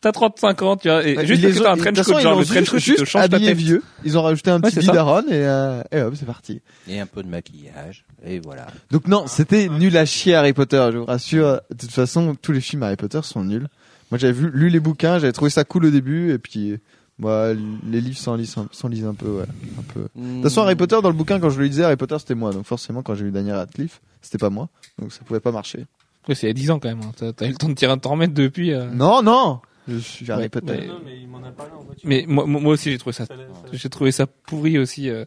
t'as 0.00 0.12
35 0.12 0.62
ans, 0.62 0.76
tu 0.76 0.88
vois, 0.88 1.06
et 1.06 1.16
Ouais, 1.16 1.26
juste 1.26 1.42
ils 1.42 1.46
parce 1.48 1.58
que 1.58 1.62
t'as 1.62 1.68
ont- 1.70 1.72
un 1.72 1.76
de 1.76 1.80
trench 1.82 2.06
coat, 2.06 2.14
ils 2.18 2.22
genre 2.22 2.38
le 2.38 2.44
trench 2.44 2.58
juste- 2.58 2.70
coat, 2.70 2.76
tu 2.78 2.82
te 2.92 2.98
juste 2.98 3.04
changes 3.06 3.28
ta 3.28 3.38
tête. 3.38 3.56
vieux. 3.56 3.82
Ils 4.04 4.16
ont 4.18 4.22
rajouté 4.22 4.50
un 4.50 4.60
Ouais, 4.60 4.70
petit 4.70 4.80
bidaron 4.80 5.22
et, 5.22 5.32
euh, 5.32 5.82
et 5.92 6.00
hop, 6.02 6.14
c'est 6.16 6.26
parti. 6.26 6.60
Et 6.88 6.98
un 7.00 7.06
peu 7.06 7.22
de 7.22 7.28
maquillage. 7.28 8.04
Et 8.24 8.40
voilà. 8.40 8.66
Donc 8.90 9.06
non, 9.08 9.26
c'était 9.26 9.68
nul 9.68 9.96
à 9.96 10.04
chier 10.04 10.34
Harry 10.34 10.52
Potter, 10.52 10.88
je 10.92 10.98
vous 10.98 11.04
rassure. 11.04 11.60
De 11.70 11.76
toute 11.78 11.90
façon, 11.92 12.34
tous 12.40 12.52
les 12.52 12.60
films 12.60 12.82
Harry 12.82 12.96
Potter 12.96 13.20
sont 13.22 13.44
nuls. 13.44 13.68
Moi, 14.10 14.18
j'avais 14.18 14.32
vu, 14.32 14.50
lu 14.52 14.68
les 14.70 14.80
bouquins, 14.80 15.18
j'avais 15.18 15.32
trouvé 15.32 15.50
ça 15.50 15.64
cool 15.64 15.84
au 15.86 15.90
début, 15.90 16.32
et 16.32 16.38
puis, 16.38 16.78
moi, 17.18 17.52
les 17.88 18.00
livres 18.00 18.18
s'en 18.18 18.34
lisent, 18.34 18.56
s'en 18.72 18.88
lisent 18.88 19.04
un 19.06 19.14
peu, 19.14 19.28
ouais, 19.28 19.44
un 19.78 19.82
peu. 19.94 20.00
De 20.16 20.34
toute 20.34 20.42
façon, 20.42 20.62
Harry 20.62 20.74
Potter, 20.74 20.96
dans 21.02 21.10
le 21.10 21.14
bouquin, 21.14 21.38
quand 21.38 21.50
je 21.50 21.60
le 21.60 21.66
lisais, 21.66 21.84
Harry 21.84 21.96
Potter, 21.96 22.16
c'était 22.18 22.34
moi. 22.34 22.50
Donc 22.52 22.64
forcément, 22.66 23.02
quand 23.02 23.14
j'ai 23.14 23.24
lu 23.24 23.30
Daniel 23.30 23.54
Radcliffe, 23.56 24.00
c'était 24.22 24.38
pas 24.38 24.50
moi. 24.50 24.68
Donc 24.98 25.12
ça 25.12 25.20
pouvait 25.24 25.38
pas 25.40 25.52
marcher. 25.52 25.86
Ouais, 26.28 26.34
c'est 26.34 26.46
il 26.46 26.48
y 26.48 26.50
a 26.50 26.54
10 26.54 26.70
ans 26.70 26.78
quand 26.80 26.88
même. 26.88 27.00
hein. 27.02 27.32
T'as 27.36 27.46
eu 27.46 27.50
le 27.50 27.54
temps 27.56 27.68
de 27.68 27.74
tirer 27.74 27.96
t'en 28.00 28.10
remettre 28.10 28.34
depuis. 28.34 28.72
euh. 28.74 28.86
Non, 28.92 29.22
non! 29.22 29.60
Je 29.90 29.98
suis 29.98 30.30
Harry 30.30 30.42
Ouais, 30.44 30.48
Potter. 30.48 30.66
mais- 30.72 30.88
mais 31.04 31.18
il 31.20 31.28
m'en 31.28 31.38
a 31.42 31.50
parlé 31.50 31.72
en 31.72 31.82
voiture. 31.82 32.08
Mais 32.08 32.24
moi, 32.28 32.46
moi 32.46 32.72
aussi 32.72 32.90
j'ai 32.90 32.98
trouvé 32.98 33.12
ça, 33.12 33.26
j'ai 33.72 33.88
trouvé 33.88 34.12
ça 34.12 34.26
pourri 34.26 34.78
aussi. 34.78 35.08
euh. 35.10 35.24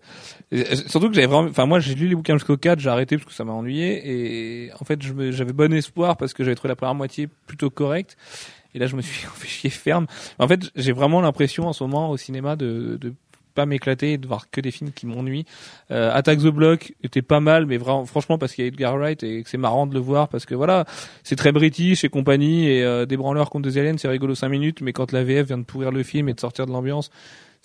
Euh, 0.53 0.63
Surtout 0.87 1.09
que 1.09 1.15
j'avais 1.15 1.27
vraiment, 1.27 1.49
enfin 1.49 1.65
moi 1.65 1.79
j'ai 1.79 1.95
lu 1.95 2.07
les 2.07 2.15
bouquins 2.15 2.35
jusqu'au 2.35 2.57
4, 2.57 2.79
j'ai 2.79 2.89
arrêté 2.89 3.17
parce 3.17 3.27
que 3.27 3.33
ça 3.33 3.43
m'a 3.43 3.53
ennuyé 3.53 4.01
et 4.67 4.71
en 4.79 4.85
fait 4.85 4.99
j'avais 5.31 5.53
bon 5.53 5.71
espoir 5.73 6.17
parce 6.17 6.33
que 6.33 6.43
j'avais 6.43 6.55
trouvé 6.55 6.69
la 6.69 6.75
première 6.75 6.95
moitié 6.95 7.27
plutôt 7.47 7.69
correcte. 7.69 8.17
Et 8.75 8.79
là 8.79 8.87
je 8.87 8.95
me 8.95 9.01
suis 9.01 9.13
fait 9.35 9.47
chier 9.47 9.69
ferme. 9.69 10.07
En 10.39 10.47
fait 10.47 10.61
j'ai 10.75 10.91
vraiment 10.93 11.21
l'impression 11.21 11.67
en 11.67 11.73
ce 11.73 11.83
moment 11.83 12.09
au 12.09 12.17
cinéma 12.17 12.55
de, 12.55 12.97
de 12.99 13.13
pas 13.53 13.65
m'éclater 13.65 14.13
et 14.13 14.17
de 14.17 14.27
voir 14.27 14.49
que 14.49 14.59
des 14.61 14.71
films 14.71 14.91
qui 14.91 15.05
m'ennuient. 15.05 15.45
Euh, 15.91 16.11
Attack 16.13 16.39
the 16.39 16.47
Block 16.47 16.93
était 17.03 17.21
pas 17.21 17.39
mal, 17.39 17.65
mais 17.65 17.77
vraiment, 17.77 18.05
franchement 18.05 18.37
parce 18.37 18.53
qu'il 18.53 18.63
y 18.63 18.65
a 18.65 18.69
Edgar 18.69 18.95
Wright 18.97 19.21
et 19.23 19.43
que 19.43 19.49
c'est 19.49 19.57
marrant 19.57 19.87
de 19.87 19.93
le 19.93 19.99
voir 19.99 20.27
parce 20.29 20.45
que 20.45 20.55
voilà, 20.55 20.85
c'est 21.23 21.35
très 21.35 21.51
british 21.51 22.03
et 22.03 22.09
compagnie 22.09 22.67
et 22.67 22.83
euh, 22.83 23.05
des 23.05 23.17
branleurs 23.17 23.49
contre 23.49 23.69
des 23.69 23.77
aliens, 23.77 23.97
c'est 23.97 24.07
rigolo 24.07 24.35
5 24.35 24.49
minutes, 24.49 24.81
mais 24.81 24.93
quand 24.93 25.11
la 25.11 25.23
VF 25.23 25.47
vient 25.47 25.57
de 25.57 25.63
pourrir 25.63 25.91
le 25.91 26.03
film 26.03 26.29
et 26.29 26.33
de 26.33 26.39
sortir 26.39 26.65
de 26.65 26.71
l'ambiance, 26.71 27.09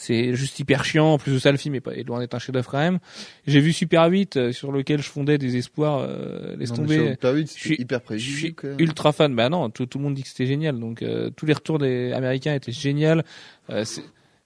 c'est 0.01 0.35
juste 0.37 0.61
hyper 0.61 0.85
chiant. 0.85 1.15
En 1.15 1.19
plus 1.19 1.33
de 1.33 1.39
ça, 1.41 1.51
le 1.51 1.59
film 1.59 1.75
est, 1.75 1.81
pas, 1.81 1.93
est 1.93 2.05
loin 2.07 2.21
d'être 2.21 2.33
un 2.35 2.39
chef-d'œuvre 2.39 2.71
quand 2.71 2.79
même. 2.79 3.01
J'ai 3.49 3.59
vu 3.59 3.73
Super 3.73 4.05
8 4.09 4.37
euh, 4.37 4.53
sur 4.53 4.71
lequel 4.71 5.03
je 5.03 5.09
fondais 5.11 5.39
des 5.39 5.57
espoirs. 5.57 5.99
Euh, 6.09 6.55
laisse 6.57 6.71
Non, 6.71 6.77
tomber. 6.77 7.11
Super 7.11 7.33
8, 7.35 7.53
Je 7.57 7.61
suis- 7.61 7.75
hyper 7.81 7.99
Je 7.99 8.05
prévisible. 8.05 8.55
suis 8.61 8.69
ultra 8.85 9.11
fan. 9.11 9.35
Bah 9.35 9.49
non, 9.49 9.71
tout, 9.71 9.87
tout 9.87 9.99
le 9.99 10.05
monde 10.05 10.15
dit 10.15 10.23
que 10.23 10.29
c'était 10.29 10.47
génial. 10.47 10.79
Donc 10.79 11.03
euh, 11.03 11.31
tous 11.35 11.47
les 11.47 11.53
retours 11.53 11.81
des 11.81 12.13
Américains 12.13 12.55
étaient 12.55 12.71
géniaux. 12.71 13.23
Euh, 13.71 13.85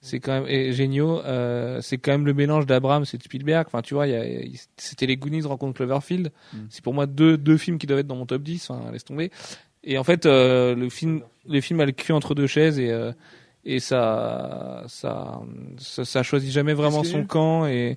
c'est- 0.03 0.21
quand 0.21 0.33
même 0.33 0.47
et 0.49 0.73
géniaux. 0.75 1.21
Euh, 1.21 1.81
c'est 1.81 1.97
quand 1.97 2.13
même 2.13 2.27
le 2.27 2.35
mélange 2.35 2.67
d'Abrams 2.67 3.05
et 3.11 3.17
de 3.17 3.23
Spielberg. 3.23 3.67
Enfin, 3.67 3.81
tu 3.81 3.95
vois, 3.95 4.07
il 4.07 4.13
y 4.13 4.17
a- 4.17 4.59
c'était 4.77 5.07
les 5.07 5.17
Goonies 5.17 5.43
rencontre 5.43 5.75
Cloverfield. 5.77 6.31
Mm. 6.53 6.59
C'est 6.69 6.83
pour 6.85 6.93
moi 6.93 7.07
deux 7.07 7.39
deux 7.39 7.57
films 7.57 7.79
qui 7.79 7.87
doivent 7.87 8.01
être 8.01 8.07
dans 8.07 8.17
mon 8.17 8.27
top 8.27 8.43
10. 8.43 8.69
Enfin, 8.69 8.91
laisse 8.93 9.05
tomber. 9.05 9.31
Et 9.85 9.97
en 9.97 10.05
fait, 10.05 10.27
euh, 10.27 10.75
le 10.75 10.89
film, 10.91 11.23
le 11.49 11.61
film 11.61 11.81
a 11.81 11.87
le 11.87 11.93
cul 11.93 12.13
entre 12.13 12.35
deux 12.35 12.47
chaises 12.47 12.79
et 12.79 12.91
euh, 12.91 13.13
et 13.65 13.79
ça, 13.79 14.83
ça, 14.89 15.41
ça, 15.79 16.05
ça 16.05 16.23
choisit 16.23 16.51
jamais 16.51 16.75
vraiment 16.75 17.03
son 17.05 17.25
camp 17.25 17.67
et 17.67 17.97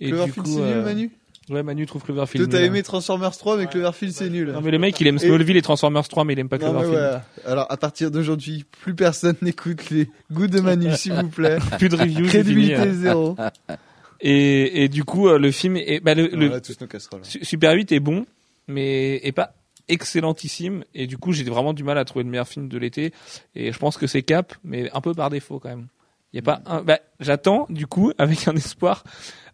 et 0.00 0.06
du 0.06 0.10
Cloverfield, 0.10 0.46
coup, 0.46 0.52
c'est 0.54 0.60
nul, 0.60 0.72
euh, 0.76 0.84
Manu? 0.84 1.10
Ouais, 1.50 1.62
Manu 1.62 1.86
trouve 1.86 2.02
Cloverfield. 2.02 2.48
Toi, 2.48 2.58
t'as 2.58 2.64
aimé 2.64 2.82
Transformers 2.82 3.36
3, 3.36 3.56
mais 3.58 3.66
Cloverfield, 3.66 4.12
c'est 4.14 4.30
nul. 4.30 4.52
Non 4.52 4.60
mais 4.60 4.70
le 4.70 4.78
mec 4.78 5.00
il 5.00 5.06
aime 5.06 5.18
Smallville 5.18 5.56
et 5.56 5.62
Transformers 5.62 6.06
3 6.08 6.24
mais 6.24 6.32
il 6.34 6.38
aime 6.38 6.48
pas 6.48 6.58
Cloverfield. 6.58 6.94
ouais. 6.94 7.18
Alors, 7.50 7.66
à 7.70 7.76
partir 7.76 8.10
d'aujourd'hui, 8.10 8.64
plus 8.82 8.94
personne 8.94 9.36
n'écoute 9.42 9.90
les 9.90 10.08
goûts 10.32 10.46
de 10.46 10.60
Manu, 10.60 10.94
s'il 10.96 11.12
vous 11.14 11.28
plaît. 11.28 11.58
Plus 11.78 11.88
de 11.88 11.96
reviews. 11.96 12.26
Crédibilité 12.26 12.74
hein. 12.76 12.92
zéro. 12.94 13.36
Et, 14.20 14.82
et 14.82 14.88
du 14.88 15.04
coup 15.04 15.28
euh, 15.28 15.38
le 15.38 15.52
film 15.52 15.76
est 15.76 16.00
bah, 16.00 16.12
le, 16.14 16.26
le- 16.26 16.50
On 16.50 16.54
a 16.54 16.60
tous 16.60 16.80
nos 16.80 16.88
casseroles. 16.88 17.24
Su- 17.24 17.44
Super 17.44 17.72
8 17.74 17.92
est 17.92 18.00
bon 18.00 18.26
mais 18.66 19.20
est 19.24 19.30
pas 19.30 19.54
excellentissime 19.86 20.82
et 20.94 21.06
du 21.06 21.18
coup 21.18 21.32
j'ai 21.32 21.44
vraiment 21.44 21.72
du 21.72 21.84
mal 21.84 21.98
à 21.98 22.04
trouver 22.04 22.24
le 22.24 22.30
meilleur 22.30 22.48
film 22.48 22.68
de 22.68 22.78
l'été 22.78 23.12
et 23.54 23.72
je 23.72 23.78
pense 23.78 23.96
que 23.96 24.06
c'est 24.08 24.22
Cap 24.22 24.54
mais 24.64 24.90
un 24.92 25.00
peu 25.00 25.14
par 25.14 25.30
défaut 25.30 25.60
quand 25.60 25.68
même. 25.68 25.86
Il 26.32 26.36
y 26.36 26.38
a 26.40 26.42
pas 26.42 26.60
un 26.66 26.82
bah 26.82 26.98
j'attends 27.20 27.66
du 27.70 27.86
coup 27.86 28.12
avec 28.18 28.46
un 28.48 28.54
espoir 28.56 29.02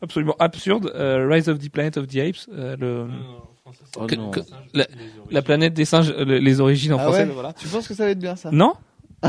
absolument 0.03 0.35
absurde 0.41 0.91
euh, 0.95 1.29
Rise 1.31 1.49
of 1.49 1.59
the 1.59 1.71
Planet 1.71 1.97
of 1.99 2.07
the 2.09 2.17
Apes 2.17 2.49
euh, 2.53 2.77
le 2.79 3.07
Oh 3.97 4.07
que- 4.07 4.15
non. 4.17 4.31
que- 4.31 4.41
la 5.31 5.43
planète 5.43 5.73
des 5.73 5.85
singes 5.85 6.11
euh, 6.11 6.25
le- 6.25 6.39
les 6.39 6.61
origines 6.61 6.93
en 6.93 6.99
Ah 6.99 7.05
français 7.05 7.25
ouais 7.25 7.33
voilà. 7.33 7.53
Tu 7.55 7.67
penses 7.69 7.87
que 7.89 7.95
ça 7.95 8.05
va 8.05 8.11
être 8.11 8.19
bien, 8.19 8.37
ça? 8.37 8.51
Non, 8.51 8.75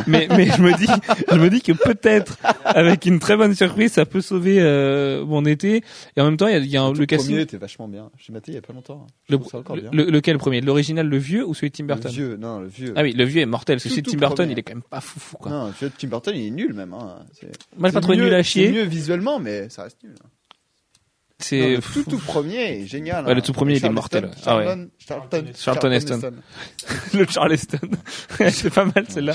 mais 0.08 0.28
mais 0.30 0.46
je 0.48 0.62
me 0.62 0.78
dis 0.78 0.88
je 1.32 1.36
me 1.38 1.50
dis 1.50 1.62
que 1.62 1.72
peut-être 1.72 2.38
avec 2.64 3.06
une 3.06 3.20
très 3.20 3.36
bonne 3.38 3.54
surprise 3.56 3.92
ça 3.94 4.06
peut 4.06 4.22
sauver 4.22 4.58
euh, 4.62 5.24
mon 5.26 5.46
été 5.46 5.84
et 6.16 6.22
en 6.22 6.26
même 6.26 6.38
temps 6.38 6.48
il 6.48 6.54
y 6.54 6.56
a, 6.56 6.60
y 6.60 6.78
a 6.78 6.82
un- 6.84 6.92
le 6.94 7.00
le 7.00 7.06
casting 7.06 7.30
premier 7.32 7.42
était 7.44 7.58
vachement 7.58 7.88
bien. 7.88 8.10
J'ai 8.18 8.34
maté 8.34 8.52
il 8.52 8.56
y 8.56 8.58
a 8.58 8.62
pas 8.62 8.74
longtemps. 8.74 9.08
Je 9.30 9.36
le, 9.36 9.90
le- 9.92 10.12
lequel 10.12 10.38
premier? 10.38 10.62
L'original 10.62 11.08
le 11.08 11.18
vieux 11.18 11.46
ou 11.46 11.54
celui 11.54 11.70
de 11.70 11.76
Tim 11.76 11.86
Burton? 11.86 12.12
Le 12.12 12.16
vieux, 12.16 12.38
non, 12.38 12.60
le 12.60 12.68
vieux. 12.68 12.94
Ah 12.96 13.02
oui 13.04 13.14
le 13.14 13.24
vieux 13.24 13.42
est 13.42 13.46
mortel 13.46 13.80
celui 13.80 14.02
de 14.02 14.10
Tim 14.10 14.18
Burton 14.18 14.36
premier. 14.38 14.54
il 14.54 14.60
est 14.60 14.64
quand 14.64 14.74
même 14.74 14.84
pas 14.84 15.02
fou 15.02 15.20
fou 15.20 15.38
quoi. 15.38 15.52
Non, 15.52 15.66
le 15.68 15.72
vieux 15.80 15.90
de 15.90 15.94
Tim 15.98 16.08
Burton, 16.08 16.34
il 16.36 16.48
est 16.48 16.52
nul, 16.52 16.74
même, 16.74 16.94
hein. 16.94 17.18
C'est- 17.34 17.48
pas 17.80 17.92
c'est 17.92 18.02
trop 18.02 18.16
nul 18.16 18.34
à 18.34 18.38
C'est 18.38 18.44
chier 18.44 18.72
mieux 18.72 18.84
visuellement, 18.84 19.40
mais 19.40 19.70
ça 19.70 19.84
reste 19.84 20.04
nul. 20.04 20.14
hein. 20.24 20.28
C'est 21.38 21.76
le 21.76 21.82
tout, 21.82 22.04
tout 22.10 22.18
premier 22.18 22.56
est 22.82 22.88
génial. 22.88 23.26
Ouais, 23.26 23.32
hein. 23.32 23.36
le 23.36 23.42
tout 23.42 23.52
premier, 23.52 23.76
il 23.76 23.86
est 23.86 23.90
mortel. 23.90 24.32
Ah 24.46 24.58
ouais. 24.58 24.64
Charlton, 24.66 24.88
Charlton, 24.98 25.44
Charlton 25.56 25.92
Heston. 25.92 26.32
le 27.14 27.26
Charleston 27.28 27.78
c'est 28.50 28.74
pas 28.74 28.86
mal 28.86 29.06
celle-là 29.08 29.34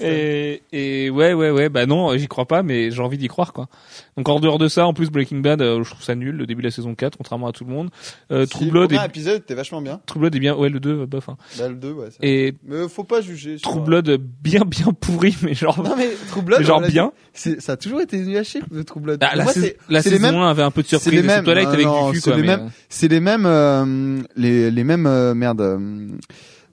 et, 0.00 0.62
et 0.72 1.10
ouais 1.10 1.32
ouais 1.32 1.50
ouais 1.50 1.68
bah 1.68 1.86
non 1.86 2.16
j'y 2.16 2.26
crois 2.28 2.46
pas 2.46 2.62
mais 2.62 2.90
j'ai 2.90 3.00
envie 3.00 3.18
d'y 3.18 3.28
croire 3.28 3.52
quoi 3.52 3.68
donc 4.16 4.28
en 4.28 4.40
dehors 4.40 4.58
de 4.58 4.68
ça 4.68 4.86
en 4.86 4.92
plus 4.94 5.10
Breaking 5.10 5.38
Bad 5.38 5.62
euh, 5.62 5.82
je 5.84 5.90
trouve 5.90 6.02
ça 6.02 6.14
nul 6.14 6.34
le 6.36 6.46
début 6.46 6.62
de 6.62 6.66
la 6.68 6.70
saison 6.70 6.94
4 6.94 7.16
contrairement 7.16 7.46
à 7.48 7.52
tout 7.52 7.64
le 7.64 7.70
monde 7.72 7.90
euh, 8.30 8.44
Si, 8.46 8.50
True 8.50 8.64
Le 8.66 8.70
Blood 8.72 8.88
premier 8.90 9.02
est, 9.02 9.06
épisode 9.06 9.36
était 9.42 9.54
vachement 9.54 9.80
bien. 9.80 10.00
True 10.06 10.20
Blood 10.20 10.34
est 10.34 10.40
bien 10.40 10.54
ouais 10.56 10.68
le 10.68 10.80
2 10.80 10.90
euh, 10.90 11.06
bof 11.06 11.28
hein. 11.28 11.36
Bah, 11.58 11.68
le 11.68 11.74
2, 11.74 11.92
ouais. 11.92 12.10
ça- 12.10 12.16
et 12.22 12.54
Mais 12.64 12.88
faut 12.88 13.04
pas 13.04 13.20
juger. 13.20 13.56
True 13.62 13.80
Blood 13.80 14.10
bien 14.42 14.62
bien 14.66 14.92
pourri 15.00 15.36
mais 15.42 15.54
genre 15.54 15.82
Non, 15.82 15.94
mais 15.96 16.10
True 16.30 16.42
Blood, 16.42 16.62
genre 16.62 16.80
bien 16.82 17.12
ça 17.34 17.72
a 17.72 17.76
toujours 17.76 18.00
été 18.00 18.18
nul 18.18 18.36
à 18.36 18.42
chier, 18.44 18.60
le 18.70 18.84
True 18.84 19.00
Blood. 19.00 19.18
Ah, 19.22 19.34
la, 19.36 19.46
sais- 19.46 19.76
saison 20.02 20.20
mêmes- 20.26 20.34
1 20.34 20.50
avait 20.50 20.62
un 20.62 20.70
peu 20.70 20.82
de 20.82 20.88
surprise 20.88 21.22
mêmes- 21.42 21.54
c'est 21.56 21.64
Twilight 21.64 21.66
non, 21.68 21.72
avec 21.74 21.86
non, 21.86 22.06
du 22.06 22.12
cul 22.14 22.20
c'est 22.20 22.30
quoi 22.30 22.36
les 22.36 22.42
mais, 22.42 22.56
mêmes- 22.56 22.66
euh, 22.66 22.70
c'est 22.88 23.08
les 23.08 23.20
mêmes 23.20 23.46
euh, 23.46 24.22
les 24.36 24.70
les 24.70 24.84
mêmes 24.84 25.06
euh, 25.06 25.34
merde 25.34 25.60
euh, 25.60 26.08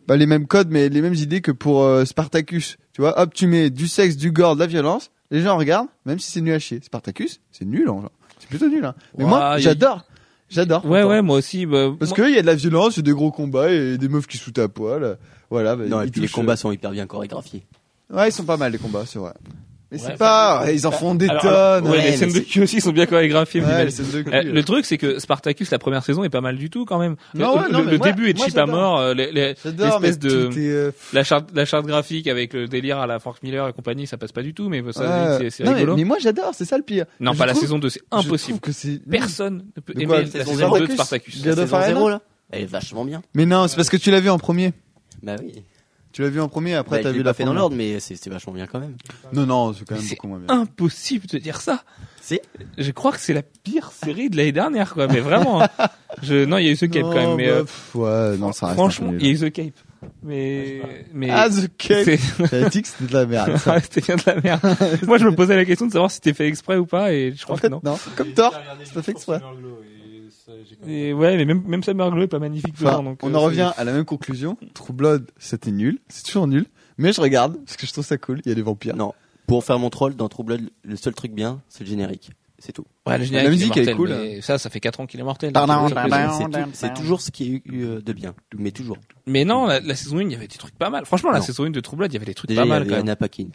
pas 0.08 0.16
les 0.18 0.26
mêmes 0.26 0.48
codes 0.48 0.70
mais 0.72 0.90
les 0.90 1.02
mêmes 1.02 1.14
idées 1.14 1.41
que 1.41 1.52
pour 1.52 1.84
euh, 1.84 2.06
Spartacus. 2.06 2.78
Tu 2.94 3.02
vois 3.02 3.20
hop 3.20 3.34
tu 3.34 3.48
mets 3.48 3.70
du 3.70 3.88
sexe 3.88 4.16
du 4.18 4.32
gore 4.32 4.56
de 4.56 4.62
la 4.62 4.68
violence 4.68 5.12
les 5.32 5.41
gens 5.41 5.58
regardent 5.58 5.88
même 6.06 6.20
si 6.20 6.32
c'est 6.32 6.41
nul 6.41 6.54
à 6.54 6.60
chier. 6.60 6.80
Spartacus 6.84 7.40
c'est 7.52 7.66
nul 7.66 7.84
hein, 7.84 8.02
genre. 8.02 8.12
c'est 8.40 8.50
plutôt 8.50 8.68
nul 8.70 8.84
hein. 8.86 8.96
mais 9.18 9.26
moi 9.26 9.56
y 9.58 9.62
j'adore. 9.62 10.06
J'adore 10.50 10.84
ouais 10.86 11.04
ouais 11.04 11.22
moi 11.22 11.38
aussi 11.38 11.66
bah, 11.68 11.90
parce 12.00 12.10
moi- 12.12 12.18
que 12.26 12.30
il 12.30 12.36
y 12.36 12.40
a 12.40 12.41
de 12.41 12.48
la 12.48 12.56
violence 12.56 12.96
il 12.96 13.00
y 13.00 13.02
a 13.02 13.04
des 13.04 13.12
gros 13.12 13.32
combats 13.32 13.72
et 13.72 13.98
des 14.00 14.10
meufs 14.10 14.26
qui 14.26 14.38
se 14.38 14.44
foutent 14.44 14.58
à 14.60 14.68
poil. 14.68 15.18
Voilà 15.52 15.76
bah, 15.76 15.84
Non, 15.88 16.02
et 16.02 16.08
puis 16.10 16.22
les 16.22 16.28
combats 16.28 16.56
sont 16.56 16.72
hyper 16.72 16.90
bien 16.91 17.06
chorégraphiés. 17.06 17.64
ouais 18.12 18.30
ils 18.30 18.32
sont 18.32 18.44
pas 18.46 18.58
mal 18.58 18.72
les 18.72 18.78
combats 18.80 19.04
c'est 19.06 19.20
vrai 19.20 19.34
mais 19.91 19.98
Ouais, 19.99 20.03
c'est 20.07 20.18
pas 20.18 20.66
ils 20.72 20.86
en 20.86 20.91
font 20.91 21.16
des 21.16 21.28
alors, 21.28 21.41
tonnes 21.41 21.52
alors, 21.53 21.84
ouais, 21.91 21.98
Ouais, 21.98 22.11
les 22.11 22.18
scènes 22.18 22.32
de 22.34 22.40
cul 22.40 22.61
aussi 22.61 22.80
sont 22.82 22.91
bien 22.91 23.06
chorégraphiées 23.07 23.61
les 23.61 23.90
scènes 23.91 24.11
de 24.11 24.22
cul, 24.22 24.30
Euh, 24.34 24.38
euh. 24.40 24.44
le 24.44 24.64
truc, 24.64 24.86
c'est 24.86 24.98
que 24.98 25.18
Spartacus, 25.20 25.72
la 25.72 25.80
première 25.80 26.03
saison, 26.03 26.24
est 26.24 26.30
pas 26.30 26.41
mal 26.41 26.57
du 26.57 26.70
tout 26.70 26.86
quand 26.86 26.99
même. 26.99 27.16
Non, 27.34 27.56
le 27.56 27.61
ouais, 27.61 27.70
non, 27.72 27.80
le- 27.80 27.86
mais 27.86 27.91
le 27.94 27.98
moi- 27.98 28.07
début 28.11 28.30
est 28.30 28.38
cheap 28.38 28.57
à 28.57 28.66
mort. 28.68 28.99
euh, 28.99 29.14
l'espèce 29.14 30.20
de 30.20 30.49
euh, 30.57 30.91
la 31.14 31.24
charte, 31.24 31.49
la 31.53 31.66
charte 31.66 31.86
graphique 31.86 32.28
avec 32.28 32.53
le 32.53 32.68
délire 32.68 32.99
à 32.99 33.07
la 33.07 33.20
Frank 33.20 33.41
Miller 33.44 33.68
et 33.68 33.74
compagnie, 33.74 34.06
ça 34.07 34.18
passe 34.18 34.32
pas 34.32 34.44
du 34.44 34.53
tout, 34.53 34.70
mais 34.70 34.84
ça, 34.91 35.40
c'est- 35.49 35.64
mais- 35.64 35.70
rigolo. 35.74 35.95
mais, 35.95 36.03
moi 36.03 36.18
j'adore, 36.20 36.52
c'est 36.53 36.66
ça 36.66 36.78
le 36.78 36.84
pire. 36.84 37.06
non, 37.20 37.34
Je 37.34 37.38
pas 37.38 37.45
la 37.45 37.53
saison 37.56 37.80
2, 37.80 37.90
c'est 37.90 38.02
impossible. 38.11 38.60
Personne 39.10 39.66
ne 39.76 39.82
peut 39.82 39.94
aimer 39.99 40.06
la 40.18 40.26
saison 40.26 40.38
saison 40.45 40.56
zéro 40.56 40.78
2 40.80 40.88
de 40.88 40.91
Spartacus. 40.94 41.45
La 41.45 41.56
saison 41.56 41.76
Arena 41.78 41.88
0, 41.95 42.10
là 42.10 42.22
Elle 42.52 42.64
est 42.64 42.66
vachement 42.66 43.06
bien. 43.06 43.22
Mais 43.34 43.45
non, 43.45 43.68
c'est 43.68 43.76
parce 43.76 43.90
que 43.90 43.98
tu 43.98 44.11
l'as 44.11 44.20
vu 44.20 44.30
en 44.30 44.38
premier. 44.40 44.74
Bah 45.22 45.36
oui. 45.41 45.64
Tu 46.11 46.23
l'as 46.23 46.30
vu 46.30 46.41
en 46.41 46.49
premier, 46.49 46.73
après 46.73 46.98
Bah, 46.98 47.03
t'as 47.03 47.11
vu 47.11 47.19
pas 47.19 47.26
la 47.26 47.34
fait 47.36 47.44
dans 47.44 47.53
l'ordre, 47.53 47.76
mais 47.76 47.99
c'est 47.99 48.15
c'est 48.15 48.30
vachement 48.31 48.53
bien 48.53 48.65
quand 48.65 48.80
même. 48.80 48.95
Non, 49.34 49.45
non, 49.45 49.73
c'est 49.73 49.86
quand 49.86 49.95
même 49.95 50.03
C'est 50.03 50.15
beaucoup 50.15 50.27
moins 50.27 50.40
bien. 50.40 50.61
Impossible 50.61 51.27
de 51.27 51.38
dire 51.38 51.61
ça. 51.61 51.84
Si. 52.22 52.40
Je 52.77 52.91
crois 52.91 53.11
que 53.11 53.19
c'est 53.19 53.34
la 53.34 53.44
pire 53.44 53.91
série 53.91 54.30
de 54.30 54.38
l'année 54.38 54.52
dernière, 54.52 54.94
quoi. 54.94 55.07
Mais 55.07 55.19
vraiment. 55.19 55.61
hein. 55.64 55.69
Je, 56.23 56.45
non, 56.45 56.57
il 56.57 56.65
y 56.65 56.69
a 56.69 56.72
eu 56.72 56.77
The 56.77 56.90
Cape 56.90 57.03
Non, 57.03 57.10
quand 57.11 57.15
même, 57.27 57.36
mais 57.36 57.48
bah, 57.48 57.53
euh, 57.53 57.64
pff, 57.64 57.95
ouais, 57.95 58.38
non, 58.38 58.52
ça 58.52 58.68
reste 58.68 58.77
franchement, 58.80 59.14
il 59.19 59.26
y 59.26 59.30
a 59.30 59.34
eu 59.34 59.38
The 59.49 59.53
Cape. 59.53 59.73
Mais, 60.23 60.81
mais. 61.14 61.30
Ah, 61.30 61.48
The 61.49 61.69
Cape. 61.77 62.03
c'est- 62.06 62.19
J'avais 62.52 62.69
dit 62.69 62.81
que 62.81 62.88
c'était 62.88 63.06
de 63.06 63.14
la 63.14 63.26
merde. 63.26 63.57
ça. 63.57 63.73
Ouais, 63.76 63.81
c'était 63.81 64.02
bien 64.02 64.15
de 64.15 64.23
la 64.26 64.41
merde. 64.41 64.77
Moi, 65.06 65.18
je 65.19 65.26
me 65.26 65.36
posais 65.36 65.56
la 65.56 65.65
question 65.65 65.86
de 65.88 65.91
savoir 65.91 66.10
si 66.10 66.15
c'était 66.15 66.34
fait 66.34 66.48
exprès 66.48 66.77
ou 66.77 66.86
pas, 66.88 67.14
et 67.14 67.34
je 67.38 67.44
crois 67.44 67.56
En 67.56 67.60
que 67.60 67.68
non. 67.68 67.81
non. 67.84 67.98
Comme. 68.15 68.27
C'est 68.84 68.94
pas 68.94 69.02
fait 69.03 69.11
exprès. 69.11 69.40
Et 70.88 71.14
ouais, 71.14 71.38
mais 71.38 71.46
même, 71.46 71.64
même 71.66 71.84
Summer 71.84 72.10
Glow 72.12 72.24
est 72.24 72.28
pas 72.28 72.40
magnifique 72.40 72.74
Enfin, 72.78 72.92
dedans, 72.92 73.04
donc, 73.04 73.20
on 73.24 73.34
euh, 73.34 73.38
en 73.38 73.42
revient 73.42 73.72
à 73.78 73.84
la 73.84 73.92
même 73.94 74.06
conclusion. 74.06 74.58
True 74.74 74.94
Blood, 74.94 75.30
c'était 75.38 75.72
nul. 75.72 76.00
C'est 76.10 76.24
toujours 76.26 76.48
nul. 76.48 76.66
Mais 76.98 77.14
je 77.14 77.22
regarde 77.22 77.58
parce 77.66 77.78
que 77.78 77.86
je 77.88 77.94
trouve 77.94 78.06
ça 78.06 78.18
cool. 78.18 78.42
Il 78.46 78.50
y 78.50 78.52
a 78.52 78.56
des 78.56 78.62
vampires. 78.62 78.96
Non. 78.96 79.14
Pour 79.48 79.64
faire 79.64 79.80
mon 79.80 79.90
troll 79.90 80.16
dans 80.16 80.28
True 80.30 80.44
Blood, 80.44 80.70
le 80.84 80.96
seul 80.96 81.14
truc 81.14 81.32
bien, 81.32 81.62
c'est 81.70 81.84
le 81.84 81.90
générique. 81.90 82.32
C'est 82.62 82.74
tout. 82.74 82.86
Ouais, 83.08 83.18
le 83.18 83.24
générique, 83.24 83.46
La 83.46 83.52
musique, 83.52 83.78
est 83.78 83.82
elle 83.84 83.90
est 83.90 83.96
cool. 83.96 84.10
mais 84.10 84.42
Ça, 84.42 84.58
ça 84.58 84.70
fait 84.70 84.82
4 84.82 85.00
ans 85.00 85.06
qu'il 85.06 85.18
est 85.20 85.24
mortel. 85.24 85.54
Pardon. 85.54 85.88
c'est- 86.74 86.94
toujours 86.94 87.22
ce 87.22 87.32
qui 87.32 87.44
est 87.56 87.62
eu 87.72 87.86
euh, 87.86 88.02
de 88.02 88.12
bien. 88.12 88.36
Mais 88.58 88.72
toujours. 88.72 88.98
Mais 89.28 89.46
non, 89.46 89.66
la, 89.66 89.80
la 89.80 89.96
saison 89.96 90.18
1, 90.18 90.24
il 90.24 90.32
y 90.34 90.36
avait 90.36 90.48
des 90.48 90.58
trucs 90.58 90.76
pas 90.78 90.90
mal. 90.90 91.06
Franchement, 91.06 91.32
la 91.32 91.40
Non. 91.40 91.44
saison 91.46 91.64
1 91.64 91.70
de 91.70 91.80
True 91.80 91.96
Blood, 91.96 92.12
il 92.12 92.16
y 92.16 92.18
avait 92.18 92.26
des 92.26 92.34
trucs 92.34 92.50
Déjà, 92.50 92.62
pas 92.62 92.66
il 92.66 92.68
y 92.68 92.72
mal 92.72 92.82
avait. 92.82 92.96
Anna 92.96 93.16
Paquin. 93.16 93.48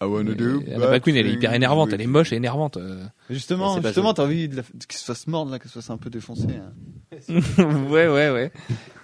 I 0.00 0.04
wanna 0.04 0.34
do. 0.34 0.62
Anna 0.72 0.86
Paquin, 0.88 1.14
elle 1.16 1.26
est 1.26 1.32
hyper 1.32 1.52
énervante, 1.54 1.92
elle 1.92 2.00
est 2.00 2.06
moche 2.06 2.32
et 2.32 2.36
énervante. 2.36 2.76
euh. 2.76 3.04
Justement, 3.30 3.80
justement, 3.82 4.14
t'as 4.14 4.24
envie 4.24 4.48
de 4.48 4.56
la- 4.56 4.62
qu'il 4.62 4.98
se 4.98 5.04
fasse 5.04 5.26
mordre 5.26 5.50
là, 5.50 5.58
qu'elle 5.58 5.68
se 5.68 5.74
fasse 5.80 5.90
un 5.90 5.96
peu 5.96 6.08
défoncée. 6.10 6.46
Hein. 6.46 6.72
ouais, 7.90 8.06
ouais, 8.06 8.30
ouais. 8.30 8.52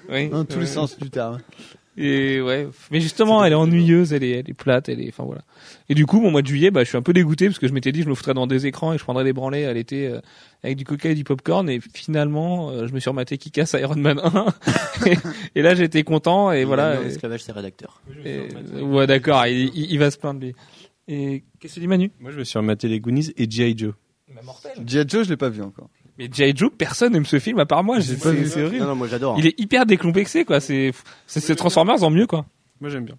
Oui, 0.08 0.28
Dans 0.28 0.44
tous 0.44 0.54
ouais. 0.54 0.60
les 0.60 0.66
sens 0.66 0.96
du 0.98 1.10
terme. 1.10 1.38
Et 1.96 2.40
ouais, 2.40 2.66
mais 2.90 3.00
justement, 3.00 3.44
elle 3.44 3.52
est 3.52 3.56
ennuyeuse, 3.56 4.12
elle 4.12 4.24
est, 4.24 4.30
elle 4.40 4.50
est 4.50 4.54
plate, 4.54 4.88
elle 4.88 5.00
est, 5.00 5.08
enfin 5.08 5.22
voilà. 5.24 5.42
Et 5.88 5.94
du 5.94 6.06
coup, 6.06 6.20
mon 6.20 6.30
mois 6.32 6.42
de 6.42 6.46
juillet, 6.48 6.70
bah, 6.72 6.82
je 6.82 6.88
suis 6.88 6.96
un 6.98 7.02
peu 7.02 7.12
dégoûté 7.12 7.46
parce 7.46 7.58
que 7.60 7.68
je 7.68 7.72
m'étais 7.72 7.92
dit, 7.92 8.02
je 8.02 8.08
me 8.08 8.14
foutrais 8.14 8.34
dans 8.34 8.46
des 8.48 8.66
écrans 8.66 8.92
et 8.92 8.98
je 8.98 9.04
prendrais 9.04 9.22
des 9.22 9.32
branlées 9.32 9.64
à 9.64 9.72
l'été 9.72 10.08
euh, 10.08 10.20
avec 10.64 10.76
du 10.76 10.84
coca 10.84 11.10
et 11.10 11.14
du 11.14 11.22
popcorn. 11.22 11.68
Et 11.70 11.78
finalement, 11.80 12.70
euh, 12.70 12.86
je 12.88 12.92
me 12.94 12.98
suis 12.98 13.08
rematé 13.10 13.38
qui 13.38 13.50
casse 13.52 13.74
Iron 13.80 13.94
Man 13.96 14.18
1. 14.22 14.46
et, 15.06 15.14
et 15.54 15.62
là, 15.62 15.74
j'étais 15.76 16.02
content 16.02 16.50
et 16.50 16.64
voilà. 16.64 17.00
Il 17.00 17.06
Et- 17.06 17.10
esclavage 17.10 17.42
ses 17.44 17.52
rédacteurs. 17.52 18.00
et- 18.24 18.48
ouais, 18.82 19.06
d'accord, 19.06 19.46
il, 19.46 19.70
il- 19.74 19.92
il 19.92 19.98
va 20.00 20.10
se 20.10 20.18
plaindre 20.18 20.40
lui. 20.40 20.54
Et 21.06 21.44
qu'est-ce 21.60 21.74
que 21.74 21.78
tu 21.78 21.80
dis, 21.80 21.86
Manu? 21.88 22.10
Moi, 22.18 22.30
je 22.32 22.38
me 22.38 22.44
suis 22.44 22.58
rematé 22.58 22.88
les 22.88 22.98
Goonies 22.98 23.32
et 23.36 23.48
G.I. 23.48 23.76
Joe. 23.78 23.92
G.I. 24.84 25.04
Joe, 25.06 25.24
je 25.24 25.30
l'ai 25.30 25.36
pas 25.36 25.50
vu 25.50 25.62
encore. 25.62 25.90
Mais 26.18 26.28
G.I. 26.32 26.52
Joe, 26.56 26.70
personne 26.76 27.12
n'aime 27.12 27.26
ce 27.26 27.38
film 27.38 27.58
à 27.58 27.66
part 27.66 27.82
moi. 27.82 27.98
J'ai 27.98 28.14
C'est 28.14 28.22
pas 28.22 28.30
vu. 28.30 28.46
c'est 28.46 28.62
horrible. 28.62 28.82
Non, 28.82 28.90
non, 28.90 28.94
moi 28.96 29.08
j'adore. 29.08 29.36
Il 29.38 29.46
est 29.46 29.58
hyper 29.58 29.84
décomplexé, 29.86 30.44
quoi. 30.44 30.60
C'est, 30.60 30.92
Transformers 31.56 32.02
en 32.02 32.10
mieux, 32.10 32.26
quoi. 32.26 32.46
Moi, 32.80 32.90
j'aime 32.90 33.04
bien. 33.04 33.16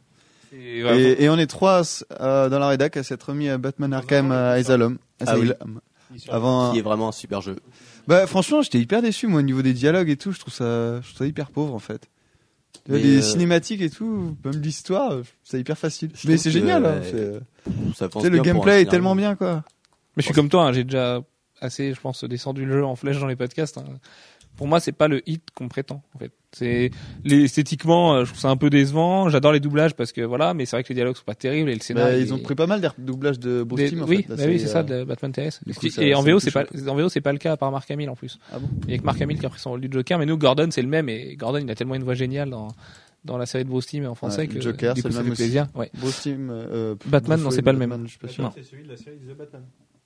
Et, 0.54 0.82
voilà. 0.82 0.98
Et, 0.98 1.24
et 1.24 1.30
on 1.30 1.38
est 1.38 1.48
trois 1.48 1.82
euh, 2.22 2.48
dans 2.48 2.60
la 2.60 2.70
rédac 2.70 2.96
à 2.96 3.04
s'être 3.04 3.24
remis 3.30 3.50
à 3.50 3.58
Batman 3.58 3.92
Arkham 3.94 4.32
Asylum. 4.32 4.98
Ah 5.26 5.38
oui. 5.38 5.52
Asylum. 5.52 5.82
Avant. 6.30 6.72
Qui 6.72 6.80
est 6.80 6.82
vraiment 6.84 7.10
un 7.10 7.12
super 7.12 7.42
jeu. 7.42 7.58
Bah 8.08 8.28
franchement, 8.28 8.62
j'étais 8.62 8.80
hyper 8.80 9.02
déçu 9.02 9.28
moi 9.28 9.40
au 9.40 9.44
niveau 9.44 9.62
des 9.62 9.74
dialogues 9.74 10.10
et 10.10 10.16
tout. 10.16 10.32
Je 10.32 10.40
trouve 10.40 10.54
ça, 10.54 11.02
je 11.02 11.08
trouve 11.08 11.18
ça 11.18 11.26
hyper 11.26 11.50
pauvre 11.50 11.74
en 11.74 11.80
fait. 11.80 12.08
Mais, 12.88 13.00
les 13.00 13.18
euh, 13.18 13.22
cinématiques 13.22 13.82
et 13.82 13.90
tout, 13.90 14.38
même 14.46 14.62
l'histoire, 14.62 15.14
c'est 15.44 15.60
hyper 15.60 15.78
facile. 15.78 16.12
Je 16.14 16.28
Mais 16.28 16.38
c'est 16.38 16.52
génial. 16.52 16.86
euh, 16.86 17.40
hein, 17.68 17.72
Ça 17.96 18.06
Tu 18.06 18.12
pense 18.12 18.24
sais, 18.24 18.30
le 18.30 18.40
gameplay 18.40 18.84
est 18.84 18.90
tellement 18.90 19.16
bien 19.16 19.36
quoi. 19.36 19.64
Mais 20.16 20.22
je 20.22 20.26
suis 20.26 20.34
comme 20.34 20.50
toi, 20.50 20.68
hein, 20.68 20.72
j'ai 20.72 20.84
déjà 20.84 21.22
assez, 21.62 21.94
je 21.94 22.00
pense, 22.02 22.24
descendu 22.24 22.66
le 22.66 22.74
jeu 22.74 22.86
en 22.86 22.96
flèche 22.96 23.20
dans 23.20 23.28
les 23.28 23.36
podcasts. 23.36 23.78
hein. 23.78 23.86
Pour 24.58 24.68
moi, 24.68 24.80
c'est 24.80 24.94
pas 24.94 25.10
le 25.10 25.22
hit 25.30 25.44
qu'on 25.54 25.68
prétend. 25.68 26.02
En 26.14 26.20
fait, 26.20 26.32
c'est 26.54 26.90
esthétiquement, 27.30 28.14
euh, 28.16 28.24
je 28.24 28.30
trouve 28.30 28.40
ça 28.40 28.50
un 28.50 28.56
peu 28.58 28.70
décevant. 28.70 29.28
J'adore 29.30 29.52
les 29.52 29.60
doublages 29.60 29.94
parce 29.96 30.12
que 30.14 30.22
voilà, 30.22 30.54
mais 30.54 30.66
c'est 30.66 30.78
vrai 30.78 30.84
que 30.84 30.90
les 30.90 30.96
dialogues 30.96 31.18
sont 31.18 31.26
pas 31.26 31.36
terribles 31.36 31.70
et 31.70 31.74
le 31.74 31.80
Bah, 31.80 31.84
scénario. 31.84 32.20
ils 32.20 32.34
ont 32.34 32.40
pris 32.40 32.56
pas 32.56 32.66
mal 32.68 32.80
des 32.80 32.88
doublages 32.98 33.40
de 33.40 33.64
Bruce 33.64 33.82
des- 33.82 33.90
Timm, 33.90 34.04
en 34.04 34.06
oui, 34.08 34.26
bah 34.30 34.36
oui, 34.40 34.60
c'est 34.60 34.68
ça, 34.68 34.80
euh, 34.80 34.84
de 34.84 35.04
Batman 35.04 35.32
TS. 35.34 35.60
du 35.66 35.74
coup, 35.74 35.90
ça- 35.90 36.02
et 36.04 36.14
en 36.16 36.22
VO, 36.22 36.40
c'est 36.40 36.52
pas, 36.52 36.64
en 36.88 36.96
VO, 36.96 37.10
c'est 37.10 37.20
pas 37.22 37.34
le 37.34 37.38
cas 37.38 37.52
à 37.54 37.58
part 37.58 37.72
Mark 37.72 37.90
Hamill 37.92 38.10
en 38.10 38.16
plus. 38.16 38.40
Ah 38.54 38.60
bon? 38.60 38.70
Il 38.88 38.92
y 38.92 38.94
a 38.94 38.98
que 38.98 39.04
Mark 39.04 39.22
Hamill 39.22 39.40
qui 39.40 39.46
a 39.46 39.50
pris 39.50 39.60
son 39.60 39.72
rôle 39.72 39.82
du 39.82 39.90
Joker, 39.92 40.18
mais 40.20 40.26
nous, 40.26 40.38
Gordon, 40.38 40.70
c'est 40.72 40.82
le 40.82 40.88
même 40.88 41.10
et 41.10 41.36
Gordon, 41.36 41.60
il 41.62 41.70
a 41.70 41.76
tellement 41.76 41.96
une 41.96 42.04
voix 42.04 42.16
géniale 42.16 42.50
dans 42.50 42.70
dans 43.26 43.40
la 43.40 43.48
série 43.48 43.64
de 43.66 43.70
Bruce 43.70 43.88
Timm 43.88 44.06
en 44.06 44.14
français 44.14 44.42
Ouais, 44.42 44.48
que 44.48 44.54
le 44.54 44.62
Joker, 44.62 44.94
du 44.94 45.02
c'est 45.02 45.08
coup, 45.08 45.08
le 45.08 45.14
ça 45.16 45.20
même 45.22 45.26
fait 45.30 45.32
aussi. 45.32 45.42
plaisir. 45.42 45.68
Ouais. 45.74 45.90
Bruce 45.98 46.22
Timm, 46.22 46.50
euh, 46.52 46.94
Batman, 47.08 47.40
Bruce 47.40 47.44
non, 47.46 47.50
c'est 47.56 47.64
pas 47.64 47.72
le 47.74 47.80
même. 47.80 47.90
Batman, 47.90 48.06
je 48.06 48.12
suis 48.12 48.20
pas 48.20 48.28
sûr. 48.28 48.44
Non. 48.44 48.52
C'est 48.56 48.62
celui 48.64 48.84
de 48.84 48.90
la 48.90 48.98
série 48.98 49.18
The 49.18 49.36
Batman. 49.36 49.64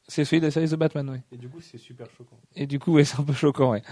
C'est 0.09 0.25
celui 0.25 0.41
de 0.41 0.49
The 0.49 0.75
Batman, 0.75 1.07
ouais. 1.11 1.21
Et 1.31 1.37
du 1.37 1.47
coup, 1.47 1.61
c'est 1.61 1.77
super 1.77 2.07
choquant. 2.17 2.35
Et 2.55 2.65
du 2.65 2.79
coup, 2.79 2.93
ouais, 2.93 3.03
c'est 3.05 3.19
un 3.19 3.23
peu 3.23 3.33
choquant, 3.33 3.71
ouais. 3.71 3.83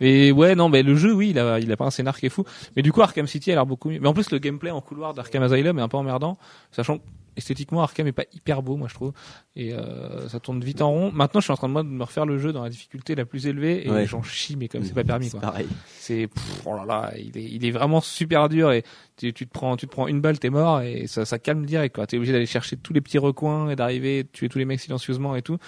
Mais 0.00 0.30
ouais, 0.30 0.54
non, 0.54 0.68
mais 0.68 0.82
le 0.82 0.94
jeu, 0.94 1.14
oui, 1.14 1.30
il 1.30 1.38
a, 1.38 1.58
il 1.58 1.72
a 1.72 1.76
pas 1.78 1.86
un 1.86 1.90
scénar 1.90 2.18
qui 2.18 2.26
est 2.26 2.28
fou. 2.28 2.44
Mais 2.76 2.82
du 2.82 2.92
coup, 2.92 3.00
Arkham 3.00 3.26
City 3.26 3.50
a 3.52 3.54
l'air 3.54 3.66
beaucoup 3.66 3.88
mieux. 3.88 3.98
Mais 3.98 4.08
en 4.08 4.12
plus, 4.12 4.30
le 4.30 4.38
gameplay 4.38 4.70
en 4.70 4.82
couloir 4.82 5.14
d'Arkham 5.14 5.42
Asylum 5.42 5.78
est 5.78 5.82
un 5.82 5.88
peu 5.88 5.96
emmerdant, 5.96 6.36
sachant 6.72 6.98
que 6.98 7.04
esthétiquement, 7.36 7.82
Arkham 7.82 8.06
est 8.06 8.12
pas 8.12 8.24
hyper 8.34 8.62
beau, 8.62 8.76
moi, 8.76 8.88
je 8.88 8.94
trouve. 8.94 9.12
Et 9.56 9.72
euh, 9.74 10.28
ça 10.28 10.40
tourne 10.40 10.62
vite 10.62 10.80
en 10.82 10.90
rond. 10.90 11.10
Maintenant, 11.12 11.40
je 11.40 11.44
suis 11.44 11.52
en 11.52 11.56
train 11.56 11.68
de, 11.68 11.72
moi, 11.72 11.82
de 11.82 11.88
me 11.88 12.02
refaire 12.04 12.26
le 12.26 12.38
jeu 12.38 12.52
dans 12.52 12.62
la 12.62 12.70
difficulté 12.70 13.14
la 13.14 13.24
plus 13.24 13.46
élevée 13.46 13.86
et 13.86 13.90
Ouais. 13.90 14.06
j'en 14.06 14.22
chie, 14.22 14.56
mais 14.56 14.68
comme 14.68 14.82
c'est 14.82 14.94
pas 14.94 15.04
permis, 15.04 15.26
C'est 15.26 15.32
quoi. 15.32 15.40
pareil. 15.40 15.66
C'est, 15.98 16.28
oh 16.64 16.74
là 16.74 16.84
là, 16.86 17.12
il 17.18 17.36
est, 17.36 17.44
il 17.44 17.64
est 17.66 17.70
vraiment 17.70 18.00
super 18.00 18.48
dur 18.48 18.72
et 18.72 18.82
tu, 19.16 19.32
tu 19.32 19.46
te 19.46 19.52
prends, 19.52 19.76
tu 19.76 19.86
te 19.86 19.92
prends 19.92 20.06
une 20.08 20.20
balle, 20.20 20.38
t'es 20.38 20.50
mort 20.50 20.80
et 20.82 21.06
ça, 21.06 21.24
ça 21.24 21.38
calme 21.38 21.66
direct, 21.66 21.94
quoi. 21.94 22.06
T'es 22.06 22.16
obligé 22.16 22.32
d'aller 22.32 22.46
chercher 22.46 22.76
tous 22.76 22.92
les 22.92 23.00
petits 23.00 23.18
recoins 23.18 23.70
et 23.70 23.76
d'arriver, 23.76 24.26
tuer 24.32 24.48
tous 24.48 24.58
les 24.58 24.64
mecs 24.64 24.80
silencieusement 24.80 25.36
et 25.36 25.42
tout. 25.42 25.58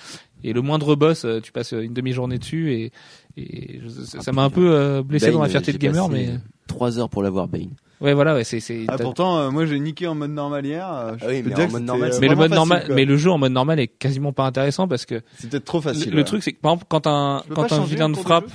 Et 0.42 0.52
le 0.52 0.60
moindre 0.62 0.94
boss, 0.94 1.24
euh, 1.24 1.40
tu 1.40 1.52
passes 1.52 1.72
une 1.72 1.94
demi-journée 1.94 2.38
dessus 2.38 2.72
et, 2.72 2.92
et 3.36 3.80
je- 3.82 3.88
ça 3.88 4.20
ça 4.20 4.32
m'a 4.32 4.42
un 4.44 4.50
peu 4.50 4.74
euh, 4.74 5.02
blessé 5.02 5.26
Bane, 5.26 5.34
dans 5.36 5.42
la 5.42 5.48
fierté 5.48 5.72
de 5.72 5.78
gamer, 5.78 6.08
mais 6.08 6.30
3 6.66 6.98
heures 6.98 7.08
pour 7.08 7.22
l'avoir 7.22 7.48
Bane. 7.48 7.70
Ouais, 8.00 8.14
voilà, 8.14 8.34
ouais, 8.34 8.44
c'est, 8.44 8.60
c'est. 8.60 8.84
Ah, 8.88 8.96
pourtant, 8.98 9.38
euh, 9.38 9.50
moi 9.50 9.66
j'ai 9.66 9.78
niqué 9.78 10.06
en 10.06 10.14
mode 10.14 10.30
normal 10.30 10.64
hier. 10.66 10.90
euh, 10.92 11.14
je 11.18 11.24
Ah 11.24 11.28
oui, 11.28 11.42
mais 11.44 11.54
en 11.54 11.70
mode 11.70 11.82
normal, 11.82 12.12
euh, 12.12 12.18
mais 12.20 12.28
le 12.28 12.36
mode 12.36 12.48
facile, 12.50 12.54
normal, 12.56 12.86
quoi. 12.86 12.94
mais 12.94 13.04
le 13.04 13.16
jeu 13.16 13.30
en 13.30 13.38
mode 13.38 13.52
normal 13.52 13.80
est 13.80 13.88
quasiment 13.88 14.32
pas 14.32 14.44
intéressant 14.44 14.88
parce 14.88 15.06
que 15.06 15.22
c'est 15.38 15.50
peut-être 15.50 15.64
trop 15.64 15.78
le, 15.78 15.82
facile. 15.82 16.10
le 16.12 16.18
ouais. 16.18 16.24
truc 16.24 16.42
c'est 16.42 16.52
que 16.52 16.60
par 16.60 16.72
exemple 16.72 16.86
quand 16.88 17.06
un 17.06 17.42
quand 17.54 17.72
un 17.72 17.84
vilain 17.84 18.06
en 18.06 18.10
de 18.10 18.14
cours 18.14 18.24
frappe, 18.24 18.50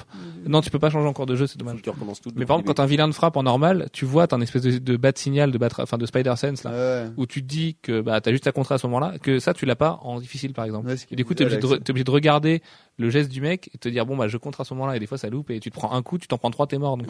non 0.45 0.61
tu 0.61 0.69
peux 0.69 0.79
pas 0.79 0.89
changer 0.89 1.07
encore 1.07 1.25
de 1.25 1.35
jeu, 1.35 1.47
c'est 1.47 1.57
dommage. 1.57 1.73
Faut 1.73 1.79
que 1.79 1.83
tu 1.83 1.89
recommences 1.89 2.21
tout. 2.21 2.31
Mais 2.35 2.45
par 2.45 2.57
exemple 2.57 2.73
quand 2.73 2.81
un 2.81 2.87
vilain 2.87 3.07
de 3.07 3.13
frappe 3.13 3.37
en 3.37 3.43
normal, 3.43 3.89
tu 3.93 4.05
vois 4.05 4.27
t'as 4.27 4.35
un 4.37 4.41
espèce 4.41 4.61
de, 4.61 4.77
de 4.77 4.97
bat 4.97 5.11
signal 5.15 5.51
de 5.51 5.57
bat, 5.57 5.69
enfin 5.79 5.97
de 5.97 6.05
spider 6.05 6.33
sense 6.35 6.63
là. 6.63 6.71
Ouais. 6.71 7.09
où 7.17 7.25
tu 7.25 7.41
te 7.41 7.47
dis 7.47 7.77
que 7.81 8.01
bah 8.01 8.21
t'as 8.21 8.31
juste 8.31 8.47
à 8.47 8.51
contrer 8.51 8.75
à 8.75 8.77
ce 8.77 8.87
moment-là, 8.87 9.13
que 9.21 9.39
ça 9.39 9.53
tu 9.53 9.65
l'as 9.65 9.75
pas 9.75 9.99
en 10.03 10.19
difficile 10.19 10.53
par 10.53 10.65
exemple. 10.65 10.93
Et 11.11 11.15
du 11.15 11.25
coup 11.25 11.33
t'es 11.33 11.45
obligé, 11.45 11.59
obligé 11.63 12.03
de 12.03 12.11
regarder 12.11 12.61
le 12.97 13.09
geste 13.09 13.31
du 13.31 13.41
mec 13.41 13.69
et 13.73 13.77
te 13.77 13.87
dire 13.87 14.05
bon 14.05 14.17
bah 14.17 14.27
je 14.27 14.37
contre 14.37 14.61
à 14.61 14.65
ce 14.65 14.73
moment-là 14.73 14.95
et 14.95 14.99
des 14.99 15.07
fois 15.07 15.17
ça 15.17 15.29
loupe 15.29 15.49
et 15.51 15.59
tu 15.59 15.69
te 15.69 15.75
prends 15.75 15.93
un 15.93 16.01
coup, 16.01 16.17
tu 16.17 16.27
t'en 16.27 16.37
prends 16.37 16.51
trois, 16.51 16.67
t'es 16.67 16.77
mort. 16.77 16.97
Donc 16.97 17.07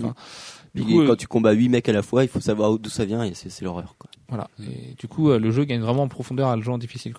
quand 1.08 1.16
tu 1.16 1.28
combats 1.28 1.52
8 1.52 1.70
mecs 1.70 1.90
à 1.90 1.94
la 1.94 2.02
fois, 2.02 2.19
il 2.24 2.30
faut 2.30 2.40
savoir 2.40 2.78
d'où 2.78 2.90
ça 2.90 3.06
vient 3.06 3.24
et 3.24 3.34
c'est 3.34 3.62
l'horreur. 3.62 3.96
voilà. 4.28 4.50
Du 4.98 5.08
coup 5.08 5.30
euh, 5.30 5.40
le 5.40 5.52
jeu 5.52 5.64
gagne 5.64 5.82
vraiment 5.82 6.04
en 6.04 6.08
profondeur 6.08 6.50
à 6.50 6.56
le 6.56 6.62
jouer 6.62 6.74
en 6.74 6.78
difficile 6.78 7.14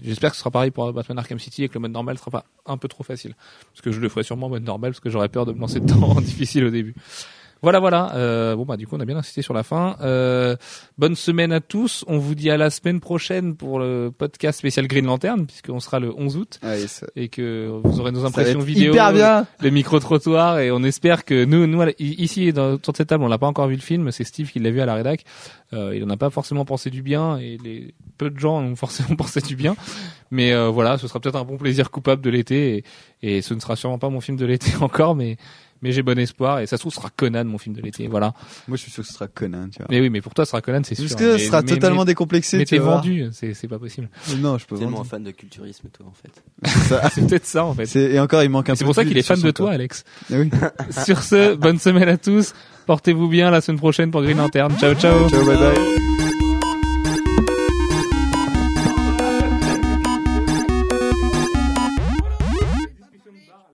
j'espère 0.00 0.30
que 0.30 0.36
ce 0.36 0.40
sera 0.40 0.50
pareil 0.50 0.70
pour 0.70 0.92
Batman 0.92 1.18
Arkham 1.18 1.38
City 1.38 1.64
et 1.64 1.68
que 1.68 1.74
le 1.74 1.80
mode 1.80 1.92
normal 1.92 2.18
sera 2.18 2.30
pas 2.30 2.44
un 2.66 2.76
peu 2.76 2.88
trop 2.88 3.02
facile. 3.02 3.34
Parce 3.72 3.80
que 3.80 3.90
je 3.90 4.00
le 4.00 4.08
ferai 4.08 4.22
sûrement 4.22 4.46
en 4.46 4.50
mode 4.50 4.62
normal 4.62 4.92
parce 4.92 5.00
que 5.00 5.10
j'aurais 5.10 5.28
peur 5.28 5.46
de 5.46 5.52
me 5.52 5.60
lancer 5.60 5.80
dedans 5.80 6.02
en 6.16 6.20
difficile 6.20 6.64
au 6.64 6.70
début. 6.70 6.94
Voilà, 7.62 7.80
voilà. 7.80 8.14
Euh, 8.14 8.54
bon 8.54 8.64
bah 8.64 8.76
du 8.76 8.86
coup 8.86 8.96
on 8.96 9.00
a 9.00 9.04
bien 9.06 9.16
insisté 9.16 9.40
sur 9.42 9.54
la 9.54 9.62
fin. 9.62 9.96
Euh, 10.02 10.56
bonne 10.98 11.16
semaine 11.16 11.52
à 11.52 11.60
tous. 11.60 12.04
On 12.06 12.18
vous 12.18 12.34
dit 12.34 12.50
à 12.50 12.56
la 12.56 12.70
semaine 12.70 13.00
prochaine 13.00 13.56
pour 13.56 13.78
le 13.78 14.10
podcast 14.16 14.58
spécial 14.58 14.86
Green 14.86 15.06
Lantern 15.06 15.46
puisqu'on 15.46 15.80
sera 15.80 15.98
le 15.98 16.12
11 16.16 16.36
août 16.36 16.58
ça- 16.86 17.06
et 17.16 17.28
que 17.28 17.68
vous 17.82 17.98
aurez 18.00 18.12
nos 18.12 18.24
impressions 18.26 18.58
vidéo, 18.60 18.92
bien. 19.12 19.46
le 19.62 19.70
micro 19.70 19.98
trottoir 19.98 20.58
et 20.58 20.70
on 20.70 20.82
espère 20.84 21.24
que 21.24 21.44
nous, 21.44 21.66
nous 21.66 21.82
ici 21.98 22.52
dans, 22.52 22.72
autour 22.74 22.92
de 22.92 22.98
cette 22.98 23.08
table 23.08 23.24
on 23.24 23.28
n'a 23.28 23.38
pas 23.38 23.46
encore 23.48 23.68
vu 23.68 23.74
le 23.76 23.80
film. 23.80 24.10
C'est 24.12 24.24
Steve 24.24 24.50
qui 24.52 24.58
l'a 24.60 24.70
vu 24.70 24.80
à 24.80 24.86
la 24.86 24.94
rédac. 24.94 25.24
Euh, 25.72 25.92
il 25.96 26.04
en 26.04 26.10
a 26.10 26.16
pas 26.16 26.30
forcément 26.30 26.64
pensé 26.64 26.90
du 26.90 27.02
bien 27.02 27.38
et 27.38 27.58
les 27.64 27.94
peu 28.18 28.30
de 28.30 28.38
gens 28.38 28.58
en 28.58 28.64
ont 28.64 28.76
forcément 28.76 29.16
pensé 29.16 29.40
du 29.40 29.56
bien. 29.56 29.74
Mais 30.30 30.52
euh, 30.52 30.68
voilà, 30.68 30.98
ce 30.98 31.08
sera 31.08 31.20
peut-être 31.20 31.36
un 31.36 31.44
bon 31.44 31.56
plaisir 31.56 31.90
coupable 31.90 32.20
de 32.22 32.30
l'été 32.30 32.84
et, 33.22 33.36
et 33.38 33.42
ce 33.42 33.54
ne 33.54 33.60
sera 33.60 33.76
sûrement 33.76 33.98
pas 33.98 34.08
mon 34.10 34.20
film 34.20 34.36
de 34.36 34.44
l'été 34.46 34.72
encore, 34.80 35.14
mais 35.16 35.36
mais 35.82 35.92
j'ai 35.92 36.02
bon 36.02 36.18
espoir 36.18 36.60
et 36.60 36.66
ça 36.66 36.76
se 36.76 36.82
trouve 36.82 36.92
ce 36.92 37.00
sera 37.00 37.10
Conan 37.14 37.44
mon 37.44 37.58
film 37.58 37.74
de 37.74 37.82
l'été. 37.82 38.06
Voilà. 38.08 38.34
Moi 38.68 38.76
je 38.76 38.82
suis 38.82 38.90
sûr 38.90 39.02
que 39.02 39.08
ce 39.08 39.14
sera 39.14 39.28
Conan, 39.28 39.68
tu 39.70 39.78
vois. 39.78 39.86
Mais 39.90 40.00
oui, 40.00 40.10
mais 40.10 40.20
pour 40.20 40.34
toi 40.34 40.44
ce 40.44 40.50
sera 40.50 40.60
Conan, 40.60 40.80
c'est 40.84 40.94
sûr. 40.94 41.04
Parce 41.08 41.14
que 41.20 41.38
ce 41.38 41.46
sera 41.46 41.62
mais- 41.62 41.68
totalement 41.68 42.00
mais, 42.00 42.06
décomplexé. 42.06 42.58
mais 42.58 42.64
tu 42.64 42.70
t'es 42.76 42.78
vendu, 42.78 43.26
c'est 43.32 43.54
c'est 43.54 43.68
pas 43.68 43.78
possible. 43.78 44.08
Mais 44.30 44.36
Non, 44.36 44.58
je 44.58 44.66
peux 44.66 44.76
Tellement 44.78 45.04
fan 45.04 45.22
de 45.22 45.30
culturisme, 45.30 45.88
toi, 45.88 46.06
en 46.06 46.12
fait. 46.12 47.10
C'est 47.14 47.26
peut-être 47.26 47.46
ça 47.46 47.64
en 47.64 47.74
fait. 47.74 47.94
Et 47.96 48.18
encore, 48.20 48.42
il 48.42 48.48
manque 48.50 48.68
un 48.68 48.72
peu 48.72 48.76
C'est 48.78 48.84
pour 48.84 48.94
ça 48.94 49.04
qu'il 49.04 49.16
est 49.18 49.22
fan 49.22 49.40
de 49.40 49.50
toi. 49.50 49.72
Alex. 49.72 50.04
Oui. 50.30 50.50
Sur 51.04 51.22
ce, 51.22 51.54
bonne 51.54 51.78
semaine 51.78 52.08
à 52.08 52.16
tous. 52.16 52.52
Portez-vous 52.86 53.28
bien 53.28 53.50
la 53.50 53.60
semaine 53.60 53.78
prochaine 53.78 54.10
pour 54.10 54.22
Green 54.22 54.36
Lantern. 54.38 54.76
Ciao, 54.78 54.94
ciao. 54.94 55.28
Ciao, 55.28 55.44
bye 55.44 55.56
bye. 55.56 56.25